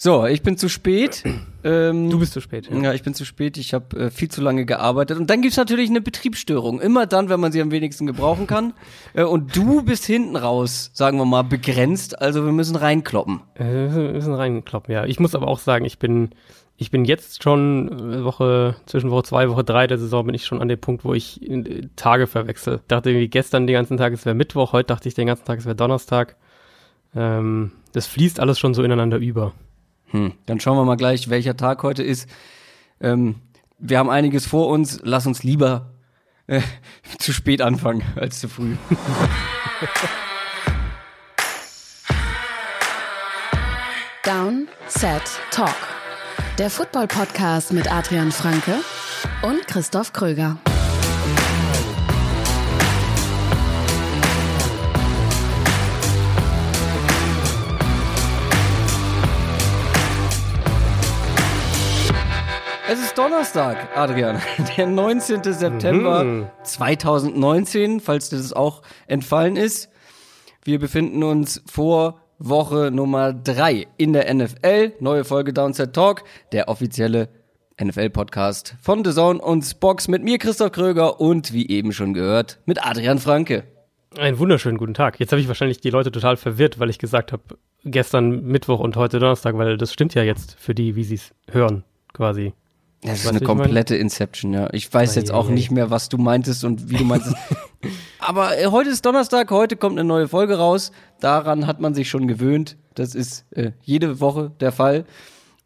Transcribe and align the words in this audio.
So, 0.00 0.26
ich 0.26 0.42
bin 0.42 0.56
zu 0.56 0.68
spät. 0.68 1.24
Ähm, 1.64 2.08
du 2.08 2.20
bist 2.20 2.32
zu 2.32 2.40
spät. 2.40 2.70
Ja, 2.70 2.78
ja 2.78 2.94
ich 2.94 3.02
bin 3.02 3.14
zu 3.14 3.24
spät. 3.24 3.56
Ich 3.56 3.74
habe 3.74 3.98
äh, 3.98 4.10
viel 4.12 4.30
zu 4.30 4.40
lange 4.40 4.64
gearbeitet. 4.64 5.18
Und 5.18 5.28
dann 5.28 5.42
gibt's 5.42 5.56
natürlich 5.56 5.90
eine 5.90 6.00
Betriebsstörung. 6.00 6.80
Immer 6.80 7.06
dann, 7.06 7.28
wenn 7.28 7.40
man 7.40 7.50
sie 7.50 7.60
am 7.60 7.72
wenigsten 7.72 8.06
gebrauchen 8.06 8.46
kann. 8.46 8.74
äh, 9.14 9.24
und 9.24 9.56
du 9.56 9.82
bist 9.82 10.04
hinten 10.04 10.36
raus, 10.36 10.92
sagen 10.94 11.18
wir 11.18 11.24
mal, 11.24 11.42
begrenzt. 11.42 12.22
Also 12.22 12.44
wir 12.44 12.52
müssen 12.52 12.76
reinkloppen. 12.76 13.40
Äh, 13.56 13.64
wir 13.64 14.12
müssen 14.12 14.34
reinkloppen, 14.34 14.94
ja. 14.94 15.04
Ich 15.04 15.18
muss 15.18 15.34
aber 15.34 15.48
auch 15.48 15.58
sagen, 15.58 15.84
ich 15.84 15.98
bin, 15.98 16.30
ich 16.76 16.92
bin 16.92 17.04
jetzt 17.04 17.42
schon 17.42 17.88
äh, 18.12 18.24
Woche, 18.24 18.76
zwischen 18.86 19.10
Woche 19.10 19.24
zwei, 19.24 19.50
Woche 19.50 19.64
drei 19.64 19.88
der 19.88 19.98
Saison 19.98 20.26
bin 20.26 20.34
ich 20.36 20.46
schon 20.46 20.62
an 20.62 20.68
dem 20.68 20.78
Punkt, 20.78 21.04
wo 21.04 21.12
ich 21.12 21.42
äh, 21.50 21.88
Tage 21.96 22.28
verwechsel. 22.28 22.76
Ich 22.82 22.86
dachte 22.86 23.10
irgendwie 23.10 23.26
gestern 23.26 23.66
den 23.66 23.74
ganzen 23.74 23.96
Tag, 23.96 24.12
es 24.12 24.24
wäre 24.24 24.36
Mittwoch. 24.36 24.72
Heute 24.72 24.86
dachte 24.86 25.08
ich 25.08 25.14
den 25.14 25.26
ganzen 25.26 25.44
Tag, 25.44 25.58
es 25.58 25.64
wäre 25.64 25.74
Donnerstag. 25.74 26.36
Ähm, 27.16 27.72
das 27.94 28.06
fließt 28.06 28.38
alles 28.38 28.60
schon 28.60 28.74
so 28.74 28.84
ineinander 28.84 29.16
über. 29.16 29.54
Hm, 30.10 30.32
dann 30.46 30.60
schauen 30.60 30.76
wir 30.76 30.84
mal 30.84 30.96
gleich, 30.96 31.28
welcher 31.28 31.56
Tag 31.56 31.82
heute 31.82 32.02
ist. 32.02 32.28
Ähm, 33.00 33.36
wir 33.78 33.98
haben 33.98 34.10
einiges 34.10 34.46
vor 34.46 34.68
uns. 34.68 35.00
Lass 35.02 35.26
uns 35.26 35.42
lieber 35.42 35.90
äh, 36.46 36.62
zu 37.18 37.32
spät 37.32 37.62
anfangen 37.62 38.02
als 38.16 38.40
zu 38.40 38.48
früh. 38.48 38.76
Down, 44.24 44.68
Set, 44.88 45.22
Talk. 45.50 45.74
Der 46.58 46.68
Football-Podcast 46.70 47.72
mit 47.72 47.90
Adrian 47.90 48.32
Franke 48.32 48.80
und 49.42 49.66
Christoph 49.66 50.12
Kröger. 50.12 50.58
Es 62.90 63.00
ist 63.00 63.18
Donnerstag, 63.18 63.94
Adrian, 63.94 64.40
der 64.78 64.86
19. 64.86 65.42
September 65.42 66.24
mhm. 66.24 66.46
2019, 66.62 68.00
falls 68.00 68.30
das 68.30 68.54
auch 68.54 68.80
entfallen 69.06 69.56
ist. 69.56 69.90
Wir 70.64 70.78
befinden 70.78 71.22
uns 71.22 71.62
vor 71.70 72.22
Woche 72.38 72.90
Nummer 72.90 73.34
3 73.34 73.88
in 73.98 74.14
der 74.14 74.32
NFL. 74.32 74.94
Neue 75.00 75.24
Folge 75.24 75.52
Downset 75.52 75.92
Talk, 75.92 76.24
der 76.52 76.70
offizielle 76.70 77.28
NFL-Podcast 77.78 78.76
von 78.80 79.04
The 79.04 79.12
Zone 79.12 79.38
und 79.38 79.66
Spox 79.66 80.08
mit 80.08 80.24
mir, 80.24 80.38
Christoph 80.38 80.72
Kröger 80.72 81.20
und 81.20 81.52
wie 81.52 81.68
eben 81.68 81.92
schon 81.92 82.14
gehört, 82.14 82.58
mit 82.64 82.82
Adrian 82.82 83.18
Franke. 83.18 83.64
Einen 84.16 84.38
wunderschönen 84.38 84.78
guten 84.78 84.94
Tag. 84.94 85.20
Jetzt 85.20 85.32
habe 85.32 85.42
ich 85.42 85.48
wahrscheinlich 85.48 85.82
die 85.82 85.90
Leute 85.90 86.10
total 86.10 86.38
verwirrt, 86.38 86.78
weil 86.78 86.88
ich 86.88 86.98
gesagt 86.98 87.32
habe, 87.32 87.42
gestern 87.84 88.46
Mittwoch 88.46 88.80
und 88.80 88.96
heute 88.96 89.18
Donnerstag, 89.18 89.58
weil 89.58 89.76
das 89.76 89.92
stimmt 89.92 90.14
ja 90.14 90.22
jetzt 90.22 90.56
für 90.58 90.74
die, 90.74 90.96
wie 90.96 91.04
sie 91.04 91.16
es 91.16 91.34
hören, 91.50 91.84
quasi. 92.14 92.54
Das 93.02 93.20
ist 93.20 93.28
eine 93.28 93.40
komplette 93.40 93.96
Inception, 93.96 94.52
ja. 94.52 94.68
Ich 94.72 94.92
weiß 94.92 95.14
jetzt 95.14 95.30
auch 95.32 95.48
nicht 95.48 95.70
mehr, 95.70 95.90
was 95.90 96.08
du 96.08 96.18
meintest 96.18 96.64
und 96.64 96.90
wie 96.90 96.96
du 96.96 97.04
meintest. 97.04 97.36
Aber 98.18 98.58
äh, 98.58 98.66
heute 98.66 98.90
ist 98.90 99.06
Donnerstag, 99.06 99.50
heute 99.50 99.76
kommt 99.76 99.98
eine 99.98 100.06
neue 100.06 100.26
Folge 100.26 100.58
raus. 100.58 100.90
Daran 101.20 101.66
hat 101.66 101.80
man 101.80 101.94
sich 101.94 102.08
schon 102.08 102.26
gewöhnt. 102.26 102.76
Das 102.94 103.14
ist 103.14 103.46
äh, 103.52 103.70
jede 103.82 104.20
Woche 104.20 104.50
der 104.58 104.72
Fall. 104.72 105.04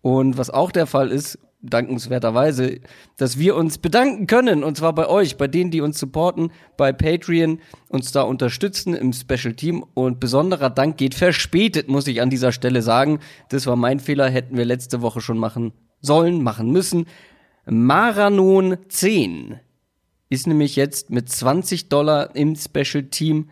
Und 0.03 0.37
was 0.37 0.51
auch 0.51 0.71
der 0.71 0.87
Fall 0.87 1.11
ist, 1.11 1.39
dankenswerterweise, 1.63 2.81
dass 3.17 3.39
wir 3.39 3.57
uns 3.57 3.79
bedanken 3.79 4.27
können. 4.27 4.63
Und 4.63 4.77
zwar 4.77 4.95
bei 4.95 5.09
euch, 5.09 5.39
bei 5.39 5.49
denen, 5.49 5.71
die 5.71 5.81
uns 5.81 5.99
supporten, 5.99 6.53
bei 6.77 6.93
Patreon, 6.93 7.61
uns 7.89 8.13
da 8.13 8.23
unterstützen 8.23 8.95
im 8.95 9.15
Special 9.15 9.55
Team. 9.55 9.85
Und 9.95 10.21
besonderer 10.21 10.69
Dank 10.69 10.99
geht 10.99 11.15
verspätet, 11.15 11.89
muss 11.89 12.07
ich 12.09 12.21
an 12.21 12.29
dieser 12.29 12.53
Stelle 12.53 12.83
sagen. 12.83 13.21
Das 13.49 13.67
war 13.67 13.77
mein 13.77 14.01
Fehler, 14.01 14.29
hätten 14.29 14.59
wir 14.59 14.67
letzte 14.67 15.01
Woche 15.01 15.23
schon 15.23 15.39
machen 15.39 15.73
sollen, 16.03 16.43
machen 16.43 16.71
müssen. 16.71 17.07
Maranon 17.65 18.77
10 18.89 19.59
ist 20.29 20.47
nämlich 20.47 20.77
jetzt 20.77 21.11
mit 21.11 21.31
20 21.31 21.89
Dollar 21.89 22.35
im 22.35 22.57
Special 22.57 23.05
Team 23.05 23.49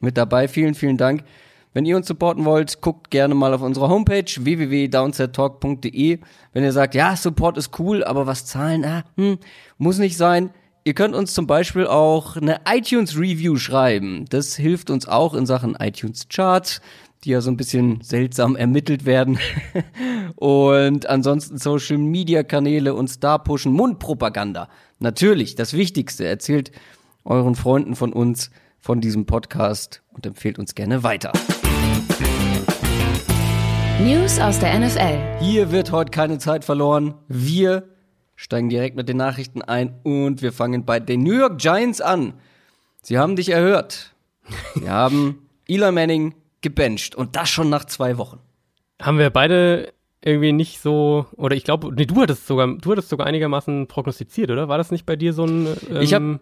mit 0.00 0.16
dabei. 0.16 0.48
Vielen, 0.48 0.74
vielen 0.74 0.96
Dank. 0.98 1.24
Wenn 1.72 1.86
ihr 1.86 1.96
uns 1.96 2.06
supporten 2.06 2.44
wollt, 2.44 2.80
guckt 2.82 3.10
gerne 3.10 3.34
mal 3.34 3.52
auf 3.52 3.62
unsere 3.62 3.88
Homepage 3.88 4.24
www.downsettalk.de. 4.38 6.20
Wenn 6.52 6.62
ihr 6.62 6.72
sagt, 6.72 6.94
ja, 6.94 7.16
Support 7.16 7.58
ist 7.58 7.78
cool, 7.80 8.04
aber 8.04 8.28
was 8.28 8.46
zahlen, 8.46 8.84
ah, 8.84 9.04
hm, 9.16 9.38
muss 9.78 9.98
nicht 9.98 10.16
sein. 10.16 10.50
Ihr 10.84 10.94
könnt 10.94 11.14
uns 11.14 11.34
zum 11.34 11.46
Beispiel 11.46 11.86
auch 11.86 12.36
eine 12.36 12.60
iTunes 12.68 13.16
Review 13.16 13.56
schreiben. 13.56 14.26
Das 14.28 14.54
hilft 14.54 14.90
uns 14.90 15.08
auch 15.08 15.34
in 15.34 15.46
Sachen 15.46 15.74
iTunes 15.80 16.28
Charts 16.28 16.80
die 17.24 17.30
ja 17.30 17.40
so 17.40 17.50
ein 17.50 17.56
bisschen 17.56 18.00
seltsam 18.02 18.54
ermittelt 18.54 19.06
werden. 19.06 19.38
und 20.36 21.08
ansonsten 21.08 21.58
Social 21.58 21.98
Media 21.98 22.42
Kanäle 22.42 22.94
und 22.94 23.08
Star 23.08 23.42
pushen, 23.42 23.72
Mundpropaganda. 23.72 24.68
Natürlich, 24.98 25.54
das 25.54 25.72
Wichtigste. 25.72 26.26
Erzählt 26.26 26.70
euren 27.24 27.54
Freunden 27.54 27.96
von 27.96 28.12
uns, 28.12 28.50
von 28.78 29.00
diesem 29.00 29.24
Podcast 29.24 30.02
und 30.12 30.26
empfehlt 30.26 30.58
uns 30.58 30.74
gerne 30.74 31.02
weiter. 31.02 31.32
News 34.00 34.38
aus 34.38 34.58
der 34.58 34.78
NFL. 34.78 35.18
Hier 35.40 35.72
wird 35.72 35.92
heute 35.92 36.10
keine 36.10 36.38
Zeit 36.38 36.64
verloren. 36.64 37.14
Wir 37.28 37.88
steigen 38.36 38.68
direkt 38.68 38.96
mit 38.96 39.08
den 39.08 39.16
Nachrichten 39.16 39.62
ein 39.62 39.94
und 40.02 40.42
wir 40.42 40.52
fangen 40.52 40.84
bei 40.84 41.00
den 41.00 41.22
New 41.22 41.32
York 41.32 41.58
Giants 41.58 42.02
an. 42.02 42.34
Sie 43.00 43.18
haben 43.18 43.36
dich 43.36 43.48
erhört. 43.48 44.14
Sie 44.74 44.90
haben 44.90 45.48
Eli 45.66 45.90
Manning 45.92 46.34
gebencht 46.64 47.14
und 47.14 47.36
das 47.36 47.48
schon 47.48 47.70
nach 47.70 47.84
zwei 47.84 48.18
Wochen. 48.18 48.40
Haben 49.00 49.18
wir 49.18 49.30
beide 49.30 49.92
irgendwie 50.24 50.52
nicht 50.52 50.80
so, 50.80 51.26
oder 51.36 51.54
ich 51.54 51.62
glaube, 51.62 51.94
nee, 51.94 52.06
du 52.06 52.20
hattest 52.20 52.48
sogar, 52.48 52.66
du 52.66 52.90
hattest 52.90 53.10
sogar 53.10 53.26
einigermaßen 53.28 53.86
prognostiziert, 53.86 54.50
oder? 54.50 54.68
War 54.68 54.78
das 54.78 54.90
nicht 54.90 55.06
bei 55.06 55.14
dir 55.14 55.32
so 55.32 55.44
ein 55.44 55.68
ähm, 55.88 56.00
Ich 56.00 56.14
habe 56.14 56.40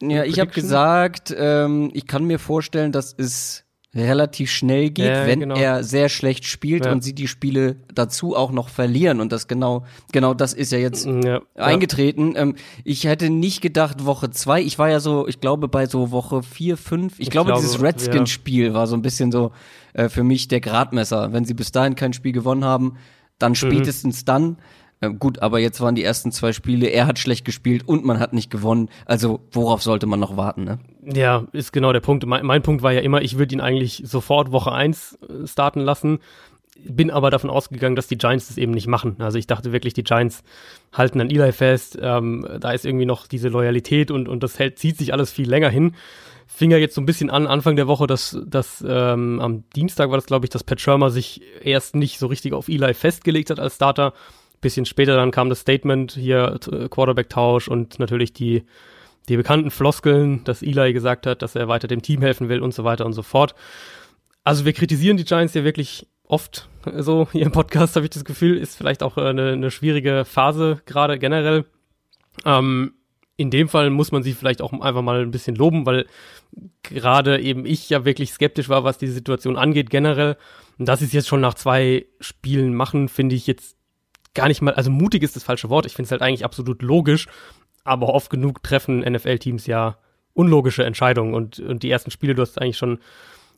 ja, 0.00 0.24
ich 0.24 0.40
habe 0.40 0.50
gesagt, 0.50 1.34
ähm, 1.36 1.90
ich 1.94 2.06
kann 2.06 2.24
mir 2.24 2.38
vorstellen, 2.38 2.92
dass 2.92 3.14
es 3.16 3.65
relativ 3.96 4.50
schnell 4.50 4.90
geht, 4.90 5.06
ja, 5.06 5.26
wenn 5.26 5.40
genau. 5.40 5.54
er 5.56 5.82
sehr 5.82 6.08
schlecht 6.08 6.44
spielt 6.44 6.84
ja. 6.84 6.92
und 6.92 7.02
sie 7.02 7.14
die 7.14 7.28
Spiele 7.28 7.76
dazu 7.94 8.36
auch 8.36 8.52
noch 8.52 8.68
verlieren. 8.68 9.20
Und 9.20 9.32
das 9.32 9.48
genau, 9.48 9.84
genau 10.12 10.34
das 10.34 10.52
ist 10.52 10.72
ja 10.72 10.78
jetzt 10.78 11.06
ja, 11.06 11.40
eingetreten. 11.54 12.34
Ähm, 12.36 12.54
ich 12.84 13.04
hätte 13.04 13.30
nicht 13.30 13.60
gedacht, 13.60 14.04
Woche 14.04 14.30
zwei, 14.30 14.60
ich 14.60 14.78
war 14.78 14.90
ja 14.90 15.00
so, 15.00 15.26
ich 15.26 15.40
glaube, 15.40 15.68
bei 15.68 15.86
so 15.86 16.10
Woche 16.10 16.42
vier, 16.42 16.76
fünf, 16.76 17.14
ich, 17.14 17.26
ich 17.26 17.30
glaube, 17.30 17.48
glaube, 17.50 17.62
dieses 17.62 17.80
Redskins-Spiel 17.80 18.74
war 18.74 18.86
so 18.86 18.96
ein 18.96 19.02
bisschen 19.02 19.32
so 19.32 19.52
äh, 19.94 20.08
für 20.08 20.22
mich 20.22 20.48
der 20.48 20.60
Gradmesser. 20.60 21.32
Wenn 21.32 21.44
sie 21.44 21.54
bis 21.54 21.72
dahin 21.72 21.94
kein 21.94 22.12
Spiel 22.12 22.32
gewonnen 22.32 22.64
haben, 22.64 22.96
dann 23.38 23.52
mhm. 23.52 23.56
spätestens 23.56 24.22
mhm. 24.22 24.26
dann. 24.26 24.56
Äh, 25.00 25.10
gut, 25.10 25.40
aber 25.40 25.58
jetzt 25.58 25.80
waren 25.80 25.94
die 25.94 26.04
ersten 26.04 26.32
zwei 26.32 26.52
Spiele, 26.52 26.86
er 26.86 27.06
hat 27.06 27.18
schlecht 27.18 27.44
gespielt 27.44 27.86
und 27.86 28.04
man 28.04 28.18
hat 28.18 28.32
nicht 28.32 28.50
gewonnen. 28.50 28.88
Also 29.04 29.40
worauf 29.52 29.82
sollte 29.82 30.06
man 30.06 30.20
noch 30.20 30.36
warten, 30.36 30.64
ne? 30.64 30.78
Ja, 31.04 31.46
ist 31.52 31.72
genau 31.72 31.92
der 31.92 32.00
Punkt. 32.00 32.26
Mein, 32.26 32.44
mein 32.44 32.62
Punkt 32.62 32.82
war 32.82 32.92
ja 32.92 33.00
immer, 33.00 33.22
ich 33.22 33.38
würde 33.38 33.54
ihn 33.54 33.60
eigentlich 33.60 34.02
sofort 34.04 34.52
Woche 34.52 34.72
eins 34.72 35.18
äh, 35.28 35.46
starten 35.46 35.80
lassen. 35.80 36.18
Bin 36.88 37.10
aber 37.10 37.30
davon 37.30 37.50
ausgegangen, 37.50 37.96
dass 37.96 38.06
die 38.06 38.18
Giants 38.18 38.48
das 38.48 38.58
eben 38.58 38.72
nicht 38.72 38.86
machen. 38.86 39.16
Also 39.18 39.38
ich 39.38 39.46
dachte 39.46 39.72
wirklich, 39.72 39.94
die 39.94 40.04
Giants 40.04 40.42
halten 40.92 41.20
an 41.20 41.30
Eli 41.30 41.52
fest. 41.52 41.98
Ähm, 42.00 42.46
da 42.60 42.72
ist 42.72 42.84
irgendwie 42.84 43.06
noch 43.06 43.26
diese 43.26 43.48
Loyalität 43.48 44.10
und, 44.10 44.28
und 44.28 44.42
das 44.42 44.58
hält, 44.58 44.78
zieht 44.78 44.98
sich 44.98 45.12
alles 45.12 45.30
viel 45.30 45.48
länger 45.48 45.70
hin. 45.70 45.94
Fing 46.46 46.70
ja 46.70 46.76
jetzt 46.76 46.94
so 46.94 47.00
ein 47.00 47.06
bisschen 47.06 47.28
an, 47.28 47.46
Anfang 47.46 47.76
der 47.76 47.86
Woche, 47.86 48.06
dass, 48.06 48.38
dass 48.46 48.84
ähm, 48.86 49.40
am 49.40 49.64
Dienstag 49.74 50.10
war 50.10 50.16
das, 50.16 50.26
glaube 50.26 50.46
ich, 50.46 50.50
dass 50.50 50.64
Pat 50.64 50.80
Shermer 50.80 51.10
sich 51.10 51.40
erst 51.62 51.96
nicht 51.96 52.18
so 52.18 52.26
richtig 52.26 52.52
auf 52.52 52.68
Eli 52.68 52.94
festgelegt 52.94 53.50
hat 53.50 53.58
als 53.58 53.76
Starter 53.76 54.12
bisschen 54.66 54.84
später 54.84 55.14
dann 55.14 55.30
kam 55.30 55.48
das 55.48 55.60
Statement 55.60 56.12
hier, 56.12 56.58
äh, 56.72 56.88
Quarterback-Tausch 56.88 57.68
und 57.68 58.00
natürlich 58.00 58.32
die, 58.32 58.64
die 59.28 59.36
bekannten 59.36 59.70
Floskeln, 59.70 60.42
dass 60.42 60.62
Eli 60.62 60.92
gesagt 60.92 61.26
hat, 61.26 61.40
dass 61.40 61.54
er 61.54 61.68
weiter 61.68 61.86
dem 61.86 62.02
Team 62.02 62.20
helfen 62.20 62.48
will 62.48 62.60
und 62.60 62.74
so 62.74 62.82
weiter 62.82 63.06
und 63.06 63.12
so 63.12 63.22
fort. 63.22 63.54
Also 64.42 64.64
wir 64.64 64.72
kritisieren 64.72 65.16
die 65.16 65.24
Giants 65.24 65.54
ja 65.54 65.62
wirklich 65.62 66.08
oft 66.24 66.68
so 66.96 67.28
hier 67.30 67.46
im 67.46 67.52
Podcast, 67.52 67.94
habe 67.96 68.06
ich 68.06 68.10
das 68.10 68.24
Gefühl, 68.24 68.56
ist 68.56 68.76
vielleicht 68.76 69.04
auch 69.04 69.16
eine, 69.16 69.52
eine 69.52 69.70
schwierige 69.70 70.24
Phase 70.24 70.82
gerade 70.84 71.18
generell. 71.18 71.64
Ähm, 72.44 72.94
in 73.36 73.50
dem 73.50 73.68
Fall 73.68 73.90
muss 73.90 74.10
man 74.10 74.22
sie 74.24 74.32
vielleicht 74.32 74.62
auch 74.62 74.72
einfach 74.72 75.02
mal 75.02 75.22
ein 75.22 75.30
bisschen 75.30 75.54
loben, 75.54 75.86
weil 75.86 76.06
gerade 76.82 77.40
eben 77.40 77.66
ich 77.66 77.88
ja 77.88 78.04
wirklich 78.04 78.32
skeptisch 78.32 78.68
war, 78.68 78.82
was 78.82 78.98
die 78.98 79.06
Situation 79.06 79.56
angeht 79.56 79.90
generell. 79.90 80.36
Und 80.78 80.88
dass 80.88 80.98
sie 80.98 81.04
es 81.04 81.12
jetzt 81.12 81.28
schon 81.28 81.40
nach 81.40 81.54
zwei 81.54 82.06
Spielen 82.18 82.74
machen, 82.74 83.08
finde 83.08 83.36
ich 83.36 83.46
jetzt 83.46 83.75
gar 84.36 84.48
nicht 84.48 84.62
mal, 84.62 84.74
also 84.74 84.90
mutig 84.90 85.22
ist 85.22 85.34
das 85.34 85.42
falsche 85.42 85.68
Wort. 85.68 85.86
Ich 85.86 85.94
finde 85.94 86.06
es 86.06 86.12
halt 86.12 86.22
eigentlich 86.22 86.44
absolut 86.44 86.82
logisch, 86.82 87.26
aber 87.84 88.08
oft 88.08 88.30
genug 88.30 88.62
treffen 88.62 89.00
NFL-Teams 89.00 89.66
ja 89.66 89.98
unlogische 90.32 90.84
Entscheidungen 90.84 91.34
und, 91.34 91.58
und 91.58 91.82
die 91.82 91.90
ersten 91.90 92.10
Spiele, 92.10 92.34
du 92.34 92.42
hast 92.42 92.60
eigentlich 92.60 92.78
schon 92.78 92.98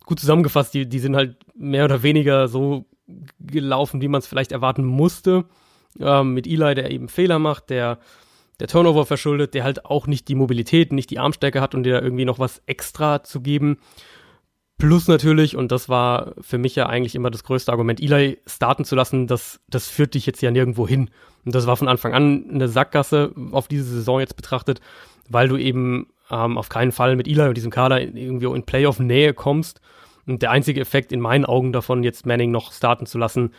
gut 0.06 0.20
zusammengefasst, 0.20 0.72
die, 0.72 0.88
die 0.88 1.00
sind 1.00 1.16
halt 1.16 1.36
mehr 1.54 1.84
oder 1.84 2.02
weniger 2.02 2.48
so 2.48 2.86
gelaufen, 3.40 4.00
wie 4.00 4.08
man 4.08 4.20
es 4.20 4.26
vielleicht 4.26 4.52
erwarten 4.52 4.84
musste. 4.84 5.44
Ähm, 6.00 6.34
mit 6.34 6.46
Eli, 6.46 6.74
der 6.74 6.90
eben 6.90 7.08
Fehler 7.08 7.38
macht, 7.38 7.70
der 7.70 7.98
der 8.60 8.66
Turnover 8.66 9.06
verschuldet, 9.06 9.54
der 9.54 9.64
halt 9.64 9.84
auch 9.84 10.06
nicht 10.06 10.28
die 10.28 10.34
Mobilität, 10.34 10.92
nicht 10.92 11.10
die 11.10 11.18
Armstärke 11.18 11.60
hat 11.60 11.74
und 11.74 11.84
dir 11.84 12.02
irgendwie 12.02 12.24
noch 12.24 12.38
was 12.38 12.60
extra 12.66 13.22
zu 13.22 13.40
geben. 13.40 13.78
Plus 14.78 15.08
natürlich, 15.08 15.56
und 15.56 15.72
das 15.72 15.88
war 15.88 16.34
für 16.40 16.56
mich 16.56 16.76
ja 16.76 16.86
eigentlich 16.86 17.16
immer 17.16 17.30
das 17.30 17.42
größte 17.42 17.72
Argument, 17.72 18.00
Eli 18.00 18.38
starten 18.46 18.84
zu 18.84 18.94
lassen, 18.94 19.26
das, 19.26 19.60
das 19.68 19.88
führt 19.88 20.14
dich 20.14 20.24
jetzt 20.24 20.40
ja 20.40 20.52
nirgendwo 20.52 20.86
hin. 20.86 21.10
Und 21.44 21.54
das 21.54 21.66
war 21.66 21.76
von 21.76 21.88
Anfang 21.88 22.14
an 22.14 22.44
eine 22.48 22.68
Sackgasse 22.68 23.32
auf 23.50 23.66
diese 23.66 23.84
Saison 23.84 24.20
jetzt 24.20 24.36
betrachtet, 24.36 24.80
weil 25.28 25.48
du 25.48 25.56
eben 25.56 26.06
ähm, 26.30 26.56
auf 26.56 26.68
keinen 26.68 26.92
Fall 26.92 27.16
mit 27.16 27.26
Eli 27.26 27.48
und 27.48 27.56
diesem 27.56 27.72
Kader 27.72 28.00
irgendwie 28.00 28.46
in 28.46 28.62
Playoff-Nähe 28.62 29.34
kommst. 29.34 29.80
Und 30.26 30.42
der 30.42 30.52
einzige 30.52 30.80
Effekt 30.80 31.10
in 31.10 31.20
meinen 31.20 31.44
Augen 31.44 31.72
davon, 31.72 32.04
jetzt 32.04 32.24
Manning 32.26 32.52
noch 32.52 32.72
starten 32.72 33.06
zu 33.06 33.18
lassen, 33.18 33.52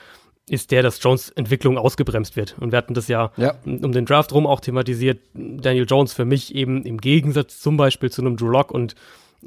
ist 0.48 0.72
der, 0.72 0.84
dass 0.84 1.04
Jones 1.04 1.30
Entwicklung 1.32 1.78
ausgebremst 1.78 2.36
wird. 2.36 2.56
Und 2.60 2.72
wir 2.72 2.78
hatten 2.78 2.94
das 2.94 3.08
ja, 3.08 3.32
ja, 3.38 3.56
um 3.66 3.92
den 3.92 4.06
Draft 4.06 4.32
rum 4.32 4.48
auch 4.48 4.62
thematisiert. 4.62 5.20
Daniel 5.34 5.86
Jones 5.88 6.14
für 6.14 6.26
mich 6.26 6.56
eben 6.56 6.84
im 6.86 7.00
Gegensatz 7.00 7.60
zum 7.60 7.76
Beispiel 7.76 8.10
zu 8.10 8.22
einem 8.22 8.38
Drew 8.38 8.48
Lock 8.48 8.72
und 8.72 8.96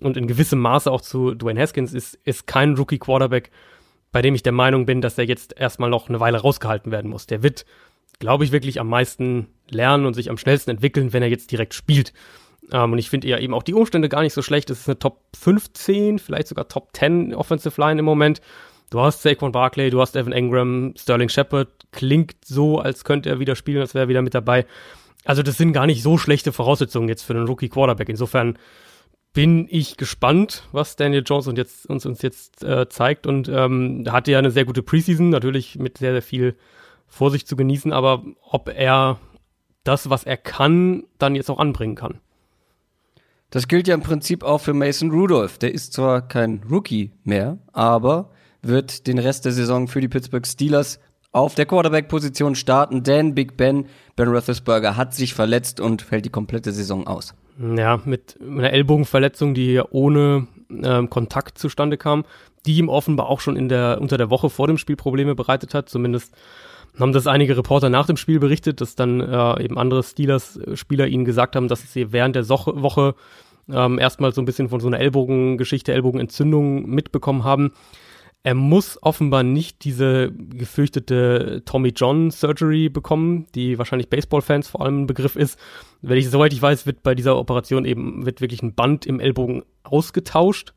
und 0.00 0.17
in 0.17 0.27
gewissem 0.27 0.59
Maße 0.59 0.91
auch 0.91 1.00
zu 1.00 1.35
Dwayne 1.35 1.61
Haskins 1.61 1.93
ist, 1.93 2.19
ist 2.25 2.47
kein 2.47 2.75
Rookie-Quarterback, 2.75 3.50
bei 4.11 4.23
dem 4.23 4.35
ich 4.35 4.43
der 4.43 4.53
Meinung 4.53 4.87
bin, 4.87 5.00
dass 5.00 5.19
er 5.19 5.25
jetzt 5.25 5.59
erstmal 5.59 5.91
noch 5.91 6.09
eine 6.09 6.21
Weile 6.21 6.39
rausgehalten 6.39 6.93
werden 6.93 7.11
muss. 7.11 7.27
Der 7.27 7.43
wird, 7.43 7.65
glaube 8.19 8.44
ich, 8.44 8.53
wirklich 8.53 8.81
am 8.81 8.89
meisten 8.89 9.49
lernen 9.71 10.06
und 10.06 10.15
sich 10.15 10.31
am 10.31 10.39
schnellsten 10.39 10.71
entwickeln, 10.71 11.12
wenn 11.12 11.23
er 11.23 11.29
jetzt 11.29 11.50
direkt 11.50 11.75
spielt. 11.75 12.12
Ähm, 12.71 12.93
und 12.93 12.99
ich 12.99 13.11
finde 13.11 13.29
ja 13.29 13.39
eben 13.39 13.55
auch 13.55 13.62
die 13.62 13.75
Umstände 13.75 14.09
gar 14.09 14.23
nicht 14.23 14.35
so 14.35 14.43
schlecht. 14.43 14.71
Es 14.71 14.81
ist 14.81 14.89
eine 14.89 14.99
Top 14.99 15.23
15, 15.37 16.19
vielleicht 16.19 16.49
sogar 16.49 16.69
Top 16.69 16.91
10 16.95 17.35
Offensive 17.35 17.81
Line 17.81 17.99
im 17.99 18.05
Moment. 18.05 18.41
Du 18.91 19.00
hast 19.00 19.23
Saquon 19.23 19.53
Barkley, 19.53 19.88
du 19.91 20.00
hast 20.00 20.17
Evan 20.17 20.33
Engram, 20.33 20.95
Sterling 20.99 21.31
Shepard. 21.31 21.69
Klingt 21.93 22.37
so, 22.45 22.79
als 22.79 23.05
könnte 23.05 23.31
er 23.31 23.38
wieder 23.38 23.56
spielen, 23.56 23.81
als 23.81 23.95
wäre 23.95 24.05
er 24.05 24.09
wieder 24.09 24.23
mit 24.23 24.35
dabei. 24.35 24.67
Also 25.25 25.43
das 25.43 25.56
sind 25.56 25.73
gar 25.73 25.87
nicht 25.87 26.03
so 26.03 26.19
schlechte 26.19 26.53
Voraussetzungen 26.53 27.09
jetzt 27.09 27.23
für 27.23 27.35
einen 27.35 27.47
Rookie 27.47 27.69
Quarterback. 27.69 28.09
Insofern 28.09 28.59
bin 29.32 29.67
ich 29.70 29.96
gespannt, 29.96 30.64
was 30.73 30.96
Daniel 30.96 31.23
Jones 31.25 31.46
uns 31.46 31.58
jetzt, 31.58 31.87
uns, 31.87 32.05
uns 32.05 32.23
jetzt 32.23 32.62
äh, 32.62 32.88
zeigt. 32.88 33.26
Und 33.26 33.49
ähm, 33.49 34.05
hatte 34.11 34.31
ja 34.31 34.38
eine 34.38 34.50
sehr 34.50 34.64
gute 34.64 34.82
Preseason, 34.82 35.31
natürlich 35.31 35.79
mit 35.79 35.99
sehr, 35.99 36.12
sehr 36.12 36.23
viel 36.23 36.56
Vorsicht 37.06 37.46
zu 37.46 37.56
genießen, 37.56 37.93
aber 37.93 38.25
ob 38.43 38.69
er 38.69 39.19
das, 39.84 40.08
was 40.08 40.25
er 40.25 40.37
kann, 40.37 41.05
dann 41.19 41.34
jetzt 41.34 41.50
auch 41.50 41.58
anbringen 41.58 41.94
kann. 41.94 42.20
Das 43.50 43.69
gilt 43.69 43.87
ja 43.87 43.94
im 43.94 44.02
Prinzip 44.02 44.44
auch 44.44 44.62
für 44.62 44.73
Mason 44.73 45.11
Rudolph. 45.11 45.58
Der 45.58 45.75
ist 45.75 45.93
zwar 45.93 46.26
kein 46.26 46.62
Rookie 46.70 47.12
mehr, 47.23 47.58
aber 47.73 48.31
wird 48.62 49.06
den 49.06 49.19
Rest 49.19 49.44
der 49.44 49.52
Saison 49.52 49.88
für 49.88 50.00
die 50.00 50.08
Pittsburgh 50.08 50.46
Steelers 50.46 51.00
auf 51.32 51.55
der 51.55 51.67
Quarterback-Position 51.67 52.55
starten, 52.55 53.02
denn 53.02 53.35
Big 53.35 53.56
Ben, 53.56 53.87
Ben 54.17 54.28
Roethlisberger, 54.28 54.96
hat 54.96 55.14
sich 55.14 55.35
verletzt 55.35 55.81
und 55.81 56.02
fällt 56.02 56.25
die 56.25 56.31
komplette 56.31 56.73
Saison 56.73 57.06
aus. 57.06 57.35
Ja, 57.58 58.00
mit 58.04 58.38
einer 58.40 58.72
Ellbogenverletzung, 58.72 59.54
die 59.54 59.81
ohne 59.90 60.46
ähm, 60.70 61.10
Kontakt 61.10 61.58
zustande 61.58 61.96
kam, 61.96 62.25
die 62.66 62.76
ihm 62.78 62.88
offenbar 62.88 63.28
auch 63.28 63.40
schon 63.40 63.56
in 63.56 63.69
der, 63.69 63.99
unter 64.00 64.16
der 64.16 64.31
Woche 64.31 64.50
vor 64.50 64.66
dem 64.66 64.78
Spiel 64.78 64.96
Probleme 64.96 65.34
bereitet 65.34 65.75
hat. 65.75 65.88
Zumindest 65.88 66.34
haben 66.99 67.12
das 67.12 67.26
einige 67.26 67.56
Reporter 67.56 67.88
nach 67.88 68.06
dem 68.06 68.16
Spiel 68.16 68.38
berichtet, 68.38 68.81
dass 68.81 68.94
dann 68.94 69.20
äh, 69.20 69.64
eben 69.64 69.78
andere 69.78 70.02
Steelers-Spieler 70.02 71.06
ihnen 71.06 71.25
gesagt 71.25 71.56
haben, 71.56 71.69
dass 71.69 71.93
sie 71.93 72.12
während 72.12 72.37
der 72.37 72.44
Soche, 72.44 72.82
Woche 72.82 73.14
ähm, 73.70 73.99
erstmal 73.99 74.32
so 74.32 74.43
ein 74.43 74.44
bisschen 74.44 74.69
von 74.69 74.81
so 74.81 74.88
einer 74.88 75.00
Ellbogengeschichte, 75.00 75.93
Ellbogenentzündung 75.93 76.88
mitbekommen 76.88 77.44
haben. 77.44 77.72
Er 78.44 78.55
muss 78.55 79.00
offenbar 79.03 79.44
nicht 79.44 79.85
diese 79.85 80.33
gefürchtete 80.33 81.62
Tommy 81.65 81.93
John 81.94 82.33
Surgery 82.33 82.89
bekommen, 82.89 83.47
die 83.55 83.79
wahrscheinlich 83.79 84.11
Baseball-Fans 84.11 84.69
vor 84.69 84.81
allem 84.81 85.03
ein 85.03 85.06
Begriff 85.06 85.37
ist. 85.37 85.59
Wenn 86.00 86.19
ich, 86.19 86.29
soweit 86.29 86.53
ich 86.53 86.61
weiß, 86.61 86.85
wird 86.85 87.05
bei 87.05 87.15
dieser 87.15 87.39
Operation 87.39 87.85
eben, 87.85 88.27
wird 88.27 88.41
wirklich 88.41 88.62
ein 88.62 88.75
Band 88.75 89.06
im 89.06 89.21
Ellbogen 89.21 89.62
ausgetauscht, 89.85 90.75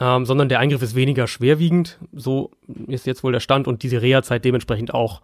ähm, 0.00 0.26
sondern 0.26 0.48
der 0.48 0.60
Eingriff 0.60 0.80
ist 0.80 0.94
weniger 0.94 1.26
schwerwiegend. 1.26 1.98
So 2.12 2.52
ist 2.86 3.06
jetzt 3.06 3.24
wohl 3.24 3.32
der 3.32 3.40
Stand 3.40 3.66
und 3.66 3.82
diese 3.82 4.00
Reha-Zeit 4.00 4.44
dementsprechend 4.44 4.94
auch, 4.94 5.22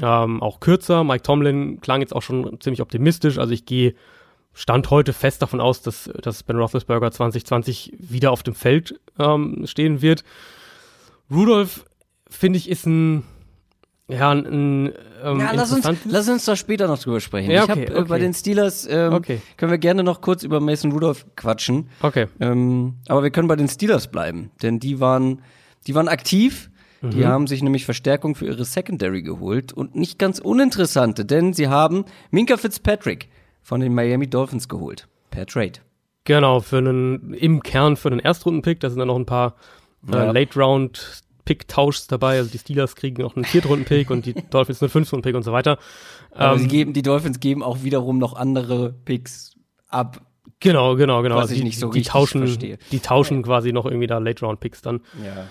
ähm, 0.00 0.40
auch 0.40 0.60
kürzer. 0.60 1.02
Mike 1.02 1.24
Tomlin 1.24 1.80
klang 1.80 2.00
jetzt 2.00 2.14
auch 2.14 2.22
schon 2.22 2.60
ziemlich 2.60 2.80
optimistisch. 2.80 3.38
Also 3.38 3.52
ich 3.52 3.66
gehe 3.66 3.94
Stand 4.54 4.90
heute 4.90 5.12
fest 5.12 5.42
davon 5.42 5.60
aus, 5.60 5.82
dass, 5.82 6.10
dass 6.22 6.44
Ben 6.44 6.58
Roethlisberger 6.58 7.10
2020 7.10 7.92
wieder 7.98 8.30
auf 8.30 8.44
dem 8.44 8.54
Feld 8.54 9.00
ähm, 9.18 9.66
stehen 9.66 10.00
wird. 10.00 10.22
Rudolf, 11.30 11.84
finde 12.28 12.58
ich, 12.58 12.68
ist 12.68 12.86
ein 12.86 13.24
ja, 14.10 14.30
ein, 14.30 14.92
ähm, 15.22 15.40
ja, 15.40 15.52
lass 15.52 15.70
uns, 15.70 15.86
lass 16.06 16.28
uns 16.30 16.46
da 16.46 16.56
später 16.56 16.88
noch 16.88 16.98
drüber 16.98 17.20
sprechen. 17.20 17.50
Ja, 17.50 17.64
okay, 17.64 17.84
ich 17.84 17.90
hab, 17.90 17.96
äh, 17.96 18.00
okay. 18.00 18.08
bei 18.08 18.18
den 18.18 18.32
Steelers 18.32 18.88
ähm, 18.90 19.12
okay. 19.12 19.42
können 19.58 19.70
wir 19.70 19.78
gerne 19.78 20.02
noch 20.02 20.22
kurz 20.22 20.44
über 20.44 20.60
Mason 20.60 20.92
Rudolph 20.92 21.26
quatschen. 21.36 21.90
Okay. 22.00 22.26
Ähm, 22.40 22.94
aber 23.08 23.22
wir 23.22 23.30
können 23.30 23.48
bei 23.48 23.56
den 23.56 23.68
Steelers 23.68 24.10
bleiben, 24.10 24.50
denn 24.62 24.80
die 24.80 24.98
waren, 24.98 25.42
die 25.86 25.94
waren 25.94 26.08
aktiv. 26.08 26.70
Mhm. 27.02 27.10
Die 27.10 27.26
haben 27.26 27.46
sich 27.46 27.62
nämlich 27.62 27.84
Verstärkung 27.84 28.34
für 28.34 28.46
ihre 28.46 28.64
Secondary 28.64 29.22
geholt 29.22 29.74
und 29.74 29.94
nicht 29.94 30.18
ganz 30.18 30.38
uninteressante, 30.38 31.24
denn 31.26 31.52
sie 31.52 31.68
haben 31.68 32.06
Minka 32.30 32.56
Fitzpatrick 32.56 33.28
von 33.62 33.80
den 33.80 33.94
Miami 33.94 34.28
Dolphins 34.28 34.68
geholt 34.68 35.06
per 35.30 35.46
Trade. 35.46 35.80
Genau, 36.24 36.60
für 36.60 36.78
einen 36.78 37.34
im 37.34 37.62
Kern 37.62 37.96
für 37.96 38.10
einen 38.10 38.20
Erstrundenpick. 38.20 38.80
Da 38.80 38.88
sind 38.88 38.98
dann 38.98 39.08
noch 39.08 39.16
ein 39.16 39.26
paar 39.26 39.48
äh, 39.50 39.77
ja. 40.12 40.30
Late 40.30 40.58
Round 40.58 41.22
Pick-Tauschs 41.44 42.06
dabei. 42.08 42.38
Also 42.38 42.50
die 42.50 42.58
Steelers 42.58 42.94
kriegen 42.94 43.22
noch 43.22 43.34
einen 43.34 43.44
Viertrunden-Pick 43.44 44.10
und 44.10 44.26
die 44.26 44.34
Dolphins 44.50 44.82
einen 44.82 44.90
Fünftrunden-Pick 44.90 45.34
und 45.34 45.42
so 45.42 45.52
weiter. 45.52 45.78
Aber 46.32 46.54
ähm, 46.54 46.58
sie 46.60 46.68
geben, 46.68 46.92
die 46.92 47.02
Dolphins 47.02 47.40
geben 47.40 47.62
auch 47.62 47.82
wiederum 47.82 48.18
noch 48.18 48.34
andere 48.34 48.92
Picks 49.04 49.54
ab. 49.88 50.20
Genau, 50.60 50.96
genau, 50.96 51.22
genau. 51.22 51.36
Was 51.36 51.44
also 51.44 51.54
ich 51.54 51.62
nicht 51.62 51.78
so 51.78 51.90
die 51.90 52.02
tauschen, 52.02 52.46
verstehe. 52.46 52.78
Die 52.92 53.00
tauschen 53.00 53.38
ja. 53.38 53.42
quasi 53.44 53.72
noch 53.72 53.86
irgendwie 53.86 54.06
da 54.06 54.18
Late-Round-Picks 54.18 54.82
dann. 54.82 55.00
Ja. 55.24 55.46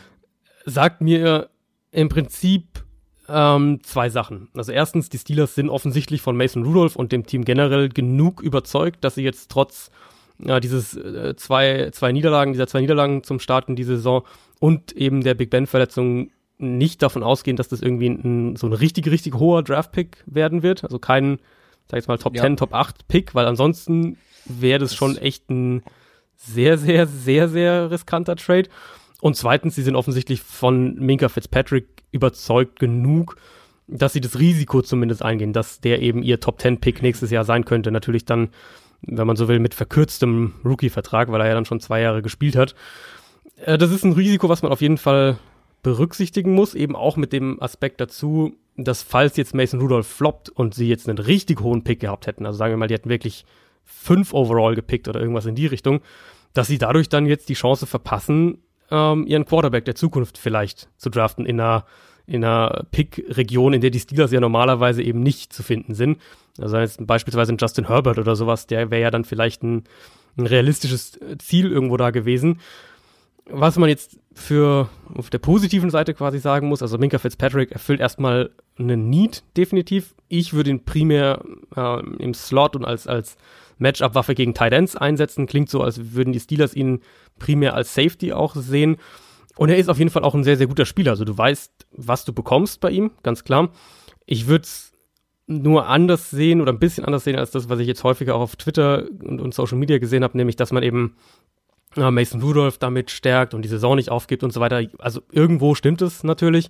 Sagt 0.65 1.01
mir 1.01 1.49
im 1.91 2.09
Prinzip 2.09 2.83
ähm, 3.29 3.79
zwei 3.83 4.09
Sachen. 4.09 4.49
Also 4.53 4.71
erstens, 4.71 5.09
die 5.09 5.17
Steelers 5.17 5.55
sind 5.55 5.69
offensichtlich 5.69 6.21
von 6.21 6.37
Mason 6.37 6.63
Rudolph 6.63 6.95
und 6.95 7.11
dem 7.11 7.25
Team 7.25 7.43
generell 7.43 7.89
genug 7.89 8.41
überzeugt, 8.41 9.03
dass 9.03 9.15
sie 9.15 9.23
jetzt 9.23 9.49
trotz 9.49 9.89
ja, 10.39 10.59
dieses 10.59 10.95
äh, 10.95 11.35
zwei, 11.35 11.89
zwei 11.91 12.11
Niederlagen, 12.11 12.53
dieser 12.53 12.67
zwei 12.67 12.81
Niederlagen 12.81 13.23
zum 13.23 13.39
Start 13.39 13.69
in 13.69 13.75
die 13.75 13.83
Saison 13.83 14.23
und 14.59 14.93
eben 14.93 15.23
der 15.23 15.33
Big 15.33 15.49
Ben-Verletzung 15.49 16.31
nicht 16.57 17.03
davon 17.03 17.23
ausgehen, 17.23 17.57
dass 17.57 17.67
das 17.67 17.81
irgendwie 17.81 18.09
ein, 18.09 18.55
so 18.55 18.67
ein 18.67 18.73
richtig, 18.73 19.07
richtig 19.09 19.35
hoher 19.35 19.63
Draft-Pick 19.63 20.23
werden 20.25 20.63
wird. 20.63 20.83
Also 20.83 20.97
kein, 20.97 21.37
sag 21.87 21.97
ich 21.97 22.03
jetzt 22.03 22.07
mal, 22.07 22.17
Top 22.17 22.35
ja. 22.35 22.41
10, 22.41 22.57
Top 22.57 22.73
8 22.73 23.07
Pick, 23.07 23.35
weil 23.35 23.45
ansonsten 23.45 24.17
wäre 24.45 24.79
das, 24.79 24.89
das 24.89 24.97
schon 24.97 25.17
echt 25.17 25.49
ein 25.49 25.83
sehr, 26.35 26.77
sehr, 26.77 27.05
sehr, 27.05 27.47
sehr 27.47 27.91
riskanter 27.91 28.35
Trade. 28.35 28.69
Und 29.21 29.35
zweitens, 29.35 29.75
sie 29.75 29.83
sind 29.83 29.95
offensichtlich 29.95 30.41
von 30.41 30.95
Minka 30.95 31.29
Fitzpatrick 31.29 31.87
überzeugt 32.11 32.79
genug, 32.79 33.37
dass 33.87 34.13
sie 34.13 34.21
das 34.21 34.39
Risiko 34.39 34.81
zumindest 34.81 35.21
eingehen, 35.21 35.53
dass 35.53 35.79
der 35.79 36.01
eben 36.01 36.23
ihr 36.23 36.39
Top 36.39 36.59
10 36.59 36.79
Pick 36.79 37.01
nächstes 37.03 37.29
Jahr 37.29 37.43
sein 37.43 37.65
könnte. 37.65 37.91
Natürlich 37.91 38.25
dann 38.25 38.49
wenn 39.01 39.27
man 39.27 39.35
so 39.35 39.47
will, 39.47 39.59
mit 39.59 39.73
verkürztem 39.73 40.53
Rookie-Vertrag, 40.65 41.31
weil 41.31 41.41
er 41.41 41.47
ja 41.47 41.53
dann 41.53 41.65
schon 41.65 41.79
zwei 41.79 42.01
Jahre 42.01 42.21
gespielt 42.21 42.55
hat. 42.55 42.75
Äh, 43.57 43.77
das 43.77 43.91
ist 43.91 44.03
ein 44.03 44.13
Risiko, 44.13 44.49
was 44.49 44.61
man 44.61 44.71
auf 44.71 44.81
jeden 44.81 44.97
Fall 44.97 45.37
berücksichtigen 45.83 46.53
muss, 46.53 46.73
eben 46.73 46.95
auch 46.95 47.17
mit 47.17 47.33
dem 47.33 47.61
Aspekt 47.61 48.01
dazu, 48.01 48.55
dass 48.75 49.03
falls 49.03 49.37
jetzt 49.37 49.55
Mason 49.55 49.79
Rudolph 49.79 50.07
floppt 50.07 50.49
und 50.49 50.73
sie 50.73 50.87
jetzt 50.87 51.07
einen 51.07 51.17
richtig 51.17 51.61
hohen 51.61 51.83
Pick 51.83 51.99
gehabt 51.99 52.27
hätten, 52.27 52.45
also 52.45 52.57
sagen 52.57 52.73
wir 52.73 52.77
mal, 52.77 52.87
die 52.87 52.93
hätten 52.93 53.09
wirklich 53.09 53.45
fünf 53.83 54.33
overall 54.33 54.75
gepickt 54.75 55.07
oder 55.07 55.19
irgendwas 55.19 55.45
in 55.45 55.55
die 55.55 55.65
Richtung, 55.65 56.01
dass 56.53 56.67
sie 56.67 56.77
dadurch 56.77 57.09
dann 57.09 57.25
jetzt 57.25 57.49
die 57.49 57.53
Chance 57.53 57.87
verpassen, 57.87 58.59
ähm, 58.91 59.25
ihren 59.27 59.45
Quarterback 59.45 59.85
der 59.85 59.95
Zukunft 59.95 60.37
vielleicht 60.37 60.89
zu 60.97 61.09
draften 61.09 61.45
in 61.45 61.59
einer, 61.59 61.85
in 62.25 62.43
einer 62.43 62.85
Pick-Region, 62.91 63.73
in 63.73 63.81
der 63.81 63.89
die 63.89 63.99
Steelers 63.99 64.31
ja 64.31 64.39
normalerweise 64.39 65.01
eben 65.01 65.21
nicht 65.21 65.53
zu 65.53 65.63
finden 65.63 65.93
sind. 65.93 66.19
Also 66.59 66.77
jetzt 66.77 67.05
beispielsweise 67.05 67.53
ein 67.53 67.57
Justin 67.57 67.87
Herbert 67.87 68.17
oder 68.17 68.35
sowas, 68.35 68.67
der 68.67 68.91
wäre 68.91 69.01
ja 69.01 69.11
dann 69.11 69.25
vielleicht 69.25 69.63
ein, 69.63 69.83
ein 70.37 70.47
realistisches 70.47 71.19
Ziel 71.39 71.71
irgendwo 71.71 71.97
da 71.97 72.11
gewesen. 72.11 72.59
Was 73.49 73.77
man 73.77 73.89
jetzt 73.89 74.19
für 74.33 74.89
auf 75.15 75.29
der 75.29 75.39
positiven 75.39 75.89
Seite 75.89 76.13
quasi 76.13 76.39
sagen 76.39 76.67
muss, 76.67 76.81
also 76.81 76.97
Minka 76.97 77.17
Fitzpatrick 77.17 77.71
erfüllt 77.71 77.99
erstmal 77.99 78.51
einen 78.77 79.09
Need, 79.09 79.43
definitiv. 79.55 80.15
Ich 80.27 80.53
würde 80.53 80.69
ihn 80.69 80.83
primär 80.83 81.41
äh, 81.75 81.99
im 82.19 82.33
Slot 82.33 82.75
und 82.75 82.85
als, 82.85 83.07
als 83.07 83.37
Matchup-Waffe 83.77 84.35
gegen 84.35 84.53
Tight 84.53 84.73
Ends 84.73 84.95
einsetzen. 84.95 85.47
Klingt 85.47 85.69
so, 85.69 85.81
als 85.81 86.13
würden 86.13 86.33
die 86.33 86.39
Steelers 86.39 86.75
ihn 86.75 87.01
primär 87.39 87.73
als 87.73 87.93
Safety 87.93 88.33
auch 88.33 88.55
sehen. 88.55 88.97
Und 89.55 89.69
er 89.69 89.77
ist 89.77 89.89
auf 89.89 89.97
jeden 89.97 90.11
Fall 90.11 90.23
auch 90.23 90.35
ein 90.35 90.43
sehr, 90.43 90.57
sehr 90.57 90.67
guter 90.67 90.85
Spieler. 90.85 91.11
Also 91.11 91.25
du 91.25 91.35
weißt, 91.35 91.87
was 91.91 92.25
du 92.25 92.33
bekommst 92.33 92.79
bei 92.79 92.91
ihm, 92.91 93.11
ganz 93.23 93.43
klar. 93.43 93.69
Ich 94.25 94.47
würde 94.47 94.63
es 94.63 94.91
nur 95.47 95.87
anders 95.87 96.29
sehen 96.29 96.61
oder 96.61 96.73
ein 96.73 96.79
bisschen 96.79 97.05
anders 97.05 97.23
sehen 97.23 97.37
als 97.37 97.51
das, 97.51 97.69
was 97.69 97.79
ich 97.79 97.87
jetzt 97.87 98.03
häufiger 98.03 98.35
auch 98.35 98.41
auf 98.41 98.55
Twitter 98.57 99.05
und, 99.23 99.39
und 99.39 99.53
Social 99.53 99.77
Media 99.77 99.97
gesehen 99.97 100.23
habe, 100.23 100.37
nämlich 100.37 100.57
dass 100.57 100.73
man 100.73 100.83
eben 100.83 101.15
Mason 101.97 102.41
Rudolph 102.41 102.77
damit 102.77 103.11
stärkt 103.11 103.53
und 103.53 103.63
die 103.63 103.69
Saison 103.69 103.95
nicht 103.95 104.09
aufgibt 104.09 104.43
und 104.43 104.53
so 104.53 104.59
weiter. 104.59 104.81
Also 104.99 105.21
irgendwo 105.31 105.75
stimmt 105.75 106.01
es 106.01 106.23
natürlich, 106.23 106.69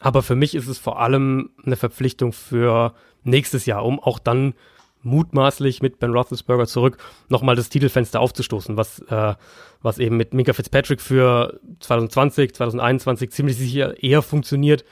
aber 0.00 0.22
für 0.22 0.36
mich 0.36 0.54
ist 0.54 0.68
es 0.68 0.78
vor 0.78 1.00
allem 1.00 1.50
eine 1.64 1.76
Verpflichtung 1.76 2.32
für 2.32 2.94
nächstes 3.24 3.66
Jahr, 3.66 3.84
um 3.84 4.00
auch 4.00 4.18
dann 4.18 4.54
mutmaßlich 5.02 5.80
mit 5.82 5.98
Ben 5.98 6.12
Roethlisberger 6.12 6.66
zurück 6.66 6.98
nochmal 7.28 7.56
das 7.56 7.68
Titelfenster 7.68 8.20
aufzustoßen, 8.20 8.76
was, 8.76 9.00
äh, 9.08 9.34
was 9.80 9.98
eben 9.98 10.16
mit 10.16 10.34
Minka 10.34 10.52
Fitzpatrick 10.52 11.00
für 11.00 11.60
2020, 11.80 12.54
2021 12.54 13.30
ziemlich 13.30 13.56
sicher 13.56 14.02
eher 14.02 14.22
funktioniert, 14.22 14.84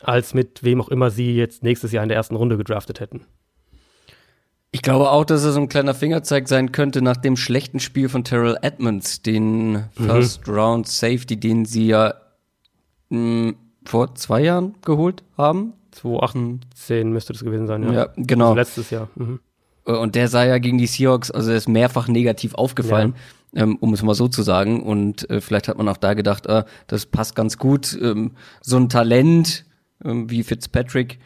als 0.00 0.34
mit 0.34 0.62
wem 0.62 0.80
auch 0.80 0.88
immer 0.88 1.10
sie 1.10 1.34
jetzt 1.34 1.62
nächstes 1.62 1.92
Jahr 1.92 2.02
in 2.02 2.08
der 2.08 2.16
ersten 2.16 2.36
Runde 2.36 2.56
gedraftet 2.56 3.00
hätten. 3.00 3.26
Ich 4.72 4.82
glaube 4.82 5.10
auch, 5.10 5.24
dass 5.24 5.44
er 5.44 5.52
so 5.52 5.60
ein 5.60 5.68
kleiner 5.68 5.94
Fingerzeig 5.94 6.48
sein 6.48 6.70
könnte 6.70 7.02
nach 7.02 7.16
dem 7.16 7.36
schlechten 7.36 7.80
Spiel 7.80 8.08
von 8.08 8.22
Terrell 8.22 8.56
Edmonds, 8.62 9.20
den 9.22 9.72
mhm. 9.72 9.84
First 9.94 10.46
Round 10.48 10.86
Safety, 10.86 11.38
den 11.38 11.64
sie 11.64 11.88
ja 11.88 12.14
mh, 13.08 13.54
vor 13.84 14.14
zwei 14.14 14.42
Jahren 14.42 14.74
geholt 14.82 15.24
haben. 15.36 15.72
2018 15.90 17.12
müsste 17.12 17.32
das 17.32 17.42
gewesen 17.42 17.66
sein, 17.66 17.82
ja. 17.82 17.92
Ja, 17.92 18.08
genau. 18.16 18.50
Also 18.50 18.56
letztes 18.56 18.90
Jahr. 18.90 19.08
Mhm. 19.16 19.40
Äh, 19.86 19.92
und 19.92 20.14
der 20.14 20.28
sah 20.28 20.44
ja 20.44 20.58
gegen 20.58 20.78
die 20.78 20.86
Seahawks, 20.86 21.30
also 21.30 21.50
er 21.50 21.56
ist 21.56 21.68
mehrfach 21.68 22.08
negativ 22.08 22.54
aufgefallen, 22.54 23.14
ja. 23.52 23.64
ähm, 23.64 23.76
um 23.80 23.92
es 23.92 24.02
mal 24.02 24.14
so 24.14 24.28
zu 24.28 24.42
sagen. 24.42 24.82
Und 24.82 25.28
äh, 25.30 25.40
vielleicht 25.40 25.68
hat 25.68 25.78
man 25.78 25.88
auch 25.88 25.96
da 25.96 26.14
gedacht, 26.14 26.46
äh, 26.46 26.64
das 26.86 27.06
passt 27.06 27.34
ganz 27.34 27.58
gut. 27.58 27.98
Ähm, 28.00 28.32
so 28.60 28.76
ein 28.76 28.88
Talent 28.88 29.64
ähm, 30.04 30.30
wie 30.30 30.42
Fitzpatrick 30.42 31.18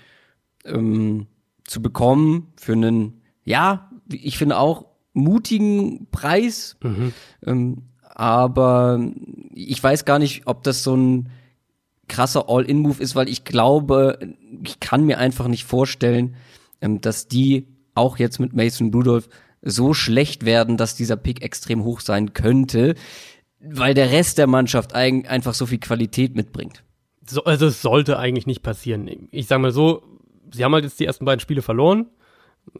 ähm, 0.64 1.26
zu 1.64 1.82
bekommen 1.82 2.52
für 2.56 2.72
einen, 2.72 3.20
ja, 3.44 3.90
ich 4.10 4.38
finde 4.38 4.58
auch 4.58 4.86
mutigen 5.12 6.08
Preis. 6.10 6.76
Mhm. 6.82 7.12
Ähm, 7.46 7.82
aber 8.14 9.00
ich 9.52 9.82
weiß 9.82 10.04
gar 10.04 10.18
nicht, 10.18 10.46
ob 10.46 10.62
das 10.62 10.82
so 10.82 10.96
ein 10.96 11.30
krasser 12.08 12.48
All-In-Move 12.48 13.02
ist, 13.02 13.16
weil 13.16 13.28
ich 13.28 13.44
glaube, 13.44 14.18
ich 14.64 14.78
kann 14.80 15.04
mir 15.04 15.18
einfach 15.18 15.48
nicht 15.48 15.64
vorstellen, 15.64 16.36
ähm, 16.80 17.00
dass 17.00 17.28
die 17.28 17.66
auch 17.94 18.18
jetzt 18.18 18.38
mit 18.40 18.52
Mason 18.52 18.92
Rudolph 18.92 19.28
so 19.62 19.94
schlecht 19.94 20.44
werden, 20.44 20.76
dass 20.76 20.94
dieser 20.94 21.16
Pick 21.16 21.42
extrem 21.42 21.84
hoch 21.84 22.00
sein 22.00 22.34
könnte, 22.34 22.94
weil 23.60 23.94
der 23.94 24.10
Rest 24.10 24.36
der 24.38 24.46
Mannschaft 24.46 24.94
einfach 24.94 25.54
so 25.54 25.66
viel 25.66 25.78
Qualität 25.78 26.36
mitbringt. 26.36 26.84
So, 27.26 27.44
also 27.44 27.66
es 27.66 27.80
sollte 27.80 28.18
eigentlich 28.18 28.46
nicht 28.46 28.62
passieren. 28.62 29.08
Ich 29.30 29.46
sage 29.46 29.62
mal 29.62 29.70
so, 29.70 30.02
sie 30.52 30.62
haben 30.64 30.74
halt 30.74 30.84
jetzt 30.84 31.00
die 31.00 31.06
ersten 31.06 31.24
beiden 31.24 31.40
Spiele 31.40 31.62
verloren, 31.62 32.06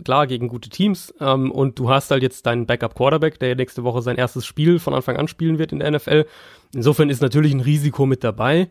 klar 0.05 0.27
gegen 0.27 0.49
gute 0.49 0.71
Teams, 0.71 1.13
ähm, 1.21 1.51
und 1.51 1.79
du 1.79 1.91
hast 1.91 2.11
halt 2.11 2.23
jetzt 2.23 2.47
deinen 2.47 2.67
Backup-Quarterback, 2.67 3.39
der 3.39 3.57
nächste 3.57 3.85
Woche 3.85 4.03
sein 4.03 4.17
erstes 4.17 4.47
Spiel 4.47 4.79
von 4.79 4.95
Anfang 4.95 5.17
an 5.17 5.29
spielen 5.29 5.59
wird 5.59 5.73
in 5.73 5.81
der 5.81 5.91
NFL. 5.91 6.27
Insofern 6.75 7.11
ist 7.11 7.23
natürlich 7.23 7.53
ein 7.53 7.61
Risiko 7.61 8.07
mit 8.07 8.25
dabei. 8.25 8.69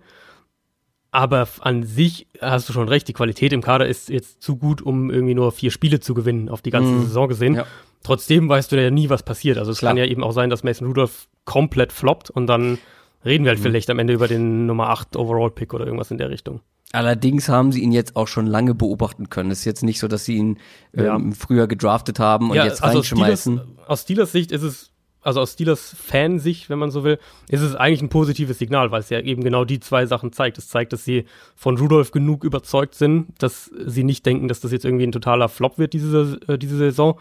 Aber 1.12 1.48
an 1.60 1.84
sich 1.84 2.26
hast 2.42 2.68
du 2.68 2.74
schon 2.74 2.88
recht, 2.88 3.08
die 3.08 3.14
Qualität 3.14 3.54
im 3.54 3.62
Kader 3.62 3.88
ist 3.88 4.10
jetzt 4.10 4.42
zu 4.42 4.58
gut, 4.58 4.82
um 4.82 5.12
irgendwie 5.12 5.36
nur 5.36 5.52
vier 5.52 5.70
Spiele 5.70 6.00
zu 6.00 6.16
gewinnen, 6.16 6.50
auf 6.50 6.64
die 6.64 6.72
ganze 6.72 6.92
mm. 6.92 7.04
Saison 7.04 7.28
gesehen. 7.28 7.54
Ja. 7.54 7.68
Trotzdem 8.02 8.50
weißt 8.50 8.72
du 8.72 8.82
ja 8.82 8.90
nie, 8.90 9.10
was 9.10 9.22
passiert. 9.22 9.60
Also 9.60 9.72
es 9.72 9.78
Klar. 9.78 9.92
kann 9.92 9.98
ja 9.98 10.06
eben 10.06 10.24
auch 10.24 10.32
sein, 10.32 10.50
dass 10.50 10.64
Mason 10.64 10.88
Rudolph 10.88 11.28
komplett 11.46 11.94
floppt 11.94 12.32
und 12.32 12.48
dann 12.48 12.80
reden 13.26 13.44
wir 13.44 13.50
halt 13.50 13.60
mhm. 13.60 13.64
vielleicht 13.64 13.90
am 13.90 14.00
Ende 14.00 14.14
über 14.14 14.28
den 14.28 14.66
Nummer 14.66 14.90
8 14.90 15.16
Overall-Pick 15.16 15.74
oder 15.74 15.86
irgendwas 15.86 16.12
in 16.12 16.18
der 16.18 16.30
Richtung. 16.30 16.62
Allerdings 16.92 17.50
haben 17.50 17.72
sie 17.72 17.82
ihn 17.82 17.92
jetzt 17.92 18.16
auch 18.16 18.28
schon 18.28 18.46
lange 18.46 18.76
beobachten 18.76 19.30
können. 19.30 19.50
Es 19.50 19.60
ist 19.60 19.66
jetzt 19.66 19.84
nicht 19.84 20.00
so, 20.00 20.08
dass 20.08 20.26
sie 20.26 20.36
ihn 20.36 20.60
ähm, 20.94 21.06
ja. 21.06 21.20
früher 21.36 21.68
gedraftet 21.68 22.20
haben 22.20 22.52
und 22.52 22.56
ja, 22.56 22.66
jetzt 22.66 22.84
also 22.84 23.00
reinschmeißen. 23.00 23.60
Aus 23.60 23.66
Steelers, 23.66 23.90
aus 23.90 24.02
Steelers 24.02 24.32
Sicht 24.32 24.52
ist 24.52 24.62
es 24.62 24.94
also 25.24 25.40
aus 25.42 25.54
Steelers 25.54 25.96
Fansicht, 25.98 26.70
wenn 26.70 26.80
man 26.80 26.92
so 26.92 27.04
will, 27.04 27.18
ist 27.50 27.62
es 27.62 27.76
eigentlich 27.76 28.02
ein 28.02 28.10
positives 28.10 28.60
Signal, 28.60 28.92
weil 28.92 29.00
es 29.00 29.10
ja 29.10 29.22
eben 29.22 29.44
genau 29.44 29.66
die 29.66 29.80
zwei 29.80 30.06
Sachen 30.06 30.34
zeigt. 30.34 30.58
Es 30.58 30.68
zeigt, 30.68 30.94
dass 30.94 31.06
sie 31.06 31.26
von 31.56 31.78
Rudolph 31.78 32.12
genug 32.12 32.44
überzeugt 32.44 32.96
sind, 32.96 33.28
dass 33.40 33.72
sie 33.86 34.04
nicht 34.04 34.26
denken, 34.26 34.48
dass 34.48 34.60
das 34.60 34.72
jetzt 34.72 34.86
irgendwie 34.86 35.08
ein 35.08 35.14
totaler 35.14 35.50
Flop 35.50 35.78
wird, 35.78 35.94
diese, 35.94 36.40
äh, 36.48 36.58
diese 36.58 36.78
Saison. 36.78 37.20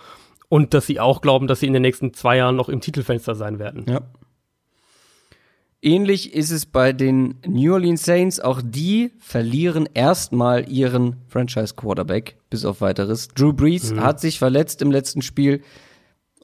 Und 0.49 0.75
dass 0.75 0.87
sie 0.87 1.01
auch 1.01 1.23
glauben, 1.23 1.47
dass 1.47 1.61
sie 1.61 1.67
in 1.67 1.73
den 1.73 1.83
nächsten 1.83 2.13
zwei 2.13 2.37
Jahren 2.37 2.57
noch 2.57 2.69
im 2.69 2.81
Titelfenster 2.81 3.35
sein 3.35 3.59
werden. 3.59 3.87
Ja. 3.89 4.01
Ähnlich 5.85 6.33
ist 6.33 6.53
es 6.53 6.65
bei 6.65 6.93
den 6.93 7.35
New 7.45 7.73
Orleans 7.73 8.05
Saints. 8.05 8.39
Auch 8.39 8.63
die 8.65 9.11
verlieren 9.19 9.89
erstmal 9.95 10.71
ihren 10.71 11.17
Franchise 11.27 11.75
Quarterback, 11.75 12.37
bis 12.51 12.65
auf 12.65 12.81
weiteres. 12.81 13.27
Drew 13.29 13.53
Brees 13.53 13.93
mhm. 13.93 14.01
hat 14.01 14.21
sich 14.21 14.39
verletzt 14.39 14.81
im 14.81 14.93
letzten 14.93 15.23
Spiel 15.23 15.61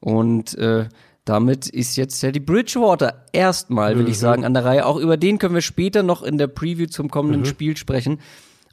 und 0.01 0.59
äh, 0.59 0.89
damit 1.25 1.69
ist 1.69 1.97
jetzt 1.97 2.19
Teddy 2.19 2.41
Bridgewater 2.41 3.27
erstmal, 3.33 3.95
will 3.97 4.05
mhm. 4.05 4.11
ich 4.11 4.19
sagen, 4.19 4.45
an 4.45 4.55
der 4.55 4.65
Reihe. 4.65 4.87
Auch 4.87 4.97
über 4.97 5.17
den 5.17 5.39
können 5.39 5.55
wir 5.55 5.63
später 5.63 6.03
noch 6.03 6.25
in 6.25 6.37
der 6.37 6.49
Preview 6.49 6.87
zum 6.87 7.09
kommenden 7.09 7.43
mhm. 7.43 7.47
Spiel 7.47 7.77
sprechen. 7.77 8.19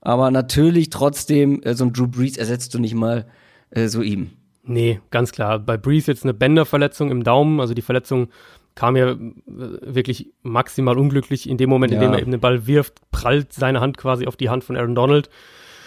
Aber 0.02 0.32
natürlich 0.32 0.90
trotzdem, 0.90 1.62
äh, 1.62 1.76
so 1.76 1.86
ein 1.86 1.94
Drew 1.94 2.08
Brees 2.08 2.38
ersetzt 2.38 2.74
du 2.74 2.80
nicht 2.80 2.96
mal 2.96 3.28
äh, 3.70 3.88
so 3.88 4.02
ihm. 4.02 4.32
Nee, 4.64 5.00
ganz 5.12 5.32
klar. 5.32 5.60
Bei 5.60 5.78
Brees 5.78 6.08
jetzt 6.08 6.24
eine 6.24 6.34
Bänderverletzung 6.34 7.12
im 7.12 7.24
Daumen. 7.24 7.60
Also 7.60 7.76
die 7.76 7.84
Verletzung 7.84 8.30
kam 8.76 8.96
ja 8.96 9.12
äh, 9.12 9.18
wirklich 9.48 10.34
maximal 10.44 10.98
unglücklich. 10.98 11.50
In 11.50 11.58
dem 11.58 11.70
Moment, 11.70 11.94
ja. 11.94 12.00
in 12.00 12.06
dem 12.06 12.14
er 12.14 12.20
eben 12.20 12.32
den 12.32 12.42
Ball 12.42 12.68
wirft, 12.68 13.10
prallt 13.12 13.54
seine 13.54 13.80
Hand 13.80 13.98
quasi 13.98 14.28
auf 14.28 14.36
die 14.36 14.50
Hand 14.50 14.64
von 14.64 14.76
Aaron 14.76 14.96
Donald. 14.96 15.30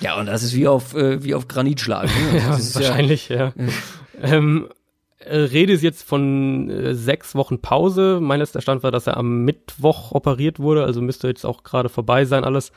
Ja, 0.00 0.18
und 0.18 0.26
das 0.26 0.42
ist 0.42 0.54
wie 0.54 0.66
auf, 0.68 0.94
äh, 0.94 1.22
wie 1.22 1.34
auf 1.34 1.48
Granit 1.48 1.80
schlagen. 1.80 2.10
Ne? 2.32 2.38
ja, 2.38 2.50
wahrscheinlich, 2.50 3.28
ja. 3.28 3.52
ja. 3.56 3.68
ähm, 4.22 4.68
äh, 5.18 5.36
Rede 5.36 5.72
ist 5.72 5.82
jetzt 5.82 6.02
von 6.02 6.70
äh, 6.70 6.94
sechs 6.94 7.34
Wochen 7.34 7.60
Pause. 7.60 8.18
Mein 8.20 8.40
letzter 8.40 8.60
Stand 8.60 8.82
war, 8.82 8.90
dass 8.90 9.06
er 9.06 9.16
am 9.16 9.44
Mittwoch 9.44 10.12
operiert 10.12 10.58
wurde, 10.58 10.84
also 10.84 11.02
müsste 11.02 11.28
jetzt 11.28 11.44
auch 11.44 11.64
gerade 11.64 11.88
vorbei 11.88 12.24
sein 12.24 12.44
alles. 12.44 12.72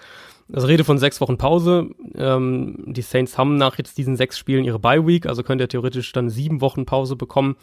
Also 0.52 0.68
Rede 0.68 0.84
von 0.84 0.98
sechs 0.98 1.22
Wochen 1.22 1.38
Pause. 1.38 1.90
Ähm, 2.16 2.84
die 2.88 3.04
Saints 3.04 3.38
haben 3.38 3.56
nach 3.56 3.78
jetzt 3.78 3.98
diesen 3.98 4.18
sechs 4.18 4.38
Spielen 4.38 4.66
ihre 4.66 4.80
Bye 4.80 5.06
Week, 5.08 5.26
also 5.26 5.44
könnte 5.44 5.64
er 5.64 5.70
theoretisch 5.70 6.12
dann 6.12 6.30
sieben 6.30 6.60
Wochen 6.60 6.86
Pause 6.86 7.16
bekommen. 7.16 7.56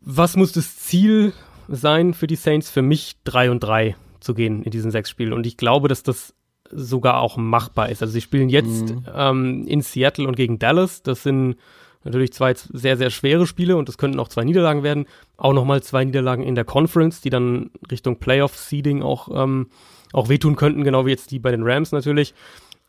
Was 0.00 0.36
muss 0.36 0.52
das 0.52 0.76
Ziel 0.76 1.32
sein 1.68 2.14
für 2.14 2.26
die 2.26 2.36
Saints? 2.36 2.70
Für 2.70 2.82
mich 2.82 3.16
drei 3.24 3.50
und 3.50 3.60
drei 3.60 3.96
zu 4.20 4.34
gehen 4.34 4.62
in 4.62 4.70
diesen 4.70 4.90
sechs 4.90 5.10
Spielen. 5.10 5.32
Und 5.32 5.46
ich 5.46 5.56
glaube, 5.56 5.88
dass 5.88 6.02
das 6.02 6.34
sogar 6.70 7.20
auch 7.20 7.36
machbar 7.36 7.88
ist. 7.88 8.02
Also 8.02 8.12
sie 8.12 8.20
spielen 8.20 8.48
jetzt 8.48 8.90
mhm. 8.90 9.04
ähm, 9.14 9.66
in 9.66 9.80
Seattle 9.80 10.28
und 10.28 10.36
gegen 10.36 10.58
Dallas. 10.58 11.02
Das 11.02 11.22
sind 11.22 11.56
Natürlich 12.04 12.32
zwei 12.32 12.54
sehr, 12.54 12.96
sehr 12.96 13.10
schwere 13.10 13.46
Spiele 13.46 13.76
und 13.76 13.88
es 13.88 13.98
könnten 13.98 14.20
auch 14.20 14.28
zwei 14.28 14.44
Niederlagen 14.44 14.82
werden. 14.82 15.06
Auch 15.36 15.52
nochmal 15.52 15.82
zwei 15.82 16.04
Niederlagen 16.04 16.42
in 16.42 16.54
der 16.54 16.64
Conference, 16.64 17.20
die 17.20 17.30
dann 17.30 17.70
Richtung 17.90 18.18
Playoff-Seeding 18.18 19.02
auch, 19.02 19.28
ähm, 19.34 19.68
auch 20.12 20.28
wehtun 20.28 20.56
könnten, 20.56 20.84
genau 20.84 21.06
wie 21.06 21.10
jetzt 21.10 21.30
die 21.32 21.38
bei 21.38 21.50
den 21.50 21.64
Rams 21.64 21.92
natürlich. 21.92 22.34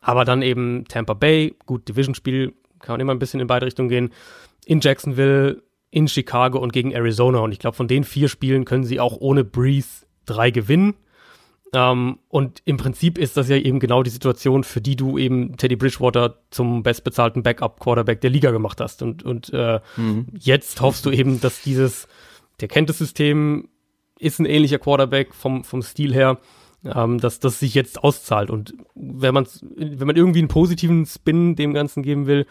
Aber 0.00 0.24
dann 0.24 0.42
eben 0.42 0.84
Tampa 0.86 1.14
Bay, 1.14 1.54
gut, 1.66 1.88
Division-Spiel, 1.88 2.54
kann 2.78 2.94
man 2.94 3.00
immer 3.00 3.12
ein 3.12 3.18
bisschen 3.18 3.40
in 3.40 3.46
beide 3.46 3.66
Richtungen 3.66 3.88
gehen. 3.88 4.10
In 4.64 4.80
Jacksonville, 4.80 5.62
in 5.90 6.08
Chicago 6.08 6.58
und 6.58 6.72
gegen 6.72 6.92
Arizona. 6.92 7.40
Und 7.40 7.52
ich 7.52 7.58
glaube, 7.58 7.76
von 7.76 7.88
den 7.88 8.04
vier 8.04 8.28
Spielen 8.28 8.64
können 8.64 8.84
sie 8.84 9.00
auch 9.00 9.16
ohne 9.18 9.44
Breeze 9.44 10.06
drei 10.24 10.50
gewinnen. 10.50 10.94
Ähm, 11.72 12.18
und 12.28 12.62
im 12.64 12.76
Prinzip 12.76 13.18
ist 13.18 13.36
das 13.36 13.48
ja 13.48 13.56
eben 13.56 13.78
genau 13.78 14.02
die 14.02 14.10
Situation, 14.10 14.64
für 14.64 14.80
die 14.80 14.96
du 14.96 15.18
eben 15.18 15.56
Teddy 15.56 15.76
Bridgewater 15.76 16.38
zum 16.50 16.82
bestbezahlten 16.82 17.42
Backup-Quarterback 17.42 18.20
der 18.20 18.30
Liga 18.30 18.50
gemacht 18.50 18.80
hast. 18.80 19.02
Und, 19.02 19.22
und 19.22 19.52
äh, 19.52 19.80
mhm. 19.96 20.26
jetzt 20.38 20.80
hoffst 20.80 21.06
du 21.06 21.10
eben, 21.10 21.40
dass 21.40 21.62
dieses, 21.62 22.08
der 22.60 22.68
kennt 22.68 22.88
das 22.88 22.98
System, 22.98 23.68
ist 24.18 24.38
ein 24.38 24.46
ähnlicher 24.46 24.78
Quarterback 24.78 25.34
vom, 25.34 25.64
vom 25.64 25.82
Stil 25.82 26.12
her, 26.12 26.38
ähm, 26.84 27.18
dass 27.18 27.40
das 27.40 27.60
sich 27.60 27.74
jetzt 27.74 28.02
auszahlt. 28.02 28.50
Und 28.50 28.74
wenn 28.94 29.34
man 29.34 29.46
wenn 29.76 30.06
man 30.06 30.16
irgendwie 30.16 30.40
einen 30.40 30.48
positiven 30.48 31.06
Spin 31.06 31.54
dem 31.54 31.72
Ganzen 31.72 32.02
geben 32.02 32.26
will, 32.26 32.46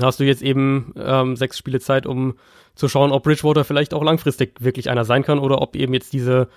hast 0.00 0.20
du 0.20 0.24
jetzt 0.24 0.42
eben 0.42 0.92
ähm, 0.96 1.36
sechs 1.36 1.58
Spiele 1.58 1.80
Zeit, 1.80 2.06
um 2.06 2.34
zu 2.74 2.88
schauen, 2.88 3.12
ob 3.12 3.22
Bridgewater 3.22 3.64
vielleicht 3.64 3.94
auch 3.94 4.02
langfristig 4.02 4.54
wirklich 4.60 4.90
einer 4.90 5.04
sein 5.04 5.22
kann 5.22 5.38
oder 5.38 5.62
ob 5.62 5.76
eben 5.76 5.94
jetzt 5.94 6.12
diese 6.12 6.48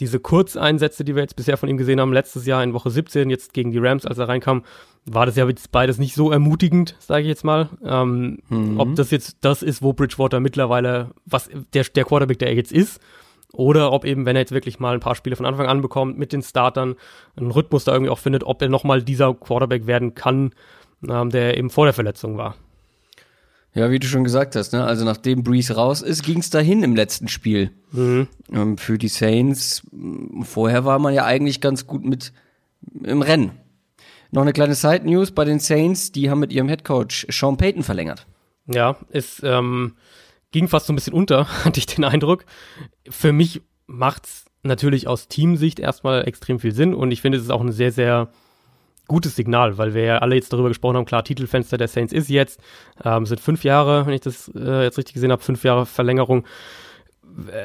diese 0.00 0.20
Kurzeinsätze, 0.20 1.04
die 1.04 1.14
wir 1.14 1.22
jetzt 1.22 1.36
bisher 1.36 1.56
von 1.56 1.68
ihm 1.68 1.76
gesehen 1.76 2.00
haben, 2.00 2.12
letztes 2.12 2.46
Jahr 2.46 2.62
in 2.62 2.72
Woche 2.72 2.90
17, 2.90 3.30
jetzt 3.30 3.52
gegen 3.52 3.72
die 3.72 3.78
Rams, 3.78 4.06
als 4.06 4.18
er 4.18 4.28
reinkam, 4.28 4.62
war 5.04 5.26
das 5.26 5.36
ja 5.36 5.48
jetzt 5.48 5.72
beides 5.72 5.98
nicht 5.98 6.14
so 6.14 6.30
ermutigend, 6.30 6.94
sage 7.00 7.22
ich 7.22 7.28
jetzt 7.28 7.44
mal. 7.44 7.68
Ähm, 7.84 8.38
mhm. 8.48 8.78
Ob 8.78 8.94
das 8.94 9.10
jetzt 9.10 9.38
das 9.40 9.62
ist, 9.62 9.82
wo 9.82 9.92
Bridgewater 9.92 10.40
mittlerweile, 10.40 11.10
was 11.24 11.50
der, 11.74 11.84
der 11.84 12.04
Quarterback, 12.04 12.38
der 12.38 12.48
er 12.48 12.54
jetzt 12.54 12.72
ist, 12.72 13.00
oder 13.52 13.92
ob 13.92 14.04
eben, 14.04 14.26
wenn 14.26 14.36
er 14.36 14.42
jetzt 14.42 14.52
wirklich 14.52 14.78
mal 14.78 14.94
ein 14.94 15.00
paar 15.00 15.14
Spiele 15.14 15.34
von 15.34 15.46
Anfang 15.46 15.66
an 15.66 15.80
bekommt, 15.80 16.18
mit 16.18 16.32
den 16.32 16.42
Startern, 16.42 16.94
einen 17.34 17.50
Rhythmus 17.50 17.84
da 17.84 17.92
irgendwie 17.92 18.10
auch 18.10 18.18
findet, 18.18 18.44
ob 18.44 18.62
er 18.62 18.68
nochmal 18.68 19.02
dieser 19.02 19.34
Quarterback 19.34 19.86
werden 19.86 20.14
kann, 20.14 20.52
ähm, 21.08 21.30
der 21.30 21.56
eben 21.56 21.70
vor 21.70 21.86
der 21.86 21.94
Verletzung 21.94 22.36
war. 22.36 22.54
Ja, 23.74 23.90
wie 23.90 23.98
du 23.98 24.06
schon 24.06 24.24
gesagt 24.24 24.56
hast, 24.56 24.72
ne? 24.72 24.84
also 24.84 25.04
nachdem 25.04 25.44
Breeze 25.44 25.74
raus 25.74 26.02
ist, 26.02 26.24
ging 26.24 26.38
es 26.38 26.50
dahin 26.50 26.82
im 26.82 26.96
letzten 26.96 27.28
Spiel 27.28 27.70
mhm. 27.92 28.26
ähm, 28.52 28.78
für 28.78 28.98
die 28.98 29.08
Saints. 29.08 29.82
Vorher 30.42 30.84
war 30.84 30.98
man 30.98 31.14
ja 31.14 31.24
eigentlich 31.24 31.60
ganz 31.60 31.86
gut 31.86 32.04
mit 32.04 32.32
im 33.04 33.22
Rennen. 33.22 33.52
Noch 34.30 34.42
eine 34.42 34.52
kleine 34.52 34.74
Side 34.74 35.04
News 35.04 35.30
bei 35.30 35.44
den 35.44 35.58
Saints, 35.58 36.12
die 36.12 36.30
haben 36.30 36.40
mit 36.40 36.52
ihrem 36.52 36.68
Head 36.68 36.84
Coach 36.84 37.26
Sean 37.30 37.56
Payton 37.56 37.82
verlängert. 37.82 38.26
Ja, 38.66 38.96
es 39.10 39.42
ähm, 39.44 39.94
ging 40.50 40.68
fast 40.68 40.86
so 40.86 40.92
ein 40.92 40.96
bisschen 40.96 41.14
unter, 41.14 41.46
hatte 41.64 41.78
ich 41.78 41.86
den 41.86 42.04
Eindruck. 42.04 42.44
Für 43.08 43.32
mich 43.32 43.62
macht's 43.86 44.46
natürlich 44.62 45.06
aus 45.06 45.28
Teamsicht 45.28 45.78
erstmal 45.78 46.26
extrem 46.26 46.58
viel 46.58 46.72
Sinn 46.72 46.94
und 46.94 47.10
ich 47.10 47.22
finde, 47.22 47.38
es 47.38 47.44
ist 47.44 47.50
auch 47.50 47.60
eine 47.60 47.72
sehr, 47.72 47.92
sehr 47.92 48.30
gutes 49.08 49.34
Signal, 49.36 49.78
weil 49.78 49.94
wir 49.94 50.02
ja 50.02 50.18
alle 50.18 50.36
jetzt 50.36 50.52
darüber 50.52 50.68
gesprochen 50.68 50.96
haben, 50.96 51.04
klar, 51.04 51.24
Titelfenster 51.24 51.76
der 51.76 51.88
Saints 51.88 52.12
ist 52.12 52.28
jetzt, 52.28 52.60
ähm, 53.04 53.26
sind 53.26 53.40
fünf 53.40 53.64
Jahre, 53.64 54.06
wenn 54.06 54.14
ich 54.14 54.20
das 54.20 54.50
äh, 54.54 54.84
jetzt 54.84 54.98
richtig 54.98 55.14
gesehen 55.14 55.32
habe, 55.32 55.42
fünf 55.42 55.64
Jahre 55.64 55.86
Verlängerung. 55.86 56.46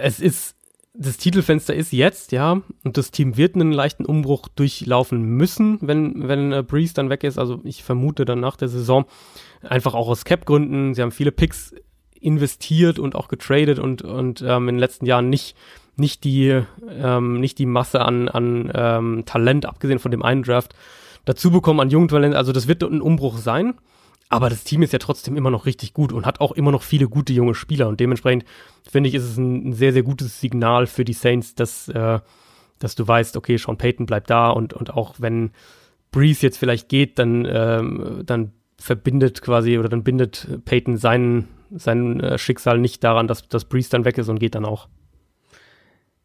Es 0.01 0.19
ist, 0.19 0.55
das 0.93 1.17
Titelfenster 1.17 1.75
ist 1.75 1.91
jetzt, 1.91 2.31
ja, 2.31 2.61
und 2.83 2.97
das 2.97 3.11
Team 3.11 3.37
wird 3.37 3.55
einen 3.55 3.71
leichten 3.71 4.05
Umbruch 4.05 4.47
durchlaufen 4.47 5.21
müssen, 5.21 5.79
wenn, 5.81 6.27
wenn 6.27 6.51
äh, 6.51 6.63
Breeze 6.63 6.93
dann 6.93 7.09
weg 7.09 7.23
ist. 7.23 7.37
Also 7.37 7.61
ich 7.63 7.83
vermute 7.83 8.25
dann 8.25 8.39
nach 8.39 8.55
der 8.55 8.69
Saison, 8.69 9.05
einfach 9.61 9.93
auch 9.93 10.07
aus 10.07 10.25
Cap-Gründen. 10.25 10.93
Sie 10.93 11.01
haben 11.01 11.11
viele 11.11 11.31
Picks 11.31 11.75
investiert 12.19 12.99
und 12.99 13.15
auch 13.15 13.27
getradet 13.27 13.79
und, 13.79 14.01
und 14.01 14.41
ähm, 14.41 14.69
in 14.69 14.75
den 14.75 14.79
letzten 14.79 15.05
Jahren 15.05 15.29
nicht 15.29 15.55
nicht 15.95 16.23
die, 16.23 16.61
ähm, 16.89 17.39
nicht 17.39 17.59
die 17.59 17.65
Masse 17.65 18.01
an, 18.01 18.29
an 18.29 18.71
ähm, 18.73 19.23
Talent, 19.25 19.65
abgesehen 19.65 19.99
von 19.99 20.11
dem 20.11 20.23
einen 20.23 20.43
Draft, 20.43 20.73
dazu 21.25 21.51
bekommen 21.51 21.79
an 21.79 21.89
jungen 21.89 22.07
Talent. 22.07 22.35
Also 22.35 22.51
das 22.51 22.67
wird 22.67 22.83
ein 22.83 23.01
Umbruch 23.01 23.37
sein. 23.37 23.75
Aber 24.29 24.49
das 24.49 24.63
Team 24.63 24.81
ist 24.81 24.93
ja 24.93 24.99
trotzdem 24.99 25.37
immer 25.37 25.51
noch 25.51 25.67
richtig 25.67 25.93
gut 25.93 26.11
und 26.11 26.25
hat 26.25 26.41
auch 26.41 26.53
immer 26.53 26.71
noch 26.71 26.81
viele 26.81 27.07
gute 27.07 27.33
junge 27.33 27.53
Spieler. 27.53 27.87
Und 27.87 27.99
dementsprechend 27.99 28.45
finde 28.89 29.09
ich, 29.09 29.15
ist 29.15 29.23
es 29.23 29.37
ein, 29.37 29.69
ein, 29.69 29.73
sehr, 29.73 29.93
sehr 29.93 30.01
gutes 30.01 30.39
Signal 30.39 30.87
für 30.87 31.05
die 31.05 31.13
Saints, 31.13 31.53
dass, 31.53 31.87
äh, 31.89 32.19
dass 32.79 32.95
du 32.95 33.07
weißt, 33.07 33.37
okay, 33.37 33.57
Sean 33.57 33.77
Payton 33.77 34.07
bleibt 34.07 34.31
da 34.31 34.49
und, 34.49 34.73
und 34.73 34.91
auch 34.91 35.15
wenn 35.19 35.51
Breeze 36.11 36.41
jetzt 36.41 36.57
vielleicht 36.57 36.89
geht, 36.89 37.19
dann, 37.19 37.45
ähm, 37.45 38.23
dann 38.25 38.53
verbindet 38.79 39.41
quasi 39.41 39.77
oder 39.77 39.89
dann 39.89 40.03
bindet 40.03 40.47
Payton 40.65 40.97
sein, 40.97 41.47
sein 41.69 42.19
äh, 42.19 42.37
Schicksal 42.39 42.79
nicht 42.79 43.03
daran, 43.03 43.27
dass, 43.27 43.47
dass 43.47 43.65
Breeze 43.65 43.89
dann 43.91 44.05
weg 44.05 44.17
ist 44.17 44.29
und 44.29 44.39
geht 44.39 44.55
dann 44.55 44.65
auch. 44.65 44.87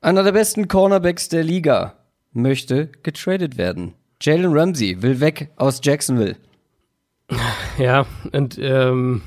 Einer 0.00 0.22
der 0.22 0.32
besten 0.32 0.68
Cornerbacks 0.68 1.28
der 1.28 1.42
Liga 1.42 1.94
möchte 2.32 2.88
getradet 3.02 3.58
werden. 3.58 3.94
Jalen 4.20 4.52
Ramsey 4.52 5.02
will 5.02 5.20
weg 5.20 5.50
aus 5.56 5.80
Jacksonville. 5.82 6.36
Ja, 7.78 8.06
und 8.32 8.58
ähm, 8.60 9.22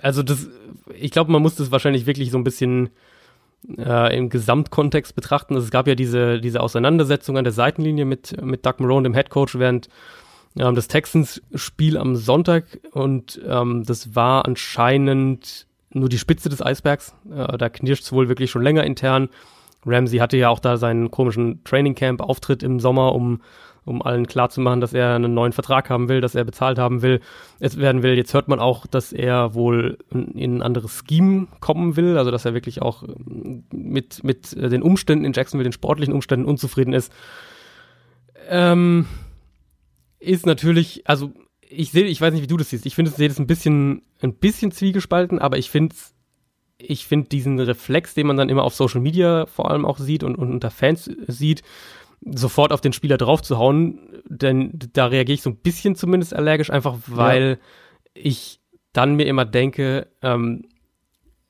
also 0.00 0.22
das, 0.22 0.48
ich 0.94 1.10
glaube, 1.10 1.30
man 1.30 1.42
muss 1.42 1.56
das 1.56 1.70
wahrscheinlich 1.70 2.06
wirklich 2.06 2.30
so 2.30 2.38
ein 2.38 2.44
bisschen 2.44 2.88
äh, 3.76 4.16
im 4.16 4.30
Gesamtkontext 4.30 5.14
betrachten. 5.14 5.54
Also 5.54 5.66
es 5.66 5.70
gab 5.70 5.86
ja 5.86 5.94
diese, 5.94 6.40
diese 6.40 6.62
Auseinandersetzung 6.62 7.36
an 7.36 7.44
der 7.44 7.52
Seitenlinie 7.52 8.06
mit, 8.06 8.40
mit 8.42 8.64
Doug 8.64 8.76
Marone, 8.78 9.02
dem 9.02 9.14
Headcoach, 9.14 9.58
während 9.58 9.88
ähm, 10.56 10.74
des 10.74 10.88
Texans-Spiel 10.88 11.96
am 11.96 12.16
Sonntag 12.16 12.64
und 12.92 13.40
ähm, 13.46 13.84
das 13.84 14.14
war 14.14 14.46
anscheinend 14.46 15.66
nur 15.92 16.08
die 16.08 16.18
Spitze 16.18 16.48
des 16.48 16.62
Eisbergs. 16.62 17.14
Äh, 17.30 17.58
da 17.58 17.68
knirscht 17.68 18.04
es 18.04 18.12
wohl 18.12 18.28
wirklich 18.28 18.50
schon 18.50 18.62
länger 18.62 18.84
intern. 18.84 19.28
Ramsey 19.86 20.18
hatte 20.18 20.36
ja 20.36 20.48
auch 20.48 20.58
da 20.58 20.76
seinen 20.76 21.10
komischen 21.10 21.62
Training 21.64 21.94
Camp 21.94 22.20
Auftritt 22.20 22.62
im 22.62 22.80
Sommer, 22.80 23.14
um 23.14 23.40
um 23.84 24.02
allen 24.02 24.26
klarzumachen, 24.26 24.80
dass 24.80 24.92
er 24.92 25.14
einen 25.14 25.34
neuen 25.34 25.52
Vertrag 25.52 25.90
haben 25.90 26.08
will, 26.08 26.20
dass 26.20 26.34
er 26.34 26.44
bezahlt 26.44 26.78
haben 26.78 27.02
will, 27.02 27.20
es 27.58 27.78
werden 27.78 28.02
will. 28.02 28.14
Jetzt 28.14 28.34
hört 28.34 28.48
man 28.48 28.60
auch, 28.60 28.86
dass 28.86 29.12
er 29.12 29.54
wohl 29.54 29.98
in 30.10 30.56
ein 30.56 30.62
anderes 30.62 31.02
Scheme 31.08 31.48
kommen 31.60 31.96
will, 31.96 32.18
also 32.18 32.30
dass 32.30 32.44
er 32.44 32.54
wirklich 32.54 32.82
auch 32.82 33.04
mit, 33.72 34.22
mit 34.22 34.52
den 34.56 34.82
Umständen 34.82 35.24
in 35.24 35.32
Jacksonville, 35.32 35.68
den 35.68 35.72
sportlichen 35.72 36.14
Umständen 36.14 36.46
unzufrieden 36.46 36.92
ist. 36.92 37.12
Ähm, 38.48 39.06
ist 40.18 40.46
natürlich, 40.46 41.08
also 41.08 41.32
ich 41.68 41.92
sehe, 41.92 42.04
ich 42.04 42.20
weiß 42.20 42.34
nicht, 42.34 42.42
wie 42.42 42.48
du 42.48 42.56
das 42.56 42.70
siehst. 42.70 42.84
Ich 42.84 42.94
finde, 42.94 43.10
sehe 43.10 43.28
das 43.28 43.38
ein 43.38 43.46
bisschen, 43.46 44.02
ein 44.20 44.34
bisschen 44.34 44.72
zwiegespalten, 44.72 45.38
aber 45.38 45.56
ich 45.56 45.70
finde 45.70 45.94
ich 46.82 47.06
finde 47.06 47.28
diesen 47.28 47.58
Reflex, 47.60 48.14
den 48.14 48.26
man 48.26 48.36
dann 48.36 48.48
immer 48.48 48.64
auf 48.64 48.74
Social 48.74 49.00
Media 49.00 49.46
vor 49.46 49.70
allem 49.70 49.84
auch 49.84 49.98
sieht 49.98 50.24
und, 50.24 50.36
und 50.36 50.50
unter 50.50 50.70
Fans 50.70 51.10
sieht, 51.26 51.62
sofort 52.22 52.72
auf 52.72 52.80
den 52.80 52.92
Spieler 52.92 53.16
draufzuhauen, 53.16 54.22
denn 54.28 54.78
da 54.92 55.06
reagiere 55.06 55.34
ich 55.34 55.42
so 55.42 55.50
ein 55.50 55.56
bisschen 55.56 55.94
zumindest 55.94 56.34
allergisch, 56.34 56.70
einfach 56.70 56.96
weil 57.06 57.58
ja. 58.14 58.22
ich 58.22 58.60
dann 58.92 59.14
mir 59.14 59.26
immer 59.26 59.44
denke, 59.44 60.08
ähm, 60.22 60.64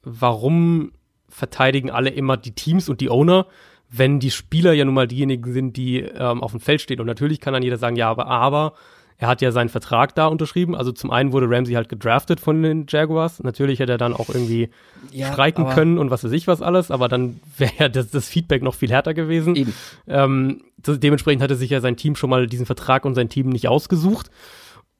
warum 0.02 0.92
verteidigen 1.28 1.90
alle 1.90 2.10
immer 2.10 2.36
die 2.36 2.54
Teams 2.54 2.88
und 2.88 3.00
die 3.00 3.10
Owner, 3.10 3.46
wenn 3.88 4.20
die 4.20 4.30
Spieler 4.30 4.72
ja 4.72 4.84
nun 4.84 4.94
mal 4.94 5.08
diejenigen 5.08 5.52
sind, 5.52 5.76
die 5.76 5.98
ähm, 5.98 6.42
auf 6.42 6.52
dem 6.52 6.60
Feld 6.60 6.80
stehen. 6.80 7.00
Und 7.00 7.06
natürlich 7.06 7.40
kann 7.40 7.52
dann 7.52 7.62
jeder 7.62 7.76
sagen, 7.76 7.96
ja, 7.96 8.08
aber, 8.08 8.26
aber 8.26 8.74
er 9.20 9.28
hat 9.28 9.42
ja 9.42 9.52
seinen 9.52 9.68
Vertrag 9.68 10.14
da 10.14 10.26
unterschrieben. 10.26 10.74
Also 10.74 10.92
zum 10.92 11.10
einen 11.10 11.32
wurde 11.32 11.48
Ramsey 11.48 11.74
halt 11.74 11.90
gedraftet 11.90 12.40
von 12.40 12.62
den 12.62 12.86
Jaguars. 12.88 13.42
Natürlich 13.42 13.78
hätte 13.78 13.92
er 13.92 13.98
dann 13.98 14.14
auch 14.14 14.30
irgendwie 14.30 14.70
ja, 15.12 15.30
streiken 15.30 15.68
können 15.68 15.98
und 15.98 16.10
was 16.10 16.24
weiß 16.24 16.32
ich 16.32 16.46
was 16.46 16.62
alles, 16.62 16.90
aber 16.90 17.08
dann 17.08 17.38
wäre 17.58 17.72
ja 17.78 17.88
das, 17.90 18.10
das, 18.10 18.30
Feedback 18.30 18.62
noch 18.62 18.74
viel 18.74 18.90
härter 18.90 19.12
gewesen. 19.12 19.56
Eben. 19.56 19.74
Ähm, 20.08 20.62
das, 20.78 20.98
dementsprechend 20.98 21.42
hatte 21.42 21.54
sich 21.54 21.68
ja 21.68 21.82
sein 21.82 21.98
Team 21.98 22.16
schon 22.16 22.30
mal 22.30 22.46
diesen 22.46 22.64
Vertrag 22.64 23.04
und 23.04 23.14
sein 23.14 23.28
Team 23.28 23.50
nicht 23.50 23.68
ausgesucht. 23.68 24.30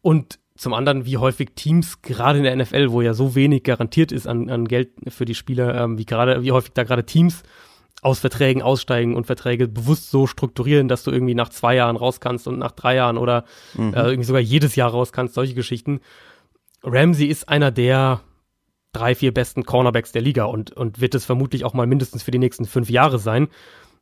Und 0.03 0.39
zum 0.55 0.75
anderen, 0.75 1.07
wie 1.07 1.17
häufig 1.17 1.53
Teams, 1.55 2.03
gerade 2.03 2.41
in 2.41 2.45
der 2.45 2.55
NFL, 2.55 2.91
wo 2.91 3.01
ja 3.01 3.15
so 3.15 3.35
wenig 3.35 3.63
garantiert 3.63 4.13
ist 4.13 4.27
an, 4.27 4.51
an 4.51 4.69
Geld 4.69 4.91
für 5.09 5.25
die 5.25 5.35
Spieler, 5.35 5.75
ähm, 5.75 5.97
wie 5.97 6.05
gerade, 6.05 6.43
wie 6.43 6.53
häufig 6.53 6.73
da 6.75 6.85
gerade 6.85 7.07
Teams 7.07 7.43
aus 8.03 8.21
Verträgen 8.21 8.63
aussteigen 8.63 9.15
und 9.15 9.27
Verträge 9.27 9.69
bewusst 9.69 10.11
so 10.11 10.27
strukturieren, 10.27 10.89
dass 10.89 11.05
du 11.05 11.11
irgendwie 11.11 11.35
nach 11.35 11.51
zwei 11.51 11.75
Jahren 11.77 11.97
raus 11.97 12.21
kannst 12.21 12.49
und 12.49 12.59
nach 12.59 12.73
drei 12.73 12.95
Jahren 12.97 13.19
oder 13.19 13.45
mhm. 13.75 13.95
äh, 13.95 14.03
irgendwie 14.03 14.25
sogar 14.25 14.41
jedes 14.41 14.77
Jahr 14.77 14.91
raus 14.91 15.13
kannst, 15.13 15.35
solche 15.35 15.55
Geschichten. 15.55 16.01
Ramsey 16.83 17.27
ist 17.27 17.49
einer 17.49 17.71
der 17.71 18.21
drei, 18.93 19.15
vier 19.15 19.33
besten 19.33 19.65
Cornerbacks 19.65 20.13
der 20.13 20.23
Liga 20.23 20.45
und, 20.45 20.73
und 20.73 21.01
wird 21.01 21.15
es 21.15 21.25
vermutlich 21.25 21.65
auch 21.65 21.75
mal 21.75 21.87
mindestens 21.87 22.23
für 22.23 22.31
die 22.31 22.39
nächsten 22.39 22.65
fünf 22.65 22.91
Jahre 22.91 23.19
sein. 23.19 23.49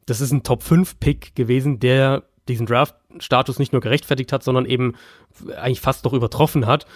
Das 0.07 0.21
ist 0.21 0.33
ein 0.33 0.43
Top-5-Pick 0.43 1.35
gewesen, 1.35 1.81
der 1.81 2.23
diesen 2.49 2.67
Draft-Status 2.67 3.59
nicht 3.59 3.73
nur 3.73 3.83
gerechtfertigt 3.83 4.33
hat, 4.33 4.43
sondern 4.43 4.65
eben 4.65 4.95
eigentlich 5.57 5.81
fast 5.81 6.05
noch 6.05 6.15
übertroffen 6.15 6.67
hat. 6.67 6.87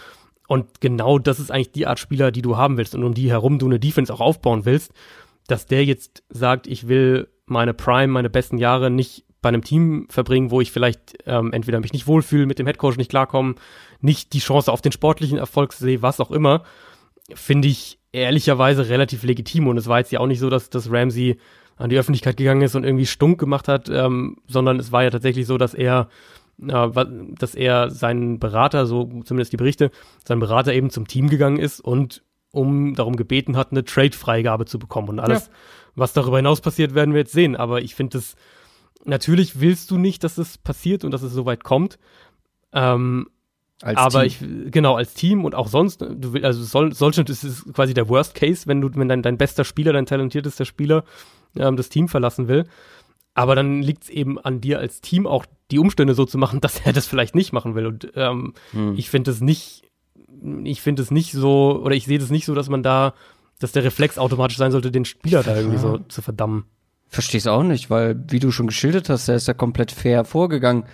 Und 0.49 0.81
genau 0.81 1.19
das 1.19 1.39
ist 1.39 1.51
eigentlich 1.51 1.73
die 1.73 1.87
Art 1.87 1.99
Spieler, 1.99 2.31
die 2.31 2.43
du 2.43 2.57
haben 2.57 2.77
willst 2.77 2.95
und 2.95 3.05
um 3.05 3.15
die 3.15 3.31
herum 3.31 3.59
du 3.59 3.67
eine 3.67 3.79
Defense 3.79 4.13
auch 4.13 4.21
aufbauen 4.21 4.65
willst 4.65 4.93
dass 5.47 5.67
der 5.67 5.85
jetzt 5.85 6.23
sagt, 6.29 6.67
ich 6.67 6.89
will 6.89 7.29
meine 7.47 7.75
Prime, 7.75 8.09
meine 8.09 8.31
besten 8.31 8.59
Jahre 8.59 8.91
nicht 8.91 9.25
bei 9.41 9.49
einem 9.49 9.65
Team 9.65 10.07
verbringen, 10.09 10.51
wo 10.51 10.61
ich 10.61 10.71
vielleicht 10.71 11.19
ähm, 11.27 11.53
entweder 11.53 11.81
mich 11.81 11.93
nicht 11.93 12.07
wohlfühle, 12.07 12.47
mit 12.47 12.59
dem 12.59 12.67
Headcoach 12.67 12.97
nicht 12.97 13.11
klarkommen, 13.11 13.57
nicht 14.01 14.33
die 14.33 14.39
Chance 14.39 14.71
auf 14.71 14.81
den 14.81 14.93
sportlichen 14.93 15.39
Erfolg 15.39 15.73
sehe, 15.73 16.01
was 16.01 16.21
auch 16.21 16.31
immer, 16.31 16.63
finde 17.35 17.69
ich 17.69 17.99
ehrlicherweise 18.13 18.89
relativ 18.89 19.25
legitim. 19.25 19.67
Und 19.67 19.77
es 19.79 19.89
war 19.89 19.99
jetzt 19.99 20.13
ja 20.13 20.21
auch 20.21 20.27
nicht 20.27 20.39
so, 20.39 20.49
dass, 20.49 20.71
dass 20.71 20.91
Ramsey 20.91 21.39
an 21.77 21.91
die 21.91 21.99
Öffentlichkeit 21.99 22.37
gegangen 22.37 22.63
ist 22.63 22.77
und 22.77 22.85
irgendwie 22.85 23.07
stunk 23.07 23.41
gemacht 23.41 23.67
hat, 23.67 23.89
ähm, 23.89 24.37
sondern 24.47 24.79
es 24.79 24.93
war 24.93 25.03
ja 25.03 25.11
tatsächlich 25.11 25.47
so, 25.47 25.59
dass 25.59 25.75
er 25.75 26.09
äh, 26.65 26.89
dass 27.39 27.55
er 27.55 27.91
seinen 27.91 28.39
Berater, 28.39 28.87
so 28.87 29.05
zumindest 29.25 29.53
die 29.53 29.57
Berichte, 29.57 29.91
sein 30.25 30.39
Berater 30.39 30.73
eben 30.73 30.91
zum 30.91 31.09
Team 31.09 31.29
gegangen 31.29 31.59
ist 31.59 31.81
und 31.81 32.23
um 32.53 32.95
darum 32.95 33.17
gebeten 33.17 33.57
hat, 33.57 33.73
eine 33.73 33.85
Trade-Freigabe 33.85 34.67
zu 34.67 34.79
bekommen. 34.79 35.09
Und 35.09 35.21
alles, 35.21 35.47
ja. 35.47 35.53
was 35.97 36.13
darüber 36.13 36.37
hinaus 36.37 36.61
passiert, 36.61 36.95
werden 36.95 37.15
wir 37.15 37.21
jetzt 37.21 37.33
sehen. 37.33 37.57
Aber 37.57 37.83
ich 37.83 37.95
finde 37.95 38.19
es, 38.19 38.37
natürlich 39.05 39.61
willst 39.61 39.91
du 39.91 39.99
nicht, 39.99 40.23
dass 40.23 40.39
es 40.39 40.59
passiert 40.59 41.05
und 41.05 41.11
dass 41.11 41.23
es 41.23 41.33
so 41.33 41.47
weit 41.47 41.65
kommt. 41.65 41.99
Ähm, 42.73 43.27
als 43.83 43.99
aber 43.99 44.23
Team. 44.27 44.67
ich, 44.67 44.73
genau, 44.73 44.95
als 44.95 45.15
Team 45.15 45.45
und 45.45 45.55
auch 45.57 45.67
sonst, 45.67 46.03
du 46.03 46.33
willst, 46.33 46.45
also 46.45 46.63
soll, 46.63 46.95
sollte, 46.95 47.25
das 47.25 47.43
ist 47.43 47.73
quasi 47.75 47.95
der 47.95 48.09
Worst 48.09 48.35
Case, 48.35 48.67
wenn 48.67 48.81
du, 48.81 48.91
wenn 48.95 49.09
dein, 49.09 49.23
dein 49.23 49.39
bester 49.39 49.65
Spieler, 49.65 49.93
dein 49.93 50.07
talentiertester 50.07 50.65
Spieler 50.65 51.05
ähm, 51.57 51.77
das 51.77 51.89
Team 51.89 52.07
verlassen 52.09 52.47
will. 52.47 52.67
Aber 53.35 53.57
dann 53.57 53.83
liegt 53.83 54.05
es 54.05 54.11
eben 54.11 54.39
an 54.39 54.61
dir 54.61 54.79
als 54.79 55.01
Team 55.01 55.27
auch 55.27 55.47
die 55.71 55.79
Umstände 55.79 56.15
so 56.15 56.27
zu 56.27 56.39
machen, 56.39 56.61
dass 56.61 56.81
er 56.81 56.93
das 56.93 57.07
vielleicht 57.07 57.35
nicht 57.35 57.53
machen 57.53 57.75
will. 57.75 57.87
Und 57.87 58.13
ähm, 58.15 58.55
hm. 58.73 58.95
ich 58.97 59.11
finde 59.11 59.31
es 59.31 59.41
nicht 59.41 59.91
ich 60.65 60.81
finde 60.81 61.03
es 61.03 61.11
nicht 61.11 61.33
so, 61.33 61.81
oder 61.83 61.95
ich 61.95 62.07
sehe 62.07 62.19
das 62.19 62.31
nicht 62.31 62.45
so, 62.45 62.55
dass 62.55 62.69
man 62.69 62.83
da, 62.83 63.15
dass 63.59 63.73
der 63.73 63.85
Reflex 63.85 64.19
automatisch 64.19 64.57
sein 64.57 64.73
sollte, 64.73 64.91
den 64.91 65.05
Spieler 65.05 65.43
da 65.43 65.57
irgendwie 65.57 65.79
so 65.79 65.99
zu 65.99 66.23
verdammen. 66.23 66.65
Versteh's 67.09 67.47
auch 67.47 67.63
nicht, 67.63 67.91
weil, 67.91 68.23
wie 68.29 68.41
du 68.41 68.51
schon 68.51 68.67
geschildert 68.67 69.09
hast, 69.09 69.29
der 69.29 69.37
ist 69.37 69.47
ja 69.47 69.55
komplett 69.55 69.93
fair 69.93 70.25
vorgegangen. 70.25 70.85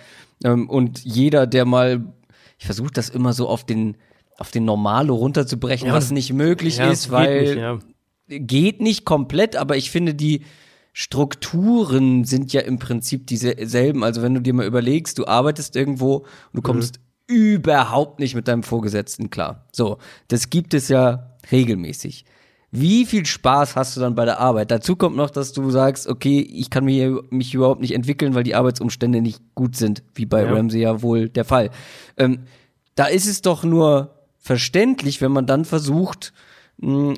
Ähm, 0.43 0.69
und 0.69 1.03
jeder, 1.03 1.47
der 1.47 1.65
mal, 1.65 2.13
ich 2.57 2.65
versuche 2.65 2.91
das 2.91 3.09
immer 3.09 3.33
so 3.33 3.47
auf 3.47 3.65
den, 3.65 3.97
auf 4.37 4.51
den 4.51 4.65
Normalo 4.65 5.15
runterzubrechen, 5.15 5.87
ja, 5.87 5.93
was 5.93 6.11
nicht 6.11 6.33
möglich 6.33 6.77
ja, 6.77 6.91
ist, 6.91 7.09
weil 7.09 7.41
nicht, 7.41 7.55
ja. 7.55 7.79
geht 8.27 8.81
nicht 8.81 9.05
komplett, 9.05 9.55
aber 9.55 9.77
ich 9.77 9.91
finde 9.91 10.13
die 10.13 10.43
Strukturen 10.91 12.25
sind 12.25 12.51
ja 12.51 12.61
im 12.61 12.79
Prinzip 12.79 13.25
dieselben. 13.27 14.03
Also 14.03 14.21
wenn 14.21 14.33
du 14.33 14.41
dir 14.41 14.53
mal 14.53 14.65
überlegst, 14.65 15.17
du 15.17 15.25
arbeitest 15.25 15.75
irgendwo 15.75 16.17
und 16.17 16.25
du 16.53 16.61
kommst 16.61 16.97
mhm 16.97 17.08
überhaupt 17.29 18.19
nicht 18.19 18.35
mit 18.35 18.47
deinem 18.47 18.63
Vorgesetzten 18.63 19.29
klar. 19.29 19.67
So, 19.71 19.99
das 20.27 20.49
gibt 20.49 20.73
es 20.73 20.89
ja 20.89 21.37
regelmäßig. 21.51 22.25
Wie 22.71 23.05
viel 23.05 23.25
Spaß 23.25 23.75
hast 23.75 23.95
du 23.95 24.01
dann 24.01 24.15
bei 24.15 24.25
der 24.25 24.39
Arbeit? 24.39 24.71
Dazu 24.71 24.95
kommt 24.95 25.15
noch, 25.15 25.29
dass 25.29 25.53
du 25.53 25.69
sagst, 25.69 26.07
okay, 26.07 26.39
ich 26.39 26.69
kann 26.69 26.85
mich, 26.85 27.07
mich 27.29 27.53
überhaupt 27.53 27.81
nicht 27.81 27.93
entwickeln, 27.93 28.35
weil 28.35 28.43
die 28.43 28.55
Arbeitsumstände 28.55 29.21
nicht 29.21 29.41
gut 29.55 29.75
sind, 29.75 30.03
wie 30.15 30.25
bei 30.25 30.43
ja. 30.43 30.51
Ramsey 30.51 30.81
ja 30.81 31.01
wohl 31.01 31.29
der 31.29 31.45
Fall. 31.45 31.69
Ähm, 32.17 32.39
da 32.95 33.05
ist 33.05 33.27
es 33.27 33.41
doch 33.41 33.63
nur 33.63 34.15
verständlich, 34.37 35.21
wenn 35.21 35.31
man 35.31 35.45
dann 35.45 35.65
versucht, 35.65 36.33
mh, 36.77 37.13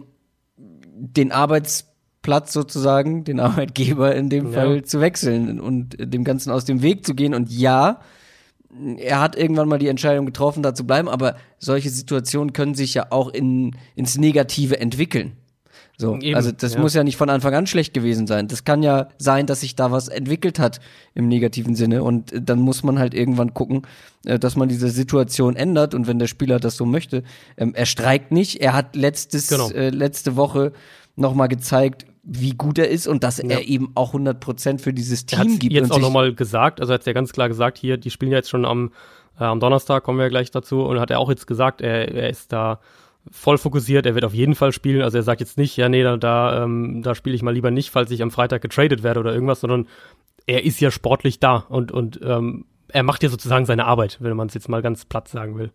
den 0.58 1.32
Arbeitsplatz 1.32 2.54
sozusagen, 2.54 3.24
den 3.24 3.40
Arbeitgeber 3.40 4.14
in 4.16 4.30
dem 4.30 4.48
ja. 4.48 4.52
Fall 4.52 4.84
zu 4.84 5.00
wechseln 5.00 5.60
und 5.60 5.96
dem 6.00 6.24
Ganzen 6.24 6.52
aus 6.52 6.66
dem 6.66 6.82
Weg 6.82 7.06
zu 7.06 7.16
gehen. 7.16 7.34
Und 7.34 7.50
ja, 7.50 8.02
er 8.98 9.20
hat 9.20 9.36
irgendwann 9.38 9.68
mal 9.68 9.80
die 9.80 9.88
Entscheidung 9.88 10.26
getroffen, 10.26 10.64
da 10.64 10.74
zu 10.74 10.86
bleiben, 10.86 11.10
aber 11.10 11.36
solche 11.60 11.90
Situationen 11.90 12.54
können 12.54 12.76
sich 12.76 12.94
ja 12.94 13.08
auch 13.10 13.30
in, 13.30 13.76
ins 13.96 14.18
Negative 14.18 14.80
entwickeln. 14.80 15.34
So, 15.98 16.18
Eben, 16.18 16.36
also 16.36 16.52
das 16.52 16.74
ja. 16.74 16.80
muss 16.80 16.96
ja 16.96 17.04
nicht 17.04 17.18
von 17.18 17.30
Anfang 17.30 17.54
an 17.54 17.68
schlecht 17.68 17.94
gewesen 17.94 18.26
sein. 18.26 18.48
Das 18.48 18.64
kann 18.64 18.82
ja 18.82 19.10
sein, 19.20 19.46
dass 19.46 19.62
sich 19.62 19.76
da 19.76 19.92
was 19.92 20.08
entwickelt 20.08 20.58
hat 20.58 20.80
im 21.14 21.28
negativen 21.28 21.76
Sinne 21.76 22.04
und 22.04 22.34
dann 22.34 22.60
muss 22.60 22.82
man 22.82 22.98
halt 22.98 23.14
irgendwann 23.14 23.54
gucken, 23.54 23.84
äh, 24.26 24.40
dass 24.40 24.56
man 24.56 24.68
diese 24.68 24.90
Situation 24.90 25.56
ändert 25.56 25.94
und 25.94 26.08
wenn 26.08 26.18
der 26.18 26.28
Spieler 26.28 26.60
das 26.60 26.76
so 26.76 26.86
möchte, 26.86 27.24
ähm, 27.56 27.74
er 27.76 27.86
streikt 27.86 28.32
nicht. 28.32 28.62
Er 28.62 28.74
hat 28.74 28.96
letztes 28.96 29.48
genau. 29.48 29.70
äh, 29.70 29.90
letzte 29.90 30.36
Woche 30.36 30.72
noch 31.16 31.36
mal 31.36 31.48
gezeigt, 31.48 32.06
wie 32.24 32.52
gut 32.52 32.78
er 32.78 32.90
ist 32.90 33.08
und 33.08 33.24
dass 33.24 33.38
ja. 33.38 33.46
er 33.50 33.68
eben 33.68 33.92
auch 33.96 34.14
100% 34.14 34.80
für 34.80 34.94
dieses 34.94 35.26
Team 35.26 35.60
gibt. 35.60 35.74
jetzt 35.74 35.92
auch 35.92 36.00
nochmal 36.00 36.34
gesagt, 36.34 36.80
also 36.80 36.94
hat 36.94 37.06
er 37.08 37.14
ganz 37.14 37.34
klar 37.34 37.48
gesagt, 37.48 37.78
hier, 37.78 37.98
die 37.98 38.12
spielen 38.12 38.32
ja 38.32 38.38
jetzt 38.38 38.50
schon 38.50 38.66
am, 38.66 38.92
äh, 39.40 39.44
am 39.44 39.60
Donnerstag, 39.60 40.04
kommen 40.04 40.20
wir 40.20 40.26
ja 40.26 40.30
gleich 40.30 40.52
dazu, 40.52 40.82
und 40.84 41.00
hat 41.00 41.10
er 41.10 41.20
auch 41.20 41.30
jetzt 41.30 41.48
gesagt, 41.48 41.82
er, 41.82 42.14
er 42.14 42.30
ist 42.30 42.54
da 42.54 42.80
voll 43.30 43.58
fokussiert, 43.58 44.06
er 44.06 44.16
wird 44.16 44.26
auf 44.26 44.34
jeden 44.34 44.56
Fall 44.56 44.72
spielen, 44.72 45.02
also 45.02 45.18
er 45.18 45.24
sagt 45.24 45.42
jetzt 45.42 45.58
nicht, 45.58 45.78
ja 45.78 45.90
nee, 45.90 46.04
da, 46.04 46.18
da, 46.18 46.64
ähm, 46.64 47.02
da 47.04 47.16
spiele 47.16 47.36
ich 47.36 47.44
mal 47.44 47.54
lieber 47.54 47.72
nicht, 47.72 47.90
falls 47.90 48.12
ich 48.12 48.22
am 48.22 48.32
Freitag 48.32 48.62
getradet 48.62 49.04
werde 49.04 49.20
oder 49.20 49.34
irgendwas, 49.34 49.62
sondern 49.62 49.88
er 50.48 50.64
ist 50.64 50.80
ja 50.80 50.92
sportlich 50.92 51.40
da 51.40 51.58
und, 51.58 51.92
und 51.92 52.20
ähm, 52.24 52.66
er 52.88 53.04
macht 53.04 53.24
ja 53.24 53.30
sozusagen 53.30 53.66
seine 53.66 53.86
Arbeit, 53.86 54.18
wenn 54.22 54.36
man 54.36 54.48
es 54.48 54.54
jetzt 54.54 54.70
mal 54.70 54.82
ganz 54.82 55.06
platt 55.06 55.28
sagen 55.28 55.58
will. 55.58 55.72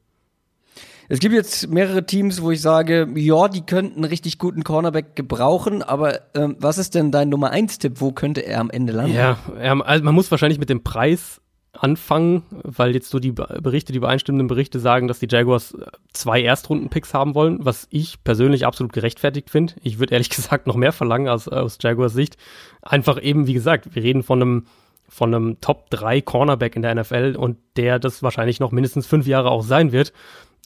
Es 1.09 1.21
gibt 1.21 1.35
jetzt 1.35 1.69
mehrere 1.69 2.05
Teams, 2.05 2.43
wo 2.43 2.51
ich 2.51 2.61
sage, 2.61 3.09
ja, 3.15 3.49
die 3.49 3.63
könnten 3.63 3.97
einen 3.97 4.05
richtig 4.05 4.39
guten 4.39 4.65
Cornerback 4.65 5.15
gebrauchen, 5.15 5.83
aber 5.83 6.21
ähm, 6.35 6.57
was 6.59 6.79
ist 6.79 6.95
denn 6.95 7.13
dein 7.13 7.29
Nummer 7.29 7.51
1 7.51 7.79
Tipp? 7.79 7.95
Wo 7.97 8.13
könnte 8.13 8.41
er 8.41 8.61
am 8.61 8.71
Ende 8.71 8.93
landen? 8.93 9.15
Ja, 9.15 9.39
also 9.57 10.05
man 10.05 10.15
muss 10.15 10.31
wahrscheinlich 10.31 10.59
mit 10.59 10.69
dem 10.69 10.83
Preis 10.83 11.41
anfangen, 11.73 12.43
weil 12.51 12.95
jetzt 12.95 13.11
so 13.11 13.19
die 13.19 13.33
Berichte, 13.33 13.93
die 13.93 13.99
übereinstimmenden 13.99 14.49
Berichte 14.49 14.81
sagen, 14.81 15.09
dass 15.09 15.19
die 15.19 15.29
Jaguars 15.31 15.77
zwei 16.13 16.43
Erstrunden-Picks 16.43 17.15
haben 17.15 17.35
wollen, 17.35 17.65
was 17.65 17.87
ich 17.91 18.23
persönlich 18.25 18.67
absolut 18.67 18.93
gerechtfertigt 18.93 19.51
finde. 19.51 19.75
Ich 19.83 19.99
würde 19.99 20.15
ehrlich 20.15 20.31
gesagt 20.35 20.67
noch 20.67 20.77
mehr 20.77 20.93
verlangen 20.93 21.29
als 21.29 21.49
aus 21.49 21.79
Jaguars 21.81 22.15
Sicht. 22.15 22.37
Einfach 22.83 23.23
eben, 23.23 23.47
wie 23.47 23.55
gesagt, 23.55 23.95
wir 23.95 24.03
reden 24.03 24.23
von 24.23 24.43
einem 24.43 24.67
von 25.09 25.33
einem 25.33 25.61
Top 25.61 25.89
3 25.91 26.21
Cornerback 26.21 26.75
in 26.75 26.83
der 26.83 26.93
NFL 26.93 27.37
und 27.39 27.59
der 27.77 28.01
das 28.01 28.25
wahrscheinlich 28.25 28.59
noch 28.59 28.73
mindestens 28.73 29.07
fünf 29.07 29.29
Jahre 29.29 29.53
auch 29.53 29.63
sein 29.63 29.93
wird 29.93 30.13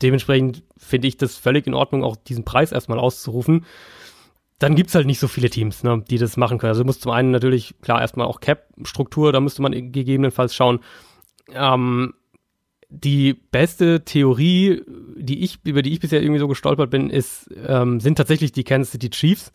dementsprechend 0.02 0.62
finde 0.76 1.08
ich 1.08 1.16
das 1.16 1.36
völlig 1.36 1.66
in 1.66 1.74
Ordnung, 1.74 2.04
auch 2.04 2.16
diesen 2.16 2.44
Preis 2.44 2.72
erstmal 2.72 2.98
auszurufen. 2.98 3.64
Dann 4.58 4.74
gibt's 4.74 4.94
halt 4.94 5.06
nicht 5.06 5.18
so 5.18 5.28
viele 5.28 5.48
Teams, 5.48 5.82
ne, 5.82 6.04
die 6.10 6.18
das 6.18 6.36
machen 6.36 6.58
können. 6.58 6.70
Also 6.70 6.82
du 6.82 6.86
musst 6.86 7.02
zum 7.02 7.12
einen 7.12 7.30
natürlich, 7.30 7.74
klar, 7.80 8.00
erstmal 8.00 8.26
auch 8.26 8.40
Cap-Struktur, 8.40 9.32
da 9.32 9.40
müsste 9.40 9.62
man 9.62 9.72
gegebenenfalls 9.72 10.54
schauen. 10.54 10.80
Ähm, 11.52 12.14
die 12.90 13.34
beste 13.34 14.04
Theorie, 14.04 14.82
die 15.16 15.44
ich, 15.44 15.60
über 15.64 15.82
die 15.82 15.92
ich 15.92 16.00
bisher 16.00 16.20
irgendwie 16.20 16.40
so 16.40 16.48
gestolpert 16.48 16.90
bin, 16.90 17.08
ist, 17.08 17.48
ähm, 17.66 18.00
sind 18.00 18.16
tatsächlich 18.16 18.52
die 18.52 18.64
Kansas 18.64 18.92
City 18.92 19.10
Chiefs. 19.10 19.52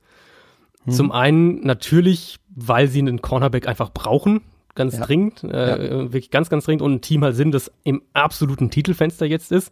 Hm. 0.85 0.93
Zum 0.93 1.11
einen 1.11 1.59
natürlich, 1.61 2.37
weil 2.55 2.87
sie 2.87 2.99
einen 2.99 3.21
Cornerback 3.21 3.67
einfach 3.67 3.91
brauchen, 3.91 4.41
ganz 4.73 4.97
ja. 4.97 5.05
dringend, 5.05 5.43
äh, 5.43 5.89
ja. 5.89 5.99
wirklich 6.13 6.31
ganz, 6.31 6.49
ganz 6.49 6.65
dringend 6.65 6.81
und 6.81 6.93
ein 6.93 7.01
Team 7.01 7.23
halt 7.23 7.35
sind, 7.35 7.51
das 7.51 7.71
im 7.83 8.01
absoluten 8.13 8.69
Titelfenster 8.71 9.25
jetzt 9.25 9.51
ist 9.51 9.71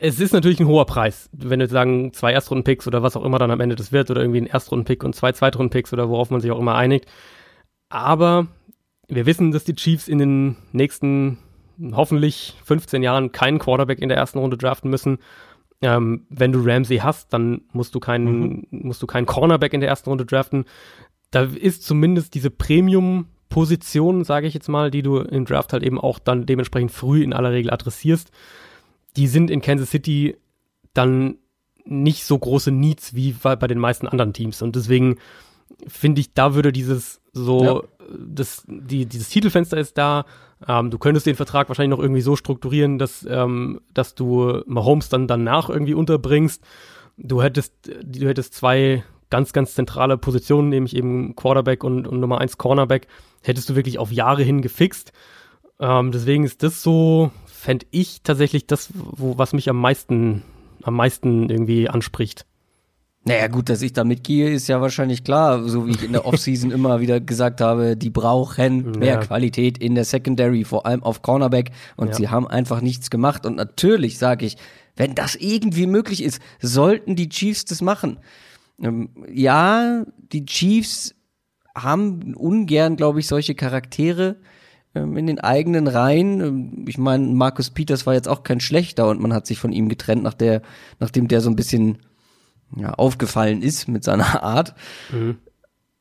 es 0.00 0.20
ist 0.20 0.32
natürlich 0.32 0.60
ein 0.60 0.66
hoher 0.66 0.86
Preis, 0.86 1.28
wenn 1.32 1.60
wir 1.60 1.68
sagen, 1.68 2.12
zwei 2.12 2.32
Erstrunden-Picks 2.32 2.86
oder 2.86 3.02
was 3.02 3.16
auch 3.16 3.24
immer 3.24 3.38
dann 3.38 3.50
am 3.50 3.60
Ende 3.60 3.76
das 3.76 3.92
wird 3.92 4.10
oder 4.10 4.20
irgendwie 4.20 4.40
ein 4.40 4.46
Erstrunden-Pick 4.46 5.04
und 5.04 5.14
zwei 5.14 5.32
Zweitrunden-Picks 5.32 5.92
oder 5.92 6.08
worauf 6.08 6.30
man 6.30 6.40
sich 6.40 6.50
auch 6.50 6.58
immer 6.58 6.74
einigt. 6.74 7.06
Aber 7.88 8.48
wir 9.08 9.26
wissen, 9.26 9.52
dass 9.52 9.64
die 9.64 9.74
Chiefs 9.74 10.08
in 10.08 10.18
den 10.18 10.56
nächsten 10.72 11.38
hoffentlich 11.92 12.54
15 12.64 13.02
Jahren 13.02 13.32
keinen 13.32 13.58
Quarterback 13.58 14.00
in 14.00 14.08
der 14.08 14.18
ersten 14.18 14.38
Runde 14.38 14.56
draften 14.56 14.90
müssen. 14.90 15.18
Ähm, 15.82 16.26
wenn 16.28 16.52
du 16.52 16.60
Ramsey 16.64 16.98
hast, 16.98 17.32
dann 17.32 17.62
musst 17.72 17.94
du 17.94 18.00
keinen, 18.00 18.26
mhm. 18.26 18.66
musst 18.70 19.02
du 19.02 19.06
keinen 19.06 19.26
Cornerback 19.26 19.72
in 19.72 19.80
der 19.80 19.90
ersten 19.90 20.08
Runde 20.08 20.24
draften. 20.24 20.64
Da 21.30 21.42
ist 21.42 21.84
zumindest 21.84 22.34
diese 22.34 22.50
Premium-Position, 22.50 24.24
sage 24.24 24.46
ich 24.46 24.54
jetzt 24.54 24.68
mal, 24.68 24.90
die 24.90 25.02
du 25.02 25.18
im 25.18 25.44
Draft 25.44 25.72
halt 25.72 25.82
eben 25.82 26.00
auch 26.00 26.18
dann 26.18 26.46
dementsprechend 26.46 26.92
früh 26.92 27.22
in 27.22 27.32
aller 27.32 27.52
Regel 27.52 27.72
adressierst 27.72 28.30
die 29.16 29.28
sind 29.28 29.50
in 29.50 29.60
Kansas 29.60 29.90
City 29.90 30.36
dann 30.92 31.36
nicht 31.84 32.24
so 32.24 32.38
große 32.38 32.70
Needs 32.70 33.14
wie 33.14 33.32
bei 33.32 33.66
den 33.66 33.78
meisten 33.78 34.08
anderen 34.08 34.32
Teams. 34.32 34.62
Und 34.62 34.76
deswegen 34.76 35.16
finde 35.86 36.20
ich, 36.20 36.32
da 36.32 36.54
würde 36.54 36.72
dieses 36.72 37.20
so, 37.32 37.64
ja. 37.64 37.80
das, 38.16 38.64
die, 38.66 39.06
dieses 39.06 39.28
Titelfenster 39.28 39.76
ist 39.76 39.98
da. 39.98 40.24
Ähm, 40.66 40.90
du 40.90 40.98
könntest 40.98 41.26
den 41.26 41.34
Vertrag 41.36 41.68
wahrscheinlich 41.68 41.96
noch 41.96 42.02
irgendwie 42.02 42.20
so 42.20 42.36
strukturieren, 42.36 42.98
dass, 42.98 43.26
ähm, 43.28 43.80
dass 43.92 44.14
du 44.14 44.62
Mahomes 44.66 45.08
dann 45.08 45.26
danach 45.26 45.68
irgendwie 45.68 45.94
unterbringst. 45.94 46.62
Du 47.16 47.42
hättest, 47.42 47.74
du 48.02 48.26
hättest 48.26 48.54
zwei 48.54 49.04
ganz, 49.30 49.52
ganz 49.52 49.74
zentrale 49.74 50.16
Positionen, 50.16 50.68
nämlich 50.68 50.96
eben 50.96 51.34
Quarterback 51.34 51.84
und, 51.84 52.06
und 52.06 52.20
Nummer 52.20 52.40
eins 52.40 52.56
Cornerback, 52.56 53.08
hättest 53.42 53.68
du 53.68 53.74
wirklich 53.74 53.98
auf 53.98 54.12
Jahre 54.12 54.42
hin 54.42 54.62
gefixt. 54.62 55.12
Ähm, 55.80 56.12
deswegen 56.12 56.44
ist 56.44 56.62
das 56.62 56.82
so, 56.82 57.32
fände 57.64 57.86
ich 57.90 58.20
tatsächlich 58.22 58.66
das, 58.66 58.90
wo, 58.92 59.38
was 59.38 59.54
mich 59.54 59.70
am 59.70 59.80
meisten, 59.80 60.42
am 60.82 60.94
meisten 60.94 61.48
irgendwie 61.48 61.88
anspricht. 61.88 62.44
Naja, 63.26 63.46
gut, 63.48 63.70
dass 63.70 63.80
ich 63.80 63.94
da 63.94 64.04
mitgehe, 64.04 64.50
ist 64.50 64.68
ja 64.68 64.82
wahrscheinlich 64.82 65.24
klar, 65.24 65.66
so 65.66 65.86
wie 65.86 65.92
ich 65.92 66.02
in 66.02 66.12
der 66.12 66.26
Offseason 66.26 66.70
immer 66.70 67.00
wieder 67.00 67.20
gesagt 67.20 67.62
habe, 67.62 67.96
die 67.96 68.10
brauchen 68.10 68.98
mehr 68.98 69.14
ja. 69.14 69.20
Qualität 69.20 69.78
in 69.78 69.94
der 69.94 70.04
Secondary, 70.04 70.64
vor 70.64 70.84
allem 70.84 71.02
auf 71.02 71.22
Cornerback 71.22 71.70
und 71.96 72.08
ja. 72.08 72.14
sie 72.14 72.28
haben 72.28 72.46
einfach 72.46 72.82
nichts 72.82 73.08
gemacht 73.08 73.46
und 73.46 73.56
natürlich 73.56 74.18
sage 74.18 74.44
ich, 74.44 74.58
wenn 74.94 75.14
das 75.14 75.34
irgendwie 75.34 75.86
möglich 75.86 76.22
ist, 76.22 76.42
sollten 76.60 77.16
die 77.16 77.30
Chiefs 77.30 77.64
das 77.64 77.80
machen. 77.80 78.18
Ähm, 78.78 79.08
ja, 79.32 80.04
die 80.32 80.44
Chiefs 80.44 81.14
haben 81.74 82.34
ungern, 82.34 82.96
glaube 82.96 83.20
ich, 83.20 83.26
solche 83.26 83.54
Charaktere, 83.54 84.36
in 84.94 85.26
den 85.26 85.40
eigenen 85.40 85.88
Reihen. 85.88 86.40
Ähm, 86.40 86.84
ich 86.88 86.98
meine, 86.98 87.26
Markus 87.26 87.70
Peters 87.70 88.06
war 88.06 88.14
jetzt 88.14 88.28
auch 88.28 88.42
kein 88.42 88.60
schlechter 88.60 89.08
und 89.08 89.20
man 89.20 89.32
hat 89.32 89.46
sich 89.46 89.58
von 89.58 89.72
ihm 89.72 89.88
getrennt, 89.88 90.22
nach 90.22 90.34
der, 90.34 90.62
nachdem 91.00 91.28
der 91.28 91.40
so 91.40 91.50
ein 91.50 91.56
bisschen 91.56 91.98
ja, 92.76 92.94
aufgefallen 92.94 93.62
ist 93.62 93.88
mit 93.88 94.04
seiner 94.04 94.42
Art. 94.42 94.74
Mhm. 95.12 95.38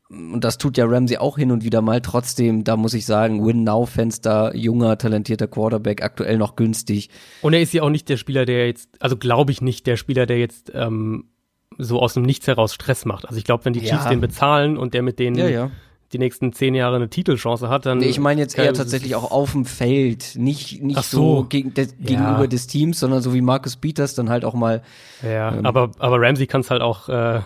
Und 0.10 0.44
das 0.44 0.60
tut 0.60 0.78
ja 0.78 0.86
Ramsey 0.86 1.18
auch 1.18 1.40
hin 1.40 1.52
und 1.52 1.64
wieder 1.64 1.82
mal. 1.82 2.00
Trotzdem, 2.00 2.64
da 2.64 2.78
muss 2.78 2.94
ich 2.94 3.08
sagen, 3.08 3.44
Win-Now-Fenster, 3.44 4.56
junger, 4.56 4.96
talentierter 5.00 5.48
Quarterback, 5.48 6.04
aktuell 6.04 6.38
noch 6.38 6.56
günstig. 6.56 7.10
Und 7.42 7.54
er 7.54 7.62
ist 7.62 7.74
ja 7.74 7.82
auch 7.82 7.90
nicht 7.90 8.08
der 8.10 8.18
Spieler, 8.18 8.46
der 8.46 8.68
jetzt, 8.68 8.90
also 9.00 9.18
glaube 9.18 9.52
ich 9.52 9.62
nicht, 9.62 9.88
der 9.88 9.98
Spieler, 9.98 10.28
der 10.28 10.38
jetzt 10.38 10.72
ähm, 10.76 11.30
so 11.80 12.00
aus 12.00 12.14
dem 12.14 12.22
Nichts 12.22 12.46
heraus 12.46 12.76
Stress 12.76 13.06
macht. 13.06 13.26
Also 13.26 13.40
ich 13.40 13.44
glaube, 13.44 13.66
wenn 13.66 13.74
die 13.74 13.80
Chiefs 13.80 14.04
ja. 14.04 14.10
den 14.10 14.22
bezahlen 14.22 14.78
und 14.78 14.94
der 14.94 15.02
mit 15.02 15.18
denen 15.18 15.38
ja, 15.38 15.48
ja 15.48 15.72
die 16.14 16.20
nächsten 16.20 16.54
zehn 16.54 16.76
Jahre 16.76 16.96
eine 16.98 17.10
Titelchance 17.10 17.70
hat, 17.70 17.86
dann. 17.86 18.00
Nee, 18.00 18.06
ich 18.06 18.20
meine 18.20 18.40
jetzt 18.40 18.58
eher 18.58 18.74
tatsächlich 18.74 19.16
auch 19.16 19.32
auf 19.32 19.52
dem 19.52 19.66
Feld, 19.66 20.36
nicht, 20.36 20.82
nicht 20.82 21.04
so, 21.04 21.38
so 21.38 21.44
gegen, 21.46 21.74
de, 21.74 21.86
ja. 21.86 21.92
gegenüber 22.00 22.48
des 22.48 22.68
Teams, 22.68 23.00
sondern 23.00 23.22
so 23.22 23.34
wie 23.34 23.42
Marcus 23.42 23.78
Peters 23.78 24.16
dann 24.16 24.30
halt 24.30 24.46
auch 24.46 24.54
mal. 24.54 24.82
Ja, 25.24 25.56
ähm, 25.56 25.66
aber, 25.66 25.92
aber 26.00 26.22
Ramsey 26.22 26.48
kann 26.48 26.62
es 26.62 26.70
halt 26.70 26.82
auch, 26.82 27.10
äh, 27.10 27.42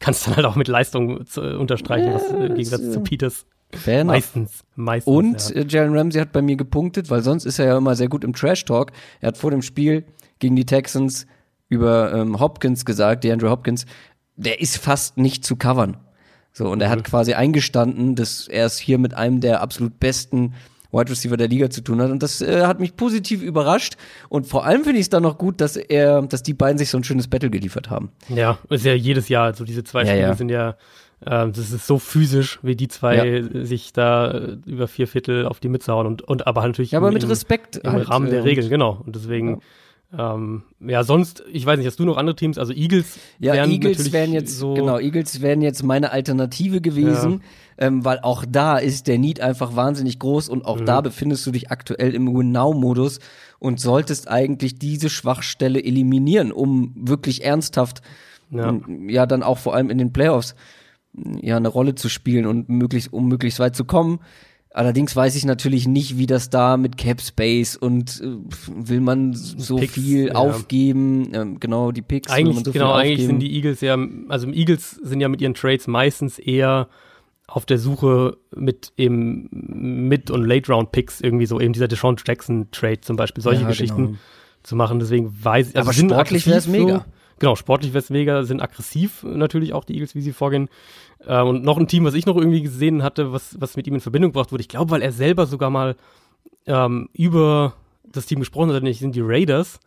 kannst 0.00 0.26
dann 0.26 0.36
halt 0.36 0.46
auch 0.46 0.56
mit 0.56 0.68
Leistung 0.68 1.24
zu, 1.26 1.42
äh, 1.42 1.54
unterstreichen, 1.54 2.08
ja, 2.08 2.14
was, 2.14 2.32
äh, 2.32 2.46
im 2.46 2.54
Gegensatz 2.54 2.90
zu 2.92 3.00
Peters. 3.00 3.46
Fair 3.72 4.04
meistens, 4.04 4.64
meistens. 4.76 5.12
Und 5.12 5.50
ja. 5.50 5.62
Äh, 5.62 5.66
Jalen 5.68 5.96
Ramsey 5.96 6.20
hat 6.20 6.32
bei 6.32 6.42
mir 6.42 6.56
gepunktet, 6.56 7.10
weil 7.10 7.22
sonst 7.22 7.44
ist 7.44 7.58
er 7.58 7.66
ja 7.66 7.76
immer 7.76 7.94
sehr 7.94 8.08
gut 8.08 8.24
im 8.24 8.32
Trash 8.32 8.64
Talk. 8.64 8.92
Er 9.20 9.28
hat 9.28 9.36
vor 9.36 9.50
dem 9.50 9.62
Spiel 9.62 10.04
gegen 10.38 10.56
die 10.56 10.64
Texans 10.64 11.26
über 11.68 12.14
ähm, 12.14 12.40
Hopkins 12.40 12.84
gesagt, 12.84 13.24
die 13.24 13.30
Andrew 13.30 13.50
Hopkins, 13.50 13.84
der 14.36 14.60
ist 14.60 14.78
fast 14.78 15.18
nicht 15.18 15.44
zu 15.44 15.56
covern. 15.56 15.98
So, 16.58 16.68
und 16.68 16.82
er 16.82 16.90
hat 16.90 16.98
mhm. 16.98 17.02
quasi 17.04 17.34
eingestanden, 17.34 18.16
dass 18.16 18.48
er 18.48 18.66
es 18.66 18.78
hier 18.78 18.98
mit 18.98 19.14
einem 19.14 19.40
der 19.40 19.62
absolut 19.62 20.00
besten 20.00 20.54
Wide 20.90 21.08
Receiver 21.08 21.36
der 21.36 21.46
Liga 21.46 21.70
zu 21.70 21.82
tun 21.82 22.02
hat. 22.02 22.10
Und 22.10 22.20
das 22.20 22.40
äh, 22.40 22.66
hat 22.66 22.80
mich 22.80 22.96
positiv 22.96 23.42
überrascht. 23.42 23.94
Und 24.28 24.48
vor 24.48 24.64
allem 24.64 24.82
finde 24.82 24.98
ich 24.98 25.04
es 25.04 25.08
dann 25.08 25.22
noch 25.22 25.38
gut, 25.38 25.60
dass 25.60 25.76
er, 25.76 26.20
dass 26.22 26.42
die 26.42 26.54
beiden 26.54 26.76
sich 26.76 26.90
so 26.90 26.98
ein 26.98 27.04
schönes 27.04 27.28
Battle 27.28 27.50
geliefert 27.50 27.90
haben. 27.90 28.10
Ja, 28.28 28.58
ist 28.70 28.84
ja 28.84 28.92
jedes 28.92 29.28
Jahr. 29.28 29.44
Also 29.44 29.64
diese 29.64 29.84
zwei 29.84 30.00
ja, 30.00 30.08
Spiele 30.08 30.20
ja. 30.22 30.34
sind 30.34 30.48
ja, 30.48 30.70
äh, 31.24 31.48
das 31.48 31.70
ist 31.70 31.86
so 31.86 32.00
physisch, 32.00 32.58
wie 32.62 32.74
die 32.74 32.88
zwei 32.88 33.24
ja. 33.24 33.64
sich 33.64 33.92
da 33.92 34.32
äh, 34.32 34.56
über 34.66 34.88
vier 34.88 35.06
Viertel 35.06 35.46
auf 35.46 35.60
die 35.60 35.68
Mütze 35.68 35.92
hauen 35.92 36.08
und, 36.08 36.22
und 36.22 36.48
aber 36.48 36.66
natürlich. 36.66 36.90
Ja, 36.90 36.98
aber 36.98 37.12
mit 37.12 37.28
Respekt. 37.28 37.76
Im, 37.76 37.92
halt, 37.92 38.10
Rahmen 38.10 38.30
der 38.30 38.40
äh, 38.40 38.42
Regeln, 38.42 38.68
genau. 38.68 39.00
Und 39.06 39.14
deswegen 39.14 39.60
ähm, 40.16 40.62
ja, 40.80 41.04
sonst, 41.04 41.44
ich 41.52 41.66
weiß 41.66 41.76
nicht, 41.76 41.86
hast 41.86 41.98
du 41.98 42.06
noch 42.06 42.16
andere 42.16 42.34
Teams? 42.34 42.56
Also 42.56 42.72
Eagles 42.72 43.18
ja, 43.38 43.52
wären 43.52 43.70
Eagles 43.70 44.10
wären 44.10 44.32
jetzt 44.32 44.56
so 44.56 44.72
genau, 44.72 44.98
Eagles 44.98 45.42
wären 45.42 45.60
jetzt 45.60 45.82
meine 45.82 46.12
Alternative 46.12 46.80
gewesen, 46.80 47.42
ja. 47.78 47.86
ähm, 47.86 48.04
weil 48.06 48.20
auch 48.20 48.46
da 48.48 48.78
ist 48.78 49.06
der 49.06 49.18
Need 49.18 49.40
einfach 49.40 49.76
wahnsinnig 49.76 50.18
groß 50.18 50.48
und 50.48 50.64
auch 50.64 50.80
mhm. 50.80 50.86
da 50.86 51.00
befindest 51.02 51.46
du 51.46 51.50
dich 51.50 51.70
aktuell 51.70 52.14
im 52.14 52.34
Win-Now-Modus 52.34 53.20
und 53.58 53.80
solltest 53.80 54.28
eigentlich 54.28 54.78
diese 54.78 55.10
Schwachstelle 55.10 55.84
eliminieren, 55.84 56.52
um 56.52 56.94
wirklich 56.96 57.44
ernsthaft 57.44 58.00
ja. 58.50 58.68
Ähm, 58.70 59.08
ja 59.08 59.26
dann 59.26 59.42
auch 59.42 59.58
vor 59.58 59.74
allem 59.74 59.90
in 59.90 59.98
den 59.98 60.12
Playoffs 60.12 60.54
ja 61.40 61.56
eine 61.56 61.68
Rolle 61.68 61.94
zu 61.94 62.08
spielen 62.08 62.46
und 62.46 62.68
möglichst 62.68 63.12
um 63.12 63.28
möglichst 63.28 63.60
weit 63.60 63.76
zu 63.76 63.84
kommen. 63.84 64.20
Allerdings 64.70 65.16
weiß 65.16 65.34
ich 65.34 65.44
natürlich 65.44 65.88
nicht, 65.88 66.18
wie 66.18 66.26
das 66.26 66.50
da 66.50 66.76
mit 66.76 66.98
Cap 66.98 67.20
Space 67.20 67.74
und 67.74 68.20
äh, 68.20 68.36
will 68.68 69.00
man 69.00 69.32
so 69.32 69.76
Picks, 69.76 69.94
viel 69.94 70.28
ja. 70.28 70.34
aufgeben, 70.34 71.30
ähm, 71.32 71.60
genau 71.60 71.90
die 71.90 72.02
Picks. 72.02 72.30
Eigentlich 72.30 72.64
so 72.64 72.72
genau, 72.72 72.92
eigentlich 72.92 73.26
sind 73.26 73.40
die 73.40 73.54
Eagles 73.54 73.80
ja, 73.80 73.96
also 74.28 74.48
Eagles 74.48 74.90
sind 75.02 75.20
ja 75.20 75.28
mit 75.28 75.40
ihren 75.40 75.54
Trades 75.54 75.86
meistens 75.86 76.38
eher 76.38 76.88
auf 77.46 77.64
der 77.64 77.78
Suche 77.78 78.36
mit 78.54 78.92
eben 78.98 79.48
Mid- 79.50 80.30
und 80.30 80.44
Late-Round-Picks 80.44 81.22
irgendwie 81.22 81.46
so 81.46 81.58
eben 81.58 81.72
dieser 81.72 81.88
Deshaun 81.88 82.16
Jackson-Trade 82.24 83.00
zum 83.00 83.16
Beispiel, 83.16 83.42
solche 83.42 83.62
ja, 83.62 83.68
Geschichten 83.68 84.06
genau. 84.06 84.18
zu 84.62 84.76
machen. 84.76 84.98
Deswegen 85.00 85.34
weiß 85.42 85.70
ich, 85.70 85.76
also 85.76 85.88
Aber 85.88 85.94
sportlich 85.94 86.46
wäre 86.46 86.58
es 86.58 86.68
mega. 86.68 86.98
So, 86.98 87.04
genau, 87.38 87.56
sportlich 87.56 87.92
mega, 88.10 88.44
sind 88.44 88.62
aggressiv 88.62 89.22
natürlich 89.24 89.72
auch 89.72 89.84
die 89.84 89.94
Eagles, 89.94 90.14
wie 90.14 90.20
sie 90.20 90.32
vorgehen. 90.32 90.68
Äh, 91.26 91.42
und 91.42 91.64
noch 91.64 91.78
ein 91.78 91.88
Team, 91.88 92.04
was 92.04 92.14
ich 92.14 92.26
noch 92.26 92.36
irgendwie 92.36 92.62
gesehen 92.62 93.02
hatte, 93.02 93.32
was, 93.32 93.60
was 93.60 93.76
mit 93.76 93.86
ihm 93.86 93.94
in 93.94 94.00
Verbindung 94.00 94.32
gebracht 94.32 94.52
wurde, 94.52 94.62
ich 94.62 94.68
glaube, 94.68 94.90
weil 94.90 95.02
er 95.02 95.12
selber 95.12 95.46
sogar 95.46 95.70
mal 95.70 95.96
ähm, 96.66 97.08
über 97.12 97.74
das 98.04 98.26
Team 98.26 98.38
gesprochen 98.38 98.72
hat, 98.72 98.82
nämlich 98.82 99.00
sind 99.00 99.14
die 99.14 99.22
Raiders, 99.22 99.80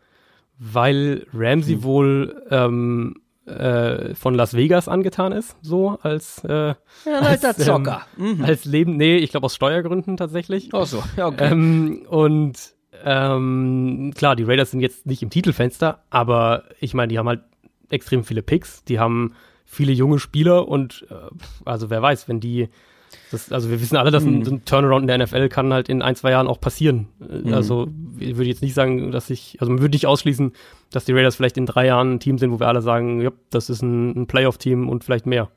weil 0.58 1.26
Ramsey 1.34 1.76
hm. 1.76 1.84
wohl 1.84 2.44
ähm, 2.50 3.16
äh, 3.46 4.14
von 4.16 4.36
Las 4.36 4.54
Vegas 4.54 4.88
angetan 4.88 5.32
ist, 5.32 5.56
so 5.62 5.98
als 6.02 6.44
äh, 6.44 6.76
ja, 7.06 7.20
als, 7.20 7.44
ähm, 7.44 7.54
Zocker. 7.66 8.02
Mhm. 8.18 8.44
als 8.44 8.66
Leben, 8.66 8.98
nee, 8.98 9.18
ich 9.18 9.32
glaube 9.32 9.46
aus 9.46 9.56
Steuergründen 9.56 10.18
tatsächlich. 10.18 10.70
Ach 10.74 10.86
so, 10.86 11.04
ja, 11.18 11.28
okay. 11.28 11.52
Ähm, 11.52 12.06
und 12.08 12.74
ähm, 13.04 14.14
klar, 14.16 14.36
die 14.36 14.44
Raiders 14.44 14.72
sind 14.72 14.82
jetzt 14.82 15.06
nicht 15.06 15.24
im 15.24 15.30
Titelfenster, 15.30 16.04
aber 16.10 16.64
ich 16.80 16.94
meine, 16.94 17.10
die 17.10 17.18
haben 17.18 17.28
halt 17.28 17.42
extrem 17.90 18.24
viele 18.24 18.42
Picks, 18.42 18.84
die 18.84 19.00
haben 19.00 19.34
viele 19.66 19.92
junge 19.92 20.20
Spieler 20.20 20.68
und 20.68 21.06
äh, 21.10 21.16
also 21.66 21.90
wer 21.90 22.02
weiß, 22.02 22.28
wenn 22.28 22.40
die 22.40 22.70
das, 23.32 23.52
also 23.52 23.70
wir 23.70 23.82
wissen 23.82 23.98
alle, 23.98 24.12
dass 24.12 24.24
ein, 24.24 24.46
hm. 24.46 24.54
ein, 24.54 24.66
Turnaround 24.66 25.04
in 25.04 25.08
der 25.08 25.18
NFL 25.18 25.50
kann 25.50 25.74
halt 25.74 25.90
in 25.90 26.02
ein, 26.02 26.16
zwei 26.16 26.32
Jahren 26.32 26.48
auch 26.48 26.60
passieren. 26.60 27.08
Mhm. 27.20 27.54
Also 27.54 27.88
ich 28.20 28.36
würde 28.36 28.50
jetzt 28.50 28.62
nicht 28.62 28.74
sagen, 28.74 29.12
dass 29.12 29.30
ich, 29.30 29.58
also 29.60 29.72
man 29.72 29.82
würde 29.82 29.96
nicht 29.96 30.08
ausschließen, 30.08 30.54
dass 30.92 31.06
die 31.06 31.14
Raiders 31.14 31.36
vielleicht 31.36 31.58
in 31.58 31.66
drei 31.66 31.88
Jahren 31.88 32.14
ein 32.14 32.20
Team 32.20 32.38
sind, 32.38 32.52
wo 32.52 32.60
wir 32.60 32.68
alle 32.68 32.82
sagen, 32.82 33.22
ja, 33.22 33.32
das 33.50 33.70
ist 33.70 33.82
ein, 33.82 34.22
ein 34.22 34.28
Playoff-Team 34.28 34.90
und 34.90 35.04
vielleicht 35.04 35.26
mehr. 35.26 35.50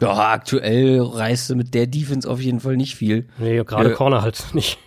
Ja, 0.00 0.32
aktuell 0.32 1.00
reißt 1.00 1.50
du 1.50 1.56
mit 1.56 1.74
der 1.74 1.86
Defense 1.86 2.28
auf 2.28 2.40
jeden 2.40 2.60
Fall 2.60 2.76
nicht 2.76 2.94
viel. 2.94 3.28
Nee, 3.38 3.62
gerade 3.64 3.92
äh, 3.92 3.94
Corner 3.94 4.22
halt 4.22 4.42
nicht. 4.54 4.78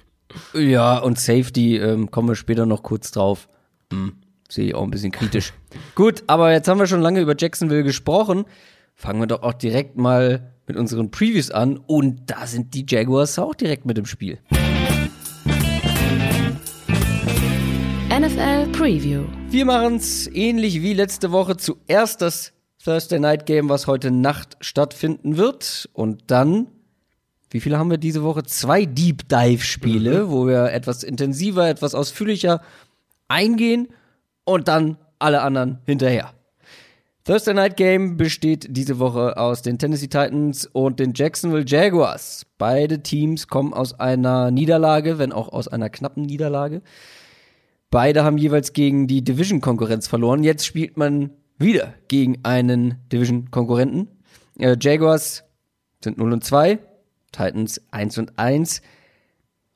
Ja, 0.54 0.98
und 1.00 1.20
Safety, 1.20 1.78
ähm, 1.78 2.12
kommen 2.12 2.30
wir 2.30 2.36
später 2.36 2.66
noch 2.66 2.84
kurz 2.84 3.12
drauf. 3.12 3.48
Hm, 3.92 4.14
Sehe 4.50 4.68
ich 4.68 4.76
auch 4.76 4.84
ein 4.84 4.92
bisschen 4.92 5.12
kritisch. 5.12 5.54
Gut, 5.96 6.24
aber 6.28 6.52
jetzt 6.52 6.68
haben 6.68 6.80
wir 6.80 6.86
schon 6.86 7.02
lange 7.02 7.22
über 7.22 7.36
Jacksonville 7.36 7.84
gesprochen. 7.84 8.46
Fangen 8.94 9.20
wir 9.20 9.28
doch 9.28 9.42
auch 9.42 9.54
direkt 9.54 9.98
mal 9.98 10.54
mit 10.68 10.78
unseren 10.78 11.10
Previews 11.10 11.50
an 11.50 11.78
und 11.78 12.30
da 12.30 12.46
sind 12.46 12.74
die 12.74 12.86
Jaguars 12.88 13.40
auch 13.40 13.56
direkt 13.56 13.86
mit 13.86 13.98
im 13.98 14.06
Spiel. 14.06 14.38
NFL 18.10 18.68
Preview. 18.72 19.24
Wir 19.50 19.66
machen 19.66 19.96
es 19.96 20.28
ähnlich 20.28 20.84
wie 20.84 20.94
letzte 20.94 21.32
Woche. 21.32 21.58
Zuerst 21.58 22.22
das 22.22 22.54
Thursday 22.84 23.20
Night 23.20 23.48
Game, 23.48 23.70
was 23.70 23.88
heute 23.88 24.12
Nacht 24.12 24.56
stattfinden 24.62 25.38
wird. 25.38 25.90
Und 25.94 26.26
dann, 26.28 26.68
wie 27.54 27.60
viele 27.60 27.78
haben 27.78 27.92
wir 27.92 28.00
diese 28.00 28.24
Woche? 28.24 28.44
Zwei 28.44 28.86
Deep 28.86 29.30
Dive 29.30 29.64
Spiele, 29.64 30.26
mhm. 30.26 30.32
wo 30.32 30.48
wir 30.48 30.72
etwas 30.72 31.04
intensiver, 31.04 31.70
etwas 31.70 31.94
ausführlicher 31.94 32.62
eingehen 33.28 33.90
und 34.44 34.68
dann 34.68 34.98
alle 35.20 35.42
anderen 35.44 35.78
hinterher. 35.86 36.34
Thursday 37.26 37.54
Night 37.54 37.78
Game 37.78 38.18
besteht 38.18 38.68
diese 38.72 39.00
Woche 39.00 39.38
aus 39.38 39.62
den 39.62 39.78
Tennessee 39.78 40.08
Titans 40.08 40.66
und 40.66 41.00
den 41.00 41.14
Jacksonville 41.16 41.64
Jaguars. 41.66 42.46
Beide 42.58 43.02
Teams 43.02 43.48
kommen 43.48 43.74
aus 43.74 43.98
einer 43.98 44.52
Niederlage, 44.52 45.20
wenn 45.20 45.32
auch 45.32 45.48
aus 45.54 45.68
einer 45.68 45.90
knappen 45.90 46.24
Niederlage. 46.24 46.82
Beide 47.92 48.24
haben 48.24 48.40
jeweils 48.40 48.74
gegen 48.74 49.08
die 49.08 49.24
Division-Konkurrenz 49.24 50.08
verloren. 50.08 50.44
Jetzt 50.44 50.66
spielt 50.66 50.98
man 50.98 51.30
wieder 51.60 51.94
gegen 52.08 52.40
einen 52.44 52.96
Division-Konkurrenten. 53.14 54.08
Äh, 54.58 54.76
Jaguars 54.82 55.44
sind 56.04 56.18
0 56.18 56.34
und 56.34 56.44
2, 56.44 56.80
Titans 57.34 57.82
1 57.92 58.18
und 58.20 58.40
1. 58.40 58.82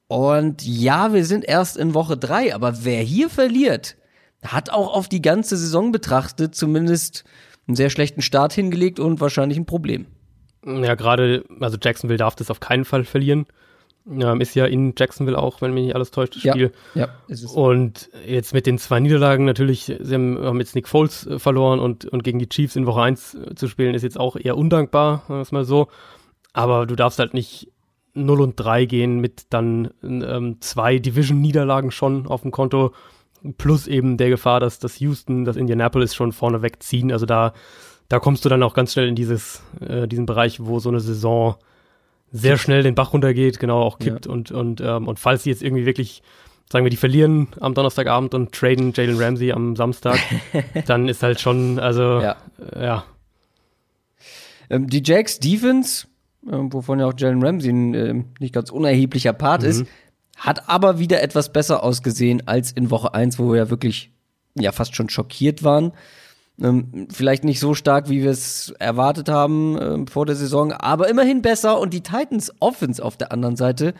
Und 0.07 0.65
ja, 0.65 1.13
wir 1.13 1.25
sind 1.25 1.43
erst 1.43 1.75
in 1.75 1.93
Woche 1.93 2.15
3, 2.15 2.55
aber 2.55 2.85
wer 2.85 3.01
hier 3.01 3.29
verliert, 3.29 3.97
hat 4.41 4.69
auch 4.69 4.93
auf 4.93 5.09
die 5.09 5.21
ganze 5.21 5.57
Saison 5.57 5.91
betrachtet 5.91 6.55
zumindest 6.55 7.25
einen 7.67 7.75
sehr 7.75 7.89
schlechten 7.89 8.21
Start 8.21 8.53
hingelegt 8.53 8.99
und 8.99 9.19
wahrscheinlich 9.19 9.57
ein 9.57 9.65
Problem. 9.65 10.05
Ja, 10.65 10.95
gerade, 10.95 11.43
also 11.59 11.77
Jacksonville 11.81 12.17
darf 12.17 12.35
das 12.35 12.49
auf 12.49 12.59
keinen 12.59 12.85
Fall 12.85 13.03
verlieren. 13.03 13.45
Ähm, 14.09 14.39
ist 14.39 14.55
ja 14.55 14.65
in 14.65 14.93
Jacksonville 14.97 15.37
auch, 15.37 15.61
wenn 15.61 15.73
mich 15.73 15.85
nicht 15.85 15.95
alles 15.95 16.11
täuscht, 16.11 16.35
das 16.35 16.41
Spiel. 16.41 16.71
Ja, 16.93 17.01
ja 17.01 17.09
ist 17.27 17.43
es. 17.43 17.51
Und 17.51 18.09
jetzt 18.25 18.53
mit 18.53 18.65
den 18.65 18.77
zwei 18.77 19.01
Niederlagen 19.01 19.43
natürlich, 19.43 19.93
sie 19.99 20.13
haben, 20.13 20.37
haben 20.39 20.59
jetzt 20.59 20.75
Nick 20.75 20.87
Foles 20.87 21.27
äh, 21.27 21.39
verloren 21.39 21.79
und, 21.79 22.05
und 22.05 22.23
gegen 22.23 22.39
die 22.39 22.47
Chiefs 22.47 22.77
in 22.77 22.85
Woche 22.85 23.01
1 23.01 23.35
äh, 23.35 23.55
zu 23.55 23.67
spielen, 23.67 23.95
ist 23.95 24.03
jetzt 24.03 24.19
auch 24.19 24.37
eher 24.37 24.57
undankbar, 24.57 25.23
sagen 25.27 25.39
wir 25.39 25.41
es 25.41 25.51
mal 25.51 25.65
so. 25.65 25.89
Aber 26.53 26.85
du 26.85 26.95
darfst 26.95 27.19
halt 27.19 27.33
nicht 27.33 27.71
0 28.13 28.41
und 28.41 28.55
3 28.55 28.85
gehen 28.85 29.19
mit 29.19 29.47
dann 29.51 29.91
ähm, 30.03 30.57
zwei 30.59 30.97
Division-Niederlagen 30.97 31.91
schon 31.91 32.27
auf 32.27 32.41
dem 32.41 32.51
Konto 32.51 32.93
plus 33.57 33.87
eben 33.87 34.17
der 34.17 34.29
Gefahr, 34.29 34.59
dass 34.59 34.79
das 34.79 34.99
Houston, 34.99 35.45
das 35.45 35.55
Indianapolis 35.55 36.15
schon 36.15 36.31
vorne 36.31 36.61
wegziehen. 36.61 37.11
Also 37.11 37.25
da, 37.25 37.53
da 38.09 38.19
kommst 38.19 38.43
du 38.43 38.49
dann 38.49 38.63
auch 38.63 38.73
ganz 38.73 38.93
schnell 38.93 39.07
in 39.07 39.15
dieses, 39.15 39.61
äh, 39.79 40.07
diesen 40.07 40.25
Bereich, 40.25 40.59
wo 40.63 40.79
so 40.79 40.89
eine 40.89 40.99
Saison 40.99 41.55
sehr 42.31 42.57
schnell 42.57 42.83
den 42.83 42.95
Bach 42.95 43.13
runtergeht, 43.13 43.59
genau 43.59 43.81
auch 43.81 43.99
kippt 43.99 44.25
ja. 44.25 44.31
und 44.31 44.51
und 44.51 44.81
ähm, 44.81 45.07
und 45.07 45.17
falls 45.17 45.43
sie 45.43 45.49
jetzt 45.49 45.63
irgendwie 45.63 45.85
wirklich 45.85 46.21
sagen 46.69 46.83
wir, 46.85 46.89
die 46.89 46.97
verlieren 46.97 47.47
am 47.59 47.73
Donnerstagabend 47.73 48.33
und 48.33 48.51
traden 48.51 48.91
Jalen 48.93 49.17
Ramsey 49.17 49.51
am 49.51 49.75
Samstag, 49.75 50.19
dann 50.85 51.07
ist 51.07 51.23
halt 51.23 51.39
schon, 51.39 51.79
also 51.79 52.19
ja. 52.19 52.35
Ja. 52.75 53.05
Ähm, 54.69 54.87
die 54.87 55.01
Jacks 55.03 55.39
Defense, 55.39 56.07
wovon 56.47 56.99
ja 56.99 57.07
auch 57.07 57.13
Jalen 57.15 57.43
Ramsey 57.43 57.71
ein 57.71 57.93
äh, 57.93 58.23
nicht 58.39 58.53
ganz 58.53 58.69
unerheblicher 58.71 59.33
Part 59.33 59.63
mhm. 59.63 59.69
ist, 59.69 59.85
hat 60.37 60.69
aber 60.69 60.99
wieder 60.99 61.21
etwas 61.21 61.51
besser 61.51 61.83
ausgesehen 61.83 62.47
als 62.47 62.71
in 62.71 62.91
Woche 62.91 63.13
1, 63.13 63.39
wo 63.39 63.51
wir 63.51 63.57
ja 63.57 63.69
wirklich 63.69 64.11
ja 64.55 64.71
fast 64.71 64.95
schon 64.95 65.09
schockiert 65.09 65.63
waren. 65.63 65.91
Ähm, 66.61 67.07
vielleicht 67.11 67.43
nicht 67.43 67.59
so 67.59 67.75
stark, 67.75 68.09
wie 68.09 68.23
wir 68.23 68.31
es 68.31 68.73
erwartet 68.79 69.29
haben 69.29 69.77
äh, 69.77 70.09
vor 70.09 70.25
der 70.25 70.35
Saison, 70.35 70.71
aber 70.71 71.09
immerhin 71.09 71.41
besser. 71.41 71.79
Und 71.79 71.93
die 71.93 72.01
Titans 72.01 72.51
Offense 72.59 73.03
auf 73.03 73.17
der 73.17 73.31
anderen 73.31 73.55
Seite, 73.55 73.93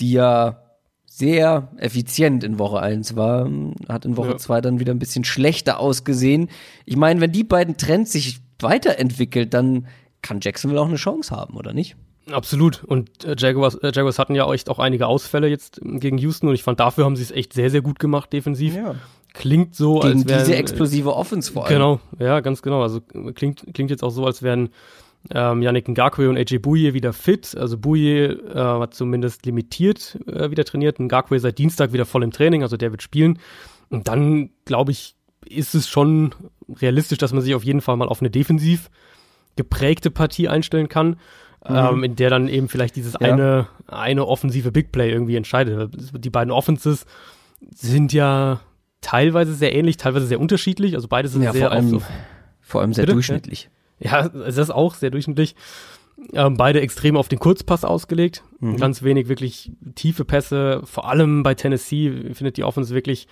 die 0.00 0.12
ja 0.12 0.60
sehr 1.06 1.68
effizient 1.76 2.42
in 2.42 2.58
Woche 2.58 2.80
1 2.80 3.14
war, 3.14 3.48
hat 3.88 4.04
in 4.04 4.16
Woche 4.16 4.36
2 4.36 4.54
ja. 4.54 4.60
dann 4.60 4.80
wieder 4.80 4.92
ein 4.92 4.98
bisschen 4.98 5.24
schlechter 5.24 5.78
ausgesehen. 5.78 6.48
Ich 6.86 6.96
meine, 6.96 7.20
wenn 7.20 7.30
die 7.30 7.44
beiden 7.44 7.76
Trends 7.76 8.12
sich 8.12 8.40
weiterentwickelt, 8.58 9.54
dann 9.54 9.86
kann 10.24 10.40
Jacksonville 10.42 10.80
auch 10.80 10.88
eine 10.88 10.96
Chance 10.96 11.34
haben, 11.36 11.56
oder 11.56 11.72
nicht? 11.72 11.96
Absolut. 12.30 12.82
Und 12.82 13.24
äh, 13.24 13.36
Jaguars, 13.38 13.76
äh, 13.76 13.92
Jaguars 13.94 14.18
hatten 14.18 14.34
ja 14.34 14.50
echt 14.52 14.70
auch 14.70 14.78
einige 14.78 15.06
Ausfälle 15.06 15.48
jetzt 15.48 15.80
gegen 15.82 16.18
Houston 16.18 16.48
und 16.48 16.54
ich 16.54 16.62
fand, 16.62 16.80
dafür 16.80 17.04
haben 17.04 17.16
sie 17.16 17.22
es 17.22 17.30
echt 17.30 17.52
sehr, 17.52 17.70
sehr 17.70 17.82
gut 17.82 17.98
gemacht 17.98 18.32
defensiv. 18.32 18.74
Ja. 18.74 18.94
Klingt 19.34 19.74
so, 19.74 20.00
gegen 20.00 20.20
als 20.20 20.28
wären, 20.28 20.38
diese 20.40 20.56
explosive 20.56 21.14
Offense 21.14 21.52
vor 21.52 21.66
allem. 21.66 21.74
Genau, 21.74 22.00
ja, 22.18 22.40
ganz 22.40 22.62
genau. 22.62 22.82
Also 22.82 23.00
klingt, 23.34 23.66
klingt 23.74 23.90
jetzt 23.90 24.02
auch 24.02 24.10
so, 24.10 24.24
als 24.24 24.42
wären 24.42 24.70
ähm, 25.30 25.60
Yannick 25.60 25.88
Ngakwe 25.88 26.30
und 26.30 26.38
AJ 26.38 26.58
Bouye 26.58 26.94
wieder 26.94 27.12
fit. 27.12 27.54
Also 27.56 27.76
Bouye 27.76 28.26
äh, 28.26 28.54
hat 28.54 28.94
zumindest 28.94 29.44
limitiert 29.44 30.18
äh, 30.26 30.50
wieder 30.50 30.64
trainiert. 30.64 30.98
Ngakwe 31.00 31.38
seit 31.40 31.58
Dienstag 31.58 31.92
wieder 31.92 32.06
voll 32.06 32.22
im 32.22 32.30
Training, 32.30 32.62
also 32.62 32.76
der 32.76 32.90
wird 32.90 33.02
spielen. 33.02 33.38
Und 33.90 34.08
dann, 34.08 34.50
glaube 34.64 34.92
ich, 34.92 35.14
ist 35.46 35.74
es 35.74 35.88
schon 35.88 36.34
realistisch, 36.80 37.18
dass 37.18 37.32
man 37.32 37.42
sich 37.42 37.54
auf 37.54 37.64
jeden 37.64 37.82
Fall 37.82 37.96
mal 37.96 38.08
auf 38.08 38.20
eine 38.20 38.30
defensiv 38.30 38.88
geprägte 39.56 40.10
Partie 40.10 40.48
einstellen 40.48 40.88
kann 40.88 41.16
mhm. 41.68 41.76
ähm, 41.76 42.04
in 42.04 42.16
der 42.16 42.30
dann 42.30 42.48
eben 42.48 42.68
vielleicht 42.68 42.96
dieses 42.96 43.14
ja. 43.14 43.32
eine, 43.32 43.66
eine 43.86 44.26
offensive 44.26 44.72
Big 44.72 44.92
Play 44.92 45.10
irgendwie 45.10 45.36
entscheidet. 45.36 45.90
Die 46.24 46.30
beiden 46.30 46.52
Offenses 46.52 47.06
sind 47.74 48.12
ja 48.12 48.60
teilweise 49.00 49.54
sehr 49.54 49.74
ähnlich, 49.74 49.96
teilweise 49.96 50.26
sehr 50.26 50.40
unterschiedlich. 50.40 50.94
Also 50.94 51.08
beide 51.08 51.28
sind 51.28 51.42
ja, 51.42 51.52
sehr 51.52 51.68
vor 51.68 51.72
allem, 51.72 51.88
so, 51.88 52.02
vor 52.60 52.80
allem 52.80 52.92
sehr 52.92 53.02
Bitte? 53.02 53.14
durchschnittlich. 53.14 53.70
Ja, 54.00 54.28
das 54.28 54.56
ist 54.56 54.70
auch 54.70 54.94
sehr 54.94 55.10
durchschnittlich. 55.10 55.54
Ähm, 56.32 56.56
beide 56.56 56.80
extrem 56.80 57.16
auf 57.16 57.28
den 57.28 57.38
Kurzpass 57.38 57.84
ausgelegt. 57.84 58.44
Mhm. 58.60 58.76
Ganz 58.76 59.02
wenig 59.02 59.28
wirklich 59.28 59.72
tiefe 59.94 60.24
Pässe. 60.24 60.80
Vor 60.84 61.08
allem 61.08 61.42
bei 61.42 61.54
Tennessee 61.54 62.32
findet 62.34 62.56
die 62.56 62.64
Offense 62.64 62.94
wirklich 62.94 63.26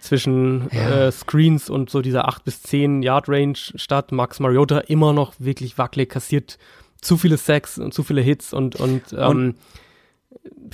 zwischen 0.00 0.68
ja. 0.72 1.06
äh, 1.06 1.12
Screens 1.12 1.70
und 1.70 1.90
so 1.90 2.02
dieser 2.02 2.28
8 2.28 2.44
bis 2.44 2.62
10 2.62 3.02
Yard 3.02 3.28
Range 3.28 3.56
statt. 3.56 4.12
Max 4.12 4.40
Mariota 4.40 4.78
immer 4.78 5.12
noch 5.12 5.34
wirklich 5.38 5.78
wackelig, 5.78 6.10
kassiert 6.10 6.58
zu 7.00 7.16
viele 7.16 7.36
Sacks 7.36 7.78
und 7.78 7.94
zu 7.94 8.02
viele 8.02 8.20
Hits 8.20 8.52
und, 8.52 8.76
und, 8.76 9.12
ähm, 9.12 9.28
und 9.28 9.56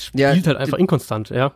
spielt 0.01 0.21
ja, 0.21 0.47
halt 0.47 0.57
einfach 0.57 0.79
inkonstant, 0.79 1.31
ja. 1.31 1.55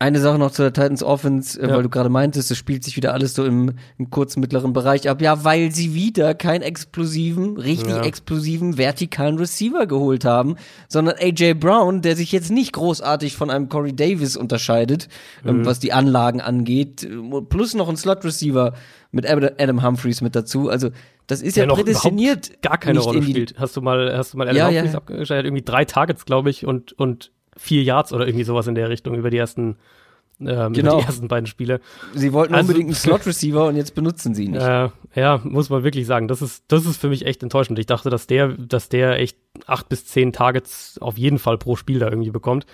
Eine 0.00 0.20
Sache 0.20 0.38
noch 0.38 0.52
zu 0.52 0.62
der 0.62 0.72
Titans 0.72 1.02
Offense, 1.02 1.60
äh, 1.60 1.68
Ja. 1.68 1.74
weil 1.76 1.82
du 1.82 1.88
gerade 1.88 2.08
meintest, 2.08 2.52
es 2.52 2.56
spielt 2.56 2.84
sich 2.84 2.96
wieder 2.96 3.14
alles 3.14 3.34
so 3.34 3.44
im, 3.44 3.72
im 3.98 4.10
kurzen, 4.10 4.38
mittleren 4.38 4.72
Bereich 4.72 5.08
ab. 5.08 5.20
Ja, 5.20 5.42
weil 5.44 5.72
sie 5.72 5.92
wieder 5.92 6.34
keinen 6.34 6.62
explosiven, 6.62 7.56
richtig 7.56 7.90
Ja. 7.90 8.02
explosiven, 8.04 8.78
vertikalen 8.78 9.38
Receiver 9.38 9.86
geholt 9.88 10.24
haben, 10.24 10.54
sondern 10.88 11.16
AJ 11.18 11.54
Brown, 11.54 12.00
der 12.00 12.14
sich 12.14 12.30
jetzt 12.30 12.52
nicht 12.52 12.74
großartig 12.74 13.36
von 13.36 13.50
einem 13.50 13.68
Corey 13.68 13.92
Davis 13.96 14.36
unterscheidet, 14.36 15.08
Mhm. 15.42 15.48
ähm, 15.50 15.66
was 15.66 15.80
die 15.80 15.92
Anlagen 15.92 16.40
angeht, 16.40 17.08
plus 17.48 17.74
noch 17.74 17.88
ein 17.88 17.96
Slot-Receiver 17.96 18.74
mit 19.10 19.26
Adam 19.28 19.82
Humphreys 19.82 20.20
mit 20.20 20.36
dazu. 20.36 20.68
Also, 20.68 20.90
das 21.26 21.42
ist 21.42 21.56
ja, 21.56 21.66
noch 21.66 21.74
prädestiniert. 21.76 22.62
gar 22.62 22.78
keine 22.78 23.00
Rolle 23.00 23.20
spielt. 23.22 23.54
Hast 23.58 23.76
du 23.76 23.80
mal, 23.82 24.16
hast 24.16 24.32
du 24.32 24.38
mal 24.38 24.46
Adam 24.48 24.56
Ja, 24.58 24.66
Humphries 24.68 24.92
ja. 24.92 24.98
abgestellt? 24.98 25.38
Hat 25.40 25.44
irgendwie 25.44 25.64
drei 25.64 25.84
Targets, 25.84 26.24
glaube 26.24 26.50
ich, 26.50 26.64
und, 26.66 26.92
und 26.92 27.32
vier 27.58 27.82
Yards 27.82 28.12
oder 28.12 28.26
irgendwie 28.26 28.44
sowas 28.44 28.66
in 28.66 28.74
der 28.74 28.88
Richtung 28.88 29.14
über 29.16 29.28
die 29.30 29.36
ersten, 29.36 29.76
ähm, 30.40 30.72
Genau. 30.72 31.00
die 31.00 31.06
ersten 31.06 31.28
beiden 31.28 31.46
Spiele. 31.46 31.80
Sie 32.14 32.32
wollten 32.32 32.54
Also- 32.54 32.68
unbedingt 32.68 32.88
einen 32.88 32.94
Slot-Receiver 32.94 33.66
und 33.66 33.76
jetzt 33.76 33.94
benutzen 33.94 34.34
sie 34.34 34.44
ihn 34.44 34.52
nicht. 34.52 34.62
Äh, 34.62 34.88
ja, 35.14 35.40
muss 35.44 35.68
man 35.68 35.82
wirklich 35.84 36.06
sagen. 36.06 36.28
Das 36.28 36.40
ist, 36.40 36.64
das 36.68 36.86
ist 36.86 37.00
für 37.00 37.08
mich 37.08 37.26
echt 37.26 37.42
enttäuschend. 37.42 37.78
Ich 37.78 37.86
dachte, 37.86 38.08
dass 38.08 38.26
der, 38.26 38.48
dass 38.48 38.88
der 38.88 39.18
echt 39.18 39.36
acht 39.66 39.88
bis 39.88 40.06
zehn 40.06 40.32
Targets 40.32 40.98
auf 41.00 41.18
jeden 41.18 41.38
Fall 41.38 41.58
pro 41.58 41.76
Spiel 41.76 41.98
da 41.98 42.08
irgendwie 42.08 42.30
bekommt. 42.30 42.64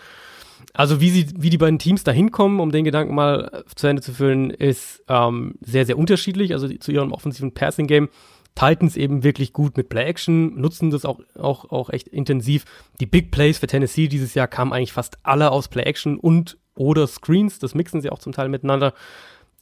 Also 0.72 1.00
wie 1.00 1.10
sie, 1.10 1.26
wie 1.38 1.50
die 1.50 1.58
beiden 1.58 1.78
Teams 1.78 2.04
da 2.04 2.12
hinkommen, 2.12 2.58
um 2.60 2.70
den 2.72 2.84
Gedanken 2.84 3.14
mal 3.14 3.64
zu 3.76 3.86
Ende 3.86 4.02
zu 4.02 4.12
füllen, 4.12 4.50
ist 4.50 5.02
ähm, 5.08 5.54
sehr, 5.60 5.86
sehr 5.86 5.98
unterschiedlich. 5.98 6.52
Also 6.52 6.68
zu 6.68 6.90
ihrem 6.92 7.12
offensiven 7.12 7.52
Passing-Game. 7.52 8.08
Titans 8.54 8.96
eben 8.96 9.24
wirklich 9.24 9.52
gut 9.52 9.76
mit 9.76 9.88
Play-Action, 9.88 10.60
nutzen 10.60 10.90
das 10.90 11.04
auch, 11.04 11.20
auch, 11.36 11.70
auch 11.70 11.90
echt 11.90 12.08
intensiv. 12.08 12.64
Die 13.00 13.06
Big 13.06 13.30
Plays 13.30 13.58
für 13.58 13.66
Tennessee 13.66 14.08
dieses 14.08 14.34
Jahr 14.34 14.46
kamen 14.46 14.72
eigentlich 14.72 14.92
fast 14.92 15.18
alle 15.22 15.50
aus 15.50 15.68
Play-Action 15.68 16.18
und 16.18 16.56
oder 16.76 17.06
Screens. 17.06 17.58
Das 17.58 17.74
mixen 17.74 18.00
sie 18.00 18.10
auch 18.10 18.18
zum 18.18 18.32
Teil 18.32 18.48
miteinander. 18.48 18.94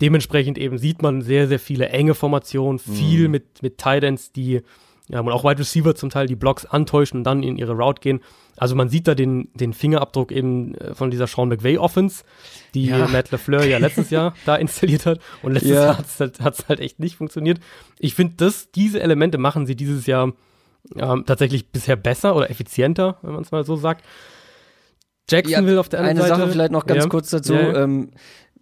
Dementsprechend 0.01 0.59
eben 0.59 0.79
sieht 0.79 1.01
man 1.01 1.23
sehr, 1.23 1.49
sehr 1.49 1.59
viele 1.59 1.89
enge 1.89 2.15
Formationen, 2.15 2.79
viel 2.79 3.29
mit, 3.29 3.63
mit 3.63 3.79
Tight 3.79 4.03
Ends, 4.03 4.33
die, 4.33 4.63
und 5.09 5.29
auch 5.31 5.45
Wide 5.45 5.59
Receiver 5.59 5.95
zum 5.95 6.11
Teil, 6.11 6.27
die 6.27 6.37
Blocks 6.37 6.65
antäuschen 6.65 7.19
und 7.21 7.25
dann 7.25 7.43
in 7.43 7.57
ihre 7.57 7.73
Route 7.73 8.01
gehen. 8.01 8.21
Also 8.57 8.75
man 8.77 8.89
sieht 8.89 9.09
da 9.09 9.15
den, 9.15 9.49
den 9.55 9.73
Fingerabdruck 9.73 10.31
eben 10.31 10.75
äh, 10.77 10.95
von 10.95 11.11
dieser 11.11 11.27
Sean 11.27 11.49
McVay 11.49 11.79
Offense, 11.79 12.25
die 12.75 12.87
Ja. 12.87 13.09
Matt 13.09 13.31
LaFleur 13.31 13.65
ja 13.65 13.79
letztes 13.79 14.11
Jahr 14.11 14.35
da 14.47 14.57
installiert 14.57 15.07
hat. 15.07 15.19
Und 15.43 15.53
letztes 15.53 15.73
Ja. 15.73 15.85
Jahr 15.85 15.99
hat 15.99 16.07
es 16.07 16.21
halt, 16.21 16.41
hat's 16.41 16.69
halt 16.69 16.81
echt 16.81 17.01
nicht 17.01 17.17
funktioniert. 17.17 17.59
Ich 17.99 18.15
finde, 18.15 18.35
dass 18.37 18.71
diese 18.71 19.01
Elemente 19.01 19.39
machen 19.39 19.67
sie 19.67 19.75
dieses 19.77 20.07
Jahr 20.07 20.33
ähm, 20.97 21.25
tatsächlich 21.27 21.71
bisher 21.71 21.97
besser 21.97 22.37
oder 22.37 22.51
effizienter, 22.51 23.19
wenn 23.23 23.33
man 23.33 23.43
es 23.43 23.53
mal 23.53 23.65
so 23.65 23.77
sagt. 23.77 24.05
Jacksonville 25.31 25.81
auf 25.81 25.89
der 25.89 26.01
anderen 26.01 26.19
Eine 26.19 26.29
Seite. 26.29 26.41
Sache 26.41 26.53
vielleicht 26.53 26.73
noch 26.73 26.87
ganz 26.87 27.05
ja, 27.05 27.09
kurz 27.09 27.31
dazu. 27.31 27.55
Ja, 27.55 27.61
ja. 27.73 27.83
Ähm, 27.85 28.11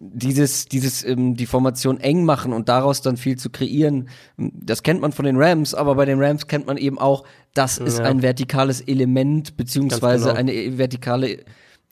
dieses, 0.03 0.65
dieses, 0.65 1.03
ähm, 1.05 1.35
die 1.35 1.45
Formation 1.45 1.99
eng 1.99 2.25
machen 2.25 2.53
und 2.53 2.67
daraus 2.69 3.01
dann 3.01 3.17
viel 3.17 3.37
zu 3.37 3.49
kreieren, 3.51 4.09
ähm, 4.39 4.51
das 4.53 4.81
kennt 4.81 4.99
man 4.99 5.11
von 5.11 5.25
den 5.25 5.37
Rams, 5.37 5.73
aber 5.75 5.95
bei 5.95 6.05
den 6.05 6.21
Rams 6.21 6.47
kennt 6.47 6.65
man 6.65 6.77
eben 6.77 6.97
auch, 6.97 7.23
dass 7.53 7.79
es 7.79 7.99
Ja. 7.99 8.05
ein 8.05 8.21
vertikales 8.23 8.81
Element 8.81 9.57
beziehungsweise 9.57 10.29
genau. 10.29 10.39
eine 10.39 10.77
vertikale 10.77 11.43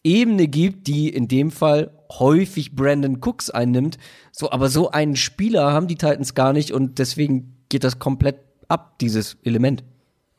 Ebene 0.03 0.47
gibt, 0.47 0.87
die 0.87 1.09
in 1.09 1.27
dem 1.27 1.51
Fall 1.51 1.91
häufig 2.17 2.73
Brandon 2.75 3.19
Cooks 3.21 3.49
einnimmt. 3.49 3.97
So, 4.31 4.49
aber 4.51 4.69
so 4.69 4.89
einen 4.91 5.15
Spieler 5.15 5.71
haben 5.73 5.87
die 5.87 5.95
Titans 5.95 6.33
gar 6.33 6.53
nicht 6.53 6.71
und 6.71 6.97
deswegen 6.99 7.57
geht 7.69 7.83
das 7.83 7.99
komplett 7.99 8.37
ab, 8.69 8.97
dieses 8.99 9.37
Element. 9.43 9.83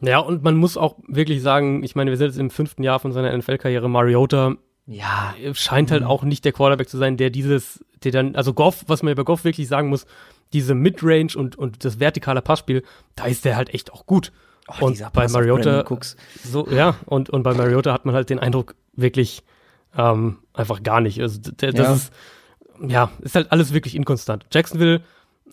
Ja, 0.02 0.18
und 0.18 0.42
man 0.42 0.56
muss 0.56 0.76
auch 0.78 0.96
wirklich 1.06 1.42
sagen, 1.42 1.84
ich 1.84 1.94
meine, 1.94 2.10
wir 2.10 2.16
sind 2.16 2.28
jetzt 2.28 2.38
im 2.38 2.48
fünften 2.50 2.82
Jahr 2.82 2.98
von 3.00 3.12
seiner 3.12 3.36
NFL-Karriere. 3.36 3.88
Mariota 3.88 4.56
Ja, 4.92 5.34
scheint 5.52 5.90
halt 5.92 6.02
auch 6.02 6.24
nicht 6.24 6.44
der 6.44 6.52
Quarterback 6.52 6.88
zu 6.88 6.98
sein, 6.98 7.16
der 7.16 7.30
dieses, 7.30 7.84
der 8.02 8.10
dann, 8.10 8.34
also 8.34 8.52
Goff, 8.52 8.84
was 8.88 9.02
man 9.04 9.12
über 9.12 9.24
Goff 9.24 9.44
wirklich 9.44 9.68
sagen 9.68 9.88
muss, 9.88 10.04
diese 10.52 10.74
Midrange 10.74 11.36
und, 11.36 11.56
und 11.56 11.84
das 11.84 12.00
vertikale 12.00 12.42
Passspiel, 12.42 12.82
da 13.14 13.26
ist 13.26 13.44
der 13.44 13.56
halt 13.56 13.72
echt 13.72 13.92
auch 13.92 14.04
gut. 14.04 14.32
Oh, 14.80 14.86
und 14.86 15.00
bei 15.12 15.28
Mariota, 15.28 15.84
so, 16.42 16.66
ja, 16.70 16.96
und, 17.06 17.30
und 17.30 17.42
bei 17.44 17.54
Mariota 17.54 17.92
hat 17.92 18.04
man 18.04 18.14
halt 18.14 18.30
den 18.30 18.38
Eindruck, 18.40 18.74
wirklich 18.94 19.42
ähm, 19.96 20.38
einfach 20.52 20.82
gar 20.82 21.00
nicht. 21.00 21.20
Also 21.20 21.40
der, 21.40 21.72
das 21.72 21.86
Ja. 21.86 21.94
ist, 21.94 22.12
ja, 22.88 23.10
ist 23.20 23.34
halt 23.36 23.52
alles 23.52 23.72
wirklich 23.72 23.94
inkonstant. 23.94 24.46
Jacksonville, 24.52 25.02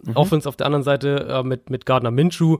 Mhm. 0.03 0.15
Offense 0.15 0.47
auf 0.47 0.55
der 0.55 0.67
anderen 0.67 0.83
Seite 0.83 1.27
äh, 1.27 1.43
mit, 1.43 1.71
mit 1.71 1.87
Gardner 1.87 2.11
Minshew, 2.11 2.57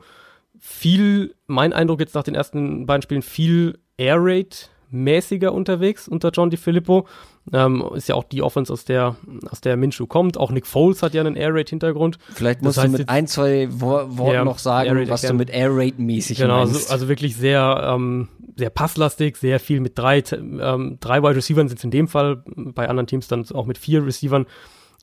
viel, 0.60 1.36
mein 1.46 1.72
Eindruck 1.72 2.00
jetzt 2.00 2.16
nach 2.16 2.24
den 2.24 2.34
ersten 2.34 2.88
beiden 2.88 3.04
Spielen, 3.04 3.22
viel 3.22 3.78
Air 3.98 4.18
Raid 4.20 4.70
mäßiger 4.89 5.54
unterwegs 5.54 6.08
unter 6.08 6.32
John 6.32 6.50
DiFilippo. 6.50 7.08
Ähm, 7.54 7.84
ist 7.95 8.10
ja 8.10 8.15
auch 8.15 8.23
die 8.26 8.41
Offense, 8.41 8.71
aus 8.71 8.84
der, 8.86 9.15
aus 9.50 9.62
der 9.62 9.78
Minshew 9.78 10.06
kommt. 10.06 10.38
Auch 10.38 10.52
Nick 10.52 10.67
Foles 10.67 11.02
hat 11.02 11.13
ja 11.13 11.21
einen 11.21 11.36
Air 11.36 11.54
Raid 11.54 11.69
Hintergrund. 11.69 12.17
Vielleicht 12.34 12.60
Das 12.60 12.65
musst 12.65 12.78
heißt 12.80 12.93
du 12.93 12.97
mit 12.97 13.10
ein, 13.10 13.28
zwei 13.28 13.67
Wo 13.71 13.88
Worten 13.89 14.34
Ja, 14.34 14.43
noch 14.45 14.60
sagen, 14.60 15.10
was 15.10 15.21
du 15.21 15.34
mit 15.34 15.50
Air 15.50 15.69
Raid 15.71 16.00
mäßig 16.00 16.38
Genau, 16.38 16.58
meinst. 16.60 16.76
also, 16.76 16.91
also 16.91 17.08
wirklich 17.08 17.36
sehr, 17.36 17.93
ähm, 17.95 18.28
sehr 18.56 18.69
passlastig, 18.69 19.38
sehr 19.38 19.60
viel 19.60 19.80
mit 19.80 19.97
drei, 19.97 20.23
ähm, 20.32 20.97
drei 21.00 21.21
Wide 21.23 21.36
Receivern 21.36 21.67
sind 21.67 21.78
es 21.78 21.84
in 21.84 21.91
dem 21.91 22.08
Fall, 22.08 22.43
bei 22.56 22.89
anderen 22.89 23.08
Teams 23.08 23.28
dann 23.28 23.45
auch 23.54 23.65
mit 23.65 23.78
vier 23.78 24.06
Receivern. 24.06 24.45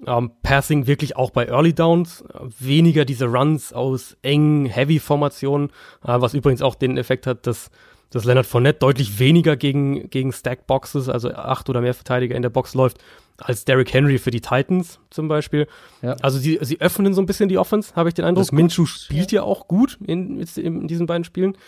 Ähm, 0.07 0.33
Passing 0.43 0.89
wirklich 0.89 1.17
auch 1.17 1.31
bei 1.31 1.47
Early 1.47 1.73
Downs, 1.73 2.25
weniger 2.59 3.05
diese 3.05 3.27
Runs 3.27 3.73
aus 3.73 4.17
engen 4.23 4.67
Heavy-Formationen, 4.67 5.69
äh, 6.05 6.21
was 6.21 6.35
übrigens 6.35 6.63
auch 6.63 6.75
den 6.75 6.97
Effekt 6.99 7.29
hat, 7.29 7.47
dass, 7.47 7.71
dass 8.15 8.25
Leonard 8.25 8.47
Fournette 8.47 8.79
deutlich 8.79 9.19
weniger 9.19 9.57
gegen, 9.57 10.09
gegen 10.09 10.33
Stack-Boxes, 10.33 11.09
also 11.09 11.33
acht 11.33 11.69
oder 11.69 11.81
mehr 11.81 11.95
Verteidiger 11.95 12.37
in 12.37 12.43
der 12.43 12.49
Box 12.49 12.75
läuft, 12.75 12.99
als 13.39 13.65
Derrick 13.65 13.93
Henry 13.93 14.19
für 14.19 14.31
die 14.31 14.41
Titans 14.41 15.01
zum 15.11 15.27
Beispiel. 15.27 15.67
Ja. 16.01 16.15
Also 16.23 16.39
sie, 16.39 16.59
sie 16.63 16.81
öffnen 16.81 17.13
so 17.13 17.21
ein 17.21 17.27
bisschen 17.27 17.49
die 17.49 17.59
Offense, 17.59 17.97
habe 17.97 18.09
ich 18.09 18.15
den 18.15 18.25
Eindruck. 18.25 18.53
Minshew 18.53 18.87
spielt 18.87 19.33
ja 19.33 19.43
auch 19.43 19.67
gut 19.67 19.99
in, 20.07 20.41
in 20.41 20.87
diesen 20.87 21.07
beiden 21.07 21.25
Spielen. 21.25 21.59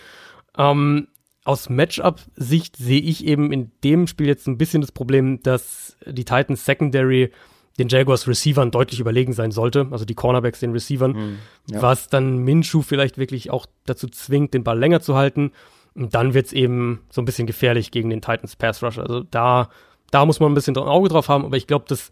Ähm, 0.56 1.09
aus 1.42 1.68
Matchup-Sicht 1.68 2.76
sehe 2.76 3.00
ich 3.00 3.24
eben 3.26 3.50
in 3.52 3.72
dem 3.82 4.06
Spiel 4.06 4.28
jetzt 4.28 4.46
ein 4.46 4.56
bisschen 4.56 4.82
das 4.82 4.92
Problem, 4.92 5.42
dass 5.42 5.96
die 6.06 6.24
Titans 6.24 6.64
Secondary 6.64 7.32
den 7.80 7.88
Jaguars 7.88 8.28
Receivern 8.28 8.70
deutlich 8.70 9.00
überlegen 9.00 9.32
sein 9.32 9.50
sollte, 9.50 9.88
also 9.90 10.04
die 10.04 10.14
Cornerbacks 10.14 10.61
den 10.61 10.70
Receivern, 10.70 11.14
Hm, 11.14 11.38
ja. 11.72 11.82
was 11.82 12.09
dann 12.09 12.38
Minshew 12.38 12.82
vielleicht 12.82 13.18
wirklich 13.18 13.50
auch 13.50 13.66
dazu 13.85 14.06
zwingt, 14.06 14.54
den 14.54 14.62
Ball 14.62 14.78
länger 14.78 15.00
zu 15.00 15.16
halten. 15.16 15.50
Und 15.96 16.14
dann 16.14 16.35
wird's 16.35 16.52
eben 16.52 17.00
so 17.11 17.22
ein 17.22 17.24
bisschen 17.24 17.46
gefährlich 17.46 17.90
gegen 17.90 18.11
den 18.11 18.20
Titans 18.20 18.54
Pass 18.56 18.82
Rush. 18.82 18.98
Also 18.98 19.20
da, 19.22 19.70
da 20.11 20.26
muss 20.26 20.40
man 20.40 20.52
ein 20.52 20.54
bisschen 20.54 20.76
ein 20.76 20.82
Auge 20.85 21.09
drauf 21.09 21.28
haben, 21.28 21.44
aber 21.44 21.56
ich 21.56 21.66
glaube, 21.66 21.87
dass 21.88 22.11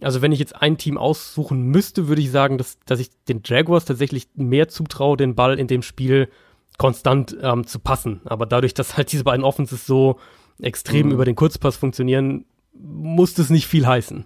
also 0.00 0.22
wenn 0.22 0.32
ich 0.32 0.38
jetzt 0.38 0.56
ein 0.60 0.78
Team 0.78 0.96
aussuchen 0.96 1.62
müsste, 1.64 2.08
würde 2.08 2.22
ich 2.22 2.30
sagen, 2.30 2.56
dass, 2.58 2.78
dass 2.86 2.98
ich 2.98 3.10
den 3.28 3.42
Jaguars 3.44 3.84
tatsächlich 3.84 4.26
mehr 4.34 4.68
zutraue, 4.68 5.16
den 5.16 5.34
Ball 5.34 5.58
in 5.58 5.66
dem 5.66 5.82
Spiel 5.82 6.28
konstant 6.78 7.36
ähm, 7.42 7.66
zu 7.66 7.78
passen. 7.78 8.22
Aber 8.24 8.46
dadurch, 8.46 8.72
dass 8.74 8.96
halt 8.96 9.12
diese 9.12 9.24
beiden 9.24 9.44
Offenses 9.44 9.86
so 9.86 10.18
extrem 10.60 11.08
Mhm. 11.08 11.12
über 11.12 11.24
den 11.24 11.36
Kurzpass 11.36 11.76
funktionieren, 11.76 12.46
muss 12.72 13.34
das 13.34 13.50
nicht 13.50 13.66
viel 13.66 13.86
heißen. 13.86 14.24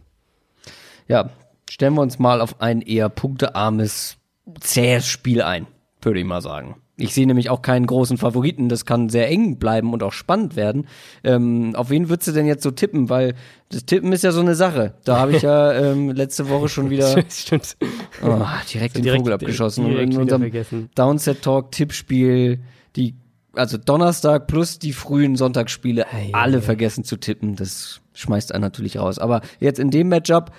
Ja, 1.08 1.30
stellen 1.68 1.94
wir 1.94 2.02
uns 2.02 2.18
mal 2.18 2.40
auf 2.40 2.60
ein 2.60 2.80
eher 2.80 3.08
punktearmes, 3.08 4.18
zähes 4.60 5.08
Spiel 5.08 5.42
ein, 5.42 5.66
würde 6.00 6.20
ich 6.20 6.26
mal 6.26 6.40
sagen. 6.40 6.76
Ich 6.98 7.12
sehe 7.12 7.26
nämlich 7.26 7.50
auch 7.50 7.60
keinen 7.60 7.86
großen 7.86 8.16
Favoriten. 8.16 8.70
Das 8.70 8.86
kann 8.86 9.10
sehr 9.10 9.28
eng 9.28 9.58
bleiben 9.58 9.92
und 9.92 10.02
auch 10.02 10.12
spannend 10.14 10.56
werden. 10.56 10.86
Ähm, 11.24 11.74
auf 11.76 11.90
wen 11.90 12.08
würdest 12.08 12.28
du 12.28 12.32
denn 12.32 12.46
jetzt 12.46 12.62
so 12.62 12.70
tippen? 12.70 13.10
Weil 13.10 13.34
das 13.68 13.84
Tippen 13.84 14.12
ist 14.12 14.24
ja 14.24 14.32
so 14.32 14.40
eine 14.40 14.54
Sache. 14.54 14.94
Da 15.04 15.18
habe 15.18 15.36
ich 15.36 15.42
ja 15.42 15.72
ähm, 15.92 16.10
letzte 16.10 16.48
Woche 16.48 16.68
schon 16.70 16.88
wieder 16.88 17.22
Stimmt. 17.28 17.76
oh, 18.22 18.40
direkt 18.72 18.96
den 18.96 19.02
Direkt- 19.02 19.20
Vogel 19.20 19.34
abgeschossen. 19.34 19.86
direkt 19.88 20.14
in 20.14 20.20
unserem. 20.20 20.50
Downset 20.94 21.42
Talk 21.42 21.70
Tippspiel, 21.72 22.60
die 22.96 23.14
also 23.52 23.78
Donnerstag 23.78 24.46
plus 24.46 24.78
die 24.78 24.92
frühen 24.92 25.34
Sonntagsspiele, 25.36 26.06
Ei, 26.12 26.28
alle 26.32 26.58
ei. 26.58 26.60
vergessen 26.62 27.04
zu 27.04 27.16
tippen. 27.16 27.56
Das 27.56 28.00
schmeißt 28.14 28.52
einen 28.52 28.62
natürlich 28.62 28.98
raus. 28.98 29.18
Aber 29.18 29.40
jetzt 29.60 29.78
in 29.78 29.90
dem 29.90 30.08
Matchup, 30.08 30.50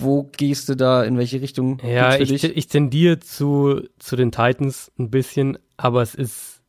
wo 0.00 0.28
gehst 0.36 0.68
du 0.68 0.74
da, 0.74 1.02
in 1.04 1.16
welche 1.18 1.40
Richtung 1.40 1.78
Ja, 1.86 2.16
ich, 2.18 2.44
ich 2.44 2.66
tendiere 2.66 3.18
zu, 3.20 3.82
zu 3.98 4.16
den 4.16 4.32
Titans 4.32 4.90
ein 4.98 5.10
bisschen, 5.10 5.58
aber 5.78 6.02
es 6.02 6.14
ist 6.14 6.60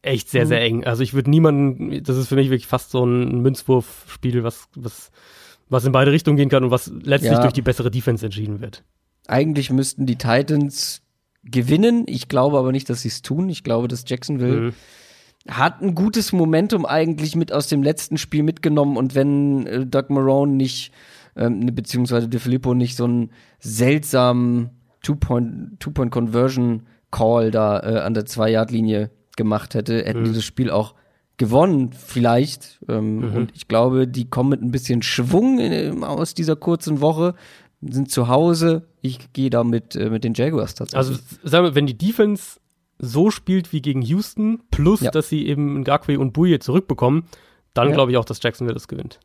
echt 0.00 0.30
sehr, 0.30 0.44
Mhm. 0.44 0.48
sehr 0.48 0.60
eng. 0.62 0.84
Also 0.84 1.02
ich 1.02 1.12
würde 1.12 1.28
niemanden, 1.28 2.02
das 2.02 2.16
ist 2.16 2.28
für 2.28 2.36
mich 2.36 2.48
wirklich 2.48 2.66
fast 2.66 2.90
so 2.90 3.04
ein 3.04 3.42
Münzwurfspiel, 3.42 4.42
was, 4.44 4.68
was, 4.74 5.10
was 5.68 5.84
in 5.84 5.92
beide 5.92 6.12
Richtungen 6.12 6.36
gehen 6.38 6.48
kann 6.48 6.64
und 6.64 6.70
was 6.70 6.86
letztlich 7.02 7.32
Ja. 7.32 7.40
durch 7.42 7.52
die 7.52 7.62
bessere 7.62 7.90
Defense 7.90 8.24
entschieden 8.24 8.60
wird. 8.60 8.84
Eigentlich 9.26 9.70
müssten 9.70 10.06
die 10.06 10.16
Titans 10.16 11.02
gewinnen. 11.44 12.04
Ich 12.06 12.28
glaube 12.28 12.58
aber 12.58 12.72
nicht, 12.72 12.88
dass 12.88 13.02
sie 13.02 13.08
es 13.08 13.20
tun. 13.22 13.48
Ich 13.50 13.62
glaube, 13.64 13.88
dass 13.88 14.04
Jacksonville 14.06 14.60
Mhm. 14.60 14.72
hat 15.48 15.82
ein 15.82 15.94
gutes 15.94 16.32
Momentum 16.32 16.86
eigentlich 16.86 17.34
mit 17.36 17.52
aus 17.52 17.66
dem 17.68 17.82
letzten 17.82 18.18
Spiel 18.18 18.42
mitgenommen 18.44 18.96
und 18.96 19.14
wenn 19.14 19.66
äh, 19.66 19.84
Doug 19.86 20.04
Marone 20.10 20.52
nicht 20.54 20.92
ähm, 21.36 21.60
ne, 21.60 21.72
beziehungsweise 21.72 22.28
De 22.28 22.40
Filippo 22.40 22.74
nicht 22.74 22.96
so 22.96 23.04
einen 23.04 23.30
seltsamen 23.60 24.70
Two-Point 25.02 25.78
Two-Point 25.80 26.10
Conversion 26.10 26.82
Call 27.10 27.50
da 27.50 27.80
äh, 27.80 27.98
an 28.00 28.14
der 28.14 28.26
Zwei-Yard-Linie 28.26 29.10
gemacht 29.36 29.74
hätte, 29.74 30.04
hätten 30.04 30.24
die 30.24 30.32
das 30.32 30.44
Spiel 30.44 30.70
auch 30.70 30.94
gewonnen, 31.38 31.92
vielleicht. 31.92 32.80
Ähm, 32.88 33.20
mhm. 33.20 33.36
Und 33.36 33.52
ich 33.54 33.68
glaube, 33.68 34.06
die 34.06 34.28
kommen 34.28 34.50
mit 34.50 34.62
ein 34.62 34.70
bisschen 34.70 35.02
Schwung 35.02 35.58
in, 35.58 36.04
aus 36.04 36.34
dieser 36.34 36.56
kurzen 36.56 37.00
Woche, 37.00 37.34
sind 37.80 38.10
zu 38.10 38.28
Hause. 38.28 38.88
Ich 39.00 39.32
gehe 39.32 39.48
da 39.50 39.64
mit, 39.64 39.96
äh, 39.96 40.10
mit 40.10 40.24
den 40.24 40.34
Jaguars 40.34 40.74
tatsächlich. 40.74 41.18
Also, 41.18 41.38
sagen 41.44 41.64
wir, 41.64 41.74
wenn 41.74 41.86
die 41.86 41.96
Defense 41.96 42.60
so 42.98 43.30
spielt 43.30 43.72
wie 43.72 43.80
gegen 43.80 44.02
Houston, 44.02 44.60
plus 44.70 45.00
ja. 45.00 45.10
dass 45.10 45.28
sie 45.28 45.46
eben 45.46 45.80
Ngakwe 45.80 46.18
und 46.18 46.32
Bouye 46.32 46.58
zurückbekommen, 46.58 47.24
dann 47.72 47.88
ja. 47.88 47.94
glaube 47.94 48.10
ich 48.10 48.16
auch, 48.18 48.24
dass 48.24 48.42
Jacksonville 48.42 48.74
das 48.74 48.88
gewinnt. 48.88 49.20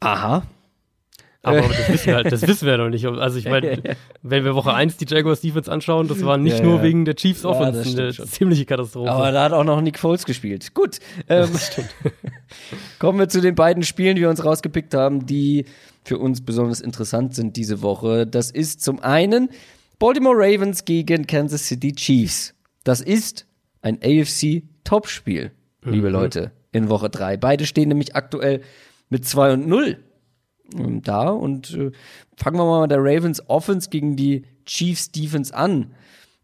Aha. 0.00 0.42
Aber 1.46 1.60
das 1.60 1.88
wissen, 1.88 2.06
wir 2.06 2.14
halt, 2.16 2.32
das 2.32 2.46
wissen 2.46 2.66
wir 2.66 2.76
noch 2.76 2.88
nicht. 2.88 3.06
Also 3.06 3.38
ich 3.38 3.48
meine, 3.48 3.80
wenn 4.22 4.44
wir 4.44 4.54
Woche 4.56 4.74
1 4.74 4.96
die 4.96 5.06
Jaguars 5.08 5.40
Defense 5.40 5.70
anschauen, 5.70 6.08
das 6.08 6.24
war 6.24 6.38
nicht 6.38 6.58
ja, 6.58 6.64
nur 6.64 6.82
wegen 6.82 7.04
der 7.04 7.14
Chiefs 7.14 7.44
Offense 7.44 7.82
eine 7.88 8.12
schon. 8.12 8.26
ziemliche 8.26 8.64
Katastrophe. 8.64 9.12
Aber 9.12 9.30
da 9.30 9.44
hat 9.44 9.52
auch 9.52 9.62
noch 9.62 9.80
Nick 9.80 9.98
Foles 9.98 10.24
gespielt. 10.24 10.74
Gut. 10.74 10.98
Ähm, 11.28 11.48
kommen 12.98 13.20
wir 13.20 13.28
zu 13.28 13.40
den 13.40 13.54
beiden 13.54 13.84
Spielen, 13.84 14.16
die 14.16 14.22
wir 14.22 14.30
uns 14.30 14.44
rausgepickt 14.44 14.92
haben, 14.94 15.26
die 15.26 15.66
für 16.02 16.18
uns 16.18 16.44
besonders 16.44 16.80
interessant 16.80 17.34
sind 17.36 17.56
diese 17.56 17.80
Woche. 17.80 18.26
Das 18.26 18.50
ist 18.50 18.82
zum 18.82 19.00
einen 19.00 19.48
Baltimore 20.00 20.36
Ravens 20.36 20.84
gegen 20.84 21.28
Kansas 21.28 21.68
City 21.68 21.92
Chiefs. 21.92 22.54
Das 22.82 23.00
ist 23.00 23.46
ein 23.82 23.98
AFC-Topspiel, 24.02 25.52
liebe 25.84 26.08
mhm. 26.08 26.12
Leute, 26.12 26.50
in 26.72 26.88
Woche 26.88 27.08
3. 27.08 27.36
Beide 27.36 27.66
stehen 27.66 27.88
nämlich 27.88 28.16
aktuell 28.16 28.62
mit 29.10 29.24
2 29.24 29.52
und 29.52 29.68
0 29.68 29.98
ähm, 30.76 31.02
da 31.02 31.28
und 31.28 31.74
äh, 31.74 31.90
fangen 32.36 32.58
wir 32.58 32.64
mal 32.64 32.82
mit 32.82 32.90
der 32.90 33.00
Ravens 33.00 33.42
Offense 33.48 33.90
gegen 33.90 34.16
die 34.16 34.44
Chiefs 34.64 35.10
Defense 35.10 35.54
an. 35.54 35.92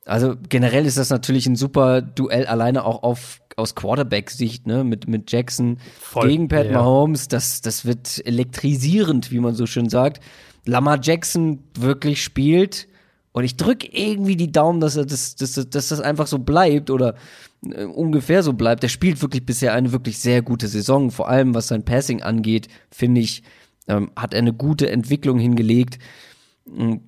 Also 0.05 0.35
generell 0.49 0.85
ist 0.85 0.99
das 0.99 1.11
natürlich 1.11 1.47
ein 1.47 1.57
super 1.57 2.03
Duell 2.03 2.47
alleine 2.47 2.85
auch 2.85 3.03
auf 3.03 3.41
aus 3.57 3.75
Quarterback-Sicht, 3.75 4.67
ne, 4.67 4.83
mit, 4.83 5.09
mit 5.09 5.31
Jackson 5.31 5.77
Voll, 6.01 6.29
gegen 6.29 6.49
Pat 6.49 6.67
ja. 6.67 6.73
Mahomes, 6.73 7.29
das, 7.29 7.61
das 7.61 7.85
wird 7.85 8.27
elektrisierend, 8.27 9.31
wie 9.31 9.41
man 9.41 9.55
so 9.55 9.67
schön 9.67 9.91
sagt. 9.91 10.23
Lamar 10.65 10.99
Jackson 11.03 11.63
wirklich 11.79 12.23
spielt, 12.23 12.89
und 13.33 13.45
ich 13.45 13.57
drücke 13.57 13.89
irgendwie 13.91 14.37
die 14.37 14.53
Daumen, 14.53 14.81
dass, 14.81 14.97
er 14.97 15.07
das, 15.07 15.35
dass, 15.37 15.55
dass 15.55 15.89
das 15.89 16.01
einfach 16.01 16.27
so 16.27 16.39
bleibt 16.39 16.91
oder 16.91 17.15
äh, 17.65 17.85
ungefähr 17.85 18.43
so 18.43 18.53
bleibt. 18.53 18.83
Der 18.83 18.89
spielt 18.89 19.23
wirklich 19.23 19.45
bisher 19.47 19.73
eine 19.73 19.93
wirklich 19.93 20.19
sehr 20.19 20.43
gute 20.43 20.69
Saison. 20.69 21.11
Vor 21.11 21.29
allem 21.29 21.55
was 21.55 21.69
sein 21.69 21.85
Passing 21.85 22.23
angeht, 22.23 22.69
finde 22.91 23.23
ich, 23.23 23.43
ähm, 23.89 24.11
hat 24.17 24.35
er 24.35 24.39
eine 24.39 24.53
gute 24.53 24.91
Entwicklung 24.91 25.39
hingelegt. 25.39 25.99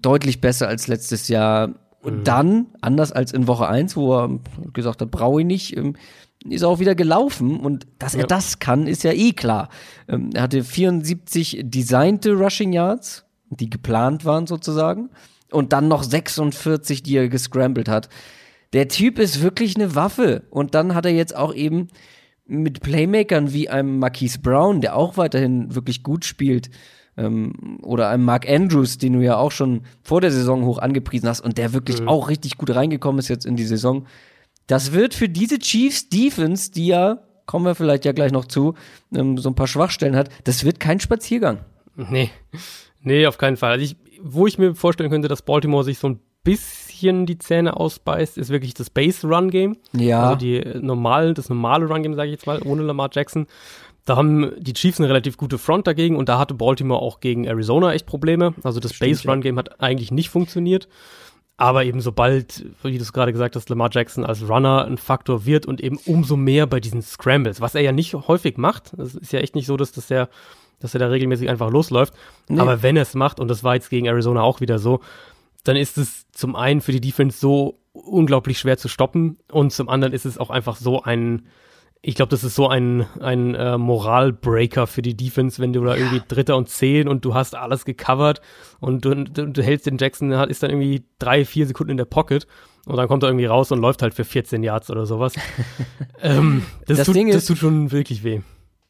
Deutlich 0.03 0.41
besser 0.41 0.69
als 0.69 0.89
letztes 0.89 1.29
Jahr. 1.29 1.75
Und 2.03 2.19
mhm. 2.19 2.25
dann, 2.25 2.67
anders 2.81 3.13
als 3.13 3.33
in 3.33 3.47
Woche 3.47 3.69
1, 3.69 3.97
wo 3.97 4.15
er 4.15 4.41
gesagt 4.73 5.01
hat, 5.01 5.11
brauche 5.11 5.41
ich 5.41 5.47
nicht, 5.47 5.77
ähm, 5.77 5.95
ist 6.49 6.63
er 6.63 6.69
auch 6.69 6.81
wieder 6.81 6.95
gelaufen. 6.95 7.61
Und 7.61 7.87
dass 7.99 8.15
ja. 8.15 8.21
er 8.21 8.27
das 8.27 8.59
kann, 8.59 8.87
ist 8.87 9.05
ja 9.05 9.13
eh 9.13 9.33
klar. 9.33 9.69
Ähm, 10.09 10.31
er 10.35 10.43
hatte 10.43 10.63
74 10.63 11.61
designte 11.65 12.33
Rushing 12.33 12.73
Yards, 12.73 13.25
die 13.51 13.71
geplant 13.71 14.25
waren 14.25 14.47
sozusagen 14.47 15.11
und 15.55 15.73
dann 15.73 15.89
noch 15.89 16.03
46, 16.03 17.03
die 17.03 17.17
er 17.17 17.29
gescrambled 17.29 17.89
hat. 17.89 18.09
Der 18.73 18.89
Typ 18.89 19.19
ist 19.19 19.41
wirklich 19.41 19.77
eine 19.77 19.95
Waffe. 19.95 20.43
Und 20.51 20.75
dann 20.75 20.95
hat 20.95 21.07
er 21.07 21.13
jetzt 21.13 21.35
auch 21.35 21.55
eben 21.55 21.89
mit 22.47 22.81
Playmakern 22.81 23.53
wie 23.53 23.69
einem 23.69 23.99
Marquise 23.99 24.39
Brown, 24.39 24.81
der 24.81 24.97
auch 24.97 25.17
weiterhin 25.17 25.75
wirklich 25.75 26.03
gut 26.03 26.25
spielt, 26.25 26.71
ähm, 27.17 27.79
oder 27.83 28.09
einem 28.09 28.25
Mark 28.25 28.49
Andrews, 28.49 28.99
den 28.99 29.15
du 29.15 29.21
ja 29.21 29.37
auch 29.37 29.53
schon 29.53 29.83
vor 30.03 30.21
der 30.21 30.31
Saison 30.31 30.65
hoch 30.65 30.79
angepriesen 30.79 31.29
hast 31.29 31.41
und 31.41 31.59
der 31.59 31.73
wirklich 31.73 32.01
mhm. 32.01 32.09
auch 32.09 32.29
richtig 32.29 32.59
gut 32.59 32.75
reingekommen 32.75 33.19
ist 33.19 33.29
jetzt 33.29 33.47
in 33.47 33.57
die 33.57 33.65
Saison. 33.65 34.07
Das 34.67 34.93
wird 34.93 35.15
für 35.15 35.29
diese 35.29 35.59
Chiefs 35.59 36.09
Defense, 36.09 36.73
die 36.73 36.87
ja, 36.89 37.19
kommen 37.47 37.67
wir 37.67 37.75
vielleicht 37.75 38.05
ja 38.05 38.13
gleich 38.13 38.33
noch 38.33 38.47
zu, 38.47 38.75
ähm, 39.15 39.39
so 39.39 39.49
ein 39.49 39.55
paar 39.55 39.67
Schwachstellen 39.67 40.17
hat, 40.17 40.31
das 40.45 40.65
wird 40.65 40.81
kein 40.81 41.01
Spaziergang. 41.01 41.61
Nee. 41.97 42.31
Nee, 43.03 43.27
auf 43.27 43.39
keinen 43.39 43.57
Fall. 43.57 43.73
Also 43.73 43.85
ich, 43.85 43.97
wo 44.23 44.47
ich 44.47 44.59
mir 44.59 44.75
vorstellen 44.75 45.11
könnte, 45.11 45.29
dass 45.29 45.43
Baltimore 45.43 45.85
sich 45.85 45.99
so 45.99 46.09
ein 46.09 46.21
bisschen 46.43 46.84
die 47.01 47.39
Zähne 47.39 47.77
ausbeißt, 47.77 48.39
ist 48.39 48.51
wirklich 48.51 48.75
das 48.75 48.91
Base-Run-Game. 48.91 49.77
Ja. 49.93 50.25
Also 50.25 50.37
die 50.37 50.63
normal, 50.81 51.35
das 51.35 51.49
normale 51.49 51.87
Run-Game, 51.87 52.15
sage 52.15 52.29
ich 52.29 52.33
jetzt 52.33 52.47
mal, 52.47 52.61
ohne 52.65 52.83
Lamar 52.83 53.11
Jackson. 53.13 53.47
Da 54.05 54.17
haben 54.17 54.53
die 54.59 54.75
Chiefs 54.75 55.01
eine 55.01 55.09
relativ 55.09 55.37
gute 55.37 55.57
Front 55.57 55.87
dagegen 55.87 56.17
und 56.17 56.29
da 56.29 56.39
hatte 56.39 56.55
Baltimore 56.55 57.01
auch 57.01 57.21
gegen 57.21 57.45
Arizona 57.45 57.93
echt 57.93 58.07
Probleme. 58.07 58.55
Also 58.63 58.81
das 58.81 58.99
Base-Run-Game 58.99 59.59
hat 59.59 59.81
eigentlich 59.81 60.11
nicht 60.11 60.29
funktioniert. 60.29 60.89
Aber 61.57 61.85
eben 61.85 62.01
sobald, 62.01 62.67
wie 62.83 62.99
du 62.99 63.03
es 63.03 63.13
gerade 63.13 63.33
gesagt 63.33 63.55
hast, 63.55 63.69
Lamar 63.69 63.89
Jackson 63.93 64.25
als 64.25 64.49
Runner 64.49 64.85
ein 64.85 64.99
Faktor 64.99 65.47
wird 65.47 65.67
und 65.67 65.81
eben 65.81 65.99
umso 66.05 66.37
mehr 66.37 66.67
bei 66.67 66.81
diesen 66.81 67.01
Scrambles, 67.01 67.61
was 67.61 67.77
er 67.77 67.83
ja 67.83 67.93
nicht 67.93 68.15
häufig 68.15 68.59
macht. 68.59 68.93
Es 68.95 69.15
ist 69.15 69.33
ja 69.33 69.39
echt 69.39 69.55
nicht 69.55 69.67
so, 69.67 69.77
dass 69.77 69.93
das 69.93 70.09
der 70.09 70.29
dass 70.85 70.95
er 70.95 71.01
da 71.01 71.07
regelmäßig 71.07 71.49
einfach 71.49 71.71
losläuft. 71.71 72.13
Nee. 72.49 72.61
Aber 72.61 72.83
wenn 72.83 72.97
er 72.97 73.03
es 73.03 73.15
macht, 73.15 73.41
und 73.41 73.49
das 73.49 73.65
war 73.65 73.75
jetzt 73.75 73.89
gegen 73.89 74.07
Arizona 74.07 74.43
auch 74.43 74.61
wieder 74.61 74.79
so, 74.79 75.01
dann 75.65 75.77
ist 75.77 75.99
es 75.99 76.31
zum 76.31 76.57
einen 76.57 76.81
für 76.81 76.93
die 76.93 77.01
Defense 77.01 77.39
so 77.39 77.81
unglaublich 77.93 78.59
schwer 78.59 78.77
zu 78.77 78.89
stoppen 78.89 79.39
und 79.51 79.73
zum 79.73 79.89
anderen 79.89 80.13
ist 80.13 80.27
es 80.27 80.39
auch 80.39 80.51
einfach 80.51 80.77
so 80.77 81.03
ein, 81.03 81.47
ich 82.03 82.15
glaube, 82.15 82.31
das 82.31 82.45
ist 82.45 82.55
so 82.55 82.69
ein, 82.69 83.07
ein 83.21 83.55
äh, 83.55 83.79
Moralbreaker 83.79 84.87
für 84.87 85.01
die 85.01 85.17
Defense, 85.17 85.61
wenn 85.63 85.73
du 85.73 85.83
da 85.85 85.97
irgendwie 85.97 86.23
Dritter 86.29 86.57
und 86.57 86.69
Zehn 86.69 87.09
und 87.09 87.25
du 87.25 87.35
hast 87.35 87.55
alles 87.55 87.85
gecovert 87.85 88.43
und 88.81 89.05
du, 89.05 89.25
du, 89.25 89.49
du 89.49 89.63
hältst 89.63 89.87
den 89.87 89.97
Jackson, 89.97 90.31
ist 90.33 90.63
dann 90.63 90.71
irgendwie 90.71 91.05
drei, 91.19 91.45
vier 91.45 91.67
Sekunden 91.67 91.93
in 91.93 91.97
der 91.97 92.05
Pocket 92.05 92.47
und 92.85 92.97
dann 92.97 93.09
kommt 93.09 93.23
er 93.23 93.31
irgendwie 93.31 93.47
raus 93.47 93.73
und 93.73 93.81
läuft 93.81 94.03
halt 94.03 94.13
für 94.13 94.25
14 94.25 94.63
Yards 94.63 94.91
oder 94.91 95.07
sowas. 95.07 95.35
ähm, 96.21 96.65
das, 96.87 96.99
das, 96.99 97.07
tut, 97.07 97.17
Ding 97.17 97.29
ist, 97.29 97.37
das 97.37 97.47
tut 97.47 97.59
schon 97.59 97.91
wirklich 97.91 98.23
weh. 98.23 98.43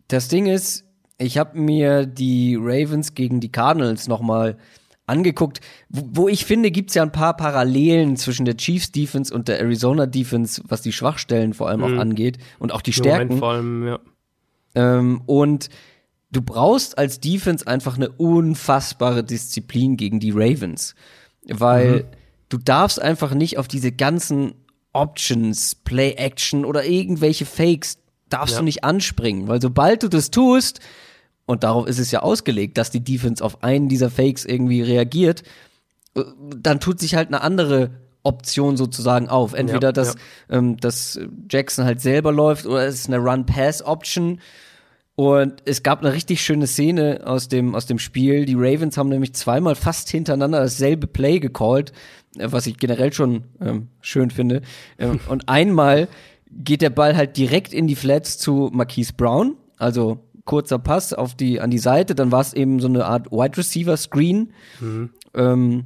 Das 0.08 0.28
Ding 0.28 0.46
ist, 0.46 0.84
ich 1.18 1.38
habe 1.38 1.58
mir 1.58 2.06
die 2.06 2.56
Ravens 2.60 3.14
gegen 3.14 3.38
die 3.38 3.52
Cardinals 3.52 4.08
nochmal 4.08 4.56
angeguckt, 5.06 5.60
wo, 5.88 6.28
ich 6.28 6.44
finde, 6.44 6.70
gibt's 6.70 6.94
ja 6.94 7.02
ein 7.02 7.12
paar 7.12 7.36
Parallelen 7.36 8.16
zwischen 8.16 8.46
der 8.46 8.56
Chiefs 8.56 8.90
Defense 8.90 9.34
und 9.34 9.48
der 9.48 9.60
Arizona 9.60 10.06
Defense, 10.06 10.62
was 10.66 10.82
die 10.82 10.92
Schwachstellen 10.92 11.52
vor 11.52 11.68
allem 11.68 11.80
mhm. 11.80 11.84
auch 11.84 12.00
angeht 12.00 12.38
und 12.58 12.72
auch 12.72 12.82
die 12.82 12.92
Stärken. 12.92 13.38
vor 13.38 13.52
allem, 13.52 13.86
ja. 13.86 13.98
Ähm, 14.74 15.22
und 15.26 15.68
du 16.32 16.42
brauchst 16.42 16.98
als 16.98 17.20
Defense 17.20 17.66
einfach 17.66 17.96
eine 17.96 18.10
unfassbare 18.10 19.22
Disziplin 19.22 19.96
gegen 19.96 20.20
die 20.20 20.32
Ravens, 20.32 20.94
weil 21.46 21.90
mhm. 21.90 22.04
du 22.48 22.58
darfst 22.58 23.00
einfach 23.00 23.34
nicht 23.34 23.58
auf 23.58 23.68
diese 23.68 23.92
ganzen 23.92 24.54
Options, 24.92 25.74
Play 25.74 26.12
Action 26.12 26.64
oder 26.64 26.84
irgendwelche 26.84 27.46
Fakes 27.46 27.98
darfst 28.30 28.54
ja. 28.54 28.60
du 28.60 28.64
nicht 28.64 28.84
anspringen, 28.84 29.48
weil 29.48 29.60
sobald 29.60 30.02
du 30.02 30.08
das 30.08 30.30
tust, 30.30 30.80
und 31.46 31.64
darauf 31.64 31.86
ist 31.86 31.98
es 31.98 32.10
ja 32.10 32.20
ausgelegt, 32.20 32.78
dass 32.78 32.90
die 32.90 33.04
Defense 33.04 33.44
auf 33.44 33.62
einen 33.62 33.88
dieser 33.88 34.10
Fakes 34.10 34.44
irgendwie 34.44 34.82
reagiert, 34.82 35.42
äh, 36.14 36.22
dann 36.56 36.80
tut 36.80 37.00
sich 37.00 37.14
halt 37.14 37.28
eine 37.28 37.42
andere 37.42 37.90
Option 38.22 38.76
sozusagen 38.76 39.28
auf. 39.28 39.52
Entweder, 39.52 39.88
ja, 39.88 39.92
dass, 39.92 40.14
ja. 40.48 40.56
Ähm, 40.56 40.76
dass 40.78 41.20
Jackson 41.50 41.84
halt 41.84 42.00
selber 42.00 42.32
läuft 42.32 42.66
oder 42.66 42.86
es 42.86 42.94
ist 42.96 43.08
eine 43.08 43.18
Run-Pass-Option. 43.18 44.40
Und 45.16 45.62
es 45.64 45.84
gab 45.84 46.00
eine 46.00 46.12
richtig 46.12 46.42
schöne 46.42 46.66
Szene 46.66 47.20
aus 47.24 47.46
dem, 47.46 47.76
aus 47.76 47.86
dem 47.86 48.00
Spiel. 48.00 48.46
Die 48.46 48.56
Ravens 48.56 48.96
haben 48.96 49.10
nämlich 49.10 49.32
zweimal 49.34 49.76
fast 49.76 50.08
hintereinander 50.08 50.60
dasselbe 50.60 51.06
Play 51.06 51.38
gecallt, 51.38 51.92
äh, 52.36 52.48
was 52.50 52.66
ich 52.66 52.78
generell 52.78 53.12
schon 53.12 53.44
ähm, 53.60 53.88
schön 54.00 54.30
finde. 54.30 54.62
Ähm, 54.98 55.20
und 55.28 55.48
einmal 55.48 56.08
geht 56.50 56.82
der 56.82 56.90
Ball 56.90 57.16
halt 57.16 57.36
direkt 57.36 57.72
in 57.72 57.86
die 57.86 57.94
Flats 57.94 58.38
zu 58.38 58.70
Marquise 58.72 59.12
Brown, 59.16 59.56
also 59.76 60.20
kurzer 60.44 60.78
Pass 60.78 61.12
auf 61.12 61.34
die, 61.34 61.60
an 61.60 61.70
die 61.70 61.78
Seite, 61.78 62.14
dann 62.14 62.32
war 62.32 62.40
es 62.40 62.52
eben 62.52 62.80
so 62.80 62.88
eine 62.88 63.06
Art 63.06 63.30
Wide 63.30 63.56
Receiver 63.56 63.96
Screen. 63.96 64.52
Mhm. 64.80 65.10
Ähm, 65.34 65.84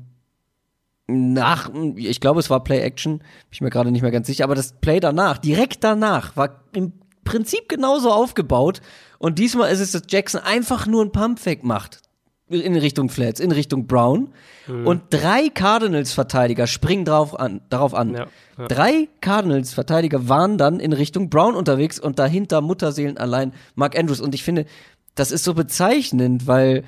nach, 1.06 1.70
ich 1.96 2.20
glaube, 2.20 2.40
es 2.40 2.50
war 2.50 2.62
Play 2.64 2.80
Action, 2.80 3.18
bin 3.18 3.26
ich 3.50 3.60
mir 3.60 3.70
gerade 3.70 3.90
nicht 3.90 4.02
mehr 4.02 4.10
ganz 4.10 4.26
sicher, 4.26 4.44
aber 4.44 4.54
das 4.54 4.74
Play 4.74 5.00
danach, 5.00 5.38
direkt 5.38 5.82
danach, 5.82 6.36
war 6.36 6.64
im 6.72 6.92
Prinzip 7.24 7.68
genauso 7.68 8.10
aufgebaut. 8.10 8.80
Und 9.18 9.38
diesmal 9.38 9.70
ist 9.70 9.80
es, 9.80 9.92
dass 9.92 10.02
Jackson 10.08 10.40
einfach 10.40 10.86
nur 10.86 11.04
ein 11.04 11.12
Pump-Fake 11.12 11.64
macht 11.64 12.07
in 12.48 12.76
Richtung 12.76 13.08
Flats, 13.10 13.40
in 13.40 13.52
Richtung 13.52 13.86
Brown. 13.86 14.28
Mhm. 14.66 14.86
Und 14.86 15.02
drei 15.10 15.48
Cardinals-Verteidiger 15.48 16.66
springen 16.66 17.04
drauf 17.04 17.38
an, 17.38 17.60
darauf 17.68 17.94
an. 17.94 18.14
Ja, 18.14 18.26
ja. 18.58 18.66
Drei 18.68 19.08
Cardinals-Verteidiger 19.20 20.28
waren 20.28 20.58
dann 20.58 20.80
in 20.80 20.92
Richtung 20.92 21.30
Brown 21.30 21.54
unterwegs 21.54 21.98
und 21.98 22.18
dahinter 22.18 22.60
Mutterseelen 22.60 23.18
allein 23.18 23.52
Mark 23.74 23.98
Andrews. 23.98 24.20
Und 24.20 24.34
ich 24.34 24.42
finde, 24.42 24.66
das 25.14 25.30
ist 25.30 25.44
so 25.44 25.54
bezeichnend, 25.54 26.46
weil 26.46 26.84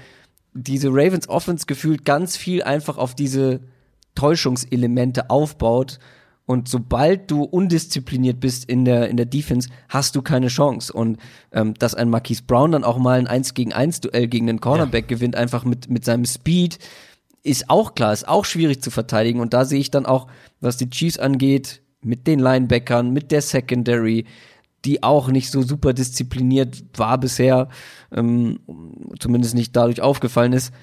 diese 0.53 0.89
Ravens 0.89 1.29
Offense 1.29 1.67
gefühlt 1.67 2.05
ganz 2.05 2.37
viel 2.37 2.63
einfach 2.63 2.99
auf 2.99 3.15
diese 3.15 3.61
Täuschungselemente 4.15 5.31
aufbaut 5.31 5.99
und 6.51 6.69
sobald 6.69 7.31
du 7.31 7.45
undiszipliniert 7.45 8.41
bist 8.41 8.65
in 8.65 8.85
der, 8.85 9.09
in 9.09 9.17
der 9.17 9.27
Defense, 9.27 9.69
hast 9.89 10.17
du 10.17 10.21
keine 10.21 10.49
Chance. 10.49 10.93
Und 10.93 11.19
ähm, 11.53 11.75
dass 11.75 11.95
ein 11.95 12.11
Marquise 12.11 12.43
Brown 12.45 12.73
dann 12.73 12.83
auch 12.83 12.99
mal 12.99 13.21
ein 13.21 13.29
1 13.29 13.55
gegen 13.55 13.73
1 13.73 14.01
Duell 14.01 14.27
gegen 14.27 14.49
den 14.49 14.61
Cornerback 14.61 15.09
ja. 15.09 15.17
gewinnt, 15.17 15.37
einfach 15.37 15.65
mit, 15.65 15.89
mit 15.89 16.05
seinem 16.05 16.25
Speed, 16.25 16.81
ist 17.45 17.71
auch 17.71 17.95
klar, 17.95 18.13
ist 18.13 18.27
auch 18.27 18.45
schwierig 18.45 18.83
zu 18.83 18.91
verteidigen. 18.91 19.39
Und 19.39 19.55
da 19.55 19.65
sehe 19.65 19.79
ich 19.79 19.93
dann 19.93 20.07
auch, 20.07 20.27
was 20.61 20.77
die 20.77 20.91
Chiefs 20.91 21.21
angeht, 21.21 21.83
mit 22.03 22.27
den 22.27 22.41
Linebackern, 22.41 23.13
mit 23.13 23.31
der 23.31 23.43
Secondary, 23.43 24.25
die 24.85 25.05
auch 25.05 25.29
nicht 25.29 25.53
so 25.53 25.63
super 25.63 25.93
diszipliniert 25.93 26.83
war 26.97 27.19
bisher, 27.19 27.69
ähm, 28.11 28.59
zumindest 29.21 29.55
nicht 29.55 29.77
dadurch 29.77 30.01
aufgefallen 30.01 30.53
ist. 30.53 30.75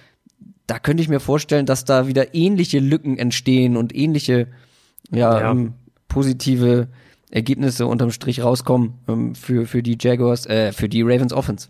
Da 0.65 0.79
könnte 0.79 1.03
ich 1.03 1.09
mir 1.09 1.19
vorstellen, 1.19 1.65
dass 1.65 1.83
da 1.83 2.07
wieder 2.07 2.33
ähnliche 2.33 2.79
Lücken 2.79 3.17
entstehen 3.17 3.75
und 3.75 3.93
ähnliche 3.93 4.47
ja, 5.11 5.39
ja. 5.39 5.51
Ähm, 5.51 5.73
positive 6.07 6.87
Ergebnisse 7.29 7.85
unterm 7.85 8.11
Strich 8.11 8.43
rauskommen 8.43 8.93
ähm, 9.07 9.35
für, 9.35 9.65
für 9.65 9.83
die 9.83 9.97
Jaguars, 9.99 10.45
äh, 10.45 10.71
für 10.71 10.89
die 10.89 11.01
Ravens 11.01 11.33
Offense. 11.33 11.69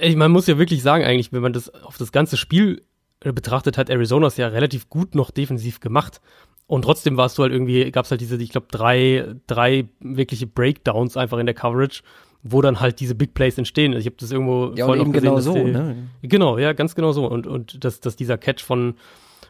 Ich, 0.00 0.16
man 0.16 0.30
muss 0.30 0.46
ja 0.46 0.58
wirklich 0.58 0.82
sagen, 0.82 1.04
eigentlich, 1.04 1.32
wenn 1.32 1.42
man 1.42 1.52
das 1.52 1.70
auf 1.70 1.96
das 1.96 2.12
ganze 2.12 2.36
Spiel 2.36 2.82
betrachtet, 3.20 3.78
hat 3.78 3.88
Arizona 3.88 4.26
es 4.26 4.36
ja 4.36 4.48
relativ 4.48 4.88
gut 4.88 5.14
noch 5.14 5.30
defensiv 5.30 5.80
gemacht. 5.80 6.20
Und 6.66 6.82
trotzdem 6.82 7.16
warst 7.16 7.38
du 7.38 7.42
halt 7.42 7.52
irgendwie, 7.52 7.90
gab 7.92 8.04
es 8.04 8.10
halt 8.10 8.20
diese, 8.20 8.36
ich 8.36 8.50
glaube, 8.50 8.66
drei, 8.70 9.36
drei 9.46 9.88
wirkliche 10.00 10.46
Breakdowns 10.46 11.16
einfach 11.16 11.38
in 11.38 11.46
der 11.46 11.54
Coverage, 11.54 12.02
wo 12.42 12.60
dann 12.60 12.80
halt 12.80 13.00
diese 13.00 13.14
Big 13.14 13.34
Plays 13.34 13.56
entstehen. 13.56 13.94
Also 13.94 14.00
ich 14.00 14.06
habe 14.06 14.16
das 14.18 14.32
irgendwo 14.32 14.72
ja, 14.74 14.86
und 14.86 15.00
eben 15.00 15.12
gesehen, 15.12 15.30
genau 15.30 15.40
so, 15.40 15.54
die, 15.54 15.64
ne? 15.64 16.08
Genau, 16.22 16.58
ja, 16.58 16.72
ganz 16.72 16.94
genau 16.94 17.12
so. 17.12 17.26
Und, 17.26 17.46
und 17.46 17.84
dass, 17.84 18.00
dass 18.00 18.16
dieser 18.16 18.36
Catch 18.36 18.62
von, 18.62 18.94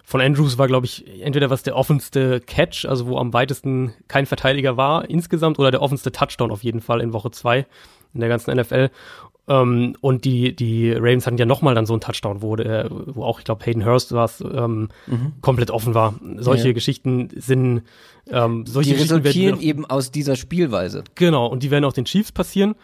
von 0.08 0.20
Andrews 0.20 0.56
war, 0.56 0.68
glaube 0.68 0.86
ich, 0.86 1.04
entweder 1.20 1.50
was 1.50 1.64
der 1.64 1.74
offenste 1.74 2.40
Catch, 2.40 2.84
also 2.84 3.08
wo 3.08 3.18
am 3.18 3.32
weitesten 3.32 3.92
kein 4.06 4.24
Verteidiger 4.24 4.76
war 4.76 5.10
insgesamt, 5.10 5.58
oder 5.58 5.72
der 5.72 5.82
offenste 5.82 6.12
Touchdown 6.12 6.52
auf 6.52 6.62
jeden 6.62 6.80
Fall 6.80 7.00
in 7.00 7.12
Woche 7.12 7.32
zwei 7.32 7.66
in 8.14 8.20
der 8.20 8.28
ganzen 8.28 8.56
NFL. 8.56 8.90
Ähm, 9.48 9.96
und 10.00 10.24
die, 10.24 10.54
die 10.54 10.92
Ravens 10.92 11.26
hatten 11.26 11.38
ja 11.38 11.44
nochmal 11.44 11.74
dann 11.74 11.86
so 11.86 11.92
einen 11.92 12.00
Touchdown, 12.00 12.40
wo, 12.40 12.54
der, 12.54 12.88
wo 12.88 13.24
auch, 13.24 13.40
ich 13.40 13.44
glaube, 13.44 13.66
Hayden 13.66 13.84
Hurst 13.84 14.12
war 14.12 14.30
ähm, 14.42 14.90
mhm. 15.08 15.32
komplett 15.40 15.72
offen 15.72 15.94
war. 15.94 16.14
Solche 16.36 16.68
ja. 16.68 16.72
Geschichten 16.72 17.28
sind 17.34 17.82
ähm, 18.30 18.64
solche 18.64 18.94
Die 18.94 19.00
resultieren 19.00 19.60
eben 19.60 19.86
aus 19.86 20.12
dieser 20.12 20.36
Spielweise. 20.36 21.02
Genau, 21.16 21.46
und 21.46 21.64
die 21.64 21.72
werden 21.72 21.84
auch 21.84 21.92
den 21.92 22.04
Chiefs 22.04 22.30
passieren. 22.30 22.76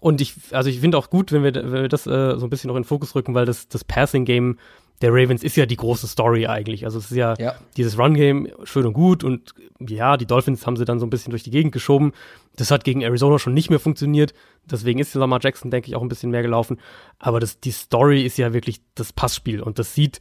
Und 0.00 0.20
ich, 0.20 0.34
also 0.52 0.68
ich 0.68 0.80
finde 0.80 0.98
auch 0.98 1.10
gut, 1.10 1.32
wenn 1.32 1.42
wir, 1.42 1.54
wenn 1.54 1.82
wir 1.82 1.88
das 1.88 2.06
äh, 2.06 2.38
so 2.38 2.46
ein 2.46 2.50
bisschen 2.50 2.68
noch 2.68 2.76
in 2.76 2.82
den 2.82 2.88
Fokus 2.88 3.14
rücken, 3.14 3.34
weil 3.34 3.46
das, 3.46 3.68
das 3.68 3.84
Passing-Game 3.84 4.58
der 5.02 5.12
Ravens 5.12 5.42
ist 5.42 5.56
ja 5.56 5.66
die 5.66 5.76
große 5.76 6.06
Story 6.06 6.46
eigentlich. 6.46 6.84
Also 6.84 6.98
es 6.98 7.10
ist 7.10 7.16
ja, 7.16 7.34
ja. 7.38 7.54
dieses 7.76 7.98
Run-Game 7.98 8.48
schön 8.64 8.86
und 8.86 8.94
gut 8.94 9.24
und 9.24 9.54
ja, 9.78 10.16
die 10.16 10.26
Dolphins 10.26 10.66
haben 10.66 10.76
sie 10.76 10.86
dann 10.86 10.98
so 10.98 11.06
ein 11.06 11.10
bisschen 11.10 11.30
durch 11.30 11.42
die 11.42 11.50
Gegend 11.50 11.72
geschoben. 11.72 12.12
Das 12.56 12.70
hat 12.70 12.84
gegen 12.84 13.02
Arizona 13.02 13.38
schon 13.38 13.52
nicht 13.52 13.68
mehr 13.68 13.80
funktioniert. 13.80 14.32
Deswegen 14.64 14.98
ist 14.98 15.14
Lamar 15.14 15.40
Jackson, 15.42 15.70
denke 15.70 15.88
ich, 15.88 15.96
auch 15.96 16.02
ein 16.02 16.08
bisschen 16.08 16.30
mehr 16.30 16.42
gelaufen. 16.42 16.78
Aber 17.18 17.40
das, 17.40 17.60
die 17.60 17.72
Story 17.72 18.22
ist 18.24 18.38
ja 18.38 18.54
wirklich 18.54 18.80
das 18.94 19.12
Passspiel 19.12 19.60
und 19.60 19.78
das 19.78 19.94
sieht 19.94 20.20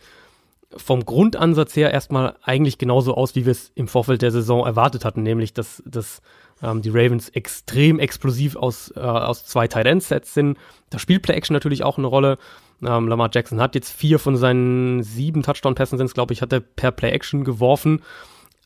vom 0.76 1.06
Grundansatz 1.06 1.76
her 1.76 1.92
erstmal 1.92 2.36
eigentlich 2.42 2.78
genauso 2.78 3.16
aus, 3.16 3.36
wie 3.36 3.46
wir 3.46 3.52
es 3.52 3.72
im 3.76 3.88
Vorfeld 3.88 4.22
der 4.22 4.32
Saison 4.32 4.66
erwartet 4.66 5.06
hatten, 5.06 5.24
nämlich 5.24 5.54
dass, 5.54 5.82
dass 5.86 6.22
ähm, 6.66 6.82
die 6.82 6.90
Ravens 6.90 7.30
extrem 7.30 8.00
explosiv 8.00 8.56
aus, 8.56 8.92
äh, 8.96 9.00
aus 9.00 9.46
zwei 9.46 9.68
Tight 9.68 9.86
End 9.86 10.04
Sets 10.04 10.34
sind. 10.34 10.58
Da 10.90 11.00
spielt 11.00 11.22
Play 11.22 11.36
Action 11.36 11.54
natürlich 11.54 11.84
auch 11.84 11.98
eine 11.98 12.08
Rolle. 12.08 12.38
Ähm, 12.84 13.08
Lamar 13.08 13.30
Jackson 13.32 13.62
hat 13.62 13.76
jetzt 13.76 13.92
vier 13.92 14.20
von 14.20 14.36
seinen 14.36 15.04
sieben 15.04 15.44
Touchdown-Pässen 15.44 15.98
sind 15.98 16.14
glaube 16.14 16.34
ich, 16.34 16.42
hat 16.42 16.52
er 16.52 16.60
per 16.60 16.92
Play-Action 16.92 17.44
geworfen. 17.44 18.02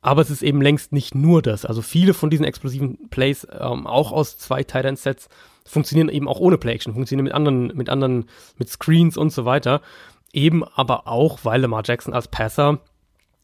Aber 0.02 0.22
es 0.22 0.30
ist 0.30 0.44
eben 0.44 0.62
längst 0.62 0.94
nicht 0.94 1.14
nur 1.14 1.42
das. 1.42 1.66
Also 1.66 1.82
viele 1.82 2.14
von 2.14 2.30
diesen 2.30 2.46
explosiven 2.46 3.10
Plays, 3.10 3.46
ähm, 3.52 3.86
auch 3.86 4.12
aus 4.12 4.38
zwei 4.38 4.64
Tight 4.64 4.86
End 4.86 4.98
Sets, 4.98 5.28
funktionieren 5.66 6.10
eben 6.10 6.28
auch 6.28 6.40
ohne 6.40 6.58
Play-Action, 6.58 6.94
funktionieren 6.94 7.26
mit 7.26 7.34
anderen, 7.34 7.68
mit 7.76 7.90
anderen, 7.90 8.26
mit 8.58 8.70
Screens 8.70 9.18
und 9.18 9.32
so 9.32 9.46
weiter. 9.46 9.82
Eben 10.32 10.64
aber 10.64 11.08
auch, 11.08 11.40
weil 11.44 11.62
Lamar 11.62 11.84
Jackson 11.86 12.14
als 12.14 12.28
Passer 12.28 12.80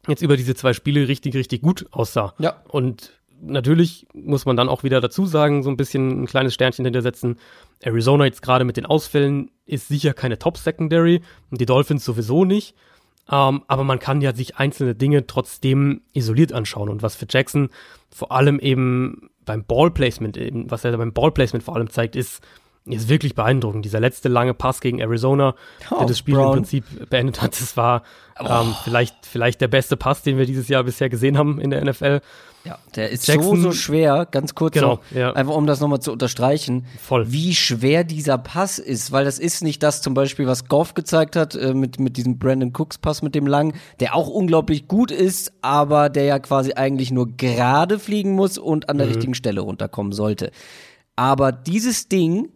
jetzt 0.08 0.22
über 0.22 0.36
diese 0.36 0.54
zwei 0.54 0.72
Spiele 0.72 1.08
richtig, 1.08 1.34
richtig 1.34 1.62
gut 1.62 1.86
aussah. 1.90 2.34
Ja. 2.38 2.62
Und 2.68 3.12
natürlich 3.40 4.06
muss 4.14 4.46
man 4.46 4.56
dann 4.56 4.68
auch 4.68 4.82
wieder 4.82 5.00
dazu 5.00 5.26
sagen, 5.26 5.62
so 5.62 5.70
ein 5.70 5.76
bisschen 5.76 6.22
ein 6.22 6.26
kleines 6.26 6.54
Sternchen 6.54 6.84
hintersetzen. 6.84 7.38
Arizona 7.80 8.24
jetzt 8.24 8.42
gerade 8.42 8.64
mit 8.64 8.76
den 8.76 8.86
Ausfällen 8.86 9.50
ist 9.66 9.88
sicher 9.88 10.14
keine 10.14 10.38
Top-Secondary 10.38 11.22
und 11.50 11.60
die 11.60 11.66
Dolphins 11.66 12.04
sowieso 12.04 12.44
nicht. 12.44 12.74
Um, 13.28 13.56
ähm, 13.56 13.62
aber 13.66 13.82
man 13.82 13.98
kann 13.98 14.20
ja 14.20 14.32
sich 14.32 14.56
einzelne 14.56 14.94
Dinge 14.94 15.26
trotzdem 15.26 16.02
isoliert 16.12 16.52
anschauen. 16.52 16.88
Und 16.88 17.02
was 17.02 17.16
für 17.16 17.26
Jackson 17.28 17.70
vor 18.08 18.30
allem 18.30 18.60
eben 18.60 19.30
beim 19.44 19.64
Ballplacement, 19.64 20.36
eben, 20.36 20.70
was 20.70 20.84
er 20.84 20.96
beim 20.96 21.12
Ballplacement 21.12 21.64
vor 21.64 21.74
allem 21.74 21.90
zeigt, 21.90 22.14
ist, 22.14 22.40
ist 22.84 23.08
wirklich 23.08 23.34
beeindruckend. 23.34 23.84
Dieser 23.84 23.98
letzte 23.98 24.28
lange 24.28 24.54
Pass 24.54 24.80
gegen 24.80 25.00
Arizona, 25.00 25.56
oh, 25.90 25.98
der 25.98 26.06
das 26.06 26.18
Spiel 26.18 26.34
Brown. 26.34 26.46
im 26.46 26.52
Prinzip 26.52 27.10
beendet 27.10 27.42
hat, 27.42 27.60
das 27.60 27.76
war 27.76 28.04
oh. 28.38 28.44
ähm, 28.48 28.74
vielleicht, 28.84 29.26
vielleicht 29.26 29.60
der 29.60 29.68
beste 29.68 29.96
Pass, 29.96 30.22
den 30.22 30.38
wir 30.38 30.46
dieses 30.46 30.68
Jahr 30.68 30.84
bisher 30.84 31.08
gesehen 31.08 31.36
haben 31.36 31.60
in 31.60 31.70
der 31.70 31.84
NFL. 31.84 32.20
Ja, 32.66 32.78
der 32.96 33.10
ist 33.10 33.28
Jackson, 33.28 33.56
so, 33.56 33.70
so 33.70 33.72
schwer, 33.72 34.26
ganz 34.28 34.56
kurz 34.56 34.74
genau, 34.74 34.94
noch, 34.94 35.00
ja. 35.14 35.32
einfach 35.32 35.54
um 35.54 35.66
das 35.66 35.80
nochmal 35.80 36.00
zu 36.00 36.10
unterstreichen, 36.10 36.84
Voll. 36.98 37.30
wie 37.30 37.54
schwer 37.54 38.02
dieser 38.02 38.38
Pass 38.38 38.80
ist, 38.80 39.12
weil 39.12 39.24
das 39.24 39.38
ist 39.38 39.62
nicht 39.62 39.82
das 39.84 40.02
zum 40.02 40.14
Beispiel, 40.14 40.46
was 40.46 40.66
Goff 40.66 40.94
gezeigt 40.94 41.36
hat, 41.36 41.54
äh, 41.54 41.74
mit, 41.74 42.00
mit 42.00 42.16
diesem 42.16 42.38
Brandon 42.38 42.72
Cooks 42.76 42.98
Pass 42.98 43.22
mit 43.22 43.36
dem 43.36 43.46
Lang, 43.46 43.74
der 44.00 44.16
auch 44.16 44.28
unglaublich 44.28 44.88
gut 44.88 45.12
ist, 45.12 45.52
aber 45.62 46.08
der 46.08 46.24
ja 46.24 46.38
quasi 46.40 46.72
eigentlich 46.72 47.12
nur 47.12 47.36
gerade 47.36 48.00
fliegen 48.00 48.32
muss 48.32 48.58
und 48.58 48.88
an 48.88 48.98
der 48.98 49.06
mhm. 49.06 49.12
richtigen 49.12 49.34
Stelle 49.34 49.60
runterkommen 49.60 50.12
sollte. 50.12 50.50
Aber 51.14 51.52
dieses 51.52 52.08
Ding, 52.08 52.50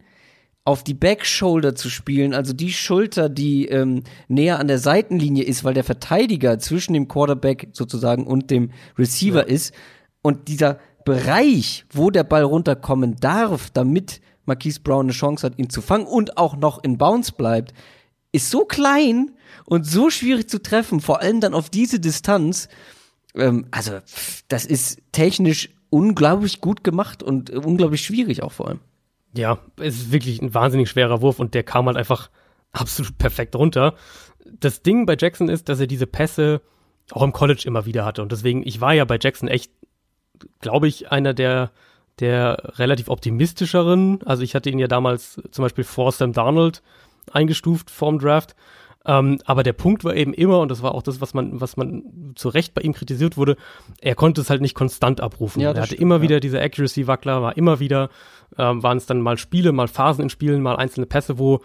auf 0.64 0.84
die 0.84 0.94
Backshoulder 0.94 1.74
zu 1.74 1.88
spielen, 1.88 2.34
also 2.34 2.52
die 2.52 2.72
Schulter, 2.72 3.28
die 3.28 3.66
ähm, 3.66 4.02
näher 4.28 4.58
an 4.58 4.68
der 4.68 4.78
Seitenlinie 4.78 5.44
ist, 5.44 5.64
weil 5.64 5.74
der 5.74 5.84
Verteidiger 5.84 6.58
zwischen 6.58 6.92
dem 6.92 7.08
Quarterback 7.08 7.68
sozusagen 7.72 8.26
und 8.26 8.50
dem 8.50 8.70
Receiver 8.98 9.48
ja. 9.48 9.54
ist, 9.54 9.74
und 10.22 10.48
dieser 10.48 10.78
Bereich, 11.04 11.84
wo 11.92 12.10
der 12.10 12.24
Ball 12.24 12.42
runterkommen 12.42 13.16
darf, 13.16 13.70
damit 13.70 14.20
Marquise 14.44 14.80
Brown 14.80 15.06
eine 15.06 15.12
Chance 15.12 15.46
hat, 15.46 15.58
ihn 15.58 15.70
zu 15.70 15.80
fangen 15.80 16.06
und 16.06 16.36
auch 16.36 16.56
noch 16.56 16.82
in 16.82 16.98
Bounce 16.98 17.32
bleibt, 17.32 17.72
ist 18.32 18.50
so 18.50 18.64
klein 18.64 19.32
und 19.64 19.86
so 19.86 20.10
schwierig 20.10 20.48
zu 20.48 20.62
treffen, 20.62 21.00
vor 21.00 21.20
allem 21.20 21.40
dann 21.40 21.54
auf 21.54 21.70
diese 21.70 22.00
Distanz. 22.00 22.68
Ähm, 23.34 23.66
also, 23.70 23.98
das 24.48 24.66
ist 24.66 25.00
technisch 25.12 25.70
unglaublich 25.90 26.60
gut 26.60 26.84
gemacht 26.84 27.22
und 27.22 27.50
unglaublich 27.50 28.02
schwierig 28.02 28.42
auch 28.42 28.52
vor 28.52 28.68
allem. 28.68 28.80
Ja, 29.34 29.58
es 29.76 29.96
ist 29.96 30.12
wirklich 30.12 30.40
ein 30.42 30.54
wahnsinnig 30.54 30.90
schwerer 30.90 31.22
Wurf 31.22 31.38
und 31.38 31.54
der 31.54 31.62
kam 31.62 31.86
halt 31.86 31.96
einfach 31.96 32.30
absolut 32.72 33.18
perfekt 33.18 33.54
runter. 33.56 33.94
Das 34.44 34.82
Ding 34.82 35.06
bei 35.06 35.16
Jackson 35.18 35.48
ist, 35.48 35.68
dass 35.68 35.80
er 35.80 35.86
diese 35.86 36.06
Pässe 36.06 36.60
auch 37.10 37.22
im 37.22 37.32
College 37.32 37.62
immer 37.66 37.86
wieder 37.86 38.04
hatte 38.04 38.22
und 38.22 38.32
deswegen, 38.32 38.66
ich 38.66 38.80
war 38.80 38.94
ja 38.94 39.04
bei 39.04 39.18
Jackson 39.20 39.48
echt 39.48 39.72
glaube 40.60 40.88
ich, 40.88 41.10
einer 41.10 41.34
der, 41.34 41.70
der 42.18 42.72
relativ 42.78 43.08
optimistischeren. 43.08 44.20
Also 44.24 44.42
ich 44.42 44.54
hatte 44.54 44.70
ihn 44.70 44.78
ja 44.78 44.88
damals 44.88 45.40
zum 45.50 45.62
Beispiel 45.62 45.84
vor 45.84 46.12
Sam 46.12 46.32
Darnold 46.32 46.82
eingestuft 47.32 47.90
vorm 47.90 48.18
Draft. 48.18 48.54
Ähm, 49.06 49.38
aber 49.46 49.62
der 49.62 49.72
Punkt 49.72 50.04
war 50.04 50.14
eben 50.14 50.34
immer, 50.34 50.60
und 50.60 50.70
das 50.70 50.82
war 50.82 50.94
auch 50.94 51.02
das, 51.02 51.20
was 51.22 51.32
man, 51.32 51.60
was 51.60 51.76
man 51.76 52.32
zu 52.34 52.50
Recht 52.50 52.74
bei 52.74 52.82
ihm 52.82 52.92
kritisiert 52.92 53.36
wurde, 53.38 53.56
er 54.00 54.14
konnte 54.14 54.42
es 54.42 54.50
halt 54.50 54.60
nicht 54.60 54.74
konstant 54.74 55.22
abrufen. 55.22 55.62
Ja, 55.62 55.70
er 55.70 55.76
hatte 55.76 55.86
stimmt, 55.86 56.02
immer 56.02 56.16
ja. 56.16 56.22
wieder 56.22 56.40
diese 56.40 56.60
Accuracy-Wackler, 56.60 57.40
war 57.40 57.56
immer 57.56 57.80
wieder, 57.80 58.10
ähm, 58.58 58.82
waren 58.82 58.98
es 58.98 59.06
dann 59.06 59.22
mal 59.22 59.38
Spiele, 59.38 59.72
mal 59.72 59.88
Phasen 59.88 60.24
in 60.24 60.30
Spielen, 60.30 60.60
mal 60.60 60.76
einzelne 60.76 61.06
Pässe, 61.06 61.38
wo, 61.38 61.62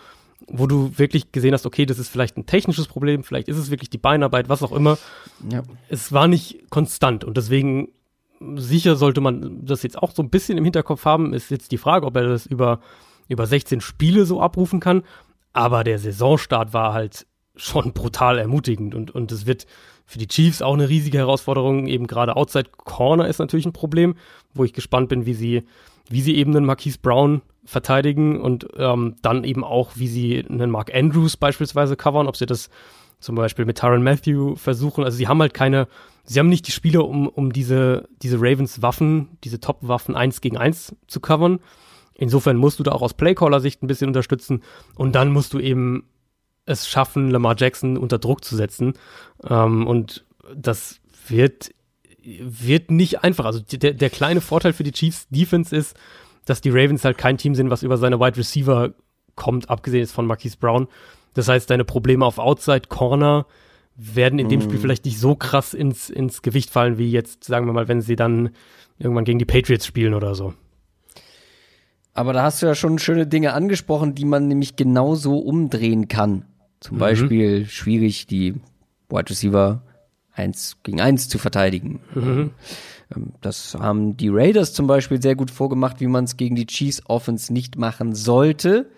wo 0.47 0.65
du 0.65 0.97
wirklich 0.97 1.33
gesehen 1.33 1.53
hast, 1.53 1.65
okay, 1.65 1.85
das 1.85 1.99
ist 1.99 2.07
vielleicht 2.07 2.37
ein 2.37 2.45
technisches 2.45 2.87
Problem, 2.87 3.25
vielleicht 3.25 3.49
ist 3.49 3.57
es 3.57 3.69
wirklich 3.69 3.89
die 3.89 3.97
Beinarbeit, 3.97 4.47
was 4.47 4.63
auch 4.63 4.71
immer. 4.71 4.97
Ja. 5.49 5.63
Es 5.89 6.13
war 6.13 6.29
nicht 6.29 6.69
konstant 6.69 7.25
und 7.25 7.35
deswegen 7.35 7.89
sicher 8.55 8.95
sollte 8.95 9.21
man 9.21 9.65
das 9.65 9.83
jetzt 9.83 9.97
auch 9.97 10.11
so 10.11 10.21
ein 10.23 10.29
bisschen 10.29 10.57
im 10.57 10.63
Hinterkopf 10.63 11.05
haben. 11.05 11.33
Ist 11.33 11.51
jetzt 11.51 11.71
die 11.71 11.77
Frage, 11.77 12.05
ob 12.05 12.15
er 12.15 12.27
das 12.27 12.45
über, 12.45 12.79
über 13.27 13.45
16 13.45 13.81
Spiele 13.81 14.25
so 14.25 14.41
abrufen 14.41 14.79
kann. 14.79 15.03
Aber 15.53 15.83
der 15.83 15.99
Saisonstart 15.99 16.73
war 16.73 16.93
halt 16.93 17.25
schon 17.55 17.93
brutal 17.93 18.37
ermutigend 18.37 18.93
und, 18.95 19.11
und 19.11 19.31
es 19.31 19.45
wird 19.45 19.65
für 20.05 20.19
die 20.19 20.27
Chiefs 20.27 20.61
auch 20.61 20.73
eine 20.73 20.89
riesige 20.89 21.17
Herausforderung. 21.17 21.87
Eben 21.87 22.07
gerade 22.07 22.35
Outside 22.35 22.69
Corner 22.77 23.27
ist 23.27 23.39
natürlich 23.39 23.65
ein 23.65 23.73
Problem, 23.73 24.15
wo 24.53 24.63
ich 24.63 24.73
gespannt 24.73 25.09
bin, 25.09 25.25
wie 25.25 25.33
sie, 25.33 25.63
wie 26.09 26.21
sie 26.21 26.35
eben 26.35 26.55
einen 26.55 26.65
Marquise 26.65 26.99
Brown 27.01 27.41
verteidigen 27.63 28.39
und 28.39 28.67
ähm, 28.77 29.15
dann 29.21 29.43
eben 29.43 29.63
auch, 29.63 29.91
wie 29.95 30.07
sie 30.07 30.45
einen 30.47 30.69
Mark 30.69 30.93
Andrews 30.93 31.37
beispielsweise 31.37 31.95
covern, 31.95 32.27
ob 32.27 32.37
sie 32.37 32.45
das 32.45 32.69
zum 33.25 33.35
Beispiel 33.35 33.65
mit 33.65 33.77
Tyron 33.79 34.03
Matthew 34.03 34.55
versuchen. 34.55 35.03
Also 35.03 35.17
sie 35.17 35.27
haben 35.27 35.41
halt 35.41 35.53
keine, 35.53 35.87
sie 36.23 36.39
haben 36.39 36.47
nicht 36.47 36.67
die 36.67 36.71
Spieler, 36.71 37.05
um, 37.05 37.27
um 37.27 37.51
diese, 37.51 38.07
diese 38.21 38.37
Ravens 38.37 38.81
Waffen, 38.81 39.37
diese 39.43 39.59
Top-Waffen 39.59 40.15
eins 40.15 40.41
gegen 40.41 40.57
eins 40.57 40.95
zu 41.07 41.19
covern. 41.19 41.59
Insofern 42.13 42.55
musst 42.55 42.79
du 42.79 42.83
da 42.83 42.91
auch 42.91 43.01
aus 43.01 43.15
Playcaller-Sicht 43.15 43.83
ein 43.83 43.87
bisschen 43.87 44.07
unterstützen 44.07 44.61
und 44.95 45.15
dann 45.15 45.31
musst 45.33 45.53
du 45.53 45.59
eben 45.59 46.07
es 46.65 46.87
schaffen, 46.87 47.29
Lamar 47.29 47.55
Jackson 47.57 47.97
unter 47.97 48.19
Druck 48.19 48.43
zu 48.43 48.55
setzen. 48.55 48.93
Ähm, 49.47 49.85
und 49.85 50.25
das 50.55 51.01
wird, 51.27 51.71
wird 52.23 52.91
nicht 52.91 53.23
einfach. 53.23 53.45
Also 53.45 53.59
der, 53.59 53.93
der 53.93 54.09
kleine 54.09 54.41
Vorteil 54.41 54.73
für 54.73 54.83
die 54.83 54.91
Chiefs 54.91 55.27
Defense 55.29 55.75
ist, 55.75 55.95
dass 56.45 56.61
die 56.61 56.69
Ravens 56.69 57.03
halt 57.03 57.17
kein 57.17 57.37
Team 57.37 57.55
sind, 57.55 57.69
was 57.69 57.83
über 57.83 57.97
seine 57.97 58.19
Wide 58.19 58.37
Receiver 58.37 58.93
kommt, 59.35 59.69
abgesehen 59.69 60.01
jetzt 60.01 60.13
von 60.13 60.27
Marquise 60.27 60.57
Brown. 60.57 60.87
Das 61.35 61.47
heißt, 61.47 61.69
deine 61.69 61.85
Probleme 61.85 62.25
auf 62.25 62.39
Outside 62.39 62.87
Corner 62.89 63.45
werden 63.95 64.39
in 64.39 64.49
dem 64.49 64.61
Spiel 64.61 64.77
mhm. 64.77 64.81
vielleicht 64.81 65.05
nicht 65.05 65.19
so 65.19 65.35
krass 65.35 65.73
ins, 65.73 66.09
ins 66.09 66.41
Gewicht 66.41 66.69
fallen, 66.69 66.97
wie 66.97 67.11
jetzt, 67.11 67.43
sagen 67.43 67.65
wir 67.65 67.73
mal, 67.73 67.87
wenn 67.87 68.01
sie 68.01 68.15
dann 68.15 68.49
irgendwann 68.97 69.25
gegen 69.25 69.39
die 69.39 69.45
Patriots 69.45 69.85
spielen 69.85 70.13
oder 70.13 70.35
so. 70.35 70.53
Aber 72.13 72.33
da 72.33 72.43
hast 72.43 72.61
du 72.61 72.65
ja 72.65 72.75
schon 72.75 72.97
schöne 72.97 73.27
Dinge 73.27 73.53
angesprochen, 73.53 74.15
die 74.15 74.25
man 74.25 74.47
nämlich 74.47 74.75
genauso 74.77 75.37
umdrehen 75.37 76.07
kann. 76.07 76.45
Zum 76.79 76.95
mhm. 76.95 77.01
Beispiel 77.01 77.65
schwierig, 77.67 78.25
die 78.27 78.55
Wide 79.09 79.29
Receiver 79.29 79.81
eins 80.33 80.77
gegen 80.83 81.01
eins 81.01 81.27
zu 81.27 81.37
verteidigen. 81.37 81.99
Mhm. 82.13 82.51
Ähm, 83.15 83.33
das 83.41 83.75
haben 83.75 84.17
die 84.17 84.29
Raiders 84.29 84.73
zum 84.73 84.87
Beispiel 84.87 85.21
sehr 85.21 85.35
gut 85.35 85.51
vorgemacht, 85.51 85.99
wie 85.99 86.07
man 86.07 86.23
es 86.23 86.37
gegen 86.37 86.55
die 86.55 86.67
Chiefs 86.67 87.01
Offense 87.05 87.51
nicht 87.51 87.77
machen 87.77 88.15
sollte. 88.15 88.89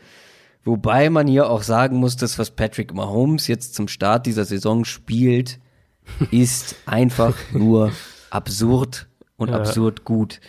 Wobei 0.68 1.10
man 1.10 1.28
hier 1.28 1.50
auch 1.50 1.64
sagen 1.64 1.96
muss, 1.96 2.18
dass 2.18 2.38
was 2.38 2.52
Patrick 2.52 2.94
Mahomes 2.94 3.48
jetzt 3.48 3.74
zum 3.74 3.88
Start 3.88 4.26
dieser 4.26 4.44
Saison 4.44 4.84
spielt, 4.84 5.60
ist 6.32 6.76
einfach 6.86 7.36
nur 7.54 7.94
absurd 8.32 9.08
und 9.38 9.50
ja. 9.50 9.56
absurd 9.56 10.04
gut. 10.04 10.42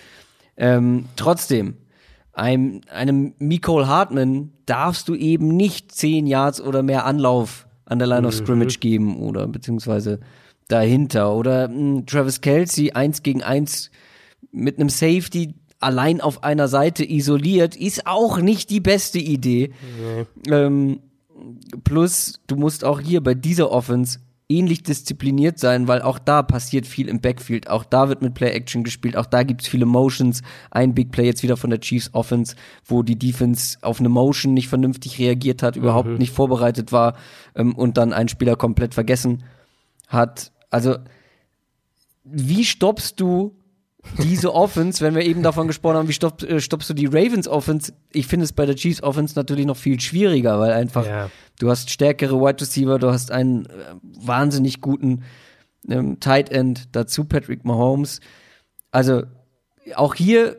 Ähm, 0.57 1.05
trotzdem, 1.15 1.77
einem, 2.33 2.81
einem 2.91 3.35
Nicole 3.39 3.87
Hartman 3.87 4.51
darfst 4.67 5.09
du 5.09 5.15
eben 5.15 5.57
nicht 5.57 5.93
zehn 5.93 6.27
Yards 6.27 6.61
oder 6.61 6.83
mehr 6.83 7.05
Anlauf 7.05 7.69
an 7.85 8.01
der 8.01 8.09
Line 8.09 8.27
of 8.27 8.35
mhm. 8.35 8.45
Scrimmage 8.45 8.81
geben 8.81 9.21
oder 9.21 9.47
beziehungsweise 9.47 10.19
dahinter. 10.67 11.33
Oder 11.33 11.69
mh, 11.69 11.75
hm, 11.75 12.07
Travis 12.07 12.41
Kelsey 12.41 12.91
eins 12.91 13.23
gegen 13.23 13.45
eins 13.45 13.93
mit 14.51 14.81
einem 14.81 14.89
Safety 14.89 15.55
allein 15.81 16.21
auf 16.21 16.43
einer 16.43 16.69
Seite 16.69 17.09
isoliert, 17.09 17.77
ist 17.77 18.07
auch 18.07 18.39
nicht 18.39 18.71
die 18.71 18.81
beste 18.81 19.19
Idee. 19.19 19.73
Nee. 20.01 20.53
Ähm, 20.53 21.01
plus, 21.85 22.41
du 22.47 22.57
musst 22.57 22.85
auch 22.85 23.01
hier 23.01 23.23
bei 23.23 23.35
dieser 23.35 23.71
Offense 23.71 24.19
ähnlich 24.51 24.83
diszipliniert 24.83 25.59
sein, 25.59 25.89
weil 25.89 26.01
auch 26.01 26.19
da 26.19 26.43
passiert 26.43 26.87
viel 26.87 27.09
im 27.09 27.21
Backfield. 27.21 27.69
Auch 27.69 27.85
da 27.85 28.09
wird 28.09 28.23
mit 28.23 28.35
Play-Action 28.35 28.83
gespielt. 28.83 29.17
Auch 29.17 29.27
da 29.27 29.43
gibt's 29.43 29.69
viele 29.69 29.85
Motions. 29.85 30.41
Ein 30.71 30.95
Big 30.95 31.13
Play 31.13 31.27
jetzt 31.27 31.43
wieder 31.43 31.59
von 31.59 31.69
der 31.71 31.81
Chiefs 31.81 32.11
Offense, 32.15 32.57
wo 32.85 33.03
die 33.03 33.19
Defense 33.19 33.77
auf 33.83 34.01
eine 34.01 34.09
Motion 34.09 34.55
nicht 34.55 34.69
vernünftig 34.69 35.19
reagiert 35.19 35.63
hat, 35.63 35.77
mhm. 35.77 35.83
überhaupt 35.83 36.19
nicht 36.19 36.33
vorbereitet 36.33 36.93
war 36.93 37.15
ähm, 37.55 37.75
und 37.75 37.99
dann 37.99 38.15
ein 38.15 38.29
Spieler 38.29 38.57
komplett 38.57 38.95
vergessen 38.95 39.45
hat. 40.07 40.51
Also, 40.71 40.97
wie 42.25 42.65
stoppst 42.65 43.21
du 43.21 43.58
diese 44.23 44.55
Offense, 44.55 45.05
wenn 45.05 45.15
wir 45.15 45.23
eben 45.23 45.43
davon 45.43 45.67
gesprochen 45.67 45.97
haben, 45.97 46.09
wie 46.09 46.13
stopp, 46.13 46.43
äh, 46.43 46.61
stoppst 46.61 46.91
du 46.91 46.95
die 46.95 47.07
Ravens 47.07 47.49
Offense? 47.49 47.93
Ich 48.13 48.27
finde 48.27 48.45
es 48.45 48.53
bei 48.53 48.67
der 48.67 48.77
Chiefs 48.77 49.03
Offense 49.03 49.35
natürlich 49.37 49.67
noch 49.67 49.77
viel 49.77 50.01
schwieriger, 50.01 50.59
weil 50.59 50.73
einfach 50.73 51.07
ja. 51.07 51.31
du 51.59 51.71
hast 51.71 51.91
stärkere 51.91 52.41
Wide 52.41 52.61
Receiver, 52.61 52.99
du 52.99 53.11
hast 53.11 53.31
einen 53.31 53.67
äh, 53.67 53.95
wahnsinnig 54.03 54.81
guten 54.81 55.25
ähm, 55.89 56.21
Tight 56.21 56.51
End, 56.51 56.89
dazu 56.93 57.25
Patrick 57.25 57.65
Mahomes. 57.65 58.21
Also 58.91 59.23
auch 59.95 60.15
hier 60.15 60.57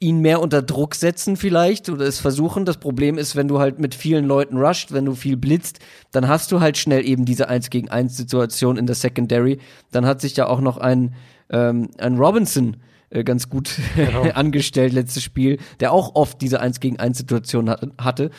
ihn 0.00 0.20
mehr 0.20 0.40
unter 0.40 0.60
Druck 0.60 0.94
setzen 0.94 1.36
vielleicht 1.36 1.88
oder 1.88 2.04
es 2.04 2.18
versuchen. 2.18 2.64
Das 2.64 2.76
Problem 2.76 3.16
ist, 3.16 3.36
wenn 3.36 3.48
du 3.48 3.58
halt 3.58 3.78
mit 3.78 3.94
vielen 3.94 4.26
Leuten 4.26 4.58
rusht, 4.58 4.92
wenn 4.92 5.06
du 5.06 5.14
viel 5.14 5.36
blitzt, 5.36 5.78
dann 6.12 6.28
hast 6.28 6.52
du 6.52 6.60
halt 6.60 6.76
schnell 6.76 7.06
eben 7.06 7.24
diese 7.24 7.48
1 7.48 7.70
gegen 7.70 7.88
1 7.88 8.16
Situation 8.16 8.76
in 8.76 8.86
der 8.86 8.96
Secondary. 8.96 9.58
Dann 9.92 10.04
hat 10.04 10.20
sich 10.20 10.36
ja 10.36 10.46
auch 10.46 10.60
noch 10.60 10.76
ein, 10.76 11.14
ähm, 11.50 11.90
ein 11.98 12.16
Robinson 12.16 12.76
äh, 13.10 13.24
ganz 13.24 13.48
gut 13.48 13.78
genau. 13.96 14.22
angestellt 14.34 14.92
letztes 14.92 15.22
Spiel, 15.22 15.58
der 15.80 15.92
auch 15.92 16.14
oft 16.14 16.40
diese 16.40 16.60
1 16.60 16.80
gegen 16.80 16.98
1 16.98 17.16
Situation 17.16 17.70
hat, 17.70 17.86
hatte. 17.98 18.30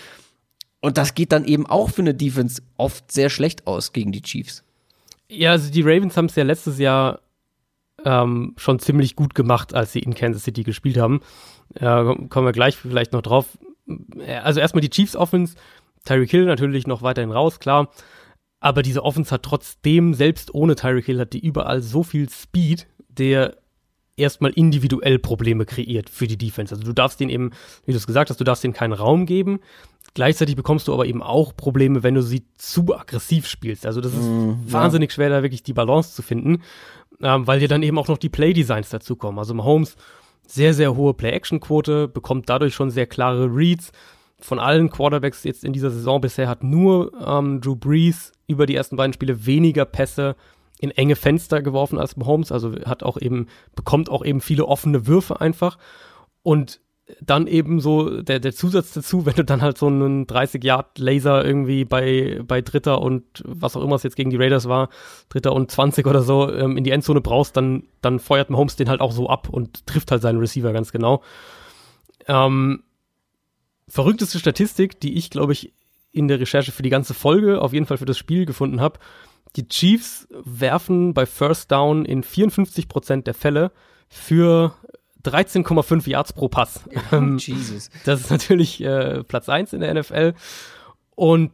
Und 0.82 0.98
das 0.98 1.16
geht 1.16 1.32
dann 1.32 1.46
eben 1.46 1.66
auch 1.66 1.90
für 1.90 2.02
eine 2.02 2.14
Defense 2.14 2.62
oft 2.78 3.12
sehr 3.12 3.30
schlecht 3.30 3.66
aus 3.68 3.94
gegen 3.94 4.12
die 4.12 4.22
Chiefs. 4.22 4.64
Ja, 5.30 5.52
also 5.52 5.72
die 5.72 5.82
Ravens 5.82 6.16
haben 6.18 6.26
es 6.26 6.36
ja 6.36 6.44
letztes 6.44 6.78
Jahr 6.78 7.22
ähm, 8.04 8.54
schon 8.58 8.80
ziemlich 8.80 9.16
gut 9.16 9.34
gemacht, 9.34 9.74
als 9.74 9.94
sie 9.94 10.00
in 10.00 10.14
Kansas 10.14 10.44
City 10.44 10.64
gespielt 10.64 10.98
haben. 10.98 11.22
Ja, 11.80 12.04
kommen 12.30 12.46
wir 12.46 12.52
gleich 12.52 12.76
vielleicht 12.76 13.14
noch 13.14 13.24
drauf. 13.24 13.58
Also 14.44 14.60
erstmal 14.60 14.82
die 14.82 14.90
Chiefs 14.90 15.16
Offense, 15.16 15.56
Tyreek 16.06 16.30
Hill 16.30 16.46
natürlich 16.46 16.86
noch 16.86 17.02
weiterhin 17.02 17.32
raus, 17.32 17.60
klar. 17.60 17.90
Aber 18.60 18.82
diese 18.82 19.04
Offense 19.04 19.32
hat 19.32 19.44
trotzdem, 19.44 20.14
selbst 20.14 20.54
ohne 20.54 20.76
Tyreek 20.76 21.06
Hill, 21.06 21.20
hat 21.20 21.34
die 21.34 21.46
überall 21.46 21.82
so 21.82 22.04
viel 22.04 22.30
Speed, 22.30 22.88
der 23.18 23.58
erstmal 24.18 24.52
individuell 24.52 25.20
Probleme 25.20 25.66
kreiert 25.66 26.10
für 26.10 26.28
die 26.28 26.38
Defense. 26.38 26.74
Also 26.74 26.86
du 26.86 26.94
darfst 26.94 27.20
denen 27.20 27.30
eben, 27.30 27.52
wie 27.86 27.92
du 27.92 27.98
es 27.98 28.08
gesagt 28.08 28.30
hast, 28.30 28.40
du 28.40 28.44
darfst 28.44 28.64
denen 28.64 28.74
keinen 28.74 28.94
Raum 28.94 29.26
geben. 29.26 29.60
Gleichzeitig 30.14 30.56
bekommst 30.56 30.88
du 30.88 30.94
aber 30.94 31.06
eben 31.06 31.22
auch 31.22 31.56
Probleme, 31.56 32.04
wenn 32.04 32.16
du 32.16 32.22
sie 32.22 32.44
zu 32.58 32.96
aggressiv 32.96 33.48
spielst. 33.48 33.86
Also 33.86 34.00
das 34.00 34.14
ist 34.14 34.24
mm, 34.24 34.72
wahnsinnig 34.72 35.12
ja. 35.12 35.16
schwer, 35.16 35.30
da 35.30 35.42
wirklich 35.42 35.64
die 35.64 35.74
Balance 35.74 36.16
zu 36.16 36.22
finden, 36.22 36.62
ähm, 37.22 37.46
weil 37.48 37.60
dir 37.60 37.68
dann 37.68 37.84
eben 37.84 37.98
auch 37.98 38.08
noch 38.08 38.18
die 38.18 38.30
Play-Designs 38.30 38.90
dazukommen. 38.90 39.40
Also 39.40 39.54
Mahomes 39.54 39.98
sehr, 40.48 40.74
sehr 40.74 40.96
hohe 40.96 41.14
Play-Action-Quote, 41.14 42.08
bekommt 42.08 42.50
dadurch 42.50 42.74
schon 42.74 42.92
sehr 42.92 43.08
klare 43.08 43.48
Reads. 43.54 43.92
Von 44.40 44.60
allen 44.60 44.90
Quarterbacks 44.90 45.44
jetzt 45.44 45.64
in 45.64 45.74
dieser 45.74 45.90
Saison 45.90 46.22
bisher 46.22 46.48
hat 46.48 46.64
nur 46.64 47.12
ähm, 47.26 47.62
Drew 47.62 47.76
Brees 47.76 48.32
über 48.48 48.66
die 48.66 48.76
ersten 48.76 48.96
beiden 48.96 49.14
Spiele 49.14 49.46
weniger 49.46 49.86
Pässe 49.86 50.36
in 50.80 50.92
enge 50.92 51.16
Fenster 51.16 51.62
geworfen 51.62 51.98
als 51.98 52.18
Mahomes, 52.18 52.52
also 52.52 52.74
hat 52.86 53.04
auch 53.04 53.18
eben, 53.20 53.48
bekommt 53.76 54.10
auch 54.10 54.24
eben 54.26 54.42
viele 54.42 54.66
offene 54.66 55.08
Würfe 55.08 55.40
einfach. 55.42 55.78
Und 56.44 56.80
dann 57.22 57.46
eben 57.46 57.80
so 57.80 58.22
der, 58.22 58.40
der 58.40 58.54
Zusatz 58.54 58.92
dazu, 58.94 59.26
wenn 59.26 59.36
du 59.36 59.46
dann 59.46 59.62
halt 59.62 59.78
so 59.78 59.88
einen 59.88 60.26
30-Yard-Laser 60.26 61.46
irgendwie 61.46 61.86
bei, 61.86 62.42
bei 62.46 62.62
Dritter 62.62 63.02
und 63.02 63.24
was 63.46 63.76
auch 63.76 63.84
immer 63.84 63.96
es 63.96 64.04
jetzt 64.04 64.16
gegen 64.16 64.30
die 64.30 64.38
Raiders 64.38 64.68
war, 64.68 64.90
Dritter 65.30 65.54
und 65.54 65.72
20 65.72 66.08
oder 66.08 66.22
so, 66.22 66.52
ähm, 66.52 66.78
in 66.78 66.84
die 66.84 66.92
Endzone 66.92 67.22
brauchst, 67.22 67.56
dann, 67.58 67.84
dann 68.02 68.20
feuert 68.20 68.50
Mahomes 68.50 68.76
den 68.76 68.90
halt 68.90 69.02
auch 69.02 69.12
so 69.12 69.30
ab 69.30 69.50
und 69.50 69.86
trifft 69.86 70.12
halt 70.12 70.22
seinen 70.22 70.40
Receiver 70.40 70.74
ganz 70.74 70.92
genau. 70.92 71.22
Ähm, 72.28 72.84
verrückteste 73.88 74.40
Statistik, 74.40 75.00
die 75.00 75.16
ich, 75.16 75.30
glaube 75.30 75.54
ich, 75.54 75.74
in 76.12 76.28
der 76.28 76.40
Recherche 76.40 76.72
für 76.72 76.84
die 76.84 76.90
ganze 76.90 77.14
Folge, 77.14 77.62
auf 77.62 77.74
jeden 77.74 77.86
Fall 77.86 77.98
für 77.98 78.06
das 78.06 78.18
Spiel 78.18 78.46
gefunden 78.46 78.82
habe. 78.82 79.00
Die 79.56 79.68
Chiefs 79.68 80.28
werfen 80.32 81.14
bei 81.14 81.26
First 81.26 81.72
Down 81.72 82.06
in 82.06 82.24
54 82.24 82.88
Prozent 82.88 83.28
der 83.28 83.34
Fälle 83.34 83.72
für 84.10 84.74
13,5 85.24 86.10
Yards 86.10 86.34
pro 86.34 86.50
Pass. 86.50 86.82
Oh, 87.12 87.16
Jesus. 87.38 87.90
Das 88.06 88.22
ist 88.22 88.32
natürlich 88.32 88.82
äh, 88.84 89.24
Platz 89.24 89.50
1 89.50 89.74
in 89.74 89.82
der 89.82 89.94
NFL. 89.94 90.34
Und 91.16 91.52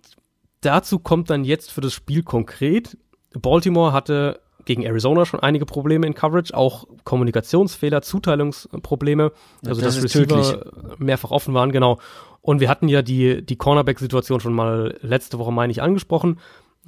dazu 0.62 1.00
kommt 1.00 1.30
dann 1.30 1.44
jetzt 1.44 1.72
für 1.72 1.82
das 1.82 1.94
Spiel 1.94 2.24
konkret. 2.24 2.98
Baltimore 3.34 3.94
hatte 3.94 4.42
gegen 4.66 4.84
Arizona 4.84 5.26
schon 5.26 5.40
einige 5.40 5.66
Probleme 5.66 6.06
in 6.06 6.14
Coverage, 6.14 6.56
auch 6.56 6.86
Kommunikationsfehler, 7.04 8.02
Zuteilungsprobleme, 8.02 9.32
also 9.66 9.82
das 9.82 9.96
dass 9.96 10.04
Receiver 10.04 10.42
tödlich. 10.42 11.00
mehrfach 11.00 11.32
offen 11.32 11.54
waren, 11.54 11.72
genau. 11.72 12.00
Und 12.42 12.60
wir 12.60 12.70
hatten 12.70 12.88
ja 12.88 13.02
die, 13.02 13.44
die 13.44 13.56
Cornerback-Situation 13.56 14.40
schon 14.40 14.54
mal 14.54 14.98
letzte 15.02 15.40
Woche, 15.40 15.52
meine 15.52 15.72
ich, 15.72 15.82
angesprochen. 15.82 16.40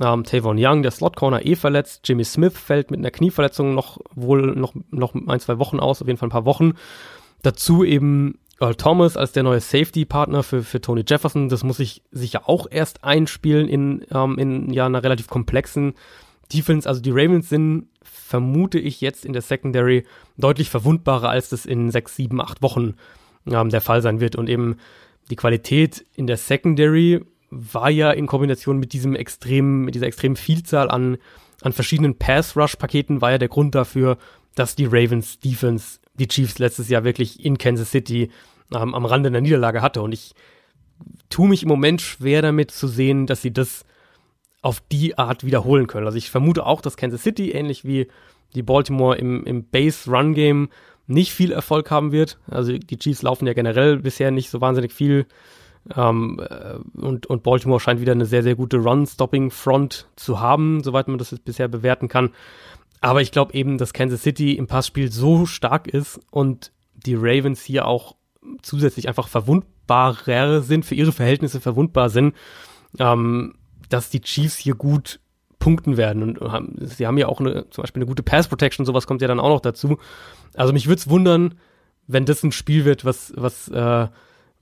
Ähm, 0.02 0.24
Tavon 0.24 0.58
Young, 0.60 0.82
der 0.82 0.92
Slot-Corner, 0.92 1.46
eh 1.46 1.56
verletzt. 1.56 2.02
Jimmy 2.08 2.24
Smith 2.24 2.58
fällt 2.58 2.90
mit 2.90 3.00
einer 3.00 3.12
Knieverletzung 3.12 3.76
noch 3.76 4.00
wohl 4.16 4.56
noch, 4.56 4.74
noch 4.90 5.14
ein, 5.14 5.40
zwei 5.40 5.60
Wochen 5.60 5.80
aus, 5.80 6.02
auf 6.02 6.08
jeden 6.08 6.18
Fall 6.18 6.28
ein 6.28 6.32
paar 6.32 6.46
Wochen. 6.46 6.74
Dazu 7.44 7.84
eben 7.84 8.40
Earl 8.60 8.76
Thomas 8.76 9.18
als 9.18 9.34
der 9.34 9.44
neue 9.44 9.60
Safety-Partner 9.60 10.42
für, 10.42 10.64
für 10.64 10.82
Tony 10.82 11.04
Jefferson. 11.08 11.50
Das 11.50 11.64
muss 11.64 11.80
ich 11.80 12.02
sicher 12.12 12.48
auch 12.48 12.68
erst 12.70 13.04
einspielen 13.04 13.68
in, 13.68 14.06
ähm, 14.12 14.38
in 14.40 14.72
ja, 14.72 14.86
einer 14.86 15.04
relativ 15.04 15.28
komplexen 15.28 15.94
Defense. 16.52 16.88
Also 16.88 17.02
die 17.02 17.12
Ravens 17.12 17.50
sind, 17.50 17.88
vermute 18.02 18.80
ich 18.80 19.02
jetzt 19.02 19.26
in 19.26 19.34
der 19.34 19.42
Secondary 19.42 20.06
deutlich 20.38 20.70
verwundbarer, 20.70 21.30
als 21.30 21.50
das 21.50 21.66
in 21.66 21.92
sechs, 21.92 22.16
sieben, 22.16 22.42
acht 22.42 22.62
Wochen 22.62 22.96
ähm, 23.46 23.70
der 23.70 23.82
Fall 23.82 24.02
sein 24.02 24.20
wird. 24.20 24.36
Und 24.36 24.50
eben 24.50 24.78
die 25.30 25.36
Qualität 25.36 26.06
in 26.16 26.28
der 26.28 26.38
Secondary 26.38 27.22
war 27.56 27.90
ja 27.90 28.12
in 28.12 28.28
Kombination 28.28 28.80
mit 28.80 28.94
diesem 28.94 29.16
extremen, 29.16 29.86
mit 29.86 29.96
dieser 29.96 30.08
extremen 30.08 30.36
Vielzahl 30.36 30.90
an, 30.90 31.18
an 31.62 31.74
verschiedenen 31.74 32.18
Pass-Rush-Paketen 32.18 33.22
war 33.22 33.32
ja 33.32 33.38
der 33.38 33.50
Grund 33.50 33.76
dafür, 33.76 34.18
dass 34.56 34.76
die 34.76 34.86
Ravens 34.86 35.40
Defense 35.40 36.00
die 36.16 36.28
Chiefs 36.28 36.60
letztes 36.60 36.90
Jahr 36.90 37.04
wirklich 37.04 37.44
in 37.44 37.58
Kansas 37.58 37.92
City 37.92 38.30
ähm, 38.74 38.94
am 38.94 39.06
Rande 39.06 39.32
der 39.32 39.42
Niederlage 39.42 39.82
hatte. 39.82 40.02
Und 40.02 40.12
ich 40.12 40.34
tue 41.30 41.50
mich 41.50 41.64
im 41.64 41.70
Moment 41.70 42.02
schwer 42.02 42.42
damit 42.42 42.72
zu 42.72 42.88
sehen, 42.88 43.26
dass 43.26 43.42
sie 43.42 43.52
das 43.52 43.86
auf 44.62 44.82
die 44.92 45.18
Art 45.18 45.44
wiederholen 45.44 45.88
können. 45.88 46.06
Also 46.06 46.18
ich 46.18 46.30
vermute 46.30 46.66
auch, 46.66 46.82
dass 46.82 46.98
Kansas 46.98 47.24
City, 47.24 47.52
ähnlich 47.52 47.84
wie 47.84 48.08
die 48.56 48.64
Baltimore 48.64 49.18
im, 49.18 49.44
im 49.46 49.66
Base-Run-Game, 49.66 50.70
nicht 51.06 51.34
viel 51.34 51.52
Erfolg 51.52 51.92
haben 51.92 52.12
wird. 52.12 52.38
Also 52.48 52.78
die 52.78 52.98
Chiefs 52.98 53.24
laufen 53.24 53.46
ja 53.46 53.54
generell 53.54 53.98
bisher 53.98 54.32
nicht 54.32 54.50
so 54.50 54.62
wahnsinnig 54.62 54.94
viel 54.94 55.26
ähm, 55.96 56.40
äh, 56.40 56.76
und, 57.00 57.26
und 57.28 57.44
Baltimore 57.44 57.80
scheint 57.80 58.02
wieder 58.02 58.14
eine 58.14 58.26
sehr, 58.26 58.44
sehr 58.44 58.56
gute 58.56 58.78
Run-Stopping-Front 58.78 60.08
zu 60.16 60.40
haben, 60.40 60.84
soweit 60.84 61.08
man 61.08 61.18
das 61.18 61.32
jetzt 61.32 61.46
bisher 61.46 61.68
bewerten 61.68 62.08
kann. 62.08 62.30
Aber 63.02 63.22
ich 63.22 63.32
glaube 63.32 63.54
eben, 63.54 63.78
dass 63.78 63.94
Kansas 63.94 64.22
City 64.22 64.54
im 64.54 64.68
Passspiel 64.68 65.12
so 65.12 65.46
stark 65.46 65.88
ist 65.88 66.22
und 66.32 66.72
die 66.94 67.16
Ravens 67.16 67.62
hier 67.62 67.86
auch 67.86 68.16
zusätzlich 68.62 69.08
einfach 69.08 69.28
verwundbarer 69.28 70.62
sind, 70.62 70.86
für 70.86 70.96
ihre 70.96 71.12
Verhältnisse 71.12 71.60
verwundbar 71.60 72.10
sind, 72.10 72.36
ähm, 73.00 73.56
dass 73.90 74.10
die 74.10 74.22
Chiefs 74.22 74.58
hier 74.58 74.76
gut 74.76 75.20
punkten 75.60 75.98
werden. 75.98 76.24
Und 76.24 76.52
haben, 76.52 76.76
sie 76.80 77.06
haben 77.06 77.18
ja 77.18 77.28
auch 77.28 77.40
eine, 77.40 77.70
zum 77.70 77.84
Beispiel 77.84 78.02
eine 78.02 78.08
gute 78.08 78.24
Pass 78.24 78.48
Protection, 78.48 78.86
sowas 78.86 79.08
kommt 79.08 79.22
ja 79.22 79.28
dann 79.28 79.40
auch 79.40 79.50
noch 79.50 79.62
dazu. 79.62 79.98
Also 80.54 80.72
mich 80.72 80.88
würde 80.88 81.00
es 81.00 81.10
wundern, 81.10 81.56
wenn 82.08 82.26
das 82.26 82.44
ein 82.44 82.52
Spiel 82.52 82.86
wird, 82.86 83.06
was, 83.06 83.34
was 83.36 83.68
äh, 83.70 84.08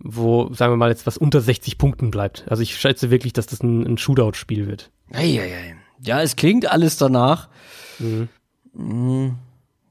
wo, 0.03 0.53
sagen 0.53 0.73
wir 0.73 0.77
mal, 0.77 0.89
jetzt 0.89 1.05
was 1.07 1.17
unter 1.17 1.41
60 1.41 1.77
Punkten 1.77 2.11
bleibt. 2.11 2.45
Also 2.47 2.63
ich 2.63 2.77
schätze 2.77 3.11
wirklich, 3.11 3.33
dass 3.33 3.45
das 3.45 3.61
ein, 3.61 3.85
ein 3.85 3.97
Shootout-Spiel 3.97 4.67
wird. 4.67 4.91
Eieiei. 5.13 5.75
Ja, 6.03 6.21
es 6.21 6.35
klingt 6.35 6.71
alles 6.71 6.97
danach. 6.97 7.49
Mhm. 7.99 8.29
Mhm. 8.73 9.35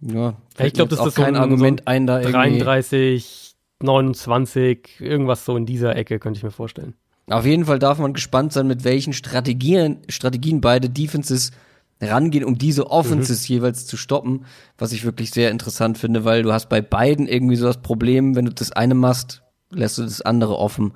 Ja, 0.01 0.35
ich 0.59 0.73
glaube, 0.73 0.95
das 0.95 1.07
ist 1.07 1.15
kein 1.15 1.35
so 1.35 1.41
ein, 1.41 1.43
Argument 1.43 1.81
so 1.81 1.87
ein, 1.87 2.03
ein 2.03 2.07
da 2.07 2.21
33, 2.21 3.55
29, 3.83 5.01
irgendwas 5.01 5.45
so 5.45 5.57
in 5.57 5.67
dieser 5.67 5.95
Ecke 5.95 6.19
könnte 6.19 6.39
ich 6.39 6.43
mir 6.45 6.51
vorstellen. 6.51 6.95
Auf 7.29 7.47
jeden 7.47 7.67
Fall 7.67 7.79
darf 7.79 7.99
man 7.99 8.13
gespannt 8.13 8.53
sein, 8.53 8.67
mit 8.67 8.83
welchen 8.85 9.13
Strategien, 9.13 9.99
Strategien 10.09 10.61
beide 10.61 10.89
Defenses 10.89 11.53
rangehen, 12.01 12.45
um 12.45 12.57
diese 12.57 12.91
Offenses 12.91 13.49
mhm. 13.49 13.55
jeweils 13.57 13.87
zu 13.87 13.97
stoppen, 13.97 14.47
was 14.79 14.93
ich 14.93 15.05
wirklich 15.05 15.31
sehr 15.31 15.51
interessant 15.51 15.99
finde, 15.99 16.25
weil 16.25 16.43
du 16.43 16.53
hast 16.53 16.69
bei 16.69 16.81
beiden 16.81 17.29
irgendwie 17.29 17.57
so 17.57 17.67
das 17.67 17.83
Problem, 17.83 18.35
wenn 18.35 18.47
du 18.47 18.53
das 18.53 18.73
eine 18.73 18.95
machst, 18.95 19.43
lässt 19.71 19.99
du 19.99 20.03
das 20.03 20.23
andere 20.23 20.57
offen 20.57 20.93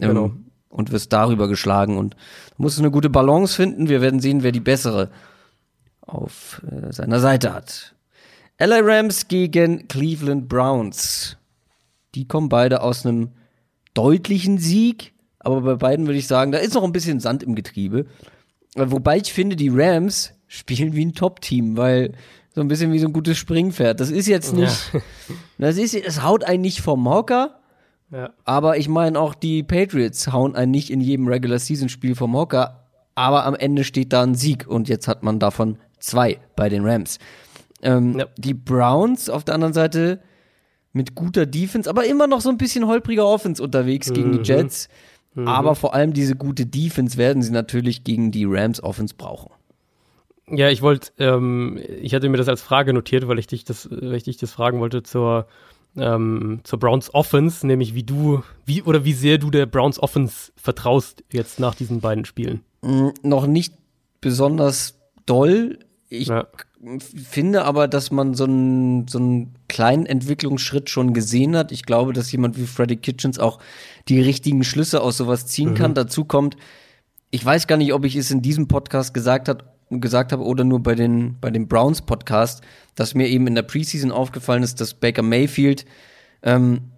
ähm, 0.00 0.08
genau. 0.08 0.32
und 0.68 0.92
wirst 0.92 1.12
darüber 1.12 1.48
geschlagen 1.48 1.96
und 1.96 2.14
du 2.56 2.62
musst 2.62 2.78
eine 2.78 2.90
gute 2.90 3.10
Balance 3.10 3.54
finden. 3.54 3.88
Wir 3.88 4.00
werden 4.00 4.20
sehen, 4.20 4.42
wer 4.42 4.52
die 4.52 4.60
bessere 4.60 5.10
auf 6.00 6.62
äh, 6.70 6.92
seiner 6.92 7.20
Seite 7.20 7.52
hat. 7.52 7.94
LA 8.58 8.80
Rams 8.80 9.28
gegen 9.28 9.86
Cleveland 9.88 10.48
Browns. 10.48 11.36
Die 12.14 12.26
kommen 12.26 12.48
beide 12.48 12.82
aus 12.82 13.06
einem 13.06 13.30
deutlichen 13.94 14.58
Sieg, 14.58 15.12
aber 15.38 15.60
bei 15.60 15.74
beiden 15.76 16.06
würde 16.06 16.18
ich 16.18 16.26
sagen, 16.26 16.50
da 16.50 16.58
ist 16.58 16.74
noch 16.74 16.82
ein 16.82 16.92
bisschen 16.92 17.20
Sand 17.20 17.42
im 17.42 17.54
Getriebe. 17.54 18.06
Wobei 18.74 19.18
ich 19.18 19.32
finde, 19.32 19.56
die 19.56 19.68
Rams 19.68 20.32
spielen 20.46 20.94
wie 20.94 21.04
ein 21.04 21.14
Top-Team, 21.14 21.76
weil 21.76 22.14
so 22.54 22.60
ein 22.60 22.68
bisschen 22.68 22.92
wie 22.92 22.98
so 22.98 23.06
ein 23.06 23.12
gutes 23.12 23.38
Springpferd. 23.38 24.00
Das 24.00 24.10
ist 24.10 24.26
jetzt 24.26 24.52
nicht, 24.52 24.92
ja. 24.92 25.00
das 25.58 25.76
ist, 25.76 25.94
es 25.94 26.22
haut 26.22 26.44
einen 26.44 26.62
nicht 26.62 26.80
vom 26.80 27.08
Hocker. 27.08 27.57
Ja. 28.10 28.30
Aber 28.44 28.78
ich 28.78 28.88
meine 28.88 29.18
auch 29.18 29.34
die 29.34 29.62
Patriots 29.62 30.32
hauen 30.32 30.56
einen 30.56 30.70
nicht 30.70 30.90
in 30.90 31.00
jedem 31.00 31.28
Regular 31.28 31.58
Season 31.58 31.88
Spiel 31.88 32.14
vom 32.14 32.34
Hocker. 32.34 32.84
Aber 33.14 33.44
am 33.44 33.54
Ende 33.54 33.84
steht 33.84 34.12
da 34.12 34.22
ein 34.22 34.34
Sieg 34.34 34.66
und 34.66 34.88
jetzt 34.88 35.08
hat 35.08 35.22
man 35.22 35.38
davon 35.38 35.78
zwei 35.98 36.38
bei 36.56 36.68
den 36.68 36.84
Rams. 36.84 37.18
Ähm, 37.82 38.18
ja. 38.18 38.26
Die 38.36 38.54
Browns 38.54 39.28
auf 39.28 39.44
der 39.44 39.54
anderen 39.54 39.74
Seite 39.74 40.20
mit 40.92 41.14
guter 41.14 41.46
Defense, 41.46 41.88
aber 41.88 42.06
immer 42.06 42.26
noch 42.26 42.40
so 42.40 42.48
ein 42.48 42.58
bisschen 42.58 42.86
holpriger 42.86 43.26
Offense 43.26 43.62
unterwegs 43.62 44.08
mhm. 44.10 44.14
gegen 44.14 44.32
die 44.32 44.38
mhm. 44.38 44.44
Jets. 44.44 44.88
Mhm. 45.34 45.48
Aber 45.48 45.74
vor 45.74 45.94
allem 45.94 46.12
diese 46.12 46.34
gute 46.34 46.66
Defense 46.66 47.18
werden 47.18 47.42
sie 47.42 47.52
natürlich 47.52 48.04
gegen 48.04 48.30
die 48.30 48.44
Rams 48.44 48.82
Offense 48.82 49.14
brauchen. 49.16 49.50
Ja, 50.50 50.70
ich 50.70 50.80
wollte, 50.80 51.10
ähm, 51.18 51.78
ich 52.00 52.14
hatte 52.14 52.28
mir 52.28 52.38
das 52.38 52.48
als 52.48 52.62
Frage 52.62 52.94
notiert, 52.94 53.28
weil 53.28 53.38
ich 53.38 53.46
dich 53.46 53.64
das, 53.64 53.88
weil 53.90 54.14
ich 54.14 54.24
dich 54.24 54.38
das 54.38 54.50
fragen 54.50 54.80
wollte 54.80 55.02
zur, 55.02 55.46
ähm, 56.00 56.60
zur 56.64 56.78
Browns 56.78 57.12
Offense, 57.14 57.66
nämlich 57.66 57.94
wie 57.94 58.02
du, 58.02 58.42
wie 58.64 58.82
oder 58.82 59.04
wie 59.04 59.12
sehr 59.12 59.38
du 59.38 59.50
der 59.50 59.66
Browns 59.66 60.00
Offense 60.00 60.52
vertraust 60.56 61.24
jetzt 61.32 61.60
nach 61.60 61.74
diesen 61.74 62.00
beiden 62.00 62.24
Spielen. 62.24 62.62
Mhm, 62.82 63.12
noch 63.22 63.46
nicht 63.46 63.74
besonders 64.20 64.98
doll. 65.26 65.78
Ich 66.08 66.28
ja. 66.28 66.46
finde 66.98 67.64
aber, 67.64 67.88
dass 67.88 68.10
man 68.10 68.34
so 68.34 68.44
einen, 68.44 69.08
so 69.08 69.18
einen 69.18 69.54
kleinen 69.68 70.06
Entwicklungsschritt 70.06 70.88
schon 70.90 71.12
gesehen 71.12 71.56
hat. 71.56 71.72
Ich 71.72 71.84
glaube, 71.84 72.12
dass 72.12 72.32
jemand 72.32 72.58
wie 72.58 72.66
Freddy 72.66 72.96
Kitchens 72.96 73.38
auch 73.38 73.58
die 74.08 74.20
richtigen 74.20 74.64
Schlüsse 74.64 75.02
aus 75.02 75.16
sowas 75.16 75.46
ziehen 75.46 75.70
mhm. 75.70 75.74
kann. 75.74 75.94
Dazu 75.94 76.24
kommt, 76.24 76.56
ich 77.30 77.44
weiß 77.44 77.66
gar 77.66 77.76
nicht, 77.76 77.92
ob 77.92 78.04
ich 78.04 78.16
es 78.16 78.30
in 78.30 78.42
diesem 78.42 78.68
Podcast 78.68 79.12
gesagt 79.12 79.48
habe, 79.48 79.64
gesagt 79.90 80.32
habe 80.32 80.44
oder 80.44 80.64
nur 80.64 80.82
bei 80.82 80.94
den, 80.94 81.36
bei 81.40 81.50
dem 81.50 81.68
Browns 81.68 82.02
Podcast, 82.02 82.62
dass 82.98 83.14
mir 83.14 83.28
eben 83.28 83.46
in 83.46 83.54
der 83.54 83.62
Preseason 83.62 84.10
aufgefallen 84.10 84.64
ist, 84.64 84.80
dass 84.80 84.94
Baker 84.94 85.22
Mayfield 85.22 85.84
ähm, 86.42 86.90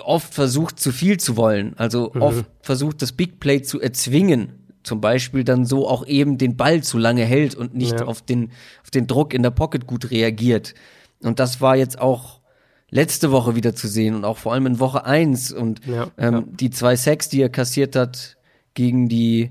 oft 0.00 0.32
versucht, 0.32 0.80
zu 0.80 0.92
viel 0.92 1.18
zu 1.18 1.36
wollen. 1.36 1.74
Also 1.76 2.10
mhm. 2.14 2.22
oft 2.22 2.44
versucht, 2.62 3.02
das 3.02 3.12
Big 3.12 3.38
Play 3.38 3.60
zu 3.60 3.80
erzwingen. 3.80 4.66
Zum 4.82 5.00
Beispiel 5.00 5.44
dann 5.44 5.66
so 5.66 5.88
auch 5.88 6.06
eben 6.06 6.38
den 6.38 6.56
Ball 6.56 6.82
zu 6.82 6.96
lange 6.96 7.24
hält 7.24 7.54
und 7.54 7.74
nicht 7.74 8.00
ja. 8.00 8.06
auf, 8.06 8.22
den, 8.22 8.50
auf 8.82 8.90
den 8.90 9.06
Druck 9.06 9.34
in 9.34 9.42
der 9.42 9.50
Pocket 9.50 9.86
gut 9.86 10.10
reagiert. 10.10 10.74
Und 11.22 11.38
das 11.38 11.60
war 11.60 11.76
jetzt 11.76 11.98
auch 11.98 12.40
letzte 12.88 13.30
Woche 13.30 13.56
wieder 13.56 13.74
zu 13.74 13.88
sehen 13.88 14.14
und 14.14 14.24
auch 14.24 14.38
vor 14.38 14.54
allem 14.54 14.66
in 14.66 14.80
Woche 14.80 15.04
eins 15.04 15.52
Und 15.52 15.84
ja, 15.86 16.10
ähm, 16.16 16.34
ja. 16.34 16.44
die 16.48 16.70
zwei 16.70 16.96
Sacks, 16.96 17.28
die 17.28 17.42
er 17.42 17.50
kassiert 17.50 17.94
hat 17.94 18.38
gegen 18.72 19.08
die, 19.08 19.50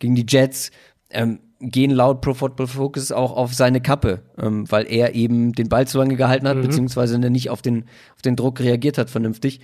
gegen 0.00 0.16
die 0.16 0.26
Jets, 0.28 0.70
ähm, 1.08 1.38
gehen 1.62 1.90
laut 1.90 2.20
Pro 2.20 2.34
Football 2.34 2.66
Focus 2.66 3.12
auch 3.12 3.32
auf 3.32 3.54
seine 3.54 3.80
Kappe, 3.80 4.22
ähm, 4.38 4.70
weil 4.70 4.86
er 4.86 5.14
eben 5.14 5.52
den 5.52 5.68
Ball 5.68 5.86
zu 5.86 5.98
lange 5.98 6.16
gehalten 6.16 6.48
hat, 6.48 6.56
mhm. 6.56 6.62
beziehungsweise 6.62 7.18
nicht 7.18 7.50
auf 7.50 7.62
den, 7.62 7.84
auf 8.14 8.22
den 8.22 8.36
Druck 8.36 8.60
reagiert 8.60 8.98
hat 8.98 9.10
vernünftig. 9.10 9.60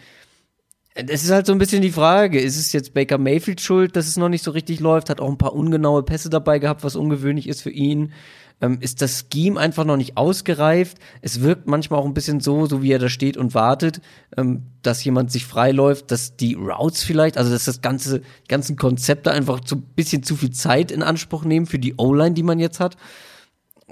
Es 0.94 1.22
ist 1.22 1.30
halt 1.30 1.46
so 1.46 1.52
ein 1.52 1.58
bisschen 1.58 1.82
die 1.82 1.92
Frage, 1.92 2.40
ist 2.40 2.56
es 2.56 2.72
jetzt 2.72 2.94
Baker 2.94 3.18
Mayfield 3.18 3.60
schuld, 3.60 3.94
dass 3.94 4.08
es 4.08 4.16
noch 4.16 4.28
nicht 4.28 4.42
so 4.42 4.50
richtig 4.50 4.80
läuft, 4.80 5.10
hat 5.10 5.20
auch 5.20 5.28
ein 5.28 5.38
paar 5.38 5.54
ungenaue 5.54 6.02
Pässe 6.02 6.30
dabei 6.30 6.58
gehabt, 6.58 6.82
was 6.82 6.96
ungewöhnlich 6.96 7.48
ist 7.48 7.62
für 7.62 7.70
ihn 7.70 8.12
ähm, 8.60 8.78
ist 8.80 9.02
das 9.02 9.26
Scheme 9.32 9.58
einfach 9.58 9.84
noch 9.84 9.96
nicht 9.96 10.16
ausgereift. 10.16 10.98
Es 11.22 11.40
wirkt 11.42 11.66
manchmal 11.66 12.00
auch 12.00 12.06
ein 12.06 12.14
bisschen 12.14 12.40
so, 12.40 12.66
so 12.66 12.82
wie 12.82 12.92
er 12.92 12.98
da 12.98 13.08
steht 13.08 13.36
und 13.36 13.54
wartet, 13.54 14.00
ähm, 14.36 14.64
dass 14.82 15.04
jemand 15.04 15.30
sich 15.30 15.46
freiläuft, 15.46 16.10
dass 16.10 16.36
die 16.36 16.54
Routes 16.54 17.04
vielleicht, 17.04 17.38
also 17.38 17.50
dass 17.50 17.66
das 17.66 17.80
ganze, 17.80 18.20
die 18.20 18.48
ganzen 18.48 18.76
Konzepte 18.76 19.30
einfach 19.30 19.60
zu 19.60 19.80
bisschen 19.80 20.22
zu 20.22 20.36
viel 20.36 20.50
Zeit 20.50 20.90
in 20.90 21.02
Anspruch 21.02 21.44
nehmen 21.44 21.66
für 21.66 21.78
die 21.78 21.94
O-Line, 21.96 22.34
die 22.34 22.42
man 22.42 22.58
jetzt 22.58 22.80
hat. 22.80 22.96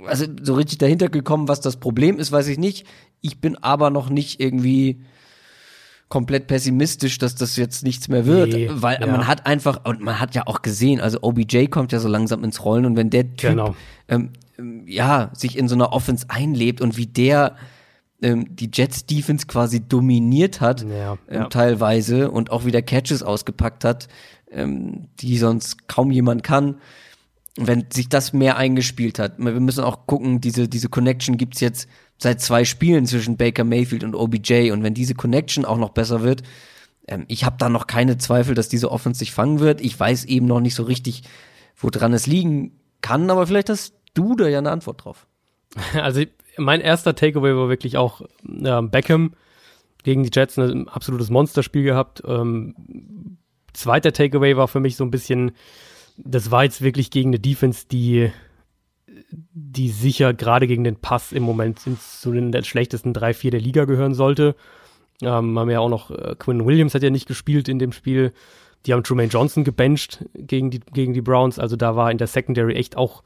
Also 0.06 0.26
so 0.42 0.54
richtig 0.54 0.78
dahinter 0.78 1.08
gekommen, 1.08 1.48
was 1.48 1.60
das 1.60 1.76
Problem 1.76 2.18
ist, 2.18 2.32
weiß 2.32 2.48
ich 2.48 2.58
nicht. 2.58 2.86
Ich 3.20 3.40
bin 3.40 3.56
aber 3.56 3.90
noch 3.90 4.10
nicht 4.10 4.40
irgendwie 4.40 5.00
komplett 6.08 6.46
pessimistisch, 6.46 7.18
dass 7.18 7.34
das 7.34 7.56
jetzt 7.56 7.82
nichts 7.82 8.08
mehr 8.08 8.26
wird, 8.26 8.52
nee, 8.52 8.68
weil 8.70 8.98
ja. 9.00 9.06
man 9.08 9.26
hat 9.26 9.46
einfach 9.46 9.84
und 9.84 10.00
man 10.00 10.20
hat 10.20 10.34
ja 10.36 10.46
auch 10.46 10.62
gesehen, 10.62 11.00
also 11.00 11.18
OBJ 11.22 11.66
kommt 11.66 11.90
ja 11.90 11.98
so 11.98 12.08
langsam 12.08 12.44
ins 12.44 12.64
Rollen 12.64 12.86
und 12.86 12.96
wenn 12.96 13.10
der 13.10 13.24
Typ 13.34 13.50
genau. 13.50 13.74
ähm, 14.08 14.30
ja, 14.86 15.30
sich 15.34 15.56
in 15.58 15.68
so 15.68 15.74
einer 15.74 15.92
Offense 15.92 16.26
einlebt 16.28 16.80
und 16.80 16.96
wie 16.96 17.06
der 17.06 17.56
ähm, 18.22 18.56
die 18.56 18.70
Jets 18.72 19.06
Defense 19.06 19.46
quasi 19.46 19.86
dominiert 19.86 20.60
hat, 20.60 20.82
ja, 20.82 21.18
ähm, 21.28 21.42
ja. 21.42 21.48
teilweise 21.48 22.30
und 22.30 22.50
auch 22.50 22.64
wieder 22.64 22.82
Catches 22.82 23.22
ausgepackt 23.22 23.84
hat, 23.84 24.08
ähm, 24.50 25.08
die 25.20 25.38
sonst 25.38 25.88
kaum 25.88 26.10
jemand 26.10 26.42
kann. 26.42 26.76
Wenn 27.58 27.86
sich 27.90 28.08
das 28.08 28.32
mehr 28.32 28.56
eingespielt 28.56 29.18
hat, 29.18 29.38
wir 29.38 29.60
müssen 29.60 29.82
auch 29.82 30.06
gucken, 30.06 30.40
diese, 30.40 30.68
diese 30.68 30.88
Connection 30.88 31.38
gibt's 31.38 31.60
jetzt 31.60 31.88
seit 32.18 32.40
zwei 32.40 32.64
Spielen 32.64 33.06
zwischen 33.06 33.36
Baker 33.36 33.64
Mayfield 33.64 34.04
und 34.04 34.14
OBJ 34.14 34.70
und 34.72 34.82
wenn 34.82 34.94
diese 34.94 35.14
Connection 35.14 35.64
auch 35.64 35.78
noch 35.78 35.90
besser 35.90 36.22
wird, 36.22 36.42
ähm, 37.08 37.24
ich 37.28 37.44
habe 37.44 37.56
da 37.58 37.68
noch 37.68 37.86
keine 37.86 38.18
Zweifel, 38.18 38.54
dass 38.54 38.68
diese 38.68 38.90
Offense 38.90 39.18
sich 39.18 39.32
fangen 39.32 39.60
wird. 39.60 39.80
Ich 39.80 39.98
weiß 39.98 40.24
eben 40.24 40.46
noch 40.46 40.60
nicht 40.60 40.74
so 40.74 40.82
richtig, 40.82 41.22
woran 41.76 42.12
es 42.12 42.26
liegen 42.26 42.72
kann, 43.02 43.30
aber 43.30 43.46
vielleicht 43.46 43.70
hast 43.70 43.94
du 44.16 44.36
da 44.36 44.48
ja 44.48 44.58
eine 44.58 44.70
Antwort 44.70 45.04
drauf. 45.04 45.26
Also 45.94 46.22
mein 46.58 46.80
erster 46.80 47.14
Takeaway 47.14 47.54
war 47.54 47.68
wirklich 47.68 47.98
auch 47.98 48.22
äh, 48.22 48.82
Beckham 48.82 49.34
gegen 50.04 50.22
die 50.22 50.30
Jets 50.32 50.58
ein 50.58 50.88
absolutes 50.88 51.28
Monsterspiel 51.28 51.82
gehabt. 51.82 52.22
Ähm, 52.26 53.36
zweiter 53.74 54.12
Takeaway 54.12 54.56
war 54.56 54.68
für 54.68 54.80
mich 54.80 54.96
so 54.96 55.04
ein 55.04 55.10
bisschen, 55.10 55.52
das 56.16 56.50
war 56.50 56.64
jetzt 56.64 56.80
wirklich 56.80 57.10
gegen 57.10 57.30
eine 57.30 57.40
Defense, 57.40 57.86
die 57.90 58.30
die 59.30 59.88
sicher 59.88 60.34
gerade 60.34 60.66
gegen 60.66 60.84
den 60.84 60.96
Pass 60.96 61.32
im 61.32 61.42
Moment 61.42 61.80
zu 61.80 62.32
den 62.32 62.64
schlechtesten 62.64 63.12
drei, 63.12 63.34
vier 63.34 63.50
der 63.50 63.60
Liga 63.60 63.84
gehören 63.84 64.14
sollte. 64.14 64.54
Ähm, 65.22 65.58
haben 65.58 65.70
ja 65.70 65.80
auch 65.80 65.88
noch, 65.88 66.10
äh, 66.10 66.34
Quinn 66.38 66.66
Williams 66.66 66.94
hat 66.94 67.02
ja 67.02 67.10
nicht 67.10 67.26
gespielt 67.26 67.68
in 67.68 67.78
dem 67.78 67.92
Spiel. 67.92 68.32
Die 68.84 68.92
haben 68.92 69.02
Trumaine 69.02 69.30
Johnson 69.30 69.64
gebencht 69.64 70.24
gegen 70.34 70.70
die, 70.70 70.80
gegen 70.80 71.14
die 71.14 71.22
Browns. 71.22 71.58
Also 71.58 71.76
da 71.76 71.96
war 71.96 72.10
in 72.10 72.18
der 72.18 72.26
Secondary 72.26 72.74
echt 72.74 72.96
auch 72.96 73.22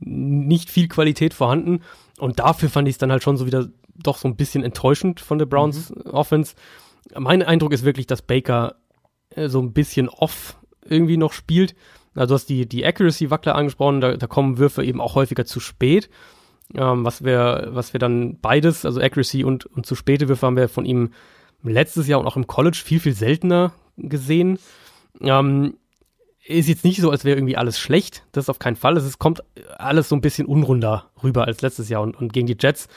nicht 0.00 0.70
viel 0.70 0.88
Qualität 0.88 1.34
vorhanden. 1.34 1.80
Und 2.18 2.38
dafür 2.38 2.68
fand 2.68 2.88
ich 2.88 2.94
es 2.94 2.98
dann 2.98 3.12
halt 3.12 3.22
schon 3.22 3.36
so 3.36 3.46
wieder 3.46 3.68
doch 3.94 4.16
so 4.18 4.28
ein 4.28 4.36
bisschen 4.36 4.64
enttäuschend 4.64 5.20
von 5.20 5.38
der 5.38 5.46
Browns 5.46 5.90
mhm. 5.90 6.10
Offense. 6.10 6.54
Mein 7.16 7.42
Eindruck 7.42 7.72
ist 7.72 7.84
wirklich, 7.84 8.06
dass 8.06 8.22
Baker 8.22 8.76
äh, 9.30 9.48
so 9.48 9.60
ein 9.60 9.72
bisschen 9.72 10.08
off 10.08 10.56
irgendwie 10.84 11.16
noch 11.16 11.32
spielt. 11.32 11.74
Also 12.14 12.28
du 12.28 12.34
hast 12.34 12.46
die, 12.46 12.68
die 12.68 12.84
Accuracy-Wackler 12.84 13.54
angesprochen, 13.54 14.00
da, 14.00 14.16
da 14.16 14.26
kommen 14.26 14.58
Würfe 14.58 14.84
eben 14.84 15.00
auch 15.00 15.14
häufiger 15.14 15.44
zu 15.44 15.60
spät. 15.60 16.10
Ähm, 16.74 17.04
was 17.04 17.24
wir, 17.24 17.68
was 17.70 17.92
wir 17.92 18.00
dann 18.00 18.38
beides, 18.40 18.84
also 18.84 19.00
Accuracy 19.00 19.44
und, 19.44 19.66
und 19.66 19.86
zu 19.86 19.94
späte 19.94 20.28
Würfe 20.28 20.46
haben 20.46 20.56
wir 20.56 20.68
von 20.68 20.84
ihm 20.84 21.10
letztes 21.62 22.06
Jahr 22.06 22.20
und 22.20 22.26
auch 22.26 22.36
im 22.36 22.46
College 22.46 22.80
viel, 22.82 23.00
viel 23.00 23.12
seltener 23.12 23.72
gesehen. 23.96 24.58
Ähm, 25.20 25.74
ist 26.46 26.68
jetzt 26.68 26.84
nicht 26.84 27.00
so, 27.00 27.10
als 27.10 27.24
wäre 27.24 27.38
irgendwie 27.38 27.56
alles 27.56 27.78
schlecht. 27.78 28.24
Das 28.32 28.44
ist 28.44 28.48
auf 28.48 28.58
keinen 28.58 28.76
Fall. 28.76 28.96
Es 28.96 29.18
kommt 29.18 29.42
alles 29.76 30.08
so 30.08 30.16
ein 30.16 30.20
bisschen 30.20 30.46
unrunder 30.46 31.10
rüber 31.22 31.46
als 31.46 31.60
letztes 31.60 31.88
Jahr. 31.88 32.02
Und, 32.02 32.16
und 32.16 32.32
gegen 32.32 32.46
die 32.46 32.56
Jets 32.58 32.88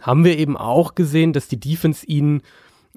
haben 0.00 0.24
wir 0.24 0.38
eben 0.38 0.56
auch 0.56 0.94
gesehen, 0.94 1.32
dass 1.32 1.48
die 1.48 1.60
Defense 1.60 2.06
ihn 2.06 2.42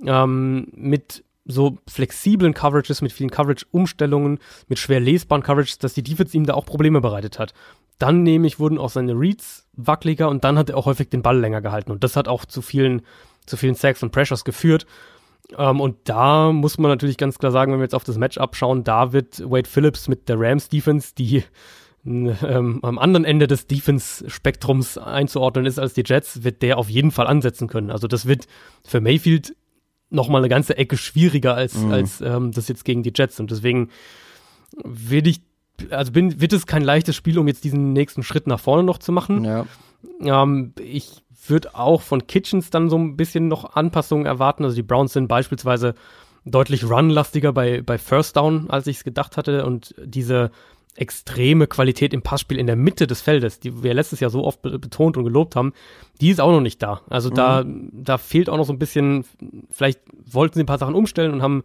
ähm, 0.05 0.67
mit 0.75 1.23
so 1.45 1.77
flexiblen 1.87 2.53
Coverages, 2.53 3.01
mit 3.01 3.11
vielen 3.11 3.29
Coverage-Umstellungen, 3.29 4.39
mit 4.67 4.79
schwer 4.79 4.99
lesbaren 4.99 5.43
Coverages, 5.43 5.77
dass 5.77 5.93
die 5.93 6.03
Defense 6.03 6.35
ihm 6.35 6.45
da 6.45 6.53
auch 6.53 6.65
Probleme 6.65 7.01
bereitet 7.01 7.39
hat. 7.39 7.53
Dann 7.99 8.23
nämlich 8.23 8.59
wurden 8.59 8.77
auch 8.77 8.89
seine 8.89 9.13
Reads 9.13 9.67
wackeliger 9.73 10.29
und 10.29 10.43
dann 10.43 10.57
hat 10.57 10.69
er 10.69 10.77
auch 10.77 10.85
häufig 10.85 11.09
den 11.09 11.21
Ball 11.21 11.37
länger 11.37 11.61
gehalten. 11.61 11.91
Und 11.91 12.03
das 12.03 12.15
hat 12.15 12.27
auch 12.27 12.45
zu 12.45 12.61
vielen, 12.61 13.01
zu 13.45 13.57
vielen 13.57 13.75
Sacks 13.75 14.03
und 14.03 14.11
Pressures 14.11 14.45
geführt. 14.45 14.85
Ähm, 15.57 15.79
und 15.79 15.97
da 16.05 16.51
muss 16.51 16.77
man 16.77 16.89
natürlich 16.89 17.17
ganz 17.17 17.37
klar 17.37 17.51
sagen, 17.51 17.71
wenn 17.71 17.79
wir 17.79 17.85
jetzt 17.85 17.95
auf 17.95 18.03
das 18.03 18.17
Matchup 18.17 18.55
schauen, 18.55 18.83
da 18.83 19.13
wird 19.13 19.39
Wade 19.49 19.69
Phillips 19.69 20.07
mit 20.07 20.29
der 20.29 20.39
Rams 20.39 20.69
Defense, 20.69 21.13
die 21.15 21.43
ähm, 22.05 22.79
am 22.81 22.99
anderen 22.99 23.23
Ende 23.23 23.47
des 23.47 23.67
Defense-Spektrums 23.67 24.97
einzuordnen 24.97 25.65
ist 25.65 25.79
als 25.79 25.93
die 25.93 26.03
Jets, 26.05 26.43
wird 26.43 26.61
der 26.61 26.77
auf 26.77 26.89
jeden 26.89 27.11
Fall 27.11 27.27
ansetzen 27.27 27.67
können. 27.67 27.91
Also 27.91 28.07
das 28.07 28.25
wird 28.25 28.47
für 28.83 28.99
Mayfield 28.99 29.55
noch 30.09 30.27
mal 30.27 30.39
eine 30.39 30.49
ganze 30.49 30.77
Ecke 30.77 30.97
schwieriger 30.97 31.55
als, 31.55 31.75
mhm. 31.75 31.91
als 31.91 32.21
ähm, 32.21 32.51
das 32.51 32.67
jetzt 32.67 32.85
gegen 32.85 33.03
die 33.03 33.13
Jets. 33.15 33.39
Und 33.39 33.51
deswegen 33.51 33.89
will 34.83 35.27
ich, 35.27 35.41
also 35.89 36.11
bin, 36.11 36.41
wird 36.41 36.53
es 36.53 36.67
kein 36.67 36.83
leichtes 36.83 37.15
Spiel, 37.15 37.39
um 37.39 37.47
jetzt 37.47 37.63
diesen 37.63 37.93
nächsten 37.93 38.21
Schritt 38.21 38.47
nach 38.47 38.59
vorne 38.59 38.83
noch 38.83 38.97
zu 38.97 39.11
machen. 39.11 39.43
Ja. 39.43 39.65
Ähm, 40.21 40.73
ich 40.79 41.22
würde 41.49 41.75
auch 41.75 42.01
von 42.01 42.27
Kitchens 42.27 42.69
dann 42.69 42.89
so 42.89 42.97
ein 42.97 43.17
bisschen 43.17 43.47
noch 43.47 43.75
Anpassungen 43.75 44.25
erwarten. 44.25 44.63
Also 44.63 44.75
die 44.75 44.83
Browns 44.83 45.13
sind 45.13 45.27
beispielsweise 45.27 45.95
deutlich 46.45 46.89
runlastiger 46.89 47.53
bei, 47.53 47.81
bei 47.81 47.97
First 47.97 48.35
Down, 48.35 48.69
als 48.69 48.87
ich 48.87 48.97
es 48.97 49.03
gedacht 49.03 49.37
hatte. 49.37 49.65
Und 49.65 49.95
diese 50.03 50.51
extreme 50.95 51.67
Qualität 51.67 52.13
im 52.13 52.21
Passspiel 52.21 52.59
in 52.59 52.67
der 52.67 52.75
Mitte 52.75 53.07
des 53.07 53.21
Feldes, 53.21 53.59
die 53.59 53.83
wir 53.83 53.93
letztes 53.93 54.19
Jahr 54.19 54.29
so 54.29 54.43
oft 54.43 54.61
betont 54.61 55.17
und 55.17 55.23
gelobt 55.23 55.55
haben, 55.55 55.73
die 56.21 56.29
ist 56.29 56.39
auch 56.39 56.51
noch 56.51 56.61
nicht 56.61 56.83
da. 56.83 57.01
Also 57.09 57.29
mhm. 57.29 57.35
da, 57.35 57.65
da 57.65 58.17
fehlt 58.17 58.49
auch 58.49 58.57
noch 58.57 58.65
so 58.65 58.73
ein 58.73 58.79
bisschen, 58.79 59.25
vielleicht 59.71 60.01
wollten 60.25 60.55
sie 60.55 60.63
ein 60.63 60.67
paar 60.67 60.77
Sachen 60.77 60.95
umstellen 60.95 61.33
und 61.33 61.41
haben, 61.41 61.63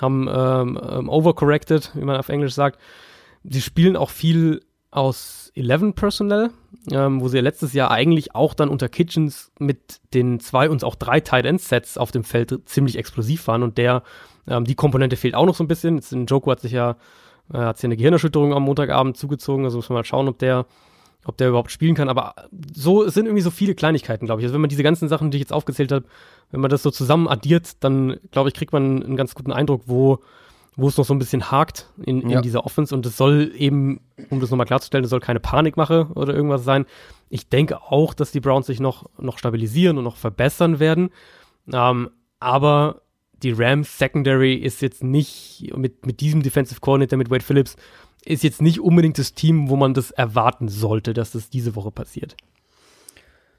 haben 0.00 0.28
ähm, 0.30 0.78
ähm, 0.82 1.08
overcorrected, 1.08 1.92
wie 1.94 2.04
man 2.04 2.16
auf 2.16 2.28
Englisch 2.28 2.54
sagt. 2.54 2.78
Sie 3.44 3.62
spielen 3.62 3.96
auch 3.96 4.10
viel 4.10 4.60
aus 4.96 5.52
11 5.54 5.94
Personnel, 5.94 6.50
ähm, 6.90 7.20
wo 7.20 7.28
sie 7.28 7.36
ja 7.36 7.42
letztes 7.42 7.72
Jahr 7.72 7.90
eigentlich 7.90 8.34
auch 8.34 8.54
dann 8.54 8.68
unter 8.68 8.88
Kitchens 8.88 9.52
mit 9.58 10.00
den 10.14 10.40
zwei 10.40 10.68
und 10.70 10.82
auch 10.84 10.94
drei 10.94 11.20
Tight 11.20 11.46
End 11.46 11.60
Sets 11.60 11.98
auf 11.98 12.10
dem 12.10 12.24
Feld 12.24 12.60
ziemlich 12.66 12.96
explosiv 12.96 13.46
waren 13.46 13.62
und 13.62 13.78
der, 13.78 14.02
ähm, 14.48 14.64
die 14.64 14.74
Komponente 14.74 15.16
fehlt 15.16 15.34
auch 15.34 15.46
noch 15.46 15.54
so 15.54 15.64
ein 15.64 15.68
bisschen. 15.68 15.96
Jetzt 15.96 16.12
Joko 16.12 16.50
hat 16.50 16.60
sich 16.60 16.72
ja 16.72 16.96
er 17.52 17.66
hat 17.66 17.78
sich 17.78 17.84
eine 17.84 17.96
Gehirnerschütterung 17.96 18.52
am 18.52 18.64
Montagabend 18.64 19.16
zugezogen, 19.16 19.64
also 19.64 19.78
muss 19.78 19.88
man 19.88 19.98
mal 19.98 20.04
schauen, 20.04 20.28
ob 20.28 20.38
der, 20.38 20.66
ob 21.24 21.36
der 21.36 21.48
überhaupt 21.48 21.70
spielen 21.70 21.94
kann. 21.94 22.08
Aber 22.08 22.34
so, 22.74 23.04
es 23.04 23.14
sind 23.14 23.26
irgendwie 23.26 23.42
so 23.42 23.50
viele 23.50 23.74
Kleinigkeiten, 23.74 24.26
glaube 24.26 24.40
ich. 24.40 24.44
Also 24.44 24.54
wenn 24.54 24.60
man 24.60 24.70
diese 24.70 24.82
ganzen 24.82 25.08
Sachen, 25.08 25.30
die 25.30 25.38
ich 25.38 25.42
jetzt 25.42 25.52
aufgezählt 25.52 25.92
habe, 25.92 26.06
wenn 26.50 26.60
man 26.60 26.70
das 26.70 26.82
so 26.82 26.90
zusammen 26.90 27.28
addiert, 27.28 27.84
dann, 27.84 28.16
glaube 28.32 28.48
ich, 28.48 28.54
kriegt 28.54 28.72
man 28.72 29.02
einen 29.02 29.16
ganz 29.16 29.34
guten 29.34 29.52
Eindruck, 29.52 29.82
wo, 29.86 30.18
wo 30.76 30.88
es 30.88 30.96
noch 30.98 31.04
so 31.04 31.14
ein 31.14 31.18
bisschen 31.18 31.50
hakt 31.50 31.90
in, 32.04 32.20
in 32.22 32.30
ja. 32.30 32.40
dieser 32.42 32.66
Offense. 32.66 32.94
Und 32.94 33.06
es 33.06 33.16
soll 33.16 33.52
eben, 33.56 34.00
um 34.30 34.40
das 34.40 34.50
nochmal 34.50 34.66
klarzustellen, 34.66 35.04
es 35.04 35.10
soll 35.10 35.20
keine 35.20 35.40
Panikmache 35.40 36.08
oder 36.14 36.34
irgendwas 36.34 36.64
sein. 36.64 36.84
Ich 37.30 37.48
denke 37.48 37.80
auch, 37.82 38.12
dass 38.12 38.30
die 38.30 38.40
Browns 38.40 38.66
sich 38.66 38.78
noch, 38.78 39.06
noch 39.18 39.38
stabilisieren 39.38 39.96
und 39.96 40.04
noch 40.04 40.16
verbessern 40.16 40.78
werden. 40.78 41.10
Ähm, 41.72 42.10
aber 42.40 43.02
die 43.42 43.52
Rams 43.52 43.98
Secondary 43.98 44.54
ist 44.54 44.82
jetzt 44.82 45.02
nicht 45.02 45.72
mit, 45.76 46.04
mit 46.06 46.20
diesem 46.20 46.42
Defensive 46.42 46.80
Coordinator, 46.80 47.18
mit 47.18 47.30
Wade 47.30 47.44
Phillips, 47.44 47.76
ist 48.24 48.42
jetzt 48.42 48.60
nicht 48.60 48.80
unbedingt 48.80 49.18
das 49.18 49.34
Team, 49.34 49.70
wo 49.70 49.76
man 49.76 49.94
das 49.94 50.10
erwarten 50.10 50.68
sollte, 50.68 51.14
dass 51.14 51.32
das 51.32 51.48
diese 51.48 51.74
Woche 51.74 51.90
passiert. 51.90 52.36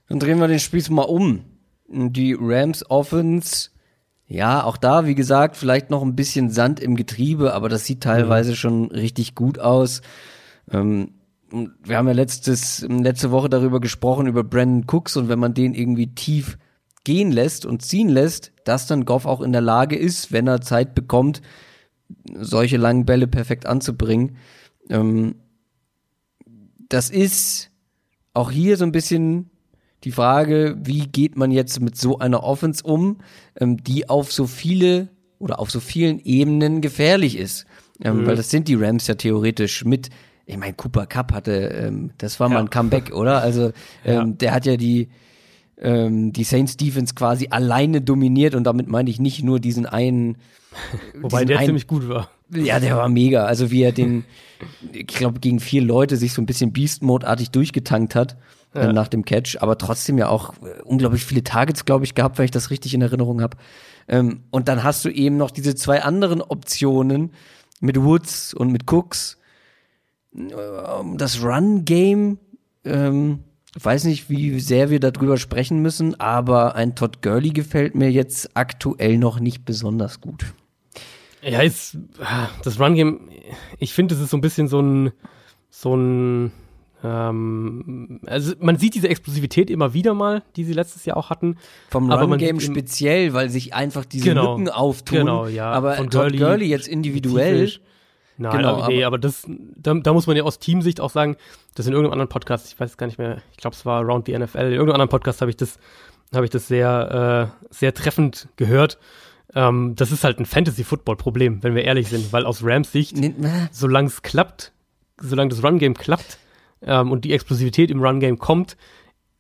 Dann 0.08 0.20
drehen 0.20 0.40
wir 0.40 0.48
den 0.48 0.60
Spieß 0.60 0.90
mal 0.90 1.04
um. 1.04 1.46
Die 1.90 2.36
Rams 2.38 2.90
Offense, 2.90 3.70
ja, 4.28 4.64
auch 4.64 4.78
da, 4.78 5.06
wie 5.06 5.16
gesagt, 5.16 5.56
vielleicht 5.56 5.90
noch 5.90 6.02
ein 6.02 6.16
bisschen 6.16 6.50
Sand 6.50 6.80
im 6.82 6.96
Getriebe, 6.96 7.54
aber 7.54 7.70
das 7.70 7.86
sieht 7.86 8.02
teilweise 8.02 8.52
mhm. 8.52 8.56
schon 8.56 8.92
richtig 8.92 9.36
gut 9.36 9.60
aus. 9.60 10.02
Ähm, 10.70 11.14
wir 11.50 11.96
haben 11.96 12.08
ja 12.08 12.14
letztes, 12.14 12.86
letzte 12.90 13.32
Woche 13.32 13.50
darüber 13.50 13.80
gesprochen, 13.80 14.28
über 14.28 14.44
Brandon 14.44 14.86
Cooks 14.86 15.16
und 15.16 15.30
wenn 15.30 15.40
man 15.40 15.54
den 15.54 15.74
irgendwie 15.74 16.14
tief 16.14 16.58
gehen 17.06 17.32
lässt 17.32 17.66
und 17.66 17.82
ziehen 17.82 18.10
lässt, 18.10 18.52
dass 18.66 18.86
dann 18.86 19.06
Goff 19.06 19.26
auch 19.26 19.40
in 19.40 19.54
der 19.54 19.62
Lage 19.62 19.96
ist, 19.96 20.34
wenn 20.34 20.46
er 20.46 20.60
Zeit 20.60 20.94
bekommt, 20.94 21.42
solche 22.34 22.76
langen 22.76 23.06
Bälle 23.06 23.28
perfekt 23.28 23.66
anzubringen. 23.66 24.36
Ähm, 24.90 25.36
das 26.90 27.10
ist 27.10 27.72
auch 28.34 28.52
hier 28.52 28.76
so 28.76 28.84
ein 28.84 28.92
bisschen 28.92 29.52
die 30.08 30.14
Frage, 30.14 30.78
wie 30.82 31.06
geht 31.08 31.36
man 31.36 31.52
jetzt 31.52 31.82
mit 31.82 31.98
so 31.98 32.20
einer 32.20 32.42
Offense 32.42 32.82
um, 32.82 33.18
ähm, 33.60 33.84
die 33.84 34.08
auf 34.08 34.32
so 34.32 34.48
viele 34.48 35.10
oder 35.38 35.60
auf 35.60 35.70
so 35.70 35.82
vielen 35.82 36.22
Ebenen 36.24 36.80
gefährlich 36.80 37.38
ist. 37.38 37.66
Ähm, 38.02 38.22
mhm. 38.22 38.26
Weil 38.26 38.38
das 38.38 38.50
sind 38.50 38.70
die 38.70 38.76
Rams 38.76 39.06
ja 39.08 39.16
theoretisch 39.16 39.84
mit, 39.84 40.10
ich 40.46 40.56
meine, 40.56 40.74
Cooper 40.76 41.08
Cup 41.08 41.34
hatte, 41.34 41.52
ähm, 41.52 42.12
das 42.20 42.40
war 42.40 42.48
ja. 42.48 42.54
mal 42.54 42.60
ein 42.62 42.70
Comeback, 42.70 43.14
oder? 43.14 43.42
Also 43.42 43.74
ja. 44.06 44.22
Ähm, 44.22 44.38
der 44.38 44.54
hat 44.54 44.66
ja 44.66 44.78
die, 44.78 45.10
ähm, 45.78 46.32
die 46.32 46.46
Saints 46.46 46.78
Defense 46.78 47.14
quasi 47.14 47.48
alleine 47.50 48.00
dominiert 48.00 48.56
und 48.56 48.64
damit 48.64 48.88
meine 48.88 49.10
ich 49.10 49.20
nicht 49.20 49.44
nur 49.44 49.60
diesen 49.60 49.86
einen. 49.86 50.38
Wobei 51.16 51.40
diesen 51.40 51.48
der 51.48 51.58
einen, 51.58 51.66
ziemlich 51.68 51.88
gut 51.88 52.08
war. 52.08 52.32
Ja, 52.50 52.80
der 52.80 52.96
war 52.96 53.10
mega. 53.10 53.44
Also 53.44 53.72
wie 53.72 53.82
er 53.82 53.92
den, 53.92 54.24
ich 54.94 55.08
glaube, 55.08 55.42
gegen 55.42 55.60
vier 55.60 55.82
Leute 55.82 56.16
sich 56.16 56.32
so 56.32 56.42
ein 56.42 56.46
bisschen 56.46 56.72
Beast-Mode-artig 56.72 57.52
durchgetankt 57.52 58.16
hat 58.16 58.38
ja. 58.78 58.90
äh, 58.90 58.94
nach 58.94 59.08
dem 59.08 59.26
Catch, 59.26 59.58
aber 59.60 59.78
trotzdem 59.78 60.18
ja 60.18 60.30
auch 60.30 60.54
äh, 60.64 60.82
unglaublich 60.84 61.26
viele 61.26 61.44
Targets, 61.44 61.86
glaube 61.86 62.06
ich, 62.06 62.16
gehabt, 62.16 62.38
wenn 62.38 62.46
ich 62.46 62.52
das 62.52 62.70
richtig 62.70 62.94
in 62.94 63.02
Erinnerung 63.02 63.42
habe. 63.42 63.58
Ähm, 64.08 64.44
und 64.52 64.68
dann 64.68 64.84
hast 64.84 65.04
du 65.06 65.10
eben 65.10 65.38
noch 65.38 65.52
diese 65.52 65.76
zwei 65.76 66.04
anderen 66.04 66.42
Optionen 66.42 67.32
mit 67.80 68.02
Woods 68.02 68.54
und 68.54 68.72
mit 68.72 68.92
Cooks. 68.92 69.38
Ähm, 70.36 71.18
das 71.18 71.44
Run-Game, 71.44 72.40
ähm, 72.86 73.40
weiß 73.80 74.06
nicht, 74.06 74.30
wie 74.30 74.60
sehr 74.60 74.90
wir 74.90 75.00
darüber 75.00 75.38
sprechen 75.38 75.82
müssen, 75.82 76.20
aber 76.20 76.76
ein 76.76 76.96
Todd 76.96 77.22
Gurley 77.22 77.50
gefällt 77.50 77.96
mir 77.96 78.12
jetzt 78.12 78.56
aktuell 78.56 79.18
noch 79.18 79.40
nicht 79.40 79.66
besonders 79.66 80.22
gut. 80.22 80.46
Ja, 81.42 81.62
ist, 81.62 81.98
das 82.64 82.80
Run-Game, 82.80 83.30
ich 83.80 83.94
finde, 83.94 84.16
es 84.16 84.22
ist 84.22 84.32
so 84.32 84.38
ein 84.38 84.42
bisschen 84.42 84.68
so 84.68 84.82
ein, 84.82 85.12
so 85.70 85.96
ein, 85.96 86.52
ähm, 87.08 88.20
also 88.26 88.54
man 88.60 88.78
sieht 88.78 88.96
diese 88.96 89.08
Explosivität 89.08 89.70
immer 89.70 89.94
wieder 89.94 90.14
mal, 90.14 90.44
die 90.56 90.64
sie 90.64 90.74
letztes 90.74 91.06
Jahr 91.06 91.18
auch 91.18 91.30
hatten. 91.30 91.58
Vom 91.90 92.12
Run-Game 92.12 92.60
speziell, 92.60 93.34
weil 93.34 93.50
sich 93.50 93.74
einfach 93.74 94.06
diese 94.06 94.26
genau, 94.26 94.58
Lücken 94.58 94.70
auftun. 94.70 95.20
Genau, 95.20 95.48
ja. 95.48 95.72
Aber 95.72 95.94
Von 95.94 96.10
Todd 96.10 96.32
Gurley, 96.32 96.38
Gurley 96.38 96.66
jetzt 96.68 96.88
individuell. 96.88 97.72
Nein, 98.40 98.58
genau, 98.58 98.76
aber, 98.76 98.88
nee, 98.88 99.04
aber 99.04 99.18
das, 99.18 99.48
da, 99.48 99.96
da, 99.96 100.14
muss 100.14 100.28
man 100.28 100.38
ja 100.38 100.44
aus 100.44 100.60
Teamsicht 100.60 101.02
auch 101.02 101.10
sagen, 101.10 101.38
das 101.74 101.88
in 101.88 101.94
irgendeinem 101.94 102.14
anderen 102.14 102.30
Podcast, 102.30 102.72
ich 102.72 102.80
weiß 102.80 102.98
gar 102.98 103.08
nicht 103.08 103.18
mehr, 103.18 103.42
ich 103.52 103.58
glaube, 103.58 103.76
es 103.76 103.84
war 103.86 104.02
Around 104.02 104.28
the 104.28 104.38
NFL, 104.38 104.60
in 104.60 104.74
irgendeinem 104.74 104.94
anderen 104.94 105.10
Podcast 105.10 105.42
habe 105.42 105.50
ich 105.50 105.58
das, 105.58 105.80
habe 106.36 106.46
ich 106.46 106.52
das 106.52 106.68
sehr, 106.68 107.52
äh, 107.72 107.74
sehr 107.74 107.96
treffend 107.96 108.48
gehört. 108.56 109.00
Ähm, 109.56 109.96
das 109.96 110.12
ist 110.12 110.24
halt 110.24 110.40
ein 110.40 110.46
Fantasy-Football-Problem, 110.46 111.64
wenn 111.64 111.74
wir 111.74 111.84
ehrlich 111.84 112.10
sind, 112.10 112.32
weil 112.32 112.46
aus 112.46 112.64
Rams 112.64 112.92
Sicht, 112.92 113.18
solange 113.72 114.08
es 114.08 114.22
klappt, 114.22 114.72
solange 115.20 115.50
das 115.50 115.64
Run-Game 115.64 115.96
klappt 115.96 116.38
ähm, 116.82 117.12
und 117.12 117.26
die 117.26 117.34
Explosivität 117.34 117.92
im 117.92 118.02
Run-Game 118.02 118.38
kommt, 118.38 118.78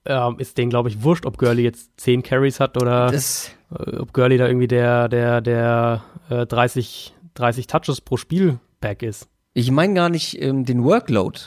ähm, 0.06 0.40
ist 0.40 0.58
denen, 0.58 0.70
glaube 0.70 0.90
ich, 0.90 1.04
wurscht, 1.04 1.26
ob 1.26 1.38
Gurley 1.38 1.64
jetzt 1.64 2.00
10 2.00 2.24
Carries 2.24 2.60
hat 2.60 2.82
oder 2.82 3.12
das, 3.12 3.52
äh, 3.72 3.98
ob 3.98 4.14
Gurley 4.14 4.38
da 4.38 4.48
irgendwie 4.48 4.68
der, 4.68 5.10
der, 5.10 5.42
der 5.42 6.04
äh, 6.30 6.46
30, 6.46 7.14
30 7.34 7.68
Touches 7.68 8.02
pro 8.02 8.18
Spiel 8.18 8.60
back 8.80 9.04
ist. 9.04 9.28
Ich 9.54 9.72
meine 9.72 9.94
gar 9.94 10.10
nicht 10.10 10.42
ähm, 10.42 10.66
den 10.66 10.84
Workload. 10.84 11.40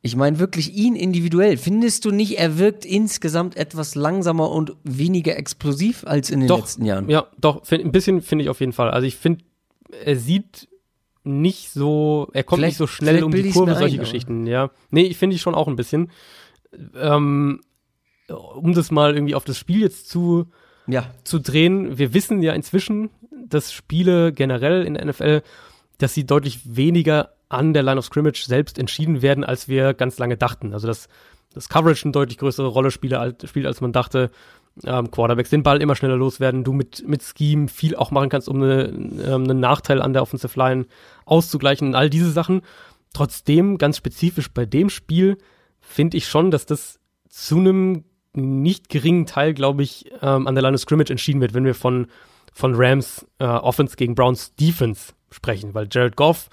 Ich 0.00 0.14
meine 0.14 0.38
wirklich 0.38 0.72
ihn 0.74 0.94
individuell. 0.94 1.56
Findest 1.56 2.04
du 2.04 2.12
nicht, 2.12 2.38
er 2.38 2.58
wirkt 2.58 2.84
insgesamt 2.84 3.56
etwas 3.56 3.96
langsamer 3.96 4.50
und 4.50 4.76
weniger 4.84 5.36
explosiv 5.36 6.04
als 6.06 6.30
in 6.30 6.40
den 6.40 6.48
doch, 6.48 6.60
letzten 6.60 6.84
Jahren? 6.84 7.08
Ja, 7.08 7.26
doch, 7.38 7.66
find, 7.66 7.84
ein 7.84 7.90
bisschen 7.90 8.22
finde 8.22 8.44
ich 8.44 8.48
auf 8.48 8.60
jeden 8.60 8.72
Fall. 8.72 8.90
Also 8.90 9.06
ich 9.06 9.16
finde, 9.16 9.44
er 10.04 10.16
sieht 10.16 10.68
nicht 11.28 11.70
so, 11.70 12.28
er 12.32 12.42
kommt 12.42 12.60
vielleicht, 12.60 12.72
nicht 12.72 12.78
so 12.78 12.86
schnell 12.86 13.22
um 13.22 13.32
die 13.32 13.50
Kurve, 13.50 13.74
solche 13.74 13.96
ein, 13.96 14.00
Geschichten, 14.00 14.46
ja. 14.46 14.70
Nee, 14.90 15.02
ich 15.02 15.16
finde 15.16 15.36
ich 15.36 15.42
schon 15.42 15.54
auch 15.54 15.68
ein 15.68 15.76
bisschen. 15.76 16.10
Ähm, 16.96 17.60
um 18.28 18.74
das 18.74 18.90
mal 18.90 19.14
irgendwie 19.14 19.34
auf 19.34 19.44
das 19.44 19.56
Spiel 19.56 19.80
jetzt 19.80 20.08
zu, 20.08 20.46
ja. 20.86 21.10
zu 21.24 21.38
drehen, 21.38 21.98
wir 21.98 22.12
wissen 22.12 22.42
ja 22.42 22.52
inzwischen, 22.52 23.10
dass 23.46 23.72
Spiele 23.72 24.32
generell 24.32 24.84
in 24.84 24.94
der 24.94 25.06
NFL 25.06 25.42
dass 25.98 26.14
sie 26.14 26.24
deutlich 26.24 26.60
weniger 26.64 27.34
an 27.48 27.74
der 27.74 27.82
Line 27.82 27.98
of 27.98 28.06
Scrimmage 28.06 28.44
selbst 28.46 28.78
entschieden 28.78 29.20
werden, 29.20 29.44
als 29.44 29.68
wir 29.68 29.94
ganz 29.94 30.18
lange 30.18 30.36
dachten. 30.36 30.72
Also 30.72 30.86
dass 30.86 31.08
das 31.52 31.68
Coverage 31.68 32.04
eine 32.04 32.12
deutlich 32.12 32.38
größere 32.38 32.68
Rolle 32.68 32.90
spielt, 32.90 33.14
als 33.14 33.80
man 33.80 33.92
dachte. 33.92 34.30
Ähm, 34.84 35.10
Quarterbacks 35.10 35.50
den 35.50 35.62
Ball 35.62 35.82
immer 35.82 35.96
schneller 35.96 36.16
loswerden, 36.16 36.64
du 36.64 36.72
mit, 36.72 37.06
mit 37.06 37.22
Scheme 37.22 37.68
viel 37.68 37.96
auch 37.96 38.10
machen 38.10 38.28
kannst, 38.28 38.48
um 38.48 38.62
eine, 38.62 38.84
ähm, 38.84 39.44
einen 39.44 39.60
Nachteil 39.60 40.00
an 40.00 40.12
der 40.12 40.22
Offensive 40.22 40.58
Line 40.58 40.86
auszugleichen 41.24 41.88
und 41.88 41.94
all 41.94 42.10
diese 42.10 42.30
Sachen. 42.30 42.62
Trotzdem, 43.12 43.78
ganz 43.78 43.96
spezifisch 43.96 44.50
bei 44.50 44.66
dem 44.66 44.90
Spiel, 44.90 45.38
finde 45.80 46.16
ich 46.16 46.28
schon, 46.28 46.50
dass 46.50 46.66
das 46.66 47.00
zu 47.28 47.58
einem 47.58 48.04
nicht 48.34 48.88
geringen 48.88 49.26
Teil, 49.26 49.54
glaube 49.54 49.82
ich, 49.82 50.12
ähm, 50.22 50.46
an 50.46 50.54
der 50.54 50.62
Line 50.62 50.74
of 50.74 50.80
Scrimmage 50.80 51.10
entschieden 51.10 51.40
wird, 51.40 51.54
wenn 51.54 51.64
wir 51.64 51.74
von, 51.74 52.06
von 52.52 52.74
Rams 52.74 53.26
äh, 53.38 53.44
Offense 53.44 53.96
gegen 53.96 54.14
Browns 54.14 54.54
Defense 54.54 55.12
sprechen, 55.30 55.74
weil 55.74 55.88
Jared 55.90 56.16
Goff 56.16 56.48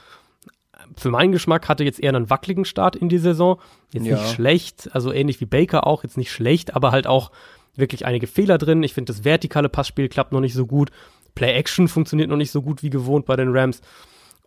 für 0.96 1.10
meinen 1.10 1.32
Geschmack 1.32 1.68
hatte 1.68 1.84
jetzt 1.84 2.00
eher 2.00 2.14
einen 2.16 2.30
wackeligen 2.30 2.66
Start 2.66 2.96
in 2.96 3.10
die 3.10 3.18
Saison. 3.18 3.60
Jetzt 3.92 4.06
ja. 4.06 4.18
nicht 4.18 4.34
schlecht, 4.34 4.90
also 4.94 5.12
ähnlich 5.12 5.42
wie 5.42 5.46
Baker 5.46 5.88
auch, 5.88 6.04
jetzt 6.04 6.18
nicht 6.18 6.32
schlecht, 6.32 6.76
aber 6.76 6.92
halt 6.92 7.08
auch 7.08 7.32
wirklich 7.78 8.06
einige 8.06 8.28
Fehler 8.28 8.58
drin. 8.58 8.84
Ich 8.84 8.94
finde, 8.94 9.12
das 9.12 9.24
vertikale 9.24 9.70
Passspiel 9.70 10.10
klappt 10.10 10.32
noch 10.32 10.42
nicht 10.42 10.54
so 10.54 10.66
gut. 10.66 10.92
Play-Action 11.36 11.88
funktioniert 11.88 12.30
noch 12.30 12.38
nicht 12.38 12.52
so 12.52 12.62
gut 12.62 12.84
wie 12.84 12.90
gewohnt 12.90 13.26
bei 13.26 13.36
den 13.36 13.56
Rams. 13.56 13.82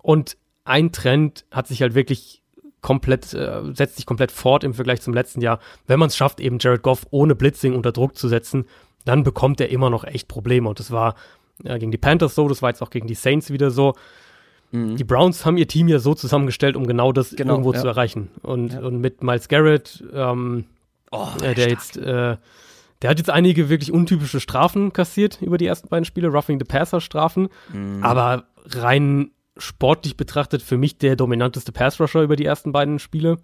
Und 0.03 0.37
ein 0.65 0.93
Trend 0.93 1.45
hat 1.51 1.67
sich 1.67 1.83
halt 1.83 1.95
wirklich 1.95 2.43
komplett, 2.81 3.35
äh, 3.35 3.63
setzt 3.75 3.97
sich 3.97 4.07
komplett 4.07 4.31
fort 4.31 4.65
im 4.65 4.75
Vergleich 4.75 5.01
zum 5.01 5.15
letzten 5.15 5.41
Jahr. 5.41 5.61
Wenn 5.87 5.99
man 5.99 6.09
es 6.09 6.17
schafft, 6.17 6.41
eben 6.41 6.59
Jared 6.61 6.83
Goff 6.83 7.07
ohne 7.11 7.35
Blitzing 7.35 7.75
unter 7.75 7.93
Druck 7.93 8.17
zu 8.17 8.29
setzen, 8.29 8.67
dann 9.05 9.25
bekommt 9.25 9.61
er 9.61 9.71
immer 9.71 9.91
noch 9.91 10.05
echt 10.05 10.29
Probleme. 10.29 10.69
Und 10.69 10.79
das 10.79 10.91
war 10.91 11.15
äh, 11.65 11.79
gegen 11.79 11.91
die 11.91 11.99
Panthers 11.99 12.35
so, 12.35 12.49
das 12.49 12.63
war 12.63 12.71
jetzt 12.71 12.83
auch 12.83 12.91
gegen 12.91 13.07
die 13.07 13.15
Saints 13.15 13.51
wieder 13.51 13.71
so. 13.71 13.95
Mhm. 14.71 14.97
Die 14.97 15.05
Browns 15.05 15.45
haben 15.45 15.57
ihr 15.57 15.67
Team 15.67 15.89
ja 15.89 15.99
so 15.99 16.15
zusammengestellt, 16.15 16.77
um 16.77 16.87
genau 16.87 17.13
das 17.13 17.35
genau, 17.35 17.55
irgendwo 17.55 17.73
ja. 17.73 17.81
zu 17.81 17.87
erreichen. 17.87 18.31
Und, 18.43 18.75
ja. 18.75 18.81
und 18.81 19.01
mit 19.01 19.23
Miles 19.23 19.49
Garrett, 19.49 20.05
ähm, 20.13 20.67
oh, 21.11 21.29
äh, 21.43 21.55
der 21.55 21.69
jetzt, 21.69 21.97
äh, 21.97 22.37
der 23.03 23.11
hat 23.11 23.19
jetzt 23.19 23.31
einige 23.31 23.69
wirklich 23.69 23.93
untypische 23.93 24.41
Strafen 24.41 24.93
kassiert 24.93 25.41
über 25.41 25.59
die 25.59 25.67
ersten 25.67 25.89
beiden 25.89 26.05
Spiele, 26.05 26.29
Roughing 26.29 26.59
the 26.59 26.65
Passer 26.65 27.01
Strafen, 27.01 27.49
mhm. 27.73 28.03
aber 28.03 28.49
rein 28.67 29.31
sportlich 29.57 30.17
betrachtet 30.17 30.63
für 30.63 30.77
mich 30.77 30.99
der 30.99 31.17
dominanteste 31.17 31.73
Pass-Rusher 31.73 32.23
über 32.23 32.37
die 32.37 32.45
ersten 32.45 32.73
beiden 32.73 32.99
Spiele. 32.99 33.39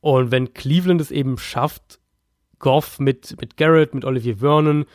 Und 0.00 0.30
wenn 0.30 0.54
Cleveland 0.54 1.00
es 1.00 1.10
eben 1.10 1.38
schafft, 1.38 2.00
Goff 2.58 2.98
mit, 2.98 3.40
mit 3.40 3.56
Garrett, 3.56 3.94
mit 3.94 4.04
Olivier 4.04 4.38
Vernon, 4.38 4.86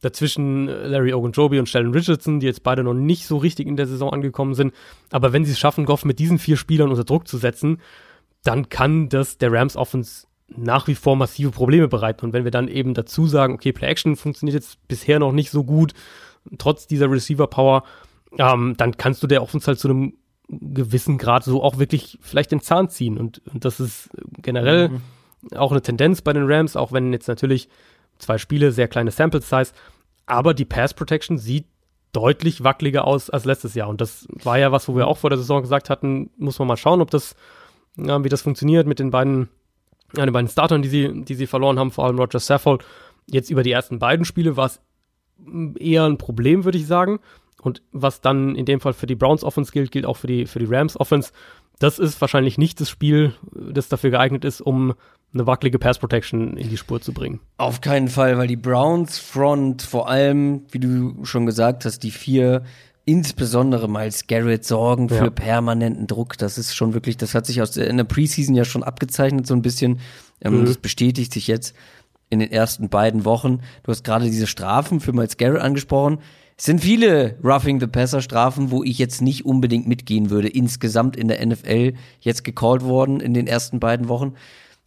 dazwischen 0.00 0.66
Larry 0.66 1.12
Ogunjobi 1.12 1.58
und 1.58 1.68
Sheldon 1.68 1.92
Richardson, 1.92 2.40
die 2.40 2.46
jetzt 2.46 2.62
beide 2.62 2.82
noch 2.82 2.94
nicht 2.94 3.26
so 3.26 3.36
richtig 3.36 3.66
in 3.66 3.76
der 3.76 3.86
Saison 3.86 4.12
angekommen 4.12 4.54
sind. 4.54 4.74
Aber 5.10 5.32
wenn 5.32 5.44
sie 5.44 5.52
es 5.52 5.58
schaffen, 5.58 5.84
Goff 5.84 6.04
mit 6.04 6.18
diesen 6.18 6.38
vier 6.38 6.56
Spielern 6.56 6.90
unter 6.90 7.04
Druck 7.04 7.28
zu 7.28 7.36
setzen, 7.36 7.80
dann 8.42 8.70
kann 8.70 9.08
das 9.10 9.36
der 9.36 9.52
Rams 9.52 9.76
Offense 9.76 10.26
nach 10.56 10.86
wie 10.86 10.94
vor 10.94 11.16
massive 11.16 11.50
Probleme 11.50 11.88
bereiten. 11.88 12.26
Und 12.26 12.32
wenn 12.32 12.44
wir 12.44 12.50
dann 12.50 12.68
eben 12.68 12.94
dazu 12.94 13.26
sagen, 13.26 13.54
okay, 13.54 13.72
Play 13.72 13.88
Action 13.88 14.16
funktioniert 14.16 14.54
jetzt 14.54 14.86
bisher 14.88 15.18
noch 15.18 15.32
nicht 15.32 15.50
so 15.50 15.64
gut, 15.64 15.94
trotz 16.58 16.86
dieser 16.86 17.10
Receiver 17.10 17.46
Power, 17.46 17.84
ähm, 18.38 18.74
dann 18.76 18.96
kannst 18.96 19.22
du 19.22 19.26
der 19.26 19.42
Offense 19.42 19.66
halt 19.66 19.78
zu 19.78 19.88
einem 19.88 20.14
gewissen 20.48 21.18
Grad 21.18 21.44
so 21.44 21.62
auch 21.62 21.78
wirklich 21.78 22.18
vielleicht 22.20 22.50
den 22.50 22.60
Zahn 22.60 22.88
ziehen. 22.88 23.18
Und, 23.18 23.40
und 23.52 23.64
das 23.64 23.80
ist 23.80 24.10
generell 24.38 24.88
mhm. 24.88 25.02
auch 25.56 25.70
eine 25.70 25.82
Tendenz 25.82 26.22
bei 26.22 26.32
den 26.32 26.50
Rams, 26.50 26.76
auch 26.76 26.92
wenn 26.92 27.12
jetzt 27.12 27.28
natürlich 27.28 27.68
zwei 28.18 28.38
Spiele, 28.38 28.72
sehr 28.72 28.88
kleine 28.88 29.10
Sample 29.10 29.40
Size, 29.40 29.72
aber 30.26 30.54
die 30.54 30.64
Pass 30.64 30.94
Protection 30.94 31.38
sieht 31.38 31.66
deutlich 32.12 32.64
wackeliger 32.64 33.06
aus 33.06 33.30
als 33.30 33.44
letztes 33.44 33.74
Jahr. 33.74 33.88
Und 33.88 34.00
das 34.00 34.26
war 34.30 34.58
ja 34.58 34.72
was, 34.72 34.88
wo 34.88 34.96
wir 34.96 35.06
auch 35.06 35.18
vor 35.18 35.30
der 35.30 35.38
Saison 35.38 35.62
gesagt 35.62 35.90
hatten, 35.90 36.30
muss 36.36 36.58
man 36.58 36.68
mal 36.68 36.76
schauen, 36.76 37.00
ob 37.00 37.10
das, 37.10 37.36
ja, 37.96 38.22
wie 38.24 38.28
das 38.28 38.42
funktioniert 38.42 38.86
mit 38.86 38.98
den 38.98 39.10
beiden, 39.10 39.48
ja, 40.16 40.24
den 40.24 40.32
beiden 40.32 40.48
Startern, 40.48 40.82
die 40.82 40.88
sie, 40.88 41.24
die 41.24 41.34
sie 41.34 41.46
verloren 41.46 41.78
haben, 41.78 41.90
vor 41.90 42.06
allem 42.06 42.18
Roger 42.18 42.40
Saffold. 42.40 42.84
Jetzt 43.26 43.50
über 43.50 43.62
die 43.62 43.72
ersten 43.72 43.98
beiden 43.98 44.24
Spiele 44.24 44.56
war 44.56 44.66
es 44.66 44.80
eher 45.78 46.04
ein 46.04 46.18
Problem, 46.18 46.64
würde 46.64 46.78
ich 46.78 46.86
sagen. 46.86 47.20
Und 47.62 47.82
was 47.92 48.20
dann 48.20 48.56
in 48.56 48.64
dem 48.64 48.80
Fall 48.80 48.92
für 48.92 49.06
die 49.06 49.14
Browns 49.14 49.44
Offense 49.44 49.72
gilt, 49.72 49.92
gilt 49.92 50.06
auch 50.06 50.16
für 50.16 50.26
die, 50.26 50.46
für 50.46 50.58
die 50.58 50.66
Rams 50.66 50.98
Offense. 50.98 51.32
Das 51.78 51.98
ist 51.98 52.20
wahrscheinlich 52.20 52.58
nicht 52.58 52.80
das 52.80 52.90
Spiel, 52.90 53.34
das 53.52 53.88
dafür 53.88 54.10
geeignet 54.10 54.44
ist, 54.44 54.60
um 54.60 54.94
eine 55.32 55.46
wackelige 55.46 55.78
Pass 55.78 55.98
Protection 55.98 56.56
in 56.56 56.68
die 56.68 56.76
Spur 56.76 57.00
zu 57.00 57.12
bringen. 57.12 57.40
Auf 57.56 57.80
keinen 57.80 58.08
Fall, 58.08 58.36
weil 58.36 58.48
die 58.48 58.56
Browns 58.56 59.18
Front 59.18 59.82
vor 59.82 60.08
allem, 60.08 60.64
wie 60.70 60.80
du 60.80 61.24
schon 61.24 61.46
gesagt 61.46 61.84
hast, 61.84 62.00
die 62.00 62.10
vier 62.10 62.64
insbesondere 63.10 63.88
Miles 63.88 64.28
Garrett 64.28 64.64
sorgen 64.64 65.08
für 65.08 65.24
ja. 65.24 65.30
permanenten 65.30 66.06
Druck. 66.06 66.38
Das 66.38 66.58
ist 66.58 66.76
schon 66.76 66.94
wirklich, 66.94 67.16
das 67.16 67.34
hat 67.34 67.44
sich 67.44 67.60
aus 67.60 67.72
der, 67.72 67.88
in 67.88 67.96
der 67.96 68.04
Preseason 68.04 68.54
ja 68.54 68.64
schon 68.64 68.84
abgezeichnet 68.84 69.48
so 69.48 69.54
ein 69.54 69.62
bisschen. 69.62 69.98
Ähm, 70.40 70.60
mhm. 70.60 70.66
Das 70.66 70.76
bestätigt 70.76 71.32
sich 71.32 71.48
jetzt 71.48 71.74
in 72.28 72.38
den 72.38 72.52
ersten 72.52 72.88
beiden 72.88 73.24
Wochen. 73.24 73.62
Du 73.82 73.90
hast 73.90 74.04
gerade 74.04 74.26
diese 74.26 74.46
Strafen 74.46 75.00
für 75.00 75.12
Miles 75.12 75.36
Garrett 75.36 75.60
angesprochen. 75.60 76.20
Es 76.56 76.66
sind 76.66 76.82
viele 76.82 77.36
Roughing 77.42 77.80
the 77.80 77.88
Passer 77.88 78.22
Strafen, 78.22 78.70
wo 78.70 78.84
ich 78.84 78.98
jetzt 78.98 79.22
nicht 79.22 79.44
unbedingt 79.44 79.88
mitgehen 79.88 80.30
würde. 80.30 80.46
Insgesamt 80.46 81.16
in 81.16 81.26
der 81.26 81.44
NFL 81.44 81.94
jetzt 82.20 82.44
gecallt 82.44 82.84
worden 82.84 83.18
in 83.18 83.34
den 83.34 83.48
ersten 83.48 83.80
beiden 83.80 84.08
Wochen. 84.08 84.34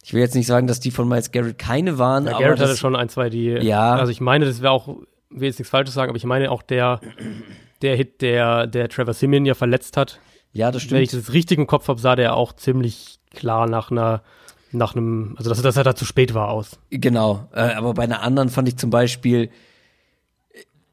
Ich 0.02 0.14
will 0.14 0.20
jetzt 0.22 0.34
nicht 0.34 0.46
sagen, 0.46 0.66
dass 0.66 0.80
die 0.80 0.90
von 0.90 1.06
Miles 1.08 1.30
Garrett 1.30 1.58
keine 1.58 1.98
waren. 1.98 2.24
Ja, 2.24 2.38
Garrett 2.38 2.60
hatte 2.60 2.76
schon 2.76 2.96
ein, 2.96 3.10
zwei, 3.10 3.28
die. 3.28 3.48
Ja. 3.48 3.96
Also 3.96 4.12
ich 4.12 4.22
meine, 4.22 4.46
das 4.46 4.62
wäre 4.62 4.72
auch, 4.72 4.88
will 5.28 5.48
jetzt 5.48 5.58
nichts 5.58 5.70
Falsches 5.70 5.94
sagen, 5.94 6.08
aber 6.08 6.16
ich 6.16 6.24
meine 6.24 6.50
auch 6.50 6.62
der, 6.62 7.00
der 7.84 7.96
Hit, 7.96 8.20
der, 8.20 8.66
der 8.66 8.88
Trevor 8.88 9.14
Simeon 9.14 9.46
ja 9.46 9.54
verletzt 9.54 9.96
hat. 9.96 10.20
Ja, 10.52 10.70
das 10.70 10.82
stimmt. 10.82 10.96
Wenn 10.96 11.02
ich 11.02 11.10
das 11.10 11.32
richtig 11.32 11.58
im 11.58 11.66
Kopf 11.66 11.88
habe, 11.88 12.00
sah 12.00 12.16
der 12.16 12.36
auch 12.36 12.52
ziemlich 12.52 13.18
klar 13.30 13.68
nach 13.68 13.90
einer 13.90 14.22
nach 14.74 14.96
einem, 14.96 15.34
also 15.38 15.50
dass, 15.50 15.62
dass 15.62 15.76
er 15.76 15.84
da 15.84 15.94
zu 15.94 16.04
spät 16.04 16.34
war 16.34 16.50
aus. 16.50 16.78
Genau, 16.90 17.48
äh, 17.54 17.60
aber 17.60 17.94
bei 17.94 18.02
einer 18.02 18.22
anderen 18.22 18.48
fand 18.48 18.66
ich 18.66 18.76
zum 18.76 18.90
Beispiel, 18.90 19.50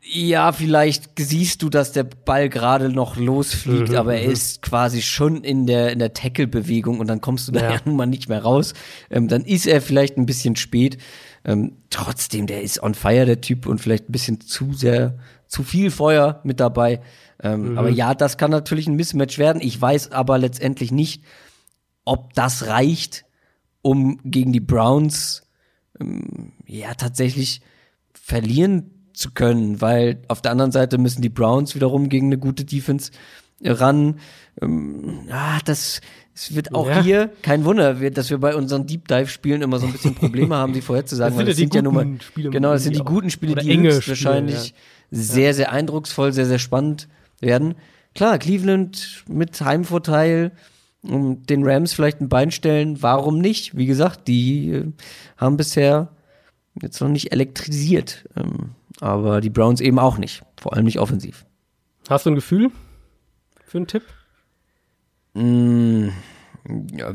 ja, 0.03 0.51
vielleicht 0.51 1.11
siehst 1.17 1.61
du, 1.61 1.69
dass 1.69 1.91
der 1.91 2.03
Ball 2.03 2.49
gerade 2.49 2.89
noch 2.89 3.17
losfliegt, 3.17 3.89
mhm, 3.89 3.95
aber 3.95 4.15
er 4.15 4.27
mhm. 4.27 4.33
ist 4.33 4.61
quasi 4.61 5.01
schon 5.01 5.43
in 5.43 5.67
der, 5.67 5.91
in 5.91 5.99
der 5.99 6.13
Tackle-Bewegung 6.13 6.99
und 6.99 7.07
dann 7.07 7.21
kommst 7.21 7.47
du 7.47 7.51
da 7.51 7.71
ja, 7.71 7.79
nun 7.85 7.95
mal 7.95 8.07
nicht 8.07 8.27
mehr 8.27 8.41
raus. 8.41 8.73
Ähm, 9.09 9.27
dann 9.27 9.45
ist 9.45 9.67
er 9.67 9.81
vielleicht 9.81 10.17
ein 10.17 10.25
bisschen 10.25 10.55
spät. 10.55 10.97
Ähm, 11.45 11.77
trotzdem, 11.89 12.47
der 12.47 12.61
ist 12.61 12.81
on 12.81 12.95
fire, 12.95 13.25
der 13.25 13.41
Typ, 13.41 13.67
und 13.67 13.79
vielleicht 13.79 14.09
ein 14.09 14.11
bisschen 14.11 14.41
zu 14.41 14.73
sehr, 14.73 15.17
zu 15.51 15.63
viel 15.63 15.91
Feuer 15.91 16.39
mit 16.45 16.61
dabei. 16.61 17.01
Ähm, 17.43 17.71
mhm. 17.71 17.77
Aber 17.77 17.89
ja, 17.89 18.15
das 18.15 18.37
kann 18.37 18.51
natürlich 18.51 18.87
ein 18.87 18.95
Mismatch 18.95 19.37
werden. 19.37 19.61
Ich 19.61 19.79
weiß 19.79 20.13
aber 20.13 20.37
letztendlich 20.37 20.93
nicht, 20.93 21.23
ob 22.05 22.33
das 22.33 22.67
reicht, 22.67 23.25
um 23.81 24.17
gegen 24.23 24.53
die 24.53 24.61
Browns 24.61 25.43
ähm, 25.99 26.53
ja 26.65 26.93
tatsächlich 26.93 27.61
verlieren 28.13 29.09
zu 29.13 29.31
können, 29.31 29.81
weil 29.81 30.21
auf 30.29 30.41
der 30.41 30.51
anderen 30.51 30.71
Seite 30.71 30.97
müssen 30.97 31.21
die 31.21 31.29
Browns 31.29 31.75
wiederum 31.75 32.07
gegen 32.07 32.27
eine 32.27 32.37
gute 32.37 32.63
Defense 32.63 33.11
ran. 33.61 34.19
Ähm, 34.61 35.27
ah, 35.29 35.59
das 35.65 35.99
es 36.33 36.55
wird 36.55 36.73
auch 36.73 36.87
ja. 36.87 37.03
hier 37.03 37.29
kein 37.41 37.65
Wunder, 37.65 37.93
dass 37.93 38.29
wir 38.29 38.37
bei 38.37 38.55
unseren 38.55 38.87
Deep 38.87 39.07
Dive 39.07 39.27
Spielen 39.27 39.61
immer 39.61 39.79
so 39.79 39.85
ein 39.85 39.91
bisschen 39.91 40.15
Probleme 40.15 40.55
haben, 40.55 40.71
die 40.71 40.81
vorherzusagen. 40.81 41.37
Das 41.37 41.41
ja, 41.41 41.47
das 41.47 41.57
sind 41.57 41.75
ja 41.75 41.81
nur 41.81 41.91
mal, 41.91 42.07
Spiele, 42.21 42.49
genau, 42.51 42.71
das 42.71 42.83
sind 42.83 42.95
die 42.95 43.03
guten 43.03 43.29
Spiele, 43.29 43.55
die 43.55 43.69
enge 43.69 43.93
wahrscheinlich 44.07 44.69
ja. 44.69 44.75
Sehr, 45.11 45.53
sehr 45.53 45.71
eindrucksvoll, 45.71 46.33
sehr, 46.33 46.45
sehr 46.45 46.59
spannend 46.59 47.07
werden. 47.39 47.75
Klar, 48.15 48.39
Cleveland 48.39 49.23
mit 49.27 49.61
Heimvorteil 49.61 50.51
und 51.03 51.49
den 51.49 51.63
Rams 51.63 51.93
vielleicht 51.93 52.21
ein 52.21 52.29
Bein 52.29 52.51
stellen, 52.51 53.01
warum 53.01 53.39
nicht? 53.39 53.77
Wie 53.77 53.85
gesagt, 53.85 54.27
die 54.27 54.71
äh, 54.71 54.91
haben 55.37 55.57
bisher 55.57 56.09
jetzt 56.81 57.01
noch 57.01 57.09
nicht 57.09 57.31
elektrisiert. 57.31 58.27
Ähm, 58.35 58.71
aber 58.99 59.41
die 59.41 59.49
Browns 59.49 59.81
eben 59.81 59.99
auch 59.99 60.17
nicht. 60.17 60.43
Vor 60.59 60.73
allem 60.73 60.85
nicht 60.85 60.99
offensiv. 60.99 61.45
Hast 62.09 62.25
du 62.25 62.31
ein 62.31 62.35
Gefühl 62.35 62.71
für 63.65 63.79
einen 63.79 63.87
Tipp? 63.87 64.03
Mm, 65.33 66.09
ja, 66.93 67.13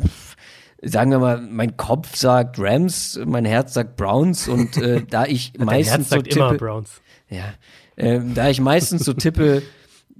sagen 0.82 1.11
wir 1.11 1.18
mal, 1.18 1.40
mein 1.40 1.76
Kopf 1.76 2.16
sagt 2.16 2.59
Rams, 2.59 3.20
mein 3.24 3.44
Herz 3.44 3.74
sagt 3.74 3.97
Browns 3.97 4.49
und 4.49 4.76
äh, 4.78 5.03
da 5.09 5.26
ich 5.26 5.53
meistens 5.59 6.11
so 6.11 6.20
tippe, 6.22 6.57
Browns. 6.57 7.01
Ja, 7.28 7.55
äh, 7.97 8.20
da 8.34 8.49
ich 8.49 8.61
meistens 8.61 9.05
so 9.05 9.12
tippe, 9.12 9.62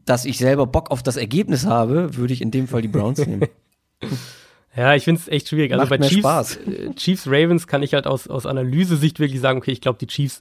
dass 0.05 0.25
ich 0.25 0.39
selber 0.39 0.67
Bock 0.67 0.91
auf 0.91 1.03
das 1.03 1.17
Ergebnis 1.17 1.67
habe, 1.67 2.17
würde 2.17 2.33
ich 2.33 2.43
in 2.43 2.51
dem 2.51 2.69
Fall 2.69 2.83
die 2.83 2.89
Browns 2.89 3.25
nehmen. 3.25 3.49
Ja, 4.77 4.95
ich 4.95 5.05
finde 5.05 5.23
es 5.23 5.29
echt 5.29 5.49
schwierig. 5.49 5.73
Also 5.73 5.87
Macht 5.87 6.01
bei 6.01 6.07
Chiefs, 6.07 6.57
äh, 6.57 6.95
Chiefs 6.95 7.27
Ravens 7.27 7.67
kann 7.67 7.83
ich 7.83 7.95
halt 7.95 8.07
aus, 8.07 8.29
aus 8.29 8.45
Analysesicht 8.45 9.19
wirklich 9.19 9.41
sagen, 9.41 9.57
okay, 9.57 9.71
ich 9.71 9.81
glaube, 9.81 9.99
die 9.99 10.07
Chiefs 10.07 10.41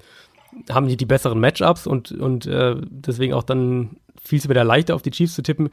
haben 0.69 0.87
die 0.87 0.97
die 0.97 1.05
besseren 1.05 1.39
Matchups 1.39 1.87
und, 1.87 2.11
und 2.11 2.45
äh, 2.45 2.75
deswegen 2.89 3.33
auch 3.33 3.43
dann 3.43 3.95
fiel 4.21 4.39
es 4.39 4.47
mir 4.47 4.53
da 4.53 4.63
leichter 4.63 4.95
auf 4.95 5.01
die 5.01 5.11
Chiefs 5.11 5.35
zu 5.35 5.41
tippen. 5.41 5.69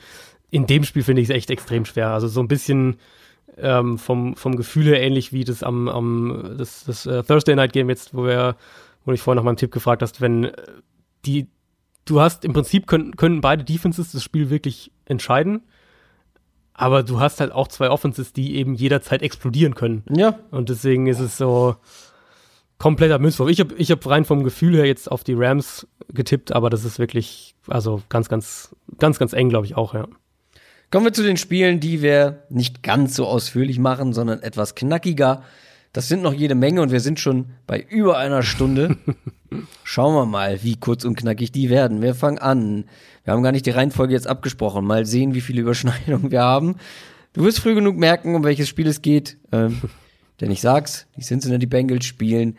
In 0.51 0.67
dem 0.67 0.85
Spiel 0.85 1.03
finde 1.03 1.23
ich 1.23 1.29
es 1.29 1.35
echt 1.35 1.51
extrem 1.51 1.85
schwer. 1.85 2.11
Also 2.11 2.29
so 2.29 2.41
ein 2.41 2.49
bisschen 2.49 2.99
ähm, 3.59 3.99
vom, 3.99 4.37
vom 4.37 4.57
Gefühl 4.57 4.87
her 4.87 5.03
ähnlich 5.03 5.33
wie 5.33 5.45
das 5.45 5.63
am, 5.63 5.89
am 5.89 6.55
das, 6.57 6.85
das 6.85 7.07
uh, 7.07 7.23
Thursday 7.23 7.57
Night 7.57 7.73
Game 7.73 7.89
jetzt, 7.89 8.15
wo 8.15 8.25
wir, 8.25 8.57
wo 9.05 9.13
ich 9.13 9.21
vorhin 9.21 9.39
nach 9.39 9.45
meinem 9.45 9.57
Tipp 9.57 9.73
gefragt 9.73 10.03
hast, 10.03 10.21
wenn 10.21 10.53
die, 11.25 11.49
du 12.05 12.21
hast 12.21 12.45
im 12.45 12.53
Prinzip 12.53 12.87
können, 12.87 13.17
können 13.17 13.41
beide 13.41 13.65
Defenses 13.65 14.13
das 14.13 14.23
Spiel 14.23 14.51
wirklich 14.51 14.93
entscheiden. 15.05 15.63
Aber 16.75 17.03
du 17.03 17.21
hast 17.21 17.41
halt 17.41 17.53
auch 17.53 17.69
zwei 17.69 17.91
Offenses, 17.91 18.33
die 18.33 18.57
eben 18.57 18.75
jederzeit 18.75 19.23
explodieren 19.23 19.75
können. 19.75 20.05
Ja. 20.11 20.39
Und 20.51 20.69
deswegen 20.69 21.07
ist 21.07 21.21
es 21.21 21.37
so, 21.37 21.77
kompletter 22.83 23.21
Münzwurf. 23.21 23.49
Ich 23.49 23.61
habe 23.61 23.77
ich 23.77 23.93
hab 23.93 24.05
rein 24.09 24.25
vom 24.25 24.43
Gefühl 24.43 24.75
her 24.75 24.87
jetzt 24.87 25.09
auf 25.09 25.23
die 25.23 25.35
Rams 25.35 25.87
getippt, 26.13 26.51
aber 26.51 26.69
das 26.69 26.85
ist 26.85 26.99
wirklich, 26.99 27.55
also 27.69 28.03
ganz, 28.09 28.29
ganz, 28.29 28.75
ganz, 28.99 29.21
ganz 29.21 29.33
eng, 29.35 29.51
glaube 29.51 29.67
ich 29.67 29.77
auch, 29.77 29.95
ja. 29.95 30.09
Kommen 30.91 31.07
wir 31.07 31.13
zu 31.13 31.23
den 31.23 31.37
Spielen, 31.37 31.79
die 31.79 32.03
wir 32.03 32.43
nicht 32.51 32.83
ganz 32.83 33.15
so 33.15 33.29
ausführlich 33.29 33.79
machen, 33.79 34.13
sondern 34.13 34.43
etwas 34.43 34.75
knackiger. 34.75 35.45
Das 35.93 36.09
sind 36.09 36.23
noch 36.23 36.33
jede 36.33 36.55
Menge 36.55 36.81
und 36.81 36.91
wir 36.91 37.01
sind 37.01 37.21
schon 37.21 37.47
bei 37.67 37.81
über 37.81 38.17
einer 38.17 38.43
Stunde. 38.43 38.97
Schauen 39.85 40.15
wir 40.15 40.25
mal, 40.25 40.63
wie 40.63 40.77
kurz 40.77 41.05
und 41.05 41.17
knackig 41.17 41.53
die 41.53 41.69
werden. 41.69 42.01
Wir 42.01 42.15
fangen 42.15 42.39
an. 42.39 42.85
Wir 43.25 43.35
haben 43.35 43.43
gar 43.43 43.53
nicht 43.53 43.67
die 43.67 43.71
Reihenfolge 43.71 44.15
jetzt 44.15 44.27
abgesprochen. 44.27 44.87
Mal 44.87 45.05
sehen, 45.05 45.35
wie 45.35 45.43
viele 45.43 45.61
Überschneidungen 45.61 46.31
wir 46.31 46.43
haben. 46.43 46.77
Du 47.35 47.45
wirst 47.45 47.61
früh 47.61 47.75
genug 47.75 47.97
merken, 47.97 48.35
um 48.35 48.43
welches 48.43 48.69
Spiel 48.69 48.87
es 48.87 49.03
geht. 49.03 49.37
Ähm, 49.53 49.83
denn 50.41 50.51
ich 50.51 50.63
sag's, 50.63 51.07
die 51.17 51.23
Cincinnati 51.23 51.67
Bengals 51.67 52.07
spielen 52.07 52.57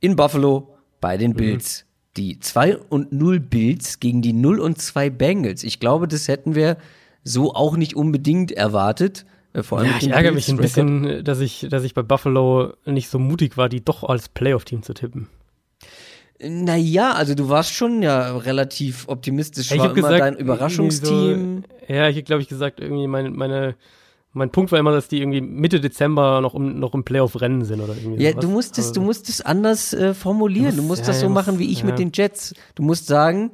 in 0.00 0.16
Buffalo 0.16 0.76
bei 1.00 1.16
den 1.16 1.32
mhm. 1.32 1.36
Bills. 1.36 1.84
die 2.16 2.40
2 2.40 2.78
und 2.78 3.12
0 3.12 3.38
Bills 3.38 4.00
gegen 4.00 4.22
die 4.22 4.32
0 4.32 4.58
und 4.58 4.80
2 4.80 5.10
Bengals. 5.10 5.62
Ich 5.62 5.78
glaube, 5.78 6.08
das 6.08 6.26
hätten 6.26 6.54
wir 6.56 6.78
so 7.22 7.54
auch 7.54 7.76
nicht 7.76 7.94
unbedingt 7.94 8.50
erwartet. 8.50 9.24
Äh, 9.56 9.62
vor 9.62 9.78
allem 9.78 9.90
ja, 9.90 9.96
ich 9.98 10.10
ärgere 10.10 10.32
mich 10.32 10.48
ein 10.48 10.56
bisschen, 10.56 11.24
dass 11.24 11.40
ich, 11.40 11.66
dass 11.70 11.82
ich 11.82 11.94
bei 11.94 12.02
Buffalo 12.02 12.74
nicht 12.84 13.08
so 13.08 13.18
mutig 13.18 13.56
war, 13.56 13.68
die 13.68 13.84
doch 13.84 14.04
als 14.04 14.28
Playoff-Team 14.28 14.82
zu 14.82 14.94
tippen. 14.94 15.28
Naja, 16.38 17.12
also 17.12 17.34
du 17.34 17.48
warst 17.48 17.72
schon 17.72 18.02
ja 18.02 18.36
relativ 18.36 19.08
optimistisch. 19.08 19.70
Ich 19.70 19.78
war 19.78 19.86
immer 19.86 19.94
gesagt, 19.94 20.20
dein 20.20 20.36
Überraschungsteam. 20.36 21.64
So, 21.88 21.94
ja, 21.94 22.08
ich 22.08 22.16
habe 22.16 22.24
glaube 22.24 22.42
ich 22.42 22.48
gesagt, 22.48 22.78
irgendwie 22.78 23.06
meine, 23.06 23.30
meine 23.30 23.76
mein 24.34 24.50
Punkt 24.50 24.70
war 24.70 24.78
immer, 24.78 24.92
dass 24.92 25.08
die 25.08 25.20
irgendwie 25.20 25.40
Mitte 25.40 25.80
Dezember 25.80 26.42
noch, 26.42 26.52
um, 26.52 26.78
noch 26.78 26.92
im 26.92 27.04
Playoff-Rennen 27.04 27.64
sind 27.64 27.80
oder 27.80 27.94
irgendwie. 27.96 28.22
Ja, 28.22 28.32
sowas. 28.32 28.42
du 28.42 28.50
musst 28.50 28.78
es, 28.78 28.92
du 28.92 29.00
musst 29.00 29.30
es 29.30 29.40
anders 29.40 29.94
äh, 29.94 30.12
formulieren. 30.12 30.76
Du 30.76 30.82
musst, 30.82 31.02
ja, 31.02 31.06
das 31.06 31.20
so 31.20 31.30
machen 31.30 31.58
wie 31.58 31.72
ich 31.72 31.80
ja. 31.80 31.86
mit 31.86 31.98
den 31.98 32.10
Jets. 32.12 32.52
Du 32.74 32.82
musst 32.82 33.06
sagen, 33.06 33.52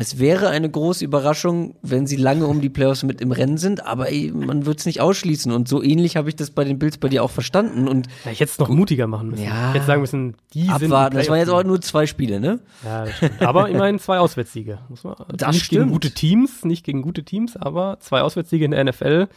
es 0.00 0.18
wäre 0.18 0.48
eine 0.48 0.70
große 0.70 1.04
Überraschung, 1.04 1.74
wenn 1.82 2.06
sie 2.06 2.16
lange 2.16 2.46
um 2.46 2.60
die 2.60 2.70
Playoffs 2.70 3.02
mit 3.02 3.20
im 3.20 3.32
Rennen 3.32 3.58
sind, 3.58 3.86
aber 3.86 4.10
ey, 4.10 4.32
man 4.34 4.64
wird 4.64 4.80
es 4.80 4.86
nicht 4.86 5.00
ausschließen. 5.00 5.52
Und 5.52 5.68
so 5.68 5.82
ähnlich 5.82 6.16
habe 6.16 6.30
ich 6.30 6.36
das 6.36 6.50
bei 6.50 6.64
den 6.64 6.78
Bills 6.78 6.96
bei 6.96 7.08
dir 7.08 7.22
auch 7.22 7.30
verstanden. 7.30 7.86
Und 7.86 8.06
ja, 8.24 8.30
ich 8.30 8.40
hätte 8.40 8.52
es 8.52 8.58
noch 8.58 8.70
mutiger 8.70 9.06
machen 9.06 9.30
müssen. 9.30 9.44
Ja, 9.44 9.68
ich 9.68 9.74
hätte 9.74 9.86
sagen 9.86 10.00
müssen, 10.00 10.36
die 10.54 10.68
abwarten. 10.68 11.16
sind. 11.16 11.20
Das 11.20 11.28
waren 11.28 11.38
jetzt 11.38 11.50
auch 11.50 11.64
nur 11.64 11.80
zwei 11.82 12.06
Spiele, 12.06 12.40
ne? 12.40 12.60
Ja, 12.82 13.04
das 13.04 13.16
stimmt. 13.16 13.42
Aber 13.42 13.68
immerhin 13.68 13.98
zwei 13.98 14.18
Auswärtssiege. 14.18 14.78
Muss 14.88 15.04
man, 15.04 15.16
das 15.36 15.52
nicht 15.52 15.66
stimmt. 15.66 15.82
gegen 15.82 15.92
gute 15.92 16.10
Teams, 16.12 16.64
nicht 16.64 16.84
gegen 16.84 17.02
gute 17.02 17.22
Teams, 17.22 17.56
aber 17.56 17.98
zwei 18.00 18.22
Auswärtssiege 18.22 18.64
in 18.64 18.70
der 18.70 18.84
NFL 18.84 19.28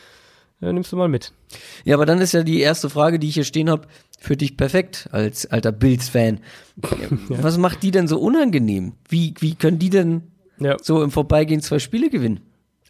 äh, 0.61 0.71
nimmst 0.71 0.91
du 0.91 0.95
mal 0.95 1.09
mit. 1.09 1.33
Ja, 1.83 1.95
aber 1.95 2.05
dann 2.05 2.21
ist 2.21 2.31
ja 2.31 2.43
die 2.43 2.61
erste 2.61 2.89
Frage, 2.89 3.19
die 3.19 3.27
ich 3.27 3.33
hier 3.33 3.43
stehen 3.43 3.69
habe, 3.69 3.87
für 4.19 4.37
dich 4.37 4.55
perfekt 4.55 5.09
als 5.11 5.45
alter 5.45 5.73
Bills-Fan. 5.73 6.39
ja. 6.81 7.43
Was 7.43 7.57
macht 7.57 7.83
die 7.83 7.91
denn 7.91 8.07
so 8.07 8.17
unangenehm? 8.19 8.93
Wie, 9.09 9.33
wie 9.39 9.55
können 9.55 9.79
die 9.79 9.89
denn 9.89 10.23
ja. 10.59 10.77
so 10.81 11.03
im 11.03 11.11
Vorbeigehen 11.11 11.61
zwei 11.61 11.79
Spiele 11.79 12.09
gewinnen. 12.09 12.41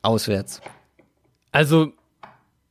Auswärts. 0.02 0.62
Also, 1.52 1.94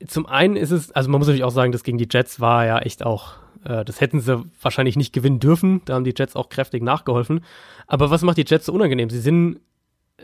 zum 0.06 0.26
einen 0.26 0.56
ist 0.56 0.70
es, 0.70 0.90
also 0.92 1.10
man 1.10 1.18
muss 1.18 1.28
natürlich 1.28 1.44
auch 1.44 1.50
sagen, 1.50 1.72
das 1.72 1.84
gegen 1.84 1.98
die 1.98 2.08
Jets 2.10 2.40
war 2.40 2.66
ja 2.66 2.78
echt 2.78 3.04
auch, 3.04 3.34
äh, 3.64 3.84
das 3.84 4.00
hätten 4.00 4.20
sie 4.20 4.44
wahrscheinlich 4.60 4.96
nicht 4.96 5.12
gewinnen 5.12 5.40
dürfen. 5.40 5.82
Da 5.84 5.94
haben 5.94 6.04
die 6.04 6.14
Jets 6.16 6.36
auch 6.36 6.48
kräftig 6.48 6.82
nachgeholfen. 6.82 7.44
Aber 7.86 8.10
was 8.10 8.22
macht 8.22 8.38
die 8.38 8.44
Jets 8.46 8.66
so 8.66 8.72
unangenehm? 8.72 9.10
Sie 9.10 9.20
sind, 9.20 9.60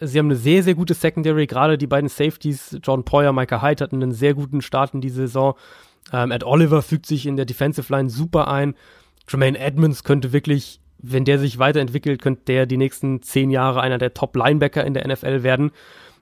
sie 0.00 0.18
haben 0.18 0.26
eine 0.26 0.36
sehr, 0.36 0.62
sehr 0.62 0.74
gute 0.74 0.94
Secondary. 0.94 1.46
Gerade 1.46 1.78
die 1.78 1.86
beiden 1.86 2.08
Safeties, 2.08 2.78
John 2.82 3.04
Poyer, 3.04 3.32
Micah 3.32 3.62
Hyde 3.62 3.84
hatten 3.84 4.02
einen 4.02 4.12
sehr 4.12 4.34
guten 4.34 4.60
Start 4.60 4.94
in 4.94 5.00
die 5.00 5.10
Saison. 5.10 5.54
Ähm, 6.12 6.30
Ed 6.30 6.44
Oliver 6.44 6.82
fügt 6.82 7.06
sich 7.06 7.26
in 7.26 7.36
der 7.36 7.46
Defensive 7.46 7.92
Line 7.92 8.10
super 8.10 8.48
ein. 8.48 8.74
Tremaine 9.26 9.58
Edmonds 9.58 10.04
könnte 10.04 10.32
wirklich 10.32 10.80
wenn 10.98 11.24
der 11.24 11.38
sich 11.38 11.58
weiterentwickelt, 11.58 12.20
könnte 12.20 12.42
der 12.46 12.66
die 12.66 12.76
nächsten 12.76 13.22
zehn 13.22 13.50
Jahre 13.50 13.80
einer 13.80 13.98
der 13.98 14.14
Top-Linebacker 14.14 14.84
in 14.84 14.94
der 14.94 15.06
NFL 15.06 15.42
werden. 15.42 15.70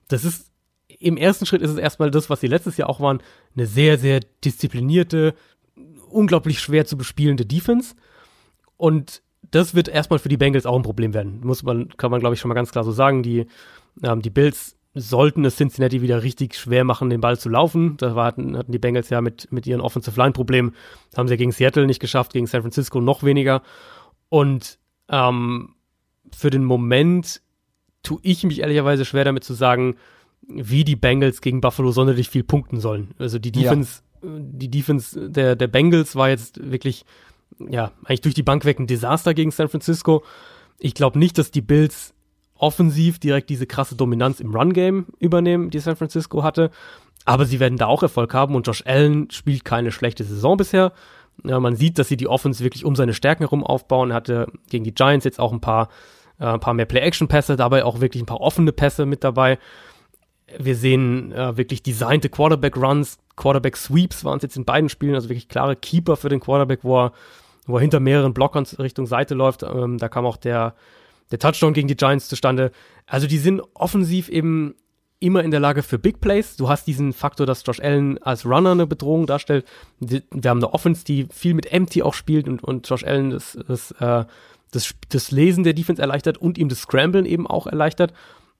Das 0.08 0.24
ist, 0.24 0.52
im 0.98 1.16
ersten 1.16 1.46
Schritt 1.46 1.62
ist 1.62 1.70
es 1.70 1.78
erstmal 1.78 2.10
das, 2.10 2.30
was 2.30 2.40
sie 2.40 2.46
letztes 2.46 2.76
Jahr 2.76 2.88
auch 2.88 3.00
waren, 3.00 3.22
eine 3.56 3.66
sehr, 3.66 3.98
sehr 3.98 4.20
disziplinierte, 4.44 5.34
unglaublich 6.10 6.60
schwer 6.60 6.86
zu 6.86 6.96
bespielende 6.96 7.46
Defense. 7.46 7.94
Und 8.76 9.22
das 9.50 9.74
wird 9.74 9.88
erstmal 9.88 10.18
für 10.18 10.28
die 10.28 10.36
Bengals 10.36 10.66
auch 10.66 10.76
ein 10.76 10.82
Problem 10.82 11.14
werden. 11.14 11.40
Muss 11.42 11.62
man, 11.62 11.88
kann 11.96 12.10
man, 12.10 12.20
glaube 12.20 12.34
ich, 12.34 12.40
schon 12.40 12.48
mal 12.48 12.54
ganz 12.54 12.72
klar 12.72 12.84
so 12.84 12.92
sagen. 12.92 13.22
Die, 13.22 13.46
ähm, 14.02 14.20
die 14.20 14.30
Bills 14.30 14.76
sollten 14.94 15.44
es 15.44 15.56
Cincinnati 15.56 16.00
wieder 16.00 16.22
richtig 16.22 16.54
schwer 16.54 16.84
machen, 16.84 17.10
den 17.10 17.20
Ball 17.20 17.38
zu 17.38 17.48
laufen. 17.48 17.96
Da 17.98 18.14
hatten, 18.14 18.56
hatten 18.56 18.72
die 18.72 18.78
Bengals 18.78 19.10
ja 19.10 19.20
mit, 19.20 19.52
mit 19.52 19.66
ihren 19.66 19.80
Offensive 19.80 20.18
Line-Problemen. 20.20 20.74
Haben 21.16 21.28
sie 21.28 21.34
ja 21.34 21.38
gegen 21.38 21.52
Seattle 21.52 21.86
nicht 21.86 22.00
geschafft, 22.00 22.32
gegen 22.32 22.46
San 22.46 22.62
Francisco 22.62 23.00
noch 23.00 23.22
weniger. 23.22 23.62
Und 24.28 24.78
ähm, 25.08 25.74
für 26.34 26.50
den 26.50 26.64
Moment 26.64 27.40
tue 28.02 28.20
ich 28.22 28.44
mich 28.44 28.60
ehrlicherweise 28.60 29.04
schwer 29.04 29.24
damit 29.24 29.44
zu 29.44 29.54
sagen, 29.54 29.96
wie 30.48 30.84
die 30.84 30.96
Bengals 30.96 31.40
gegen 31.40 31.60
Buffalo 31.60 31.90
sonderlich 31.90 32.28
viel 32.28 32.44
punkten 32.44 32.80
sollen. 32.80 33.14
Also 33.18 33.38
die 33.38 33.52
Defense, 33.52 34.02
ja. 34.22 34.28
die 34.38 34.70
Defense 34.70 35.30
der, 35.30 35.56
der 35.56 35.66
Bengals 35.66 36.14
war 36.14 36.28
jetzt 36.28 36.70
wirklich, 36.70 37.04
ja, 37.58 37.92
eigentlich 38.04 38.20
durch 38.20 38.34
die 38.34 38.42
Bank 38.42 38.64
weg 38.64 38.78
ein 38.78 38.86
Desaster 38.86 39.34
gegen 39.34 39.50
San 39.50 39.68
Francisco. 39.68 40.24
Ich 40.78 40.94
glaube 40.94 41.18
nicht, 41.18 41.38
dass 41.38 41.50
die 41.50 41.62
Bills 41.62 42.14
offensiv 42.58 43.18
direkt 43.18 43.50
diese 43.50 43.66
krasse 43.66 43.96
Dominanz 43.96 44.40
im 44.40 44.54
Run-Game 44.54 45.06
übernehmen, 45.18 45.70
die 45.70 45.78
San 45.78 45.96
Francisco 45.96 46.42
hatte. 46.42 46.70
Aber 47.24 47.44
sie 47.44 47.60
werden 47.60 47.76
da 47.76 47.86
auch 47.86 48.02
Erfolg 48.02 48.32
haben 48.34 48.54
und 48.54 48.66
Josh 48.66 48.84
Allen 48.86 49.30
spielt 49.30 49.64
keine 49.64 49.90
schlechte 49.90 50.24
Saison 50.24 50.56
bisher. 50.56 50.92
Ja, 51.46 51.60
man 51.60 51.76
sieht, 51.76 51.98
dass 51.98 52.08
sie 52.08 52.16
die 52.16 52.28
Offense 52.28 52.62
wirklich 52.62 52.84
um 52.84 52.96
seine 52.96 53.14
Stärken 53.14 53.44
herum 53.44 53.64
aufbauen. 53.64 54.10
Er 54.10 54.16
hatte 54.16 54.46
gegen 54.68 54.84
die 54.84 54.94
Giants 54.94 55.24
jetzt 55.24 55.38
auch 55.38 55.52
ein 55.52 55.60
paar, 55.60 55.88
äh, 56.38 56.46
ein 56.46 56.60
paar 56.60 56.74
mehr 56.74 56.86
Play-Action-Pässe, 56.86 57.56
dabei 57.56 57.84
auch 57.84 58.00
wirklich 58.00 58.22
ein 58.22 58.26
paar 58.26 58.40
offene 58.40 58.72
Pässe 58.72 59.06
mit 59.06 59.24
dabei. 59.24 59.58
Wir 60.58 60.76
sehen 60.76 61.32
äh, 61.32 61.56
wirklich 61.56 61.82
designte 61.82 62.28
Quarterback-Runs, 62.28 63.18
Quarterback-Sweeps 63.36 64.24
waren 64.24 64.38
es 64.38 64.42
jetzt 64.42 64.56
in 64.56 64.64
beiden 64.64 64.88
Spielen, 64.88 65.14
also 65.14 65.28
wirklich 65.28 65.48
klare 65.48 65.76
Keeper 65.76 66.16
für 66.16 66.28
den 66.28 66.40
Quarterback, 66.40 66.80
wo 66.82 66.98
er, 66.98 67.12
wo 67.66 67.76
er 67.76 67.80
hinter 67.80 68.00
mehreren 68.00 68.32
Blockern 68.32 68.64
Richtung 68.78 69.06
Seite 69.06 69.34
läuft. 69.34 69.62
Ähm, 69.62 69.98
da 69.98 70.08
kam 70.08 70.24
auch 70.24 70.36
der, 70.36 70.74
der 71.30 71.38
Touchdown 71.38 71.74
gegen 71.74 71.88
die 71.88 71.96
Giants 71.96 72.28
zustande. 72.28 72.70
Also 73.06 73.26
die 73.26 73.38
sind 73.38 73.62
offensiv 73.74 74.28
eben 74.28 74.74
immer 75.18 75.42
in 75.42 75.50
der 75.50 75.60
Lage 75.60 75.82
für 75.82 75.98
Big 75.98 76.20
Plays. 76.20 76.56
Du 76.56 76.68
hast 76.68 76.86
diesen 76.86 77.12
Faktor, 77.12 77.46
dass 77.46 77.64
Josh 77.64 77.80
Allen 77.80 78.22
als 78.22 78.44
Runner 78.44 78.72
eine 78.72 78.86
Bedrohung 78.86 79.26
darstellt. 79.26 79.66
Wir 79.98 80.22
haben 80.44 80.58
eine 80.58 80.72
Offense, 80.72 81.04
die 81.04 81.26
viel 81.32 81.54
mit 81.54 81.72
Empty 81.72 82.02
auch 82.02 82.14
spielt 82.14 82.48
und, 82.48 82.62
und 82.62 82.88
Josh 82.88 83.04
Allen 83.04 83.30
das, 83.30 83.58
das, 83.66 83.92
äh, 83.92 84.24
das, 84.72 84.94
das 85.08 85.30
Lesen 85.30 85.64
der 85.64 85.72
Defense 85.72 86.02
erleichtert 86.02 86.38
und 86.38 86.58
ihm 86.58 86.68
das 86.68 86.80
Scramblen 86.80 87.24
eben 87.24 87.46
auch 87.46 87.66
erleichtert. 87.66 88.12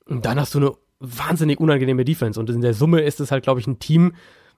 Und 0.07 0.25
dann 0.25 0.41
hast 0.41 0.55
du 0.55 0.59
eine 0.59 0.73
wahnsinnig 0.99 1.61
unangenehme 1.61 2.05
Defense. 2.05 2.41
Und 2.41 2.49
in 2.49 2.63
der 2.63 2.75
Summe 2.75 3.03
ist 3.03 3.21
es 3.21 3.31
halt, 3.31 3.43
glaube 3.43 3.61
ich, 3.61 3.67
ein 3.67 3.79
Team, 3.79 4.15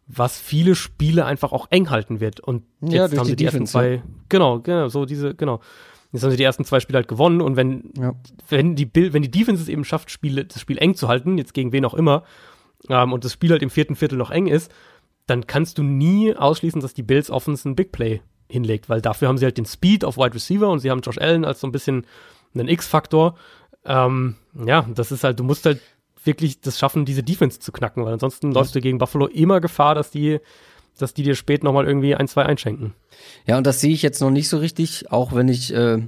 was 0.06 0.38
viele 0.38 0.74
Spiele 0.74 1.26
einfach 1.26 1.52
auch 1.52 1.66
eng 1.70 1.90
halten 1.90 2.20
wird. 2.20 2.40
Und 2.40 2.64
jetzt 2.80 3.12
ja, 3.12 3.18
haben 3.18 3.26
sie 3.26 3.32
die, 3.32 3.36
die 3.36 3.44
ersten 3.46 3.66
zwei, 3.66 4.02
genau, 4.28 4.60
genau, 4.60 4.88
so 4.88 5.04
diese, 5.04 5.34
genau. 5.34 5.60
Jetzt 6.12 6.22
haben 6.22 6.30
sie 6.30 6.36
die 6.36 6.44
ersten 6.44 6.64
zwei 6.64 6.80
Spiele 6.80 6.96
halt 6.96 7.08
gewonnen 7.08 7.40
und 7.40 7.56
wenn, 7.56 7.92
ja. 7.98 8.14
wenn 8.48 8.76
die 8.76 8.88
wenn 8.94 9.22
die 9.22 9.30
Defense 9.30 9.62
es 9.62 9.68
eben 9.68 9.84
schafft, 9.84 10.10
Spiele, 10.10 10.44
das 10.44 10.60
Spiel 10.60 10.78
eng 10.78 10.94
zu 10.94 11.08
halten, 11.08 11.36
jetzt 11.36 11.52
gegen 11.52 11.72
wen 11.72 11.84
auch 11.84 11.94
immer, 11.94 12.24
ähm, 12.88 13.12
und 13.12 13.24
das 13.24 13.32
Spiel 13.32 13.50
halt 13.50 13.62
im 13.62 13.70
vierten 13.70 13.96
Viertel 13.96 14.16
noch 14.16 14.30
eng 14.30 14.46
ist, 14.46 14.72
dann 15.26 15.46
kannst 15.46 15.78
du 15.78 15.82
nie 15.82 16.34
ausschließen, 16.34 16.80
dass 16.80 16.94
die 16.94 17.02
Bills 17.02 17.30
Offense 17.30 17.68
ein 17.68 17.76
Big 17.76 17.92
Play 17.92 18.22
hinlegt, 18.50 18.88
weil 18.88 19.02
dafür 19.02 19.28
haben 19.28 19.36
sie 19.36 19.44
halt 19.44 19.58
den 19.58 19.66
Speed 19.66 20.04
auf 20.04 20.16
Wide 20.16 20.34
Receiver 20.34 20.68
und 20.68 20.78
sie 20.78 20.90
haben 20.90 21.02
Josh 21.02 21.18
Allen 21.18 21.44
als 21.44 21.60
so 21.60 21.66
ein 21.66 21.72
bisschen 21.72 22.06
einen 22.54 22.68
X-Faktor. 22.68 23.36
Ähm, 23.84 24.36
ja, 24.64 24.86
das 24.94 25.12
ist 25.12 25.24
halt, 25.24 25.38
du 25.38 25.44
musst 25.44 25.66
halt 25.66 25.80
wirklich 26.24 26.60
das 26.60 26.78
schaffen, 26.78 27.04
diese 27.04 27.22
Defense 27.22 27.60
zu 27.60 27.72
knacken, 27.72 28.04
weil 28.04 28.14
ansonsten 28.14 28.52
läufst 28.52 28.74
du 28.74 28.80
gegen 28.80 28.98
Buffalo 28.98 29.26
immer 29.26 29.60
Gefahr, 29.60 29.94
dass 29.94 30.10
die 30.10 30.40
dass 30.98 31.14
die 31.14 31.22
dir 31.22 31.34
spät 31.34 31.64
nochmal 31.64 31.86
irgendwie 31.86 32.14
ein, 32.14 32.28
zwei 32.28 32.44
einschenken. 32.44 32.94
Ja, 33.46 33.56
und 33.56 33.66
das 33.66 33.80
sehe 33.80 33.92
ich 33.92 34.02
jetzt 34.02 34.20
noch 34.20 34.30
nicht 34.30 34.48
so 34.48 34.58
richtig, 34.58 35.10
auch 35.10 35.34
wenn 35.34 35.48
ich, 35.48 35.72
äh, 35.72 36.02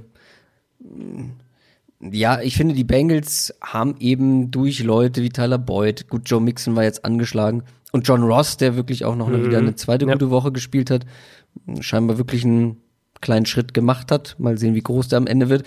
ja, 1.99 2.41
ich 2.41 2.55
finde, 2.55 2.75
die 2.75 2.83
Bengals 2.83 3.53
haben 3.61 3.95
eben 3.99 4.51
durch 4.51 4.83
Leute 4.83 5.23
wie 5.23 5.29
Tyler 5.29 5.57
Boyd, 5.57 6.07
gut, 6.09 6.23
Joe 6.25 6.41
Mixon 6.41 6.75
war 6.75 6.83
jetzt 6.83 7.05
angeschlagen 7.05 7.63
und 7.91 8.07
John 8.07 8.23
Ross, 8.23 8.57
der 8.57 8.75
wirklich 8.75 9.05
auch 9.05 9.15
noch 9.15 9.27
mhm. 9.27 9.45
wieder 9.45 9.59
eine 9.59 9.75
zweite 9.75 10.05
ja. 10.05 10.13
gute 10.13 10.29
Woche 10.29 10.51
gespielt 10.51 10.89
hat, 10.89 11.05
scheinbar 11.79 12.17
wirklich 12.17 12.43
einen 12.43 12.77
kleinen 13.21 13.45
Schritt 13.45 13.73
gemacht 13.73 14.11
hat. 14.11 14.35
Mal 14.39 14.57
sehen, 14.57 14.75
wie 14.75 14.81
groß 14.81 15.09
der 15.09 15.17
am 15.17 15.27
Ende 15.27 15.49
wird. 15.49 15.63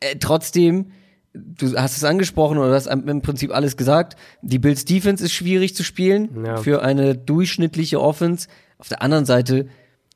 Äh, 0.00 0.16
trotzdem, 0.18 0.86
du 1.32 1.76
hast 1.76 1.96
es 1.96 2.04
angesprochen 2.04 2.58
oder 2.58 2.74
hast 2.74 2.86
im 2.86 3.22
Prinzip 3.22 3.54
alles 3.54 3.76
gesagt. 3.76 4.16
Die 4.42 4.58
Bills 4.58 4.84
Defense 4.84 5.24
ist 5.24 5.32
schwierig 5.32 5.74
zu 5.74 5.84
spielen 5.84 6.44
ja. 6.44 6.56
für 6.56 6.82
eine 6.82 7.16
durchschnittliche 7.16 8.00
Offense. 8.00 8.48
Auf 8.78 8.88
der 8.88 9.02
anderen 9.02 9.26
Seite 9.26 9.66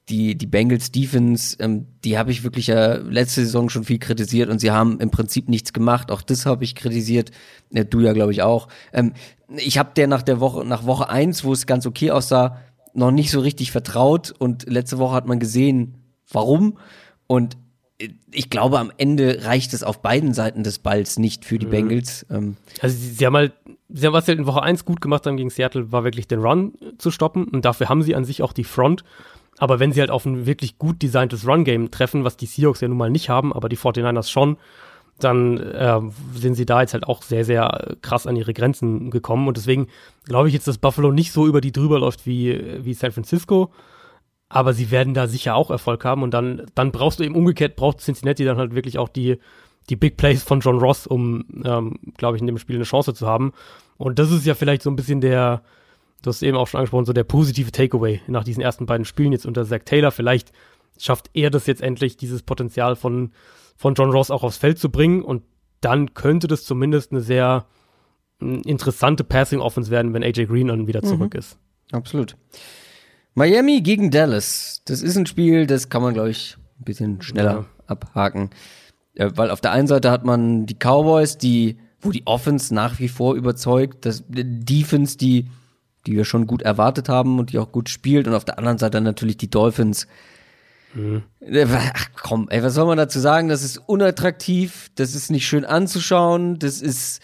die 0.09 0.37
die 0.37 0.47
Bengals 0.47 0.93
Defense, 0.93 1.57
ähm, 1.61 1.87
die 2.05 2.19
habe 2.19 2.31
ich 2.31 2.45
wirklich 2.45 2.67
ja 2.67 2.95
letzte 2.95 3.45
Saison 3.45 3.71
schon 3.71 3.85
viel 3.85 3.99
kritisiert 3.99 4.51
und 4.51 4.59
sie 4.59 4.71
haben 4.71 5.01
im 5.01 5.11
Prinzip 5.11 5.49
nichts 5.49 5.73
gemacht. 5.73 6.11
Auch 6.11 6.23
das 6.23 6.45
habe 6.45 6.65
ich 6.65 6.75
kritisiert. 6.75 7.31
Ja, 7.71 7.85
du 7.85 8.01
ja, 8.01 8.13
glaube 8.13 8.33
ich 8.33 8.43
auch. 8.43 8.69
Ähm, 8.93 9.15
ich 9.57 9.79
habe 9.79 9.93
der 9.97 10.07
nach 10.07 10.23
der 10.23 10.41
Woche 10.41 10.65
nach 10.65 10.85
Woche 10.85 11.09
eins, 11.09 11.45
wo 11.45 11.53
es 11.53 11.67
ganz 11.67 11.87
okay 11.87 12.11
aussah, 12.11 12.59
noch 12.93 13.11
nicht 13.11 13.31
so 13.31 13.41
richtig 13.41 13.73
vertraut 13.73 14.35
und 14.39 14.69
letzte 14.69 14.99
Woche 14.99 15.15
hat 15.15 15.27
man 15.27 15.41
gesehen, 15.41 15.97
warum. 16.31 16.79
Und 17.27 17.57
ich 18.31 18.51
glaube, 18.51 18.79
am 18.79 18.93
Ende 18.97 19.45
reicht 19.45 19.73
es 19.75 19.83
auf 19.83 20.03
beiden 20.03 20.35
Seiten 20.35 20.63
des 20.63 20.79
Balls 20.79 21.19
nicht 21.19 21.45
für 21.45 21.59
die 21.59 21.67
mhm. 21.67 21.71
Bengals. 21.71 22.27
Ähm. 22.31 22.57
Also 22.81 22.97
sie, 22.97 23.11
sie, 23.11 23.27
haben 23.27 23.37
halt, 23.37 23.53
sie 23.89 24.07
haben 24.07 24.13
was 24.13 24.27
sie 24.27 24.33
halt 24.33 24.41
in 24.41 24.47
Woche 24.47 24.63
1 24.63 24.85
gut 24.85 25.01
gemacht 25.01 25.27
haben 25.27 25.37
gegen 25.37 25.51
Seattle, 25.51 25.93
war 25.93 26.05
wirklich 26.05 26.27
den 26.27 26.41
Run 26.41 26.73
zu 26.99 27.11
stoppen 27.11 27.45
und 27.45 27.65
dafür 27.65 27.89
haben 27.89 28.03
sie 28.03 28.15
an 28.15 28.25
sich 28.25 28.43
auch 28.43 28.53
die 28.53 28.65
Front. 28.65 29.05
Aber 29.59 29.79
wenn 29.79 29.93
sie 29.93 30.01
halt 30.01 30.11
auf 30.11 30.27
ein 30.27 30.47
wirklich 30.47 30.79
gut 30.79 31.03
designtes 31.03 31.47
Run-Game 31.47 31.91
treffen, 31.91 32.25
was 32.25 32.37
die 32.37 32.47
Seahawks 32.47 32.81
ja 32.81 32.89
nun 32.89 32.99
mal 32.99 33.11
nicht 33.11 33.29
haben, 33.29 33.53
aber 33.53 33.69
die 33.69 33.79
49ers 33.79 34.29
schon, 34.29 34.57
dann 35.21 35.59
äh, 35.59 36.01
sind 36.35 36.55
sie 36.55 36.67
da 36.67 36.81
jetzt 36.81 36.93
halt 36.93 37.07
auch 37.07 37.23
sehr, 37.23 37.45
sehr 37.45 37.97
krass 38.03 38.27
an 38.27 38.35
ihre 38.35 38.53
Grenzen 38.53 39.11
gekommen. 39.11 39.47
Und 39.47 39.57
deswegen 39.57 39.87
glaube 40.25 40.49
ich 40.49 40.55
jetzt, 40.55 40.67
dass 40.67 40.79
Buffalo 40.79 41.13
nicht 41.13 41.33
so 41.33 41.47
über 41.47 41.61
die 41.61 41.71
drüber 41.71 42.01
läuft 42.01 42.27
wie, 42.27 42.85
wie 42.85 42.95
San 42.95 43.13
Francisco 43.13 43.71
aber 44.55 44.73
sie 44.73 44.93
werden 44.93 45.15
da 45.15 45.27
sicher 45.27 45.57
auch 45.57 45.69
Erfolg 45.69 46.05
haben 46.05 46.23
und 46.23 46.33
dann, 46.33 46.63
dann 46.77 46.93
brauchst 46.93 47.19
du 47.19 47.25
eben 47.25 47.35
umgekehrt, 47.35 47.75
braucht 47.75 48.01
Cincinnati 48.01 48.45
dann 48.45 48.57
halt 48.57 48.73
wirklich 48.73 48.99
auch 48.99 49.09
die, 49.09 49.39
die 49.91 49.97
Big 49.97 50.17
Plays 50.17 50.45
von 50.45 50.61
John 50.61 50.79
Ross, 50.79 51.09
um, 51.09 51.45
ähm, 51.65 51.99
glaube 52.17 52.37
ich, 52.37 52.41
in 52.41 52.47
dem 52.47 52.59
Spiel 52.59 52.77
eine 52.77 52.85
Chance 52.85 53.15
zu 53.15 53.27
haben. 53.27 53.53
Und 53.97 54.21
das 54.21 54.31
ist 54.31 54.47
ja 54.47 54.55
vielleicht 54.55 54.83
so 54.83 54.91
ein 54.91 54.95
bisschen 54.95 55.21
der, 55.21 55.63
du 56.23 56.29
hast 56.29 56.41
eben 56.45 56.57
auch 56.57 56.69
schon 56.69 56.79
angesprochen, 56.79 57.05
so 57.05 57.13
der 57.13 57.25
positive 57.25 57.73
Takeaway 57.73 58.21
nach 58.29 58.45
diesen 58.45 58.63
ersten 58.63 58.87
beiden 58.87 59.05
Spielen 59.05 59.33
jetzt 59.33 59.45
unter 59.45 59.65
Zach 59.65 59.81
Taylor. 59.85 60.13
Vielleicht 60.13 60.53
schafft 61.01 61.31
er 61.35 61.51
das 61.51 61.67
jetzt 61.67 61.83
endlich, 61.83 62.17
dieses 62.17 62.45
Potenzial 62.45 62.95
von, 62.95 63.33
von 63.77 63.95
John 63.95 64.13
Ross 64.13 64.31
auch 64.31 64.45
aufs 64.45 64.59
Feld 64.59 64.79
zu 64.79 64.89
bringen. 64.89 65.23
Und 65.23 65.43
dann 65.81 66.15
könnte 66.15 66.47
das 66.47 66.63
zumindest 66.63 67.11
eine 67.11 67.23
sehr 67.23 67.67
interessante 68.39 69.25
Passing 69.25 69.59
Offense 69.59 69.91
werden, 69.91 70.15
wenn 70.15 70.23
AJ 70.23 70.47
Green 70.47 70.69
dann 70.69 70.87
wieder 70.87 71.03
zurück 71.03 71.35
mhm. 71.35 71.41
ist. 71.41 71.59
Absolut. 71.91 72.37
Miami 73.35 73.81
gegen 73.81 74.11
Dallas. 74.11 74.83
Das 74.85 75.03
ist 75.03 75.17
ein 75.17 75.27
Spiel, 75.27 75.67
das 75.67 75.89
kann 75.89 76.03
man, 76.03 76.15
glaube 76.15 76.31
ich, 76.31 76.57
ein 76.81 76.85
bisschen 76.85 77.23
schneller 77.23 77.53
ja. 77.53 77.67
abhaken. 77.87 78.51
Ja, 79.15 79.37
weil 79.37 79.51
auf 79.51 79.61
der 79.61 79.73
einen 79.73 79.87
Seite 79.87 80.11
hat 80.11 80.25
man 80.25 80.67
die 80.67 80.75
Cowboys, 80.75 81.39
die, 81.39 81.79
wo 82.01 82.11
die 82.11 82.27
Offense 82.27 82.75
nach 82.75 82.99
wie 82.99 83.09
vor 83.09 83.35
überzeugt, 83.35 84.05
das 84.07 84.25
Defense, 84.29 85.17
die, 85.17 85.51
die 86.07 86.17
wir 86.17 86.25
schon 86.25 86.47
gut 86.47 86.63
erwartet 86.63 87.09
haben 87.09 87.39
und 87.39 87.53
die 87.53 87.59
auch 87.59 87.73
gut 87.73 87.89
spielt. 87.89 88.27
Und 88.27 88.35
auf 88.35 88.45
der 88.45 88.59
anderen 88.59 88.79
Seite 88.79 89.01
natürlich 89.01 89.37
die 89.37 89.51
Dolphins. 89.51 90.07
Mhm. 90.95 91.23
Ach 91.73 92.09
komm, 92.21 92.49
ey, 92.51 92.63
was 92.63 92.75
soll 92.75 92.87
man 92.87 92.99
dazu 92.99 93.19
sagen? 93.19 93.49
Das 93.49 93.65
ist 93.65 93.79
unattraktiv, 93.79 94.91
das 94.95 95.15
ist 95.15 95.31
nicht 95.31 95.47
schön 95.47 95.65
anzuschauen, 95.65 96.59
das 96.59 96.81
ist 96.81 97.21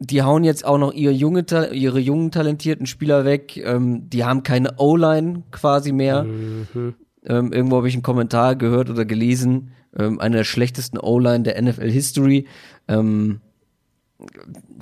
die 0.00 0.22
hauen 0.22 0.44
jetzt 0.44 0.64
auch 0.64 0.78
noch 0.78 0.92
ihre, 0.92 1.12
junge, 1.12 1.44
ihre 1.72 2.00
jungen 2.00 2.30
talentierten 2.30 2.86
Spieler 2.86 3.24
weg. 3.24 3.58
Ähm, 3.58 4.08
die 4.08 4.24
haben 4.24 4.42
keine 4.42 4.78
O-Line 4.78 5.42
quasi 5.50 5.92
mehr. 5.92 6.24
Mhm. 6.24 6.94
Ähm, 7.26 7.52
irgendwo 7.52 7.76
habe 7.76 7.88
ich 7.88 7.94
einen 7.94 8.02
Kommentar 8.02 8.56
gehört 8.56 8.88
oder 8.88 9.04
gelesen. 9.04 9.72
Ähm, 9.96 10.18
eine 10.18 10.38
der 10.38 10.44
schlechtesten 10.44 10.98
O-Line 10.98 11.42
der 11.42 11.60
NFL 11.60 11.90
History. 11.90 12.46
Ähm, 12.88 13.40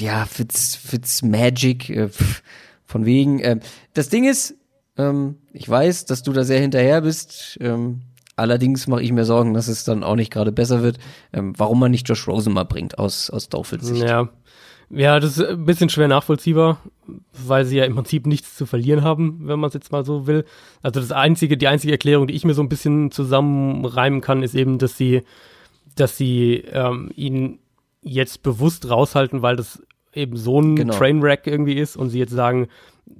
ja, 0.00 0.24
Fitz, 0.24 0.76
Fitz 0.76 1.22
Magic, 1.22 1.90
äh, 1.90 2.08
von 2.84 3.04
wegen. 3.04 3.40
Äh, 3.40 3.58
das 3.94 4.08
Ding 4.10 4.24
ist, 4.24 4.54
ähm, 4.96 5.36
ich 5.52 5.68
weiß, 5.68 6.04
dass 6.04 6.22
du 6.22 6.32
da 6.32 6.44
sehr 6.44 6.60
hinterher 6.60 7.00
bist. 7.00 7.58
Ähm, 7.60 8.02
allerdings 8.36 8.86
mache 8.86 9.02
ich 9.02 9.10
mir 9.10 9.24
Sorgen, 9.24 9.52
dass 9.54 9.66
es 9.66 9.82
dann 9.82 10.04
auch 10.04 10.14
nicht 10.14 10.32
gerade 10.32 10.52
besser 10.52 10.82
wird. 10.82 10.98
Ähm, 11.32 11.54
warum 11.56 11.80
man 11.80 11.90
nicht 11.90 12.08
Josh 12.08 12.28
Rosen 12.28 12.52
mal 12.52 12.64
bringt 12.64 12.98
aus, 12.98 13.30
aus 13.30 13.48
Dolphins 13.48 13.86
Sicht. 13.86 14.02
Ja, 14.04 14.28
ja, 14.90 15.20
das 15.20 15.36
ist 15.36 15.46
ein 15.46 15.64
bisschen 15.64 15.90
schwer 15.90 16.08
nachvollziehbar, 16.08 16.80
weil 17.32 17.64
sie 17.64 17.76
ja 17.76 17.84
im 17.84 17.94
Prinzip 17.94 18.26
nichts 18.26 18.56
zu 18.56 18.64
verlieren 18.64 19.02
haben, 19.02 19.40
wenn 19.42 19.60
man 19.60 19.68
es 19.68 19.74
jetzt 19.74 19.92
mal 19.92 20.04
so 20.04 20.26
will. 20.26 20.44
Also 20.82 21.00
das 21.00 21.12
einzige, 21.12 21.56
die 21.56 21.68
einzige 21.68 21.92
Erklärung, 21.92 22.26
die 22.26 22.34
ich 22.34 22.44
mir 22.44 22.54
so 22.54 22.62
ein 22.62 22.68
bisschen 22.68 23.10
zusammenreimen 23.10 24.20
kann, 24.20 24.42
ist 24.42 24.54
eben, 24.54 24.78
dass 24.78 24.96
sie, 24.96 25.22
dass 25.94 26.16
sie 26.16 26.64
ähm, 26.72 27.10
ihn 27.14 27.58
jetzt 28.02 28.42
bewusst 28.42 28.88
raushalten, 28.88 29.42
weil 29.42 29.56
das 29.56 29.82
eben 30.14 30.36
so 30.36 30.60
ein 30.60 30.76
genau. 30.76 30.94
Trainwreck 30.94 31.46
irgendwie 31.46 31.74
ist 31.74 31.96
und 31.96 32.08
sie 32.08 32.18
jetzt 32.18 32.32
sagen, 32.32 32.68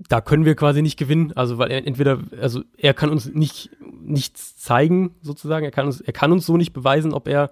da 0.09 0.21
können 0.21 0.45
wir 0.45 0.55
quasi 0.55 0.81
nicht 0.81 0.99
gewinnen. 0.99 1.33
Also 1.35 1.59
weil 1.59 1.71
er 1.71 1.87
entweder, 1.87 2.21
also 2.41 2.63
er 2.77 2.95
kann 2.95 3.11
uns 3.11 3.27
nicht 3.27 3.71
nichts 4.01 4.57
zeigen 4.57 5.15
sozusagen, 5.21 5.65
er 5.65 5.71
kann 5.71 5.87
uns, 5.87 6.01
er 6.01 6.13
kann 6.15 6.33
uns 6.33 6.47
so 6.47 6.57
nicht 6.57 6.73
beweisen, 6.73 7.13
ob 7.13 7.29
er 7.29 7.51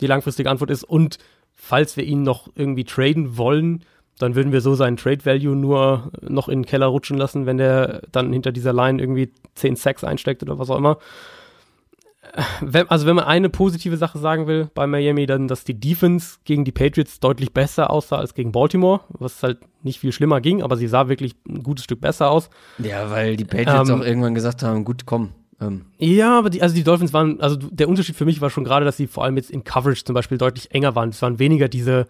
die 0.00 0.06
langfristige 0.06 0.50
Antwort 0.50 0.70
ist 0.70 0.84
und 0.84 1.18
falls 1.64 1.96
wir 1.96 2.04
ihn 2.04 2.22
noch 2.22 2.48
irgendwie 2.54 2.84
traden 2.84 3.38
wollen, 3.38 3.84
dann 4.18 4.34
würden 4.34 4.52
wir 4.52 4.60
so 4.60 4.74
seinen 4.74 4.96
Trade 4.96 5.24
Value 5.24 5.56
nur 5.56 6.10
noch 6.20 6.48
in 6.48 6.60
den 6.60 6.66
Keller 6.66 6.86
rutschen 6.86 7.16
lassen, 7.16 7.46
wenn 7.46 7.56
der 7.56 8.02
dann 8.12 8.32
hinter 8.32 8.52
dieser 8.52 8.72
Line 8.72 9.00
irgendwie 9.00 9.32
10 9.54 9.76
Sacks 9.76 10.04
einsteckt 10.04 10.42
oder 10.42 10.58
was 10.58 10.68
auch 10.68 10.76
immer. 10.76 10.98
also 12.88 13.06
wenn 13.06 13.16
man 13.16 13.24
eine 13.24 13.48
positive 13.48 13.96
Sache 13.96 14.18
sagen 14.18 14.46
will 14.46 14.68
bei 14.74 14.86
Miami, 14.86 15.24
dann, 15.24 15.48
dass 15.48 15.64
die 15.64 15.78
Defense 15.78 16.36
gegen 16.44 16.64
die 16.64 16.72
Patriots 16.72 17.18
deutlich 17.18 17.52
besser 17.54 17.90
aussah 17.90 18.16
als 18.16 18.34
gegen 18.34 18.52
Baltimore, 18.52 19.00
was 19.08 19.42
halt 19.42 19.58
nicht 19.82 20.00
viel 20.00 20.12
schlimmer 20.12 20.42
ging, 20.42 20.62
aber 20.62 20.76
sie 20.76 20.86
sah 20.86 21.08
wirklich 21.08 21.34
ein 21.48 21.62
gutes 21.62 21.84
Stück 21.84 22.00
besser 22.00 22.30
aus. 22.30 22.50
Ja, 22.78 23.10
weil 23.10 23.36
die 23.36 23.44
Patriots 23.44 23.88
ähm, 23.88 24.00
auch 24.00 24.04
irgendwann 24.04 24.34
gesagt 24.34 24.62
haben, 24.62 24.84
gut, 24.84 25.06
komm, 25.06 25.30
ähm. 25.60 25.86
Ja, 25.98 26.38
aber 26.38 26.50
die, 26.50 26.62
also 26.62 26.74
die 26.74 26.84
Dolphins 26.84 27.12
waren, 27.12 27.40
also 27.40 27.56
der 27.56 27.88
Unterschied 27.88 28.16
für 28.16 28.24
mich 28.24 28.40
war 28.40 28.50
schon 28.50 28.64
gerade, 28.64 28.84
dass 28.84 28.96
sie 28.96 29.06
vor 29.06 29.24
allem 29.24 29.36
jetzt 29.36 29.50
in 29.50 29.64
Coverage 29.64 30.04
zum 30.04 30.14
Beispiel 30.14 30.38
deutlich 30.38 30.72
enger 30.72 30.94
waren. 30.94 31.10
Es 31.10 31.22
waren 31.22 31.38
weniger 31.38 31.68
diese, 31.68 32.06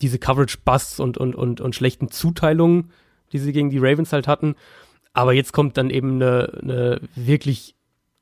diese 0.00 0.18
Coverage-Busts 0.18 1.00
und, 1.00 1.18
und, 1.18 1.34
und, 1.34 1.60
und 1.60 1.74
schlechten 1.74 2.10
Zuteilungen, 2.10 2.90
die 3.32 3.38
sie 3.38 3.52
gegen 3.52 3.70
die 3.70 3.78
Ravens 3.78 4.12
halt 4.12 4.26
hatten. 4.28 4.54
Aber 5.12 5.32
jetzt 5.32 5.52
kommt 5.52 5.76
dann 5.76 5.90
eben 5.90 6.14
eine, 6.14 6.52
eine 6.62 7.00
wirklich 7.14 7.74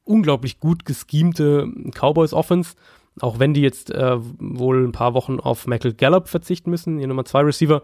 unglaublich 0.05 0.59
gut 0.59 0.85
geschemte 0.85 1.69
Cowboys-Offense. 1.95 2.75
Auch 3.21 3.39
wenn 3.39 3.53
die 3.53 3.63
jetzt 3.63 3.91
äh, 3.91 4.17
wohl 4.19 4.85
ein 4.85 4.93
paar 4.93 5.13
Wochen 5.15 5.41
auf 5.41 5.67
Michael 5.67 5.95
Gallup 5.95 6.29
verzichten 6.29 6.71
müssen, 6.71 7.01
ihr 7.01 7.09
Nummer 7.09 7.25
zwei 7.25 7.41
Receiver. 7.41 7.83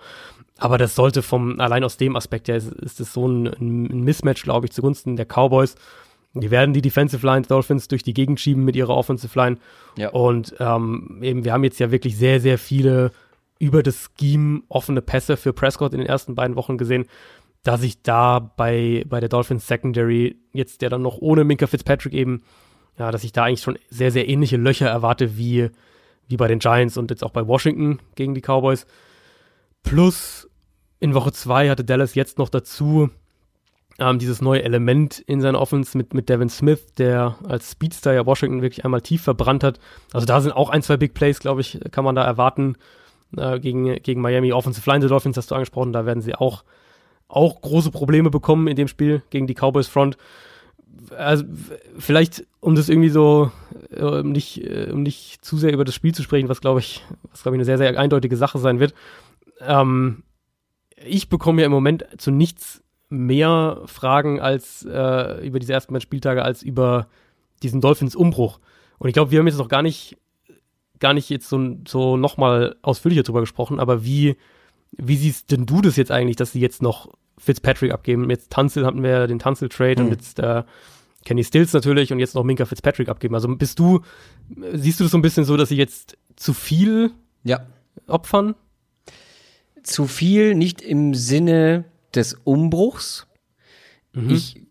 Aber 0.58 0.78
das 0.78 0.94
sollte 0.94 1.22
vom, 1.22 1.60
allein 1.60 1.82
aus 1.82 1.96
dem 1.96 2.14
Aspekt 2.14 2.48
ja, 2.48 2.54
ist, 2.54 3.00
das 3.00 3.12
so 3.12 3.26
ein, 3.26 3.46
ein 3.46 4.04
Mismatch, 4.04 4.44
glaube 4.44 4.66
ich, 4.66 4.72
zugunsten 4.72 5.16
der 5.16 5.26
Cowboys. 5.26 5.74
Die 6.34 6.50
werden 6.50 6.74
die 6.74 6.82
Defensive 6.82 7.24
Line 7.24 7.46
Dolphins 7.46 7.86
durch 7.86 8.02
die 8.02 8.14
Gegend 8.14 8.40
schieben 8.40 8.64
mit 8.64 8.74
ihrer 8.74 8.96
Offensive 8.96 9.38
Line. 9.38 9.56
Ja. 9.96 10.10
Und 10.10 10.54
ähm, 10.58 11.20
eben, 11.22 11.44
wir 11.44 11.52
haben 11.52 11.62
jetzt 11.64 11.78
ja 11.78 11.92
wirklich 11.92 12.16
sehr, 12.16 12.40
sehr 12.40 12.58
viele 12.58 13.12
über 13.60 13.82
das 13.82 14.10
Scheme 14.18 14.62
offene 14.68 15.00
Pässe 15.00 15.36
für 15.36 15.52
Prescott 15.52 15.92
in 15.92 16.00
den 16.00 16.08
ersten 16.08 16.34
beiden 16.34 16.56
Wochen 16.56 16.76
gesehen, 16.76 17.06
dass 17.62 17.82
ich 17.82 18.02
da 18.02 18.40
bei, 18.40 19.04
bei 19.08 19.20
der 19.20 19.28
Dolphins 19.28 19.66
Secondary 19.66 20.36
jetzt 20.52 20.82
der 20.82 20.90
dann 20.90 21.02
noch 21.02 21.18
ohne 21.18 21.44
Minka 21.44 21.66
Fitzpatrick 21.66 22.12
eben, 22.12 22.42
ja, 22.98 23.10
dass 23.10 23.24
ich 23.24 23.32
da 23.32 23.44
eigentlich 23.44 23.62
schon 23.62 23.78
sehr, 23.88 24.10
sehr 24.10 24.28
ähnliche 24.28 24.56
Löcher 24.56 24.88
erwarte 24.88 25.38
wie, 25.38 25.70
wie 26.28 26.36
bei 26.36 26.48
den 26.48 26.58
Giants 26.58 26.96
und 26.96 27.10
jetzt 27.10 27.24
auch 27.24 27.30
bei 27.30 27.46
Washington 27.46 28.00
gegen 28.16 28.34
die 28.34 28.42
Cowboys. 28.42 28.86
Plus 29.82 30.48
in 30.98 31.14
Woche 31.14 31.32
zwei 31.32 31.70
hatte 31.70 31.84
Dallas 31.84 32.14
jetzt 32.14 32.38
noch 32.38 32.48
dazu 32.48 33.10
ähm, 33.98 34.18
dieses 34.18 34.40
neue 34.40 34.62
Element 34.62 35.20
in 35.20 35.40
seiner 35.40 35.60
Offense 35.60 35.96
mit, 35.96 36.14
mit 36.14 36.28
Devin 36.28 36.48
Smith, 36.48 36.94
der 36.98 37.36
als 37.46 37.72
Speedster 37.72 38.12
ja 38.12 38.26
Washington 38.26 38.62
wirklich 38.62 38.84
einmal 38.84 39.00
tief 39.00 39.22
verbrannt 39.22 39.62
hat. 39.62 39.78
Also 40.12 40.26
da 40.26 40.40
sind 40.40 40.52
auch 40.52 40.70
ein, 40.70 40.82
zwei 40.82 40.96
Big 40.96 41.14
Plays, 41.14 41.38
glaube 41.38 41.60
ich, 41.60 41.78
kann 41.92 42.04
man 42.04 42.14
da 42.14 42.24
erwarten 42.24 42.76
äh, 43.36 43.60
gegen, 43.60 43.94
gegen 44.02 44.20
Miami. 44.20 44.52
Offensive 44.52 44.88
Line 44.90 45.00
der 45.00 45.08
Dolphins 45.08 45.36
hast 45.36 45.50
du 45.50 45.54
angesprochen, 45.54 45.92
da 45.92 46.06
werden 46.06 46.22
sie 46.22 46.34
auch, 46.34 46.64
auch 47.28 47.60
große 47.60 47.90
Probleme 47.90 48.30
bekommen 48.30 48.66
in 48.66 48.76
dem 48.76 48.88
Spiel 48.88 49.22
gegen 49.30 49.46
die 49.46 49.54
Cowboys 49.54 49.88
Front. 49.88 50.16
Also 51.16 51.44
vielleicht, 51.98 52.46
um 52.60 52.74
das 52.74 52.88
irgendwie 52.88 53.10
so, 53.10 53.52
äh, 53.90 54.02
um 54.02 54.32
nicht, 54.32 54.64
äh, 54.64 54.90
um 54.92 55.02
nicht 55.02 55.44
zu 55.44 55.56
sehr 55.56 55.72
über 55.72 55.84
das 55.84 55.94
Spiel 55.94 56.14
zu 56.14 56.22
sprechen, 56.22 56.48
was 56.48 56.60
glaube 56.60 56.80
ich, 56.80 57.04
was 57.30 57.42
glaube 57.42 57.56
ich 57.56 57.58
eine 57.58 57.64
sehr, 57.64 57.78
sehr 57.78 57.98
eindeutige 57.98 58.36
Sache 58.36 58.58
sein 58.58 58.80
wird. 58.80 58.94
Ähm, 59.60 60.24
ich 60.96 61.28
bekomme 61.28 61.62
ja 61.62 61.66
im 61.66 61.72
Moment 61.72 62.06
zu 62.18 62.30
nichts 62.30 62.83
mehr 63.14 63.82
Fragen 63.86 64.40
als 64.40 64.84
äh, 64.84 65.46
über 65.46 65.58
diese 65.58 65.72
ersten 65.72 65.92
beiden 65.92 66.02
Spieltage 66.02 66.42
als 66.42 66.62
über 66.62 67.08
diesen 67.62 67.80
Dolphins-Umbruch. 67.80 68.60
Und 68.98 69.08
ich 69.08 69.14
glaube, 69.14 69.30
wir 69.30 69.38
haben 69.38 69.46
jetzt 69.46 69.58
noch 69.58 69.68
gar 69.68 69.82
nicht, 69.82 70.16
gar 71.00 71.14
nicht 71.14 71.30
jetzt 71.30 71.48
so, 71.48 71.76
so 71.86 72.16
nochmal 72.16 72.76
ausführlicher 72.82 73.22
drüber 73.22 73.40
gesprochen, 73.40 73.80
aber 73.80 74.04
wie, 74.04 74.36
wie 74.92 75.16
siehst 75.16 75.50
denn 75.50 75.66
du 75.66 75.80
das 75.80 75.96
jetzt 75.96 76.10
eigentlich, 76.10 76.36
dass 76.36 76.52
sie 76.52 76.60
jetzt 76.60 76.82
noch 76.82 77.08
Fitzpatrick 77.38 77.92
abgeben? 77.92 78.28
Jetzt 78.30 78.50
Tanzel 78.50 78.86
hatten 78.86 79.02
wir 79.02 79.26
den 79.26 79.38
Tanzel-Trade 79.38 80.02
mhm. 80.02 80.06
und 80.06 80.12
jetzt 80.12 80.38
äh, 80.38 80.62
Kenny 81.24 81.42
Stills 81.42 81.72
natürlich 81.72 82.12
und 82.12 82.18
jetzt 82.18 82.34
noch 82.34 82.44
Minka 82.44 82.64
Fitzpatrick 82.64 83.08
abgeben. 83.08 83.34
Also 83.34 83.48
bist 83.56 83.78
du, 83.78 84.00
siehst 84.72 85.00
du 85.00 85.04
das 85.04 85.10
so 85.10 85.18
ein 85.18 85.22
bisschen 85.22 85.44
so, 85.44 85.56
dass 85.56 85.70
sie 85.70 85.76
jetzt 85.76 86.16
zu 86.36 86.52
viel 86.52 87.12
ja. 87.42 87.66
opfern? 88.06 88.54
Zu 89.82 90.06
viel, 90.06 90.54
nicht 90.54 90.80
im 90.80 91.14
Sinne 91.14 91.84
des 92.16 92.34
Umbruchs. 92.44 93.26
Mhm. 94.12 94.30
Ich 94.30 94.62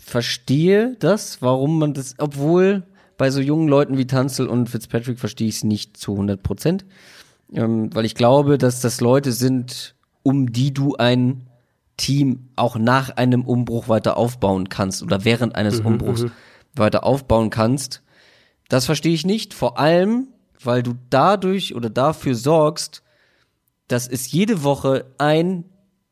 verstehe 0.00 0.96
das, 0.98 1.40
warum 1.40 1.78
man 1.78 1.94
das, 1.94 2.14
obwohl 2.18 2.84
bei 3.16 3.30
so 3.30 3.40
jungen 3.40 3.68
Leuten 3.68 3.96
wie 3.96 4.06
Tanzel 4.06 4.48
und 4.48 4.68
Fitzpatrick 4.68 5.18
verstehe 5.18 5.48
ich 5.48 5.56
es 5.56 5.64
nicht 5.64 5.96
zu 5.96 6.12
100 6.12 6.42
Prozent, 6.42 6.84
ähm, 7.52 7.94
weil 7.94 8.04
ich 8.04 8.14
glaube, 8.14 8.58
dass 8.58 8.80
das 8.80 9.00
Leute 9.00 9.32
sind, 9.32 9.94
um 10.22 10.52
die 10.52 10.74
du 10.74 10.96
ein 10.96 11.46
Team 11.96 12.48
auch 12.56 12.76
nach 12.76 13.10
einem 13.10 13.42
Umbruch 13.44 13.88
weiter 13.88 14.16
aufbauen 14.16 14.68
kannst 14.68 15.02
oder 15.02 15.24
während 15.24 15.54
eines 15.54 15.80
mhm, 15.80 15.86
Umbruchs 15.86 16.22
mhm. 16.22 16.32
weiter 16.74 17.04
aufbauen 17.04 17.50
kannst. 17.50 18.02
Das 18.68 18.86
verstehe 18.86 19.14
ich 19.14 19.24
nicht, 19.24 19.54
vor 19.54 19.78
allem, 19.78 20.28
weil 20.62 20.82
du 20.82 20.94
dadurch 21.10 21.74
oder 21.74 21.90
dafür 21.90 22.34
sorgst, 22.34 23.02
dass 23.86 24.08
es 24.08 24.32
jede 24.32 24.64
Woche 24.64 25.06
ein 25.18 25.64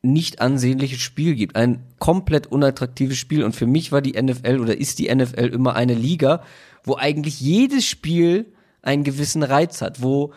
nicht 0.03 0.41
ansehnliches 0.41 0.99
Spiel 0.99 1.33
gibt. 1.33 1.55
Ein 1.55 1.83
komplett 1.97 2.47
unattraktives 2.47 3.17
Spiel. 3.17 3.43
Und 3.43 3.55
für 3.55 3.65
mich 3.65 3.91
war 3.91 4.01
die 4.01 4.21
NFL 4.21 4.59
oder 4.59 4.77
ist 4.77 4.99
die 4.99 5.13
NFL 5.13 5.47
immer 5.47 5.75
eine 5.75 5.95
Liga, 5.95 6.43
wo 6.83 6.95
eigentlich 6.95 7.39
jedes 7.39 7.85
Spiel 7.85 8.53
einen 8.81 9.03
gewissen 9.03 9.43
Reiz 9.43 9.81
hat, 9.81 10.03
wo 10.03 10.33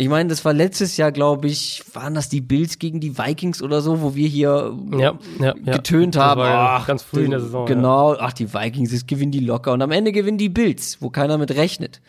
ich 0.00 0.08
meine, 0.08 0.28
das 0.28 0.44
war 0.44 0.52
letztes 0.52 0.96
Jahr, 0.96 1.10
glaube 1.10 1.48
ich, 1.48 1.82
waren 1.92 2.14
das 2.14 2.28
die 2.28 2.40
Bills 2.40 2.78
gegen 2.78 3.00
die 3.00 3.18
Vikings 3.18 3.60
oder 3.60 3.80
so, 3.80 4.00
wo 4.00 4.14
wir 4.14 4.28
hier 4.28 4.78
ja, 4.96 5.18
ja, 5.40 5.52
getönt 5.54 6.14
ja. 6.14 6.22
haben. 6.24 6.40
Ach, 6.44 6.86
ganz 6.86 7.02
früh 7.02 7.24
in 7.24 7.32
der 7.32 7.40
Saison. 7.40 7.66
Genau, 7.66 8.14
ach, 8.14 8.32
die 8.32 8.54
Vikings, 8.54 8.92
jetzt 8.92 9.08
gewinnen 9.08 9.32
die 9.32 9.40
locker. 9.40 9.72
Und 9.72 9.82
am 9.82 9.90
Ende 9.90 10.12
gewinnen 10.12 10.38
die 10.38 10.50
Bills, 10.50 10.98
wo 11.00 11.10
keiner 11.10 11.36
mit 11.36 11.50
rechnet. 11.50 12.00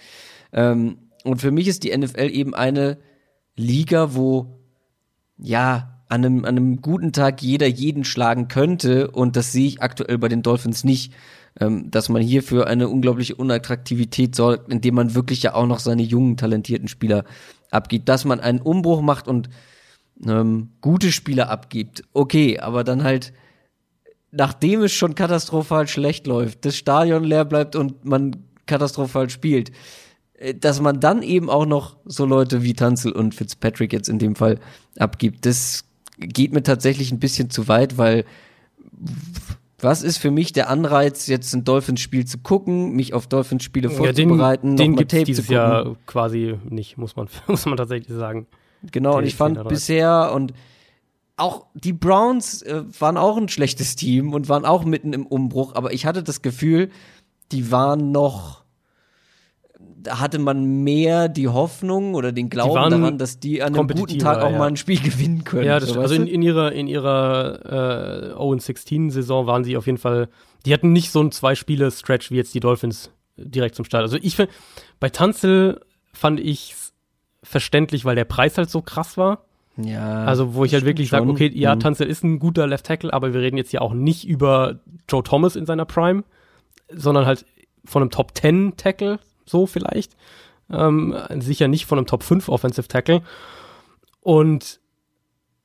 Ähm, 0.54 1.00
und 1.24 1.42
für 1.42 1.50
mich 1.50 1.68
ist 1.68 1.84
die 1.84 1.98
NFL 1.98 2.30
eben 2.30 2.54
eine 2.54 3.00
Liga, 3.56 4.14
wo 4.14 4.60
ja 5.40 5.99
an 6.10 6.26
einem, 6.26 6.46
an 6.46 6.58
einem 6.58 6.82
guten 6.82 7.14
Tag 7.14 7.42
jeder 7.42 7.68
jeden 7.68 8.04
schlagen 8.04 8.48
könnte. 8.48 9.12
Und 9.12 9.36
das 9.36 9.52
sehe 9.52 9.68
ich 9.68 9.82
aktuell 9.82 10.18
bei 10.18 10.28
den 10.28 10.42
Dolphins 10.42 10.84
nicht, 10.84 11.14
ähm, 11.60 11.90
dass 11.92 12.10
man 12.10 12.22
hier 12.22 12.44
für 12.44 12.68
eine 12.68 12.90
unglaubliche 12.90 13.36
Unattraktivität 13.36 14.36
sorgt, 14.36 14.72
indem 14.72 14.96
man 14.96 15.16
wirklich 15.16 15.44
ja 15.44 15.54
auch 15.54 15.68
noch 15.68 15.80
seine 15.80 16.04
jungen, 16.04 16.36
talentierten 16.36 16.88
Spieler 16.88 17.24
abgibt, 17.72 18.10
dass 18.10 18.26
man 18.26 18.40
einen 18.40 18.60
Umbruch 18.60 19.02
macht 19.02 19.28
und 19.28 19.50
ähm, 20.26 20.72
gute 20.82 21.12
Spieler 21.12 21.50
abgibt. 21.50 22.04
Okay, 22.14 22.60
aber 22.60 22.84
dann 22.84 23.04
halt 23.04 23.32
nachdem 24.32 24.84
es 24.84 24.94
schon 24.94 25.16
katastrophal 25.16 25.88
schlecht 25.88 26.28
läuft, 26.28 26.66
das 26.66 26.76
Stadion 26.76 27.24
leer 27.24 27.46
bleibt 27.46 27.76
und 27.76 28.06
man 28.06 28.44
katastrophal 28.66 29.30
spielt, 29.30 29.72
äh, 30.36 30.54
dass 30.54 30.82
man 30.82 31.00
dann 31.00 31.22
eben 31.22 31.50
auch 31.50 31.66
noch 31.66 31.98
so 32.06 32.26
Leute 32.26 32.64
wie 32.64 32.74
Tanzel 32.74 33.12
und 33.12 33.36
Fitzpatrick 33.36 33.94
jetzt 33.94 34.10
in 34.10 34.20
dem 34.20 34.36
Fall 34.36 34.60
abgibt, 34.98 35.46
das 35.46 35.86
geht 36.20 36.54
mir 36.54 36.64
tatsächlich 36.64 37.12
ein 37.12 37.20
bisschen 37.20 37.50
zu 37.50 37.68
weit, 37.68 37.98
weil 37.98 38.26
was 39.82 40.04
ist 40.04 40.18
für 40.18 40.32
mich 40.32 40.52
der 40.52 40.70
Anreiz, 40.70 41.28
jetzt 41.28 41.54
ein 41.54 41.64
Dolphins-Spiel 41.64 42.26
zu 42.26 42.40
gucken, 42.40 42.92
mich 42.92 43.14
auf 43.14 43.28
Dolphins-Spiele 43.28 43.90
vorzubereiten, 43.90 44.72
ja, 44.72 44.76
den, 44.76 44.92
den 44.92 44.96
gibt 44.98 45.12
Tape 45.12 45.24
dieses 45.24 45.48
Jahr 45.48 45.96
quasi 46.06 46.56
nicht, 46.70 46.98
muss 46.98 47.16
man, 47.16 47.28
muss 47.48 47.66
man 47.66 47.78
tatsächlich 47.78 48.16
sagen. 48.16 48.48
Genau, 48.92 49.18
und 49.18 49.26
ich 49.26 49.36
fand 49.36 49.68
bisher 49.68 50.32
und 50.34 50.54
auch 51.38 51.68
die 51.74 51.94
Browns 51.94 52.62
äh, 52.62 52.84
waren 53.00 53.18
auch 53.18 53.38
ein 53.38 53.48
schlechtes 53.48 53.96
Team 53.96 54.34
und 54.34 54.50
waren 54.50 54.66
auch 54.66 54.84
mitten 54.84 55.14
im 55.14 55.26
Umbruch, 55.26 55.76
aber 55.76 55.94
ich 55.94 56.06
hatte 56.06 56.24
das 56.24 56.42
Gefühl, 56.42 56.90
die 57.52 57.72
waren 57.72 58.12
noch 58.12 58.59
hatte 60.08 60.40
man 60.40 60.84
mehr 60.84 61.30
die 61.30 61.48
Hoffnung 61.48 62.16
oder 62.16 62.32
den 62.32 62.50
Glauben 62.50 62.90
daran, 62.90 63.18
dass 63.18 63.40
die 63.40 63.62
an 63.62 63.76
einem 63.76 63.88
guten 63.88 64.20
Tag 64.20 64.42
auch 64.42 64.52
ja. 64.52 64.58
mal 64.58 64.68
ein 64.68 64.78
Spiel 64.78 65.00
gewinnen 65.04 65.44
können. 65.44 65.66
Ja, 65.66 65.80
das, 65.80 65.90
so, 65.90 66.00
also 66.00 66.16
in, 66.16 66.28
in, 66.28 66.42
ihrer 66.42 66.72
in 66.72 66.88
ihrer 66.88 68.34
äh, 68.34 68.40
0-16 68.40 69.12
Saison 69.12 69.48
waren 69.48 69.64
sie 69.64 69.78
auf 69.78 69.86
jeden 69.86 69.98
Fall, 69.98 70.30
die 70.66 70.74
hatten 70.74 70.92
nicht 70.92 71.12
so 71.12 71.22
ein 71.22 71.32
zwei 71.32 71.56
Spiele 71.56 71.92
Stretch 71.92 72.32
wie 72.32 72.36
jetzt 72.36 72.54
die 72.54 72.60
Dolphins 72.60 73.12
direkt 73.38 73.76
zum 73.76 73.86
Start. 73.86 74.04
Also 74.04 74.18
ich 74.22 74.36
finde 74.36 74.52
bei 75.00 75.10
Tanzel 75.10 75.82
fand 76.14 76.40
ich 76.40 76.76
verständlich, 77.44 78.06
weil 78.06 78.16
der 78.16 78.26
Preis 78.26 78.58
halt 78.58 78.70
so 78.70 78.82
krass 78.82 79.18
war. 79.18 79.46
Ja. 79.78 80.26
Also, 80.26 80.56
wo 80.56 80.66
ich 80.66 80.74
halt 80.74 80.84
wirklich 80.84 81.10
sage, 81.10 81.30
okay, 81.30 81.50
ja, 81.54 81.74
mhm. 81.74 81.80
Tanzel 81.80 82.08
ist 82.08 82.24
ein 82.24 82.40
guter 82.40 82.68
Left 82.68 82.86
Tackle, 82.86 83.14
aber 83.14 83.34
wir 83.34 83.40
reden 83.40 83.58
jetzt 83.58 83.72
ja 83.72 83.80
auch 83.82 83.94
nicht 83.94 84.28
über 84.28 84.80
Joe 85.08 85.24
Thomas 85.24 85.56
in 85.56 85.66
seiner 85.66 85.86
Prime, 85.86 86.24
sondern 86.92 87.26
halt 87.26 87.46
von 87.86 88.02
einem 88.02 88.12
Top 88.12 88.38
10 88.38 88.76
Tackle, 88.76 89.20
so 89.50 89.66
vielleicht. 89.66 90.16
Ähm, 90.72 91.16
sicher 91.40 91.68
nicht 91.68 91.86
von 91.86 91.98
einem 91.98 92.08
Top 92.08 92.24
5 92.24 92.48
Offensive 92.50 92.88
Tackle. 92.88 93.22
Und 94.22 94.80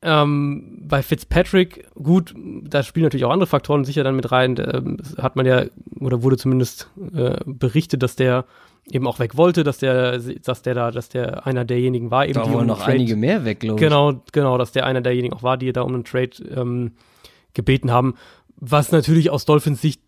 ähm, 0.02 0.82
bei 0.82 1.02
Fitzpatrick, 1.02 1.86
gut, 1.94 2.34
da 2.36 2.82
spielen 2.82 3.04
natürlich 3.04 3.24
auch 3.24 3.30
andere 3.30 3.46
Faktoren 3.46 3.84
sicher 3.84 4.04
dann 4.04 4.16
mit 4.16 4.30
rein. 4.30 4.54
Da, 4.54 4.82
hat 5.18 5.34
man 5.36 5.46
ja, 5.46 5.64
oder 5.98 6.22
wurde 6.22 6.36
zumindest 6.36 6.90
äh, 7.14 7.36
berichtet, 7.46 8.02
dass 8.02 8.14
der 8.14 8.44
eben 8.90 9.06
auch 9.06 9.18
weg 9.18 9.36
wollte, 9.36 9.64
dass 9.64 9.78
der, 9.78 10.18
dass 10.18 10.60
der 10.60 10.74
da, 10.74 10.90
dass 10.90 11.08
der 11.08 11.46
einer 11.46 11.64
derjenigen 11.64 12.10
war, 12.10 12.26
eben 12.26 12.34
da 12.34 12.52
wollen 12.52 12.66
noch 12.66 12.80
Trade, 12.80 12.92
einige 12.92 13.16
mehr 13.16 13.46
weg, 13.46 13.60
glaube 13.60 13.76
ich. 13.76 13.80
Genau, 13.80 14.20
genau, 14.32 14.58
dass 14.58 14.72
der 14.72 14.84
einer 14.84 15.00
derjenigen 15.00 15.34
auch 15.34 15.42
war, 15.42 15.56
die 15.56 15.72
da 15.72 15.80
um 15.80 15.94
einen 15.94 16.04
Trade 16.04 16.32
ähm, 16.54 16.92
gebeten 17.54 17.90
haben. 17.90 18.14
Was 18.56 18.92
natürlich 18.92 19.30
aus 19.30 19.46
Dolphins 19.46 19.80
Sicht 19.80 20.02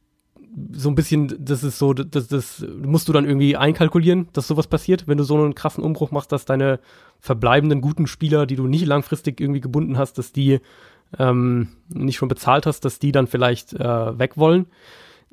so 0.73 0.89
ein 0.89 0.95
bisschen, 0.95 1.37
das 1.39 1.63
ist 1.63 1.79
so, 1.79 1.93
das, 1.93 2.29
das 2.29 2.65
musst 2.83 3.09
du 3.09 3.13
dann 3.13 3.27
irgendwie 3.27 3.57
einkalkulieren, 3.57 4.29
dass 4.33 4.49
sowas 4.49 4.67
passiert, 4.67 5.07
wenn 5.07 5.19
du 5.19 5.25
so 5.25 5.37
einen 5.37 5.55
krassen 5.55 5.85
Umbruch 5.85 6.11
machst, 6.11 6.33
dass 6.33 6.47
deine 6.47 6.81
verbleibenden 7.21 7.81
guten 7.81 8.07
Spieler, 8.07 8.47
die 8.47 8.57
du 8.57 8.67
nicht 8.67 8.87
langfristig 8.87 9.41
irgendwie 9.41 9.61
gebunden 9.61 9.99
hast, 9.99 10.19
dass 10.19 10.33
die 10.33 10.61
ähm, 11.19 11.69
nicht 11.89 12.17
schon 12.17 12.29
bezahlt 12.29 12.67
hast, 12.67 12.85
dass 12.85 12.99
die 12.99 13.13
dann 13.13 13.27
vielleicht 13.27 13.75
äh, 13.75 14.19
weg 14.19 14.37
wollen 14.37 14.67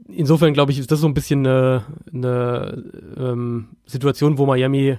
insofern 0.07 0.53
glaube 0.53 0.71
ich, 0.71 0.79
ist 0.79 0.91
das 0.91 0.99
so 0.99 1.07
ein 1.07 1.13
bisschen 1.13 1.45
eine, 1.45 1.85
eine 2.13 2.83
ähm, 3.17 3.69
Situation, 3.85 4.37
wo 4.37 4.45
Miami 4.45 4.97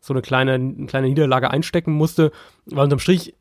so 0.00 0.12
eine 0.12 0.22
kleine, 0.22 0.54
eine 0.54 0.86
kleine 0.86 1.08
Niederlage 1.08 1.50
einstecken 1.50 1.92
musste. 1.92 2.32
Weil 2.66 2.84
unterm 2.84 2.98
Strich, 2.98 3.34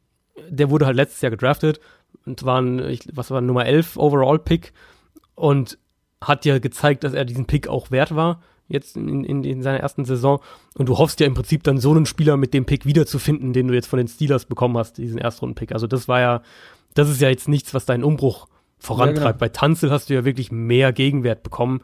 der 0.47 0.69
wurde 0.69 0.85
halt 0.85 0.95
letztes 0.95 1.21
Jahr 1.21 1.31
gedraftet 1.31 1.79
und 2.25 2.43
war 2.43 2.61
ein, 2.61 2.99
was 3.13 3.31
war 3.31 3.41
Nummer 3.41 3.65
11 3.65 3.97
Overall 3.97 4.39
Pick 4.39 4.73
und 5.35 5.77
hat 6.21 6.45
ja 6.45 6.59
gezeigt, 6.59 7.03
dass 7.03 7.13
er 7.13 7.25
diesen 7.25 7.45
Pick 7.45 7.67
auch 7.67 7.91
wert 7.91 8.15
war, 8.15 8.41
jetzt 8.67 8.95
in, 8.95 9.23
in, 9.23 9.43
in 9.43 9.61
seiner 9.61 9.79
ersten 9.79 10.05
Saison. 10.05 10.39
Und 10.75 10.87
du 10.87 10.97
hoffst 10.97 11.19
ja 11.19 11.27
im 11.27 11.33
Prinzip 11.33 11.63
dann 11.63 11.77
so 11.77 11.91
einen 11.91 12.05
Spieler 12.05 12.37
mit 12.37 12.53
dem 12.53 12.65
Pick 12.65 12.85
wiederzufinden, 12.85 13.53
den 13.53 13.67
du 13.67 13.73
jetzt 13.73 13.87
von 13.87 13.97
den 13.97 14.07
Steelers 14.07 14.45
bekommen 14.45 14.77
hast, 14.77 14.97
diesen 14.97 15.17
Erstrunden-Pick. 15.17 15.71
Also 15.73 15.87
das 15.87 16.07
war 16.07 16.21
ja, 16.21 16.41
das 16.93 17.09
ist 17.09 17.21
ja 17.21 17.29
jetzt 17.29 17.47
nichts, 17.47 17.73
was 17.73 17.85
deinen 17.85 18.03
Umbruch 18.03 18.47
vorantreibt. 18.77 19.17
Ja, 19.17 19.31
genau. 19.31 19.39
Bei 19.39 19.49
Tanzel 19.49 19.91
hast 19.91 20.09
du 20.09 20.13
ja 20.13 20.25
wirklich 20.25 20.51
mehr 20.51 20.93
Gegenwert 20.93 21.43
bekommen, 21.43 21.81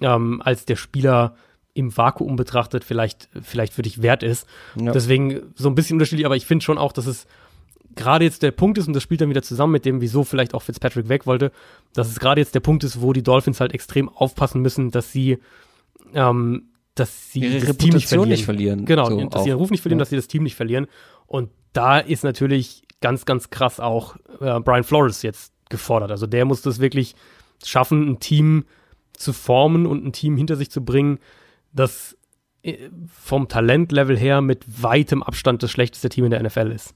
ähm, 0.00 0.42
als 0.44 0.64
der 0.64 0.76
Spieler 0.76 1.36
im 1.74 1.96
Vakuum 1.96 2.36
betrachtet 2.36 2.84
vielleicht, 2.84 3.28
vielleicht 3.42 3.72
für 3.72 3.82
dich 3.82 4.00
wert 4.00 4.22
ist. 4.22 4.46
Ja. 4.76 4.92
Deswegen 4.92 5.52
so 5.56 5.68
ein 5.68 5.74
bisschen 5.74 5.96
unterschiedlich, 5.96 6.24
aber 6.24 6.36
ich 6.36 6.46
finde 6.46 6.64
schon 6.64 6.78
auch, 6.78 6.92
dass 6.92 7.06
es 7.06 7.26
gerade 7.94 8.24
jetzt 8.24 8.42
der 8.42 8.50
Punkt 8.50 8.78
ist, 8.78 8.86
und 8.86 8.92
das 8.94 9.02
spielt 9.02 9.20
dann 9.20 9.30
wieder 9.30 9.42
zusammen 9.42 9.72
mit 9.72 9.84
dem, 9.84 10.00
wieso 10.00 10.24
vielleicht 10.24 10.54
auch 10.54 10.62
Fitzpatrick 10.62 11.08
weg 11.08 11.26
wollte, 11.26 11.52
dass 11.92 12.08
es 12.08 12.18
gerade 12.18 12.40
jetzt 12.40 12.54
der 12.54 12.60
Punkt 12.60 12.84
ist, 12.84 13.00
wo 13.00 13.12
die 13.12 13.22
Dolphins 13.22 13.60
halt 13.60 13.72
extrem 13.72 14.08
aufpassen 14.08 14.62
müssen, 14.62 14.90
dass 14.90 15.12
sie 15.12 15.38
ähm, 16.14 16.68
dass 16.94 17.32
sie 17.32 17.40
ihre 17.40 17.60
das 17.60 17.68
Reputation 17.70 17.88
Team 17.88 17.94
nicht 17.94 18.08
verlieren. 18.08 18.28
Nicht 18.28 18.44
verlieren. 18.44 18.84
Genau, 18.84 19.10
so 19.10 19.24
dass 19.24 19.40
auch. 19.40 19.42
sie 19.42 19.48
ihren 19.48 19.58
Ruf 19.58 19.70
nicht 19.70 19.80
verlieren, 19.80 19.98
ja. 19.98 20.02
dass 20.02 20.10
sie 20.10 20.16
das 20.16 20.28
Team 20.28 20.44
nicht 20.44 20.54
verlieren. 20.54 20.86
Und 21.26 21.50
da 21.72 21.98
ist 21.98 22.22
natürlich 22.22 22.82
ganz, 23.00 23.24
ganz 23.24 23.50
krass 23.50 23.80
auch 23.80 24.16
äh, 24.40 24.60
Brian 24.60 24.84
Flores 24.84 25.22
jetzt 25.22 25.52
gefordert. 25.70 26.10
Also 26.10 26.26
der 26.26 26.44
muss 26.44 26.62
das 26.62 26.78
wirklich 26.78 27.16
schaffen, 27.64 28.08
ein 28.08 28.20
Team 28.20 28.64
zu 29.12 29.32
formen 29.32 29.86
und 29.86 30.04
ein 30.04 30.12
Team 30.12 30.36
hinter 30.36 30.56
sich 30.56 30.70
zu 30.70 30.84
bringen, 30.84 31.18
das 31.72 32.16
äh, 32.62 32.88
vom 33.08 33.48
Talentlevel 33.48 34.16
her 34.16 34.40
mit 34.40 34.64
weitem 34.82 35.22
Abstand 35.22 35.62
das 35.62 35.70
schlechteste 35.70 36.08
Team 36.08 36.26
in 36.26 36.30
der 36.30 36.42
NFL 36.42 36.70
ist. 36.72 36.94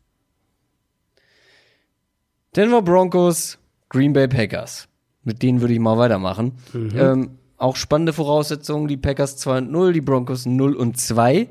Denver 2.57 2.83
Broncos, 2.83 3.59
Green 3.89 4.13
Bay 4.13 4.29
Packers. 4.29 4.89
Mit 5.25 5.43
denen 5.43 5.61
würde 5.61 5.75
ich 5.75 5.81
mal 5.81 5.99
weitermachen. 5.99 6.53
Mhm. 6.73 6.93
Ähm, 6.97 7.31
auch 7.57 7.77
spannende 7.77 8.13
Voraussetzungen. 8.13 8.89
Die 8.89 8.97
Packers 8.97 9.37
2 9.37 9.59
und 9.59 9.71
0, 9.71 9.93
die 9.93 10.01
Broncos 10.01 10.47
0 10.47 10.75
und 10.75 10.99
2. 10.99 11.49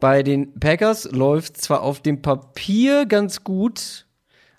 Bei 0.00 0.22
den 0.22 0.54
Packers 0.58 1.10
läuft 1.10 1.56
zwar 1.56 1.82
auf 1.82 2.00
dem 2.00 2.22
Papier 2.22 3.06
ganz 3.06 3.42
gut, 3.42 4.06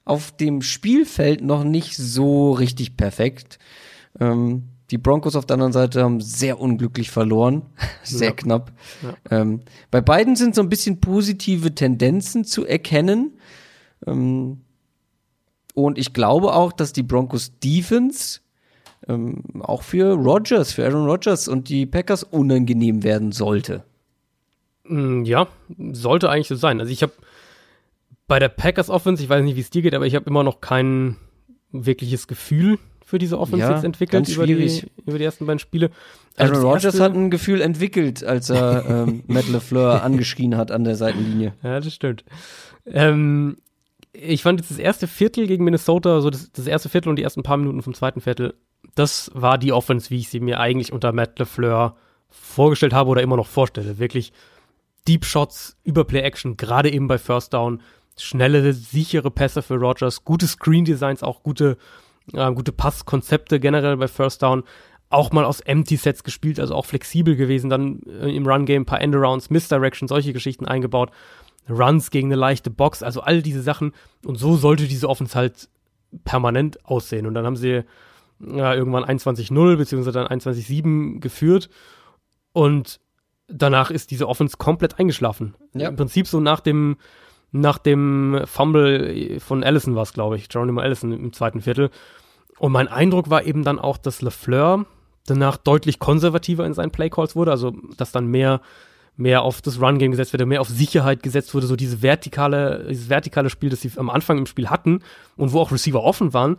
auf 0.03 0.31
dem 0.31 0.61
Spielfeld 0.61 1.41
noch 1.41 1.63
nicht 1.63 1.95
so 1.95 2.51
richtig 2.51 2.97
perfekt. 2.97 3.59
Ähm, 4.19 4.69
die 4.91 4.97
Broncos 4.97 5.35
auf 5.35 5.45
der 5.45 5.55
anderen 5.55 5.71
Seite 5.71 6.03
haben 6.03 6.19
sehr 6.19 6.59
unglücklich 6.59 7.11
verloren, 7.11 7.67
sehr 8.03 8.29
ja. 8.29 8.35
knapp. 8.35 8.73
Ja. 9.03 9.41
Ähm, 9.41 9.61
bei 9.91 10.01
beiden 10.01 10.35
sind 10.35 10.55
so 10.55 10.61
ein 10.61 10.69
bisschen 10.69 10.99
positive 10.99 11.73
Tendenzen 11.75 12.43
zu 12.43 12.65
erkennen. 12.65 13.37
Ähm, 14.07 14.61
und 15.85 15.97
ich 15.97 16.13
glaube 16.13 16.53
auch, 16.53 16.71
dass 16.71 16.93
die 16.93 17.03
Broncos 17.03 17.51
Defense 17.59 18.39
ähm, 19.07 19.43
auch 19.59 19.83
für 19.83 20.13
Rodgers, 20.13 20.73
für 20.73 20.85
Aaron 20.85 21.05
Rodgers 21.05 21.47
und 21.47 21.69
die 21.69 21.85
Packers 21.85 22.23
unangenehm 22.23 23.03
werden 23.03 23.31
sollte. 23.31 23.83
Mm, 24.83 25.23
ja, 25.23 25.47
sollte 25.91 26.29
eigentlich 26.29 26.47
so 26.47 26.55
sein. 26.55 26.79
Also 26.79 26.91
ich 26.91 27.03
habe 27.03 27.13
bei 28.27 28.39
der 28.39 28.49
Packers 28.49 28.89
Offense, 28.89 29.23
ich 29.23 29.29
weiß 29.29 29.43
nicht, 29.43 29.55
wie 29.55 29.61
es 29.61 29.69
dir 29.69 29.81
geht, 29.81 29.95
aber 29.95 30.05
ich 30.05 30.15
habe 30.15 30.29
immer 30.29 30.43
noch 30.43 30.61
kein 30.61 31.17
wirkliches 31.71 32.27
Gefühl 32.27 32.77
für 33.03 33.17
diese 33.17 33.39
Offense 33.39 33.65
ja, 33.65 33.73
jetzt 33.73 33.83
entwickelt 33.83 34.29
über 34.29 34.45
die, 34.45 34.83
über 35.05 35.17
die 35.17 35.23
ersten 35.23 35.47
beiden 35.47 35.57
Spiele. 35.57 35.89
Also 36.37 36.53
Aaron 36.53 36.67
Rodgers 36.67 36.99
hat 36.99 37.15
ein 37.15 37.31
Gefühl 37.31 37.59
entwickelt, 37.59 38.23
als 38.23 38.51
er 38.51 38.85
ähm, 39.07 39.23
Matt 39.25 39.47
LeFleur 39.49 40.03
angeschrien 40.03 40.57
hat 40.57 40.71
an 40.71 40.83
der 40.83 40.95
Seitenlinie. 40.95 41.53
Ja, 41.63 41.79
das 41.79 41.91
stimmt. 41.91 42.23
Ähm, 42.85 43.57
ich 44.13 44.43
fand 44.43 44.59
jetzt 44.59 44.71
das 44.71 44.79
erste 44.79 45.07
Viertel 45.07 45.47
gegen 45.47 45.63
Minnesota, 45.63 46.21
so 46.21 46.29
das, 46.29 46.51
das, 46.51 46.67
erste 46.67 46.89
Viertel 46.89 47.09
und 47.09 47.15
die 47.17 47.23
ersten 47.23 47.43
paar 47.43 47.57
Minuten 47.57 47.81
vom 47.81 47.93
zweiten 47.93 48.21
Viertel, 48.21 48.55
das 48.95 49.31
war 49.33 49.57
die 49.57 49.71
Offense, 49.71 50.09
wie 50.09 50.19
ich 50.19 50.29
sie 50.29 50.39
mir 50.39 50.59
eigentlich 50.59 50.91
unter 50.91 51.11
Matt 51.11 51.37
LeFleur 51.37 51.95
vorgestellt 52.29 52.93
habe 52.93 53.09
oder 53.09 53.21
immer 53.21 53.37
noch 53.37 53.47
vorstelle. 53.47 53.99
Wirklich 53.99 54.33
Deep 55.07 55.25
Shots, 55.25 55.77
Überplay 55.83 56.21
Action, 56.21 56.57
gerade 56.57 56.91
eben 56.91 57.07
bei 57.07 57.17
First 57.17 57.53
Down, 57.53 57.81
schnelle, 58.17 58.73
sichere 58.73 59.31
Pässe 59.31 59.61
für 59.61 59.75
Rogers, 59.75 60.25
gute 60.25 60.47
Screen 60.47 60.85
Designs, 60.85 61.23
auch 61.23 61.43
gute, 61.43 61.77
äh, 62.33 62.51
gute 62.51 62.71
Passkonzepte 62.71 63.59
generell 63.59 63.97
bei 63.97 64.07
First 64.07 64.43
Down. 64.43 64.63
Auch 65.11 65.31
mal 65.31 65.45
aus 65.45 65.59
Empty 65.61 65.95
Sets 65.95 66.23
gespielt, 66.23 66.59
also 66.59 66.75
auch 66.75 66.85
flexibel 66.85 67.35
gewesen, 67.35 67.69
dann 67.69 68.01
äh, 68.03 68.35
im 68.35 68.45
Run 68.45 68.65
Game 68.65 68.85
paar 68.85 69.01
Endarounds, 69.01 69.49
Misdirection, 69.49 70.07
solche 70.07 70.33
Geschichten 70.33 70.65
eingebaut. 70.65 71.09
Runs 71.69 72.11
gegen 72.11 72.29
eine 72.29 72.35
leichte 72.35 72.69
Box, 72.69 73.03
also 73.03 73.21
all 73.21 73.41
diese 73.41 73.61
Sachen. 73.61 73.93
Und 74.25 74.35
so 74.35 74.55
sollte 74.55 74.87
diese 74.87 75.09
Offense 75.09 75.35
halt 75.35 75.69
permanent 76.23 76.85
aussehen. 76.85 77.25
Und 77.27 77.33
dann 77.33 77.45
haben 77.45 77.55
sie 77.55 77.83
ja, 78.39 78.73
irgendwann 78.73 79.03
21-0 79.03 79.75
beziehungsweise 79.75 80.11
dann 80.11 80.27
21-7 80.27 81.19
geführt. 81.19 81.69
Und 82.53 82.99
danach 83.47 83.91
ist 83.91 84.11
diese 84.11 84.27
Offense 84.27 84.57
komplett 84.57 84.99
eingeschlafen. 84.99 85.55
Ja. 85.73 85.89
Im 85.89 85.95
Prinzip 85.95 86.27
so 86.27 86.39
nach 86.39 86.59
dem, 86.59 86.97
nach 87.51 87.77
dem 87.77 88.41
Fumble 88.45 89.39
von 89.39 89.63
Allison 89.63 89.95
war 89.95 90.03
es, 90.03 90.13
glaube 90.13 90.37
ich, 90.37 90.49
Geronimo 90.49 90.81
Allison 90.81 91.11
im 91.11 91.33
zweiten 91.33 91.61
Viertel. 91.61 91.89
Und 92.57 92.71
mein 92.71 92.87
Eindruck 92.87 93.29
war 93.29 93.43
eben 93.43 93.63
dann 93.63 93.79
auch, 93.79 93.97
dass 93.97 94.21
LeFleur 94.21 94.85
danach 95.25 95.57
deutlich 95.57 95.99
konservativer 95.99 96.65
in 96.65 96.73
seinen 96.73 96.91
Playcalls 96.91 97.35
wurde, 97.35 97.51
also 97.51 97.71
dass 97.97 98.11
dann 98.11 98.27
mehr 98.27 98.61
mehr 99.19 99.41
auf 99.41 99.61
das 99.61 99.81
Run-Game 99.81 100.11
gesetzt 100.11 100.33
wurde, 100.33 100.45
mehr 100.45 100.61
auf 100.61 100.69
Sicherheit 100.69 101.21
gesetzt 101.21 101.53
wurde, 101.53 101.67
so 101.67 101.75
diese 101.75 102.01
vertikale, 102.01 102.85
dieses 102.89 103.09
vertikale 103.09 103.49
Spiel, 103.49 103.69
das 103.69 103.81
sie 103.81 103.91
am 103.97 104.09
Anfang 104.09 104.37
im 104.37 104.45
Spiel 104.45 104.69
hatten 104.69 105.01
und 105.35 105.51
wo 105.51 105.59
auch 105.59 105.71
Receiver 105.71 106.01
offen 106.01 106.33
waren, 106.33 106.55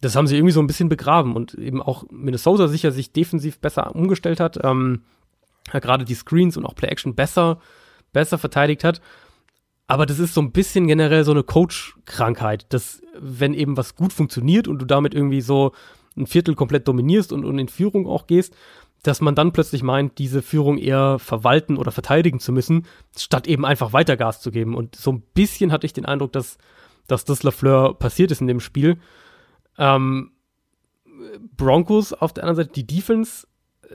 das 0.00 0.16
haben 0.16 0.26
sie 0.26 0.36
irgendwie 0.36 0.52
so 0.52 0.60
ein 0.60 0.66
bisschen 0.66 0.88
begraben 0.88 1.36
und 1.36 1.54
eben 1.54 1.80
auch 1.80 2.04
Minnesota 2.10 2.66
sicher 2.66 2.90
sich 2.90 3.12
defensiv 3.12 3.60
besser 3.60 3.94
umgestellt 3.94 4.40
hat, 4.40 4.58
ähm, 4.64 5.02
gerade 5.70 6.04
die 6.04 6.14
Screens 6.14 6.56
und 6.56 6.66
auch 6.66 6.74
Play-Action 6.74 7.14
besser, 7.14 7.60
besser 8.12 8.38
verteidigt 8.38 8.82
hat. 8.82 9.00
Aber 9.86 10.04
das 10.04 10.18
ist 10.18 10.34
so 10.34 10.40
ein 10.40 10.52
bisschen 10.52 10.88
generell 10.88 11.24
so 11.24 11.30
eine 11.30 11.44
Coach-Krankheit, 11.44 12.66
dass 12.72 13.02
wenn 13.18 13.54
eben 13.54 13.76
was 13.76 13.94
gut 13.94 14.12
funktioniert 14.12 14.66
und 14.66 14.80
du 14.80 14.84
damit 14.84 15.14
irgendwie 15.14 15.42
so 15.42 15.72
ein 16.16 16.26
Viertel 16.26 16.56
komplett 16.56 16.88
dominierst 16.88 17.32
und, 17.32 17.44
und 17.44 17.58
in 17.58 17.68
Führung 17.68 18.08
auch 18.08 18.26
gehst, 18.26 18.54
dass 19.02 19.20
man 19.20 19.34
dann 19.34 19.52
plötzlich 19.52 19.82
meint, 19.82 20.18
diese 20.18 20.42
Führung 20.42 20.78
eher 20.78 21.18
verwalten 21.18 21.76
oder 21.76 21.90
verteidigen 21.90 22.40
zu 22.40 22.52
müssen, 22.52 22.86
statt 23.16 23.46
eben 23.46 23.64
einfach 23.64 23.92
weiter 23.92 24.16
Gas 24.16 24.40
zu 24.40 24.50
geben. 24.50 24.74
Und 24.74 24.94
so 24.96 25.12
ein 25.12 25.22
bisschen 25.34 25.72
hatte 25.72 25.86
ich 25.86 25.92
den 25.92 26.04
Eindruck, 26.04 26.32
dass, 26.32 26.58
dass 27.06 27.24
das 27.24 27.42
Lafleur 27.42 27.94
passiert 27.94 28.30
ist 28.30 28.40
in 28.40 28.46
dem 28.46 28.60
Spiel. 28.60 28.98
Ähm, 29.78 30.32
Broncos 31.56 32.12
auf 32.12 32.32
der 32.32 32.44
anderen 32.44 32.64
Seite, 32.64 32.72
die 32.74 32.86
Defense, 32.86 33.46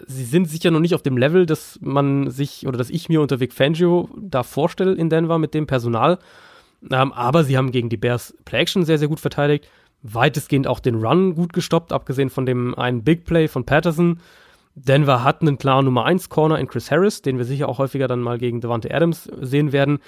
sie 0.08 0.26
sind 0.26 0.50
sicher 0.50 0.72
noch 0.72 0.80
nicht 0.80 0.96
auf 0.96 1.04
dem 1.04 1.18
Level, 1.18 1.46
dass 1.46 1.80
man 1.82 2.30
sich 2.30 2.68
oder 2.68 2.78
dass 2.78 2.90
ich 2.90 3.10
mir 3.10 3.22
unter 3.22 3.40
Vic 3.40 3.54
Fangio 3.54 4.10
da 4.18 4.44
vorstelle 4.44 4.94
in 4.94 5.10
Denver 5.10 5.38
mit 5.38 5.54
dem 5.54 5.68
Personal. 5.68 6.20
Ähm, 6.92 7.14
aber 7.14 7.44
sie 7.44 7.58
haben 7.58 7.72
gegen 7.72 7.90
die 7.90 7.98
Bears 7.98 8.36
Play 8.46 8.62
Action 8.62 8.86
sehr, 8.86 8.98
sehr 8.98 9.08
gut 9.08 9.20
verteidigt. 9.20 9.70
Weitestgehend 10.02 10.68
auch 10.68 10.80
den 10.80 10.96
Run 10.96 11.36
gut 11.36 11.54
gestoppt, 11.54 11.92
abgesehen 11.92 12.30
von 12.30 12.46
dem 12.46 12.76
einen 12.76 13.04
Big 13.04 13.26
Play 13.26 13.48
von 13.48 13.66
Patterson. 13.66 14.20
Denver 14.76 15.24
hat 15.24 15.42
einen 15.42 15.58
klaren 15.58 15.86
Nummer 15.86 16.06
1 16.06 16.30
Corner 16.30 16.60
in 16.60 16.68
Chris 16.68 16.92
Harris, 16.92 17.22
den 17.22 17.38
wir 17.38 17.46
sicher 17.46 17.70
auch 17.70 17.80
häufiger 17.80 18.08
dann 18.08 18.22
mal 18.22 18.38
gegen 18.38 18.62
Devante 18.62 18.94
Adams 18.94 19.30
sehen 19.42 19.72
werden. 19.72 20.00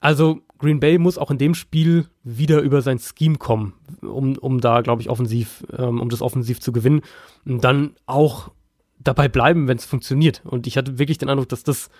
Also 0.00 0.40
Green 0.58 0.80
Bay 0.80 0.98
muss 0.98 1.18
auch 1.18 1.30
in 1.30 1.38
dem 1.38 1.54
Spiel 1.54 2.06
wieder 2.24 2.60
über 2.60 2.82
sein 2.82 2.98
Scheme 2.98 3.36
kommen, 3.36 3.74
um, 4.02 4.36
um 4.38 4.60
da, 4.60 4.80
glaube 4.80 5.02
ich, 5.02 5.10
offensiv, 5.10 5.64
ähm, 5.76 6.00
um 6.00 6.08
das 6.08 6.22
offensiv 6.22 6.60
zu 6.60 6.72
gewinnen. 6.72 7.02
Und 7.46 7.62
dann 7.62 7.94
auch 8.06 8.50
dabei 8.98 9.28
bleiben, 9.28 9.68
wenn 9.68 9.76
es 9.76 9.84
funktioniert. 9.84 10.42
Und 10.44 10.66
ich 10.66 10.76
hatte 10.76 10.98
wirklich 10.98 11.18
den 11.18 11.28
Eindruck, 11.28 11.48
dass 11.48 11.62
das 11.62 11.90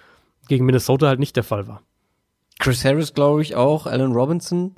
gegen 0.49 0.67
Minnesota 0.67 1.09
halt 1.09 1.21
nicht 1.21 1.37
der 1.37 1.45
Fall 1.45 1.69
war. 1.69 1.83
Chris 2.59 2.85
Harris, 2.85 3.15
glaube 3.15 3.43
ich, 3.43 3.55
auch, 3.55 3.87
Allen 3.87 4.13
Robinson. 4.13 4.75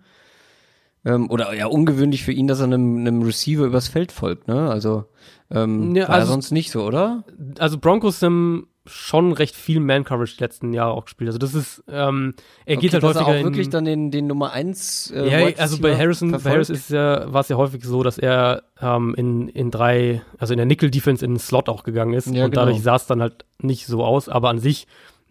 Ähm, 1.04 1.30
oder 1.30 1.52
ja, 1.54 1.66
ungewöhnlich 1.66 2.22
für 2.22 2.32
ihn, 2.32 2.46
dass 2.46 2.60
er 2.60 2.64
einem, 2.64 2.98
einem 2.98 3.22
Receiver 3.22 3.64
übers 3.64 3.88
Feld 3.88 4.12
folgt, 4.12 4.46
ne? 4.48 4.70
Also, 4.70 5.04
ähm, 5.50 5.94
ja, 5.94 6.08
war 6.08 6.16
also, 6.16 6.32
sonst 6.32 6.52
nicht 6.52 6.70
so, 6.70 6.84
oder? 6.84 7.24
Also 7.58 7.78
Broncos 7.78 8.22
haben 8.22 8.68
schon 8.86 9.32
recht 9.32 9.54
viel 9.54 9.78
Man-Coverage 9.78 10.36
die 10.36 10.42
letzten 10.42 10.72
Jahre 10.72 10.92
auch 10.92 11.04
gespielt. 11.04 11.28
Also 11.28 11.38
das 11.38 11.54
ist, 11.54 11.84
ähm, 11.88 12.34
er 12.64 12.76
okay, 12.76 12.82
geht 12.82 12.94
halt 12.94 13.04
häufiger. 13.04 13.34
Er 13.34 13.40
auch 13.40 13.44
wirklich 13.44 13.70
dann 13.70 13.84
den, 13.84 14.10
den 14.10 14.26
Nummer 14.26 14.52
1 14.52 15.12
äh, 15.12 15.28
Ja, 15.28 15.56
also 15.56 15.80
bei 15.80 15.96
Harrison, 15.96 16.32
bei 16.32 16.50
Harris 16.50 16.68
ist 16.68 16.90
ja, 16.90 17.32
war 17.32 17.42
es 17.42 17.48
ja 17.48 17.56
häufig 17.56 17.84
so, 17.84 18.02
dass 18.02 18.18
er 18.18 18.64
ähm, 18.80 19.14
in, 19.16 19.48
in 19.48 19.70
drei, 19.70 20.22
also 20.38 20.52
in 20.52 20.56
der 20.56 20.66
Nickel-Defense 20.66 21.24
in 21.24 21.34
den 21.34 21.38
Slot 21.38 21.68
auch 21.68 21.84
gegangen 21.84 22.14
ist. 22.14 22.26
Ja, 22.26 22.44
und 22.44 22.50
genau. 22.50 22.64
dadurch 22.64 22.82
sah 22.82 22.96
es 22.96 23.06
dann 23.06 23.20
halt 23.20 23.44
nicht 23.60 23.86
so 23.86 24.04
aus, 24.04 24.28
aber 24.28 24.48
an 24.48 24.58
sich 24.58 24.88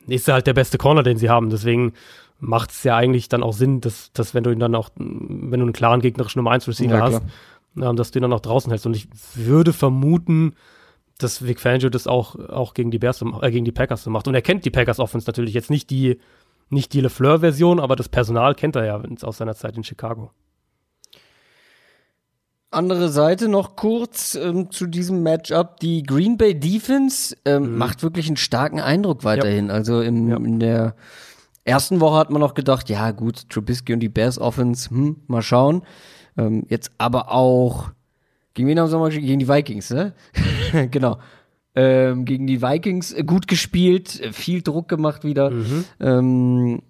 ist 0.08 0.28
er 0.28 0.36
halt 0.36 0.48
der 0.48 0.54
beste 0.54 0.78
Corner, 0.78 1.04
den 1.04 1.18
sie 1.18 1.30
haben. 1.30 1.50
Deswegen 1.50 1.94
macht 2.42 2.72
es 2.72 2.84
ja 2.84 2.98
eigentlich 2.98 3.30
dann 3.30 3.44
auch 3.44 3.54
Sinn, 3.54 3.80
dass, 3.82 4.12
dass 4.14 4.34
wenn 4.34 4.44
du 4.44 4.50
ihn 4.52 4.60
dann 4.60 4.76
auch, 4.76 4.90
wenn 4.98 5.60
du 5.60 5.66
einen 5.66 5.74
klaren 5.74 6.02
gegnerischen 6.02 6.40
Nummer 6.40 6.52
1 6.52 6.68
Receiver 6.68 6.96
ja, 6.96 7.02
hast, 7.02 7.22
ähm, 7.78 7.96
dass 7.96 8.12
du 8.12 8.20
ihn 8.20 8.24
dann 8.24 8.34
auch 8.34 8.42
draußen 8.42 8.70
hältst. 8.70 8.86
Und 8.86 8.96
ich 8.96 9.08
würde 9.36 9.72
vermuten, 9.72 10.56
dass 11.20 11.46
Vic 11.46 11.60
Fangio 11.60 11.90
das 11.90 12.08
auch, 12.08 12.36
auch 12.50 12.74
gegen 12.74 12.90
die 12.90 12.98
Bears, 12.98 13.22
äh, 13.22 13.52
gegen 13.52 13.64
die 13.64 13.72
Packers 13.72 14.04
so 14.04 14.10
macht. 14.10 14.28
Und 14.28 14.34
er 14.34 14.42
kennt 14.42 14.66
die 14.66 14.72
Packers 14.72 15.00
Offense 15.00 15.28
natürlich 15.28 15.54
jetzt 15.54 15.70
nicht 15.70 15.92
die, 15.92 16.20
nicht 16.70 16.94
die 16.94 17.02
LeFleur-Version, 17.02 17.80
aber 17.80 17.96
das 17.96 18.10
Personal 18.10 18.56
kennt 18.56 18.76
er 18.76 18.86
ja 18.86 19.02
aus 19.22 19.38
seiner 19.38 19.56
Zeit 19.56 19.78
in 19.78 19.84
Chicago. 19.84 20.32
Andere 22.72 23.10
Seite 23.10 23.50
noch 23.50 23.76
kurz 23.76 24.34
ähm, 24.34 24.72
zu 24.72 24.88
diesem 24.88 25.22
Matchup. 25.22 25.80
Die 25.82 26.04
Green 26.04 26.38
Bay 26.38 26.58
Defense 26.58 27.36
ähm, 27.46 27.74
mhm. 27.74 27.78
macht 27.78 28.02
wirklich 28.02 28.28
einen 28.28 28.38
starken 28.38 28.80
Eindruck 28.80 29.26
weiterhin. 29.26 29.68
Ja. 29.68 29.74
Also 29.74 30.02
im, 30.02 30.30
ja. 30.30 30.38
in 30.38 30.60
der 30.60 30.96
ersten 31.64 32.00
Woche 32.00 32.18
hat 32.18 32.30
man 32.30 32.42
noch 32.42 32.54
gedacht, 32.54 32.90
ja 32.90 33.12
gut, 33.12 33.50
Trubisky 33.50 33.94
und 33.94 34.00
die 34.00 34.10
Bears 34.10 34.40
Offense, 34.40 34.90
hm, 34.90 35.18
mal 35.28 35.42
schauen. 35.42 35.84
Ähm, 36.38 36.64
jetzt 36.70 36.92
aber 36.98 37.32
auch 37.32 37.92
gegen 38.54 38.68
wen 38.68 38.80
haben 38.80 38.90
sie 38.90 38.98
mal 38.98 39.10
Gegen 39.10 39.40
die 39.40 39.48
Vikings, 39.48 39.92
ne? 39.92 40.14
genau. 40.92 41.20
Ähm, 41.74 42.26
gegen 42.26 42.48
die 42.48 42.62
Vikings 42.62 43.14
äh, 43.14 43.24
gut 43.24 43.48
gespielt, 43.48 44.20
äh, 44.20 44.34
viel 44.34 44.62
Druck 44.62 44.90
gemacht 44.90 45.24
wieder. 45.24 45.52
Mhm. 45.52 45.86
Ähm, 46.02 46.82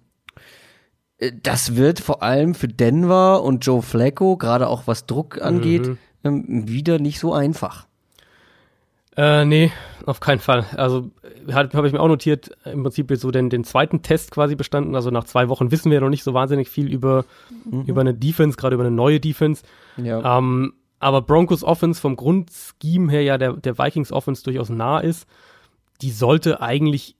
äh, 1.18 1.30
das 1.40 1.76
wird 1.76 2.00
vor 2.00 2.22
allem 2.22 2.54
für 2.56 2.66
Denver 2.66 3.44
und 3.44 3.64
Joe 3.64 3.80
Flacco, 3.80 4.36
gerade 4.36 4.68
auch 4.68 4.88
was 4.88 5.06
Druck 5.06 5.40
angeht, 5.40 5.86
mhm. 5.86 5.98
ähm, 6.24 6.68
wieder 6.68 6.98
nicht 6.98 7.20
so 7.20 7.32
einfach. 7.32 7.86
Äh, 9.16 9.44
nee, 9.44 9.70
auf 10.06 10.20
keinen 10.20 10.38
Fall. 10.38 10.64
Also 10.76 11.10
habe 11.52 11.86
ich 11.86 11.92
mir 11.92 12.00
auch 12.00 12.08
notiert, 12.08 12.50
im 12.64 12.82
Prinzip 12.82 13.12
so 13.16 13.30
den, 13.30 13.50
den 13.50 13.64
zweiten 13.64 14.02
Test 14.02 14.30
quasi 14.30 14.54
bestanden. 14.54 14.94
Also 14.94 15.10
nach 15.10 15.24
zwei 15.24 15.48
Wochen 15.48 15.70
wissen 15.70 15.90
wir 15.90 15.96
ja 15.96 16.00
noch 16.00 16.08
nicht 16.08 16.24
so 16.24 16.34
wahnsinnig 16.34 16.68
viel 16.68 16.90
über, 16.90 17.24
mhm. 17.70 17.82
über 17.82 18.00
eine 18.00 18.14
Defense, 18.14 18.56
gerade 18.56 18.74
über 18.74 18.84
eine 18.84 18.94
neue 18.94 19.20
Defense. 19.20 19.62
Ja. 19.96 20.38
Ähm, 20.38 20.74
aber 20.98 21.20
Broncos 21.20 21.64
Offense 21.64 22.00
vom 22.00 22.16
Grundscheme 22.16 23.10
her 23.10 23.22
ja 23.22 23.36
der, 23.36 23.54
der 23.54 23.76
Vikings 23.76 24.12
Offense 24.12 24.44
durchaus 24.44 24.70
nah 24.70 25.00
ist, 25.00 25.26
die 26.00 26.10
sollte 26.10 26.62
eigentlich 26.62 27.16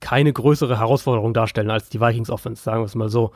keine 0.00 0.32
größere 0.32 0.78
Herausforderung 0.78 1.32
darstellen 1.32 1.70
als 1.70 1.88
die 1.88 2.00
Vikings 2.00 2.30
Offense, 2.30 2.62
sagen 2.62 2.82
wir 2.82 2.86
es 2.86 2.94
mal 2.94 3.08
so. 3.08 3.32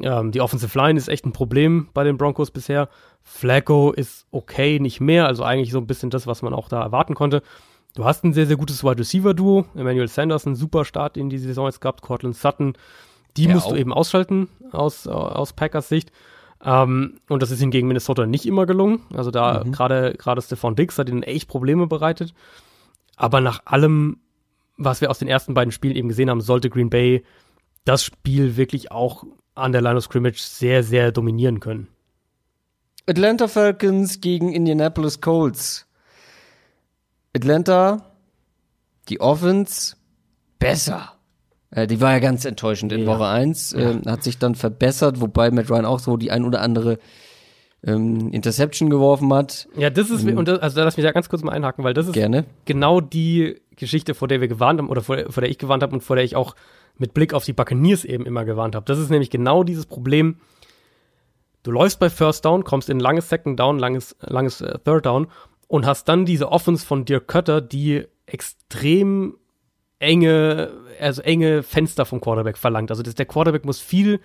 Ähm, 0.00 0.32
die 0.32 0.40
Offensive 0.40 0.76
Line 0.78 0.98
ist 0.98 1.08
echt 1.08 1.26
ein 1.26 1.32
Problem 1.32 1.88
bei 1.94 2.04
den 2.04 2.16
Broncos 2.16 2.50
bisher. 2.50 2.88
Flacco 3.22 3.92
ist 3.92 4.26
okay, 4.30 4.78
nicht 4.80 5.00
mehr, 5.00 5.26
also 5.26 5.44
eigentlich 5.44 5.70
so 5.70 5.78
ein 5.78 5.86
bisschen 5.86 6.10
das, 6.10 6.26
was 6.26 6.42
man 6.42 6.54
auch 6.54 6.68
da 6.68 6.82
erwarten 6.82 7.14
konnte. 7.14 7.42
Du 7.94 8.04
hast 8.04 8.24
ein 8.24 8.32
sehr, 8.32 8.46
sehr 8.46 8.56
gutes 8.56 8.82
Wide 8.82 8.98
Receiver 8.98 9.34
Duo. 9.34 9.66
Emmanuel 9.74 10.08
Sanders, 10.08 10.46
ein 10.46 10.54
super 10.54 10.84
Start 10.84 11.16
in 11.16 11.28
die 11.28 11.38
Saison 11.38 11.66
jetzt 11.66 11.80
gehabt. 11.80 12.00
Cortland 12.00 12.36
Sutton, 12.36 12.72
die 13.36 13.44
ja, 13.44 13.54
musst 13.54 13.66
auch. 13.66 13.72
du 13.72 13.76
eben 13.76 13.92
ausschalten 13.92 14.48
aus, 14.72 15.06
aus 15.06 15.52
Packers 15.52 15.88
Sicht. 15.88 16.10
Ähm, 16.64 17.18
und 17.28 17.42
das 17.42 17.50
ist 17.50 17.60
ihm 17.60 17.70
gegen 17.70 17.88
Minnesota 17.88 18.26
nicht 18.26 18.46
immer 18.46 18.64
gelungen. 18.66 19.02
Also 19.12 19.30
da 19.30 19.62
mhm. 19.64 19.72
gerade 19.72 20.14
gerade 20.16 20.40
Stefan 20.40 20.74
Dix 20.74 20.98
hat 20.98 21.08
ihnen 21.08 21.22
echt 21.22 21.48
Probleme 21.48 21.86
bereitet. 21.86 22.32
Aber 23.16 23.40
nach 23.40 23.60
allem, 23.66 24.18
was 24.78 25.00
wir 25.00 25.10
aus 25.10 25.18
den 25.18 25.28
ersten 25.28 25.52
beiden 25.54 25.72
Spielen 25.72 25.96
eben 25.96 26.08
gesehen 26.08 26.30
haben, 26.30 26.40
sollte 26.40 26.70
Green 26.70 26.88
Bay 26.88 27.24
das 27.84 28.04
Spiel 28.04 28.56
wirklich 28.56 28.90
auch 28.90 29.24
an 29.54 29.72
der 29.72 29.82
Line 29.82 29.96
of 29.96 30.04
Scrimmage 30.04 30.38
sehr, 30.38 30.82
sehr 30.82 31.12
dominieren 31.12 31.60
können. 31.60 31.88
Atlanta 33.06 33.48
Falcons 33.48 34.20
gegen 34.20 34.52
Indianapolis 34.52 35.20
Colts. 35.20 35.86
Atlanta, 37.34 38.12
die 39.08 39.20
Offense, 39.20 39.96
besser. 40.58 41.12
Äh, 41.70 41.86
die 41.86 42.00
war 42.00 42.12
ja 42.12 42.18
ganz 42.20 42.44
enttäuschend 42.44 42.92
in 42.92 43.00
ja. 43.00 43.06
Woche 43.06 43.26
1, 43.26 43.72
äh, 43.72 44.00
hat 44.06 44.22
sich 44.22 44.38
dann 44.38 44.54
verbessert, 44.54 45.20
wobei 45.20 45.50
Matt 45.50 45.70
Ryan 45.70 45.86
auch 45.86 45.98
so 45.98 46.16
die 46.16 46.30
ein 46.30 46.44
oder 46.44 46.60
andere 46.60 46.98
ähm, 47.84 48.32
Interception 48.32 48.90
geworfen 48.90 49.32
hat. 49.32 49.68
Ja, 49.76 49.90
das 49.90 50.10
ist, 50.10 50.24
ähm, 50.24 50.38
und 50.38 50.48
das, 50.48 50.60
also 50.60 50.76
da 50.76 50.84
lass 50.84 50.96
mich 50.96 51.04
da 51.04 51.12
ganz 51.12 51.28
kurz 51.28 51.42
mal 51.42 51.52
einhaken, 51.52 51.84
weil 51.84 51.94
das 51.94 52.06
ist 52.06 52.12
gerne. 52.12 52.44
genau 52.64 53.00
die 53.00 53.60
Geschichte, 53.76 54.14
vor 54.14 54.28
der 54.28 54.40
wir 54.40 54.48
gewarnt 54.48 54.78
haben, 54.78 54.88
oder 54.88 55.02
vor, 55.02 55.18
vor 55.30 55.40
der 55.40 55.50
ich 55.50 55.58
gewarnt 55.58 55.82
habe 55.82 55.92
und 55.92 56.02
vor 56.02 56.16
der 56.16 56.24
ich 56.24 56.36
auch 56.36 56.54
mit 56.98 57.14
Blick 57.14 57.34
auf 57.34 57.44
die 57.44 57.52
Buccaneers 57.52 58.04
eben 58.04 58.26
immer 58.26 58.44
gewarnt 58.44 58.74
habe. 58.74 58.84
Das 58.86 58.98
ist 58.98 59.10
nämlich 59.10 59.30
genau 59.30 59.64
dieses 59.64 59.86
Problem. 59.86 60.36
Du 61.62 61.70
läufst 61.70 61.98
bei 61.98 62.10
First 62.10 62.44
Down, 62.44 62.64
kommst 62.64 62.90
in 62.90 63.00
langes 63.00 63.28
Second 63.28 63.58
Down, 63.58 63.78
langes, 63.78 64.16
langes 64.20 64.60
äh, 64.60 64.78
Third 64.84 65.06
Down 65.06 65.28
und 65.68 65.86
hast 65.86 66.08
dann 66.08 66.26
diese 66.26 66.50
Offense 66.50 66.84
von 66.84 67.04
Dirk 67.04 67.28
Kötter, 67.28 67.60
die 67.60 68.04
extrem 68.26 69.36
enge, 69.98 70.70
also 71.00 71.22
enge 71.22 71.62
Fenster 71.62 72.04
vom 72.04 72.20
Quarterback 72.20 72.58
verlangt. 72.58 72.90
Also 72.90 73.02
das, 73.02 73.14
der 73.14 73.26
Quarterback 73.26 73.64
muss 73.64 73.80
viel 73.80 74.20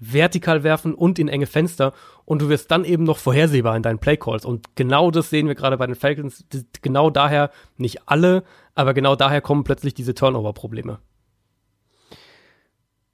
vertikal 0.00 0.64
werfen 0.64 0.94
und 0.94 1.18
in 1.18 1.28
enge 1.28 1.46
Fenster 1.46 1.92
und 2.24 2.42
du 2.42 2.48
wirst 2.48 2.70
dann 2.70 2.84
eben 2.84 3.04
noch 3.04 3.18
vorhersehbar 3.18 3.76
in 3.76 3.82
deinen 3.82 3.98
Playcalls. 3.98 4.44
Und 4.44 4.74
genau 4.74 5.10
das 5.10 5.30
sehen 5.30 5.46
wir 5.46 5.54
gerade 5.54 5.76
bei 5.76 5.86
den 5.86 5.94
Falcons. 5.94 6.44
Genau 6.82 7.10
daher, 7.10 7.50
nicht 7.76 8.08
alle, 8.08 8.42
aber 8.74 8.94
genau 8.94 9.14
daher 9.14 9.40
kommen 9.40 9.62
plötzlich 9.62 9.94
diese 9.94 10.14
Turnover-Probleme. 10.14 10.98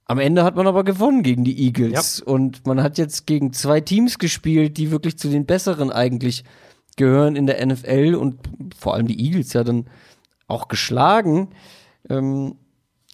Am 0.05 0.19
Ende 0.19 0.45
hat 0.45 0.55
man 0.55 0.67
aber 0.67 0.85
gewonnen 0.85 1.21
gegen 1.21 1.43
die 1.43 1.65
Eagles. 1.65 2.19
Ja. 2.19 2.31
Und 2.31 2.65
man 2.65 2.81
hat 2.81 2.97
jetzt 2.97 3.27
gegen 3.27 3.51
zwei 3.51 3.81
Teams 3.81 4.17
gespielt, 4.19 4.77
die 4.77 4.89
wirklich 4.89 5.17
zu 5.17 5.27
den 5.27 5.45
besseren 5.45 5.91
eigentlich 5.91 6.45
gehören 6.95 7.35
in 7.35 7.45
der 7.45 7.65
NFL 7.65 8.15
und 8.15 8.39
vor 8.77 8.93
allem 8.93 9.07
die 9.07 9.19
Eagles 9.19 9.51
ja 9.51 9.65
dann 9.65 9.89
auch 10.47 10.69
geschlagen. 10.69 11.49
Ähm, 12.09 12.55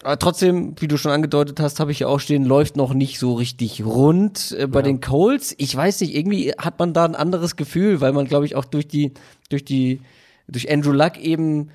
Aber 0.03 0.19
trotzdem, 0.19 0.75
wie 0.79 0.89
du 0.89 0.97
schon 0.97 1.11
angedeutet 1.11 1.61
hast, 1.61 1.79
habe 1.79 1.91
ich 1.93 1.99
ja 1.99 2.07
auch 2.07 2.19
stehen, 2.19 2.43
läuft 2.43 2.75
noch 2.75 2.93
nicht 2.93 3.19
so 3.19 3.33
richtig 3.33 3.85
rund 3.85 4.53
äh, 4.59 4.67
bei 4.67 4.79
ja. 4.79 4.83
den 4.83 4.99
Colts. 4.99 5.55
Ich 5.57 5.73
weiß 5.73 6.01
nicht, 6.01 6.13
irgendwie 6.13 6.51
hat 6.57 6.77
man 6.77 6.93
da 6.93 7.05
ein 7.05 7.15
anderes 7.15 7.55
Gefühl, 7.55 8.01
weil 8.01 8.11
man, 8.11 8.25
glaube 8.25 8.45
ich, 8.45 8.55
auch 8.55 8.65
durch 8.65 8.87
die, 8.87 9.13
durch 9.49 9.63
die, 9.63 10.01
durch 10.49 10.69
Andrew 10.69 10.91
Luck 10.91 11.17
eben 11.17 11.69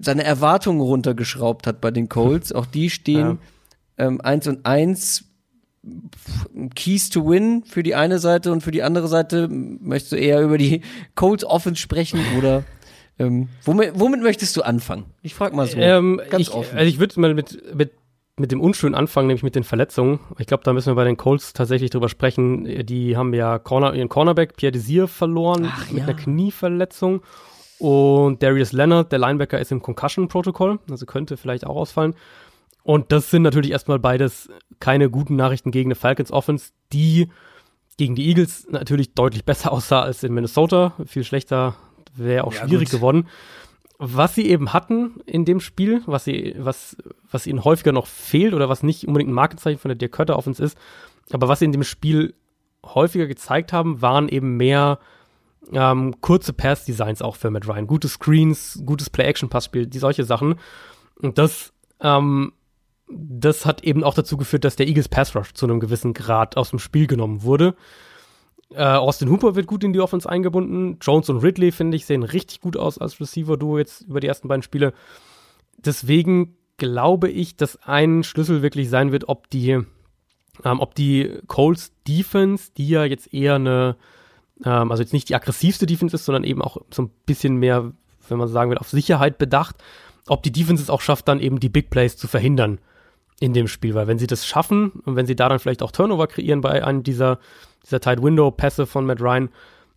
seine 0.00 0.24
Erwartungen 0.24 0.80
runtergeschraubt 0.80 1.66
hat 1.66 1.82
bei 1.82 1.90
den 1.90 2.08
Colts. 2.08 2.50
Auch 2.54 2.66
die 2.66 2.88
stehen 2.88 3.38
ja. 3.98 4.06
ähm, 4.06 4.20
eins 4.22 4.46
und 4.46 4.64
eins 4.64 5.24
Keys 6.74 7.10
to 7.10 7.28
Win 7.28 7.64
für 7.64 7.82
die 7.82 7.94
eine 7.94 8.18
Seite 8.18 8.52
und 8.52 8.62
für 8.62 8.70
die 8.70 8.82
andere 8.82 9.08
Seite 9.08 9.48
möchtest 9.48 10.12
du 10.12 10.16
eher 10.16 10.40
über 10.42 10.58
die 10.58 10.82
Colts 11.14 11.44
Offense 11.44 11.80
sprechen 11.80 12.20
oder 12.38 12.64
ähm, 13.20 13.48
womit, 13.64 13.92
womit 13.94 14.22
möchtest 14.22 14.56
du 14.56 14.62
anfangen? 14.62 15.04
Ich 15.20 15.34
frage 15.34 15.54
mal 15.54 15.66
so. 15.66 15.76
Ähm, 15.78 16.20
ganz 16.30 16.48
ich, 16.48 16.54
offen. 16.54 16.76
Also 16.76 16.88
ich 16.88 16.98
würde 16.98 17.20
mal 17.20 17.34
mit, 17.34 17.74
mit, 17.74 17.92
mit 18.38 18.50
dem 18.50 18.62
Unschönen 18.62 18.94
anfangen, 18.94 19.26
nämlich 19.26 19.42
mit 19.42 19.54
den 19.54 19.64
Verletzungen. 19.64 20.20
Ich 20.38 20.46
glaube, 20.46 20.64
da 20.64 20.72
müssen 20.72 20.90
wir 20.90 20.94
bei 20.94 21.04
den 21.04 21.18
Colts 21.18 21.52
tatsächlich 21.52 21.90
drüber 21.90 22.08
sprechen. 22.08 22.86
Die 22.86 23.18
haben 23.18 23.34
ja 23.34 23.58
Corner, 23.58 23.92
ihren 23.94 24.08
Cornerback 24.08 24.56
Pierre 24.56 24.72
Desir 24.72 25.06
verloren 25.06 25.68
Ach, 25.70 25.90
mit 25.90 25.98
ja. 25.98 26.04
einer 26.04 26.14
Knieverletzung. 26.14 27.20
Und 27.78 28.42
Darius 28.42 28.72
Leonard, 28.72 29.12
der 29.12 29.18
Linebacker, 29.18 29.60
ist 29.60 29.70
im 29.70 29.82
Concussion-Protokoll, 29.82 30.78
also 30.90 31.04
könnte 31.04 31.36
vielleicht 31.36 31.66
auch 31.66 31.76
ausfallen. 31.76 32.14
Und 32.82 33.12
das 33.12 33.30
sind 33.30 33.42
natürlich 33.42 33.70
erstmal 33.70 33.98
beides 33.98 34.48
keine 34.80 35.10
guten 35.10 35.36
Nachrichten 35.36 35.70
gegen 35.70 35.88
eine 35.88 35.94
Falcons 35.94 36.32
Offense, 36.32 36.70
die 36.92 37.28
gegen 37.98 38.14
die 38.14 38.28
Eagles 38.28 38.66
natürlich 38.70 39.12
deutlich 39.12 39.44
besser 39.44 39.72
aussah 39.72 40.00
als 40.00 40.22
in 40.22 40.32
Minnesota. 40.32 40.94
Viel 41.04 41.24
schlechter 41.24 41.76
wäre 42.14 42.44
auch 42.44 42.54
ja, 42.54 42.66
schwierig 42.66 42.90
gut. 42.90 42.98
geworden. 42.98 43.28
Was 43.98 44.34
sie 44.34 44.48
eben 44.48 44.72
hatten 44.72 45.20
in 45.26 45.44
dem 45.44 45.60
Spiel, 45.60 46.02
was 46.06 46.24
sie, 46.24 46.54
was, 46.58 46.96
was 47.30 47.46
ihnen 47.46 47.64
häufiger 47.64 47.92
noch 47.92 48.06
fehlt 48.06 48.54
oder 48.54 48.68
was 48.68 48.82
nicht 48.82 49.06
unbedingt 49.06 49.30
ein 49.30 49.34
Markenzeichen 49.34 49.78
von 49.78 49.90
der 49.90 49.96
Dirk 49.96 50.12
Cutter 50.12 50.38
Offense 50.38 50.62
ist, 50.62 50.78
aber 51.32 51.48
was 51.48 51.58
sie 51.58 51.66
in 51.66 51.72
dem 51.72 51.84
Spiel 51.84 52.34
häufiger 52.84 53.26
gezeigt 53.26 53.72
haben, 53.72 54.00
waren 54.00 54.28
eben 54.28 54.56
mehr 54.56 54.98
ähm, 55.70 56.18
kurze 56.22 56.54
Pass-Designs 56.54 57.20
auch 57.20 57.36
für 57.36 57.50
Matt 57.50 57.68
Ryan. 57.68 57.86
Gute 57.86 58.08
Screens, 58.08 58.82
gutes 58.86 59.10
Play-Action-Passspiel, 59.10 59.86
die 59.86 59.98
solche 59.98 60.24
Sachen. 60.24 60.54
Und 61.20 61.36
das 61.36 61.74
ähm, 62.00 62.52
das 63.10 63.66
hat 63.66 63.82
eben 63.82 64.04
auch 64.04 64.14
dazu 64.14 64.36
geführt, 64.36 64.64
dass 64.64 64.76
der 64.76 64.86
Eagles 64.86 65.08
Pass 65.08 65.34
Rush 65.34 65.52
zu 65.52 65.66
einem 65.66 65.80
gewissen 65.80 66.14
Grad 66.14 66.56
aus 66.56 66.70
dem 66.70 66.78
Spiel 66.78 67.06
genommen 67.06 67.42
wurde. 67.42 67.74
Äh, 68.72 68.84
Austin 68.84 69.30
Hooper 69.30 69.56
wird 69.56 69.66
gut 69.66 69.82
in 69.82 69.92
die 69.92 70.00
Offense 70.00 70.28
eingebunden. 70.28 70.98
Jones 71.00 71.28
und 71.28 71.38
Ridley, 71.38 71.72
finde 71.72 71.96
ich, 71.96 72.06
sehen 72.06 72.22
richtig 72.22 72.60
gut 72.60 72.76
aus 72.76 72.98
als 72.98 73.20
Receiver-Duo 73.20 73.78
jetzt 73.78 74.02
über 74.02 74.20
die 74.20 74.28
ersten 74.28 74.48
beiden 74.48 74.62
Spiele. 74.62 74.92
Deswegen 75.78 76.56
glaube 76.76 77.28
ich, 77.28 77.56
dass 77.56 77.82
ein 77.82 78.22
Schlüssel 78.22 78.62
wirklich 78.62 78.88
sein 78.88 79.12
wird, 79.12 79.28
ob 79.28 79.50
die, 79.50 79.70
ähm, 79.70 80.80
ob 80.80 80.94
die 80.94 81.38
Colts 81.46 81.92
Defense, 82.06 82.70
die 82.76 82.88
ja 82.88 83.04
jetzt 83.04 83.34
eher 83.34 83.56
eine, 83.56 83.96
ähm, 84.64 84.90
also 84.90 85.02
jetzt 85.02 85.12
nicht 85.12 85.28
die 85.28 85.34
aggressivste 85.34 85.86
Defense 85.86 86.14
ist, 86.14 86.24
sondern 86.24 86.44
eben 86.44 86.62
auch 86.62 86.78
so 86.90 87.02
ein 87.02 87.10
bisschen 87.26 87.56
mehr, 87.56 87.92
wenn 88.28 88.38
man 88.38 88.48
sagen 88.48 88.70
will, 88.70 88.78
auf 88.78 88.88
Sicherheit 88.88 89.36
bedacht, 89.38 89.76
ob 90.28 90.42
die 90.44 90.52
Defense 90.52 90.82
es 90.82 90.90
auch 90.90 91.00
schafft, 91.00 91.26
dann 91.26 91.40
eben 91.40 91.58
die 91.58 91.68
Big 91.68 91.90
Plays 91.90 92.16
zu 92.16 92.28
verhindern 92.28 92.78
in 93.40 93.54
dem 93.54 93.66
Spiel, 93.66 93.94
weil 93.94 94.06
wenn 94.06 94.18
sie 94.18 94.26
das 94.26 94.46
schaffen 94.46 94.90
und 95.04 95.16
wenn 95.16 95.26
sie 95.26 95.34
da 95.34 95.48
dann 95.48 95.58
vielleicht 95.58 95.82
auch 95.82 95.90
Turnover 95.90 96.26
kreieren 96.26 96.60
bei 96.60 96.84
einem 96.84 97.02
dieser, 97.02 97.40
dieser 97.84 98.00
Tight 98.00 98.22
Window 98.22 98.50
Pässe 98.50 98.86
von 98.86 99.06
Matt 99.06 99.20
Ryan, 99.20 99.48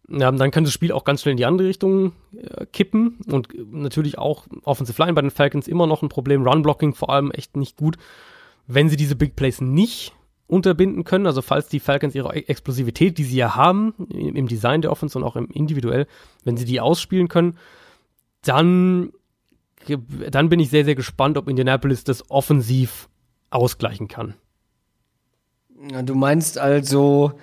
dann 0.07 0.51
kann 0.51 0.63
das 0.63 0.73
Spiel 0.73 0.91
auch 0.91 1.03
ganz 1.03 1.21
schnell 1.21 1.31
in 1.31 1.37
die 1.37 1.45
andere 1.45 1.67
Richtung 1.67 2.13
äh, 2.35 2.65
kippen 2.65 3.19
und 3.29 3.49
natürlich 3.71 4.17
auch 4.17 4.47
Offensive 4.63 5.01
Line 5.01 5.13
bei 5.13 5.21
den 5.21 5.31
Falcons 5.31 5.67
immer 5.67 5.87
noch 5.87 6.01
ein 6.01 6.09
Problem, 6.09 6.47
Run 6.47 6.61
Blocking 6.61 6.93
vor 6.93 7.09
allem 7.09 7.31
echt 7.31 7.55
nicht 7.57 7.77
gut. 7.77 7.97
Wenn 8.65 8.89
sie 8.89 8.95
diese 8.95 9.15
Big 9.15 9.35
Plays 9.35 9.59
nicht 9.61 10.13
unterbinden 10.47 11.03
können, 11.03 11.25
also 11.25 11.41
falls 11.41 11.67
die 11.67 11.79
Falcons 11.79 12.15
ihre 12.15 12.33
Explosivität, 12.33 13.17
die 13.17 13.23
sie 13.23 13.37
ja 13.37 13.55
haben, 13.55 13.93
im 14.09 14.47
Design 14.47 14.81
der 14.81 14.91
Offense 14.91 15.17
und 15.17 15.23
auch 15.23 15.35
im 15.35 15.49
individuell, 15.49 16.07
wenn 16.43 16.57
sie 16.57 16.65
die 16.65 16.79
ausspielen 16.79 17.27
können, 17.27 17.57
dann, 18.43 19.11
dann 20.29 20.49
bin 20.49 20.59
ich 20.59 20.69
sehr, 20.69 20.85
sehr 20.85 20.95
gespannt, 20.95 21.37
ob 21.37 21.49
Indianapolis 21.49 22.03
das 22.03 22.29
offensiv 22.29 23.09
ausgleichen 23.53 24.07
kann. 24.07 24.35
Du 26.05 26.15
meinst 26.15 26.57
also, 26.57 27.33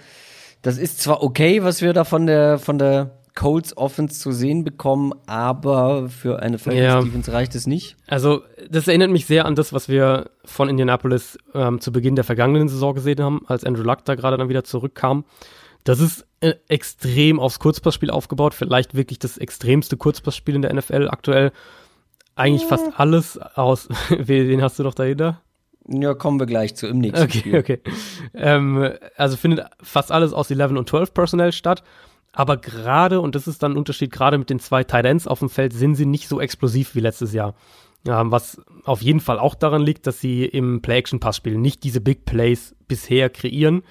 das 0.63 0.79
ist 0.79 1.01
zwar 1.01 1.23
okay, 1.23 1.63
was 1.63 1.83
wir 1.83 1.93
da 1.93 2.05
von 2.05 2.27
der, 2.27 2.59
von 2.59 2.79
der 2.79 3.21
Colts 3.35 3.77
Offense 3.77 4.21
zu 4.21 4.33
sehen 4.33 4.65
bekommen, 4.65 5.13
aber 5.27 6.09
für 6.09 6.43
eine 6.43 6.59
Falcons 6.59 6.83
ja. 6.83 7.01
Defense 7.01 7.33
reicht 7.33 7.55
es 7.55 7.67
nicht. 7.67 7.97
Also, 8.07 8.43
das 8.69 8.89
erinnert 8.89 9.11
mich 9.11 9.27
sehr 9.27 9.45
an 9.45 9.55
das, 9.55 9.73
was 9.73 9.89
wir 9.89 10.31
von 10.45 10.69
Indianapolis 10.69 11.39
ähm, 11.55 11.81
zu 11.81 11.93
Beginn 11.93 12.17
der 12.17 12.25
vergangenen 12.25 12.69
Saison 12.69 12.95
gesehen 12.95 13.21
haben, 13.21 13.43
als 13.47 13.65
Andrew 13.65 13.83
Luck 13.83 14.05
da 14.05 14.15
gerade 14.15 14.37
dann 14.37 14.49
wieder 14.49 14.65
zurückkam. 14.65 15.25
Das 15.85 16.01
ist 16.01 16.27
äh, 16.41 16.55
extrem 16.69 17.41
aufs 17.41 17.59
Kurzpassspiel 17.59 18.11
aufgebaut, 18.11 18.55
vielleicht 18.55 18.95
wirklich 18.95 19.19
das 19.19 19.39
extremste 19.39 19.97
Kurzpassspiel 19.97 20.57
in 20.57 20.63
der 20.63 20.75
NFL 20.75 21.09
aktuell. 21.09 21.53
Eigentlich 22.35 22.67
fast 22.67 22.99
alles 22.99 23.39
aus. 23.39 23.89
Wen 24.11 24.63
hast 24.63 24.79
du 24.79 24.83
noch 24.83 24.95
dahinter? 24.95 25.41
Ja, 25.93 26.15
kommen 26.15 26.39
wir 26.39 26.47
gleich 26.47 26.77
zu 26.77 26.87
im 26.87 26.99
nächsten 26.99 27.25
okay, 27.25 27.39
Spiel. 27.39 27.59
Okay, 27.59 27.81
ähm, 28.35 28.93
also 29.17 29.37
findet 29.37 29.67
fast 29.83 30.13
alles 30.13 30.33
aus 30.33 30.51
11 30.51 30.73
und 30.73 30.89
12 30.89 31.13
Personell 31.13 31.53
statt. 31.53 31.83
Aber 32.33 32.57
gerade, 32.57 33.21
und 33.21 33.35
das 33.35 33.49
ist 33.49 33.63
dann 33.63 33.73
ein 33.73 33.77
Unterschied, 33.77 34.13
gerade 34.13 34.39
mit 34.39 34.51
den 34.51 34.61
zwei 34.61 34.85
Tight 34.85 35.05
Ends 35.05 35.27
auf 35.27 35.41
dem 35.41 35.51
Feld 35.51 35.73
sind 35.73 35.97
sie 35.97 36.07
nicht 36.07 36.29
so 36.29 36.41
explosiv 36.41 36.95
wie 36.95 37.01
letztes 37.01 37.33
Jahr. 37.33 37.55
Ähm, 38.07 38.31
was 38.31 38.61
auf 38.85 39.03
jeden 39.03 39.21
Fall 39.21 39.39
auch 39.39 39.55
daran 39.55 39.83
liegt, 39.83 40.07
dass 40.07 40.21
sie 40.21 40.45
im 40.45 40.81
Play-Action-Pass-Spiel 40.81 41.59
nicht 41.59 41.83
diese 41.83 42.01
Big 42.01 42.25
Plays 42.25 42.75
bisher 42.87 43.29
kreieren. 43.31 43.83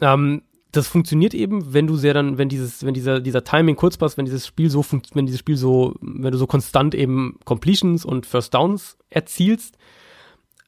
Ähm, 0.00 0.42
das 0.70 0.88
funktioniert 0.88 1.34
eben, 1.34 1.72
wenn 1.74 1.86
du 1.86 1.96
sehr 1.96 2.14
dann, 2.14 2.38
wenn 2.38 2.48
dieses, 2.48 2.84
wenn 2.84 2.94
dieser, 2.94 3.20
dieser 3.20 3.42
Timing-Kurzpass, 3.42 4.16
wenn 4.16 4.26
dieses 4.26 4.46
Spiel 4.46 4.70
so 4.70 4.84
wenn 5.14 5.26
dieses 5.26 5.40
Spiel 5.40 5.56
so, 5.56 5.94
wenn 6.00 6.32
du 6.32 6.38
so 6.38 6.46
konstant 6.46 6.94
eben 6.94 7.38
Completions 7.44 8.04
und 8.04 8.26
First 8.26 8.54
Downs 8.54 8.96
erzielst, 9.10 9.76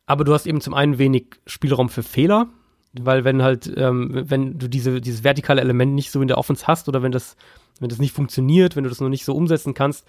aber 0.09 0.25
du 0.25 0.33
hast 0.33 0.47
eben 0.47 0.63
zum 0.63 0.73
einen 0.73 0.97
wenig 0.97 1.37
Spielraum 1.47 1.91
für 1.91 2.03
Fehler, 2.03 2.49
weil 2.99 3.25
wenn 3.25 3.43
halt, 3.43 3.71
ähm, 3.77 4.25
wenn 4.25 4.59
du 4.59 4.67
diese, 4.67 5.03
dieses 5.03 5.23
vertikale 5.23 5.61
Element 5.61 5.95
nicht 5.95 6.11
so 6.11 6.23
in 6.23 6.29
der 6.29 6.39
Offense 6.39 6.67
hast 6.67 6.89
oder 6.89 7.03
wenn 7.03 7.13
das, 7.13 7.37
wenn 7.79 7.91
das 7.91 7.99
nicht 7.99 8.15
funktioniert, 8.15 8.75
wenn 8.75 8.85
du 8.85 8.89
das 8.89 9.03
noch 9.03 9.11
nicht 9.11 9.27
so 9.27 9.37
umsetzen 9.37 9.75
kannst, 9.75 10.07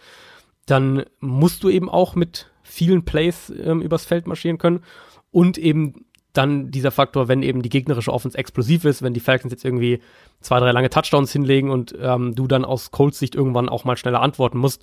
dann 0.65 1.03
musst 1.19 1.63
du 1.63 1.69
eben 1.69 1.89
auch 1.89 2.15
mit 2.15 2.49
vielen 2.63 3.03
Plays 3.03 3.51
ähm, 3.61 3.81
übers 3.81 4.05
Feld 4.05 4.25
marschieren 4.25 4.57
können. 4.57 4.85
Und 5.31 5.57
eben 5.57 6.05
dann 6.31 6.71
dieser 6.71 6.91
Faktor, 6.91 7.27
wenn 7.27 7.43
eben 7.43 7.61
die 7.61 7.69
gegnerische 7.69 8.13
Offense 8.13 8.37
explosiv 8.37 8.85
ist, 8.85 9.01
wenn 9.01 9.13
die 9.13 9.19
Falcons 9.19 9.51
jetzt 9.51 9.65
irgendwie 9.65 9.99
zwei, 10.39 10.61
drei 10.61 10.71
lange 10.71 10.89
Touchdowns 10.89 11.33
hinlegen 11.33 11.71
und 11.71 11.93
ähm, 11.99 12.35
du 12.35 12.47
dann 12.47 12.63
aus 12.63 12.91
Colts 12.91 13.19
Sicht 13.19 13.35
irgendwann 13.35 13.67
auch 13.67 13.83
mal 13.83 13.97
schneller 13.97 14.21
antworten 14.21 14.59
musst, 14.59 14.81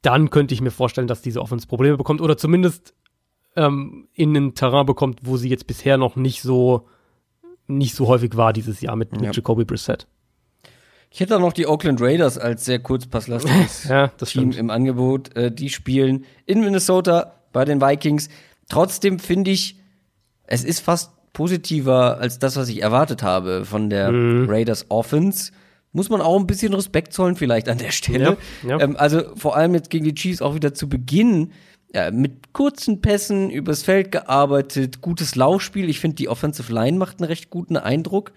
dann 0.00 0.30
könnte 0.30 0.54
ich 0.54 0.62
mir 0.62 0.70
vorstellen, 0.70 1.08
dass 1.08 1.20
diese 1.20 1.42
Offense 1.42 1.66
Probleme 1.66 1.98
bekommt 1.98 2.22
oder 2.22 2.38
zumindest 2.38 2.94
ähm, 3.56 4.08
in 4.14 4.36
ein 4.36 4.54
Terrain 4.54 4.86
bekommt, 4.86 5.20
wo 5.22 5.36
sie 5.36 5.48
jetzt 5.48 5.66
bisher 5.66 5.96
noch 5.96 6.16
nicht 6.16 6.42
so 6.42 6.88
nicht 7.66 7.94
so 7.94 8.08
häufig 8.08 8.36
war 8.36 8.52
dieses 8.52 8.80
Jahr 8.80 8.96
mit, 8.96 9.12
mit 9.12 9.22
ja. 9.22 9.30
Jacoby 9.30 9.64
Brissett. 9.64 10.06
Ich 11.12 11.20
hätte 11.20 11.36
auch 11.36 11.40
noch 11.40 11.52
die 11.52 11.66
Oakland 11.66 12.00
Raiders 12.00 12.38
als 12.38 12.64
sehr 12.64 12.78
kurzpasslastiges 12.78 13.84
ja, 13.88 14.08
Team 14.08 14.52
im 14.52 14.70
Angebot. 14.70 15.34
Äh, 15.36 15.50
die 15.50 15.68
spielen 15.68 16.24
in 16.46 16.60
Minnesota 16.60 17.34
bei 17.52 17.64
den 17.64 17.80
Vikings. 17.80 18.28
Trotzdem 18.68 19.18
finde 19.18 19.50
ich, 19.50 19.76
es 20.44 20.64
ist 20.64 20.80
fast 20.80 21.12
positiver 21.32 22.18
als 22.18 22.38
das, 22.38 22.56
was 22.56 22.68
ich 22.68 22.82
erwartet 22.82 23.22
habe 23.22 23.64
von 23.64 23.90
der 23.90 24.12
mhm. 24.12 24.48
Raiders 24.48 24.86
Offense. 24.88 25.52
Muss 25.92 26.08
man 26.08 26.20
auch 26.20 26.38
ein 26.38 26.46
bisschen 26.46 26.72
Respekt 26.72 27.12
zollen 27.12 27.34
vielleicht 27.34 27.68
an 27.68 27.78
der 27.78 27.90
Stelle. 27.90 28.36
Ja, 28.62 28.68
ja. 28.68 28.80
Ähm, 28.80 28.96
also 28.96 29.22
vor 29.34 29.56
allem 29.56 29.74
jetzt 29.74 29.90
gegen 29.90 30.04
die 30.04 30.14
Chiefs 30.14 30.40
auch 30.40 30.54
wieder 30.54 30.74
zu 30.74 30.88
Beginn 30.88 31.50
ja, 31.92 32.10
mit 32.10 32.52
kurzen 32.52 33.00
Pässen 33.00 33.50
übers 33.50 33.82
Feld 33.82 34.12
gearbeitet, 34.12 35.00
gutes 35.00 35.34
Laufspiel. 35.34 35.88
Ich 35.88 36.00
finde, 36.00 36.16
die 36.16 36.28
Offensive 36.28 36.72
Line 36.72 36.98
macht 36.98 37.20
einen 37.20 37.26
recht 37.26 37.50
guten 37.50 37.76
Eindruck. 37.76 38.32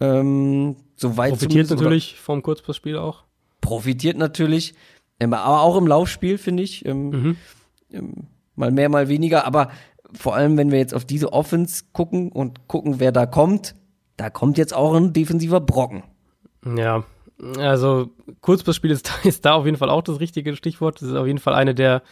Ähm, 0.00 0.76
soweit 0.96 1.30
Profitiert 1.30 1.70
natürlich 1.70 2.16
vom 2.16 2.42
Kurzpassspiel 2.42 2.96
auch. 2.96 3.24
Profitiert 3.60 4.16
natürlich, 4.16 4.74
ähm, 5.20 5.32
aber 5.32 5.62
auch 5.62 5.76
im 5.76 5.86
Laufspiel, 5.86 6.38
finde 6.38 6.62
ich. 6.62 6.84
Ähm, 6.86 7.10
mhm. 7.10 7.36
ähm, 7.92 8.14
mal 8.56 8.70
mehr, 8.70 8.88
mal 8.88 9.08
weniger. 9.08 9.46
Aber 9.46 9.70
vor 10.12 10.34
allem, 10.34 10.56
wenn 10.56 10.70
wir 10.70 10.78
jetzt 10.78 10.94
auf 10.94 11.04
diese 11.04 11.32
Offense 11.32 11.84
gucken 11.92 12.32
und 12.32 12.66
gucken, 12.66 12.98
wer 12.98 13.12
da 13.12 13.26
kommt, 13.26 13.74
da 14.16 14.30
kommt 14.30 14.58
jetzt 14.58 14.74
auch 14.74 14.94
ein 14.94 15.12
defensiver 15.12 15.60
Brocken. 15.60 16.02
Ja, 16.76 17.04
also 17.56 18.10
Kurzpassspiel 18.40 18.90
ist, 18.90 19.10
ist 19.24 19.44
da 19.44 19.54
auf 19.54 19.66
jeden 19.66 19.76
Fall 19.76 19.90
auch 19.90 20.02
das 20.02 20.18
richtige 20.20 20.56
Stichwort. 20.56 21.00
Das 21.00 21.08
ist 21.08 21.14
auf 21.14 21.26
jeden 21.26 21.38
Fall 21.38 21.54
eine 21.54 21.74
der 21.74 22.02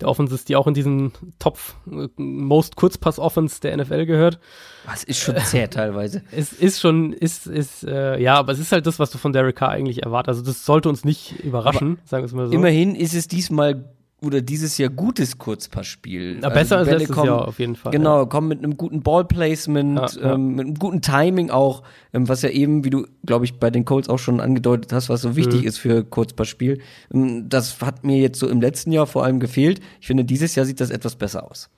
der 0.00 0.08
Offense 0.08 0.44
die 0.46 0.56
auch 0.56 0.66
in 0.66 0.74
diesen 0.74 1.12
Top 1.38 1.58
äh, 1.90 2.08
Most 2.16 2.76
Kurzpass 2.76 3.18
Offense 3.18 3.60
der 3.60 3.76
NFL 3.76 4.06
gehört. 4.06 4.38
Was 4.86 5.04
ist 5.04 5.18
schon 5.18 5.36
zäh 5.36 5.66
teilweise. 5.70 6.22
Es 6.30 6.52
ist 6.52 6.80
schon, 6.80 7.12
ist, 7.12 7.46
ist, 7.46 7.84
äh, 7.84 8.18
ja, 8.20 8.36
aber 8.36 8.52
es 8.52 8.58
ist 8.58 8.72
halt 8.72 8.86
das, 8.86 8.98
was 8.98 9.10
du 9.10 9.18
von 9.18 9.32
Derek 9.32 9.56
Carr 9.56 9.70
eigentlich 9.70 10.02
erwartest. 10.02 10.38
Also 10.38 10.42
das 10.50 10.64
sollte 10.64 10.88
uns 10.88 11.04
nicht 11.04 11.40
überraschen, 11.44 11.98
aber 11.98 12.08
sagen 12.08 12.22
wir 12.22 12.26
es 12.26 12.32
mal 12.32 12.46
so. 12.48 12.52
Immerhin 12.52 12.94
ist 12.94 13.14
es 13.14 13.28
diesmal 13.28 13.84
oder 14.22 14.42
dieses 14.42 14.76
Jahr 14.78 14.90
gutes 14.90 15.38
Kurzpassspiel. 15.38 16.38
Na, 16.40 16.48
besser 16.48 16.78
also 16.78 16.90
als 16.90 17.00
letztes 17.00 17.16
kommen, 17.16 17.28
Jahr 17.28 17.48
auf 17.48 17.58
jeden 17.58 17.76
Fall. 17.76 17.92
Genau, 17.92 18.20
ja. 18.20 18.24
kommen 18.26 18.48
mit 18.48 18.58
einem 18.58 18.76
guten 18.76 19.02
Ballplacement, 19.02 19.98
ja, 20.16 20.20
ja. 20.20 20.34
ähm, 20.34 20.54
mit 20.56 20.66
einem 20.66 20.74
guten 20.78 21.00
Timing 21.00 21.50
auch, 21.50 21.82
ähm, 22.12 22.28
was 22.28 22.42
ja 22.42 22.50
eben, 22.50 22.84
wie 22.84 22.90
du, 22.90 23.06
glaube 23.24 23.44
ich, 23.44 23.58
bei 23.58 23.70
den 23.70 23.84
Colts 23.84 24.08
auch 24.08 24.18
schon 24.18 24.40
angedeutet 24.40 24.92
hast, 24.92 25.08
was 25.08 25.22
so 25.22 25.36
wichtig 25.36 25.62
mhm. 25.62 25.68
ist 25.68 25.78
für 25.78 26.04
Kurzpassspiel. 26.04 26.80
Ähm, 27.12 27.48
das 27.48 27.80
hat 27.80 28.04
mir 28.04 28.18
jetzt 28.18 28.38
so 28.38 28.48
im 28.48 28.60
letzten 28.60 28.92
Jahr 28.92 29.06
vor 29.06 29.24
allem 29.24 29.40
gefehlt. 29.40 29.80
Ich 30.00 30.06
finde, 30.06 30.24
dieses 30.24 30.54
Jahr 30.54 30.66
sieht 30.66 30.80
das 30.80 30.90
etwas 30.90 31.16
besser 31.16 31.50
aus. 31.50 31.70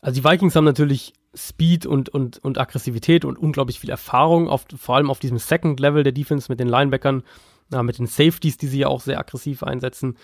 Also 0.00 0.20
die 0.20 0.28
Vikings 0.28 0.56
haben 0.56 0.64
natürlich 0.64 1.12
Speed 1.34 1.86
und, 1.86 2.08
und, 2.08 2.38
und 2.44 2.58
Aggressivität 2.58 3.24
und 3.24 3.38
unglaublich 3.38 3.80
viel 3.80 3.90
Erfahrung, 3.90 4.48
auf, 4.48 4.66
vor 4.76 4.96
allem 4.96 5.10
auf 5.10 5.18
diesem 5.18 5.38
Second 5.38 5.80
Level 5.80 6.02
der 6.02 6.12
Defense 6.12 6.50
mit 6.50 6.60
den 6.60 6.68
Linebackern, 6.68 7.22
na, 7.70 7.82
mit 7.82 7.98
den 7.98 8.06
Safeties, 8.06 8.58
die 8.58 8.66
sie 8.66 8.80
ja 8.80 8.88
auch 8.88 9.00
sehr 9.00 9.18
aggressiv 9.18 9.62
einsetzen. 9.62 10.16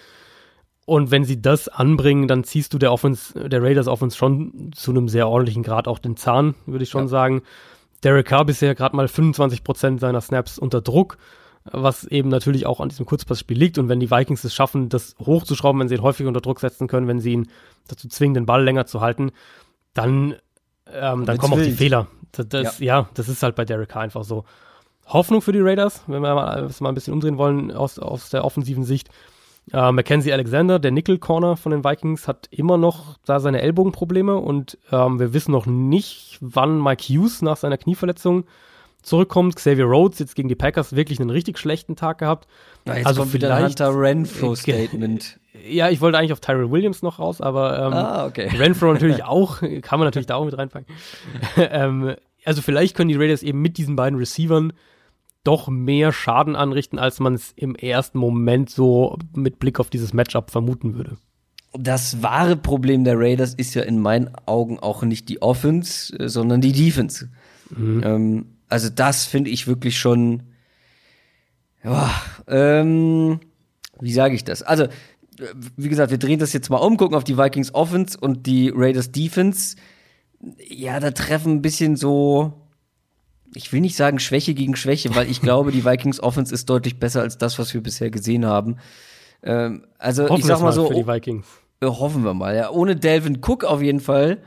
Und 0.89 1.11
wenn 1.11 1.23
sie 1.23 1.43
das 1.43 1.69
anbringen, 1.69 2.29
dann 2.29 2.45
ziehst 2.45 2.73
du 2.73 2.79
der 2.79 2.95
Offense, 2.95 3.51
der 3.51 3.63
Raiders 3.63 3.89
Offense 3.89 4.17
schon 4.17 4.71
zu 4.75 4.91
einem 4.91 5.07
sehr 5.07 5.29
ordentlichen 5.29 5.63
Grad 5.63 5.87
auch 5.87 5.99
den 5.99 6.17
Zahn, 6.17 6.55
würde 6.65 6.83
ich 6.83 6.89
schon 6.89 7.03
ja. 7.03 7.09
sagen. 7.09 7.43
Derek 8.05 8.27
Carr 8.27 8.47
bisher 8.47 8.75
gerade 8.75 8.97
mal 8.97 9.07
25 9.07 9.65
Prozent 9.65 10.01
seiner 10.01 10.23
Snaps 10.23 10.59
unter 10.59 10.81
Druck, 10.81 11.19
was 11.65 12.05
eben 12.05 12.31
natürlich 12.31 12.65
auch 12.65 12.81
an 12.81 12.89
diesem 12.89 13.05
Kurzpassspiel 13.05 13.59
liegt. 13.59 13.77
Und 13.77 13.91
wenn 13.91 14.01
die 14.01 14.11
Vikings 14.11 14.45
es 14.45 14.55
schaffen, 14.55 14.89
das 14.89 15.15
hochzuschrauben, 15.21 15.79
wenn 15.79 15.89
sie 15.89 15.97
ihn 15.97 16.03
häufig 16.03 16.27
unter 16.27 16.41
Druck 16.41 16.59
setzen 16.59 16.89
können, 16.89 17.07
wenn 17.07 17.21
sie 17.21 17.33
ihn 17.33 17.49
dazu 17.87 18.09
zwingen, 18.09 18.33
den 18.33 18.47
Ball 18.47 18.65
länger 18.65 18.87
zu 18.87 19.03
halten, 19.03 19.33
dann, 19.93 20.37
ähm, 20.91 21.27
dann 21.27 21.37
kommen 21.37 21.53
auch 21.53 21.63
die 21.63 21.73
Fehler. 21.73 22.07
Das, 22.33 22.49
das, 22.49 22.79
ja. 22.79 23.01
ja. 23.01 23.09
das 23.13 23.29
ist 23.29 23.43
halt 23.43 23.57
bei 23.57 23.67
Derek 23.67 23.91
Carr 23.91 24.05
einfach 24.05 24.25
so. 24.25 24.47
Hoffnung 25.05 25.43
für 25.43 25.53
die 25.53 25.61
Raiders, 25.61 26.05
wenn 26.07 26.23
wir 26.23 26.35
mal, 26.35 26.71
mal 26.81 26.89
ein 26.89 26.95
bisschen 26.95 27.13
umdrehen 27.13 27.37
wollen 27.37 27.73
aus, 27.73 27.99
aus 27.99 28.31
der 28.31 28.47
offensiven 28.47 28.85
Sicht 28.85 29.11
äh, 29.73 29.93
Mackenzie 29.93 30.33
Alexander, 30.33 30.79
der 30.79 30.91
Nickel 30.91 31.19
Corner 31.19 31.57
von 31.57 31.73
den 31.73 31.85
Vikings, 31.85 32.29
hat 32.29 32.49
immer 32.51 32.77
noch 32.79 33.19
da 33.25 33.41
seine 33.41 33.61
Ellbogenprobleme 33.61 34.37
und 34.37 34.79
ähm, 34.93 35.19
wir 35.19 35.33
wissen 35.33 35.53
noch 35.53 35.67
nicht, 35.67 36.39
wann 36.41 36.83
Mike 36.83 37.03
Hughes 37.03 37.43
nach 37.43 37.57
seiner 37.57 37.79
Knieverletzung 37.79 38.45
zurückkommt. 39.03 39.57
Xavier 39.57 39.87
Rhodes 39.87 40.19
jetzt 40.19 40.35
gegen 40.35 40.49
die 40.49 40.55
Packers 40.55 40.95
wirklich 40.95 41.21
einen 41.21 41.31
richtig 41.31 41.59
schlechten 41.59 41.97
Tag 41.97 42.19
gehabt. 42.19 42.47
Ja, 42.87 42.97
jetzt 42.97 43.07
also 43.07 43.23
kommt 43.23 43.33
wieder 43.33 43.55
ein 43.55 43.65
Hunter 43.65 43.93
Renfro 43.95 44.55
Statement. 44.57 45.39
Ja, 45.69 45.89
ich 45.89 46.01
wollte 46.01 46.19
eigentlich 46.19 46.33
auf 46.33 46.41
Tyrell 46.41 46.71
Williams 46.71 47.03
noch 47.03 47.19
raus, 47.19 47.41
aber 47.41 47.79
ähm, 47.79 47.93
ah, 47.93 48.27
okay. 48.27 48.49
Renfro 48.57 48.93
natürlich 48.93 49.25
auch, 49.27 49.61
kann 49.83 49.99
man 49.99 50.07
natürlich 50.07 50.27
da 50.27 50.37
auch 50.37 50.45
mit 50.45 50.57
reinpacken. 50.57 50.87
ähm, 51.57 52.15
also 52.45 52.63
vielleicht 52.63 52.97
können 52.97 53.09
die 53.09 53.17
Raiders 53.17 53.43
eben 53.43 53.61
mit 53.61 53.77
diesen 53.79 53.97
beiden 53.97 54.19
Receivern 54.19 54.73
doch 55.45 55.69
mehr 55.69 56.13
Schaden 56.13 56.57
anrichten, 56.57 56.99
als 56.99 57.21
man 57.21 57.35
es 57.35 57.53
im 57.57 57.75
ersten 57.75 58.19
Moment 58.19 58.71
so 58.71 59.17
mit 59.35 59.59
Blick 59.59 59.81
auf 59.81 59.91
dieses 59.91 60.13
Matchup 60.13 60.51
vermuten 60.51 60.95
würde. 60.95 61.17
Das 61.73 62.23
wahre 62.23 62.57
Problem 62.57 63.05
der 63.05 63.19
Raiders 63.19 63.55
ist 63.55 63.75
ja 63.75 63.83
in 63.83 63.99
meinen 63.99 64.31
Augen 64.47 64.79
auch 64.79 65.03
nicht 65.03 65.29
die 65.29 65.43
Offense, 65.43 66.17
äh, 66.19 66.29
sondern 66.29 66.61
die 66.61 66.73
Defense. 66.73 67.31
Mhm. 67.71 68.03
Ähm, 68.05 68.47
also 68.69 68.89
das 68.89 69.27
finde 69.27 69.51
ich 69.51 69.67
wirklich 69.67 69.99
schon, 69.99 70.43
ja, 71.83 72.11
ähm, 72.47 73.41
wie 74.01 74.13
sage 74.13 74.35
ich 74.35 74.45
das? 74.45 74.63
Also, 74.63 74.89
wie 75.77 75.89
gesagt, 75.89 76.11
wir 76.11 76.19
drehen 76.19 76.39
das 76.39 76.53
jetzt 76.53 76.69
mal 76.69 76.79
um, 76.79 76.97
gucken 76.97 77.17
auf 77.17 77.25
die 77.25 77.39
Vikings 77.39 77.75
Offense 77.75 78.19
und 78.19 78.47
die 78.47 78.73
Raiders 78.75 79.13
Defense. 79.13 79.77
Ja, 80.69 81.01
da 81.01 81.11
treffen 81.11 81.55
ein 81.55 81.63
bisschen 81.63 81.97
so 81.97 82.58
ich 83.55 83.73
will 83.73 83.81
nicht 83.81 83.97
sagen 83.97 84.19
Schwäche 84.19 84.55
gegen 84.55 84.77
Schwäche, 84.77 85.15
weil 85.15 85.31
ich 85.31 85.41
glaube, 85.41 85.73
die 85.73 85.85
Vikings 85.85 86.21
Offense 86.21 86.55
ist 86.55 86.69
deutlich 86.69 86.99
besser 86.99 87.23
als 87.23 87.39
das, 87.39 87.59
was 87.59 87.73
wir 87.75 87.83
bisher 87.83 88.11
gesehen 88.11 88.47
haben. 88.47 88.77
Ähm, 89.43 89.87
also 89.99 90.25
hoffen 90.25 90.41
ich 90.41 90.45
sag 90.45 90.61
mal 90.61 90.73
so, 90.73 90.91
äh, 90.91 91.87
hoffen 91.87 92.25
wir 92.25 92.35
mal. 92.35 92.57
Ja, 92.57 92.71
ohne 92.71 92.97
Delvin 92.97 93.39
Cook 93.45 93.65
auf 93.65 93.83
jeden 93.83 94.01
Fall 94.01 94.39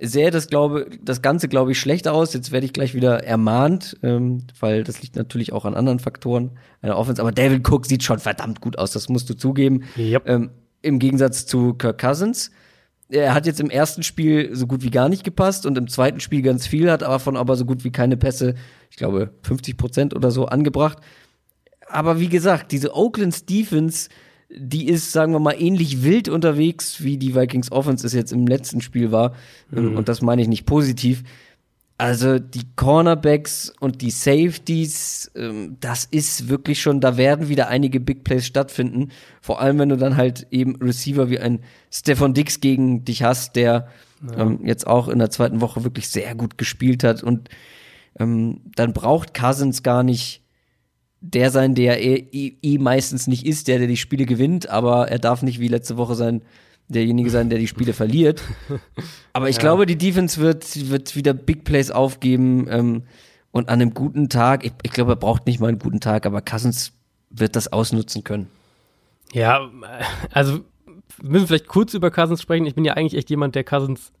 sähe 0.00 0.30
das 0.30 0.48
glaube 0.48 0.90
das 1.02 1.22
Ganze 1.22 1.48
glaube 1.48 1.72
ich 1.72 1.80
schlecht 1.80 2.08
aus. 2.08 2.34
Jetzt 2.34 2.52
werde 2.52 2.66
ich 2.66 2.72
gleich 2.72 2.94
wieder 2.94 3.24
ermahnt, 3.24 3.96
ähm, 4.02 4.46
weil 4.60 4.84
das 4.84 5.02
liegt 5.02 5.16
natürlich 5.16 5.52
auch 5.52 5.64
an 5.64 5.74
anderen 5.74 5.98
Faktoren 5.98 6.52
einer 6.82 6.98
Offense. 6.98 7.20
Aber 7.20 7.32
Delvin 7.32 7.62
Cook 7.66 7.86
sieht 7.86 8.02
schon 8.02 8.18
verdammt 8.18 8.60
gut 8.60 8.78
aus. 8.78 8.92
Das 8.92 9.08
musst 9.08 9.30
du 9.30 9.34
zugeben. 9.34 9.84
Yep. 9.96 10.28
Ähm, 10.28 10.50
Im 10.82 10.98
Gegensatz 10.98 11.46
zu 11.46 11.74
Kirk 11.74 11.98
Cousins 12.00 12.50
er 13.14 13.34
hat 13.34 13.46
jetzt 13.46 13.60
im 13.60 13.70
ersten 13.70 14.02
Spiel 14.02 14.54
so 14.54 14.66
gut 14.66 14.82
wie 14.82 14.90
gar 14.90 15.08
nicht 15.08 15.24
gepasst 15.24 15.66
und 15.66 15.78
im 15.78 15.88
zweiten 15.88 16.20
Spiel 16.20 16.42
ganz 16.42 16.66
viel, 16.66 16.90
hat 16.90 17.02
davon 17.02 17.36
aber 17.36 17.56
so 17.56 17.64
gut 17.64 17.84
wie 17.84 17.92
keine 17.92 18.16
Pässe, 18.16 18.54
ich 18.90 18.96
glaube 18.96 19.30
50 19.42 19.76
Prozent 19.76 20.14
oder 20.14 20.30
so 20.30 20.46
angebracht. 20.46 20.98
Aber 21.88 22.20
wie 22.20 22.28
gesagt, 22.28 22.72
diese 22.72 22.94
Oakland 22.94 23.48
Defense, 23.48 24.08
die 24.50 24.88
ist, 24.88 25.12
sagen 25.12 25.32
wir 25.32 25.40
mal, 25.40 25.56
ähnlich 25.58 26.02
wild 26.02 26.28
unterwegs, 26.28 27.02
wie 27.02 27.18
die 27.18 27.34
Vikings 27.34 27.72
Offense 27.72 28.06
es 28.06 28.12
jetzt 28.12 28.32
im 28.32 28.46
letzten 28.46 28.80
Spiel 28.80 29.12
war. 29.12 29.34
Mhm. 29.70 29.96
Und 29.96 30.08
das 30.08 30.22
meine 30.22 30.42
ich 30.42 30.48
nicht 30.48 30.66
positiv. 30.66 31.22
Also 31.96 32.40
die 32.40 32.64
Cornerbacks 32.74 33.72
und 33.78 34.02
die 34.02 34.10
Safeties, 34.10 35.30
ähm, 35.36 35.76
das 35.78 36.06
ist 36.06 36.48
wirklich 36.48 36.82
schon, 36.82 37.00
da 37.00 37.16
werden 37.16 37.48
wieder 37.48 37.68
einige 37.68 38.00
Big 38.00 38.24
Plays 38.24 38.46
stattfinden. 38.46 39.10
Vor 39.40 39.60
allem, 39.60 39.78
wenn 39.78 39.90
du 39.90 39.96
dann 39.96 40.16
halt 40.16 40.48
eben 40.50 40.74
Receiver 40.82 41.30
wie 41.30 41.38
ein 41.38 41.60
Stefan 41.92 42.34
Dix 42.34 42.58
gegen 42.60 43.04
dich 43.04 43.22
hast, 43.22 43.54
der 43.54 43.88
ja. 44.28 44.38
ähm, 44.38 44.66
jetzt 44.66 44.88
auch 44.88 45.06
in 45.06 45.20
der 45.20 45.30
zweiten 45.30 45.60
Woche 45.60 45.84
wirklich 45.84 46.08
sehr 46.08 46.34
gut 46.34 46.58
gespielt 46.58 47.04
hat. 47.04 47.22
Und 47.22 47.48
ähm, 48.18 48.62
dann 48.74 48.92
braucht 48.92 49.32
Cousins 49.32 49.84
gar 49.84 50.02
nicht 50.02 50.42
der 51.20 51.50
sein, 51.50 51.76
der 51.76 52.02
er 52.02 52.34
eh, 52.34 52.56
eh 52.60 52.78
meistens 52.78 53.28
nicht 53.28 53.46
ist, 53.46 53.68
der, 53.68 53.78
der 53.78 53.86
die 53.86 53.96
Spiele 53.96 54.26
gewinnt, 54.26 54.68
aber 54.68 55.08
er 55.08 55.18
darf 55.18 55.42
nicht 55.42 55.58
wie 55.58 55.68
letzte 55.68 55.96
Woche 55.96 56.16
sein 56.16 56.42
derjenige 56.88 57.30
sein, 57.30 57.50
der 57.50 57.58
die 57.58 57.68
Spiele 57.68 57.92
verliert. 57.92 58.42
Aber 59.32 59.48
ich 59.48 59.56
ja. 59.56 59.60
glaube, 59.60 59.86
die 59.86 59.98
Defense 59.98 60.40
wird, 60.40 60.90
wird 60.90 61.16
wieder 61.16 61.34
Big 61.34 61.64
Plays 61.64 61.90
aufgeben. 61.90 62.66
Ähm, 62.68 63.02
und 63.50 63.68
an 63.68 63.80
einem 63.80 63.94
guten 63.94 64.28
Tag, 64.28 64.64
ich, 64.64 64.72
ich 64.82 64.90
glaube, 64.90 65.12
er 65.12 65.16
braucht 65.16 65.46
nicht 65.46 65.60
mal 65.60 65.68
einen 65.68 65.78
guten 65.78 66.00
Tag, 66.00 66.26
aber 66.26 66.42
Cousins 66.42 66.92
wird 67.30 67.56
das 67.56 67.72
ausnutzen 67.72 68.24
können. 68.24 68.48
Ja, 69.32 69.68
also 70.32 70.60
wir 71.18 71.30
müssen 71.30 71.46
vielleicht 71.46 71.68
kurz 71.68 71.94
über 71.94 72.10
Cousins 72.10 72.42
sprechen. 72.42 72.66
Ich 72.66 72.74
bin 72.74 72.84
ja 72.84 72.94
eigentlich 72.94 73.16
echt 73.16 73.30
jemand, 73.30 73.54
der 73.54 73.64
Cousins 73.64 74.12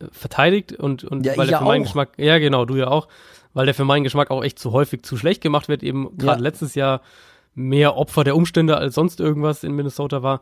äh, 0.00 0.06
verteidigt 0.10 0.72
und, 0.72 1.04
und 1.04 1.26
ja, 1.26 1.36
weil 1.36 1.48
er 1.48 1.58
für 1.58 1.64
meinen 1.64 1.82
Geschmack, 1.82 2.12
ja 2.18 2.38
genau, 2.38 2.64
du 2.64 2.76
ja 2.76 2.88
auch, 2.88 3.08
weil 3.52 3.66
der 3.66 3.74
für 3.74 3.84
meinen 3.84 4.04
Geschmack 4.04 4.30
auch 4.30 4.42
echt 4.42 4.58
zu 4.58 4.72
häufig 4.72 5.02
zu 5.02 5.16
schlecht 5.16 5.42
gemacht 5.42 5.68
wird, 5.68 5.82
eben 5.82 6.16
gerade 6.18 6.40
ja. 6.40 6.42
letztes 6.42 6.74
Jahr 6.74 7.00
mehr 7.54 7.96
Opfer 7.96 8.24
der 8.24 8.36
Umstände 8.36 8.76
als 8.76 8.94
sonst 8.94 9.20
irgendwas 9.20 9.64
in 9.64 9.72
Minnesota 9.72 10.22
war. 10.22 10.40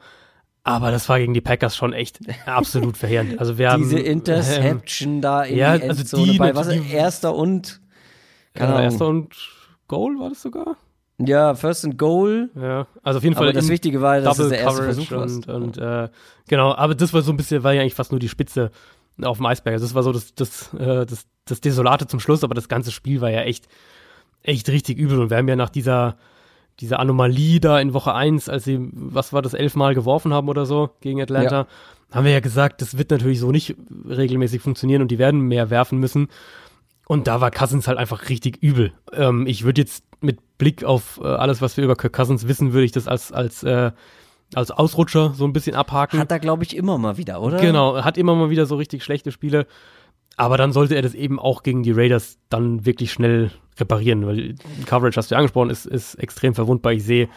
Aber 0.64 0.90
das 0.90 1.08
war 1.08 1.18
gegen 1.18 1.34
die 1.34 1.40
Packers 1.40 1.76
schon 1.76 1.92
echt 1.92 2.20
absolut 2.46 2.96
verheerend. 2.96 3.38
Also 3.40 3.58
wir 3.58 3.76
Diese 3.76 3.96
haben, 3.96 4.04
Interception 4.04 5.14
ähm, 5.14 5.20
da 5.20 5.42
in 5.42 5.56
ja, 5.56 5.76
die 5.76 5.88
also 5.88 6.16
die 6.16 6.38
bei 6.38 6.54
was 6.54 6.68
die, 6.68 6.92
erster 6.92 7.34
und 7.34 7.80
keine 8.54 8.74
ja, 8.74 8.82
erster 8.82 9.08
und 9.08 9.34
Goal 9.88 10.18
war 10.18 10.28
das 10.28 10.42
sogar? 10.42 10.76
Ja, 11.18 11.54
First 11.54 11.84
and 11.84 11.98
Goal. 11.98 12.50
Ja, 12.54 12.86
also 13.02 13.18
auf 13.18 13.24
jeden 13.24 13.34
Fall. 13.34 13.44
Aber 13.44 13.52
das 13.52 13.68
Wichtige 13.68 14.00
war, 14.00 14.20
dass 14.20 14.36
Double 14.36 14.52
es 14.52 14.58
der 14.58 14.60
erste 14.60 14.82
Versuch 14.82 15.10
und, 15.10 15.48
und 15.48 15.78
äh, 15.78 16.08
genau, 16.48 16.74
aber 16.74 16.94
das 16.94 17.12
war 17.12 17.22
so 17.22 17.32
ein 17.32 17.36
bisschen, 17.36 17.62
war 17.62 17.72
ja 17.72 17.82
eigentlich 17.82 17.94
fast 17.94 18.12
nur 18.12 18.20
die 18.20 18.28
Spitze 18.28 18.70
auf 19.20 19.38
dem 19.38 19.46
Eisberg. 19.46 19.74
Also 19.74 19.86
das 19.86 19.94
war 19.94 20.02
so 20.02 20.12
das, 20.12 20.34
das, 20.34 20.72
äh, 20.74 21.06
das, 21.06 21.26
das 21.44 21.60
Desolate 21.60 22.06
zum 22.06 22.20
Schluss, 22.20 22.44
aber 22.44 22.54
das 22.54 22.68
ganze 22.68 22.92
Spiel 22.92 23.20
war 23.20 23.30
ja 23.30 23.42
echt, 23.42 23.68
echt 24.42 24.68
richtig 24.68 24.98
übel. 24.98 25.20
Und 25.20 25.30
wir 25.30 25.36
haben 25.36 25.48
ja 25.48 25.56
nach 25.56 25.70
dieser 25.70 26.16
diese 26.80 26.98
Anomalie 26.98 27.60
da 27.60 27.78
in 27.78 27.94
Woche 27.94 28.14
1, 28.14 28.48
als 28.48 28.64
sie, 28.64 28.78
was 28.92 29.32
war 29.32 29.42
das, 29.42 29.54
elfmal 29.54 29.94
geworfen 29.94 30.32
haben 30.32 30.48
oder 30.48 30.66
so 30.66 30.90
gegen 31.00 31.20
Atlanta, 31.20 31.60
ja. 31.60 31.66
haben 32.16 32.24
wir 32.24 32.32
ja 32.32 32.40
gesagt, 32.40 32.82
das 32.82 32.98
wird 32.98 33.10
natürlich 33.10 33.40
so 33.40 33.50
nicht 33.50 33.76
regelmäßig 34.08 34.62
funktionieren 34.62 35.02
und 35.02 35.10
die 35.10 35.18
werden 35.18 35.40
mehr 35.42 35.70
werfen 35.70 35.98
müssen. 35.98 36.28
Und 37.06 37.26
da 37.26 37.40
war 37.40 37.50
Cousins 37.50 37.88
halt 37.88 37.98
einfach 37.98 38.28
richtig 38.28 38.62
übel. 38.62 38.92
Ähm, 39.12 39.46
ich 39.46 39.64
würde 39.64 39.80
jetzt 39.80 40.04
mit 40.20 40.38
Blick 40.56 40.84
auf 40.84 41.20
äh, 41.22 41.26
alles, 41.26 41.60
was 41.60 41.76
wir 41.76 41.84
über 41.84 41.96
Kirk 41.96 42.12
Cousins 42.12 42.48
wissen, 42.48 42.72
würde 42.72 42.84
ich 42.84 42.92
das 42.92 43.08
als, 43.08 43.32
als, 43.32 43.62
äh, 43.64 43.90
als 44.54 44.70
Ausrutscher 44.70 45.34
so 45.34 45.44
ein 45.44 45.52
bisschen 45.52 45.74
abhaken. 45.74 46.18
Hat 46.18 46.30
er, 46.30 46.38
glaube 46.38 46.62
ich, 46.64 46.76
immer 46.76 46.98
mal 46.98 47.16
wieder, 47.16 47.42
oder? 47.42 47.58
Genau, 47.58 48.02
hat 48.02 48.18
immer 48.18 48.34
mal 48.34 48.50
wieder 48.50 48.66
so 48.66 48.76
richtig 48.76 49.02
schlechte 49.02 49.32
Spiele. 49.32 49.66
Aber 50.36 50.56
dann 50.56 50.72
sollte 50.72 50.94
er 50.94 51.02
das 51.02 51.14
eben 51.14 51.38
auch 51.38 51.62
gegen 51.62 51.82
die 51.82 51.92
Raiders 51.92 52.38
dann 52.48 52.86
wirklich 52.86 53.12
schnell 53.12 53.50
reparieren, 53.78 54.26
weil 54.26 54.36
die 54.54 54.84
Coverage, 54.86 55.16
hast 55.16 55.30
du 55.30 55.34
ja 55.34 55.38
angesprochen, 55.38 55.70
ist, 55.70 55.86
ist 55.86 56.14
extrem 56.16 56.54
verwundbar. 56.54 56.92
Ich 56.92 57.04
sehe 57.04 57.28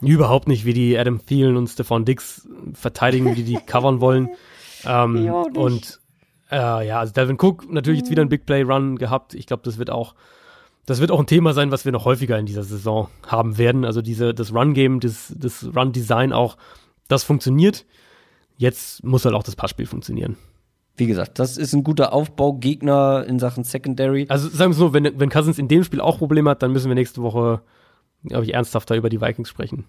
überhaupt 0.00 0.48
nicht, 0.48 0.64
wie 0.64 0.72
die 0.72 0.98
Adam 0.98 1.24
Thielen 1.24 1.56
und 1.56 1.68
Stefan 1.68 2.04
Dix 2.04 2.48
verteidigen, 2.72 3.30
wie 3.30 3.42
die 3.42 3.44
die 3.44 3.58
covern 3.66 4.00
wollen. 4.00 4.28
Ähm, 4.84 5.28
und 5.54 6.00
äh, 6.50 6.86
ja, 6.86 7.00
also 7.00 7.12
Delvin 7.12 7.38
Cook 7.40 7.70
natürlich 7.70 8.00
jetzt 8.00 8.10
wieder 8.10 8.22
ein 8.22 8.28
Big 8.28 8.46
Play 8.46 8.62
Run 8.62 8.96
gehabt. 8.96 9.34
Ich 9.34 9.46
glaube, 9.46 9.62
das 9.64 9.78
wird 9.78 9.90
auch 9.90 10.14
das 10.86 11.00
wird 11.00 11.10
auch 11.10 11.20
ein 11.20 11.26
Thema 11.26 11.54
sein, 11.54 11.70
was 11.70 11.86
wir 11.86 11.92
noch 11.92 12.04
häufiger 12.04 12.38
in 12.38 12.44
dieser 12.44 12.62
Saison 12.62 13.08
haben 13.26 13.56
werden. 13.56 13.86
Also 13.86 14.02
diese 14.02 14.34
das 14.34 14.52
Run 14.52 14.74
Game, 14.74 15.00
das 15.00 15.32
das 15.34 15.66
Run 15.74 15.92
Design 15.92 16.32
auch, 16.32 16.58
das 17.08 17.24
funktioniert. 17.24 17.86
Jetzt 18.56 19.02
muss 19.02 19.24
halt 19.24 19.34
auch 19.34 19.42
das 19.42 19.56
Passspiel 19.56 19.86
funktionieren 19.86 20.36
wie 20.96 21.06
gesagt, 21.06 21.38
das 21.38 21.56
ist 21.56 21.72
ein 21.72 21.82
guter 21.82 22.12
Aufbaugegner 22.12 23.24
in 23.26 23.38
Sachen 23.38 23.64
Secondary. 23.64 24.26
Also 24.28 24.48
sagen 24.48 24.72
wir 24.72 24.76
so, 24.76 24.92
wenn, 24.92 25.18
wenn 25.18 25.28
Cousins 25.28 25.58
in 25.58 25.68
dem 25.68 25.82
Spiel 25.82 26.00
auch 26.00 26.18
Probleme 26.18 26.50
hat, 26.50 26.62
dann 26.62 26.72
müssen 26.72 26.88
wir 26.88 26.94
nächste 26.94 27.22
Woche, 27.22 27.62
glaube 28.24 28.44
ich, 28.44 28.54
ernsthafter 28.54 28.94
über 28.94 29.08
die 29.08 29.20
Vikings 29.20 29.48
sprechen. 29.48 29.86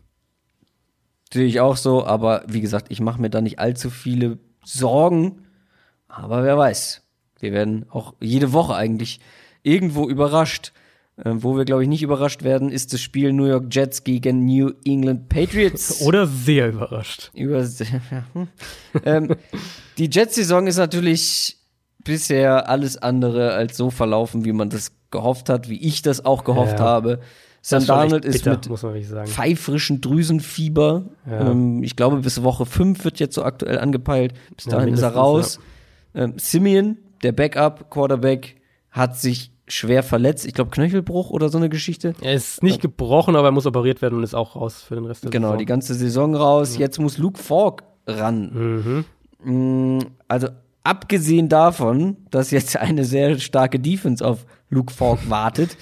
Sehe 1.32 1.46
ich 1.46 1.60
auch 1.60 1.78
so, 1.78 2.06
aber 2.06 2.44
wie 2.48 2.62
gesagt, 2.62 2.88
ich 2.90 3.02
mache 3.02 3.22
mir 3.22 3.30
da 3.30 3.42
nicht 3.42 3.60
allzu 3.60 3.90
viele 3.90 4.40
Sorgen. 4.64 5.46
Aber 6.08 6.44
wer 6.44 6.58
weiß. 6.58 7.04
Wir 7.40 7.52
werden 7.52 7.86
auch 7.90 8.14
jede 8.20 8.54
Woche 8.54 8.76
eigentlich 8.76 9.20
irgendwo 9.64 10.08
überrascht. 10.08 10.72
Äh, 11.18 11.32
wo 11.36 11.56
wir, 11.56 11.64
glaube 11.64 11.84
ich, 11.84 11.90
nicht 11.90 12.04
überrascht 12.04 12.44
werden, 12.44 12.70
ist 12.70 12.92
das 12.92 13.02
Spiel 13.02 13.32
New 13.32 13.46
York 13.46 13.68
Jets 13.72 14.04
gegen 14.04 14.46
New 14.46 14.72
England 14.84 15.30
Patriots. 15.30 16.02
Oder 16.06 16.28
sehr 16.28 16.70
überrascht. 16.70 17.32
Über, 17.34 17.62
ja. 17.62 18.48
ähm, 19.06 19.36
die 19.98 20.10
Jets-Saison 20.10 20.68
ist 20.68 20.78
natürlich 20.78 21.58
bisher 22.04 22.70
alles 22.70 22.98
andere 22.98 23.54
als 23.54 23.78
so 23.78 23.90
verlaufen, 23.90 24.44
wie 24.44 24.52
man 24.52 24.70
das 24.70 24.92
gehofft 25.10 25.48
hat, 25.48 25.70
wie 25.70 25.82
ich 25.82 26.02
das 26.02 26.26
auch 26.26 26.44
gehofft 26.44 26.80
ja. 26.80 26.86
habe. 26.86 27.20
Sam 27.62 27.86
Darnold 27.86 28.26
ist 28.26 28.46
mit 28.46 28.70
pfeifrischen 29.28 30.00
Drüsenfieber. 30.02 31.06
Ja. 31.26 31.50
Ähm, 31.50 31.82
ich 31.82 31.96
glaube, 31.96 32.18
bis 32.18 32.44
Woche 32.44 32.66
5 32.66 33.04
wird 33.04 33.20
jetzt 33.20 33.34
so 33.34 33.44
aktuell 33.44 33.80
angepeilt. 33.80 34.34
Bis 34.56 34.66
dahin 34.66 34.94
ist 34.94 35.02
er 35.02 35.16
raus. 35.16 35.60
Ja. 36.14 36.26
Ähm, 36.26 36.34
Simeon, 36.38 36.98
der 37.24 37.32
Backup-Quarterback, 37.32 38.58
hat 38.92 39.18
sich 39.18 39.55
schwer 39.68 40.04
verletzt. 40.04 40.46
Ich 40.46 40.54
glaube, 40.54 40.72
Knöchelbruch 40.72 41.30
oder 41.30 41.50
so 41.50 41.58
eine 41.58 41.70
Geschichte. 41.70 42.14
Er 42.22 42.34
ist 42.34 42.62
nicht 42.62 42.82
gebrochen, 42.82 43.36
aber 43.36 43.48
er 43.48 43.52
muss 43.52 43.66
operiert 43.66 44.02
werden 44.02 44.18
und 44.18 44.24
ist 44.24 44.36
auch 44.36 44.56
raus 44.56 44.84
für 44.84 44.96
den 44.96 45.06
Rest 45.06 45.24
der 45.24 45.32
genau, 45.32 45.48
Saison. 45.48 45.54
Genau, 45.54 45.60
die 45.60 45.66
ganze 45.66 45.94
Saison 45.96 46.36
raus. 46.36 46.78
Jetzt 46.78 47.00
muss 47.00 47.18
Luke 47.18 47.42
Falk 47.42 47.84
ran. 48.08 49.06
Mhm. 49.44 49.98
Mm, 49.98 50.00
also 50.28 50.50
abgesehen 50.84 51.50
davon, 51.50 52.18
dass 52.32 52.52
jetzt 52.52 52.78
eine 52.78 53.04
sehr 53.04 53.40
starke 53.40 53.80
Defense 53.80 54.26
auf 54.26 54.46
Luke 54.70 54.94
Falk 54.94 55.20
wartet, 55.30 55.78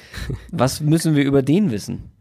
was 0.52 0.80
müssen 0.82 1.16
wir 1.16 1.24
über 1.24 1.42
den 1.42 1.72
wissen? 1.72 2.12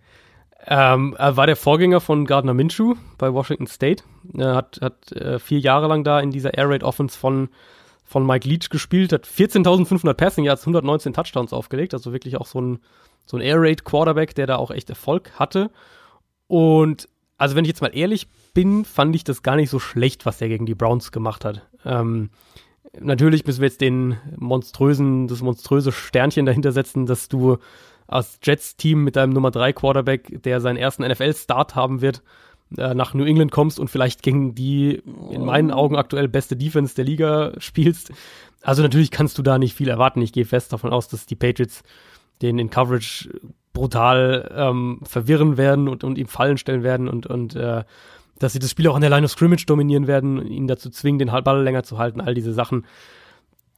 Ähm, 0.67 1.17
er 1.19 1.37
war 1.37 1.47
der 1.47 1.57
Vorgänger 1.57 2.01
von 2.01 2.25
Gardner 2.25 2.55
Minshew 2.55 2.95
bei 3.19 3.33
Washington 3.33 3.67
State. 3.67 4.05
Er 4.37 4.55
hat, 4.55 4.79
hat 4.81 5.11
äh, 5.13 5.39
vier 5.41 5.59
Jahre 5.59 5.89
lang 5.89 6.05
da 6.05 6.21
in 6.21 6.31
dieser 6.31 6.55
Air 6.55 6.71
Raid 6.71 6.85
Offense 6.85 7.19
von, 7.19 7.49
von 8.05 8.27
Mike 8.27 8.49
Leach 8.49 8.69
gespielt, 8.69 9.13
hat 9.13 9.27
14.500 9.27 10.15
Passing 10.15 10.45
Yards, 10.45 10.63
119 10.63 11.13
Touchdowns 11.13 11.53
aufgelegt, 11.53 11.95
also 11.95 12.13
wirklich 12.13 12.37
auch 12.37 12.47
so 12.47 12.61
ein, 12.61 12.79
so 13.25 13.37
ein 13.37 13.43
Air 13.43 13.61
Raid 13.61 13.85
Quarterback, 13.85 14.35
der 14.35 14.47
da 14.47 14.57
auch 14.57 14.71
echt 14.71 14.91
Erfolg 14.91 15.33
hatte. 15.39 15.71
Und 16.47 17.09
also 17.39 17.57
wenn 17.57 17.65
ich 17.65 17.71
jetzt 17.71 17.81
mal 17.81 17.97
ehrlich 17.97 18.29
bin, 18.55 18.85
fand 18.85 19.17
ich 19.17 19.25
das 19.25 19.43
gar 19.43 19.57
nicht 19.57 19.71
so 19.71 19.79
schlecht, 19.79 20.27
was 20.27 20.41
er 20.41 20.49
gegen 20.49 20.67
die 20.67 20.75
Browns 20.75 21.11
gemacht 21.13 21.45
hat. 21.45 21.67
Ähm, 21.85 22.31
natürlich 23.01 23.47
müssen 23.47 23.61
wir 23.61 23.69
jetzt 23.69 23.81
den 23.81 24.19
monströsen, 24.37 25.29
das 25.29 25.41
monströse 25.41 25.93
Sternchen 25.93 26.47
dahinter 26.47 26.73
setzen, 26.73 27.07
dass 27.07 27.29
du 27.29 27.59
als 28.07 28.39
Jets-Team 28.43 29.03
mit 29.03 29.17
deinem 29.17 29.33
Nummer 29.33 29.51
3 29.51 29.73
Quarterback, 29.73 30.43
der 30.43 30.61
seinen 30.61 30.77
ersten 30.77 31.05
NFL-Start 31.05 31.75
haben 31.75 32.01
wird, 32.01 32.23
äh, 32.79 32.95
nach 32.95 33.15
New 33.15 33.25
England 33.25 33.53
kommst 33.53 33.79
und 33.79 33.89
vielleicht 33.89 34.23
gegen 34.23 34.55
die 34.55 35.03
in 35.31 35.45
meinen 35.45 35.71
Augen 35.71 35.97
aktuell 35.97 36.29
beste 36.29 36.57
Defense 36.57 36.95
der 36.95 37.05
Liga 37.05 37.53
spielst. 37.59 38.13
Also 38.63 38.83
natürlich 38.83 39.11
kannst 39.11 39.39
du 39.39 39.43
da 39.43 39.59
nicht 39.59 39.75
viel 39.75 39.89
erwarten. 39.89 40.23
Ich 40.23 40.33
gehe 40.33 40.45
fest 40.45 40.73
davon 40.73 40.93
aus, 40.93 41.09
dass 41.09 41.27
die 41.27 41.37
Patriots 41.37 41.83
den 42.43 42.59
in 42.59 42.71
Coverage 42.71 43.31
brutal 43.73 44.51
ähm, 44.55 45.01
verwirren 45.05 45.57
werden 45.57 45.89
und, 45.89 46.05
und 46.05 46.19
ihm 46.19 46.27
Fallen 46.27 46.59
stellen 46.59 46.83
werden 46.83 47.09
und, 47.09 47.27
und 47.27 47.55
äh, 47.57 47.85
dass 48.39 48.53
sie 48.53 48.59
das 48.59 48.71
Spiel 48.71 48.89
auch 48.89 48.97
an 48.97 49.01
der 49.01 49.11
Line 49.11 49.25
of 49.25 49.31
Scrimmage 49.31 49.67
dominieren 49.67 50.07
werden, 50.07 50.45
ihn 50.47 50.67
dazu 50.67 50.91
zwingen, 50.91 51.19
den 51.19 51.31
Ball 51.45 51.63
länger 51.63 51.85
zu 51.85 51.99
halten, 51.99 52.21
all 52.21 52.35
diese 52.35 52.53
Sachen. 52.53 52.85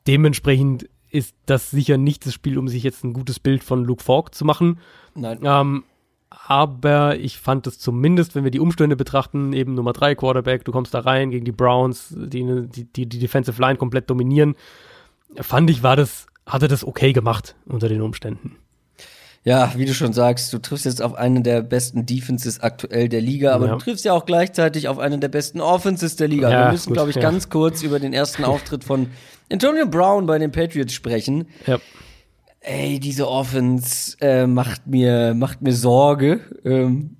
Dementsprechend 0.06 0.88
ist 1.10 1.34
das 1.46 1.70
sicher 1.70 1.96
nicht 1.96 2.26
das 2.26 2.34
Spiel, 2.34 2.58
um 2.58 2.66
sich 2.66 2.82
jetzt 2.82 3.04
ein 3.04 3.12
gutes 3.12 3.38
Bild 3.38 3.62
von 3.62 3.84
Luke 3.84 4.02
Falk 4.02 4.34
zu 4.34 4.44
machen. 4.44 4.80
Nein. 5.14 5.38
Ähm, 5.44 5.84
aber 6.30 7.18
ich 7.18 7.38
fand 7.38 7.66
es 7.66 7.78
zumindest, 7.78 8.34
wenn 8.34 8.44
wir 8.44 8.50
die 8.50 8.60
Umstände 8.60 8.96
betrachten, 8.96 9.52
eben 9.52 9.74
Nummer 9.74 9.92
3 9.92 10.14
Quarterback, 10.14 10.64
du 10.64 10.72
kommst 10.72 10.92
da 10.92 11.00
rein 11.00 11.30
gegen 11.30 11.44
die 11.44 11.52
Browns, 11.52 12.08
die 12.10 12.44
die, 12.68 12.84
die, 12.84 13.06
die 13.06 13.18
Defensive 13.18 13.60
Line 13.60 13.76
komplett 13.76 14.10
dominieren, 14.10 14.56
fand 15.40 15.70
ich, 15.70 15.82
war 15.82 15.96
das, 15.96 16.26
hat 16.46 16.62
er 16.62 16.68
das 16.68 16.84
okay 16.84 17.12
gemacht 17.12 17.54
unter 17.66 17.88
den 17.88 18.02
Umständen. 18.02 18.56
Ja, 19.44 19.74
wie 19.76 19.84
du 19.84 19.92
schon 19.92 20.14
sagst, 20.14 20.54
du 20.54 20.58
triffst 20.58 20.86
jetzt 20.86 21.02
auf 21.02 21.14
eine 21.14 21.42
der 21.42 21.60
besten 21.60 22.06
Defenses 22.06 22.60
aktuell 22.60 23.10
der 23.10 23.20
Liga, 23.20 23.52
aber 23.52 23.66
ja. 23.66 23.72
du 23.72 23.78
triffst 23.78 24.04
ja 24.06 24.14
auch 24.14 24.24
gleichzeitig 24.24 24.88
auf 24.88 24.98
eine 24.98 25.18
der 25.18 25.28
besten 25.28 25.60
Offenses 25.60 26.16
der 26.16 26.28
Liga. 26.28 26.50
Ja, 26.50 26.64
Wir 26.64 26.72
müssen, 26.72 26.94
glaube 26.94 27.10
ich, 27.10 27.16
ja. 27.16 27.22
ganz 27.22 27.50
kurz 27.50 27.82
über 27.82 28.00
den 28.00 28.14
ersten 28.14 28.44
Auftritt 28.44 28.84
von 28.84 29.08
Antonio 29.52 29.86
Brown 29.86 30.24
bei 30.24 30.38
den 30.38 30.50
Patriots 30.50 30.94
sprechen. 30.94 31.46
Ja. 31.66 31.78
Ey, 32.66 32.98
diese 32.98 33.28
Offense 33.28 34.16
äh, 34.22 34.46
macht 34.46 34.86
mir 34.86 35.34
macht 35.34 35.60
mir 35.60 35.74
Sorge 35.74 36.40
ähm, 36.64 37.18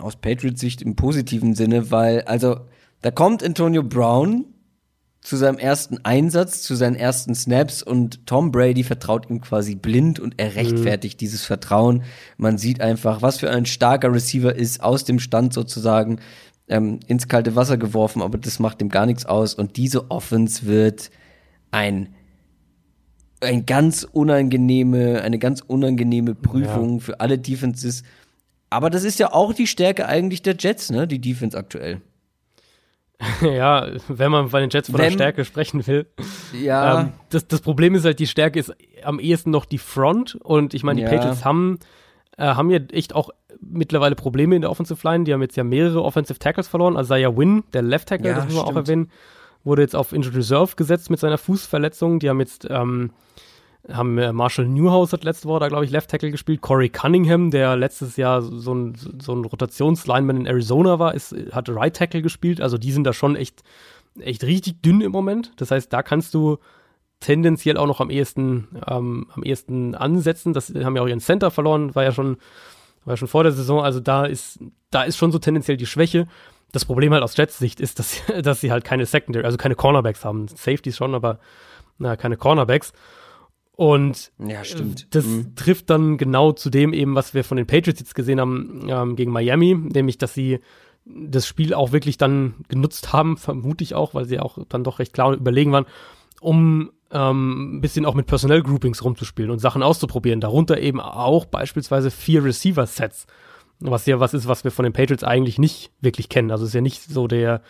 aus 0.00 0.16
Patriots 0.16 0.58
Sicht 0.58 0.80
im 0.80 0.96
positiven 0.96 1.54
Sinne, 1.54 1.90
weil 1.90 2.22
also 2.22 2.60
da 3.02 3.10
kommt 3.10 3.44
Antonio 3.44 3.82
Brown 3.82 4.46
zu 5.20 5.36
seinem 5.36 5.58
ersten 5.58 5.98
Einsatz, 6.02 6.62
zu 6.62 6.74
seinen 6.76 6.96
ersten 6.96 7.34
Snaps 7.34 7.82
und 7.82 8.26
Tom 8.26 8.50
Brady 8.52 8.84
vertraut 8.84 9.28
ihm 9.28 9.42
quasi 9.42 9.74
blind 9.74 10.18
und 10.18 10.34
er 10.38 10.54
rechtfertigt 10.54 11.18
mhm. 11.18 11.20
dieses 11.20 11.44
Vertrauen. 11.44 12.02
Man 12.38 12.56
sieht 12.56 12.80
einfach, 12.80 13.20
was 13.20 13.38
für 13.38 13.50
ein 13.50 13.66
starker 13.66 14.14
Receiver 14.14 14.56
ist, 14.56 14.82
aus 14.82 15.04
dem 15.04 15.20
Stand 15.20 15.52
sozusagen 15.52 16.20
ähm, 16.68 17.00
ins 17.06 17.28
kalte 17.28 17.54
Wasser 17.54 17.76
geworfen, 17.76 18.22
aber 18.22 18.38
das 18.38 18.60
macht 18.60 18.80
ihm 18.80 18.88
gar 18.88 19.04
nichts 19.04 19.26
aus 19.26 19.52
und 19.52 19.76
diese 19.76 20.10
Offense 20.10 20.64
wird 20.64 21.10
ein 21.70 22.14
ein 23.42 23.66
ganz 23.66 24.06
unangenehme, 24.10 25.22
eine 25.22 25.38
ganz 25.38 25.62
unangenehme 25.66 26.34
Prüfung 26.34 26.94
ja. 26.94 27.00
für 27.00 27.20
alle 27.20 27.38
Defenses. 27.38 28.02
Aber 28.70 28.88
das 28.88 29.04
ist 29.04 29.18
ja 29.18 29.32
auch 29.32 29.52
die 29.52 29.66
Stärke 29.66 30.06
eigentlich 30.06 30.42
der 30.42 30.56
Jets, 30.58 30.90
ne? 30.90 31.06
Die 31.06 31.20
Defense 31.20 31.56
aktuell. 31.56 32.00
ja, 33.42 33.88
wenn 34.08 34.32
man 34.32 34.48
bei 34.48 34.60
den 34.60 34.70
Jets 34.70 34.90
von 34.90 34.98
wenn, 34.98 35.06
der 35.06 35.12
Stärke 35.12 35.44
sprechen 35.44 35.86
will. 35.86 36.06
Ja. 36.60 37.02
Ähm, 37.02 37.12
das, 37.30 37.46
das 37.46 37.60
Problem 37.60 37.94
ist 37.94 38.04
halt, 38.04 38.18
die 38.18 38.26
Stärke 38.26 38.58
ist 38.58 38.74
am 39.04 39.20
ehesten 39.20 39.50
noch 39.50 39.64
die 39.64 39.78
Front. 39.78 40.36
Und 40.36 40.74
ich 40.74 40.82
meine, 40.82 41.00
die 41.00 41.04
ja. 41.04 41.10
Patriots 41.10 41.44
haben, 41.44 41.78
äh, 42.36 42.46
haben 42.46 42.70
ja 42.70 42.78
echt 42.90 43.14
auch 43.14 43.30
mittlerweile 43.60 44.16
Probleme 44.16 44.56
in 44.56 44.62
der 44.62 44.70
Offensive 44.70 45.06
Line. 45.06 45.24
Die 45.24 45.32
haben 45.32 45.42
jetzt 45.42 45.56
ja 45.56 45.64
mehrere 45.64 46.02
Offensive 46.02 46.38
Tackles 46.38 46.68
verloren. 46.68 46.96
Also 46.96 47.14
ja 47.14 47.36
Win, 47.36 47.64
der 47.72 47.82
Left 47.82 48.08
Tackle, 48.08 48.28
ja, 48.28 48.34
das 48.34 48.44
muss 48.46 48.54
man 48.54 48.64
stimmt. 48.64 48.76
auch 48.76 48.82
erwähnen, 48.82 49.10
wurde 49.64 49.82
jetzt 49.82 49.94
auf 49.94 50.12
Injured 50.12 50.36
Reserve 50.36 50.74
gesetzt 50.74 51.10
mit 51.10 51.20
seiner 51.20 51.38
Fußverletzung. 51.38 52.18
Die 52.18 52.28
haben 52.28 52.40
jetzt 52.40 52.66
ähm, 52.68 53.10
haben 53.88 54.14
Marshall 54.34 54.66
Newhouse 54.66 55.12
hat 55.12 55.24
letzte 55.24 55.48
Woche 55.48 55.60
da, 55.60 55.68
glaube 55.68 55.84
ich, 55.84 55.90
Left 55.90 56.10
Tackle 56.10 56.30
gespielt. 56.30 56.60
Corey 56.60 56.88
Cunningham, 56.88 57.50
der 57.50 57.76
letztes 57.76 58.16
Jahr 58.16 58.40
so 58.42 58.74
ein, 58.74 58.94
so 59.20 59.34
ein 59.34 59.44
Rotationslineman 59.44 60.36
in 60.36 60.46
Arizona 60.46 60.98
war, 60.98 61.14
ist, 61.14 61.34
hat 61.50 61.68
Right 61.68 61.96
Tackle 61.96 62.22
gespielt. 62.22 62.60
Also 62.60 62.78
die 62.78 62.92
sind 62.92 63.04
da 63.04 63.12
schon 63.12 63.34
echt, 63.34 63.62
echt 64.20 64.44
richtig 64.44 64.82
dünn 64.82 65.00
im 65.00 65.10
Moment. 65.10 65.52
Das 65.56 65.72
heißt, 65.72 65.92
da 65.92 66.02
kannst 66.02 66.32
du 66.34 66.58
tendenziell 67.18 67.76
auch 67.76 67.86
noch 67.86 68.00
am 68.00 68.10
ehesten, 68.10 68.68
ähm, 68.86 69.26
am 69.34 69.42
ehesten 69.42 69.94
ansetzen. 69.94 70.52
Das 70.52 70.72
haben 70.74 70.96
ja 70.96 71.02
auch 71.02 71.08
ihren 71.08 71.20
Center 71.20 71.50
verloren, 71.50 71.94
war 71.94 72.04
ja 72.04 72.12
schon, 72.12 72.36
war 73.04 73.14
ja 73.14 73.16
schon 73.16 73.28
vor 73.28 73.42
der 73.42 73.52
Saison. 73.52 73.82
Also 73.82 73.98
da 73.98 74.26
ist, 74.26 74.60
da 74.90 75.02
ist 75.02 75.16
schon 75.16 75.32
so 75.32 75.38
tendenziell 75.38 75.76
die 75.76 75.86
Schwäche. 75.86 76.28
Das 76.70 76.84
Problem 76.84 77.12
halt 77.12 77.22
aus 77.22 77.36
Jets 77.36 77.58
Sicht 77.58 77.80
ist, 77.80 77.98
dass, 77.98 78.22
dass 78.42 78.60
sie 78.60 78.70
halt 78.70 78.84
keine 78.84 79.06
Secondary, 79.06 79.44
also 79.44 79.56
keine 79.56 79.74
Cornerbacks 79.74 80.24
haben. 80.24 80.46
Safeties 80.46 80.96
schon, 80.96 81.14
aber 81.14 81.40
na, 81.98 82.16
keine 82.16 82.36
Cornerbacks. 82.36 82.92
Und 83.82 84.30
ja, 84.38 84.62
das 85.10 85.26
mhm. 85.26 85.56
trifft 85.56 85.90
dann 85.90 86.16
genau 86.16 86.52
zu 86.52 86.70
dem 86.70 86.92
eben, 86.92 87.16
was 87.16 87.34
wir 87.34 87.42
von 87.42 87.56
den 87.56 87.66
Patriots 87.66 87.98
jetzt 87.98 88.14
gesehen 88.14 88.38
haben 88.38 88.86
ähm, 88.88 89.16
gegen 89.16 89.32
Miami, 89.32 89.74
nämlich, 89.74 90.18
dass 90.18 90.34
sie 90.34 90.60
das 91.04 91.48
Spiel 91.48 91.74
auch 91.74 91.90
wirklich 91.90 92.16
dann 92.16 92.54
genutzt 92.68 93.12
haben, 93.12 93.36
vermute 93.36 93.82
ich 93.82 93.96
auch, 93.96 94.14
weil 94.14 94.24
sie 94.24 94.38
auch 94.38 94.58
dann 94.68 94.84
doch 94.84 95.00
recht 95.00 95.12
klar 95.12 95.30
und 95.30 95.34
überlegen 95.34 95.72
waren, 95.72 95.86
um 96.40 96.92
ähm, 97.10 97.78
ein 97.78 97.80
bisschen 97.80 98.06
auch 98.06 98.14
mit 98.14 98.28
Personal 98.28 98.62
Groupings 98.62 99.02
rumzuspielen 99.02 99.50
und 99.50 99.58
Sachen 99.58 99.82
auszuprobieren. 99.82 100.40
Darunter 100.40 100.78
eben 100.78 101.00
auch 101.00 101.44
beispielsweise 101.44 102.12
vier 102.12 102.44
Receiver-Sets, 102.44 103.26
was 103.80 104.06
ja 104.06 104.20
was 104.20 104.32
ist, 104.32 104.46
was 104.46 104.62
wir 104.62 104.70
von 104.70 104.84
den 104.84 104.92
Patriots 104.92 105.24
eigentlich 105.24 105.58
nicht 105.58 105.90
wirklich 106.00 106.28
kennen. 106.28 106.52
Also 106.52 106.66
ist 106.66 106.74
ja 106.74 106.80
nicht 106.80 107.02
so 107.02 107.26
der, 107.26 107.62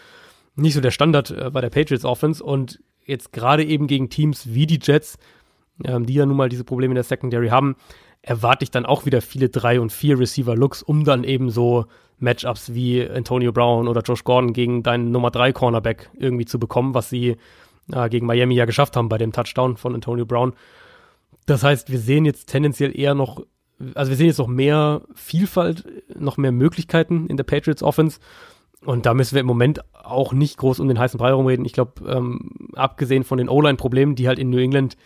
nicht 0.57 0.75
so 0.75 0.83
der 0.83 0.91
Standard 0.91 1.31
äh, 1.31 1.49
bei 1.51 1.63
der 1.63 1.71
Patriots 1.71 2.05
Offense 2.05 2.45
und 2.45 2.81
jetzt 3.07 3.33
gerade 3.33 3.65
eben 3.65 3.87
gegen 3.87 4.11
Teams 4.11 4.53
wie 4.53 4.67
die 4.67 4.79
Jets, 4.83 5.17
ähm, 5.85 6.07
die 6.07 6.15
ja 6.15 6.27
nun 6.27 6.37
mal 6.37 6.49
diese 6.49 6.65
Probleme 6.65 6.93
in 6.93 6.97
der 6.97 7.05
Secondary 7.05 7.49
haben, 7.49 7.77
erwarte 8.23 8.63
ich 8.65 8.71
dann 8.71 8.87
auch 8.87 9.05
wieder 9.05 9.21
viele 9.21 9.49
drei 9.49 9.81
und 9.81 9.93
vier 9.93 10.19
Receiver-Looks, 10.19 10.83
um 10.83 11.05
dann 11.05 11.25
eben 11.25 11.51
so 11.51 11.87
Matchups 12.19 12.73
wie 12.73 13.09
Antonio 13.09 13.53
Brown 13.53 13.89
oder 13.89 14.01
Josh 14.03 14.25
Gordon 14.25 14.53
gegen 14.53 14.83
deinen 14.83 15.11
Nummer 15.11 15.31
drei 15.31 15.53
Cornerback 15.53 16.11
irgendwie 16.15 16.45
zu 16.45 16.59
bekommen, 16.59 16.95
was 16.95 17.11
sie 17.11 17.37
äh, 17.93 18.09
gegen 18.09 18.27
Miami 18.27 18.55
ja 18.55 18.65
geschafft 18.65 18.97
haben 18.97 19.09
bei 19.09 19.19
dem 19.19 19.33
Touchdown 19.33 19.77
von 19.77 19.95
Antonio 19.95 20.25
Brown. 20.25 20.53
Das 21.47 21.65
heißt, 21.65 21.91
wir 21.91 21.99
sehen 21.99 22.25
jetzt 22.25 22.47
tendenziell 22.47 22.97
eher 22.97 23.15
noch, 23.15 23.45
also 23.95 24.11
wir 24.11 24.17
sehen 24.17 24.29
jetzt 24.29 24.39
noch 24.39 24.47
mehr 24.47 25.03
Vielfalt, 25.15 25.85
noch 26.17 26.37
mehr 26.37 26.53
Möglichkeiten 26.53 27.27
in 27.27 27.37
der 27.37 27.45
Patriots 27.45 27.83
Offense. 27.83 28.21
Und 28.85 29.07
da 29.07 29.15
müssen 29.15 29.35
wir 29.35 29.41
im 29.41 29.47
Moment 29.47 29.81
auch 29.93 30.33
nicht 30.33 30.57
groß 30.57 30.81
um 30.81 30.89
den 30.89 30.99
heißen 30.99 31.19
Brei 31.19 31.33
rumreden. 31.33 31.65
Ich 31.65 31.73
glaube, 31.73 31.93
ähm, 32.09 32.51
abgesehen 32.75 33.25
von 33.25 33.39
den 33.39 33.49
O-Line-Problemen, 33.49 34.15
die 34.15 34.29
halt 34.29 34.39
in 34.39 34.51
New 34.51 34.59
England 34.59 34.97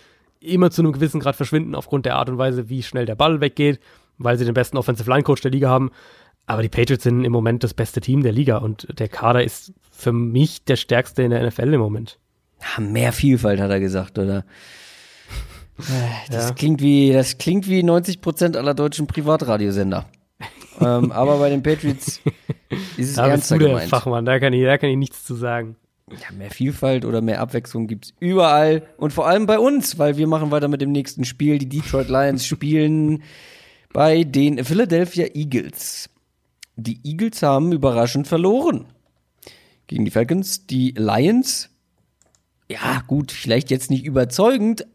immer 0.47 0.71
zu 0.71 0.83
einem 0.83 0.93
gewissen 0.93 1.21
Grad 1.21 1.37
verschwinden 1.37 1.75
aufgrund 1.75 2.07
der 2.07 2.17
Art 2.17 2.29
und 2.29 2.39
Weise, 2.39 2.69
wie 2.69 2.83
schnell 2.83 3.07
der 3.07 3.15
Ball 3.15 3.41
weggeht, 3.41 3.81
weil 4.19 4.39
sie 4.39 4.45
den 4.45 4.55
besten 4.55 4.77
Offensive 4.77 5.11
Line 5.11 5.23
Coach 5.23 5.43
der 5.43 5.51
Liga 5.51 5.69
haben. 5.69 5.91
Aber 6.47 6.63
die 6.63 6.69
Patriots 6.69 7.05
sind 7.05 7.25
im 7.25 7.33
Moment 7.33 7.65
das 7.65 7.75
beste 7.75 8.01
Team 8.01 8.23
der 8.23 8.33
Liga 8.33 8.59
und 8.59 8.87
der 8.99 9.09
Kader 9.09 9.43
ist 9.43 9.73
für 9.91 10.13
mich 10.13 10.65
der 10.65 10.77
stärkste 10.77 11.23
in 11.23 11.31
der 11.31 11.45
NFL 11.45 11.75
im 11.75 11.81
Moment. 11.81 12.19
Ja, 12.61 12.83
mehr 12.83 13.13
Vielfalt 13.13 13.61
hat 13.61 13.71
er 13.71 13.81
gesagt, 13.81 14.19
oder? 14.19 14.45
Das 16.31 16.49
ja. 16.49 16.55
klingt 16.55 16.81
wie, 16.81 17.13
das 17.13 17.37
klingt 17.37 17.69
wie 17.69 17.83
90 17.83 18.21
Prozent 18.21 18.57
aller 18.57 18.75
deutschen 18.75 19.07
Privatradiosender. 19.07 20.07
ähm, 20.81 21.13
aber 21.13 21.39
bei 21.39 21.51
den 21.51 21.63
Patriots 21.63 22.21
ist 22.97 23.11
es 23.11 23.15
da 23.15 23.27
ernster 23.27 23.57
bist 23.57 23.67
du 23.67 23.71
gemeint. 23.71 23.91
Fachmann, 23.91 24.25
da 24.25 24.39
kann 24.39 24.53
ich, 24.53 24.65
da 24.65 24.79
kann 24.79 24.89
ich 24.89 24.97
nichts 24.97 25.25
zu 25.25 25.35
sagen. 25.35 25.77
Ja, 26.09 26.31
mehr 26.37 26.53
Vielfalt 26.53 27.05
oder 27.05 27.21
mehr 27.21 27.41
Abwechslung 27.41 27.89
gibt's 27.89 28.15
überall 28.21 28.87
und 28.97 29.13
vor 29.13 29.27
allem 29.27 29.47
bei 29.47 29.59
uns, 29.59 29.99
weil 29.99 30.17
wir 30.17 30.29
machen 30.29 30.53
weiter 30.53 30.69
mit 30.69 30.81
dem 30.81 30.93
nächsten 30.93 31.25
Spiel. 31.25 31.59
Die 31.59 31.69
Detroit 31.69 32.09
Lions 32.09 32.47
spielen 32.47 33.25
bei 33.93 34.23
den 34.23 34.65
Philadelphia 34.65 35.27
Eagles. 35.35 36.09
Die 36.77 37.01
Eagles 37.03 37.43
haben 37.43 37.73
überraschend 37.73 38.29
verloren 38.29 38.87
gegen 39.89 40.05
die 40.05 40.13
Falcons. 40.13 40.67
Die 40.67 40.93
Lions, 40.97 41.71
ja 42.69 43.03
gut, 43.09 43.33
vielleicht 43.33 43.71
jetzt 43.71 43.91
nicht 43.91 44.05
überzeugend 44.05 44.87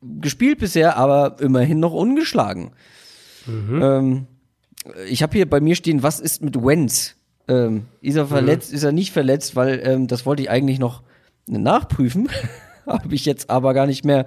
gespielt 0.00 0.58
bisher, 0.58 0.96
aber 0.96 1.40
immerhin 1.40 1.80
noch 1.80 1.92
ungeschlagen. 1.92 2.72
Mhm. 3.46 3.82
Ähm, 3.82 4.26
ich 5.08 5.22
habe 5.22 5.36
hier 5.36 5.48
bei 5.48 5.60
mir 5.60 5.74
stehen, 5.74 6.02
was 6.04 6.20
ist 6.20 6.42
mit 6.42 6.56
Wenz? 6.56 7.16
Ähm, 7.48 7.86
ist 8.00 8.16
er 8.16 8.26
verletzt, 8.26 8.70
mhm. 8.70 8.76
ist 8.76 8.82
er 8.84 8.92
nicht 8.92 9.12
verletzt, 9.12 9.56
weil 9.56 9.80
ähm, 9.84 10.06
das 10.06 10.26
wollte 10.26 10.42
ich 10.42 10.50
eigentlich 10.50 10.78
noch 10.78 11.02
nachprüfen. 11.46 12.28
habe 12.86 13.14
ich 13.14 13.24
jetzt 13.24 13.50
aber 13.50 13.74
gar 13.74 13.86
nicht 13.86 14.04
mehr 14.04 14.26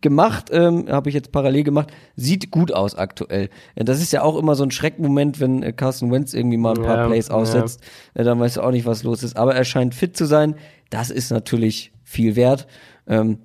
gemacht, 0.00 0.48
ähm, 0.50 0.86
habe 0.88 1.08
ich 1.08 1.14
jetzt 1.14 1.32
parallel 1.32 1.64
gemacht. 1.64 1.90
Sieht 2.16 2.50
gut 2.50 2.72
aus 2.72 2.94
aktuell. 2.94 3.50
Das 3.76 4.00
ist 4.00 4.12
ja 4.12 4.22
auch 4.22 4.38
immer 4.38 4.54
so 4.54 4.64
ein 4.64 4.70
Schreckmoment, 4.70 5.40
wenn 5.40 5.62
äh, 5.62 5.72
Carson 5.72 6.10
Wentz 6.10 6.32
irgendwie 6.32 6.56
mal 6.56 6.76
ein 6.76 6.82
paar 6.82 6.98
ja, 6.98 7.06
Plays 7.06 7.30
aussetzt. 7.30 7.80
Ja. 8.16 8.24
Dann 8.24 8.40
weißt 8.40 8.56
du 8.56 8.62
auch 8.62 8.70
nicht, 8.70 8.86
was 8.86 9.02
los 9.02 9.22
ist. 9.22 9.36
Aber 9.36 9.54
er 9.54 9.64
scheint 9.64 9.94
fit 9.94 10.16
zu 10.16 10.24
sein. 10.24 10.54
Das 10.88 11.10
ist 11.10 11.30
natürlich 11.30 11.92
viel 12.02 12.36
wert. 12.36 12.66
Ähm, 13.06 13.38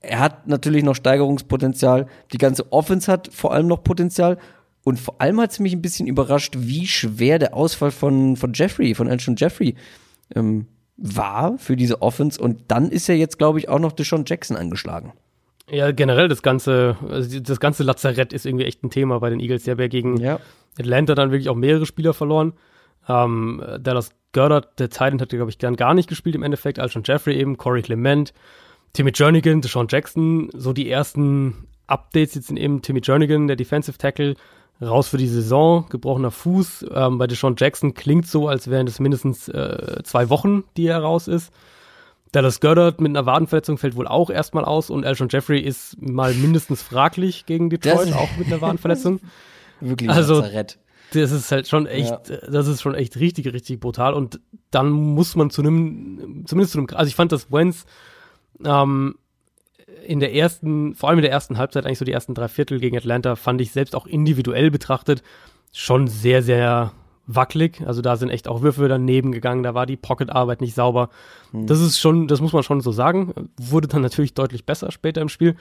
er 0.00 0.20
hat 0.20 0.46
natürlich 0.46 0.84
noch 0.84 0.94
Steigerungspotenzial. 0.94 2.06
Die 2.32 2.38
ganze 2.38 2.72
Offense 2.72 3.10
hat 3.10 3.28
vor 3.32 3.52
allem 3.52 3.66
noch 3.66 3.82
Potenzial. 3.82 4.38
Und 4.88 4.98
vor 4.98 5.20
allem 5.20 5.38
hat 5.38 5.50
es 5.50 5.58
mich 5.58 5.74
ein 5.74 5.82
bisschen 5.82 6.06
überrascht, 6.06 6.54
wie 6.56 6.86
schwer 6.86 7.38
der 7.38 7.52
Ausfall 7.52 7.90
von, 7.90 8.36
von 8.36 8.54
Jeffrey, 8.54 8.94
von 8.94 9.06
Anshon 9.06 9.36
Jeffrey, 9.36 9.74
ähm, 10.34 10.64
war 10.96 11.58
für 11.58 11.76
diese 11.76 12.00
Offense. 12.00 12.40
Und 12.40 12.62
dann 12.68 12.88
ist 12.88 13.06
ja 13.06 13.14
jetzt, 13.14 13.36
glaube 13.36 13.58
ich, 13.58 13.68
auch 13.68 13.80
noch 13.80 13.92
Deshaun 13.92 14.24
Jackson 14.26 14.56
angeschlagen. 14.56 15.12
Ja, 15.70 15.92
generell 15.92 16.28
das 16.28 16.40
ganze, 16.40 16.96
also 17.06 17.38
das 17.38 17.60
ganze 17.60 17.82
Lazarett 17.82 18.32
ist 18.32 18.46
irgendwie 18.46 18.64
echt 18.64 18.82
ein 18.82 18.88
Thema 18.88 19.20
bei 19.20 19.28
den 19.28 19.40
Eagles. 19.40 19.64
Die 19.64 19.70
haben 19.72 19.78
ja 19.78 19.88
gegen 19.88 20.16
ja. 20.20 20.40
Atlanta 20.78 21.14
dann 21.14 21.32
wirklich 21.32 21.50
auch 21.50 21.54
mehrere 21.54 21.84
Spieler 21.84 22.14
verloren. 22.14 22.54
Ähm, 23.10 23.62
Dallas 23.80 24.12
Goddard, 24.32 24.80
der 24.80 24.88
Titan, 24.88 25.20
hat, 25.20 25.28
glaube 25.28 25.50
ich, 25.50 25.58
gern 25.58 25.76
gar 25.76 25.92
nicht 25.92 26.08
gespielt 26.08 26.34
im 26.34 26.42
Endeffekt. 26.42 26.78
Alshon 26.78 27.02
Jeffrey 27.04 27.36
eben, 27.38 27.58
Corey 27.58 27.82
Clement, 27.82 28.32
Timmy 28.94 29.12
Jernigan, 29.14 29.60
Deshaun 29.60 29.86
Jackson. 29.90 30.48
So 30.54 30.72
die 30.72 30.88
ersten 30.90 31.68
Updates 31.88 32.36
jetzt 32.36 32.46
sind 32.46 32.56
eben 32.56 32.80
Timmy 32.80 33.02
Jernigan, 33.04 33.48
der 33.48 33.56
Defensive 33.56 33.98
Tackle, 33.98 34.34
raus 34.80 35.08
für 35.08 35.16
die 35.16 35.26
Saison, 35.26 35.86
gebrochener 35.88 36.30
Fuß. 36.30 36.86
Ähm, 36.92 37.18
bei 37.18 37.26
Deshaun 37.26 37.56
Jackson 37.58 37.94
klingt 37.94 38.26
so, 38.26 38.48
als 38.48 38.68
wären 38.68 38.86
das 38.86 39.00
mindestens 39.00 39.48
äh, 39.48 40.02
zwei 40.04 40.30
Wochen, 40.30 40.64
die 40.76 40.86
er 40.86 41.00
raus 41.00 41.28
ist. 41.28 41.52
Dallas 42.32 42.60
Goddard 42.60 43.00
mit 43.00 43.10
einer 43.10 43.26
Wadenverletzung 43.26 43.78
fällt 43.78 43.96
wohl 43.96 44.06
auch 44.06 44.30
erstmal 44.30 44.64
aus 44.64 44.90
und 44.90 45.04
Elshon 45.04 45.28
Jeffrey 45.30 45.60
ist 45.60 46.00
mal 46.00 46.34
mindestens 46.34 46.82
fraglich 46.82 47.46
gegen 47.46 47.70
Detroit, 47.70 48.08
das, 48.08 48.12
auch 48.12 48.36
mit 48.36 48.48
einer 48.48 48.60
Wadenverletzung. 48.60 49.20
Wirklich 49.80 50.10
also, 50.10 50.40
Lazarett. 50.40 50.78
Das 51.14 51.30
ist 51.30 51.50
halt 51.50 51.66
schon 51.68 51.86
echt, 51.86 52.28
ja. 52.28 52.36
das 52.50 52.66
ist 52.66 52.82
schon 52.82 52.94
echt 52.94 53.18
richtig, 53.18 53.50
richtig 53.50 53.80
brutal 53.80 54.12
und 54.12 54.40
dann 54.70 54.90
muss 54.90 55.36
man 55.36 55.48
zu 55.48 55.62
einem, 55.62 56.44
zumindest 56.46 56.72
zu 56.72 56.78
einem, 56.78 56.88
also 56.92 57.08
ich 57.08 57.14
fand 57.14 57.32
das 57.32 57.50
Wentz 57.50 57.86
ähm, 58.62 59.14
in 60.08 60.20
der 60.20 60.34
ersten, 60.34 60.94
vor 60.94 61.10
allem 61.10 61.18
in 61.18 61.22
der 61.22 61.30
ersten 61.30 61.58
Halbzeit, 61.58 61.84
eigentlich 61.84 61.98
so 61.98 62.04
die 62.06 62.12
ersten 62.12 62.34
drei 62.34 62.48
Viertel 62.48 62.80
gegen 62.80 62.96
Atlanta, 62.96 63.36
fand 63.36 63.60
ich 63.60 63.72
selbst 63.72 63.94
auch 63.94 64.06
individuell 64.06 64.70
betrachtet 64.70 65.22
schon 65.72 66.06
sehr, 66.06 66.42
sehr 66.42 66.92
wackelig. 67.26 67.82
Also 67.86 68.00
da 68.00 68.16
sind 68.16 68.30
echt 68.30 68.48
auch 68.48 68.62
Würfe 68.62 68.88
daneben 68.88 69.32
gegangen, 69.32 69.62
da 69.62 69.74
war 69.74 69.84
die 69.84 69.98
Pocket-Arbeit 69.98 70.62
nicht 70.62 70.74
sauber. 70.74 71.10
Hm. 71.50 71.66
Das 71.66 71.78
ist 71.80 72.00
schon, 72.00 72.26
das 72.26 72.40
muss 72.40 72.54
man 72.54 72.62
schon 72.62 72.80
so 72.80 72.90
sagen. 72.90 73.50
Wurde 73.60 73.86
dann 73.86 74.00
natürlich 74.00 74.32
deutlich 74.32 74.64
besser 74.64 74.90
später 74.90 75.20
im 75.20 75.28
Spiel. 75.28 75.56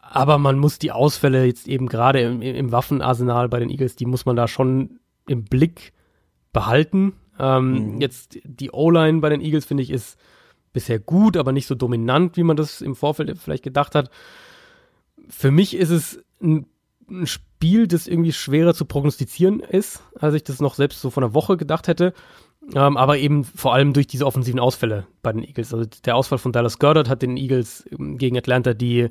Aber 0.00 0.38
man 0.38 0.58
muss 0.58 0.78
die 0.78 0.92
Ausfälle 0.92 1.44
jetzt 1.44 1.66
eben 1.66 1.88
gerade 1.88 2.20
im, 2.20 2.42
im 2.42 2.70
Waffenarsenal 2.70 3.48
bei 3.48 3.58
den 3.58 3.68
Eagles, 3.68 3.96
die 3.96 4.06
muss 4.06 4.26
man 4.26 4.36
da 4.36 4.46
schon 4.46 5.00
im 5.26 5.42
Blick 5.42 5.92
behalten. 6.52 7.14
Ähm, 7.40 7.94
mhm. 7.94 8.00
Jetzt 8.00 8.38
die 8.44 8.70
O-Line 8.70 9.18
bei 9.20 9.28
den 9.28 9.40
Eagles, 9.40 9.64
finde 9.64 9.82
ich, 9.82 9.90
ist 9.90 10.16
bisher 10.76 10.98
gut, 10.98 11.38
aber 11.38 11.52
nicht 11.52 11.66
so 11.66 11.74
dominant, 11.74 12.36
wie 12.36 12.42
man 12.42 12.58
das 12.58 12.82
im 12.82 12.94
Vorfeld 12.94 13.38
vielleicht 13.38 13.64
gedacht 13.64 13.94
hat. 13.94 14.10
Für 15.28 15.50
mich 15.50 15.74
ist 15.74 15.88
es 15.88 16.22
ein, 16.42 16.66
ein 17.10 17.26
Spiel, 17.26 17.88
das 17.88 18.06
irgendwie 18.06 18.34
schwerer 18.34 18.74
zu 18.74 18.84
prognostizieren 18.84 19.60
ist, 19.60 20.02
als 20.20 20.34
ich 20.34 20.44
das 20.44 20.60
noch 20.60 20.74
selbst 20.74 21.00
so 21.00 21.08
von 21.08 21.24
einer 21.24 21.32
Woche 21.32 21.56
gedacht 21.56 21.88
hätte. 21.88 22.12
Ähm, 22.74 22.98
aber 22.98 23.16
eben 23.16 23.44
vor 23.44 23.72
allem 23.72 23.94
durch 23.94 24.06
diese 24.06 24.26
offensiven 24.26 24.60
Ausfälle 24.60 25.06
bei 25.22 25.32
den 25.32 25.42
Eagles. 25.42 25.72
Also 25.72 25.86
der 26.04 26.14
Ausfall 26.14 26.36
von 26.36 26.52
Dallas 26.52 26.78
Goddard 26.78 27.08
hat 27.08 27.22
den 27.22 27.38
Eagles 27.38 27.88
ähm, 27.90 28.18
gegen 28.18 28.36
Atlanta 28.36 28.74
die, 28.74 29.08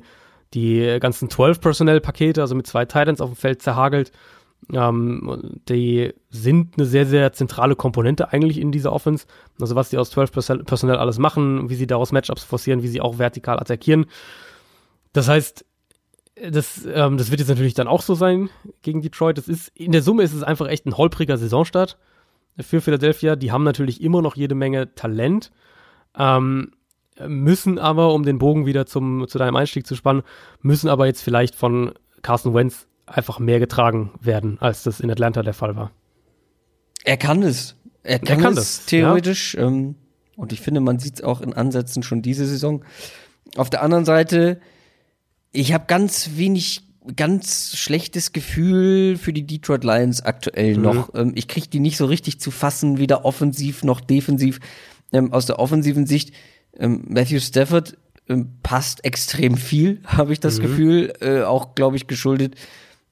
die 0.54 0.98
ganzen 1.00 1.28
12-Personnel-Pakete, 1.28 2.40
also 2.40 2.54
mit 2.54 2.68
zwei 2.68 2.84
Titans 2.84 3.20
auf 3.20 3.30
dem 3.30 3.36
Feld 3.36 3.60
zerhagelt. 3.60 4.12
Ähm, 4.72 5.60
die 5.68 6.12
sind 6.30 6.74
eine 6.76 6.86
sehr, 6.86 7.06
sehr 7.06 7.32
zentrale 7.32 7.76
Komponente 7.76 8.32
eigentlich 8.32 8.58
in 8.58 8.72
dieser 8.72 8.92
Offense. 8.92 9.26
Also 9.60 9.76
was 9.76 9.90
die 9.90 9.98
aus 9.98 10.10
12 10.10 10.64
Personell 10.64 10.96
alles 10.96 11.18
machen, 11.18 11.70
wie 11.70 11.74
sie 11.74 11.86
daraus 11.86 12.12
Matchups 12.12 12.44
forcieren, 12.44 12.82
wie 12.82 12.88
sie 12.88 13.00
auch 13.00 13.18
vertikal 13.18 13.58
attackieren. 13.58 14.06
Das 15.12 15.28
heißt, 15.28 15.64
das, 16.50 16.86
ähm, 16.92 17.16
das 17.16 17.30
wird 17.30 17.40
jetzt 17.40 17.48
natürlich 17.48 17.74
dann 17.74 17.88
auch 17.88 18.02
so 18.02 18.14
sein 18.14 18.50
gegen 18.82 19.02
Detroit. 19.02 19.38
Das 19.38 19.48
ist, 19.48 19.68
in 19.74 19.92
der 19.92 20.02
Summe 20.02 20.22
ist 20.22 20.34
es 20.34 20.42
einfach 20.42 20.68
echt 20.68 20.86
ein 20.86 20.96
holpriger 20.96 21.38
Saisonstart 21.38 21.96
für 22.60 22.80
Philadelphia. 22.80 23.36
Die 23.36 23.52
haben 23.52 23.64
natürlich 23.64 24.02
immer 24.02 24.20
noch 24.20 24.36
jede 24.36 24.54
Menge 24.54 24.94
Talent, 24.94 25.52
ähm, 26.18 26.72
müssen 27.26 27.78
aber, 27.78 28.12
um 28.12 28.24
den 28.24 28.38
Bogen 28.38 28.66
wieder 28.66 28.84
zum, 28.84 29.26
zu 29.28 29.38
deinem 29.38 29.56
Einstieg 29.56 29.86
zu 29.86 29.94
spannen, 29.94 30.22
müssen 30.60 30.90
aber 30.90 31.06
jetzt 31.06 31.22
vielleicht 31.22 31.54
von 31.54 31.92
Carson 32.20 32.52
Wentz 32.52 32.86
einfach 33.06 33.38
mehr 33.38 33.60
getragen 33.60 34.10
werden, 34.20 34.58
als 34.60 34.82
das 34.82 35.00
in 35.00 35.10
Atlanta 35.10 35.42
der 35.42 35.54
Fall 35.54 35.76
war. 35.76 35.92
Er 37.04 37.16
kann 37.16 37.42
es. 37.42 37.76
Er 38.02 38.18
kann, 38.18 38.38
er 38.38 38.42
kann 38.42 38.52
es 38.52 38.78
das, 38.78 38.86
theoretisch. 38.86 39.54
Ja. 39.54 39.66
Ähm, 39.66 39.94
und 40.36 40.52
ich 40.52 40.60
finde, 40.60 40.80
man 40.80 40.98
sieht 40.98 41.16
es 41.16 41.22
auch 41.22 41.40
in 41.40 41.54
Ansätzen 41.54 42.02
schon 42.02 42.20
diese 42.20 42.46
Saison. 42.46 42.84
Auf 43.56 43.70
der 43.70 43.82
anderen 43.82 44.04
Seite, 44.04 44.60
ich 45.52 45.72
habe 45.72 45.84
ganz 45.86 46.30
wenig, 46.34 46.82
ganz 47.14 47.76
schlechtes 47.76 48.32
Gefühl 48.32 49.16
für 49.16 49.32
die 49.32 49.46
Detroit 49.46 49.84
Lions 49.84 50.22
aktuell 50.22 50.76
mhm. 50.76 50.82
noch. 50.82 51.14
Ähm, 51.14 51.32
ich 51.36 51.48
kriege 51.48 51.68
die 51.68 51.80
nicht 51.80 51.96
so 51.96 52.06
richtig 52.06 52.40
zu 52.40 52.50
fassen, 52.50 52.98
weder 52.98 53.24
offensiv 53.24 53.84
noch 53.84 54.00
defensiv. 54.00 54.58
Ähm, 55.12 55.32
aus 55.32 55.46
der 55.46 55.58
offensiven 55.60 56.06
Sicht, 56.06 56.32
ähm, 56.76 57.04
Matthew 57.08 57.38
Stafford 57.38 57.96
ähm, 58.28 58.58
passt 58.62 59.04
extrem 59.04 59.56
viel, 59.56 60.00
habe 60.06 60.32
ich 60.32 60.40
das 60.40 60.58
mhm. 60.58 60.62
Gefühl. 60.62 61.12
Äh, 61.20 61.42
auch, 61.42 61.74
glaube 61.76 61.96
ich, 61.96 62.08
geschuldet 62.08 62.56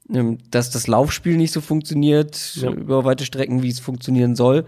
dass 0.06 0.70
das 0.70 0.86
Laufspiel 0.86 1.36
nicht 1.36 1.52
so 1.52 1.60
funktioniert 1.60 2.56
ja. 2.56 2.70
über 2.70 3.04
weite 3.04 3.24
Strecken, 3.24 3.62
wie 3.62 3.70
es 3.70 3.80
funktionieren 3.80 4.36
soll. 4.36 4.66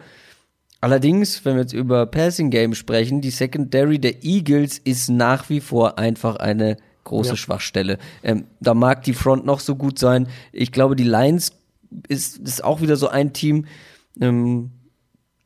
Allerdings, 0.81 1.45
wenn 1.45 1.55
wir 1.55 1.63
jetzt 1.63 1.73
über 1.73 2.07
Passing 2.07 2.51
Game 2.51 2.75
sprechen, 2.75 3.21
die 3.21 3.31
Secondary 3.31 3.99
der 3.99 4.25
Eagles 4.25 4.79
ist 4.79 5.09
nach 5.09 5.49
wie 5.51 5.61
vor 5.61 5.99
einfach 5.99 6.37
eine 6.37 6.77
große 7.05 7.31
ja. 7.31 7.37
Schwachstelle. 7.37 7.99
Ähm, 8.23 8.45
da 8.61 8.75
mag 8.75 9.03
die 9.05 9.15
Front 9.15 9.47
noch 9.47 9.61
so 9.61 9.77
gut 9.77 9.99
sein. 9.99 10.29
Ich 10.53 10.73
glaube, 10.73 10.97
die 10.97 11.05
Lions 11.05 11.53
ist, 12.09 12.39
ist 12.39 12.65
auch 12.65 12.81
wieder 12.81 12.97
so 12.97 13.09
ein 13.09 13.33
Team, 13.33 13.67
ähm, 14.21 14.71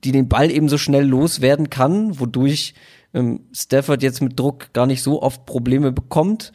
die 0.04 0.12
den 0.12 0.28
Ball 0.28 0.50
eben 0.50 0.68
so 0.68 0.78
schnell 0.78 1.06
loswerden 1.06 1.70
kann, 1.70 2.18
wodurch 2.18 2.74
ähm, 3.12 3.40
Stafford 3.52 4.02
jetzt 4.02 4.22
mit 4.22 4.38
Druck 4.38 4.72
gar 4.72 4.86
nicht 4.86 5.02
so 5.02 5.22
oft 5.22 5.46
Probleme 5.46 5.92
bekommt. 5.92 6.52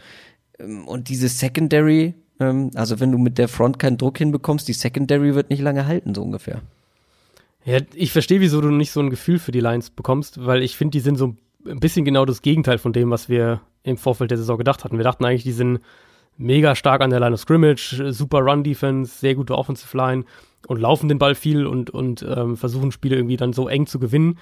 Ähm, 0.59 0.87
und 0.87 1.09
diese 1.09 1.27
Secondary 1.29 2.13
ähm, 2.39 2.71
also 2.75 2.99
wenn 2.99 3.11
du 3.11 3.17
mit 3.17 3.37
der 3.37 3.47
Front 3.47 3.79
keinen 3.79 3.97
Druck 3.97 4.17
hinbekommst, 4.17 4.67
die 4.67 4.73
Secondary 4.73 5.35
wird 5.35 5.49
nicht 5.49 5.61
lange 5.61 5.85
halten, 5.85 6.13
so 6.13 6.21
ungefähr. 6.23 6.61
Ja, 7.65 7.79
ich 7.95 8.11
verstehe, 8.11 8.41
wieso 8.41 8.61
du 8.61 8.69
nicht 8.69 8.91
so 8.91 8.99
ein 8.99 9.09
Gefühl 9.09 9.39
für 9.39 9.51
die 9.51 9.59
Lions 9.59 9.89
bekommst, 9.89 10.45
weil 10.45 10.61
ich 10.61 10.77
finde, 10.77 10.91
die 10.91 10.99
sind 10.99 11.17
so 11.17 11.35
ein 11.67 11.79
bisschen 11.79 12.05
genau 12.05 12.25
das 12.25 12.41
Gegenteil 12.41 12.77
von 12.77 12.93
dem, 12.93 13.09
was 13.09 13.27
wir 13.27 13.61
im 13.83 13.97
Vorfeld 13.97 14.31
der 14.31 14.37
Saison 14.37 14.57
gedacht 14.57 14.83
hatten. 14.83 14.97
Wir 14.97 15.03
dachten 15.03 15.25
eigentlich, 15.25 15.43
die 15.43 15.51
sind 15.51 15.79
mega 16.37 16.75
stark 16.75 17.01
an 17.01 17.09
der 17.09 17.19
Line 17.19 17.33
of 17.33 17.39
Scrimmage, 17.39 18.11
super 18.11 18.39
Run-Defense, 18.39 19.17
sehr 19.17 19.35
gute 19.35 19.57
Offensive 19.57 19.95
Line 19.97 20.25
und 20.67 20.79
laufen 20.79 21.09
den 21.09 21.19
Ball 21.19 21.35
viel 21.35 21.65
und, 21.65 21.89
und 21.89 22.23
ähm, 22.23 22.57
versuchen 22.57 22.91
Spiele 22.91 23.15
irgendwie 23.15 23.37
dann 23.37 23.53
so 23.53 23.67
eng 23.67 23.87
zu 23.87 23.99
gewinnen. 23.99 24.37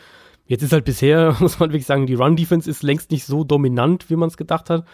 Jetzt 0.46 0.64
ist 0.64 0.74
halt 0.74 0.86
bisher, 0.86 1.36
muss 1.40 1.60
man 1.60 1.70
wirklich 1.70 1.86
sagen, 1.86 2.08
die 2.08 2.16
Run-Defense 2.16 2.70
ist 2.70 2.84
längst 2.84 3.12
nicht 3.12 3.26
so 3.26 3.44
dominant, 3.44 4.10
wie 4.10 4.16
man 4.16 4.28
es 4.28 4.38
gedacht 4.38 4.70
hat. 4.70 4.86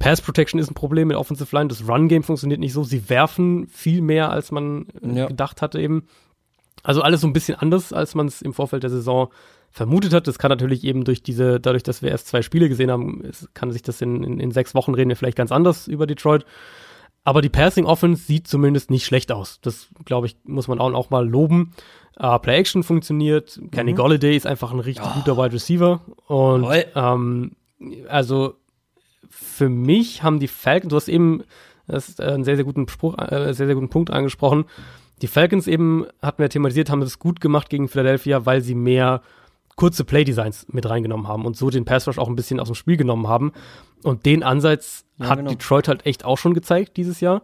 Pass 0.00 0.22
Protection 0.22 0.58
ist 0.58 0.70
ein 0.70 0.74
Problem 0.74 1.08
mit 1.08 1.16
Offensive 1.16 1.54
Line. 1.54 1.68
Das 1.68 1.86
Run 1.86 2.08
Game 2.08 2.22
funktioniert 2.22 2.58
nicht 2.58 2.72
so. 2.72 2.82
Sie 2.82 3.08
werfen 3.10 3.68
viel 3.68 4.00
mehr, 4.00 4.30
als 4.30 4.50
man 4.50 4.86
ja. 5.02 5.26
gedacht 5.26 5.62
hatte 5.62 5.78
eben. 5.78 6.06
Also 6.82 7.02
alles 7.02 7.20
so 7.20 7.26
ein 7.26 7.34
bisschen 7.34 7.56
anders, 7.56 7.92
als 7.92 8.14
man 8.14 8.26
es 8.26 8.40
im 8.40 8.54
Vorfeld 8.54 8.82
der 8.82 8.90
Saison 8.90 9.28
vermutet 9.70 10.14
hat. 10.14 10.26
Das 10.26 10.38
kann 10.38 10.48
natürlich 10.48 10.84
eben 10.84 11.04
durch 11.04 11.22
diese, 11.22 11.60
dadurch, 11.60 11.82
dass 11.82 12.00
wir 12.00 12.10
erst 12.10 12.28
zwei 12.28 12.40
Spiele 12.40 12.70
gesehen 12.70 12.90
haben, 12.90 13.30
kann 13.52 13.72
sich 13.72 13.82
das 13.82 14.00
in, 14.00 14.24
in, 14.24 14.40
in 14.40 14.50
sechs 14.52 14.74
Wochen 14.74 14.94
reden 14.94 15.10
wir 15.10 15.16
vielleicht 15.16 15.36
ganz 15.36 15.52
anders 15.52 15.86
über 15.86 16.06
Detroit. 16.06 16.46
Aber 17.22 17.42
die 17.42 17.50
Passing 17.50 17.84
Offense 17.84 18.24
sieht 18.24 18.48
zumindest 18.48 18.90
nicht 18.90 19.04
schlecht 19.04 19.30
aus. 19.30 19.60
Das, 19.60 19.88
glaube 20.06 20.26
ich, 20.26 20.38
muss 20.44 20.66
man 20.66 20.80
auch, 20.80 20.94
auch 20.94 21.10
mal 21.10 21.28
loben. 21.28 21.72
Uh, 22.18 22.38
Play 22.38 22.56
Action 22.56 22.82
funktioniert. 22.82 23.60
Kenny 23.70 23.92
mhm. 23.92 23.96
Golladay 23.96 24.34
ist 24.34 24.46
einfach 24.46 24.72
ein 24.72 24.80
richtig 24.80 25.06
oh. 25.06 25.14
guter 25.14 25.36
Wide 25.36 25.52
Receiver. 25.52 26.00
Und 26.26 26.66
ähm, 26.94 27.52
also 28.08 28.56
für 29.30 29.68
mich 29.68 30.22
haben 30.22 30.40
die 30.40 30.48
Falcons, 30.48 30.90
du 30.90 30.96
hast 30.96 31.08
eben 31.08 31.44
das 31.90 32.08
ist 32.08 32.20
einen 32.20 32.44
sehr, 32.44 32.56
sehr 32.56 32.64
guten 32.64 32.88
Spruch, 32.88 33.18
äh, 33.18 33.52
sehr, 33.52 33.66
sehr 33.66 33.74
guten 33.74 33.88
Punkt 33.88 34.10
angesprochen. 34.10 34.64
Die 35.22 35.26
Falcons 35.26 35.66
eben, 35.66 36.06
hatten 36.22 36.42
wir 36.42 36.48
thematisiert, 36.48 36.90
haben 36.90 37.02
es 37.02 37.18
gut 37.18 37.40
gemacht 37.40 37.68
gegen 37.68 37.88
Philadelphia, 37.88 38.46
weil 38.46 38.62
sie 38.62 38.74
mehr 38.74 39.22
kurze 39.76 40.04
Playdesigns 40.04 40.66
mit 40.70 40.88
reingenommen 40.88 41.28
haben 41.28 41.44
und 41.44 41.56
so 41.56 41.70
den 41.70 41.84
Pass 41.84 42.06
Rush 42.06 42.18
auch 42.18 42.28
ein 42.28 42.36
bisschen 42.36 42.60
aus 42.60 42.68
dem 42.68 42.74
Spiel 42.74 42.96
genommen 42.96 43.28
haben. 43.28 43.52
Und 44.02 44.26
den 44.26 44.42
Ansatz 44.42 45.04
ja, 45.18 45.28
hat 45.28 45.38
genau. 45.38 45.50
Detroit 45.50 45.88
halt 45.88 46.06
echt 46.06 46.24
auch 46.24 46.38
schon 46.38 46.54
gezeigt 46.54 46.96
dieses 46.96 47.20
Jahr. 47.20 47.42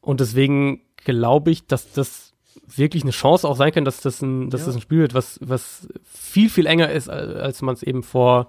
Und 0.00 0.20
deswegen 0.20 0.82
glaube 0.96 1.50
ich, 1.50 1.66
dass 1.66 1.92
das 1.92 2.34
wirklich 2.66 3.02
eine 3.02 3.12
Chance 3.12 3.48
auch 3.48 3.56
sein 3.56 3.72
kann, 3.72 3.84
dass 3.84 4.00
das 4.00 4.20
ein, 4.22 4.50
dass 4.50 4.62
ja. 4.62 4.66
das 4.66 4.76
ein 4.76 4.80
Spiel 4.82 5.00
wird, 5.00 5.14
was, 5.14 5.38
was 5.42 5.88
viel, 6.04 6.50
viel 6.50 6.66
enger 6.66 6.90
ist, 6.90 7.08
als 7.08 7.62
man 7.62 7.74
es 7.74 7.82
eben 7.82 8.02
vor, 8.02 8.48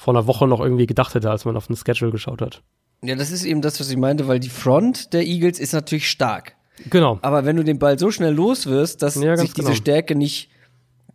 vor 0.00 0.14
einer 0.14 0.26
Woche 0.26 0.48
noch 0.48 0.60
irgendwie 0.60 0.86
gedacht 0.86 1.14
hätte, 1.14 1.30
als 1.30 1.44
man 1.44 1.58
auf 1.58 1.66
den 1.66 1.76
Schedule 1.76 2.10
geschaut 2.10 2.40
hat. 2.40 2.62
Ja, 3.02 3.16
das 3.16 3.30
ist 3.30 3.44
eben 3.44 3.60
das, 3.60 3.80
was 3.80 3.90
ich 3.90 3.98
meinte, 3.98 4.28
weil 4.28 4.40
die 4.40 4.48
Front 4.48 5.12
der 5.12 5.26
Eagles 5.26 5.58
ist 5.58 5.74
natürlich 5.74 6.08
stark. 6.08 6.56
Genau. 6.88 7.18
Aber 7.20 7.44
wenn 7.44 7.56
du 7.56 7.64
den 7.64 7.78
Ball 7.78 7.98
so 7.98 8.10
schnell 8.10 8.32
los 8.32 8.66
wirst, 8.66 9.02
dass 9.02 9.16
ja, 9.16 9.36
sich 9.36 9.52
diese 9.52 9.68
genau. 9.68 9.76
Stärke 9.76 10.14
nicht, 10.14 10.48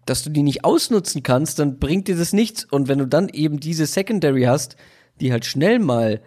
dass 0.05 0.21
du 0.21 0.29
die 0.29 0.43
nicht 0.43 0.63
ausnutzen 0.63 1.23
kannst, 1.23 1.57
dann 1.57 1.79
bringt 1.79 2.07
dir 2.07 2.15
das 2.15 2.31
nichts. 2.31 2.63
Und 2.63 2.87
wenn 2.87 2.99
du 2.99 3.07
dann 3.07 3.29
eben 3.29 3.59
diese 3.59 3.87
Secondary 3.87 4.43
hast, 4.43 4.75
die 5.19 5.31
halt 5.31 5.45
schnell 5.45 5.79
mal 5.79 6.21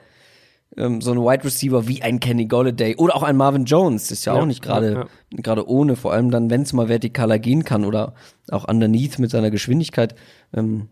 ähm, 0.76 1.00
so 1.00 1.12
ein 1.12 1.18
Wide 1.18 1.44
Receiver 1.44 1.86
wie 1.86 2.02
ein 2.02 2.18
Kenny 2.18 2.46
Golladay 2.46 2.96
oder 2.96 3.14
auch 3.14 3.22
ein 3.22 3.36
Marvin 3.36 3.66
Jones, 3.66 4.10
ist 4.10 4.24
ja, 4.24 4.34
ja 4.34 4.42
auch 4.42 4.46
nicht 4.46 4.62
gerade 4.62 4.92
ja, 4.92 5.00
ja. 5.00 5.06
gerade 5.30 5.68
ohne, 5.68 5.94
vor 5.94 6.12
allem 6.12 6.32
dann, 6.32 6.50
wenn 6.50 6.62
es 6.62 6.72
mal 6.72 6.88
vertikaler 6.88 7.38
gehen 7.38 7.64
kann 7.64 7.84
oder 7.84 8.14
auch 8.50 8.66
underneath 8.66 9.20
mit 9.20 9.30
seiner 9.30 9.52
Geschwindigkeit, 9.52 10.16
ähm, 10.52 10.88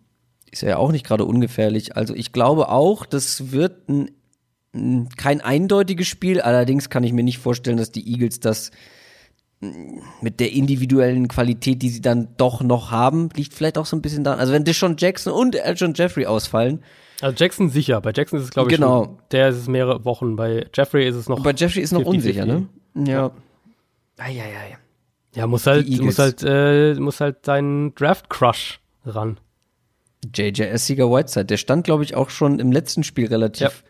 ist 0.51 0.63
ja 0.63 0.77
auch 0.77 0.93
nicht 0.93 1.07
gerade 1.07 1.25
ungefährlich. 1.25 1.97
Also 1.97 2.15
ich 2.15 2.33
glaube 2.33 2.69
auch, 2.69 3.07
das 3.07 3.53
wird 3.53 3.89
ein, 3.89 4.11
ein, 4.75 5.09
kein 5.17 5.41
eindeutiges 5.41 6.07
Spiel. 6.07 6.41
Allerdings 6.41 6.91
kann 6.91 7.05
ich 7.05 7.13
mir 7.13 7.25
nicht 7.25 7.39
vorstellen, 7.39 7.77
dass 7.77 7.93
die 7.93 8.11
Eagles 8.11 8.41
das 8.41 8.71
mit 10.21 10.39
der 10.39 10.53
individuellen 10.53 11.29
Qualität, 11.29 11.81
die 11.81 11.89
sie 11.89 12.03
dann 12.03 12.29
doch 12.37 12.63
noch 12.63 12.91
haben, 12.91 13.31
liegt 13.35 13.55
vielleicht 13.55 13.79
auch 13.79 13.87
so 13.87 13.97
ein 13.97 14.03
bisschen 14.03 14.23
daran. 14.23 14.39
Also 14.39 14.53
wenn 14.53 14.65
Deshaun 14.65 14.97
Jackson 14.99 15.33
und 15.33 15.59
Alshon 15.59 15.95
Jeffrey 15.95 16.27
ausfallen, 16.27 16.83
also 17.21 17.35
Jackson 17.43 17.71
sicher. 17.71 18.01
Bei 18.01 18.13
Jackson 18.15 18.39
ist 18.39 18.45
es, 18.47 18.51
glaube 18.51 18.71
ich, 18.71 18.77
genau. 18.77 19.05
Schon, 19.05 19.19
der 19.31 19.49
ist 19.49 19.57
es 19.57 19.69
mehrere 19.69 20.05
Wochen. 20.05 20.37
Bei 20.37 20.67
Jeffrey 20.75 21.09
ist 21.09 21.17
es 21.17 21.29
noch. 21.29 21.43
Bei 21.43 21.53
Jeffrey 21.53 21.83
ist 21.83 21.93
noch 21.93 22.03
50, 22.03 22.15
unsicher, 22.15 22.45
50. 22.45 22.95
ne? 22.95 23.11
Ja. 23.11 23.31
Eieiei. 24.19 24.79
Ja, 25.35 25.47
muss 25.47 25.67
halt, 25.67 25.89
muss 26.01 26.19
halt, 26.19 26.43
äh, 26.43 26.95
muss 26.95 27.21
halt 27.21 27.47
deinen 27.47 27.95
Draft-Crush 27.95 28.81
ran. 29.05 29.39
JJS 30.35 30.87
Sieger 30.87 31.11
Whiteside, 31.11 31.47
der 31.47 31.57
stand, 31.57 31.85
glaube 31.85 32.05
ich, 32.05 32.15
auch 32.15 32.31
schon 32.31 32.59
im 32.59 32.73
letzten 32.73 33.03
Spiel 33.03 33.27
relativ 33.27 33.85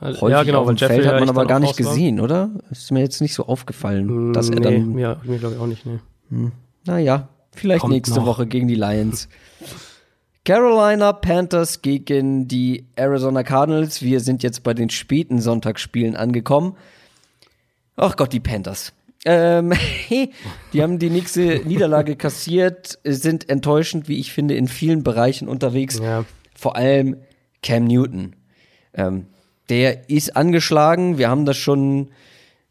ja. 0.00 0.06
häufig 0.06 0.28
ja, 0.28 0.42
genau, 0.42 0.66
weil 0.66 0.76
Jeffrey 0.76 1.04
hat 1.04 1.20
man 1.20 1.28
aber 1.28 1.46
gar 1.46 1.60
nicht 1.60 1.76
gesehen, 1.76 2.20
oder? 2.20 2.50
Ist 2.70 2.90
mir 2.90 3.00
jetzt 3.00 3.20
nicht 3.20 3.34
so 3.34 3.46
aufgefallen, 3.46 4.32
dass 4.32 4.50
er 4.50 4.60
dann. 4.60 4.98
Ja, 4.98 5.20
mir 5.24 5.38
glaube 5.38 5.54
ich 5.54 5.60
auch 5.60 5.66
nicht, 5.66 5.86
ne. 5.86 6.00
Hm. 6.30 6.52
Naja, 6.86 7.28
vielleicht 7.52 7.82
Kommt 7.82 7.94
nächste 7.94 8.20
noch. 8.20 8.26
Woche 8.26 8.46
gegen 8.46 8.68
die 8.68 8.74
Lions. 8.74 9.28
Carolina 10.44 11.12
Panthers 11.12 11.82
gegen 11.82 12.48
die 12.48 12.86
Arizona 12.96 13.42
Cardinals. 13.42 14.02
Wir 14.02 14.20
sind 14.20 14.42
jetzt 14.42 14.62
bei 14.62 14.72
den 14.72 14.88
späten 14.88 15.40
Sonntagsspielen 15.40 16.16
angekommen. 16.16 16.76
Ach 17.96 18.16
Gott, 18.16 18.32
die 18.32 18.40
Panthers. 18.40 18.94
Ähm, 19.24 19.72
die 20.72 20.82
haben 20.82 20.98
die 20.98 21.10
nächste 21.10 21.60
Niederlage 21.64 22.16
kassiert, 22.16 22.98
sind 23.04 23.48
enttäuschend, 23.48 24.08
wie 24.08 24.18
ich 24.18 24.32
finde, 24.32 24.54
in 24.54 24.68
vielen 24.68 25.02
Bereichen 25.02 25.48
unterwegs. 25.48 25.98
Ja. 25.98 26.24
Vor 26.54 26.76
allem 26.76 27.16
Cam 27.62 27.84
Newton. 27.84 28.36
Ähm, 28.94 29.26
der 29.68 30.08
ist 30.08 30.36
angeschlagen. 30.36 31.18
Wir 31.18 31.28
haben 31.28 31.44
das 31.44 31.56
schon 31.56 32.10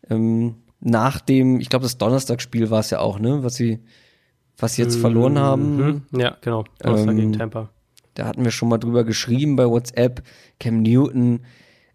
ähm, 0.09 0.55
nach 0.79 1.21
dem, 1.21 1.59
ich 1.59 1.69
glaube, 1.69 1.83
das 1.83 1.97
Donnerstagsspiel 1.97 2.69
war 2.69 2.79
es 2.79 2.89
ja 2.89 2.99
auch, 2.99 3.19
ne, 3.19 3.43
was 3.43 3.55
sie 3.55 3.79
was 4.61 4.75
sie 4.75 4.81
jetzt 4.81 4.97
mhm. 4.97 5.01
verloren 5.01 5.39
haben. 5.39 6.05
Ja, 6.11 6.37
genau. 6.41 6.65
ähm, 6.83 7.15
gegen 7.15 7.33
Tampa. 7.33 7.69
Da 8.13 8.25
hatten 8.27 8.43
wir 8.43 8.51
schon 8.51 8.69
mal 8.69 8.77
drüber 8.77 9.03
geschrieben 9.03 9.55
bei 9.55 9.65
WhatsApp. 9.65 10.23
Cam 10.59 10.81
Newton. 10.81 11.41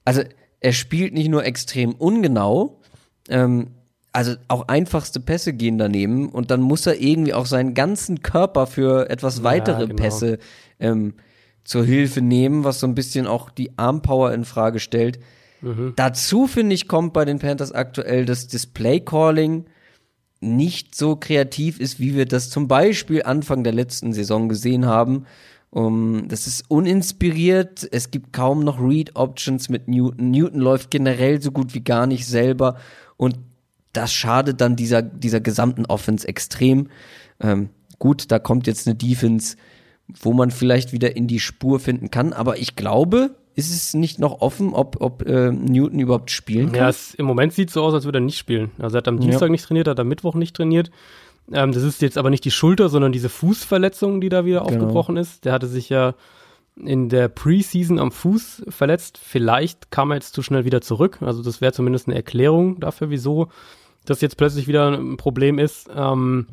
Also, 0.04 0.22
er 0.60 0.72
spielt 0.72 1.12
nicht 1.12 1.28
nur 1.28 1.44
extrem 1.44 1.92
ungenau, 1.92 2.80
ähm, 3.28 3.72
also 4.14 4.36
auch 4.46 4.68
einfachste 4.68 5.18
Pässe 5.18 5.52
gehen 5.52 5.76
daneben 5.76 6.28
und 6.28 6.50
dann 6.50 6.60
muss 6.60 6.86
er 6.86 7.00
irgendwie 7.00 7.34
auch 7.34 7.46
seinen 7.46 7.74
ganzen 7.74 8.22
Körper 8.22 8.66
für 8.66 9.10
etwas 9.10 9.42
weitere 9.42 9.80
ja, 9.80 9.86
genau. 9.86 10.02
Pässe 10.02 10.38
ähm, 10.78 11.14
zur 11.64 11.84
Hilfe 11.84 12.20
nehmen, 12.20 12.62
was 12.62 12.78
so 12.80 12.86
ein 12.86 12.94
bisschen 12.94 13.26
auch 13.26 13.50
die 13.50 13.76
Armpower 13.76 14.32
in 14.32 14.44
Frage 14.44 14.78
stellt. 14.78 15.18
Mhm. 15.62 15.94
Dazu 15.96 16.46
finde 16.46 16.74
ich 16.74 16.86
kommt 16.86 17.12
bei 17.12 17.24
den 17.24 17.40
Panthers 17.40 17.72
aktuell 17.72 18.24
das 18.24 18.46
Display 18.46 19.00
Calling 19.00 19.64
nicht 20.40 20.94
so 20.94 21.16
kreativ 21.16 21.80
ist, 21.80 21.98
wie 21.98 22.14
wir 22.14 22.26
das 22.26 22.50
zum 22.50 22.68
Beispiel 22.68 23.22
Anfang 23.24 23.64
der 23.64 23.72
letzten 23.72 24.12
Saison 24.12 24.48
gesehen 24.48 24.86
haben. 24.86 25.24
Um, 25.70 26.28
das 26.28 26.46
ist 26.46 26.70
uninspiriert. 26.70 27.88
Es 27.90 28.12
gibt 28.12 28.32
kaum 28.32 28.62
noch 28.62 28.80
Read-Options 28.80 29.68
mit 29.70 29.88
Newton. 29.88 30.30
Newton 30.30 30.60
läuft 30.60 30.92
generell 30.92 31.42
so 31.42 31.50
gut 31.50 31.74
wie 31.74 31.82
gar 31.82 32.06
nicht 32.06 32.26
selber. 32.26 32.76
Und 33.16 33.38
das 33.96 34.12
schadet 34.12 34.60
dann 34.60 34.76
dieser, 34.76 35.02
dieser 35.02 35.40
gesamten 35.40 35.86
Offense 35.86 36.26
extrem. 36.28 36.88
Ähm, 37.40 37.70
gut, 37.98 38.30
da 38.30 38.38
kommt 38.38 38.66
jetzt 38.66 38.86
eine 38.86 38.94
Defense, 38.94 39.56
wo 40.20 40.32
man 40.32 40.50
vielleicht 40.50 40.92
wieder 40.92 41.16
in 41.16 41.26
die 41.26 41.40
Spur 41.40 41.80
finden 41.80 42.10
kann. 42.10 42.32
Aber 42.32 42.58
ich 42.58 42.76
glaube, 42.76 43.34
ist 43.54 43.70
es 43.70 43.94
nicht 43.94 44.18
noch 44.18 44.40
offen, 44.40 44.74
ob, 44.74 45.00
ob 45.00 45.26
äh, 45.26 45.50
Newton 45.50 46.00
überhaupt 46.00 46.30
spielen 46.30 46.72
kann? 46.72 46.82
Ja, 46.82 46.88
es, 46.88 47.14
im 47.14 47.26
Moment 47.26 47.52
sieht 47.52 47.68
es 47.68 47.74
so 47.74 47.82
aus, 47.82 47.94
als 47.94 48.04
würde 48.04 48.18
er 48.18 48.22
nicht 48.22 48.38
spielen. 48.38 48.72
Also 48.78 48.96
er 48.96 48.98
hat 48.98 49.08
am 49.08 49.20
Dienstag 49.20 49.46
ja. 49.46 49.52
nicht 49.52 49.64
trainiert, 49.64 49.88
hat 49.88 50.00
am 50.00 50.08
Mittwoch 50.08 50.34
nicht 50.34 50.56
trainiert. 50.56 50.90
Ähm, 51.52 51.72
das 51.72 51.82
ist 51.82 52.02
jetzt 52.02 52.18
aber 52.18 52.30
nicht 52.30 52.44
die 52.44 52.50
Schulter, 52.50 52.88
sondern 52.88 53.12
diese 53.12 53.28
Fußverletzung, 53.28 54.20
die 54.20 54.28
da 54.28 54.44
wieder 54.44 54.60
genau. 54.60 54.70
aufgebrochen 54.70 55.16
ist. 55.16 55.44
Der 55.44 55.52
hatte 55.52 55.68
sich 55.68 55.88
ja 55.88 56.14
in 56.76 57.08
der 57.08 57.28
Preseason 57.28 57.98
am 58.00 58.10
Fuß 58.10 58.64
verletzt. 58.68 59.18
Vielleicht 59.22 59.90
kam 59.90 60.10
er 60.10 60.16
jetzt 60.16 60.34
zu 60.34 60.42
schnell 60.42 60.64
wieder 60.64 60.80
zurück. 60.80 61.18
Also 61.20 61.42
das 61.42 61.60
wäre 61.60 61.72
zumindest 61.72 62.08
eine 62.08 62.16
Erklärung 62.16 62.80
dafür, 62.80 63.10
wieso 63.10 63.48
das 64.04 64.20
jetzt 64.20 64.36
plötzlich 64.36 64.68
wieder 64.68 64.92
ein 64.92 65.16
Problem 65.16 65.58
ist. 65.58 65.88
Ähm, 65.94 66.46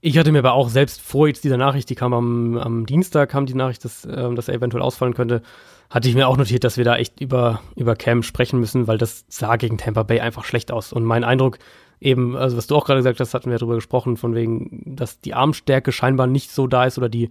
ich 0.00 0.18
hatte 0.18 0.32
mir 0.32 0.40
aber 0.40 0.52
auch 0.52 0.68
selbst 0.68 1.00
vor 1.00 1.28
jetzt 1.28 1.44
dieser 1.44 1.56
Nachricht, 1.56 1.88
die 1.88 1.94
kam 1.94 2.12
am, 2.12 2.58
am 2.58 2.86
Dienstag, 2.86 3.30
kam 3.30 3.46
die 3.46 3.54
Nachricht, 3.54 3.84
dass, 3.84 4.04
äh, 4.04 4.34
dass 4.34 4.48
er 4.48 4.54
eventuell 4.54 4.82
ausfallen 4.82 5.14
könnte, 5.14 5.40
hatte 5.88 6.08
ich 6.08 6.14
mir 6.14 6.28
auch 6.28 6.36
notiert, 6.36 6.64
dass 6.64 6.76
wir 6.76 6.84
da 6.84 6.96
echt 6.96 7.20
über, 7.20 7.62
über 7.76 7.96
Cam 7.96 8.22
sprechen 8.22 8.60
müssen, 8.60 8.86
weil 8.86 8.98
das 8.98 9.24
sah 9.28 9.56
gegen 9.56 9.78
Tampa 9.78 10.02
Bay 10.02 10.20
einfach 10.20 10.44
schlecht 10.44 10.72
aus. 10.72 10.92
Und 10.92 11.04
mein 11.04 11.24
Eindruck, 11.24 11.58
eben, 12.00 12.36
also 12.36 12.56
was 12.56 12.66
du 12.66 12.76
auch 12.76 12.84
gerade 12.84 12.98
gesagt 12.98 13.20
hast, 13.20 13.32
hatten 13.32 13.50
wir 13.50 13.58
darüber 13.58 13.76
gesprochen, 13.76 14.16
von 14.16 14.34
wegen, 14.34 14.82
dass 14.84 15.20
die 15.20 15.34
Armstärke 15.34 15.92
scheinbar 15.92 16.26
nicht 16.26 16.50
so 16.50 16.66
da 16.66 16.84
ist 16.84 16.98
oder 16.98 17.08
die, 17.08 17.30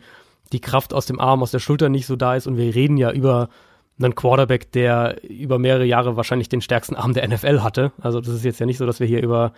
die 0.51 0.61
Kraft 0.61 0.93
aus 0.93 1.05
dem 1.05 1.19
Arm, 1.19 1.43
aus 1.43 1.51
der 1.51 1.59
Schulter 1.59 1.89
nicht 1.89 2.05
so 2.05 2.15
da 2.15 2.35
ist. 2.35 2.47
Und 2.47 2.57
wir 2.57 2.73
reden 2.73 2.97
ja 2.97 3.11
über 3.11 3.49
einen 3.99 4.15
Quarterback, 4.15 4.71
der 4.71 5.23
über 5.23 5.59
mehrere 5.59 5.85
Jahre 5.85 6.15
wahrscheinlich 6.15 6.49
den 6.49 6.61
stärksten 6.61 6.95
Arm 6.95 7.13
der 7.13 7.27
NFL 7.27 7.61
hatte. 7.61 7.91
Also 8.01 8.19
das 8.21 8.33
ist 8.33 8.45
jetzt 8.45 8.59
ja 8.59 8.65
nicht 8.65 8.77
so, 8.77 8.85
dass 8.85 8.99
wir 8.99 9.07
hier 9.07 9.21
über, 9.21 9.53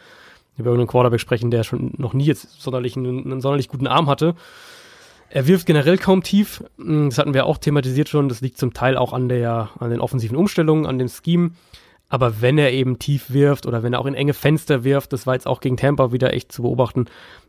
über 0.57 0.73
einen 0.73 0.87
Quarterback 0.87 1.19
sprechen, 1.19 1.51
der 1.51 1.63
schon 1.63 1.93
noch 1.97 2.13
nie 2.13 2.25
jetzt 2.25 2.61
sonderlich 2.61 2.97
einen, 2.97 3.25
einen 3.25 3.41
sonderlich 3.41 3.69
guten 3.69 3.87
Arm 3.87 4.07
hatte. 4.07 4.35
Er 5.29 5.47
wirft 5.47 5.65
generell 5.65 5.97
kaum 5.97 6.23
tief. 6.23 6.63
Hm, 6.77 7.09
das 7.09 7.17
hatten 7.17 7.33
wir 7.33 7.45
auch 7.45 7.57
thematisiert 7.57 8.09
schon. 8.09 8.29
Das 8.29 8.41
liegt 8.41 8.57
zum 8.57 8.73
Teil 8.73 8.97
auch 8.97 9.13
an, 9.13 9.29
der, 9.29 9.69
an 9.79 9.89
den 9.89 9.99
offensiven 9.99 10.37
Umstellungen, 10.37 10.85
an 10.85 10.99
dem 10.99 11.09
Scheme. 11.09 11.51
Aber 12.07 12.41
wenn 12.41 12.57
er 12.57 12.71
eben 12.71 12.99
tief 12.99 13.31
wirft 13.31 13.65
oder 13.65 13.83
wenn 13.83 13.93
er 13.93 13.99
auch 13.99 14.05
in 14.05 14.13
enge 14.13 14.33
Fenster 14.33 14.83
wirft, 14.83 15.11
das 15.13 15.25
war 15.25 15.33
jetzt 15.33 15.47
auch 15.47 15.59
gegen 15.59 15.77
Tampa 15.77 16.11
wieder 16.11 16.33
echt 16.33 16.51
zu 16.51 16.61
beobachten, 16.61 17.05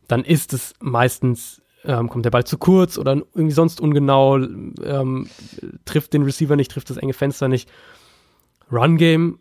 dann 0.09 0.25
ist 0.25 0.53
es 0.53 0.75
meistens, 0.81 1.63
ähm, 1.87 2.09
kommt 2.09 2.25
der 2.25 2.31
Ball 2.31 2.45
zu 2.45 2.59
kurz 2.59 2.99
oder 2.99 3.15
irgendwie 3.35 3.53
sonst 3.53 3.81
ungenau, 3.81 4.39
ähm, 4.39 5.29
trifft 5.85 6.13
den 6.13 6.23
Receiver 6.23 6.57
nicht, 6.57 6.71
trifft 6.71 6.91
das 6.91 6.97
enge 6.97 7.13
Fenster 7.13 7.49
nicht. 7.49 7.69
Run 8.71 8.97
Game, 8.97 9.39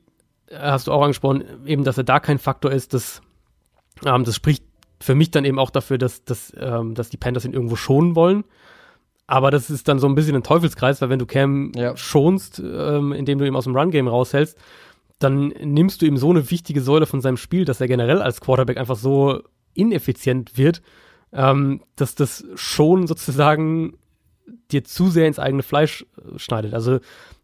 äh, 0.48 0.58
hast 0.60 0.88
du 0.88 0.92
auch 0.92 1.02
angesprochen, 1.02 1.44
eben, 1.66 1.84
dass 1.84 1.98
er 1.98 2.04
da 2.04 2.20
kein 2.20 2.40
Faktor 2.40 2.72
ist, 2.72 2.94
das, 2.94 3.22
ähm, 4.06 4.24
das 4.24 4.36
spricht 4.36 4.64
für 5.02 5.16
mich 5.16 5.32
dann 5.32 5.46
eben 5.46 5.60
auch 5.60 5.72
dafür, 5.72 5.98
dass, 5.98 6.24
dass, 6.24 6.54
ähm, 6.58 6.96
dass 6.96 7.10
die 7.10 7.18
Panthers 7.18 7.46
ihn 7.46 7.54
irgendwo 7.54 7.76
schonen 7.76 8.16
wollen. 8.16 8.44
Aber 9.28 9.50
das 9.50 9.70
ist 9.70 9.88
dann 9.88 10.00
so 10.00 10.08
ein 10.08 10.16
bisschen 10.16 10.36
ein 10.36 10.44
Teufelskreis, 10.44 11.02
weil 11.02 11.10
wenn 11.10 11.20
du 11.20 11.26
Cam 11.26 11.72
ja. 11.76 11.98
schonst, 11.98 12.60
ähm, 12.60 13.12
indem 13.12 13.40
du 13.40 13.48
ihn 13.48 13.56
aus 13.56 13.64
dem 13.64 13.76
Run-Game 13.76 14.08
raushältst, 14.08 14.58
dann 15.20 15.48
nimmst 15.48 16.02
du 16.02 16.06
ihm 16.06 16.18
so 16.18 16.30
eine 16.30 16.52
wichtige 16.52 16.82
Säule 16.82 17.06
von 17.06 17.22
seinem 17.22 17.38
Spiel, 17.38 17.66
dass 17.66 17.82
er 17.82 17.88
generell 17.88 18.22
als 18.22 18.42
Quarterback 18.42 18.78
einfach 18.78 18.96
so 18.96 19.42
ineffizient 19.74 20.58
wird, 20.58 20.82
ähm, 21.36 21.82
dass 21.96 22.16
das 22.16 22.46
schon 22.56 23.08
sozusagen 23.08 23.98
dir 24.72 24.84
zu 24.84 25.10
sehr 25.10 25.28
ins 25.28 25.40
eigene 25.40 25.64
Fleisch 25.64 26.06
äh, 26.18 26.40
schneidet. 26.40 26.74
Also 26.74 27.00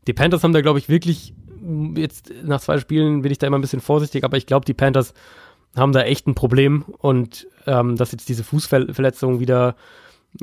die 0.07 0.13
Panthers 0.13 0.43
haben 0.43 0.53
da, 0.53 0.61
glaube 0.61 0.80
ich, 0.80 0.89
wirklich, 0.89 1.34
jetzt 1.95 2.34
nach 2.43 2.61
zwei 2.61 2.80
Spielen 2.80 3.22
bin 3.22 3.31
ich 3.31 3.38
da 3.38 3.47
immer 3.47 3.57
ein 3.57 3.61
bisschen 3.61 3.81
vorsichtig, 3.81 4.23
aber 4.23 4.38
ich 4.38 4.45
glaube, 4.45 4.65
die 4.65 4.73
Panthers 4.73 5.13
haben 5.76 5.91
da 5.91 6.01
echt 6.01 6.27
ein 6.27 6.35
Problem 6.35 6.84
und 6.97 7.47
ähm, 7.65 7.95
dass 7.95 8.11
jetzt 8.11 8.30
diese 8.30 8.43
Fußverletzung 8.43 9.39
wieder 9.39 9.76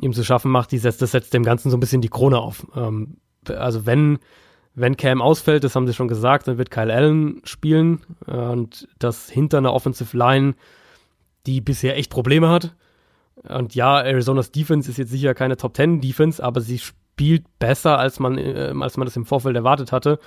ihm 0.01 0.13
zu 0.13 0.25
schaffen 0.25 0.51
macht, 0.51 0.73
die 0.73 0.79
setzt, 0.79 1.03
das 1.03 1.13
setzt 1.13 1.35
dem 1.35 1.45
Ganzen 1.45 1.71
so 1.71 1.77
ein 1.77 1.81
bisschen 1.81 2.01
die 2.01 2.09
Krone 2.09 2.39
auf. 2.39 2.67
Ähm, 2.77 3.17
also 3.47 3.87
wenn, 3.87 4.19
wenn 4.75 4.97
Cam 4.97 5.21
ausfällt, 5.21 5.65
das 5.65 5.75
haben 5.75 5.87
sie 5.87 5.95
schon 5.95 6.09
gesagt, 6.09 6.49
dann 6.49 6.59
wird 6.59 6.71
Kyle 6.71 6.93
Allen 6.93 7.41
spielen 7.45 8.01
und 8.27 8.89
das 8.99 9.29
hinter 9.29 9.59
einer 9.59 9.73
Offensive 9.73 10.17
Line, 10.17 10.55
die 11.47 11.61
bisher 11.61 11.97
echt 11.97 12.11
Probleme 12.11 12.49
hat. 12.49 12.75
Und 13.49 13.75
ja, 13.75 13.97
Arizonas 13.97 14.51
Defense 14.51 14.91
ist 14.91 14.97
jetzt 14.97 15.11
sicher 15.11 15.35
keine 15.35 15.57
Top 15.57 15.77
10 15.77 16.01
Defense, 16.01 16.43
aber 16.43 16.61
sie 16.61 16.79
spielt 16.79 17.45
besser, 17.59 17.99
als 17.99 18.19
man, 18.21 18.39
äh, 18.39 18.73
als 18.81 18.97
man 18.97 19.07
das 19.07 19.17
im 19.17 19.27
Vorfeld 19.27 19.57
erwartet 19.57 19.93
hatte. 19.93 20.19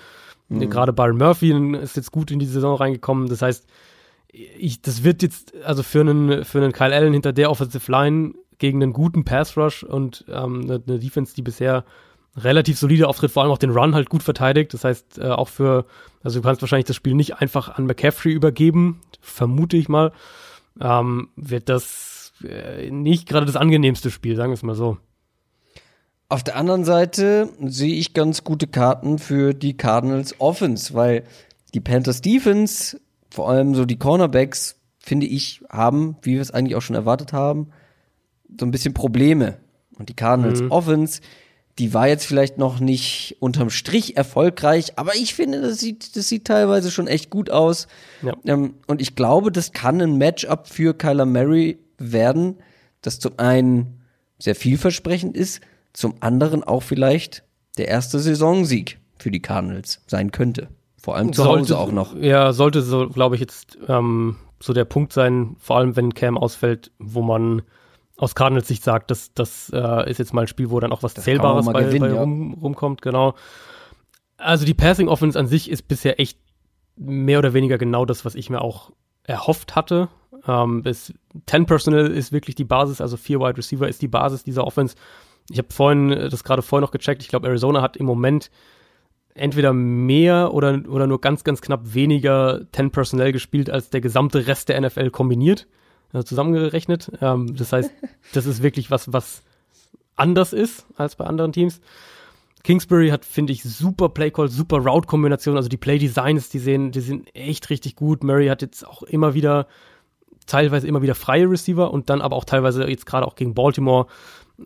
Mhm. 0.49 0.69
Gerade 0.69 0.93
Byron 0.93 1.17
Murphy 1.17 1.51
ist 1.77 1.95
jetzt 1.95 2.11
gut 2.11 2.31
in 2.31 2.39
die 2.39 2.45
Saison 2.45 2.75
reingekommen. 2.75 3.27
Das 3.27 3.41
heißt, 3.41 3.67
ich, 4.31 4.81
das 4.81 5.03
wird 5.03 5.21
jetzt, 5.21 5.53
also 5.63 5.83
für 5.83 6.01
einen, 6.01 6.45
für 6.45 6.59
einen 6.59 6.71
Kyle 6.71 6.95
Allen 6.95 7.13
hinter 7.13 7.33
der 7.33 7.51
Offensive 7.51 7.91
Line 7.91 8.33
gegen 8.57 8.81
einen 8.81 8.93
guten 8.93 9.25
Pass 9.25 9.57
Rush 9.57 9.83
und 9.83 10.25
ähm, 10.29 10.61
eine, 10.61 10.81
eine, 10.85 10.99
Defense, 10.99 11.33
die 11.35 11.41
bisher 11.41 11.83
relativ 12.37 12.77
solide 12.77 13.07
auftritt, 13.07 13.31
vor 13.31 13.43
allem 13.43 13.51
auch 13.51 13.57
den 13.57 13.71
Run 13.71 13.95
halt 13.95 14.09
gut 14.09 14.23
verteidigt. 14.23 14.73
Das 14.73 14.83
heißt, 14.83 15.19
äh, 15.19 15.29
auch 15.29 15.49
für, 15.49 15.85
also 16.23 16.39
du 16.39 16.43
kannst 16.45 16.61
wahrscheinlich 16.61 16.85
das 16.85 16.95
Spiel 16.95 17.15
nicht 17.15 17.37
einfach 17.37 17.69
an 17.69 17.85
McCaffrey 17.85 18.31
übergeben, 18.31 19.01
vermute 19.19 19.77
ich 19.77 19.89
mal, 19.89 20.13
ähm, 20.79 21.29
wird 21.35 21.67
das 21.67 22.10
äh, 22.43 22.89
nicht 22.89 23.27
gerade 23.27 23.45
das 23.45 23.55
angenehmste 23.55 24.11
Spiel, 24.11 24.35
sagen 24.35 24.51
wir 24.51 24.55
es 24.55 24.63
mal 24.63 24.75
so. 24.75 24.97
Auf 26.29 26.43
der 26.43 26.55
anderen 26.55 26.85
Seite 26.85 27.49
sehe 27.65 27.95
ich 27.95 28.13
ganz 28.13 28.43
gute 28.43 28.67
Karten 28.67 29.19
für 29.19 29.53
die 29.53 29.75
Cardinals 29.75 30.39
Offense, 30.39 30.93
weil 30.93 31.23
die 31.73 31.81
Panthers 31.81 32.21
Defense 32.21 33.01
vor 33.29 33.49
allem 33.49 33.75
so 33.75 33.85
die 33.85 33.97
Cornerbacks, 33.97 34.79
finde 34.99 35.25
ich, 35.25 35.61
haben, 35.69 36.17
wie 36.21 36.35
wir 36.35 36.41
es 36.41 36.51
eigentlich 36.51 36.75
auch 36.75 36.81
schon 36.81 36.95
erwartet 36.95 37.33
haben, 37.33 37.71
so 38.59 38.65
ein 38.65 38.71
bisschen 38.71 38.93
Probleme. 38.93 39.57
Und 39.97 40.09
die 40.09 40.15
Cardinals 40.15 40.61
mhm. 40.61 40.71
Offense, 40.71 41.21
die 41.79 41.93
war 41.93 42.07
jetzt 42.07 42.25
vielleicht 42.25 42.57
noch 42.57 42.79
nicht 42.79 43.37
unterm 43.39 43.69
Strich 43.69 44.17
erfolgreich, 44.17 44.97
aber 44.97 45.15
ich 45.15 45.33
finde, 45.33 45.61
das 45.61 45.79
sieht, 45.79 46.15
das 46.15 46.27
sieht 46.27 46.45
teilweise 46.45 46.91
schon 46.91 47.07
echt 47.07 47.29
gut 47.29 47.49
aus. 47.49 47.87
Ja. 48.21 48.33
Ähm, 48.45 48.75
und 48.87 49.01
ich 49.01 49.15
glaube, 49.15 49.51
das 49.51 49.71
kann 49.71 50.01
ein 50.01 50.17
Matchup 50.17 50.67
für 50.67 50.93
Kyler 50.93 51.25
Murray 51.25 51.79
werden, 52.01 52.57
das 53.01 53.19
zum 53.19 53.33
einen 53.37 54.01
sehr 54.39 54.55
vielversprechend 54.55 55.35
ist, 55.35 55.61
zum 55.93 56.15
anderen 56.19 56.63
auch 56.63 56.83
vielleicht 56.83 57.43
der 57.77 57.87
erste 57.87 58.19
Saisonsieg 58.19 58.99
für 59.17 59.31
die 59.31 59.41
Cardinals 59.41 60.01
sein 60.07 60.31
könnte. 60.31 60.69
Vor 60.97 61.15
allem 61.15 61.33
zu 61.33 61.43
sollte, 61.43 61.59
Hause 61.61 61.77
auch 61.79 61.91
noch. 61.91 62.15
Ja, 62.15 62.53
sollte 62.53 62.81
so, 62.81 63.09
glaube 63.09 63.35
ich, 63.35 63.41
jetzt 63.41 63.77
ähm, 63.87 64.35
so 64.59 64.73
der 64.73 64.85
Punkt 64.85 65.13
sein, 65.13 65.55
vor 65.59 65.77
allem 65.77 65.95
wenn 65.95 66.13
Cam 66.13 66.37
ausfällt, 66.37 66.91
wo 66.99 67.21
man 67.21 67.63
aus 68.17 68.35
Cardinals 68.35 68.67
Sicht 68.67 68.83
sagt, 68.83 69.09
das, 69.09 69.33
das 69.33 69.71
äh, 69.73 70.09
ist 70.09 70.19
jetzt 70.19 70.33
mal 70.33 70.41
ein 70.41 70.47
Spiel, 70.47 70.69
wo 70.69 70.79
dann 70.79 70.91
auch 70.91 71.01
was 71.01 71.15
das 71.15 71.23
Zählbares 71.23 71.65
bei, 71.65 71.83
gewinnen, 71.83 72.01
bei 72.01 72.15
ja. 72.15 72.21
rum, 72.21 72.53
rumkommt, 72.53 73.01
genau. 73.01 73.33
Also 74.37 74.65
die 74.65 74.75
Passing 74.75 75.07
Offense 75.07 75.39
an 75.39 75.47
sich 75.47 75.69
ist 75.69 75.87
bisher 75.87 76.19
echt 76.19 76.37
mehr 76.95 77.39
oder 77.39 77.53
weniger 77.53 77.79
genau 77.79 78.05
das, 78.05 78.23
was 78.23 78.35
ich 78.35 78.49
mir 78.49 78.61
auch 78.61 78.91
erhofft 79.23 79.75
hatte. 79.75 80.09
Ähm, 80.47 80.81
bis 80.81 81.13
10 81.47 81.65
Personal 81.65 82.07
ist 82.11 82.31
wirklich 82.31 82.55
die 82.55 82.63
Basis, 82.63 83.01
also 83.01 83.17
vier 83.17 83.39
Wide 83.39 83.57
Receiver 83.57 83.87
ist 83.87 84.01
die 84.01 84.07
Basis 84.07 84.43
dieser 84.43 84.65
Offense. 84.65 84.95
Ich 85.49 85.57
habe 85.57 85.67
vorhin 85.71 86.09
das 86.09 86.43
gerade 86.43 86.61
vorhin 86.61 86.83
noch 86.83 86.91
gecheckt. 86.91 87.21
Ich 87.21 87.29
glaube, 87.29 87.47
Arizona 87.47 87.81
hat 87.81 87.97
im 87.97 88.05
Moment 88.05 88.49
entweder 89.33 89.73
mehr 89.73 90.53
oder, 90.53 90.81
oder 90.87 91.07
nur 91.07 91.21
ganz, 91.21 91.43
ganz 91.43 91.61
knapp 91.61 91.93
weniger 91.93 92.61
10 92.73 92.91
Personnel 92.91 93.31
gespielt 93.31 93.69
als 93.69 93.89
der 93.89 94.01
gesamte 94.01 94.47
Rest 94.47 94.69
der 94.69 94.79
NFL 94.79 95.09
kombiniert, 95.09 95.67
also 96.13 96.23
zusammengerechnet. 96.23 97.11
Ähm, 97.21 97.55
das 97.55 97.73
heißt, 97.73 97.91
das 98.33 98.45
ist 98.45 98.63
wirklich 98.63 98.91
was, 98.91 99.11
was 99.13 99.43
anders 100.15 100.53
ist 100.53 100.85
als 100.95 101.15
bei 101.15 101.25
anderen 101.25 101.53
Teams. 101.53 101.81
Kingsbury 102.63 103.09
hat, 103.09 103.25
finde 103.25 103.53
ich, 103.53 103.63
super 103.63 104.09
Playcall, 104.09 104.47
super 104.47 104.77
Route-Kombination, 104.77 105.57
also 105.57 105.67
die 105.67 105.77
Play-Designs, 105.77 106.49
die 106.49 106.59
sehen, 106.59 106.91
die 106.91 107.01
sind 107.01 107.35
echt 107.35 107.69
richtig 107.71 107.95
gut. 107.95 108.23
Murray 108.23 108.47
hat 108.47 108.61
jetzt 108.61 108.85
auch 108.85 109.01
immer 109.01 109.33
wieder, 109.33 109.67
teilweise 110.51 110.87
immer 110.87 111.01
wieder 111.01 111.15
freie 111.15 111.49
Receiver 111.49 111.91
und 111.91 112.09
dann 112.09 112.21
aber 112.21 112.35
auch 112.35 112.45
teilweise 112.45 112.87
jetzt 112.87 113.05
gerade 113.05 113.25
auch 113.25 113.35
gegen 113.35 113.53
Baltimore 113.53 114.07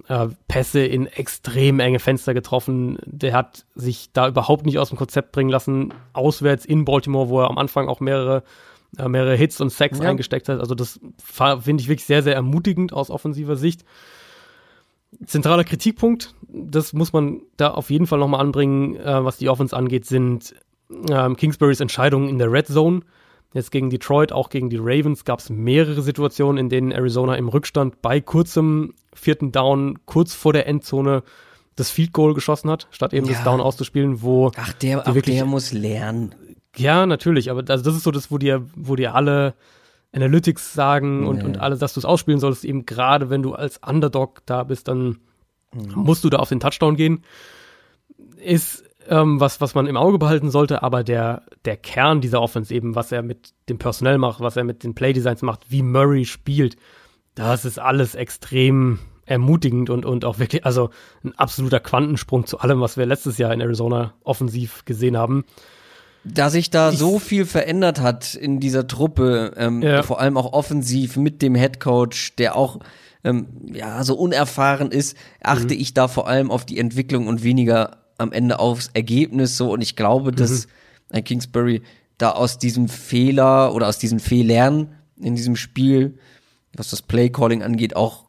äh, 0.08 0.28
Pässe 0.48 0.86
in 0.86 1.08
extrem 1.08 1.80
enge 1.80 2.00
Fenster 2.00 2.34
getroffen. 2.34 2.98
Der 3.06 3.34
hat 3.34 3.66
sich 3.76 4.12
da 4.12 4.28
überhaupt 4.28 4.66
nicht 4.66 4.80
aus 4.80 4.90
dem 4.90 4.98
Konzept 4.98 5.32
bringen 5.32 5.50
lassen. 5.50 5.94
Auswärts 6.14 6.66
in 6.66 6.86
Baltimore, 6.86 7.30
wo 7.30 7.42
er 7.42 7.50
am 7.50 7.58
Anfang 7.58 7.88
auch 7.88 8.00
mehrere, 8.00 8.44
äh, 8.98 9.08
mehrere 9.08 9.36
Hits 9.36 9.62
und 9.62 9.72
Sacks 9.72 10.00
ja. 10.00 10.10
eingesteckt 10.10 10.50
hat. 10.50 10.60
Also 10.60 10.76
das 10.76 11.00
finde 11.24 11.82
ich 11.82 11.88
wirklich 11.88 12.06
sehr, 12.06 12.24
sehr 12.24 12.36
ermutigend 12.36 12.94
aus 12.94 13.10
offensiver 13.10 13.56
Sicht. 13.56 13.86
Zentraler 15.26 15.64
Kritikpunkt, 15.64 16.34
das 16.50 16.92
muss 16.92 17.14
man 17.14 17.42
da 17.56 17.72
auf 17.72 17.90
jeden 17.90 18.08
Fall 18.08 18.20
nochmal 18.20 18.42
anbringen, 18.42 18.96
äh, 18.98 19.24
was 19.24 19.38
die 19.38 19.50
Offense 19.50 19.76
angeht, 19.76 20.06
sind 20.06 20.56
ähm, 21.10 21.38
Kingsburys 21.38 21.80
Entscheidungen 21.80 22.30
in 22.30 22.38
der 22.38 22.52
Red 22.52 22.68
Zone. 22.68 23.02
Jetzt 23.56 23.72
gegen 23.72 23.90
Detroit, 23.90 24.34
auch 24.34 24.50
gegen 24.50 24.70
die 24.70 24.76
Ravens 24.78 25.24
gab 25.24 25.40
es 25.40 25.50
mehrere 25.50 26.02
Situationen, 26.02 26.58
in 26.58 26.68
denen 26.68 26.92
Arizona 26.92 27.36
im 27.36 27.48
Rückstand 27.48 28.02
bei 28.02 28.20
kurzem 28.20 28.94
vierten 29.14 29.54
Down, 29.54 29.98
kurz 30.06 30.34
vor 30.34 30.52
der 30.52 30.68
Endzone, 30.68 31.24
das 31.78 31.90
Field 31.90 32.12
Goal 32.12 32.34
geschossen 32.34 32.70
hat, 32.70 32.88
statt 32.92 33.14
eben 33.14 33.26
ja. 33.28 33.32
das 33.32 33.46
Down 33.46 33.62
auszuspielen, 33.62 34.22
wo 34.22 34.52
Ach, 34.58 34.74
der, 34.74 35.08
auch 35.08 35.16
wirklich, 35.16 35.38
der 35.38 35.46
muss 35.46 35.72
lernen. 35.72 36.36
Ja, 36.76 37.06
natürlich, 37.06 37.50
aber 37.50 37.64
also 37.70 37.82
das 37.82 37.96
ist 37.96 38.04
so 38.04 38.12
das, 38.12 38.30
wo 38.30 38.38
dir, 38.38 38.66
wo 38.76 38.98
dir 38.98 39.16
alle 39.16 39.54
Analytics 40.12 40.74
sagen 40.74 41.22
nee. 41.22 41.28
und, 41.28 41.44
und 41.46 41.58
alles, 41.58 41.80
dass 41.80 41.94
du 41.94 42.02
es 42.02 42.06
ausspielen 42.06 42.42
solltest, 42.42 42.66
eben 42.66 42.86
gerade 42.86 43.30
wenn 43.30 43.42
du 43.42 43.54
als 43.54 43.80
Underdog 43.86 44.42
da 44.46 44.66
bist, 44.66 44.90
dann 44.90 45.20
mhm. 45.74 45.94
musst 45.96 46.26
du 46.26 46.30
da 46.30 46.40
auf 46.40 46.50
den 46.50 46.60
Touchdown 46.60 46.98
gehen. 46.98 47.24
Ist 48.36 48.84
ähm, 49.08 49.40
was, 49.40 49.62
was 49.62 49.76
man 49.76 49.88
im 49.88 49.98
Auge 49.98 50.18
behalten 50.18 50.50
sollte, 50.50 50.84
aber 50.84 51.04
der, 51.04 51.44
der 51.66 51.78
Kern 51.78 52.22
dieser 52.22 52.42
Offense 52.42 52.74
eben, 52.74 52.96
was 52.96 53.12
er 53.12 53.22
mit 53.22 53.54
dem 53.70 53.78
Personell 53.78 54.18
macht, 54.18 54.40
was 54.40 54.58
er 54.58 54.64
mit 54.64 54.84
den 54.84 54.96
Playdesigns 54.96 55.42
macht, 55.42 55.70
wie 55.70 55.82
Murray 55.82 56.26
spielt, 56.26 56.78
das 57.36 57.66
ist 57.66 57.80
alles 57.80 58.16
extrem 58.16 59.00
ermutigend 59.26 59.90
und, 59.90 60.06
und 60.06 60.24
auch 60.24 60.40
wirklich, 60.40 60.66
also 60.66 60.90
ein 61.24 61.34
absoluter 61.36 61.80
Quantensprung 61.80 62.46
zu 62.46 62.60
allem, 62.60 62.80
was 62.80 62.98
wir 62.98 63.06
letztes 63.06 63.38
Jahr 63.38 63.54
in 63.54 63.62
Arizona 63.62 64.14
offensiv 64.24 64.86
gesehen 64.86 65.18
haben. 65.18 65.46
Da 66.24 66.50
sich 66.50 66.70
da 66.70 66.92
ich, 66.92 66.98
so 66.98 67.20
viel 67.20 67.46
verändert 67.46 68.02
hat 68.02 68.34
in 68.34 68.60
dieser 68.60 68.88
Truppe, 68.88 69.54
ähm, 69.58 69.82
ja. 69.82 70.02
vor 70.02 70.20
allem 70.20 70.38
auch 70.38 70.54
offensiv 70.54 71.18
mit 71.18 71.42
dem 71.42 71.54
Headcoach, 71.54 72.34
der 72.38 72.56
auch 72.56 72.80
ähm, 73.24 73.48
ja 73.72 74.04
so 74.04 74.16
unerfahren 74.16 74.92
ist, 74.92 75.18
achte 75.44 75.76
mhm. 75.76 75.82
ich 75.82 75.94
da 75.94 76.08
vor 76.08 76.28
allem 76.28 76.50
auf 76.50 76.66
die 76.66 76.80
Entwicklung 76.80 77.28
und 77.28 77.44
weniger 77.44 78.05
am 78.18 78.32
Ende 78.32 78.60
aufs 78.60 78.90
Ergebnis 78.94 79.58
so 79.58 79.72
und 79.72 79.82
ich 79.82 79.96
glaube, 79.96 80.32
dass 80.32 80.68
mhm. 80.68 80.72
ein 81.10 81.24
Kingsbury 81.24 81.82
da 82.18 82.32
aus 82.32 82.58
diesem 82.58 82.88
Fehler 82.88 83.74
oder 83.74 83.88
aus 83.88 84.00
diesen 84.00 84.20
Fehlern 84.20 84.96
in 85.18 85.36
diesem 85.36 85.56
Spiel, 85.56 86.18
was 86.76 86.90
das 86.90 87.02
Playcalling 87.02 87.62
angeht, 87.64 87.96
auch 87.96 88.26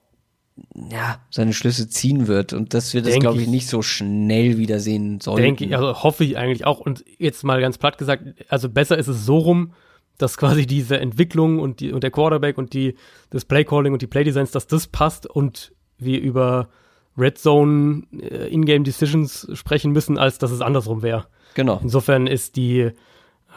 ja, 0.91 1.21
seine 1.31 1.53
Schlüsse 1.53 1.89
ziehen 1.89 2.29
wird 2.29 2.53
und 2.53 2.73
dass 2.73 2.95
wir 2.95 3.03
das, 3.03 3.19
glaube 3.19 3.37
ich, 3.39 3.45
ich, 3.45 3.49
nicht 3.49 3.69
so 3.69 3.83
schnell 3.83 4.57
wiedersehen 4.57 5.21
sollen. 5.21 5.43
Denke 5.43 5.65
ich, 5.67 5.77
also 5.77 6.03
hoffe 6.03 6.25
ich 6.25 6.39
eigentlich 6.39 6.65
auch. 6.65 6.81
Und 6.81 7.05
jetzt 7.19 7.45
mal 7.45 7.61
ganz 7.61 7.77
platt 7.79 7.99
gesagt, 7.99 8.23
also 8.49 8.69
besser 8.71 8.97
ist 8.97 9.09
es 9.09 9.27
so 9.27 9.39
rum, 9.39 9.73
dass 10.17 10.39
quasi 10.39 10.67
diese 10.67 10.99
Entwicklung 10.99 11.59
und, 11.59 11.81
die, 11.81 11.93
und 11.93 12.03
der 12.03 12.11
Quarterback 12.11 12.57
und 12.57 12.73
die, 12.73 12.95
das 13.31 13.45
Playcalling 13.45 13.93
und 13.93 14.01
die 14.01 14.07
Playdesigns, 14.07 14.51
dass 14.51 14.67
das 14.67 14.87
passt 14.87 15.27
und 15.27 15.73
wir 15.99 16.21
über 16.21 16.71
Red 17.19 17.39
Zone 17.39 18.03
äh, 18.13 18.49
Ingame 18.53 18.85
Decisions 18.85 19.49
sprechen 19.55 19.93
müssen, 19.93 20.19
als 20.19 20.39
dass 20.39 20.51
es 20.51 20.61
andersrum 20.61 21.03
wäre. 21.03 21.27
Genau. 21.55 21.81
Insofern 21.83 22.27
ist 22.27 22.57
die, 22.57 22.91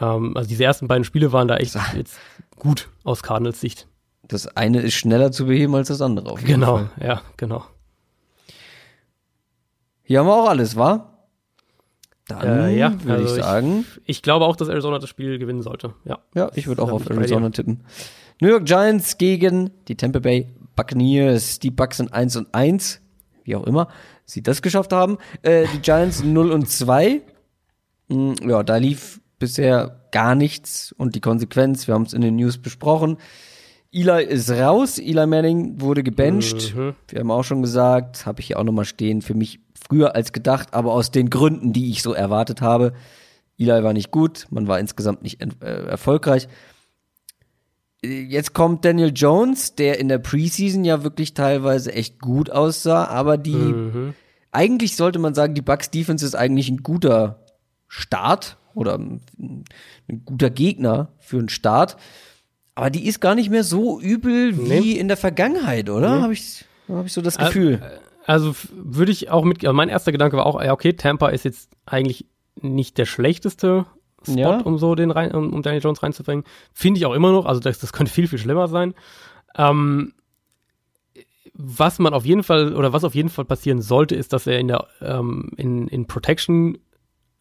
ähm, 0.00 0.36
also 0.36 0.48
diese 0.48 0.64
ersten 0.64 0.88
beiden 0.88 1.04
Spiele 1.04 1.32
waren 1.32 1.48
da 1.48 1.56
echt 1.56 1.76
jetzt 1.94 2.18
gut 2.56 2.88
aus 3.04 3.22
Cardinals 3.22 3.60
Sicht. 3.60 3.86
Das 4.22 4.46
eine 4.56 4.80
ist 4.80 4.94
schneller 4.94 5.32
zu 5.32 5.46
beheben 5.46 5.74
als 5.74 5.88
das 5.88 6.00
andere. 6.00 6.30
Auf 6.30 6.44
genau, 6.44 6.76
Fall. 6.76 6.90
ja, 7.00 7.22
genau. 7.36 7.64
Hier 10.02 10.20
haben 10.20 10.26
wir 10.26 10.34
auch 10.34 10.48
alles, 10.48 10.76
wa? 10.76 11.06
Dann 12.26 12.68
äh, 12.68 12.78
ja, 12.78 12.92
würde 13.02 13.22
also 13.22 13.36
ich 13.36 13.42
sagen. 13.42 13.86
Ich, 14.04 14.16
ich, 14.18 14.22
glaube 14.22 14.44
auch, 14.44 14.56
dass 14.56 14.68
Arizona 14.68 14.98
das 14.98 15.08
Spiel 15.08 15.38
gewinnen 15.38 15.62
sollte. 15.62 15.94
Ja, 16.04 16.18
ja 16.34 16.50
ich 16.54 16.66
würde 16.68 16.82
auch 16.82 16.92
auf 16.92 17.10
Arizona 17.10 17.50
tippen. 17.50 17.82
New 18.40 18.48
York 18.48 18.64
Giants 18.64 19.18
gegen 19.18 19.70
die 19.88 19.96
Tampa 19.96 20.20
Bay 20.20 20.48
Buccaneers. 20.76 21.58
Die 21.58 21.70
Bucks 21.70 21.98
sind 21.98 22.12
1 22.14 22.36
und 22.36 22.54
1 22.54 23.00
wie 23.44 23.56
auch 23.56 23.64
immer 23.64 23.88
sie 24.24 24.42
das 24.42 24.62
geschafft 24.62 24.92
haben. 24.92 25.18
Äh, 25.42 25.66
die 25.74 25.80
Giants 25.80 26.22
0 26.24 26.52
und 26.52 26.68
2. 26.68 27.20
Hm, 28.08 28.34
ja, 28.46 28.62
da 28.62 28.76
lief 28.76 29.20
bisher 29.38 30.00
gar 30.12 30.34
nichts 30.34 30.92
und 30.92 31.14
die 31.14 31.20
Konsequenz, 31.20 31.86
wir 31.86 31.94
haben 31.94 32.02
es 32.02 32.12
in 32.12 32.20
den 32.20 32.36
News 32.36 32.58
besprochen. 32.58 33.16
Eli 33.92 34.24
ist 34.24 34.50
raus, 34.50 34.98
Eli 34.98 35.26
Manning 35.26 35.80
wurde 35.80 36.02
gebencht. 36.04 36.74
Mhm. 36.76 36.94
Wir 37.08 37.20
haben 37.20 37.30
auch 37.30 37.42
schon 37.42 37.62
gesagt, 37.62 38.24
habe 38.24 38.40
ich 38.40 38.48
hier 38.48 38.58
auch 38.58 38.64
nochmal 38.64 38.84
stehen, 38.84 39.20
für 39.20 39.34
mich 39.34 39.60
früher 39.74 40.14
als 40.14 40.32
gedacht, 40.32 40.74
aber 40.74 40.92
aus 40.92 41.10
den 41.10 41.28
Gründen, 41.28 41.72
die 41.72 41.90
ich 41.90 42.02
so 42.02 42.12
erwartet 42.12 42.60
habe. 42.60 42.92
Eli 43.58 43.82
war 43.82 43.92
nicht 43.92 44.10
gut, 44.10 44.46
man 44.50 44.68
war 44.68 44.78
insgesamt 44.78 45.22
nicht 45.22 45.42
äh, 45.42 45.86
erfolgreich. 45.86 46.46
Jetzt 48.02 48.54
kommt 48.54 48.84
Daniel 48.84 49.12
Jones, 49.14 49.74
der 49.74 49.98
in 49.98 50.08
der 50.08 50.18
Preseason 50.18 50.84
ja 50.84 51.04
wirklich 51.04 51.34
teilweise 51.34 51.92
echt 51.92 52.18
gut 52.18 52.50
aussah, 52.50 53.04
aber 53.04 53.36
die 53.36 53.54
mhm. 53.54 54.14
eigentlich 54.52 54.96
sollte 54.96 55.18
man 55.18 55.34
sagen, 55.34 55.54
die 55.54 55.60
Bucks 55.60 55.90
Defense 55.90 56.24
ist 56.24 56.34
eigentlich 56.34 56.70
ein 56.70 56.82
guter 56.82 57.44
Start 57.88 58.56
oder 58.74 58.96
ein, 58.96 59.20
ein 59.38 60.24
guter 60.24 60.48
Gegner 60.48 61.08
für 61.18 61.38
einen 61.38 61.50
Start. 61.50 61.98
Aber 62.74 62.88
die 62.88 63.06
ist 63.06 63.20
gar 63.20 63.34
nicht 63.34 63.50
mehr 63.50 63.64
so 63.64 64.00
übel 64.00 64.56
wie 64.56 64.80
nee. 64.80 64.92
in 64.92 65.08
der 65.08 65.18
Vergangenheit, 65.18 65.90
oder? 65.90 66.16
Nee. 66.16 66.22
Habe 66.22 66.32
ich, 66.32 66.64
hab 66.88 67.04
ich 67.04 67.12
so 67.12 67.20
das 67.20 67.36
Gefühl. 67.36 67.82
Also 68.24 68.54
würde 68.72 69.12
ich 69.12 69.30
auch 69.30 69.44
mit, 69.44 69.62
also 69.62 69.74
mein 69.74 69.90
erster 69.90 70.12
Gedanke 70.12 70.38
war 70.38 70.46
auch, 70.46 70.62
ja, 70.62 70.72
okay, 70.72 70.94
Tampa 70.94 71.28
ist 71.28 71.44
jetzt 71.44 71.68
eigentlich 71.84 72.24
nicht 72.62 72.96
der 72.96 73.06
schlechteste 73.06 73.84
Spot, 74.22 74.38
ja. 74.38 74.60
um 74.60 74.78
so 74.78 74.94
den 74.94 75.10
rein, 75.10 75.32
um, 75.32 75.52
um 75.52 75.62
Daniel 75.62 75.82
Jones 75.82 76.02
reinzubringen. 76.02 76.44
Finde 76.72 76.98
ich 76.98 77.06
auch 77.06 77.14
immer 77.14 77.32
noch, 77.32 77.46
also 77.46 77.60
das, 77.60 77.78
das 77.78 77.92
könnte 77.92 78.12
viel, 78.12 78.28
viel 78.28 78.38
schlimmer 78.38 78.68
sein. 78.68 78.94
Ähm, 79.56 80.12
was 81.54 81.98
man 81.98 82.14
auf 82.14 82.24
jeden 82.24 82.42
Fall, 82.42 82.74
oder 82.74 82.92
was 82.92 83.04
auf 83.04 83.14
jeden 83.14 83.28
Fall 83.28 83.44
passieren 83.44 83.82
sollte, 83.82 84.14
ist, 84.14 84.32
dass 84.32 84.46
er 84.46 84.58
in 84.58 84.68
der, 84.68 84.86
ähm, 85.00 85.50
in, 85.56 85.88
in 85.88 86.06
Protection 86.06 86.78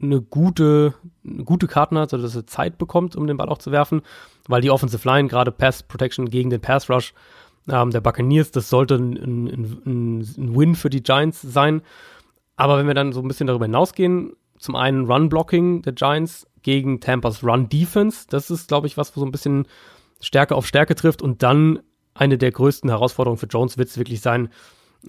eine 0.02 0.22
gute, 0.22 0.94
eine 1.26 1.44
gute 1.44 1.68
Karten 1.68 1.98
hat, 1.98 2.10
sodass 2.10 2.36
er 2.36 2.48
Zeit 2.48 2.78
bekommt, 2.78 3.16
um 3.16 3.28
den 3.28 3.38
Ball 3.38 3.50
auch 3.50 3.58
zu 3.58 3.72
werfen, 3.72 4.02
weil 4.48 4.62
die 4.62 4.72
Offensive 4.72 5.08
Line, 5.08 5.28
gerade 5.28 5.52
Pass 5.52 5.84
Protection 5.84 6.30
gegen 6.30 6.50
den 6.50 6.62
Pass 6.62 6.90
Rush 6.90 7.14
ähm, 7.70 7.92
der 7.92 8.02
Buccaneers, 8.02 8.52
das 8.52 8.70
sollte 8.70 8.96
ein, 8.96 9.18
ein, 9.18 9.82
ein, 9.86 10.20
ein 10.22 10.56
Win 10.56 10.76
für 10.76 10.90
die 10.90 11.04
Giants 11.04 11.42
sein. 11.42 11.82
Aber 12.56 12.78
wenn 12.78 12.88
wir 12.88 12.94
dann 12.94 13.14
so 13.14 13.22
ein 13.22 13.28
bisschen 13.28 13.48
darüber 13.48 13.66
hinausgehen, 13.66 14.34
zum 14.58 14.76
einen 14.76 15.06
Run 15.06 15.30
Blocking 15.30 15.82
der 15.82 15.94
Giants 15.94 16.46
gegen 16.64 17.00
Tampas 17.00 17.44
Run 17.44 17.70
Defense. 17.70 18.26
Das 18.30 18.50
ist, 18.50 18.68
glaube 18.68 18.88
ich, 18.88 18.98
was, 18.98 19.10
so 19.10 19.26
ein 19.26 19.32
bisschen 19.32 19.68
Stärke 20.22 20.56
auf 20.56 20.68
Stärke 20.68 20.96
trifft. 20.96 21.22
Und 21.22 21.44
dann 21.44 21.80
eine 22.14 22.38
der 22.38 22.52
größten 22.52 22.90
Herausforderungen 22.90 23.40
für 23.40 23.48
Jones 23.48 23.78
wird 23.78 23.90
es 23.90 23.98
wirklich 23.98 24.22
sein, 24.22 24.50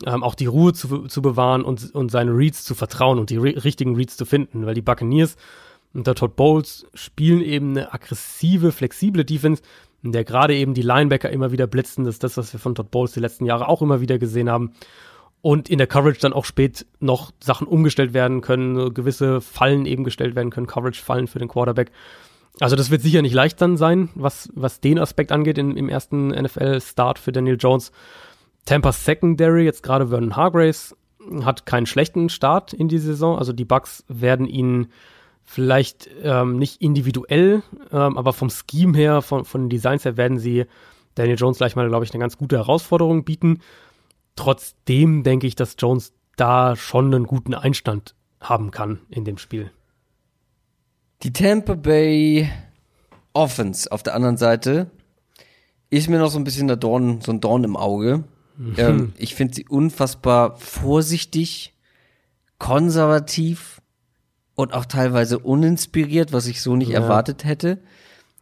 ähm, 0.06 0.22
auch 0.22 0.34
die 0.34 0.46
Ruhe 0.46 0.72
zu, 0.72 1.08
zu 1.08 1.22
bewahren 1.22 1.62
und, 1.62 1.94
und 1.94 2.10
seine 2.10 2.30
Reads 2.32 2.64
zu 2.64 2.74
vertrauen 2.74 3.18
und 3.18 3.30
die 3.30 3.38
richtigen 3.38 3.96
Reads 3.96 4.16
zu 4.16 4.24
finden, 4.24 4.64
weil 4.66 4.74
die 4.74 4.82
Buccaneers 4.82 5.36
und 5.92 6.06
der 6.06 6.14
Todd 6.14 6.36
Bowles 6.36 6.86
spielen 6.94 7.40
eben 7.40 7.70
eine 7.70 7.92
aggressive, 7.92 8.70
flexible 8.70 9.24
Defense, 9.24 9.62
in 10.02 10.12
der 10.12 10.24
gerade 10.24 10.54
eben 10.54 10.74
die 10.74 10.82
Linebacker 10.82 11.30
immer 11.30 11.50
wieder 11.50 11.66
blitzen. 11.66 12.04
Das 12.04 12.14
ist 12.14 12.24
das, 12.24 12.36
was 12.36 12.52
wir 12.52 12.60
von 12.60 12.74
Todd 12.74 12.90
Bowles 12.90 13.12
die 13.12 13.20
letzten 13.20 13.44
Jahre 13.44 13.68
auch 13.68 13.82
immer 13.82 14.00
wieder 14.00 14.18
gesehen 14.18 14.48
haben 14.48 14.72
und 15.42 15.68
in 15.68 15.78
der 15.78 15.86
Coverage 15.86 16.20
dann 16.20 16.32
auch 16.32 16.44
spät 16.44 16.86
noch 16.98 17.32
Sachen 17.40 17.66
umgestellt 17.66 18.12
werden 18.12 18.40
können, 18.40 18.92
gewisse 18.92 19.40
Fallen 19.40 19.86
eben 19.86 20.04
gestellt 20.04 20.34
werden 20.34 20.50
können, 20.50 20.66
Coverage-Fallen 20.66 21.26
für 21.26 21.38
den 21.38 21.48
Quarterback. 21.48 21.90
Also 22.58 22.76
das 22.76 22.90
wird 22.90 23.02
sicher 23.02 23.22
nicht 23.22 23.32
leicht 23.32 23.60
dann 23.60 23.76
sein, 23.76 24.10
was, 24.14 24.50
was 24.54 24.80
den 24.80 24.98
Aspekt 24.98 25.32
angeht 25.32 25.56
in, 25.56 25.76
im 25.76 25.88
ersten 25.88 26.28
NFL-Start 26.28 27.18
für 27.18 27.32
Daniel 27.32 27.56
Jones. 27.58 27.92
Tampa 28.66 28.92
Secondary, 28.92 29.64
jetzt 29.64 29.82
gerade 29.82 30.08
Vernon 30.08 30.36
Hargraves, 30.36 30.94
hat 31.42 31.64
keinen 31.64 31.86
schlechten 31.86 32.28
Start 32.28 32.72
in 32.72 32.88
die 32.88 32.98
Saison. 32.98 33.38
Also 33.38 33.52
die 33.52 33.64
Bucks 33.64 34.04
werden 34.08 34.46
ihn 34.46 34.88
vielleicht 35.44 36.10
ähm, 36.22 36.58
nicht 36.58 36.82
individuell, 36.82 37.62
ähm, 37.92 38.18
aber 38.18 38.32
vom 38.32 38.50
Scheme 38.50 38.96
her, 38.96 39.22
von, 39.22 39.44
von 39.44 39.62
den 39.62 39.70
Designs 39.70 40.04
her 40.04 40.16
werden 40.16 40.38
sie 40.38 40.66
Daniel 41.14 41.36
Jones 41.36 41.58
gleich 41.58 41.76
mal, 41.76 41.88
glaube 41.88 42.04
ich, 42.04 42.12
eine 42.12 42.20
ganz 42.20 42.36
gute 42.36 42.56
Herausforderung 42.56 43.24
bieten. 43.24 43.60
Trotzdem 44.40 45.22
denke 45.22 45.46
ich, 45.46 45.54
dass 45.54 45.76
Jones 45.78 46.14
da 46.36 46.74
schon 46.74 47.14
einen 47.14 47.26
guten 47.26 47.52
Einstand 47.52 48.14
haben 48.40 48.70
kann 48.70 49.00
in 49.10 49.26
dem 49.26 49.36
Spiel. 49.36 49.70
Die 51.22 51.30
Tampa 51.30 51.74
Bay 51.74 52.48
Offense 53.34 53.92
auf 53.92 54.02
der 54.02 54.14
anderen 54.14 54.38
Seite 54.38 54.90
ist 55.90 56.08
mir 56.08 56.18
noch 56.18 56.30
so 56.30 56.38
ein 56.38 56.44
bisschen 56.44 56.68
der 56.68 56.78
Dorn, 56.78 57.20
so 57.20 57.32
ein 57.32 57.42
Dorn 57.42 57.64
im 57.64 57.76
Auge. 57.76 58.24
Mhm. 58.56 58.74
Ähm, 58.78 59.12
ich 59.18 59.34
finde 59.34 59.56
sie 59.56 59.68
unfassbar 59.68 60.56
vorsichtig, 60.56 61.74
konservativ 62.58 63.82
und 64.54 64.72
auch 64.72 64.86
teilweise 64.86 65.38
uninspiriert, 65.38 66.32
was 66.32 66.46
ich 66.46 66.62
so 66.62 66.76
nicht 66.76 66.92
ja. 66.92 67.00
erwartet 67.00 67.44
hätte. 67.44 67.82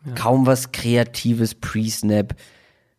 Ja. 0.06 0.12
Kaum 0.12 0.46
was 0.46 0.70
Kreatives 0.70 1.56
Pre-Snap, 1.56 2.36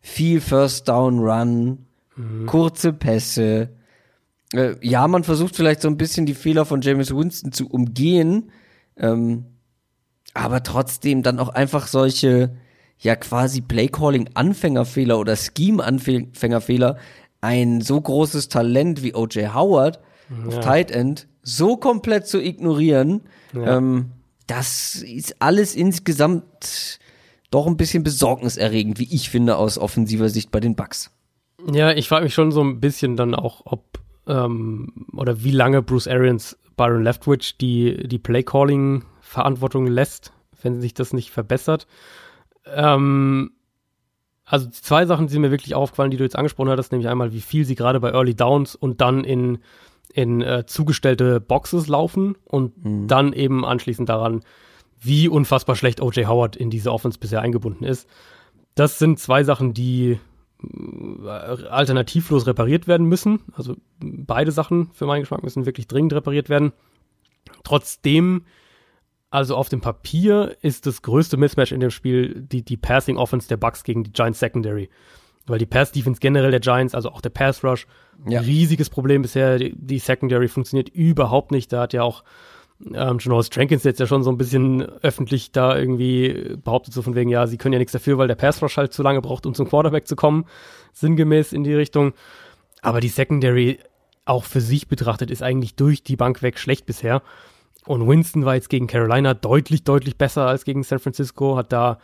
viel 0.02 0.42
First 0.42 0.86
Down 0.86 1.20
Run, 1.20 1.86
Mhm. 2.16 2.46
Kurze 2.46 2.92
Pässe. 2.92 3.70
Äh, 4.52 4.74
ja, 4.80 5.06
man 5.08 5.24
versucht 5.24 5.56
vielleicht 5.56 5.80
so 5.80 5.88
ein 5.88 5.96
bisschen 5.96 6.26
die 6.26 6.34
Fehler 6.34 6.64
von 6.64 6.80
James 6.80 7.14
Winston 7.14 7.52
zu 7.52 7.68
umgehen. 7.68 8.50
Ähm, 8.96 9.46
aber 10.34 10.62
trotzdem 10.62 11.22
dann 11.22 11.38
auch 11.38 11.48
einfach 11.48 11.86
solche, 11.86 12.56
ja, 12.98 13.16
quasi 13.16 13.60
Playcalling-Anfängerfehler 13.60 15.18
oder 15.18 15.36
Scheme-Anfängerfehler. 15.36 16.98
Ein 17.40 17.80
so 17.80 18.00
großes 18.00 18.48
Talent 18.48 19.02
wie 19.02 19.14
O.J. 19.14 19.54
Howard 19.54 20.00
ja. 20.28 20.46
auf 20.46 20.60
Tight 20.60 20.90
End 20.90 21.26
so 21.42 21.76
komplett 21.76 22.26
zu 22.26 22.40
ignorieren, 22.42 23.22
ja. 23.54 23.76
ähm, 23.76 24.10
das 24.46 24.96
ist 24.96 25.36
alles 25.40 25.74
insgesamt 25.74 26.98
doch 27.50 27.66
ein 27.66 27.76
bisschen 27.76 28.02
besorgniserregend, 28.02 28.98
wie 28.98 29.14
ich 29.14 29.30
finde, 29.30 29.56
aus 29.56 29.78
offensiver 29.78 30.28
Sicht 30.28 30.50
bei 30.50 30.60
den 30.60 30.74
Bucks. 30.76 31.10
Ja, 31.72 31.92
ich 31.92 32.08
frage 32.08 32.24
mich 32.24 32.34
schon 32.34 32.52
so 32.52 32.62
ein 32.62 32.80
bisschen 32.80 33.16
dann 33.16 33.34
auch, 33.34 33.62
ob 33.64 34.00
ähm, 34.26 35.06
oder 35.16 35.42
wie 35.42 35.50
lange 35.50 35.82
Bruce 35.82 36.08
Arians 36.08 36.58
Byron 36.76 37.02
Leftwich 37.02 37.58
die, 37.58 38.08
die 38.08 38.18
Play-Calling-Verantwortung 38.18 39.86
lässt, 39.86 40.32
wenn 40.62 40.80
sich 40.80 40.94
das 40.94 41.12
nicht 41.12 41.30
verbessert. 41.30 41.86
Ähm, 42.66 43.50
also 44.44 44.68
zwei 44.70 45.06
Sachen 45.06 45.28
sind 45.28 45.42
mir 45.42 45.50
wirklich 45.50 45.74
aufgefallen, 45.74 46.10
die 46.10 46.16
du 46.16 46.24
jetzt 46.24 46.36
angesprochen 46.36 46.70
hattest, 46.70 46.92
nämlich 46.92 47.08
einmal, 47.08 47.32
wie 47.32 47.40
viel 47.40 47.64
sie 47.64 47.74
gerade 47.74 48.00
bei 48.00 48.10
Early 48.12 48.34
Downs 48.34 48.74
und 48.74 49.00
dann 49.00 49.24
in, 49.24 49.58
in 50.12 50.40
äh, 50.40 50.64
zugestellte 50.66 51.40
Boxes 51.40 51.86
laufen 51.86 52.36
und 52.44 52.84
mhm. 52.84 53.06
dann 53.06 53.32
eben 53.32 53.64
anschließend 53.64 54.08
daran, 54.08 54.40
wie 55.00 55.28
unfassbar 55.28 55.76
schlecht 55.76 56.00
OJ 56.00 56.26
Howard 56.26 56.56
in 56.56 56.70
diese 56.70 56.92
Offense 56.92 57.18
bisher 57.18 57.42
eingebunden 57.42 57.84
ist. 57.84 58.08
Das 58.74 58.98
sind 58.98 59.18
zwei 59.18 59.44
Sachen, 59.44 59.74
die 59.74 60.18
alternativlos 61.26 62.46
repariert 62.46 62.86
werden 62.86 63.06
müssen. 63.06 63.40
Also 63.52 63.76
beide 64.00 64.52
Sachen 64.52 64.90
für 64.92 65.06
meinen 65.06 65.20
Geschmack 65.20 65.42
müssen 65.42 65.66
wirklich 65.66 65.86
dringend 65.86 66.12
repariert 66.12 66.48
werden. 66.48 66.72
Trotzdem, 67.64 68.44
also 69.30 69.56
auf 69.56 69.68
dem 69.68 69.80
Papier 69.80 70.56
ist 70.62 70.86
das 70.86 71.02
größte 71.02 71.36
Mismatch 71.36 71.72
in 71.72 71.80
dem 71.80 71.90
Spiel 71.90 72.40
die, 72.40 72.64
die 72.64 72.76
Passing 72.76 73.16
Offense 73.16 73.48
der 73.48 73.56
Bucks 73.56 73.84
gegen 73.84 74.04
die 74.04 74.12
Giants 74.12 74.40
Secondary. 74.40 74.90
Weil 75.46 75.58
die 75.58 75.66
Pass 75.66 75.90
Defense 75.90 76.20
generell 76.20 76.50
der 76.50 76.60
Giants, 76.60 76.94
also 76.94 77.10
auch 77.10 77.20
der 77.20 77.30
Pass 77.30 77.64
Rush, 77.64 77.86
ja. 78.28 78.40
riesiges 78.40 78.90
Problem 78.90 79.22
bisher. 79.22 79.58
Die, 79.58 79.74
die 79.74 79.98
Secondary 79.98 80.48
funktioniert 80.48 80.90
überhaupt 80.90 81.50
nicht. 81.50 81.72
Da 81.72 81.82
hat 81.82 81.92
ja 81.92 82.02
auch 82.02 82.22
ähm, 82.94 83.18
Janoris 83.20 83.50
Jenkins 83.52 83.84
jetzt 83.84 84.00
ja 84.00 84.06
schon 84.06 84.22
so 84.22 84.30
ein 84.30 84.38
bisschen 84.38 84.82
öffentlich 85.02 85.52
da 85.52 85.76
irgendwie 85.76 86.56
behauptet, 86.62 86.94
so 86.94 87.02
von 87.02 87.14
wegen, 87.14 87.30
ja, 87.30 87.46
sie 87.46 87.58
können 87.58 87.72
ja 87.72 87.78
nichts 87.78 87.92
dafür, 87.92 88.18
weil 88.18 88.28
der 88.28 88.34
Pass 88.34 88.62
Rush 88.62 88.76
halt 88.76 88.92
zu 88.92 89.02
lange 89.02 89.20
braucht, 89.20 89.46
um 89.46 89.54
zum 89.54 89.68
Quarterback 89.68 90.06
zu 90.06 90.16
kommen, 90.16 90.46
sinngemäß 90.92 91.52
in 91.52 91.64
die 91.64 91.74
Richtung. 91.74 92.12
Aber 92.82 93.00
die 93.00 93.08
Secondary, 93.08 93.78
auch 94.24 94.44
für 94.44 94.60
sich 94.60 94.88
betrachtet, 94.88 95.30
ist 95.30 95.42
eigentlich 95.42 95.74
durch 95.74 96.02
die 96.02 96.16
Bank 96.16 96.42
weg 96.42 96.58
schlecht 96.58 96.86
bisher. 96.86 97.22
Und 97.86 98.06
Winston 98.06 98.44
war 98.44 98.54
jetzt 98.54 98.68
gegen 98.68 98.86
Carolina 98.86 99.34
deutlich, 99.34 99.84
deutlich 99.84 100.16
besser 100.16 100.46
als 100.46 100.64
gegen 100.64 100.82
San 100.82 100.98
Francisco, 100.98 101.56
hat 101.56 101.72
da 101.72 101.98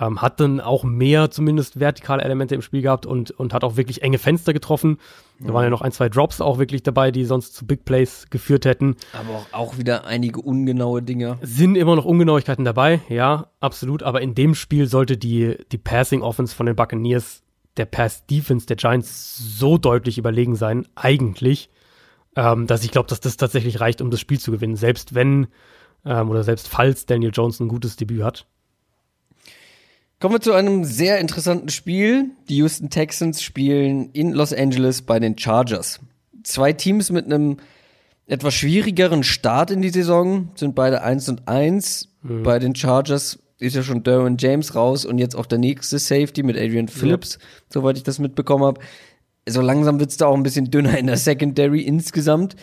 ähm, 0.00 0.20
hat 0.20 0.40
dann 0.40 0.60
auch 0.60 0.84
mehr 0.84 1.30
zumindest 1.30 1.80
vertikale 1.80 2.22
Elemente 2.22 2.54
im 2.54 2.62
Spiel 2.62 2.82
gehabt 2.82 3.06
und, 3.06 3.30
und 3.30 3.54
hat 3.54 3.64
auch 3.64 3.76
wirklich 3.76 4.02
enge 4.02 4.18
Fenster 4.18 4.52
getroffen. 4.52 4.98
Da 5.40 5.54
waren 5.54 5.64
ja 5.64 5.70
noch 5.70 5.82
ein, 5.82 5.92
zwei 5.92 6.08
Drops 6.08 6.40
auch 6.40 6.58
wirklich 6.58 6.82
dabei, 6.82 7.10
die 7.10 7.24
sonst 7.24 7.54
zu 7.54 7.66
Big 7.66 7.84
Plays 7.84 8.26
geführt 8.28 8.64
hätten. 8.64 8.96
Aber 9.12 9.36
auch, 9.36 9.46
auch 9.52 9.78
wieder 9.78 10.04
einige 10.04 10.40
ungenaue 10.40 11.02
Dinge. 11.02 11.38
Sind 11.42 11.76
immer 11.76 11.94
noch 11.94 12.04
Ungenauigkeiten 12.04 12.64
dabei, 12.64 13.00
ja, 13.08 13.46
absolut. 13.60 14.02
Aber 14.02 14.20
in 14.20 14.34
dem 14.34 14.54
Spiel 14.54 14.86
sollte 14.86 15.16
die, 15.16 15.56
die 15.70 15.78
Passing 15.78 16.22
Offense 16.22 16.54
von 16.54 16.66
den 16.66 16.76
Buccaneers 16.76 17.42
der 17.76 17.86
Pass 17.86 18.26
Defense 18.26 18.66
der 18.66 18.76
Giants 18.76 19.36
so 19.58 19.78
deutlich 19.78 20.18
überlegen 20.18 20.56
sein, 20.56 20.88
eigentlich, 20.96 21.70
ähm, 22.34 22.66
dass 22.66 22.82
ich 22.82 22.90
glaube, 22.90 23.08
dass 23.08 23.20
das 23.20 23.36
tatsächlich 23.36 23.80
reicht, 23.80 24.00
um 24.00 24.10
das 24.10 24.18
Spiel 24.18 24.40
zu 24.40 24.50
gewinnen. 24.50 24.74
Selbst 24.74 25.14
wenn 25.14 25.46
ähm, 26.04 26.30
oder 26.30 26.42
selbst 26.42 26.68
falls 26.68 27.06
Daniel 27.06 27.32
Jones 27.32 27.60
ein 27.60 27.68
gutes 27.68 27.96
Debüt 27.96 28.22
hat. 28.22 28.46
Kommen 30.20 30.34
wir 30.34 30.40
zu 30.40 30.52
einem 30.52 30.84
sehr 30.84 31.20
interessanten 31.20 31.68
Spiel. 31.68 32.30
Die 32.48 32.56
Houston 32.56 32.90
Texans 32.90 33.40
spielen 33.40 34.10
in 34.12 34.32
Los 34.32 34.52
Angeles 34.52 35.02
bei 35.02 35.20
den 35.20 35.38
Chargers. 35.38 36.00
zwei 36.42 36.72
Teams 36.72 37.10
mit 37.10 37.26
einem 37.26 37.58
etwas 38.26 38.54
schwierigeren 38.54 39.22
Start 39.22 39.70
in 39.70 39.80
die 39.80 39.90
Saison, 39.90 40.50
sind 40.56 40.74
beide 40.74 41.02
1 41.02 41.28
und 41.28 41.46
1. 41.46 42.08
Mhm. 42.22 42.42
Bei 42.42 42.58
den 42.58 42.74
Chargers 42.74 43.38
ist 43.58 43.76
ja 43.76 43.82
schon 43.82 44.02
Derwin 44.02 44.36
James 44.38 44.74
raus 44.74 45.04
und 45.04 45.18
jetzt 45.18 45.36
auch 45.36 45.46
der 45.46 45.58
nächste 45.58 45.98
Safety 45.98 46.42
mit 46.42 46.56
Adrian 46.56 46.88
Phillips, 46.88 47.34
ja. 47.34 47.46
soweit 47.72 47.96
ich 47.96 48.02
das 48.02 48.18
mitbekommen 48.18 48.64
habe. 48.64 48.80
So 49.48 49.60
langsam 49.60 50.00
wird's 50.00 50.16
da 50.16 50.26
auch 50.26 50.36
ein 50.36 50.42
bisschen 50.42 50.70
dünner 50.70 50.98
in 50.98 51.06
der 51.06 51.16
Secondary 51.16 51.82
insgesamt. 51.82 52.56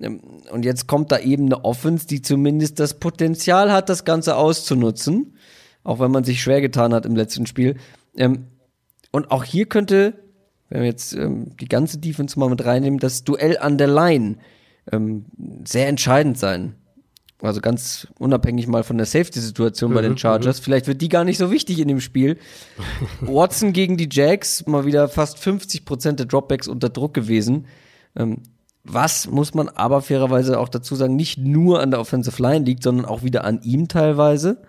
Ähm, 0.00 0.20
und 0.50 0.64
jetzt 0.64 0.86
kommt 0.86 1.12
da 1.12 1.18
eben 1.18 1.44
eine 1.44 1.64
Offense, 1.64 2.06
die 2.06 2.22
zumindest 2.22 2.80
das 2.80 2.94
Potenzial 2.94 3.70
hat, 3.70 3.90
das 3.90 4.04
Ganze 4.04 4.36
auszunutzen. 4.36 5.34
Auch 5.84 6.00
wenn 6.00 6.10
man 6.10 6.24
sich 6.24 6.42
schwer 6.42 6.60
getan 6.60 6.94
hat 6.94 7.06
im 7.06 7.16
letzten 7.16 7.46
Spiel. 7.46 7.76
Ähm, 8.16 8.46
und 9.10 9.30
auch 9.30 9.44
hier 9.44 9.66
könnte, 9.66 10.14
wenn 10.68 10.80
wir 10.80 10.88
jetzt 10.88 11.12
ähm, 11.12 11.56
die 11.56 11.68
ganze 11.68 11.98
Defense 11.98 12.38
mal 12.38 12.48
mit 12.48 12.64
reinnehmen, 12.64 12.98
das 12.98 13.24
Duell 13.24 13.58
an 13.58 13.78
der 13.78 13.88
Line 13.88 14.36
sehr 15.64 15.86
entscheidend 15.86 16.38
sein. 16.38 16.74
Also 17.40 17.60
ganz 17.60 18.08
unabhängig 18.18 18.66
mal 18.66 18.82
von 18.82 18.96
der 18.96 19.06
Safety-Situation 19.06 19.90
mhm, 19.90 19.94
bei 19.94 20.02
den 20.02 20.12
mhm, 20.12 20.18
Chargers. 20.18 20.60
Mhm. 20.60 20.64
Vielleicht 20.64 20.86
wird 20.88 21.00
die 21.00 21.08
gar 21.08 21.24
nicht 21.24 21.38
so 21.38 21.52
wichtig 21.52 21.78
in 21.78 21.86
dem 21.86 22.00
Spiel. 22.00 22.36
Watson 23.20 23.72
gegen 23.72 23.96
die 23.96 24.08
Jags, 24.10 24.66
mal 24.66 24.84
wieder 24.84 25.08
fast 25.08 25.38
50 25.38 25.84
Prozent 25.84 26.18
der 26.18 26.26
Dropbacks 26.26 26.66
unter 26.66 26.88
Druck 26.88 27.14
gewesen. 27.14 27.66
Was 28.84 29.28
muss 29.28 29.54
man 29.54 29.68
aber 29.68 30.02
fairerweise 30.02 30.58
auch 30.58 30.68
dazu 30.68 30.94
sagen, 30.94 31.16
nicht 31.16 31.38
nur 31.38 31.80
an 31.80 31.90
der 31.90 32.00
Offensive 32.00 32.40
Line 32.42 32.64
liegt, 32.64 32.82
sondern 32.82 33.06
auch 33.06 33.22
wieder 33.22 33.44
an 33.44 33.60
ihm 33.62 33.88
teilweise. 33.88 34.62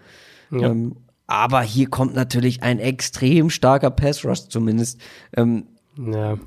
Ja. 0.52 0.70
Ähm, 0.70 0.96
aber 1.28 1.62
hier 1.62 1.90
kommt 1.90 2.16
natürlich 2.16 2.64
ein 2.64 2.80
extrem 2.80 3.50
starker 3.50 3.90
Pass 3.90 4.26
Rush 4.26 4.50
zumindest. 4.50 5.00
Ähm, 5.36 5.66
ja. 5.98 6.38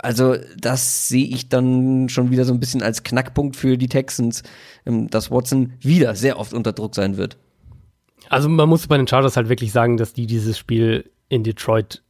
Also 0.00 0.36
das 0.58 1.08
sehe 1.08 1.26
ich 1.26 1.48
dann 1.48 2.08
schon 2.08 2.30
wieder 2.30 2.44
so 2.44 2.52
ein 2.52 2.60
bisschen 2.60 2.82
als 2.82 3.02
Knackpunkt 3.02 3.56
für 3.56 3.78
die 3.78 3.88
Texans, 3.88 4.42
ähm, 4.84 5.08
dass 5.08 5.30
Watson 5.30 5.72
wieder 5.80 6.14
sehr 6.14 6.38
oft 6.38 6.52
unter 6.52 6.72
Druck 6.72 6.94
sein 6.94 7.16
wird. 7.16 7.38
Also 8.28 8.48
man 8.48 8.68
muss 8.68 8.86
bei 8.86 8.96
den 8.96 9.08
Chargers 9.08 9.36
halt 9.36 9.48
wirklich 9.48 9.72
sagen, 9.72 9.96
dass 9.96 10.12
die 10.12 10.26
dieses 10.26 10.58
Spiel 10.58 11.10
in 11.28 11.42
Detroit 11.42 12.02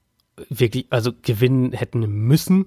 wirklich, 0.48 0.86
also 0.90 1.12
gewinnen 1.22 1.72
hätten 1.72 2.00
müssen. 2.00 2.66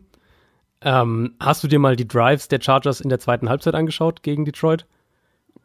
Ähm, 0.81 1.35
hast 1.39 1.63
du 1.63 1.67
dir 1.67 1.79
mal 1.79 1.95
die 1.95 2.07
Drives 2.07 2.47
der 2.47 2.61
Chargers 2.61 3.01
in 3.01 3.09
der 3.09 3.19
zweiten 3.19 3.49
Halbzeit 3.49 3.75
angeschaut 3.75 4.23
gegen 4.23 4.45
Detroit? 4.45 4.85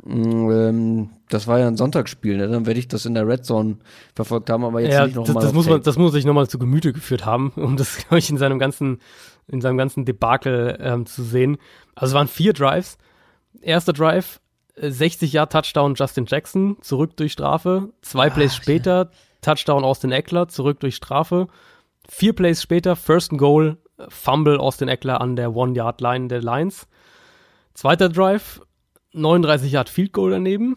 Mm, 0.06 0.50
ähm, 0.52 1.10
das 1.28 1.48
war 1.48 1.58
ja 1.58 1.66
ein 1.66 1.76
Sonntagsspiel, 1.76 2.36
ne? 2.36 2.46
dann 2.46 2.64
werde 2.64 2.78
ich 2.78 2.86
das 2.86 3.06
in 3.06 3.14
der 3.14 3.26
Red 3.26 3.44
Zone 3.44 3.78
verfolgt 4.14 4.48
haben, 4.50 4.64
aber 4.64 4.80
jetzt 4.80 4.94
ja, 4.94 5.06
nicht 5.06 5.16
nochmal. 5.16 5.34
Das, 5.34 5.44
das, 5.44 5.52
muss 5.52 5.68
man, 5.68 5.82
das 5.82 5.98
muss 5.98 6.14
ich 6.14 6.24
nochmal 6.24 6.46
zu 6.46 6.60
Gemüte 6.60 6.92
geführt 6.92 7.26
haben, 7.26 7.50
um 7.56 7.76
das, 7.76 7.96
glaube 7.96 8.18
ich, 8.18 8.30
in 8.30 8.38
seinem 8.38 8.60
ganzen, 8.60 9.00
in 9.48 9.60
seinem 9.60 9.76
ganzen 9.76 10.04
Debakel 10.04 10.78
ähm, 10.80 11.06
zu 11.06 11.24
sehen. 11.24 11.58
Also 11.96 12.12
es 12.12 12.14
waren 12.14 12.28
vier 12.28 12.52
Drives. 12.52 12.98
Erster 13.60 13.92
Drive, 13.92 14.40
60 14.76 15.32
Yard 15.32 15.50
Touchdown 15.50 15.94
Justin 15.96 16.26
Jackson, 16.28 16.76
zurück 16.82 17.16
durch 17.16 17.32
Strafe. 17.32 17.90
Zwei 18.02 18.28
Ach, 18.30 18.34
Plays 18.34 18.54
später. 18.54 19.10
Touchdown 19.40 19.82
Austin 19.82 20.12
Eckler, 20.12 20.46
zurück 20.46 20.78
durch 20.80 20.94
Strafe. 20.94 21.48
Vier 22.08 22.32
Plays 22.32 22.62
später, 22.62 22.94
First 22.94 23.32
and 23.32 23.40
Goal, 23.40 23.78
Fumble 24.08 24.58
Austin 24.58 24.88
Eckler 24.88 25.20
an 25.20 25.34
der 25.34 25.56
One-Yard-Line 25.56 26.28
der 26.28 26.42
Lions. 26.42 26.86
Zweiter 27.74 28.08
Drive, 28.08 28.60
39 29.12 29.72
Yard 29.72 29.88
Field 29.88 30.12
Goal 30.12 30.30
daneben. 30.30 30.76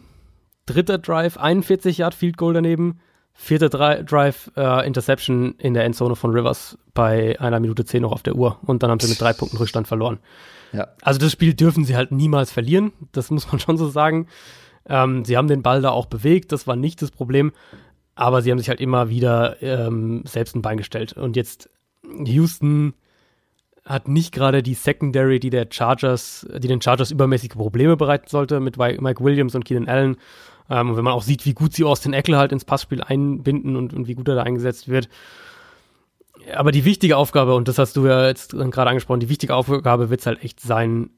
Dritter 0.65 0.97
Drive, 0.97 1.37
41 1.37 1.97
Yard 1.97 2.13
Field 2.13 2.37
Goal 2.37 2.53
daneben. 2.53 2.99
Vierter 3.33 3.69
Dri 3.69 4.03
Drive, 4.03 4.51
äh, 4.57 4.85
Interception 4.85 5.55
in 5.57 5.73
der 5.73 5.85
Endzone 5.85 6.17
von 6.17 6.31
Rivers 6.31 6.77
bei 6.93 7.39
einer 7.39 7.61
Minute 7.61 7.85
10 7.85 8.01
noch 8.01 8.11
auf 8.11 8.21
der 8.21 8.35
Uhr. 8.35 8.59
Und 8.63 8.83
dann 8.83 8.91
haben 8.91 8.99
sie 8.99 9.07
mit 9.07 9.21
drei 9.21 9.31
Punkten 9.31 9.57
Rückstand 9.57 9.87
verloren. 9.87 10.19
Ja. 10.73 10.89
Also 11.01 11.19
das 11.19 11.31
Spiel 11.31 11.53
dürfen 11.53 11.85
sie 11.85 11.95
halt 11.95 12.11
niemals 12.11 12.51
verlieren. 12.51 12.91
Das 13.13 13.31
muss 13.31 13.49
man 13.49 13.59
schon 13.59 13.77
so 13.77 13.87
sagen. 13.87 14.27
Ähm, 14.87 15.23
sie 15.23 15.37
haben 15.37 15.47
den 15.47 15.61
Ball 15.63 15.81
da 15.81 15.91
auch 15.91 16.07
bewegt. 16.07 16.51
Das 16.51 16.67
war 16.67 16.75
nicht 16.75 17.01
das 17.01 17.11
Problem. 17.11 17.53
Aber 18.13 18.41
sie 18.41 18.51
haben 18.51 18.59
sich 18.59 18.67
halt 18.67 18.81
immer 18.81 19.09
wieder 19.09 19.61
ähm, 19.63 20.23
selbst 20.25 20.55
ein 20.55 20.61
Bein 20.61 20.77
gestellt. 20.77 21.13
Und 21.13 21.37
jetzt 21.37 21.69
Houston 22.25 22.93
hat 23.89 24.07
nicht 24.07 24.31
gerade 24.31 24.61
die 24.61 24.75
Secondary, 24.75 25.39
die 25.39 25.49
der 25.49 25.67
Chargers, 25.69 26.47
die 26.57 26.67
den 26.67 26.81
Chargers 26.81 27.09
übermäßige 27.09 27.49
Probleme 27.49 27.97
bereiten 27.97 28.27
sollte 28.29 28.59
mit 28.59 28.77
Mike 28.77 29.23
Williams 29.23 29.55
und 29.55 29.65
Keenan 29.65 29.89
Allen. 29.89 30.17
Ähm, 30.69 30.91
und 30.91 30.97
wenn 30.97 31.03
man 31.03 31.13
auch 31.13 31.23
sieht, 31.23 31.45
wie 31.47 31.55
gut 31.55 31.73
sie 31.73 31.83
Austin 31.83 32.13
Eckler 32.13 32.37
halt 32.37 32.51
ins 32.51 32.65
Passspiel 32.65 33.01
einbinden 33.01 33.75
und, 33.75 33.93
und 33.93 34.07
wie 34.07 34.13
gut 34.13 34.27
er 34.27 34.35
da 34.35 34.43
eingesetzt 34.43 34.89
wird. 34.89 35.09
Aber 36.55 36.71
die 36.71 36.85
wichtige 36.85 37.17
Aufgabe, 37.17 37.55
und 37.55 37.67
das 37.67 37.79
hast 37.79 37.97
du 37.97 38.05
ja 38.05 38.27
jetzt 38.27 38.51
gerade 38.51 38.89
angesprochen, 38.89 39.19
die 39.19 39.29
wichtige 39.29 39.55
Aufgabe 39.55 40.11
wird 40.11 40.19
es 40.19 40.27
halt 40.27 40.43
echt 40.43 40.59
sein, 40.59 41.09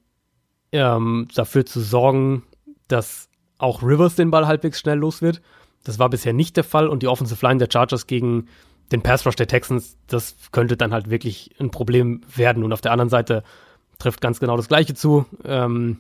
ähm, 0.72 1.28
dafür 1.36 1.66
zu 1.66 1.82
sorgen, 1.82 2.44
dass 2.88 3.30
auch 3.58 3.84
Rivers 3.84 4.16
den 4.16 4.32
Ball 4.32 4.48
halbwegs 4.48 4.80
schnell 4.80 4.98
los 4.98 5.22
wird. 5.22 5.42
Das 5.84 6.00
war 6.00 6.10
bisher 6.10 6.32
nicht 6.32 6.56
der 6.56 6.64
Fall 6.64 6.88
und 6.88 7.04
die 7.04 7.08
Offensive 7.08 7.46
Line 7.46 7.60
der 7.60 7.68
Chargers 7.70 8.08
gegen 8.08 8.48
den 8.92 9.02
Pass 9.02 9.26
Rush 9.26 9.36
der 9.36 9.48
Texans, 9.48 9.98
das 10.08 10.36
könnte 10.52 10.76
dann 10.76 10.94
halt 10.94 11.10
wirklich 11.10 11.56
ein 11.60 11.72
Problem 11.72 12.22
werden. 12.36 12.64
Und 12.64 12.74
auf 12.74 12.82
der 12.82 12.92
anderen 12.92 13.10
Seite 13.10 13.44
trifft 14.00 14.22
ganz 14.22 14.40
genau 14.40 14.58
das 14.58 14.68
Gleiche 14.68 14.94
zu. 14.94 15.26
Ähm, 15.46 16.00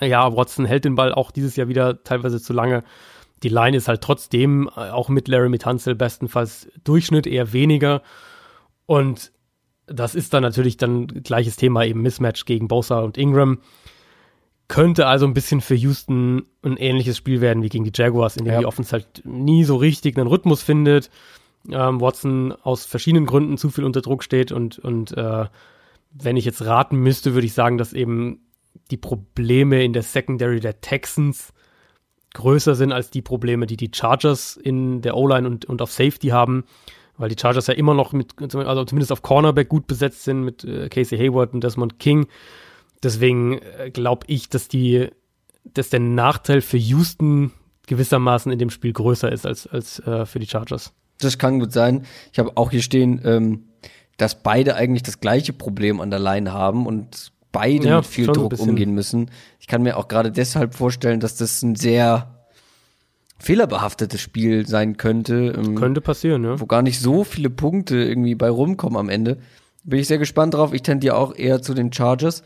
ja, 0.00 0.34
Watson 0.34 0.64
hält 0.64 0.84
den 0.84 0.94
Ball 0.94 1.12
auch 1.12 1.30
dieses 1.30 1.56
Jahr 1.56 1.68
wieder 1.68 2.02
teilweise 2.04 2.40
zu 2.40 2.52
lange. 2.52 2.84
Die 3.42 3.48
Line 3.48 3.76
ist 3.76 3.88
halt 3.88 4.02
trotzdem 4.02 4.70
äh, 4.76 4.90
auch 4.90 5.08
mit 5.08 5.26
Larry 5.28 5.48
Mitanzel 5.48 5.94
bestenfalls 5.94 6.68
Durchschnitt, 6.84 7.26
eher 7.26 7.52
weniger. 7.52 8.02
Und 8.86 9.32
das 9.86 10.14
ist 10.14 10.32
dann 10.32 10.42
natürlich 10.42 10.76
dann 10.76 11.08
gleiches 11.08 11.56
Thema, 11.56 11.84
eben 11.84 12.02
Mismatch 12.02 12.44
gegen 12.44 12.68
Bosa 12.68 13.00
und 13.00 13.18
Ingram. 13.18 13.58
Könnte 14.68 15.06
also 15.06 15.26
ein 15.26 15.34
bisschen 15.34 15.60
für 15.60 15.74
Houston 15.74 16.46
ein 16.62 16.76
ähnliches 16.76 17.16
Spiel 17.16 17.40
werden 17.40 17.62
wie 17.62 17.68
gegen 17.68 17.84
die 17.84 17.92
Jaguars, 17.92 18.36
in 18.36 18.44
dem 18.44 18.54
ja. 18.54 18.60
die 18.60 18.66
Offense 18.66 18.92
halt 18.92 19.22
nie 19.24 19.64
so 19.64 19.76
richtig 19.76 20.16
einen 20.16 20.28
Rhythmus 20.28 20.62
findet 20.62 21.10
ähm, 21.70 22.00
Watson 22.00 22.52
aus 22.52 22.84
verschiedenen 22.84 23.26
Gründen 23.26 23.56
zu 23.56 23.70
viel 23.70 23.84
unter 23.84 24.02
Druck 24.02 24.22
steht 24.22 24.52
und, 24.52 24.78
und 24.78 25.16
äh, 25.16 25.46
wenn 26.10 26.36
ich 26.36 26.44
jetzt 26.44 26.64
raten 26.64 26.96
müsste, 26.96 27.34
würde 27.34 27.46
ich 27.46 27.54
sagen, 27.54 27.78
dass 27.78 27.92
eben 27.92 28.40
die 28.90 28.96
Probleme 28.96 29.84
in 29.84 29.92
der 29.92 30.02
Secondary 30.02 30.60
der 30.60 30.80
Texans 30.80 31.52
größer 32.34 32.74
sind 32.74 32.92
als 32.92 33.10
die 33.10 33.22
Probleme, 33.22 33.66
die 33.66 33.76
die 33.76 33.90
Chargers 33.94 34.56
in 34.56 35.02
der 35.02 35.16
O-Line 35.16 35.46
und, 35.46 35.64
und 35.66 35.82
auf 35.82 35.92
Safety 35.92 36.28
haben, 36.28 36.64
weil 37.16 37.28
die 37.28 37.40
Chargers 37.40 37.66
ja 37.66 37.74
immer 37.74 37.94
noch 37.94 38.12
mit, 38.12 38.34
also 38.40 38.84
zumindest 38.84 39.12
auf 39.12 39.22
Cornerback 39.22 39.68
gut 39.68 39.86
besetzt 39.86 40.24
sind 40.24 40.42
mit 40.42 40.64
äh, 40.64 40.88
Casey 40.88 41.18
Hayward 41.18 41.52
und 41.54 41.62
Desmond 41.62 41.98
King. 41.98 42.26
Deswegen 43.02 43.58
äh, 43.58 43.90
glaube 43.90 44.26
ich, 44.28 44.48
dass 44.48 44.68
die, 44.68 45.08
dass 45.64 45.90
der 45.90 46.00
Nachteil 46.00 46.60
für 46.60 46.78
Houston 46.78 47.52
gewissermaßen 47.86 48.50
in 48.50 48.58
dem 48.58 48.70
Spiel 48.70 48.92
größer 48.92 49.30
ist 49.30 49.46
als, 49.46 49.66
als 49.66 49.98
äh, 50.00 50.24
für 50.24 50.38
die 50.38 50.46
Chargers. 50.46 50.94
Das 51.24 51.38
kann 51.38 51.60
gut 51.60 51.72
sein. 51.72 52.04
Ich 52.32 52.38
habe 52.38 52.52
auch 52.56 52.70
hier 52.70 52.82
stehen, 52.82 53.20
ähm, 53.24 53.64
dass 54.16 54.42
beide 54.42 54.76
eigentlich 54.76 55.02
das 55.02 55.20
gleiche 55.20 55.52
Problem 55.52 56.00
an 56.00 56.10
der 56.10 56.20
Line 56.20 56.52
haben 56.52 56.86
und 56.86 57.32
beide 57.50 57.88
ja, 57.88 57.96
mit 57.98 58.06
viel 58.06 58.26
Druck 58.26 58.58
umgehen 58.58 58.94
müssen. 58.94 59.30
Ich 59.60 59.66
kann 59.66 59.82
mir 59.82 59.96
auch 59.96 60.08
gerade 60.08 60.32
deshalb 60.32 60.74
vorstellen, 60.74 61.20
dass 61.20 61.36
das 61.36 61.62
ein 61.62 61.76
sehr 61.76 62.44
fehlerbehaftetes 63.38 64.20
Spiel 64.20 64.66
sein 64.66 64.96
könnte. 64.96 65.54
Ähm, 65.56 65.74
könnte 65.74 66.00
passieren, 66.00 66.44
ja. 66.44 66.60
Wo 66.60 66.66
gar 66.66 66.82
nicht 66.82 67.00
so 67.00 67.24
viele 67.24 67.50
Punkte 67.50 67.96
irgendwie 67.96 68.34
bei 68.34 68.48
rumkommen 68.48 68.96
am 68.96 69.08
Ende. 69.08 69.38
Bin 69.84 69.98
ich 69.98 70.06
sehr 70.06 70.18
gespannt 70.18 70.54
drauf. 70.54 70.72
Ich 70.72 70.82
tendiere 70.82 71.16
auch 71.16 71.34
eher 71.34 71.60
zu 71.60 71.74
den 71.74 71.92
Chargers. 71.92 72.42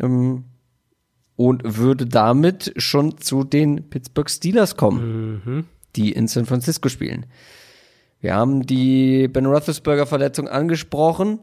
Ähm, 0.00 0.44
und 1.36 1.62
würde 1.78 2.06
damit 2.06 2.72
schon 2.76 3.18
zu 3.18 3.44
den 3.44 3.88
Pittsburgh 3.88 4.30
Steelers 4.30 4.76
kommen, 4.76 5.42
mhm. 5.44 5.64
die 5.96 6.12
in 6.12 6.28
San 6.28 6.46
Francisco 6.46 6.88
spielen. 6.88 7.26
Wir 8.22 8.36
haben 8.36 8.64
die 8.64 9.26
Ben 9.28 9.46
Roethlisberger 9.46 10.06
Verletzung 10.06 10.48
angesprochen. 10.48 11.40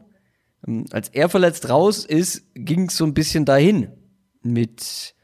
Ähm, 0.66 0.86
als 0.90 1.10
er 1.10 1.28
verletzt 1.28 1.68
raus 1.68 2.04
ist, 2.04 2.42
ging 2.54 2.88
es 2.88 2.96
so 2.96 3.04
ein 3.04 3.14
bisschen 3.14 3.44
dahin 3.44 3.88
mit 4.42 5.14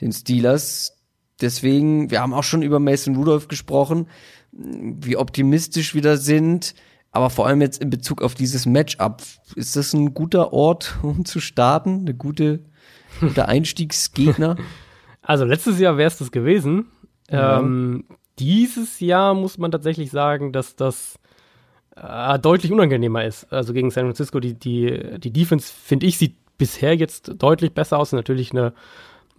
den 0.00 0.12
Steelers. 0.12 0.98
Deswegen, 1.40 2.10
wir 2.10 2.20
haben 2.20 2.34
auch 2.34 2.42
schon 2.42 2.62
über 2.62 2.80
Mason 2.80 3.14
Rudolph 3.14 3.46
gesprochen, 3.46 4.08
wie 4.50 5.16
optimistisch 5.16 5.94
wir 5.94 6.02
da 6.02 6.16
sind. 6.16 6.74
Aber 7.12 7.30
vor 7.30 7.46
allem 7.46 7.60
jetzt 7.60 7.80
in 7.80 7.90
Bezug 7.90 8.20
auf 8.20 8.34
dieses 8.34 8.66
Matchup, 8.66 9.22
ist 9.54 9.76
das 9.76 9.92
ein 9.92 10.14
guter 10.14 10.52
Ort, 10.52 10.98
um 11.02 11.24
zu 11.24 11.38
starten? 11.38 12.00
Eine 12.00 12.14
gute, 12.14 12.64
guter 13.20 13.48
Einstiegsgegner? 13.48 14.56
Also 15.26 15.46
letztes 15.46 15.78
Jahr 15.78 15.96
wäre 15.96 16.08
es 16.08 16.18
das 16.18 16.30
gewesen. 16.30 16.88
Ja. 17.30 17.58
Ähm, 17.58 18.04
dieses 18.38 19.00
Jahr 19.00 19.34
muss 19.34 19.58
man 19.58 19.70
tatsächlich 19.70 20.10
sagen, 20.10 20.52
dass 20.52 20.76
das 20.76 21.18
äh, 21.96 22.38
deutlich 22.38 22.72
unangenehmer 22.72 23.24
ist. 23.24 23.52
Also 23.52 23.72
gegen 23.72 23.90
San 23.90 24.04
Francisco, 24.04 24.40
die, 24.40 24.54
die, 24.54 25.18
die 25.18 25.32
Defense, 25.32 25.72
finde 25.72 26.06
ich, 26.06 26.18
sieht 26.18 26.36
bisher 26.58 26.94
jetzt 26.94 27.32
deutlich 27.38 27.72
besser 27.72 27.98
aus. 27.98 28.12
Natürlich 28.12 28.52
eine, 28.52 28.72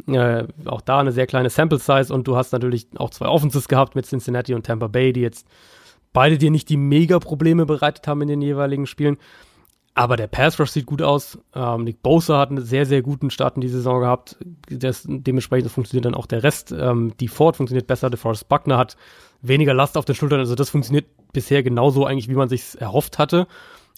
äh, 0.08 0.46
auch 0.66 0.82
da 0.82 1.00
eine 1.00 1.12
sehr 1.12 1.28
kleine 1.28 1.50
Sample 1.50 1.80
Size 1.80 2.14
und 2.14 2.28
du 2.28 2.36
hast 2.36 2.52
natürlich 2.52 2.88
auch 2.98 3.10
zwei 3.10 3.28
Offenses 3.28 3.68
gehabt 3.68 3.96
mit 3.96 4.06
Cincinnati 4.06 4.54
und 4.54 4.66
Tampa 4.66 4.88
Bay, 4.88 5.14
die 5.14 5.22
jetzt 5.22 5.48
beide 6.14 6.38
dir 6.38 6.52
nicht 6.52 6.70
die 6.70 6.78
Mega-Probleme 6.78 7.66
bereitet 7.66 8.08
haben 8.08 8.22
in 8.22 8.30
den 8.30 8.42
jeweiligen 8.42 8.88
Spielen. 8.88 9.18
Aber 9.98 10.18
der 10.18 10.28
Pass 10.28 10.60
Rush 10.60 10.72
sieht 10.72 10.86
gut 10.86 11.02
aus. 11.02 11.40
Ähm, 11.56 11.86
Nick 11.86 12.04
Bosa 12.04 12.38
hat 12.38 12.50
einen 12.50 12.64
sehr, 12.64 12.86
sehr 12.86 13.02
guten 13.02 13.30
Start 13.30 13.56
in 13.56 13.62
die 13.62 13.70
Saison 13.70 14.02
gehabt. 14.02 14.38
Das, 14.70 15.04
dementsprechend 15.08 15.72
funktioniert 15.72 16.04
dann 16.04 16.16
auch 16.16 16.26
der 16.26 16.44
Rest. 16.44 16.74
Ähm, 16.78 17.14
die 17.22 17.30
Ford 17.30 17.56
funktioniert 17.56 17.88
besser. 17.88 18.10
Der 18.10 18.20
Forrest 18.20 18.50
Buckner 18.50 18.78
hat 18.78 18.98
weniger 19.42 19.74
Last 19.74 19.98
auf 19.98 20.04
den 20.04 20.14
Schultern. 20.14 20.40
Also 20.40 20.54
das 20.54 20.70
funktioniert 20.70 21.06
bisher 21.32 21.64
genauso 21.64 22.06
eigentlich, 22.06 22.28
wie 22.28 22.36
man 22.36 22.50
sich 22.50 22.80
erhofft 22.80 23.18
hatte. 23.18 23.48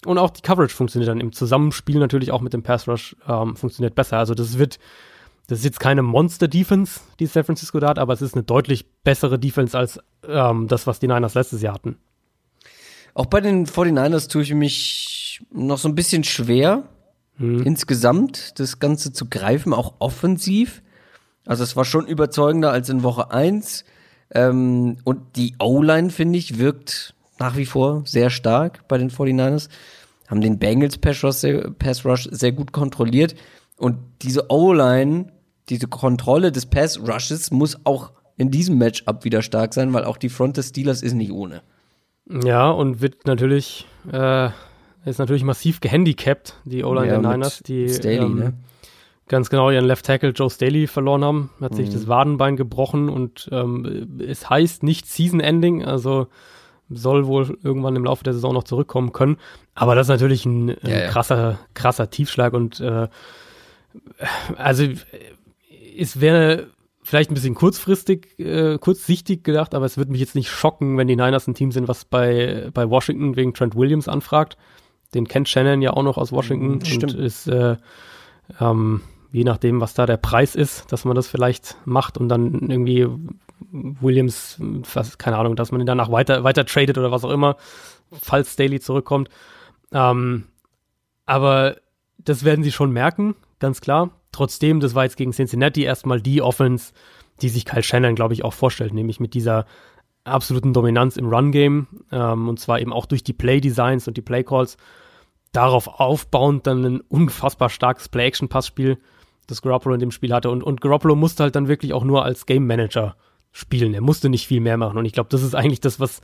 Und 0.06 0.18
auch 0.18 0.30
die 0.30 0.40
Coverage 0.42 0.74
funktioniert 0.74 1.10
dann 1.10 1.20
im 1.20 1.32
Zusammenspiel 1.32 1.98
natürlich 1.98 2.30
auch 2.30 2.42
mit 2.42 2.52
dem 2.52 2.62
Pass 2.62 2.86
Rush 2.86 3.16
ähm, 3.28 3.56
funktioniert 3.56 3.96
besser. 3.96 4.18
Also 4.18 4.34
das 4.34 4.56
wird, 4.56 4.78
das 5.48 5.58
ist 5.58 5.64
jetzt 5.64 5.80
keine 5.80 6.02
Monster-Defense, 6.02 7.00
die 7.18 7.26
San 7.26 7.42
Francisco 7.42 7.80
da 7.80 7.88
hat, 7.88 7.98
aber 7.98 8.12
es 8.12 8.22
ist 8.22 8.34
eine 8.34 8.44
deutlich 8.44 8.86
bessere 9.02 9.40
Defense 9.40 9.76
als 9.76 9.98
ähm, 10.28 10.68
das, 10.68 10.86
was 10.86 11.00
die 11.00 11.08
Niners 11.08 11.34
letztes 11.34 11.60
Jahr 11.60 11.74
hatten. 11.74 11.96
Auch 13.14 13.26
bei 13.26 13.40
den 13.40 13.66
49ers 13.66 14.30
tue 14.30 14.42
ich 14.42 14.54
mich 14.54 15.17
noch 15.50 15.78
so 15.78 15.88
ein 15.88 15.94
bisschen 15.94 16.24
schwer, 16.24 16.84
hm. 17.36 17.62
insgesamt 17.62 18.58
das 18.58 18.78
Ganze 18.78 19.12
zu 19.12 19.26
greifen, 19.26 19.72
auch 19.72 19.94
offensiv. 19.98 20.82
Also 21.46 21.64
es 21.64 21.76
war 21.76 21.84
schon 21.84 22.06
überzeugender 22.06 22.70
als 22.72 22.88
in 22.88 23.02
Woche 23.02 23.30
1. 23.30 23.84
Ähm, 24.34 24.98
und 25.04 25.36
die 25.36 25.54
O-Line, 25.58 26.10
finde 26.10 26.38
ich, 26.38 26.58
wirkt 26.58 27.14
nach 27.38 27.56
wie 27.56 27.66
vor 27.66 28.02
sehr 28.04 28.30
stark 28.30 28.86
bei 28.88 28.98
den 28.98 29.10
49ers. 29.10 29.68
Haben 30.28 30.40
den 30.40 30.58
Bengals 30.58 30.98
Pass 30.98 31.24
Rush 31.24 31.36
sehr, 31.36 31.70
Pass 31.70 32.04
Rush 32.04 32.28
sehr 32.30 32.52
gut 32.52 32.72
kontrolliert. 32.72 33.34
Und 33.76 33.96
diese 34.22 34.50
O-Line, 34.50 35.32
diese 35.68 35.86
Kontrolle 35.86 36.52
des 36.52 36.66
Pass 36.66 37.00
Rushes 37.00 37.50
muss 37.50 37.78
auch 37.84 38.12
in 38.36 38.50
diesem 38.50 38.78
Matchup 38.78 39.24
wieder 39.24 39.42
stark 39.42 39.74
sein, 39.74 39.92
weil 39.92 40.04
auch 40.04 40.16
die 40.16 40.28
Front 40.28 40.56
des 40.56 40.68
Steelers 40.68 41.02
ist 41.02 41.14
nicht 41.14 41.32
ohne. 41.32 41.62
Ja, 42.44 42.70
und 42.70 43.00
wird 43.00 43.26
natürlich, 43.26 43.86
äh, 44.12 44.50
ist 45.04 45.18
natürlich 45.18 45.44
massiv 45.44 45.80
gehandicapt, 45.80 46.54
die 46.64 46.84
O-Line 46.84 47.06
ja, 47.06 47.18
der 47.20 47.30
Niners, 47.30 47.60
die 47.60 47.88
Staley, 47.88 48.16
ähm, 48.16 48.34
ne? 48.36 48.54
ganz 49.28 49.50
genau 49.50 49.70
ihren 49.70 49.84
Left 49.84 50.04
Tackle 50.06 50.30
Joe 50.30 50.50
Staley 50.50 50.86
verloren 50.86 51.24
haben, 51.24 51.50
hat 51.60 51.72
mhm. 51.72 51.76
sich 51.76 51.90
das 51.90 52.08
Wadenbein 52.08 52.56
gebrochen 52.56 53.08
und 53.08 53.48
ähm, 53.52 54.18
es 54.26 54.48
heißt 54.48 54.82
nicht 54.82 55.06
Season 55.06 55.40
Ending, 55.40 55.84
also 55.84 56.28
soll 56.90 57.26
wohl 57.26 57.58
irgendwann 57.62 57.96
im 57.96 58.04
Laufe 58.04 58.24
der 58.24 58.32
Saison 58.32 58.54
noch 58.54 58.64
zurückkommen 58.64 59.12
können. 59.12 59.36
Aber 59.74 59.94
das 59.94 60.06
ist 60.06 60.10
natürlich 60.10 60.46
ein, 60.46 60.70
ein 60.70 60.78
ja, 60.82 61.08
krasser, 61.08 61.58
krasser 61.74 62.08
Tiefschlag 62.08 62.54
und 62.54 62.80
äh, 62.80 63.08
also 64.56 64.84
es 65.98 66.20
wäre 66.20 66.68
vielleicht 67.02 67.30
ein 67.30 67.34
bisschen 67.34 67.54
kurzfristig, 67.54 68.38
äh, 68.38 68.78
kurzsichtig 68.78 69.42
gedacht, 69.42 69.74
aber 69.74 69.86
es 69.86 69.96
würde 69.96 70.12
mich 70.12 70.20
jetzt 70.20 70.34
nicht 70.34 70.50
schocken, 70.50 70.96
wenn 70.98 71.08
die 71.08 71.16
Niners 71.16 71.46
ein 71.46 71.54
Team 71.54 71.72
sind, 71.72 71.88
was 71.88 72.04
bei, 72.04 72.70
bei 72.72 72.88
Washington 72.88 73.36
wegen 73.36 73.54
Trent 73.54 73.74
Williams 73.76 74.08
anfragt. 74.08 74.56
Den 75.14 75.26
kennt 75.26 75.48
Shannon 75.48 75.82
ja 75.82 75.92
auch 75.92 76.02
noch 76.02 76.18
aus 76.18 76.32
Washington 76.32 76.84
Stimmt. 76.84 77.14
und 77.14 77.20
ist 77.20 77.46
äh, 77.48 77.76
ähm, 78.60 79.02
je 79.32 79.44
nachdem, 79.44 79.80
was 79.80 79.94
da 79.94 80.06
der 80.06 80.16
Preis 80.16 80.54
ist, 80.54 80.90
dass 80.92 81.04
man 81.04 81.14
das 81.14 81.28
vielleicht 81.28 81.76
macht 81.84 82.18
und 82.18 82.28
dann 82.28 82.68
irgendwie 82.68 83.06
Williams, 83.70 84.56
was, 84.94 85.18
keine 85.18 85.36
Ahnung, 85.36 85.56
dass 85.56 85.72
man 85.72 85.80
ihn 85.80 85.86
danach 85.86 86.10
weiter, 86.10 86.44
weiter 86.44 86.64
tradet 86.64 86.98
oder 86.98 87.10
was 87.10 87.24
auch 87.24 87.30
immer, 87.30 87.56
falls 88.12 88.54
Staley 88.54 88.80
zurückkommt. 88.80 89.28
Ähm, 89.92 90.44
aber 91.26 91.76
das 92.18 92.44
werden 92.44 92.64
sie 92.64 92.72
schon 92.72 92.92
merken, 92.92 93.34
ganz 93.58 93.80
klar. 93.80 94.10
Trotzdem, 94.32 94.80
das 94.80 94.94
war 94.94 95.04
jetzt 95.04 95.16
gegen 95.16 95.32
Cincinnati 95.32 95.82
erstmal 95.82 96.20
die 96.20 96.42
Offense, 96.42 96.92
die 97.40 97.48
sich 97.48 97.64
Kyle 97.64 97.82
Shannon, 97.82 98.14
glaube 98.14 98.34
ich, 98.34 98.44
auch 98.44 98.52
vorstellt, 98.52 98.94
nämlich 98.94 99.20
mit 99.20 99.34
dieser 99.34 99.66
absoluten 100.24 100.72
Dominanz 100.72 101.16
im 101.16 101.28
Run-Game 101.28 101.86
ähm, 102.12 102.48
und 102.48 102.60
zwar 102.60 102.80
eben 102.80 102.92
auch 102.92 103.06
durch 103.06 103.22
die 103.22 103.32
Play-Designs 103.32 104.08
und 104.08 104.16
die 104.16 104.22
Play-Calls. 104.22 104.76
Darauf 105.52 105.88
aufbauend 105.88 106.66
dann 106.66 106.84
ein 106.84 107.00
unfassbar 107.00 107.70
starkes 107.70 108.08
Play-Action-Passspiel, 108.08 108.98
das 109.46 109.62
Garoppolo 109.62 109.94
in 109.94 110.00
dem 110.00 110.10
Spiel 110.10 110.34
hatte. 110.34 110.50
Und, 110.50 110.62
und 110.62 110.80
Garoppolo 110.80 111.16
musste 111.16 111.42
halt 111.42 111.56
dann 111.56 111.68
wirklich 111.68 111.94
auch 111.94 112.04
nur 112.04 112.24
als 112.24 112.44
Game-Manager 112.44 113.16
spielen. 113.50 113.94
Er 113.94 114.02
musste 114.02 114.28
nicht 114.28 114.46
viel 114.46 114.60
mehr 114.60 114.76
machen. 114.76 114.98
Und 114.98 115.06
ich 115.06 115.12
glaube, 115.12 115.30
das 115.30 115.42
ist 115.42 115.54
eigentlich 115.54 115.80
das, 115.80 115.98
was, 116.00 116.20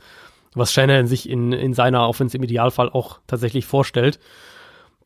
was 0.53 0.71
Shannon 0.71 1.07
sich 1.07 1.27
in, 1.27 1.51
in 1.51 1.73
seiner 1.73 2.07
Offense 2.07 2.37
im 2.37 2.43
Idealfall 2.43 2.89
auch 2.89 3.19
tatsächlich 3.25 3.65
vorstellt. 3.65 4.19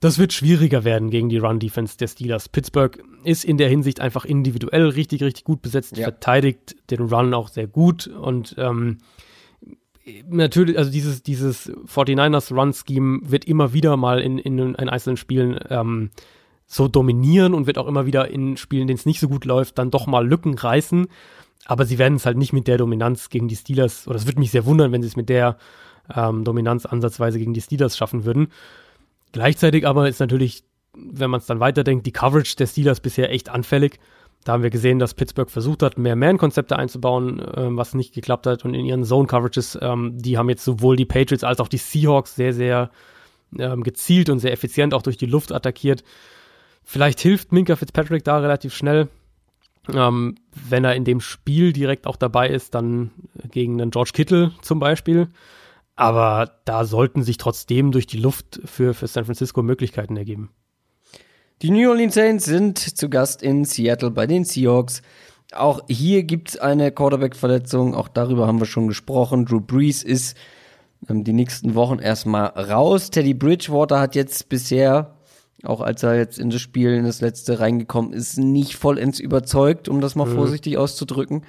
Das 0.02 0.18
wird 0.18 0.32
schwieriger 0.32 0.86
werden 0.86 1.10
gegen 1.10 1.28
die 1.28 1.40
Run-Defense 1.40 1.98
der 1.98 2.08
Steelers. 2.08 2.48
Pittsburgh 2.48 3.04
ist 3.26 3.44
in 3.44 3.58
der 3.58 3.68
Hinsicht 3.68 4.00
einfach 4.00 4.24
individuell 4.24 4.88
richtig, 4.88 5.22
richtig 5.24 5.44
gut 5.44 5.62
besetzt, 5.62 5.98
ja. 5.98 6.04
verteidigt 6.04 6.78
den 6.90 7.02
Run 7.02 7.34
auch 7.34 7.50
sehr 7.50 7.68
gut 7.68 8.08
und 8.08 8.56
ähm, 8.58 9.00
natürlich, 10.28 10.78
also 10.78 10.92
dieses, 10.92 11.24
dieses 11.24 11.70
49ers 11.70 12.54
Run-Scheme 12.54 13.22
wird 13.24 13.46
immer 13.46 13.74
wieder 13.74 13.98
mal 13.98 14.22
in, 14.22 14.38
in, 14.38 14.58
in 14.58 14.90
einzelnen 14.90 15.18
Spielen 15.18 15.60
ähm, 15.70 16.12
so 16.66 16.88
dominieren 16.88 17.54
und 17.54 17.68
wird 17.68 17.78
auch 17.78 17.88
immer 17.88 18.06
wieder 18.06 18.30
in 18.30 18.58
Spielen, 18.58 18.88
denen 18.88 19.00
es 19.00 19.06
nicht 19.06 19.20
so 19.20 19.28
gut 19.28 19.46
läuft, 19.46 19.78
dann 19.78 19.92
doch 19.92 20.08
mal 20.08 20.26
Lücken 20.28 20.54
reißen. 20.58 21.08
Aber 21.66 21.86
sie 21.86 21.98
werden 21.98 22.16
es 22.16 22.26
halt 22.26 22.38
nicht 22.38 22.54
mit 22.54 22.68
der 22.68 22.78
Dominanz 22.78 23.30
gegen 23.30 23.48
die 23.48 23.56
Steelers, 23.56 24.08
oder 24.08 24.16
es 24.16 24.28
würde 24.28 24.40
mich 24.40 24.52
sehr 24.52 24.66
wundern, 24.66 24.92
wenn 24.92 25.02
sie 25.02 25.08
es 25.08 25.16
mit 25.16 25.30
der 25.30 25.58
ähm, 26.16 26.44
Dominanz 26.44 26.86
ansatzweise 26.86 27.38
gegen 27.40 27.54
die 27.54 27.62
Steelers 27.62 27.98
schaffen 27.98 28.24
würden. 28.24 28.48
Gleichzeitig 29.32 29.86
aber 29.86 30.08
ist 30.08 30.20
natürlich, 30.20 30.64
wenn 30.94 31.30
man 31.30 31.40
es 31.40 31.46
dann 31.46 31.60
weiterdenkt, 31.60 32.06
die 32.06 32.12
Coverage 32.12 32.56
der 32.56 32.68
Steelers 32.68 33.00
bisher 33.00 33.32
echt 33.32 33.50
anfällig. 33.50 34.00
Da 34.46 34.54
haben 34.54 34.64
wir 34.64 34.70
gesehen, 34.70 35.00
dass 35.00 35.14
Pittsburgh 35.14 35.50
versucht 35.50 35.84
hat, 35.84 35.98
mehr 35.98 36.16
Man-Konzepte 36.16 36.78
einzubauen, 36.78 37.46
ähm, 37.56 37.78
was 37.78 37.94
nicht 37.94 38.14
geklappt 38.14 38.48
hat. 38.48 38.64
Und 38.64 38.74
in 38.74 38.86
ihren 38.86 39.04
Zone-Coverages, 39.04 39.78
ähm, 39.82 40.14
die 40.16 40.38
haben 40.38 40.50
jetzt 40.50 40.64
sowohl 40.64 40.96
die 40.96 41.06
Patriots 41.06 41.44
als 41.44 41.60
auch 41.60 41.68
die 41.68 41.78
Seahawks 41.78 42.36
sehr, 42.36 42.54
sehr 42.54 42.90
ähm, 43.58 43.84
gezielt 43.84 44.30
und 44.30 44.40
sehr 44.40 44.54
effizient 44.54 44.94
auch 44.94 45.02
durch 45.02 45.18
die 45.18 45.26
Luft 45.26 45.52
attackiert. 45.52 46.04
Vielleicht 46.84 47.20
hilft 47.20 47.52
Minka 47.52 47.76
Fitzpatrick 47.76 48.24
da 48.24 48.38
relativ 48.38 48.74
schnell. 48.74 49.10
Ähm, 49.94 50.36
wenn 50.70 50.86
er 50.86 50.96
in 50.96 51.04
dem 51.04 51.20
Spiel 51.20 51.74
direkt 51.74 52.08
auch 52.08 52.16
dabei 52.16 52.50
ist, 52.50 52.76
dann 52.76 53.12
gegen 53.52 53.82
einen 53.82 53.92
George 53.92 54.12
Kittle 54.14 54.52
zum 54.62 54.80
Beispiel. 54.80 55.28
Aber 56.00 56.50
da 56.64 56.86
sollten 56.86 57.24
sich 57.24 57.36
trotzdem 57.36 57.92
durch 57.92 58.08
die 58.08 58.20
Luft 58.20 58.62
für, 58.64 58.94
für 58.94 59.08
San 59.08 59.26
Francisco 59.26 59.62
Möglichkeiten 59.62 60.16
ergeben. 60.16 60.50
Die 61.62 61.72
New 61.72 61.90
Orleans 61.90 62.14
Saints 62.14 62.46
sind 62.46 62.80
zu 62.80 63.10
Gast 63.10 63.44
in 63.44 63.66
Seattle 63.66 64.10
bei 64.10 64.26
den 64.26 64.46
Seahawks. 64.46 65.02
Auch 65.52 65.82
hier 65.90 66.24
gibt 66.24 66.52
es 66.52 66.58
eine 66.58 66.94
Quarterback-Verletzung. 66.94 67.96
Auch 67.96 68.08
darüber 68.08 68.48
haben 68.48 68.62
wir 68.62 68.66
schon 68.66 68.88
gesprochen. 68.88 69.46
Drew 69.46 69.60
Brees 69.60 70.02
ist 70.02 70.38
ähm, 71.10 71.26
die 71.26 71.34
nächsten 71.34 71.76
Wochen 71.76 72.00
erstmal 72.00 72.46
raus. 72.46 73.10
Teddy 73.10 73.34
Bridgewater 73.34 74.00
hat 74.00 74.16
jetzt 74.16 74.48
bisher, 74.48 75.18
auch 75.64 75.82
als 75.82 76.02
er 76.04 76.16
jetzt 76.16 76.40
in 76.40 76.50
das 76.50 76.62
Spiel, 76.62 76.94
in 76.94 77.04
das 77.04 77.20
letzte 77.20 77.60
reingekommen 77.60 78.14
ist, 78.14 78.38
nicht 78.38 78.78
vollends 78.78 79.20
überzeugt, 79.20 79.90
um 79.90 80.00
das 80.00 80.16
mal 80.16 80.28
mhm. 80.28 80.36
vorsichtig 80.36 80.78
auszudrücken. 80.78 81.44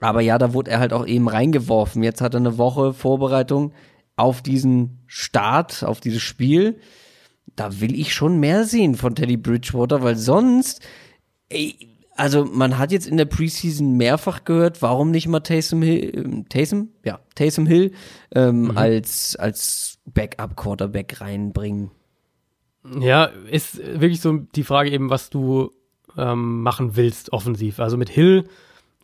Aber 0.00 0.20
ja, 0.20 0.38
da 0.38 0.54
wurde 0.54 0.70
er 0.70 0.78
halt 0.78 0.92
auch 0.92 1.06
eben 1.06 1.28
reingeworfen. 1.28 2.02
Jetzt 2.02 2.20
hat 2.20 2.34
er 2.34 2.40
eine 2.40 2.58
Woche 2.58 2.92
Vorbereitung 2.92 3.72
auf 4.16 4.42
diesen 4.42 5.00
Start, 5.06 5.84
auf 5.84 6.00
dieses 6.00 6.22
Spiel. 6.22 6.78
Da 7.56 7.80
will 7.80 7.98
ich 7.98 8.14
schon 8.14 8.38
mehr 8.38 8.64
sehen 8.64 8.94
von 8.94 9.14
Teddy 9.14 9.36
Bridgewater, 9.36 10.02
weil 10.02 10.16
sonst, 10.16 10.80
ey, 11.48 11.74
also 12.16 12.44
man 12.44 12.78
hat 12.78 12.90
jetzt 12.90 13.06
in 13.06 13.16
der 13.16 13.26
Preseason 13.26 13.96
mehrfach 13.96 14.44
gehört, 14.44 14.82
warum 14.82 15.10
nicht 15.10 15.28
mal 15.28 15.40
Taysom 15.40 15.82
Hill, 15.82 16.42
äh, 16.42 16.44
Taysom? 16.48 16.88
Ja, 17.04 17.20
Taysom 17.36 17.66
Hill 17.66 17.92
ähm, 18.34 18.62
mhm. 18.62 18.76
als, 18.76 19.36
als 19.36 19.98
Backup-Quarterback 20.06 21.20
reinbringen. 21.20 21.90
Ja, 23.00 23.24
ist 23.50 23.78
wirklich 23.78 24.20
so 24.20 24.38
die 24.38 24.64
Frage 24.64 24.90
eben, 24.90 25.10
was 25.10 25.30
du 25.30 25.72
ähm, 26.16 26.62
machen 26.62 26.96
willst 26.96 27.32
offensiv. 27.32 27.80
Also 27.80 27.96
mit 27.96 28.08
Hill 28.08 28.44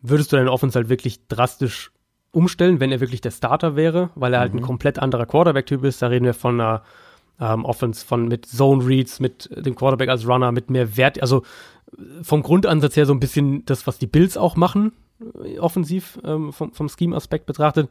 würdest 0.04 0.32
du 0.32 0.36
deine 0.36 0.52
Offense 0.52 0.78
halt 0.78 0.88
wirklich 0.88 1.26
drastisch 1.28 1.90
umstellen, 2.30 2.78
wenn 2.80 2.92
er 2.92 3.00
wirklich 3.00 3.20
der 3.20 3.30
Starter 3.30 3.74
wäre, 3.74 4.10
weil 4.14 4.34
er 4.34 4.40
halt 4.40 4.52
ein 4.52 4.58
mhm. 4.58 4.62
komplett 4.62 4.98
anderer 4.98 5.26
Quarterback-Typ 5.26 5.82
ist. 5.84 6.02
Da 6.02 6.08
reden 6.08 6.26
wir 6.26 6.34
von 6.34 6.60
einer 6.60 6.82
ähm, 7.40 7.64
Offense 7.64 8.04
von 8.04 8.28
mit 8.28 8.44
Zone 8.46 8.84
Reads, 8.84 9.20
mit 9.20 9.48
dem 9.56 9.74
Quarterback 9.74 10.08
als 10.08 10.26
Runner, 10.26 10.52
mit 10.52 10.68
mehr 10.70 10.96
Wert, 10.96 11.20
also 11.22 11.42
vom 12.22 12.42
Grundansatz 12.42 12.96
her 12.96 13.06
so 13.06 13.14
ein 13.14 13.20
bisschen 13.20 13.64
das, 13.66 13.86
was 13.86 13.98
die 13.98 14.06
Bills 14.06 14.36
auch 14.36 14.56
machen, 14.56 14.92
äh, 15.42 15.58
offensiv 15.58 16.18
ähm, 16.24 16.52
vom, 16.52 16.72
vom 16.72 16.88
Scheme-Aspekt 16.88 17.46
betrachtet. 17.46 17.88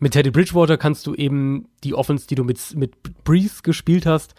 Mit 0.00 0.12
Teddy 0.12 0.30
Bridgewater 0.30 0.76
kannst 0.76 1.06
du 1.06 1.14
eben 1.14 1.68
die 1.82 1.94
Offense, 1.94 2.26
die 2.26 2.34
du 2.34 2.44
mit, 2.44 2.60
mit 2.76 2.92
Breeze 3.24 3.62
gespielt 3.62 4.06
hast, 4.06 4.34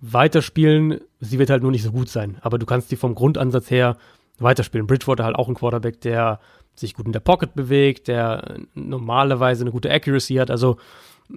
weiterspielen. 0.00 1.00
Sie 1.20 1.38
wird 1.38 1.50
halt 1.50 1.62
nur 1.62 1.72
nicht 1.72 1.82
so 1.82 1.92
gut 1.92 2.08
sein, 2.08 2.38
aber 2.42 2.58
du 2.58 2.66
kannst 2.66 2.90
die 2.90 2.96
vom 2.96 3.14
Grundansatz 3.14 3.70
her 3.70 3.96
weiterspielen. 4.40 4.86
Bridgewater 4.86 5.24
halt 5.24 5.36
auch 5.36 5.48
ein 5.48 5.54
Quarterback, 5.54 6.00
der 6.00 6.40
sich 6.74 6.94
gut 6.94 7.06
in 7.06 7.12
der 7.12 7.20
Pocket 7.20 7.54
bewegt, 7.54 8.08
der 8.08 8.58
normalerweise 8.74 9.64
eine 9.64 9.70
gute 9.70 9.90
Accuracy 9.90 10.34
hat, 10.34 10.50
also 10.50 10.78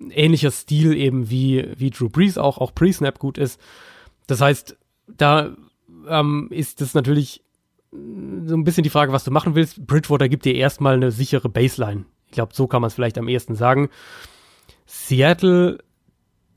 ähnlicher 0.10 0.52
Stil 0.52 0.94
eben 0.94 1.30
wie, 1.30 1.68
wie 1.78 1.90
Drew 1.90 2.10
Brees 2.10 2.38
auch, 2.38 2.58
auch 2.58 2.74
Pre-Snap 2.74 3.20
gut 3.20 3.38
ist. 3.38 3.60
Das 4.28 4.42
heißt, 4.42 4.78
da 5.08 5.56
ähm, 6.08 6.48
ist 6.50 6.82
das 6.82 6.94
natürlich 6.94 7.44
so 7.92 8.56
ein 8.56 8.64
bisschen 8.64 8.84
die 8.84 8.90
Frage, 8.90 9.12
was 9.12 9.24
du 9.24 9.32
machen 9.32 9.56
willst. 9.56 9.86
Bridgewater 9.86 10.30
gibt 10.30 10.46
dir 10.46 10.56
erstmal 10.56 10.96
eine 10.96 11.12
sichere 11.12 11.50
Baseline. 11.50 12.06
Ich 12.28 12.34
glaube, 12.34 12.54
so 12.56 12.68
kann 12.68 12.82
man 12.82 12.88
es 12.88 12.96
vielleicht 12.96 13.18
am 13.18 13.28
ehesten 13.28 13.56
sagen. 13.56 13.90
Seattle 14.88 15.80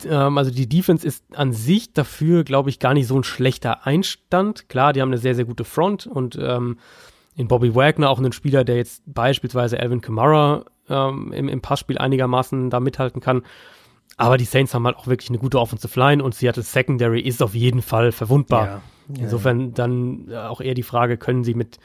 ähm, 0.05 0.36
also 0.39 0.51
die 0.51 0.68
Defense 0.68 1.06
ist 1.06 1.24
an 1.35 1.52
sich 1.52 1.93
dafür, 1.93 2.44
glaube 2.44 2.70
ich, 2.70 2.78
gar 2.78 2.94
nicht 2.94 3.06
so 3.06 3.16
ein 3.16 3.24
schlechter 3.24 3.86
Einstand. 3.86 4.68
Klar, 4.68 4.93
die 4.93 5.01
haben 5.01 5.09
eine 5.09 5.18
sehr, 5.18 5.35
sehr 5.35 5.44
gute 5.44 5.64
Front 5.64 6.06
und 6.06 6.39
ähm, 6.40 6.78
in 7.36 7.48
Bobby 7.48 7.74
Wagner 7.74 8.10
auch 8.10 8.18
einen 8.18 8.32
Spieler, 8.32 8.64
der 8.64 8.77
jetzt 8.77 9.02
beispielsweise 9.06 9.78
Alvin 9.78 10.01
Kamara 10.01 10.64
ähm, 10.89 11.32
im, 11.32 11.48
im 11.48 11.60
Passspiel 11.60 11.98
einigermaßen 11.98 12.70
da 12.70 12.81
mithalten 12.81 13.20
kann. 13.20 13.43
Aber 14.16 14.39
die 14.39 14.44
Saints 14.44 14.73
haben 14.73 14.86
halt 14.86 14.97
auch 14.97 15.06
wirklich 15.06 15.28
eine 15.28 15.39
gute 15.39 15.60
Offensive 15.60 15.98
Line 15.98 16.23
und 16.24 16.35
Seattle 16.35 16.62
Secondary 16.62 17.20
ist 17.20 17.43
auf 17.43 17.55
jeden 17.55 17.82
Fall 17.82 18.12
verwundbar. 18.12 18.66
Ja, 18.66 18.81
ja, 19.09 19.24
Insofern 19.24 19.74
dann 19.74 20.32
auch 20.35 20.60
eher 20.60 20.74
die 20.74 20.82
Frage, 20.82 21.18
können 21.18 21.44
sie 21.44 21.55
mit, 21.55 21.78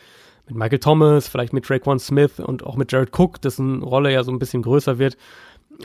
mit 0.47 0.55
Michael 0.55 0.79
Thomas, 0.79 1.27
vielleicht 1.27 1.51
mit 1.51 1.69
Raekwon 1.69 1.99
Smith 1.99 2.39
und 2.39 2.65
auch 2.65 2.77
mit 2.77 2.91
Jared 2.91 3.17
Cook, 3.17 3.41
dessen 3.41 3.83
Rolle 3.83 4.13
ja 4.13 4.23
so 4.23 4.31
ein 4.31 4.39
bisschen 4.39 4.61
größer 4.61 4.97
wird, 4.97 5.17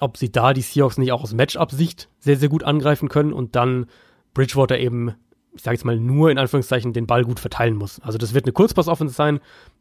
ob 0.02 0.16
sie 0.16 0.31
da 0.31 0.52
die 0.52 0.62
Seahawks 0.62 0.98
nicht 0.98 1.12
auch 1.12 1.23
aus 1.23 1.35
Matchup-Sicht 1.35 2.09
sehr, 2.18 2.36
sehr 2.36 2.48
gut 2.48 2.64
angreifen 2.64 3.09
können 3.09 3.32
und 3.32 3.56
dann 3.56 3.86
Bridgewater 4.35 4.78
eben, 4.78 5.14
ich 5.55 5.62
sage 5.62 5.77
jetzt 5.77 5.85
mal, 5.85 5.98
nur 5.98 6.31
in 6.31 6.39
Anführungszeichen 6.39 6.93
den 6.93 7.06
Ball 7.06 7.24
gut 7.24 7.40
verteilen 7.40 7.77
muss. 7.77 8.01
Also 8.01 8.18
das 8.18 8.35
wird 8.35 8.44
eine 8.44 8.52
Kurzpass-Offense 8.52 9.14
sein, 9.14 9.40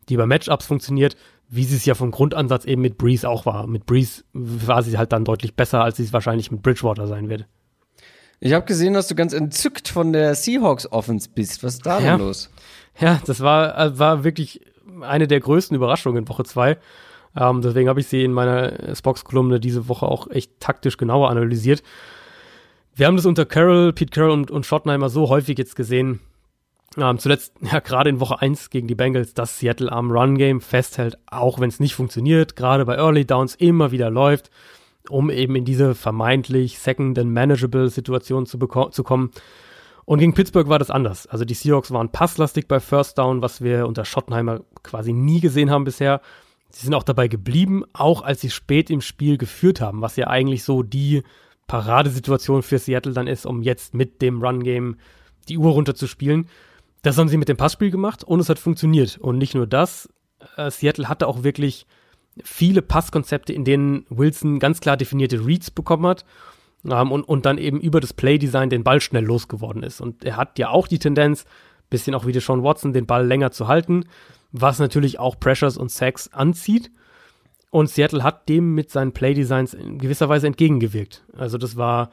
die 0.09 0.17
bei 0.17 0.25
Matchups 0.25 0.65
funktioniert, 0.65 1.15
wie 1.49 1.63
sie 1.63 1.75
es 1.75 1.85
ja 1.85 1.93
vom 1.93 2.11
Grundansatz 2.11 2.65
eben 2.65 2.81
mit 2.81 2.97
Breeze 2.97 3.27
auch 3.27 3.45
war. 3.45 3.67
Mit 3.67 3.85
Breeze 3.85 4.23
war 4.33 4.83
sie 4.83 4.97
halt 4.97 5.11
dann 5.11 5.25
deutlich 5.25 5.55
besser, 5.55 5.83
als 5.83 5.97
sie 5.97 6.03
es 6.03 6.13
wahrscheinlich 6.13 6.51
mit 6.51 6.61
Bridgewater 6.63 7.07
sein 7.07 7.29
wird. 7.29 7.45
Ich 8.39 8.53
habe 8.53 8.65
gesehen, 8.65 8.93
dass 8.93 9.07
du 9.07 9.15
ganz 9.15 9.33
entzückt 9.33 9.87
von 9.87 10.13
der 10.13 10.35
Seahawks 10.35 10.91
Offense 10.91 11.29
bist. 11.33 11.63
Was 11.63 11.75
ist 11.75 11.85
da 11.85 11.99
ja. 11.99 12.17
denn 12.17 12.25
los? 12.25 12.49
Ja, 12.99 13.21
das 13.25 13.39
war, 13.41 13.77
äh, 13.77 13.99
war 13.99 14.23
wirklich 14.23 14.61
eine 15.01 15.27
der 15.27 15.39
größten 15.39 15.75
Überraschungen 15.75 16.23
in 16.23 16.29
Woche 16.29 16.43
zwei. 16.43 16.77
Ähm, 17.35 17.61
deswegen 17.61 17.89
habe 17.89 17.99
ich 17.99 18.07
sie 18.07 18.23
in 18.23 18.33
meiner 18.33 18.95
Spox-Kolumne 18.95 19.59
diese 19.59 19.87
Woche 19.87 20.05
auch 20.05 20.29
echt 20.29 20.59
taktisch 20.59 20.97
genauer 20.97 21.29
analysiert. 21.29 21.83
Wir 22.95 23.07
haben 23.07 23.17
das 23.17 23.25
unter 23.25 23.45
Carroll, 23.45 23.91
Pete 23.91 24.11
Carroll 24.11 24.31
und, 24.31 24.51
und 24.51 24.65
Schottenheimer 24.65 25.09
so 25.09 25.27
häufig 25.29 25.57
jetzt 25.57 25.75
gesehen, 25.75 26.21
ähm, 26.97 27.17
zuletzt, 27.17 27.53
ja, 27.61 27.79
gerade 27.79 28.09
in 28.09 28.19
Woche 28.19 28.41
1 28.41 28.69
gegen 28.69 28.87
die 28.87 28.95
Bengals, 28.95 29.33
dass 29.33 29.59
Seattle 29.59 29.91
am 29.91 30.11
Run-Game 30.11 30.61
festhält, 30.61 31.17
auch 31.27 31.59
wenn 31.59 31.69
es 31.69 31.79
nicht 31.79 31.95
funktioniert, 31.95 32.55
gerade 32.55 32.85
bei 32.85 32.95
Early 32.95 33.25
Downs 33.25 33.55
immer 33.55 33.91
wieder 33.91 34.09
läuft, 34.09 34.49
um 35.09 35.29
eben 35.29 35.55
in 35.55 35.65
diese 35.65 35.93
vermeintlich 35.93 36.79
second 36.79 37.19
and 37.19 37.31
manageable 37.31 37.89
Situation 37.89 38.45
zu, 38.45 38.57
zu 38.57 39.03
kommen. 39.03 39.31
Und 40.05 40.19
gegen 40.19 40.33
Pittsburgh 40.33 40.69
war 40.69 40.79
das 40.79 40.91
anders. 40.91 41.27
Also 41.27 41.45
die 41.45 41.55
Seahawks 41.55 41.91
waren 41.91 42.11
passlastig 42.11 42.67
bei 42.67 42.79
First 42.79 43.17
Down, 43.17 43.41
was 43.41 43.61
wir 43.61 43.87
unter 43.87 44.05
Schottenheimer 44.05 44.61
quasi 44.83 45.13
nie 45.13 45.39
gesehen 45.39 45.71
haben 45.71 45.83
bisher. 45.83 46.21
Sie 46.75 46.87
sind 46.87 46.93
auch 46.93 47.03
dabei 47.03 47.29
geblieben, 47.29 47.85
auch 47.93 48.21
als 48.21 48.41
sie 48.41 48.49
spät 48.49 48.89
im 48.89 48.99
Spiel 48.99 49.37
geführt 49.37 49.79
haben, 49.79 50.01
was 50.01 50.17
ja 50.17 50.27
eigentlich 50.27 50.65
so 50.65 50.83
die 50.83 51.23
Paradesituation 51.67 52.63
für 52.63 52.79
Seattle 52.79 53.13
dann 53.13 53.27
ist, 53.27 53.45
um 53.45 53.61
jetzt 53.61 53.93
mit 53.93 54.21
dem 54.21 54.43
Run-Game 54.43 54.97
die 55.47 55.57
Uhr 55.57 55.71
runterzuspielen. 55.71 56.49
Das 57.01 57.17
haben 57.17 57.29
sie 57.29 57.37
mit 57.37 57.47
dem 57.47 57.55
Passspiel 57.55 57.91
gemacht 57.91 58.25
und 58.25 58.41
es 58.41 58.49
hat 58.49 58.59
funktioniert. 58.59 59.17
Und 59.17 59.37
nicht 59.37 59.55
nur 59.55 59.67
das, 59.67 60.09
äh, 60.57 60.69
Seattle 60.69 61.07
hatte 61.07 61.27
auch 61.27 61.43
wirklich 61.43 61.87
viele 62.43 62.81
Passkonzepte, 62.81 63.53
in 63.53 63.63
denen 63.63 64.05
Wilson 64.09 64.59
ganz 64.59 64.81
klar 64.81 64.97
definierte 64.97 65.45
Reads 65.45 65.71
bekommen 65.71 66.05
hat 66.05 66.25
ähm, 66.83 67.09
und, 67.09 67.23
und 67.23 67.45
dann 67.45 67.57
eben 67.57 67.79
über 67.79 68.01
das 68.01 68.11
Playdesign 68.11 68.69
den 68.69 68.83
Ball 68.83 68.99
schnell 68.99 69.23
losgeworden 69.23 69.81
ist. 69.81 70.01
Und 70.01 70.25
er 70.25 70.35
hat 70.35 70.59
ja 70.59 70.71
auch 70.71 70.89
die 70.89 70.99
Tendenz, 70.99 71.45
bisschen 71.89 72.15
auch 72.15 72.25
wie 72.25 72.33
der 72.33 72.41
Sean 72.41 72.63
Watson, 72.63 72.91
den 72.91 73.05
Ball 73.05 73.25
länger 73.25 73.51
zu 73.51 73.69
halten, 73.69 74.03
was 74.61 74.79
natürlich 74.79 75.19
auch 75.19 75.39
Pressures 75.39 75.77
und 75.77 75.91
Sacks 75.91 76.29
anzieht. 76.33 76.91
Und 77.71 77.89
Seattle 77.89 78.23
hat 78.23 78.47
dem 78.47 78.73
mit 78.73 78.89
seinen 78.89 79.11
Playdesigns 79.11 79.73
in 79.73 79.97
gewisser 79.97 80.29
Weise 80.29 80.47
entgegengewirkt. 80.47 81.25
Also 81.35 81.57
das 81.57 81.75
war, 81.75 82.09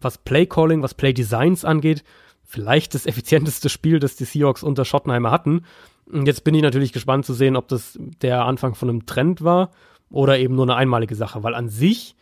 was 0.00 0.16
Playcalling, 0.18 0.82
was 0.82 0.94
Playdesigns 0.94 1.64
angeht, 1.64 2.02
vielleicht 2.44 2.94
das 2.94 3.06
effizienteste 3.06 3.68
Spiel, 3.68 3.98
das 3.98 4.16
die 4.16 4.24
Seahawks 4.24 4.62
unter 4.62 4.84
Schottenheimer 4.84 5.30
hatten. 5.30 5.64
Und 6.10 6.26
jetzt 6.26 6.44
bin 6.44 6.54
ich 6.54 6.62
natürlich 6.62 6.92
gespannt 6.92 7.26
zu 7.26 7.34
sehen, 7.34 7.56
ob 7.56 7.68
das 7.68 7.98
der 8.22 8.44
Anfang 8.44 8.74
von 8.74 8.88
einem 8.88 9.06
Trend 9.06 9.42
war 9.44 9.70
oder 10.10 10.38
eben 10.38 10.54
nur 10.54 10.64
eine 10.64 10.76
einmalige 10.76 11.14
Sache, 11.14 11.42
weil 11.42 11.54
an 11.54 11.68
sich 11.68 12.16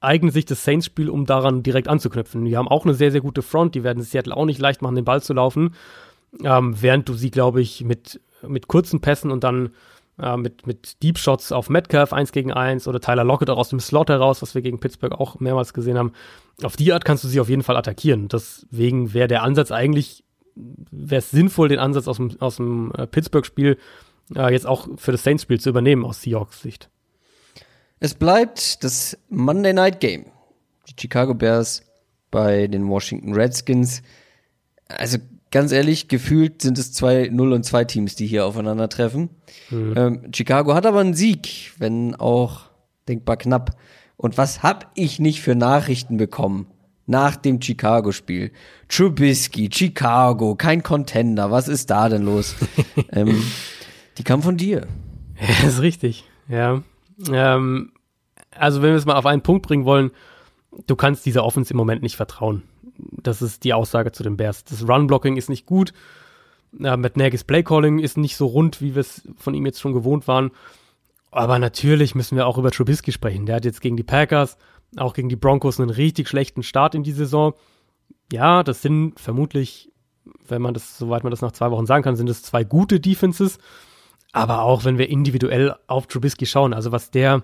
eignet 0.00 0.34
sich 0.34 0.44
das 0.44 0.62
Saints-Spiel, 0.62 1.08
um 1.08 1.26
daran 1.26 1.62
direkt 1.62 1.88
anzuknüpfen. 1.88 2.44
Die 2.44 2.56
haben 2.56 2.68
auch 2.68 2.84
eine 2.84 2.94
sehr, 2.94 3.10
sehr 3.10 3.20
gute 3.20 3.42
Front, 3.42 3.74
die 3.74 3.82
werden 3.82 4.02
Seattle 4.02 4.36
auch 4.36 4.44
nicht 4.44 4.60
leicht 4.60 4.82
machen, 4.82 4.94
den 4.94 5.04
Ball 5.04 5.22
zu 5.22 5.32
laufen, 5.32 5.74
ähm, 6.44 6.80
während 6.80 7.08
du 7.08 7.14
sie, 7.14 7.30
glaube 7.30 7.60
ich, 7.60 7.82
mit, 7.82 8.20
mit 8.42 8.68
kurzen 8.68 9.00
Pässen 9.00 9.30
und 9.30 9.44
dann 9.44 9.70
äh, 10.18 10.36
mit, 10.36 10.66
mit 10.66 11.02
Deep 11.02 11.18
Shots 11.18 11.52
auf 11.52 11.68
Metcalf 11.68 12.12
1 12.12 12.32
gegen 12.32 12.52
1 12.52 12.88
oder 12.88 13.00
Tyler 13.00 13.24
Lockett 13.24 13.50
auch 13.50 13.58
aus 13.58 13.68
dem 13.68 13.80
Slot 13.80 14.08
heraus, 14.08 14.42
was 14.42 14.54
wir 14.54 14.62
gegen 14.62 14.80
Pittsburgh 14.80 15.12
auch 15.12 15.40
mehrmals 15.40 15.74
gesehen 15.74 15.98
haben. 15.98 16.12
Auf 16.62 16.76
die 16.76 16.92
Art 16.92 17.04
kannst 17.04 17.24
du 17.24 17.28
sie 17.28 17.40
auf 17.40 17.48
jeden 17.48 17.62
Fall 17.62 17.76
attackieren. 17.76 18.28
Deswegen 18.28 19.12
wäre 19.12 19.28
der 19.28 19.42
Ansatz 19.42 19.70
eigentlich, 19.70 20.24
wäre 20.54 21.18
es 21.18 21.30
sinnvoll, 21.30 21.68
den 21.68 21.78
Ansatz 21.78 22.08
aus 22.08 22.16
dem, 22.16 22.40
aus 22.40 22.56
dem 22.56 22.92
äh, 22.92 23.06
Pittsburgh-Spiel 23.06 23.78
äh, 24.34 24.52
jetzt 24.52 24.66
auch 24.66 24.88
für 24.96 25.12
das 25.12 25.22
Saints-Spiel 25.22 25.60
zu 25.60 25.68
übernehmen 25.68 26.04
aus 26.04 26.22
Seahawks 26.22 26.62
Sicht. 26.62 26.88
Es 28.00 28.14
bleibt 28.14 28.84
das 28.84 29.18
Monday 29.28 29.72
Night 29.72 30.00
Game. 30.00 30.26
Die 30.88 30.94
Chicago 30.98 31.34
Bears 31.34 31.82
bei 32.30 32.66
den 32.66 32.88
Washington 32.88 33.34
Redskins. 33.34 34.02
Also 34.88 35.18
ganz 35.50 35.72
ehrlich, 35.72 36.08
gefühlt 36.08 36.62
sind 36.62 36.78
es 36.78 36.92
zwei 36.92 37.28
0 37.32 37.52
und 37.52 37.64
2 37.64 37.84
Teams, 37.84 38.16
die 38.16 38.26
hier 38.26 38.46
aufeinandertreffen. 38.46 39.30
Mhm. 39.70 39.94
Ähm, 39.96 40.22
Chicago 40.34 40.74
hat 40.74 40.86
aber 40.86 41.00
einen 41.00 41.14
Sieg, 41.14 41.72
wenn 41.78 42.14
auch 42.14 42.62
denkbar 43.08 43.36
knapp. 43.36 43.76
Und 44.16 44.38
was 44.38 44.62
hab 44.62 44.90
ich 44.94 45.18
nicht 45.18 45.42
für 45.42 45.54
Nachrichten 45.54 46.16
bekommen 46.16 46.66
nach 47.06 47.36
dem 47.36 47.60
Chicago-Spiel? 47.60 48.50
Trubisky, 48.88 49.68
Chicago, 49.72 50.54
kein 50.54 50.82
Contender, 50.82 51.50
was 51.50 51.68
ist 51.68 51.90
da 51.90 52.08
denn 52.08 52.22
los? 52.22 52.54
ähm, 53.12 53.42
die 54.18 54.24
kam 54.24 54.42
von 54.42 54.56
dir. 54.56 54.86
Ja, 55.38 55.68
ist 55.68 55.82
richtig, 55.82 56.24
ja. 56.48 56.82
Ähm, 57.30 57.92
also 58.50 58.82
wenn 58.82 58.90
wir 58.90 58.96
es 58.96 59.04
mal 59.04 59.16
auf 59.16 59.26
einen 59.26 59.42
Punkt 59.42 59.66
bringen 59.66 59.84
wollen, 59.84 60.10
du 60.86 60.96
kannst 60.96 61.26
dieser 61.26 61.44
Offense 61.44 61.72
im 61.72 61.76
Moment 61.76 62.02
nicht 62.02 62.16
vertrauen. 62.16 62.62
Das 62.98 63.42
ist 63.42 63.64
die 63.64 63.74
Aussage 63.74 64.12
zu 64.12 64.22
den 64.22 64.36
Bears. 64.36 64.64
Das 64.64 64.88
Run-Blocking 64.88 65.36
ist 65.36 65.48
nicht 65.48 65.66
gut. 65.66 65.92
Äh, 66.78 66.96
Matt 66.96 67.16
Nagy's 67.16 67.44
Play-Calling 67.44 67.98
ist 67.98 68.16
nicht 68.16 68.36
so 68.36 68.46
rund, 68.46 68.80
wie 68.80 68.94
wir 68.94 69.00
es 69.00 69.22
von 69.36 69.54
ihm 69.54 69.66
jetzt 69.66 69.80
schon 69.80 69.92
gewohnt 69.92 70.28
waren. 70.28 70.50
Aber 71.30 71.58
natürlich 71.58 72.14
müssen 72.14 72.36
wir 72.36 72.46
auch 72.46 72.58
über 72.58 72.70
Trubisky 72.70 73.12
sprechen. 73.12 73.46
Der 73.46 73.56
hat 73.56 73.64
jetzt 73.64 73.80
gegen 73.80 73.96
die 73.96 74.02
Packers, 74.02 74.56
auch 74.96 75.12
gegen 75.12 75.28
die 75.28 75.36
Broncos 75.36 75.80
einen 75.80 75.90
richtig 75.90 76.28
schlechten 76.28 76.62
Start 76.62 76.94
in 76.94 77.02
die 77.02 77.12
Saison. 77.12 77.54
Ja, 78.32 78.62
das 78.62 78.82
sind 78.82 79.20
vermutlich, 79.20 79.92
wenn 80.48 80.62
man 80.62 80.74
das, 80.74 80.98
soweit 80.98 81.24
man 81.24 81.30
das 81.30 81.42
nach 81.42 81.52
zwei 81.52 81.70
Wochen 81.70 81.86
sagen 81.86 82.02
kann, 82.02 82.16
sind 82.16 82.30
es 82.30 82.42
zwei 82.42 82.64
gute 82.64 83.00
Defenses. 83.00 83.58
Aber 84.32 84.62
auch 84.62 84.84
wenn 84.84 84.98
wir 84.98 85.08
individuell 85.08 85.76
auf 85.86 86.06
Trubisky 86.06 86.46
schauen, 86.46 86.74
also 86.74 86.92
was 86.92 87.10
der 87.10 87.42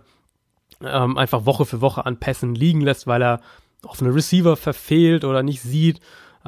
ähm, 0.83 1.17
einfach 1.17 1.47
Woche 1.47 1.65
für 1.65 1.81
Woche 1.81 2.07
an 2.07 2.19
Pässen 2.19 2.55
liegen 2.55 2.81
lässt, 2.81 3.07
weil 3.07 3.23
er 3.23 3.41
offene 3.85 4.15
Receiver 4.15 4.57
verfehlt 4.57 5.25
oder 5.25 5.43
nicht 5.43 5.63
sieht, 5.63 6.01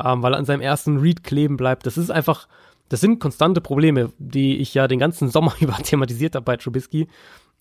ähm, 0.03 0.23
weil 0.23 0.35
er 0.35 0.39
an 0.39 0.45
seinem 0.45 0.61
ersten 0.61 0.99
Read 0.99 1.23
kleben 1.23 1.57
bleibt. 1.57 1.87
Das 1.87 1.99
ist 1.99 2.11
einfach, 2.11 2.49
das 2.89 3.01
sind 3.01 3.19
konstante 3.19 3.61
Probleme, 3.61 4.13
die 4.19 4.59
ich 4.59 4.75
ja 4.75 4.89
den 4.89 4.99
ganzen 4.99 5.29
Sommer 5.29 5.55
über 5.61 5.75
thematisiert 5.75 6.35
habe 6.35 6.45
bei 6.45 6.57
Trubisky. 6.57 7.09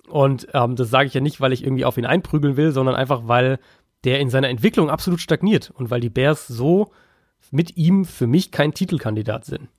Und 0.09 0.47
ähm, 0.53 0.75
das 0.75 0.89
sage 0.89 1.07
ich 1.07 1.13
ja 1.13 1.21
nicht, 1.21 1.39
weil 1.39 1.53
ich 1.53 1.63
irgendwie 1.63 1.85
auf 1.85 1.97
ihn 1.97 2.05
einprügeln 2.05 2.57
will, 2.57 2.71
sondern 2.71 2.95
einfach, 2.95 3.27
weil 3.27 3.59
der 4.03 4.19
in 4.19 4.29
seiner 4.29 4.49
Entwicklung 4.49 4.89
absolut 4.89 5.21
stagniert 5.21 5.71
und 5.71 5.89
weil 5.89 6.01
die 6.01 6.09
Bears 6.09 6.47
so 6.47 6.91
mit 7.51 7.77
ihm 7.77 8.03
für 8.03 8.27
mich 8.27 8.51
kein 8.51 8.73
Titelkandidat 8.73 9.45
sind. 9.45 9.69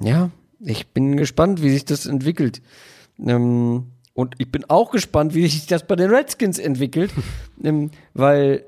Ja, 0.00 0.30
ich 0.60 0.88
bin 0.88 1.16
gespannt, 1.16 1.62
wie 1.62 1.70
sich 1.70 1.84
das 1.84 2.06
entwickelt. 2.06 2.62
Ähm, 3.18 3.88
und 4.18 4.34
ich 4.38 4.50
bin 4.50 4.64
auch 4.68 4.90
gespannt, 4.90 5.32
wie 5.34 5.46
sich 5.46 5.68
das 5.68 5.86
bei 5.86 5.94
den 5.94 6.10
Redskins 6.10 6.58
entwickelt, 6.58 7.12
ähm, 7.62 7.92
weil 8.14 8.64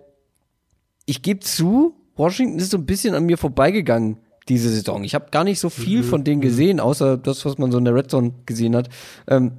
ich 1.07 1.23
gebe 1.23 1.41
zu, 1.41 1.97
Washington 2.15 2.61
ist 2.61 2.71
so 2.71 2.79
ein 2.79 2.87
bisschen 2.87 3.17
an 3.17 3.25
mir 3.25 3.37
vorbeigegangen 3.37 4.19
diese 4.49 4.69
Saison. 4.71 5.03
Ich 5.03 5.17
habe 5.17 5.33
gar 5.33 5.43
nicht 5.43 5.59
so 5.59 5.69
viel 5.69 6.03
mhm. 6.03 6.05
von 6.05 6.23
denen 6.23 6.37
mhm. 6.37 6.43
gesehen, 6.43 6.79
außer 6.79 7.17
das, 7.17 7.45
was 7.45 7.59
man 7.59 7.73
so 7.73 7.79
in 7.79 7.85
der 7.85 7.97
Red 7.97 8.13
Zone 8.13 8.33
gesehen 8.47 8.77
hat. 8.77 8.91
Ähm, 9.27 9.55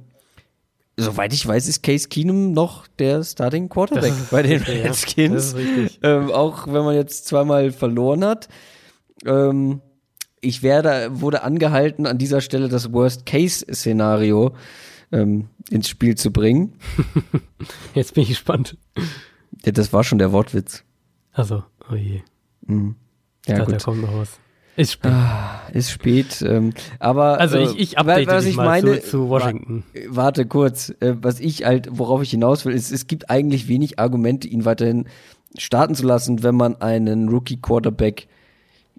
soweit 0.96 1.34
ich 1.34 1.46
weiß, 1.46 1.68
ist 1.68 1.82
Case 1.82 2.08
Keenum 2.08 2.52
noch 2.52 2.86
der 2.98 3.22
Starting 3.22 3.68
Quarterback 3.68 4.14
bei 4.30 4.42
den 4.42 4.62
Redskins. 4.62 5.54
Ja, 6.02 6.20
ähm, 6.20 6.30
auch 6.30 6.68
wenn 6.68 6.84
man 6.84 6.94
jetzt 6.94 7.26
zweimal 7.26 7.70
verloren 7.70 8.24
hat. 8.24 8.48
Ähm, 9.26 9.82
ich 10.40 10.62
werde, 10.62 11.20
wurde 11.20 11.42
angehalten, 11.42 12.06
an 12.06 12.16
dieser 12.16 12.40
Stelle 12.40 12.70
das 12.70 12.94
Worst-Case-Szenario 12.94 14.54
ähm, 15.12 15.48
ins 15.70 15.88
Spiel 15.88 16.16
zu 16.16 16.32
bringen. 16.32 16.74
Jetzt 17.94 18.14
bin 18.14 18.22
ich 18.24 18.30
gespannt. 18.30 18.76
Ja, 19.64 19.72
das 19.72 19.92
war 19.92 20.04
schon 20.04 20.18
der 20.18 20.32
Wortwitz. 20.32 20.84
Also, 21.32 21.62
oh 21.90 21.94
je. 21.94 22.22
Mhm. 22.66 22.96
Ja, 23.46 23.58
dachte, 23.58 23.72
gut. 23.72 23.80
Da 23.80 23.84
kommt 23.84 24.02
noch 24.02 24.16
was. 24.16 24.38
Ist 24.74 24.92
spät. 24.92 25.12
Ah, 25.12 25.60
ist 25.72 25.90
spät. 25.90 26.42
Ähm, 26.42 26.72
aber 26.98 27.38
also 27.38 27.58
ich, 27.58 27.78
ich 27.78 27.98
update 27.98 28.26
was 28.26 28.46
ich 28.46 28.56
meine, 28.56 29.00
zu, 29.02 29.10
zu 29.10 29.28
Washington. 29.28 29.84
Warte 30.08 30.46
kurz. 30.46 30.94
Äh, 31.00 31.16
was 31.20 31.40
ich 31.40 31.64
halt, 31.66 31.88
worauf 31.90 32.22
ich 32.22 32.30
hinaus 32.30 32.64
will, 32.64 32.74
ist, 32.74 32.90
es 32.90 33.06
gibt 33.06 33.28
eigentlich 33.28 33.68
wenig 33.68 33.98
Argumente, 33.98 34.48
ihn 34.48 34.64
weiterhin 34.64 35.06
starten 35.58 35.94
zu 35.94 36.06
lassen, 36.06 36.42
wenn 36.42 36.54
man 36.54 36.80
einen 36.80 37.28
Rookie-Quarterback 37.28 38.28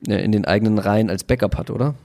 äh, 0.07 0.23
in 0.23 0.31
den 0.31 0.45
eigenen 0.45 0.77
Reihen 0.77 1.09
als 1.09 1.23
Backup 1.23 1.57
hat, 1.57 1.71
oder? 1.71 1.95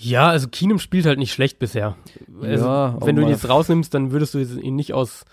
Ja, 0.00 0.28
also 0.28 0.46
Keenum 0.46 0.78
spielt 0.78 1.06
halt 1.06 1.18
nicht 1.18 1.32
schlecht 1.32 1.58
bisher. 1.58 1.96
Also, 2.40 2.64
ja, 2.64 2.96
wenn 3.00 3.16
du 3.16 3.22
ihn 3.22 3.28
jetzt 3.28 3.48
rausnimmst, 3.48 3.92
dann 3.92 4.12
würdest 4.12 4.32
du 4.32 4.38
ihn 4.38 4.76
nicht 4.76 4.94
aus 4.94 5.24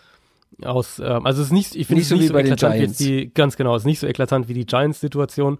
aus 0.63 0.99
ähm, 0.99 1.25
also 1.25 1.41
es 1.41 1.47
ist 1.47 1.53
nicht 1.53 1.75
ich 1.75 1.85
finde 1.85 2.01
es 2.01 2.09
nicht, 2.09 2.19
nicht 2.19 2.27
so, 2.29 2.33
so 2.33 2.39
eklatant 2.39 2.75
wie 2.75 2.87
die 2.87 3.33
ganz 3.33 3.57
genau, 3.57 3.75
es 3.75 3.83
ist 3.83 3.87
nicht 3.87 3.99
so 3.99 4.07
eklatant 4.07 4.47
wie 4.47 4.53
die 4.53 4.65
Giants 4.65 5.01
Situation, 5.01 5.59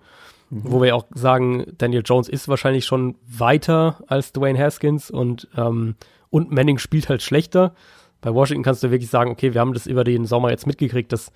mhm. 0.50 0.62
wo 0.64 0.82
wir 0.82 0.96
auch 0.96 1.06
sagen, 1.14 1.66
Daniel 1.78 2.02
Jones 2.04 2.30
ist 2.30 2.48
wahrscheinlich 2.48 2.86
schon 2.86 3.16
weiter 3.28 4.02
als 4.08 4.32
Dwayne 4.32 4.58
Haskins 4.58 5.12
und 5.12 5.50
ähm, 5.56 5.96
und 6.32 6.52
Manning 6.52 6.80
spielt 6.80 7.08
halt 7.10 7.22
schlechter. 7.22 7.76
Bei 8.22 8.34
Washington 8.34 8.64
kannst 8.64 8.82
du 8.82 8.90
wirklich 8.90 9.10
sagen, 9.12 9.30
okay, 9.30 9.54
wir 9.54 9.62
haben 9.62 9.74
das 9.74 9.86
über 9.86 10.04
den 10.04 10.26
Sommer 10.26 10.50
jetzt 10.50 10.66
mitgekriegt, 10.66 11.12
dass 11.12 11.32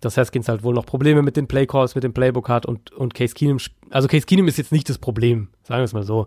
dass 0.00 0.16
Haskins 0.16 0.48
halt 0.48 0.64
wohl 0.64 0.74
noch 0.74 0.86
Probleme 0.86 1.22
mit 1.22 1.36
den 1.36 1.46
Playcalls, 1.46 1.94
mit 1.94 2.02
dem 2.02 2.12
Playbook 2.12 2.48
hat 2.48 2.66
und, 2.66 2.90
und 2.92 3.14
Case 3.14 3.34
Keenum, 3.34 3.58
also 3.90 4.08
Case 4.08 4.26
Keenum 4.26 4.48
ist 4.48 4.58
jetzt 4.58 4.72
nicht 4.72 4.88
das 4.88 4.98
Problem, 4.98 5.48
sagen 5.62 5.80
wir 5.80 5.84
es 5.84 5.92
mal 5.92 6.02
so. 6.02 6.26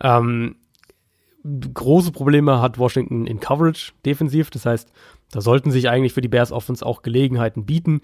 Ähm, 0.00 0.56
große 1.44 2.12
Probleme 2.12 2.60
hat 2.60 2.78
Washington 2.78 3.26
in 3.26 3.40
Coverage 3.40 3.92
defensiv, 4.04 4.50
das 4.50 4.66
heißt, 4.66 4.90
da 5.30 5.40
sollten 5.40 5.70
sich 5.70 5.88
eigentlich 5.88 6.12
für 6.12 6.20
die 6.20 6.28
Bears 6.28 6.52
Offense 6.52 6.84
auch 6.84 7.02
Gelegenheiten 7.02 7.66
bieten. 7.66 8.00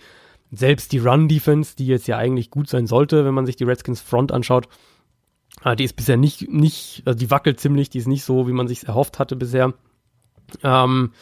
Selbst 0.52 0.92
die 0.92 0.98
Run 0.98 1.28
Defense, 1.28 1.76
die 1.76 1.86
jetzt 1.86 2.08
ja 2.08 2.18
eigentlich 2.18 2.50
gut 2.50 2.68
sein 2.68 2.86
sollte, 2.86 3.24
wenn 3.24 3.34
man 3.34 3.46
sich 3.46 3.56
die 3.56 3.64
Redskins 3.64 4.00
Front 4.00 4.32
anschaut, 4.32 4.68
äh, 5.64 5.76
die 5.76 5.84
ist 5.84 5.96
bisher 5.96 6.16
nicht, 6.16 6.50
nicht, 6.50 7.02
also 7.04 7.18
die 7.18 7.30
wackelt 7.30 7.60
ziemlich, 7.60 7.88
die 7.90 7.98
ist 7.98 8.08
nicht 8.08 8.24
so, 8.24 8.48
wie 8.48 8.52
man 8.52 8.68
sich 8.68 8.86
erhofft 8.86 9.18
hatte 9.18 9.36
bisher. 9.36 9.74
Ähm, 10.62 11.12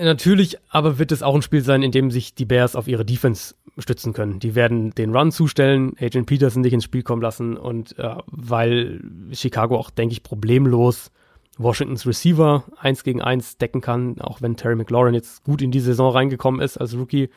Natürlich 0.00 0.58
aber 0.68 0.98
wird 0.98 1.12
es 1.12 1.22
auch 1.22 1.34
ein 1.34 1.42
Spiel 1.42 1.62
sein, 1.62 1.82
in 1.82 1.90
dem 1.90 2.10
sich 2.10 2.34
die 2.34 2.44
Bears 2.44 2.76
auf 2.76 2.88
ihre 2.88 3.04
Defense 3.04 3.54
stützen 3.78 4.12
können. 4.12 4.38
Die 4.38 4.54
werden 4.54 4.90
den 4.94 5.14
Run 5.14 5.32
zustellen, 5.32 5.94
Agent 6.00 6.26
Peterson 6.26 6.62
nicht 6.62 6.72
ins 6.72 6.84
Spiel 6.84 7.02
kommen 7.02 7.22
lassen 7.22 7.56
und 7.56 7.98
äh, 7.98 8.16
weil 8.26 9.00
Chicago 9.32 9.76
auch, 9.76 9.90
denke 9.90 10.12
ich, 10.12 10.22
problemlos 10.22 11.10
Washingtons 11.58 12.06
Receiver 12.06 12.64
eins 12.78 13.02
gegen 13.02 13.22
eins 13.22 13.58
decken 13.58 13.80
kann, 13.80 14.20
auch 14.20 14.40
wenn 14.40 14.56
Terry 14.56 14.76
McLaurin 14.76 15.14
jetzt 15.14 15.44
gut 15.44 15.62
in 15.62 15.70
die 15.70 15.80
Saison 15.80 16.12
reingekommen 16.12 16.60
ist 16.60 16.78
als 16.78 16.94
Rookie. 16.96 17.30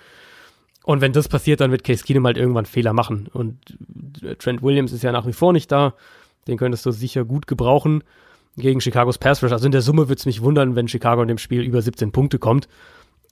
Und 0.84 1.02
wenn 1.02 1.14
das 1.14 1.28
passiert, 1.28 1.62
dann 1.62 1.72
wird 1.72 1.84
Case 1.84 2.04
Keenum 2.04 2.26
halt 2.26 2.38
irgendwann 2.38 2.66
Fehler 2.66 2.94
machen. 2.94 3.28
Und 3.34 3.58
äh, 4.22 4.36
Trent 4.36 4.62
Williams 4.62 4.92
ist 4.92 5.04
ja 5.04 5.12
nach 5.12 5.26
wie 5.26 5.34
vor 5.34 5.52
nicht 5.52 5.72
da. 5.72 5.96
Den 6.48 6.58
könntest 6.58 6.86
du 6.86 6.92
sicher 6.92 7.26
gut 7.26 7.48
gebrauchen 7.48 8.04
gegen 8.58 8.80
Chicagos 8.80 9.18
Pass 9.18 9.44
Rush. 9.44 9.52
Also 9.52 9.66
in 9.66 9.72
der 9.72 9.82
Summe 9.82 10.08
würde 10.08 10.20
es 10.20 10.26
mich 10.26 10.42
wundern, 10.42 10.76
wenn 10.76 10.88
Chicago 10.88 11.22
in 11.22 11.28
dem 11.28 11.38
Spiel 11.38 11.62
über 11.62 11.82
17 11.82 12.12
Punkte 12.12 12.40
kommt. 12.40 12.68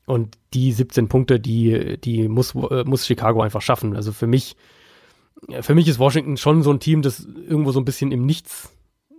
Und 0.05 0.37
die 0.53 0.71
17 0.71 1.07
Punkte, 1.07 1.39
die, 1.39 1.97
die 2.03 2.27
muss, 2.27 2.55
äh, 2.55 2.83
muss 2.83 3.05
Chicago 3.05 3.41
einfach 3.41 3.61
schaffen. 3.61 3.95
Also 3.95 4.11
für 4.11 4.27
mich, 4.27 4.55
für 5.61 5.75
mich 5.75 5.87
ist 5.87 5.99
Washington 5.99 6.35
schon 6.37 6.61
so 6.61 6.71
ein 6.71 6.79
Team, 6.79 7.01
das 7.01 7.25
irgendwo 7.47 7.71
so 7.71 7.79
ein 7.79 7.85
bisschen 7.85 8.11
im 8.11 8.25
Nichts 8.25 8.69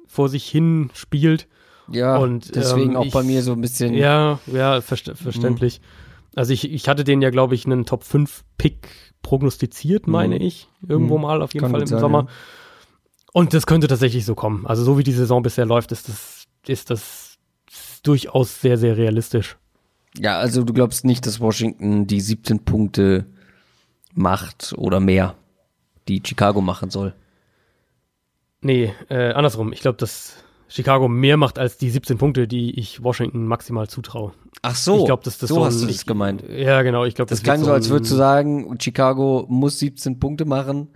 vor 0.06 0.28
sich 0.28 0.46
hin 0.46 0.90
spielt. 0.92 1.48
Ja, 1.90 2.16
und 2.16 2.54
deswegen 2.54 2.92
ähm, 2.92 2.96
auch 2.96 3.06
ich, 3.06 3.12
bei 3.12 3.22
mir 3.22 3.42
so 3.42 3.52
ein 3.52 3.60
bisschen. 3.60 3.94
Ja, 3.94 4.38
ja, 4.46 4.80
verst 4.80 5.10
verständlich. 5.14 5.80
Mhm. 5.80 5.84
Also 6.36 6.52
ich, 6.52 6.70
ich 6.70 6.88
hatte 6.88 7.04
den 7.04 7.22
ja, 7.22 7.30
glaube 7.30 7.54
ich, 7.54 7.66
einen 7.66 7.84
Top 7.84 8.04
5 8.04 8.42
Pick 8.58 8.88
prognostiziert, 9.22 10.06
meine 10.06 10.36
mhm. 10.36 10.40
ich. 10.42 10.68
Irgendwo 10.86 11.16
mhm. 11.16 11.22
mal 11.22 11.42
auf 11.42 11.54
jeden 11.54 11.64
Kann 11.64 11.72
Fall 11.72 11.82
im 11.82 11.86
sein, 11.86 12.00
Sommer. 12.00 12.20
Ja. 12.20 12.28
Und 13.34 13.52
das 13.52 13.66
könnte 13.66 13.88
tatsächlich 13.88 14.24
so 14.24 14.36
kommen. 14.36 14.64
Also 14.64 14.84
so 14.84 14.96
wie 14.96 15.02
die 15.02 15.10
Saison 15.10 15.42
bisher 15.42 15.66
läuft, 15.66 15.90
ist 15.90 16.08
das, 16.08 16.44
ist 16.68 16.88
das 16.88 17.36
durchaus 18.04 18.60
sehr, 18.60 18.78
sehr 18.78 18.96
realistisch. 18.96 19.56
Ja, 20.16 20.38
also 20.38 20.62
du 20.62 20.72
glaubst 20.72 21.04
nicht, 21.04 21.26
dass 21.26 21.40
Washington 21.40 22.06
die 22.06 22.20
17 22.20 22.60
Punkte 22.64 23.26
macht 24.12 24.72
oder 24.76 25.00
mehr, 25.00 25.34
die 26.06 26.22
Chicago 26.24 26.60
machen 26.60 26.90
soll. 26.90 27.12
Nee, 28.60 28.94
äh, 29.08 29.32
andersrum. 29.32 29.72
Ich 29.72 29.80
glaube, 29.80 29.98
dass 29.98 30.36
Chicago 30.68 31.08
mehr 31.08 31.36
macht 31.36 31.58
als 31.58 31.76
die 31.76 31.90
17 31.90 32.18
Punkte, 32.18 32.46
die 32.46 32.78
ich 32.78 33.02
Washington 33.02 33.48
maximal 33.48 33.88
zutraue. 33.88 34.30
Ach 34.62 34.76
so, 34.76 35.00
ich 35.00 35.06
glaub, 35.06 35.24
dass 35.24 35.38
das 35.38 35.48
so, 35.48 35.56
so 35.56 35.64
hast 35.64 35.80
ein, 35.80 35.88
du 35.88 35.92
das 35.92 36.06
gemeint. 36.06 36.44
Ja, 36.48 36.82
genau. 36.82 37.04
Ich 37.04 37.16
glaube, 37.16 37.30
das, 37.30 37.40
das 37.40 37.42
klang 37.42 37.64
so, 37.64 37.72
als 37.72 37.90
würdest 37.90 38.12
du 38.12 38.16
sagen, 38.16 38.78
Chicago 38.80 39.44
muss 39.48 39.80
17 39.80 40.20
Punkte 40.20 40.44
machen. 40.44 40.90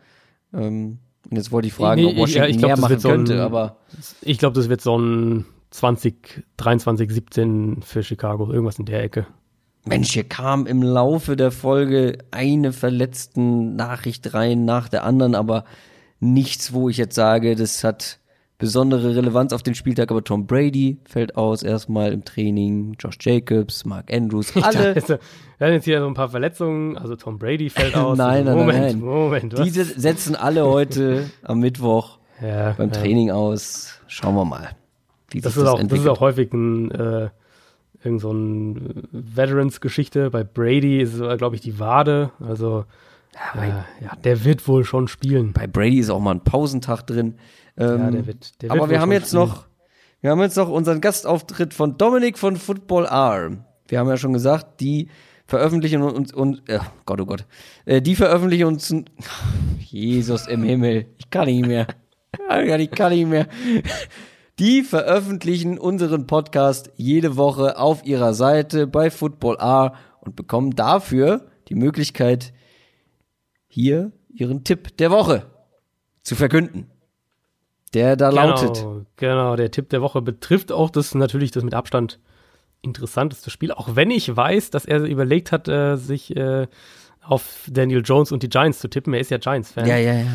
Ähm, 0.55 1.01
und 1.31 1.37
jetzt 1.37 1.53
wollte 1.53 1.69
ich 1.69 1.75
fragen, 1.75 2.03
nee, 2.03 2.11
ob 2.11 2.17
Washington 2.17 2.43
ja, 2.43 2.49
ich 2.49 2.59
glaub, 2.59 2.69
mehr 2.71 2.79
machen 2.79 2.99
so 2.99 3.09
könnte, 3.09 3.43
aber. 3.43 3.77
Ich 4.23 4.39
glaube, 4.39 4.55
das 4.55 4.69
wird 4.69 4.81
so 4.81 4.99
ein 4.99 5.45
20, 5.71 6.45
23, 6.57 7.11
17 7.11 7.83
für 7.83 8.03
Chicago, 8.03 8.51
irgendwas 8.51 8.79
in 8.79 8.87
der 8.87 9.03
Ecke. 9.03 9.27
Mensch, 9.85 10.13
hier 10.13 10.25
kam 10.25 10.67
im 10.67 10.83
Laufe 10.83 11.37
der 11.37 11.51
Folge 11.51 12.19
eine 12.31 12.73
verletzten 12.73 13.77
Nachricht 13.77 14.35
rein 14.35 14.65
nach 14.65 14.89
der 14.89 15.05
anderen, 15.05 15.35
aber 15.35 15.65
nichts, 16.21 16.73
wo 16.73 16.89
ich 16.89 16.97
jetzt 16.97 17.15
sage, 17.15 17.57
das 17.57 17.85
hat 17.85 18.18
besondere 18.59 19.15
Relevanz 19.15 19.53
auf 19.53 19.63
den 19.63 19.77
Spieltag, 19.77 20.11
aber 20.11 20.23
Tom 20.23 20.47
Brady 20.47 20.99
fällt 21.05 21.37
aus 21.37 21.63
erstmal 21.63 22.13
im 22.13 22.25
Training, 22.25 22.97
Josh 22.99 23.17
Jacobs, 23.21 23.85
Mark 23.85 24.13
Andrews, 24.13 24.55
alle. 24.63 24.97
Wir 24.97 25.67
haben 25.67 25.75
jetzt 25.75 25.85
hier 25.85 26.01
so 26.01 26.09
ein 26.09 26.15
paar 26.15 26.29
Verletzungen, 26.29 26.99
also 26.99 27.15
Tom 27.17 27.39
Brady 27.39 27.71
fällt 27.71 27.95
aus. 27.97 28.19
nein, 28.19 28.45
nein, 28.45 28.57
Moment, 28.57 28.81
nein, 28.81 29.01
Moment. 29.01 29.53
Was? 29.55 29.63
Diese 29.63 29.85
setzen 29.85 30.35
alle 30.35 30.67
heute 30.67 31.31
am 31.43 31.61
Mittwoch 31.61 32.19
ja, 32.43 32.73
beim 32.73 32.91
ja. 32.91 33.01
Training 33.01 33.31
aus. 33.31 34.01
Schauen 34.09 34.35
wir 34.35 34.45
mal. 34.45 34.71
Wie 35.31 35.41
das, 35.41 35.57
ist 35.57 35.63
das, 35.63 35.69
auch, 35.69 35.83
das 35.83 35.99
ist 35.99 36.09
auch 36.09 36.21
häufig 36.21 36.53
ein, 36.53 36.91
äh, 36.91 37.29
irgend 38.03 38.21
so 38.21 38.33
ein 38.33 39.05
Veterans-Geschichte. 39.13 40.31
Bei 40.31 40.43
Brady 40.43 41.01
ist 41.01 41.15
es, 41.15 41.39
glaube 41.39 41.55
ich, 41.55 41.61
die 41.61 41.79
Wade. 41.79 42.33
Also, 42.41 42.87
ja, 43.35 43.63
äh, 43.63 43.69
ja, 44.05 44.17
der 44.25 44.45
wird 44.45 44.67
wohl 44.67 44.85
schon 44.85 45.07
spielen. 45.07 45.53
Bei 45.53 45.67
Brady 45.67 45.99
ist 45.99 46.11
auch 46.11 46.21
mal 46.21 46.33
ein 46.33 46.45
Pausentag 46.45 47.03
drin. 47.03 47.35
Ähm, 47.79 47.99
ja, 47.99 48.11
der 48.11 48.27
wird, 48.27 48.63
der 48.63 48.71
wird 48.71 48.81
aber 48.81 48.91
wir 48.91 49.01
haben 49.01 49.13
jetzt 49.13 49.29
spielen. 49.29 49.45
noch, 49.45 49.67
wir 50.21 50.31
haben 50.31 50.41
jetzt 50.41 50.57
noch 50.57 50.69
unseren 50.69 51.01
Gastauftritt 51.01 51.75
von 51.75 51.97
Dominik 51.97 52.39
von 52.39 52.57
Football 52.57 53.07
R. 53.07 53.65
Wir 53.87 53.99
haben 53.99 54.09
ja 54.09 54.17
schon 54.17 54.33
gesagt, 54.33 54.81
die 54.81 55.09
veröffentlichen 55.47 56.03
uns 56.03 56.33
und 56.33 56.69
äh, 56.69 56.79
Gott 57.07 57.21
oh 57.21 57.27
Gott, 57.27 57.47
äh, 57.87 58.03
die 58.03 58.17
veröffentlichen 58.17 58.67
uns 58.67 58.95
Jesus 59.81 60.47
im 60.47 60.63
Himmel, 60.63 61.07
ich 61.19 61.31
kann 61.31 61.47
nicht 61.47 61.67
mehr, 61.67 61.87
ich 62.79 62.91
kann 62.91 63.13
nicht 63.13 63.29
mehr. 63.29 63.47
Die 64.59 64.83
veröffentlichen 64.83 65.79
unseren 65.79 66.27
Podcast 66.27 66.91
jede 66.97 67.37
Woche 67.37 67.79
auf 67.79 68.05
ihrer 68.05 68.35
Seite 68.35 68.89
bei 68.89 69.09
Football 69.09 69.57
R 69.61 69.95
und 70.21 70.35
bekommen 70.35 70.75
dafür 70.75 71.47
die 71.69 71.77
Möglichkeit, 71.77 72.53
hier 73.69 74.13
ihren 74.29 74.65
Tipp 74.65 74.97
der 74.97 75.11
Woche 75.11 75.47
zu 76.23 76.35
verkünden. 76.35 76.91
Der 77.95 78.17
da 78.17 78.31
genau, 78.31 78.47
lautet. 78.47 78.87
Genau, 79.17 79.57
der 79.57 79.71
Tipp 79.71 79.89
der 79.91 80.03
Woche 80.03 80.23
betrifft 80.23 80.73
auch 80.73 80.91
das 80.91 81.15
natürlich 81.15 81.51
das 81.51 81.65
mit 81.65 81.75
Abstand 81.75 82.19
interessanteste 82.83 83.51
Spiel, 83.51 83.73
auch 83.73 83.97
wenn 83.97 84.11
ich 84.11 84.35
weiß, 84.37 84.71
dass 84.71 84.85
er 84.85 85.03
überlegt 85.03 85.53
hat, 85.53 85.69
äh, 85.69 85.97
sich 85.97 86.37
äh, 86.37 86.67
auf 87.23 87.69
Daniel 87.71 88.03
Jones 88.05 88.33
und 88.33 88.43
die 88.43 88.49
Giants 88.49 88.79
zu 88.79 88.89
tippen. 88.89 89.13
Er 89.15 89.21
ist 89.21 89.31
ja 89.31 89.39
Giants-Fan. 89.39 89.87
Ja, 89.87 89.97
ja, 89.97 90.15
ja. 90.15 90.27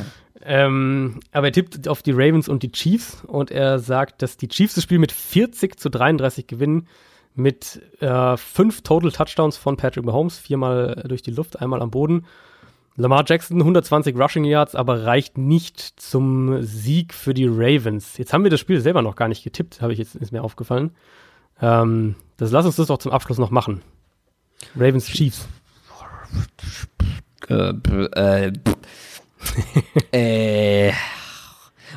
Ähm, 0.45 1.21
aber 1.31 1.47
er 1.47 1.53
tippt 1.53 1.87
auf 1.87 2.03
die 2.03 2.11
Ravens 2.11 2.49
und 2.49 2.63
die 2.63 2.71
Chiefs 2.71 3.23
und 3.25 3.49
er 3.49 3.79
sagt, 3.79 4.21
dass 4.21 4.35
die 4.35 4.49
Chiefs 4.49 4.75
das 4.75 4.83
Spiel 4.83 4.99
mit 4.99 5.11
40 5.11 5.79
zu 5.79 5.89
33 5.89 6.47
gewinnen, 6.47 6.87
mit 7.33 7.81
äh, 7.99 8.37
fünf 8.37 8.81
Total 8.81 9.11
Touchdowns 9.11 9.57
von 9.57 9.77
Patrick 9.77 10.05
Mahomes, 10.05 10.37
viermal 10.37 11.03
durch 11.07 11.21
die 11.21 11.31
Luft, 11.31 11.61
einmal 11.61 11.81
am 11.81 11.91
Boden. 11.91 12.25
Lamar 12.95 13.23
Jackson 13.25 13.57
120 13.57 14.15
Rushing 14.15 14.43
Yards, 14.43 14.75
aber 14.75 15.05
reicht 15.05 15.37
nicht 15.37 15.99
zum 15.99 16.61
Sieg 16.61 17.13
für 17.13 17.33
die 17.33 17.47
Ravens. 17.47 18.17
Jetzt 18.17 18.33
haben 18.33 18.43
wir 18.43 18.51
das 18.51 18.59
Spiel 18.59 18.79
selber 18.81 19.01
noch 19.01 19.15
gar 19.15 19.27
nicht 19.27 19.43
getippt, 19.43 19.81
habe 19.81 19.93
ich 19.93 19.99
jetzt 19.99 20.15
ist 20.15 20.31
mir 20.31 20.43
aufgefallen. 20.43 20.91
Ähm, 21.59 22.15
das 22.37 22.51
lass 22.51 22.65
uns 22.65 22.75
das 22.75 22.87
doch 22.87 22.99
zum 22.99 23.11
Abschluss 23.11 23.39
noch 23.39 23.49
machen. 23.49 23.81
Ravens 24.75 25.07
Chiefs. 25.07 25.47
Äh, 27.49 27.73
äh, 28.15 28.53
äh. 30.11 30.93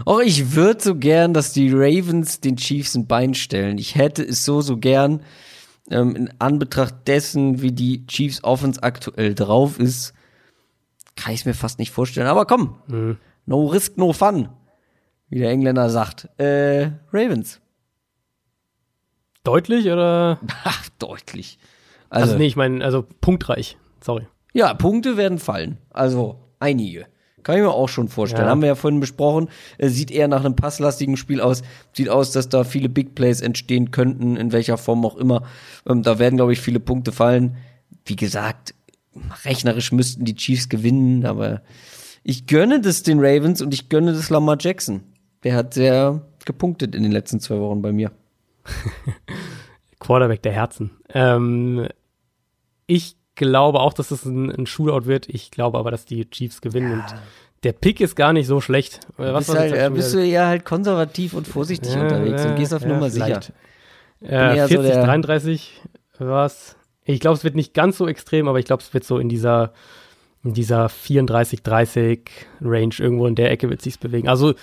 Oh, 0.05 0.21
ich 0.21 0.55
würde 0.55 0.83
so 0.83 0.95
gern, 0.95 1.33
dass 1.33 1.53
die 1.53 1.71
Ravens 1.73 2.41
den 2.41 2.57
Chiefs 2.57 2.95
ein 2.95 3.07
Bein 3.07 3.35
stellen. 3.35 3.79
Ich 3.79 3.95
hätte 3.95 4.23
es 4.23 4.45
so, 4.45 4.61
so 4.61 4.77
gern, 4.77 5.21
ähm, 5.91 6.17
in 6.17 6.31
Anbetracht 6.39 7.07
dessen, 7.07 7.63
wie 7.63 7.73
die 7.73 8.07
Chiefs 8.07 8.43
Offense 8.45 8.83
aktuell 8.83 9.35
drauf 9.35 9.79
ist, 9.79 10.13
kann 11.17 11.33
ich 11.33 11.41
es 11.41 11.47
mir 11.47 11.55
fast 11.55 11.79
nicht 11.79 11.91
vorstellen. 11.91 12.27
Aber 12.27 12.47
komm, 12.47 12.77
mhm. 12.87 13.19
no 13.47 13.67
risk, 13.67 13.97
no 13.97 14.13
fun, 14.13 14.49
wie 15.29 15.39
der 15.39 15.51
Engländer 15.51 15.91
sagt. 15.91 16.29
Äh, 16.39 16.91
Ravens. 17.13 17.61
Deutlich 19.43 19.87
oder? 19.87 20.41
Ach, 20.65 20.89
deutlich. 20.99 21.59
Also, 22.09 22.27
also 22.27 22.39
nee, 22.39 22.47
ich 22.47 22.57
meine, 22.57 22.85
also 22.85 23.05
punktreich. 23.21 23.77
Sorry. 24.01 24.27
Ja, 24.53 24.75
Punkte 24.75 25.17
werden 25.17 25.39
fallen. 25.39 25.79
Also 25.91 26.41
einige. 26.61 27.07
Kann 27.43 27.57
ich 27.57 27.63
mir 27.63 27.71
auch 27.71 27.89
schon 27.89 28.09
vorstellen. 28.09 28.47
Ja. 28.47 28.51
Haben 28.51 28.63
wir 28.63 28.69
ja 28.69 28.75
vorhin 28.75 28.99
besprochen. 28.99 29.49
Es 29.79 29.95
sieht 29.95 30.11
eher 30.11 30.27
nach 30.27 30.45
einem 30.45 30.57
passlastigen 30.57 31.17
Spiel 31.17 31.41
aus. 31.41 31.63
Sieht 31.93 32.09
aus, 32.09 32.33
dass 32.33 32.49
da 32.49 32.65
viele 32.65 32.89
Big 32.89 33.15
Plays 33.15 33.41
entstehen 33.41 33.93
könnten, 33.93 34.37
in 34.37 34.51
welcher 34.51 34.79
Form 34.79 35.05
auch 35.05 35.17
immer. 35.17 35.45
Ähm, 35.89 36.03
da 36.03 36.19
werden, 36.19 36.37
glaube 36.37 36.53
ich, 36.53 36.61
viele 36.61 36.81
Punkte 36.81 37.13
fallen. 37.13 37.57
Wie 38.05 38.17
gesagt, 38.17 38.75
rechnerisch 39.45 39.93
müssten 39.93 40.25
die 40.25 40.35
Chiefs 40.35 40.69
gewinnen, 40.69 41.27
aber 41.27 41.63
ich 42.23 42.47
gönne 42.47 42.81
das 42.81 43.03
den 43.03 43.19
Ravens 43.21 43.63
und 43.63 43.73
ich 43.73 43.89
gönne 43.89 44.13
das 44.13 44.31
Lamar 44.31 44.57
Jackson. 44.59 45.03
Der 45.45 45.55
hat 45.55 45.75
sehr 45.75 46.23
gepunktet 46.45 46.95
in 46.95 47.03
den 47.03 47.13
letzten 47.13 47.41
zwei 47.41 47.59
Wochen 47.59 47.83
bei 47.83 47.93
mir. 47.93 48.11
Quarterback 50.01 50.43
der 50.43 50.53
Herzen. 50.53 50.91
Ähm, 51.13 51.89
ich 52.87 53.17
glaube 53.35 53.81
auch, 53.81 53.93
dass 53.93 54.11
es 54.11 54.25
ein, 54.25 54.51
ein 54.51 54.67
Shootout 54.67 55.07
wird. 55.07 55.29
Ich 55.29 55.51
glaube 55.51 55.79
aber, 55.79 55.91
dass 55.91 56.05
die 56.05 56.29
Chiefs 56.29 56.61
gewinnen 56.61 56.91
ja. 56.91 56.95
und 56.97 57.15
der 57.63 57.73
Pick 57.73 58.01
ist 58.01 58.17
gar 58.17 58.33
nicht 58.33 58.47
so 58.47 58.61
schlecht. 58.61 59.01
Was 59.17 59.47
bist, 59.47 59.59
halt, 59.59 59.75
äh, 59.75 59.91
bist 59.91 60.15
du 60.15 60.25
ja 60.25 60.47
halt 60.47 60.65
konservativ 60.65 61.35
und 61.35 61.49
vorsichtig 61.49 61.95
ja, 61.95 62.03
unterwegs 62.03 62.45
und 62.45 62.57
gehst 62.57 62.75
auf 62.75 62.83
ja, 62.83 62.89
Nummer 62.89 63.11
sicher. 63.11 63.41
Äh, 64.21 64.67
40, 64.67 64.77
so 64.77 64.83
33 64.83 65.83
was. 66.19 66.77
Ich 67.07 67.21
glaube, 67.21 67.37
es 67.37 67.45
wird 67.45 67.55
nicht 67.55 67.75
ganz 67.75 67.99
so 67.99 68.07
extrem, 68.09 68.49
aber 68.49 68.59
ich 68.59 68.67
glaube, 68.67 68.83
es 68.83 68.93
wird 68.93 69.05
so 69.05 69.19
in 69.19 69.29
dieser 69.29 69.73
in 70.47 70.55
dieser 70.55 70.89
34, 70.89 71.63
30 71.63 72.31
Range 72.61 72.95
irgendwo 72.99 73.27
in 73.27 73.35
der 73.35 73.51
Ecke 73.51 73.69
wird 73.69 73.83
sich's 73.83 73.99
bewegen. 73.99 74.29
Also, 74.29 74.55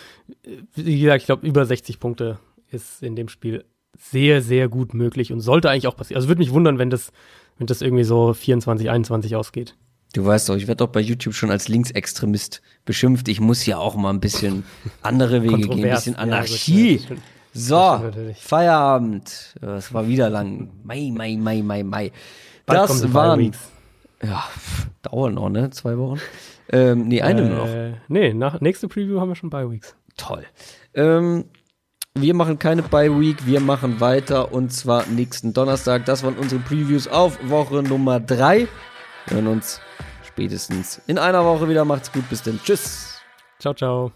wie 0.75 1.01
gesagt, 1.01 1.21
ich 1.21 1.25
glaube, 1.25 1.45
über 1.45 1.65
60 1.65 1.99
Punkte 1.99 2.39
ist 2.71 3.03
in 3.03 3.15
dem 3.15 3.27
Spiel 3.27 3.65
sehr, 3.99 4.41
sehr 4.41 4.69
gut 4.69 4.93
möglich 4.93 5.33
und 5.33 5.41
sollte 5.41 5.69
eigentlich 5.69 5.87
auch 5.87 5.97
passieren. 5.97 6.17
Also, 6.17 6.29
würde 6.29 6.39
mich 6.39 6.51
wundern, 6.51 6.79
wenn 6.79 6.89
das, 6.89 7.11
wenn 7.57 7.67
das 7.67 7.81
irgendwie 7.81 8.05
so 8.05 8.33
24, 8.33 8.89
21 8.89 9.35
ausgeht. 9.35 9.75
Du 10.13 10.23
weißt 10.23 10.47
doch, 10.47 10.55
ich 10.55 10.67
werde 10.67 10.85
doch 10.85 10.91
bei 10.91 11.01
YouTube 11.01 11.33
schon 11.33 11.51
als 11.51 11.67
Linksextremist 11.67 12.61
beschimpft. 12.85 13.27
Ich 13.27 13.41
muss 13.41 13.65
ja 13.65 13.77
auch 13.77 13.95
mal 13.95 14.11
ein 14.11 14.19
bisschen 14.19 14.63
andere 15.01 15.41
Wege 15.41 15.67
gehen, 15.67 15.83
ein 15.83 15.89
bisschen 15.89 16.15
Anarchie. 16.15 17.01
Ja, 17.09 17.15
so, 17.53 18.11
Feierabend. 18.35 19.55
Es 19.61 19.93
war 19.93 20.07
wieder 20.07 20.29
lang. 20.29 20.71
Mai, 20.83 21.11
Mai, 21.13 21.37
Mai, 21.37 21.61
Mai, 21.61 21.83
Mai. 21.83 22.11
Das 22.65 23.13
waren. 23.13 23.51
Ja, 24.23 24.43
dauern 25.01 25.33
noch, 25.33 25.49
ne? 25.49 25.69
Zwei 25.69 25.97
Wochen. 25.97 26.19
Ähm, 26.71 27.07
nee, 27.07 27.21
eine 27.21 27.41
äh, 27.41 27.49
nur 27.49 27.57
noch. 27.57 27.97
Nee, 28.07 28.33
nach, 28.33 28.61
nächste 28.61 28.87
Preview 28.87 29.19
haben 29.19 29.29
wir 29.29 29.35
schon 29.35 29.49
Bye 29.49 29.69
Weeks. 29.69 29.95
Toll. 30.17 30.43
Ähm, 30.93 31.45
wir 32.15 32.33
machen 32.35 32.59
keine 32.59 32.83
Bye 32.83 33.19
Week, 33.19 33.45
wir 33.45 33.59
machen 33.59 33.99
weiter 33.99 34.53
und 34.53 34.71
zwar 34.71 35.07
nächsten 35.07 35.53
Donnerstag. 35.53 36.05
Das 36.05 36.23
waren 36.23 36.35
unsere 36.35 36.61
Previews 36.61 37.07
auf 37.07 37.37
Woche 37.49 37.81
Nummer 37.83 38.19
drei. 38.19 38.67
Wir 39.27 39.37
hören 39.37 39.47
uns 39.47 39.81
spätestens 40.23 41.01
in 41.07 41.17
einer 41.17 41.43
Woche 41.43 41.67
wieder. 41.69 41.85
Macht's 41.85 42.11
gut, 42.11 42.27
bis 42.29 42.43
dann. 42.43 42.59
Tschüss. 42.63 43.19
Ciao, 43.59 43.73
ciao. 43.73 44.11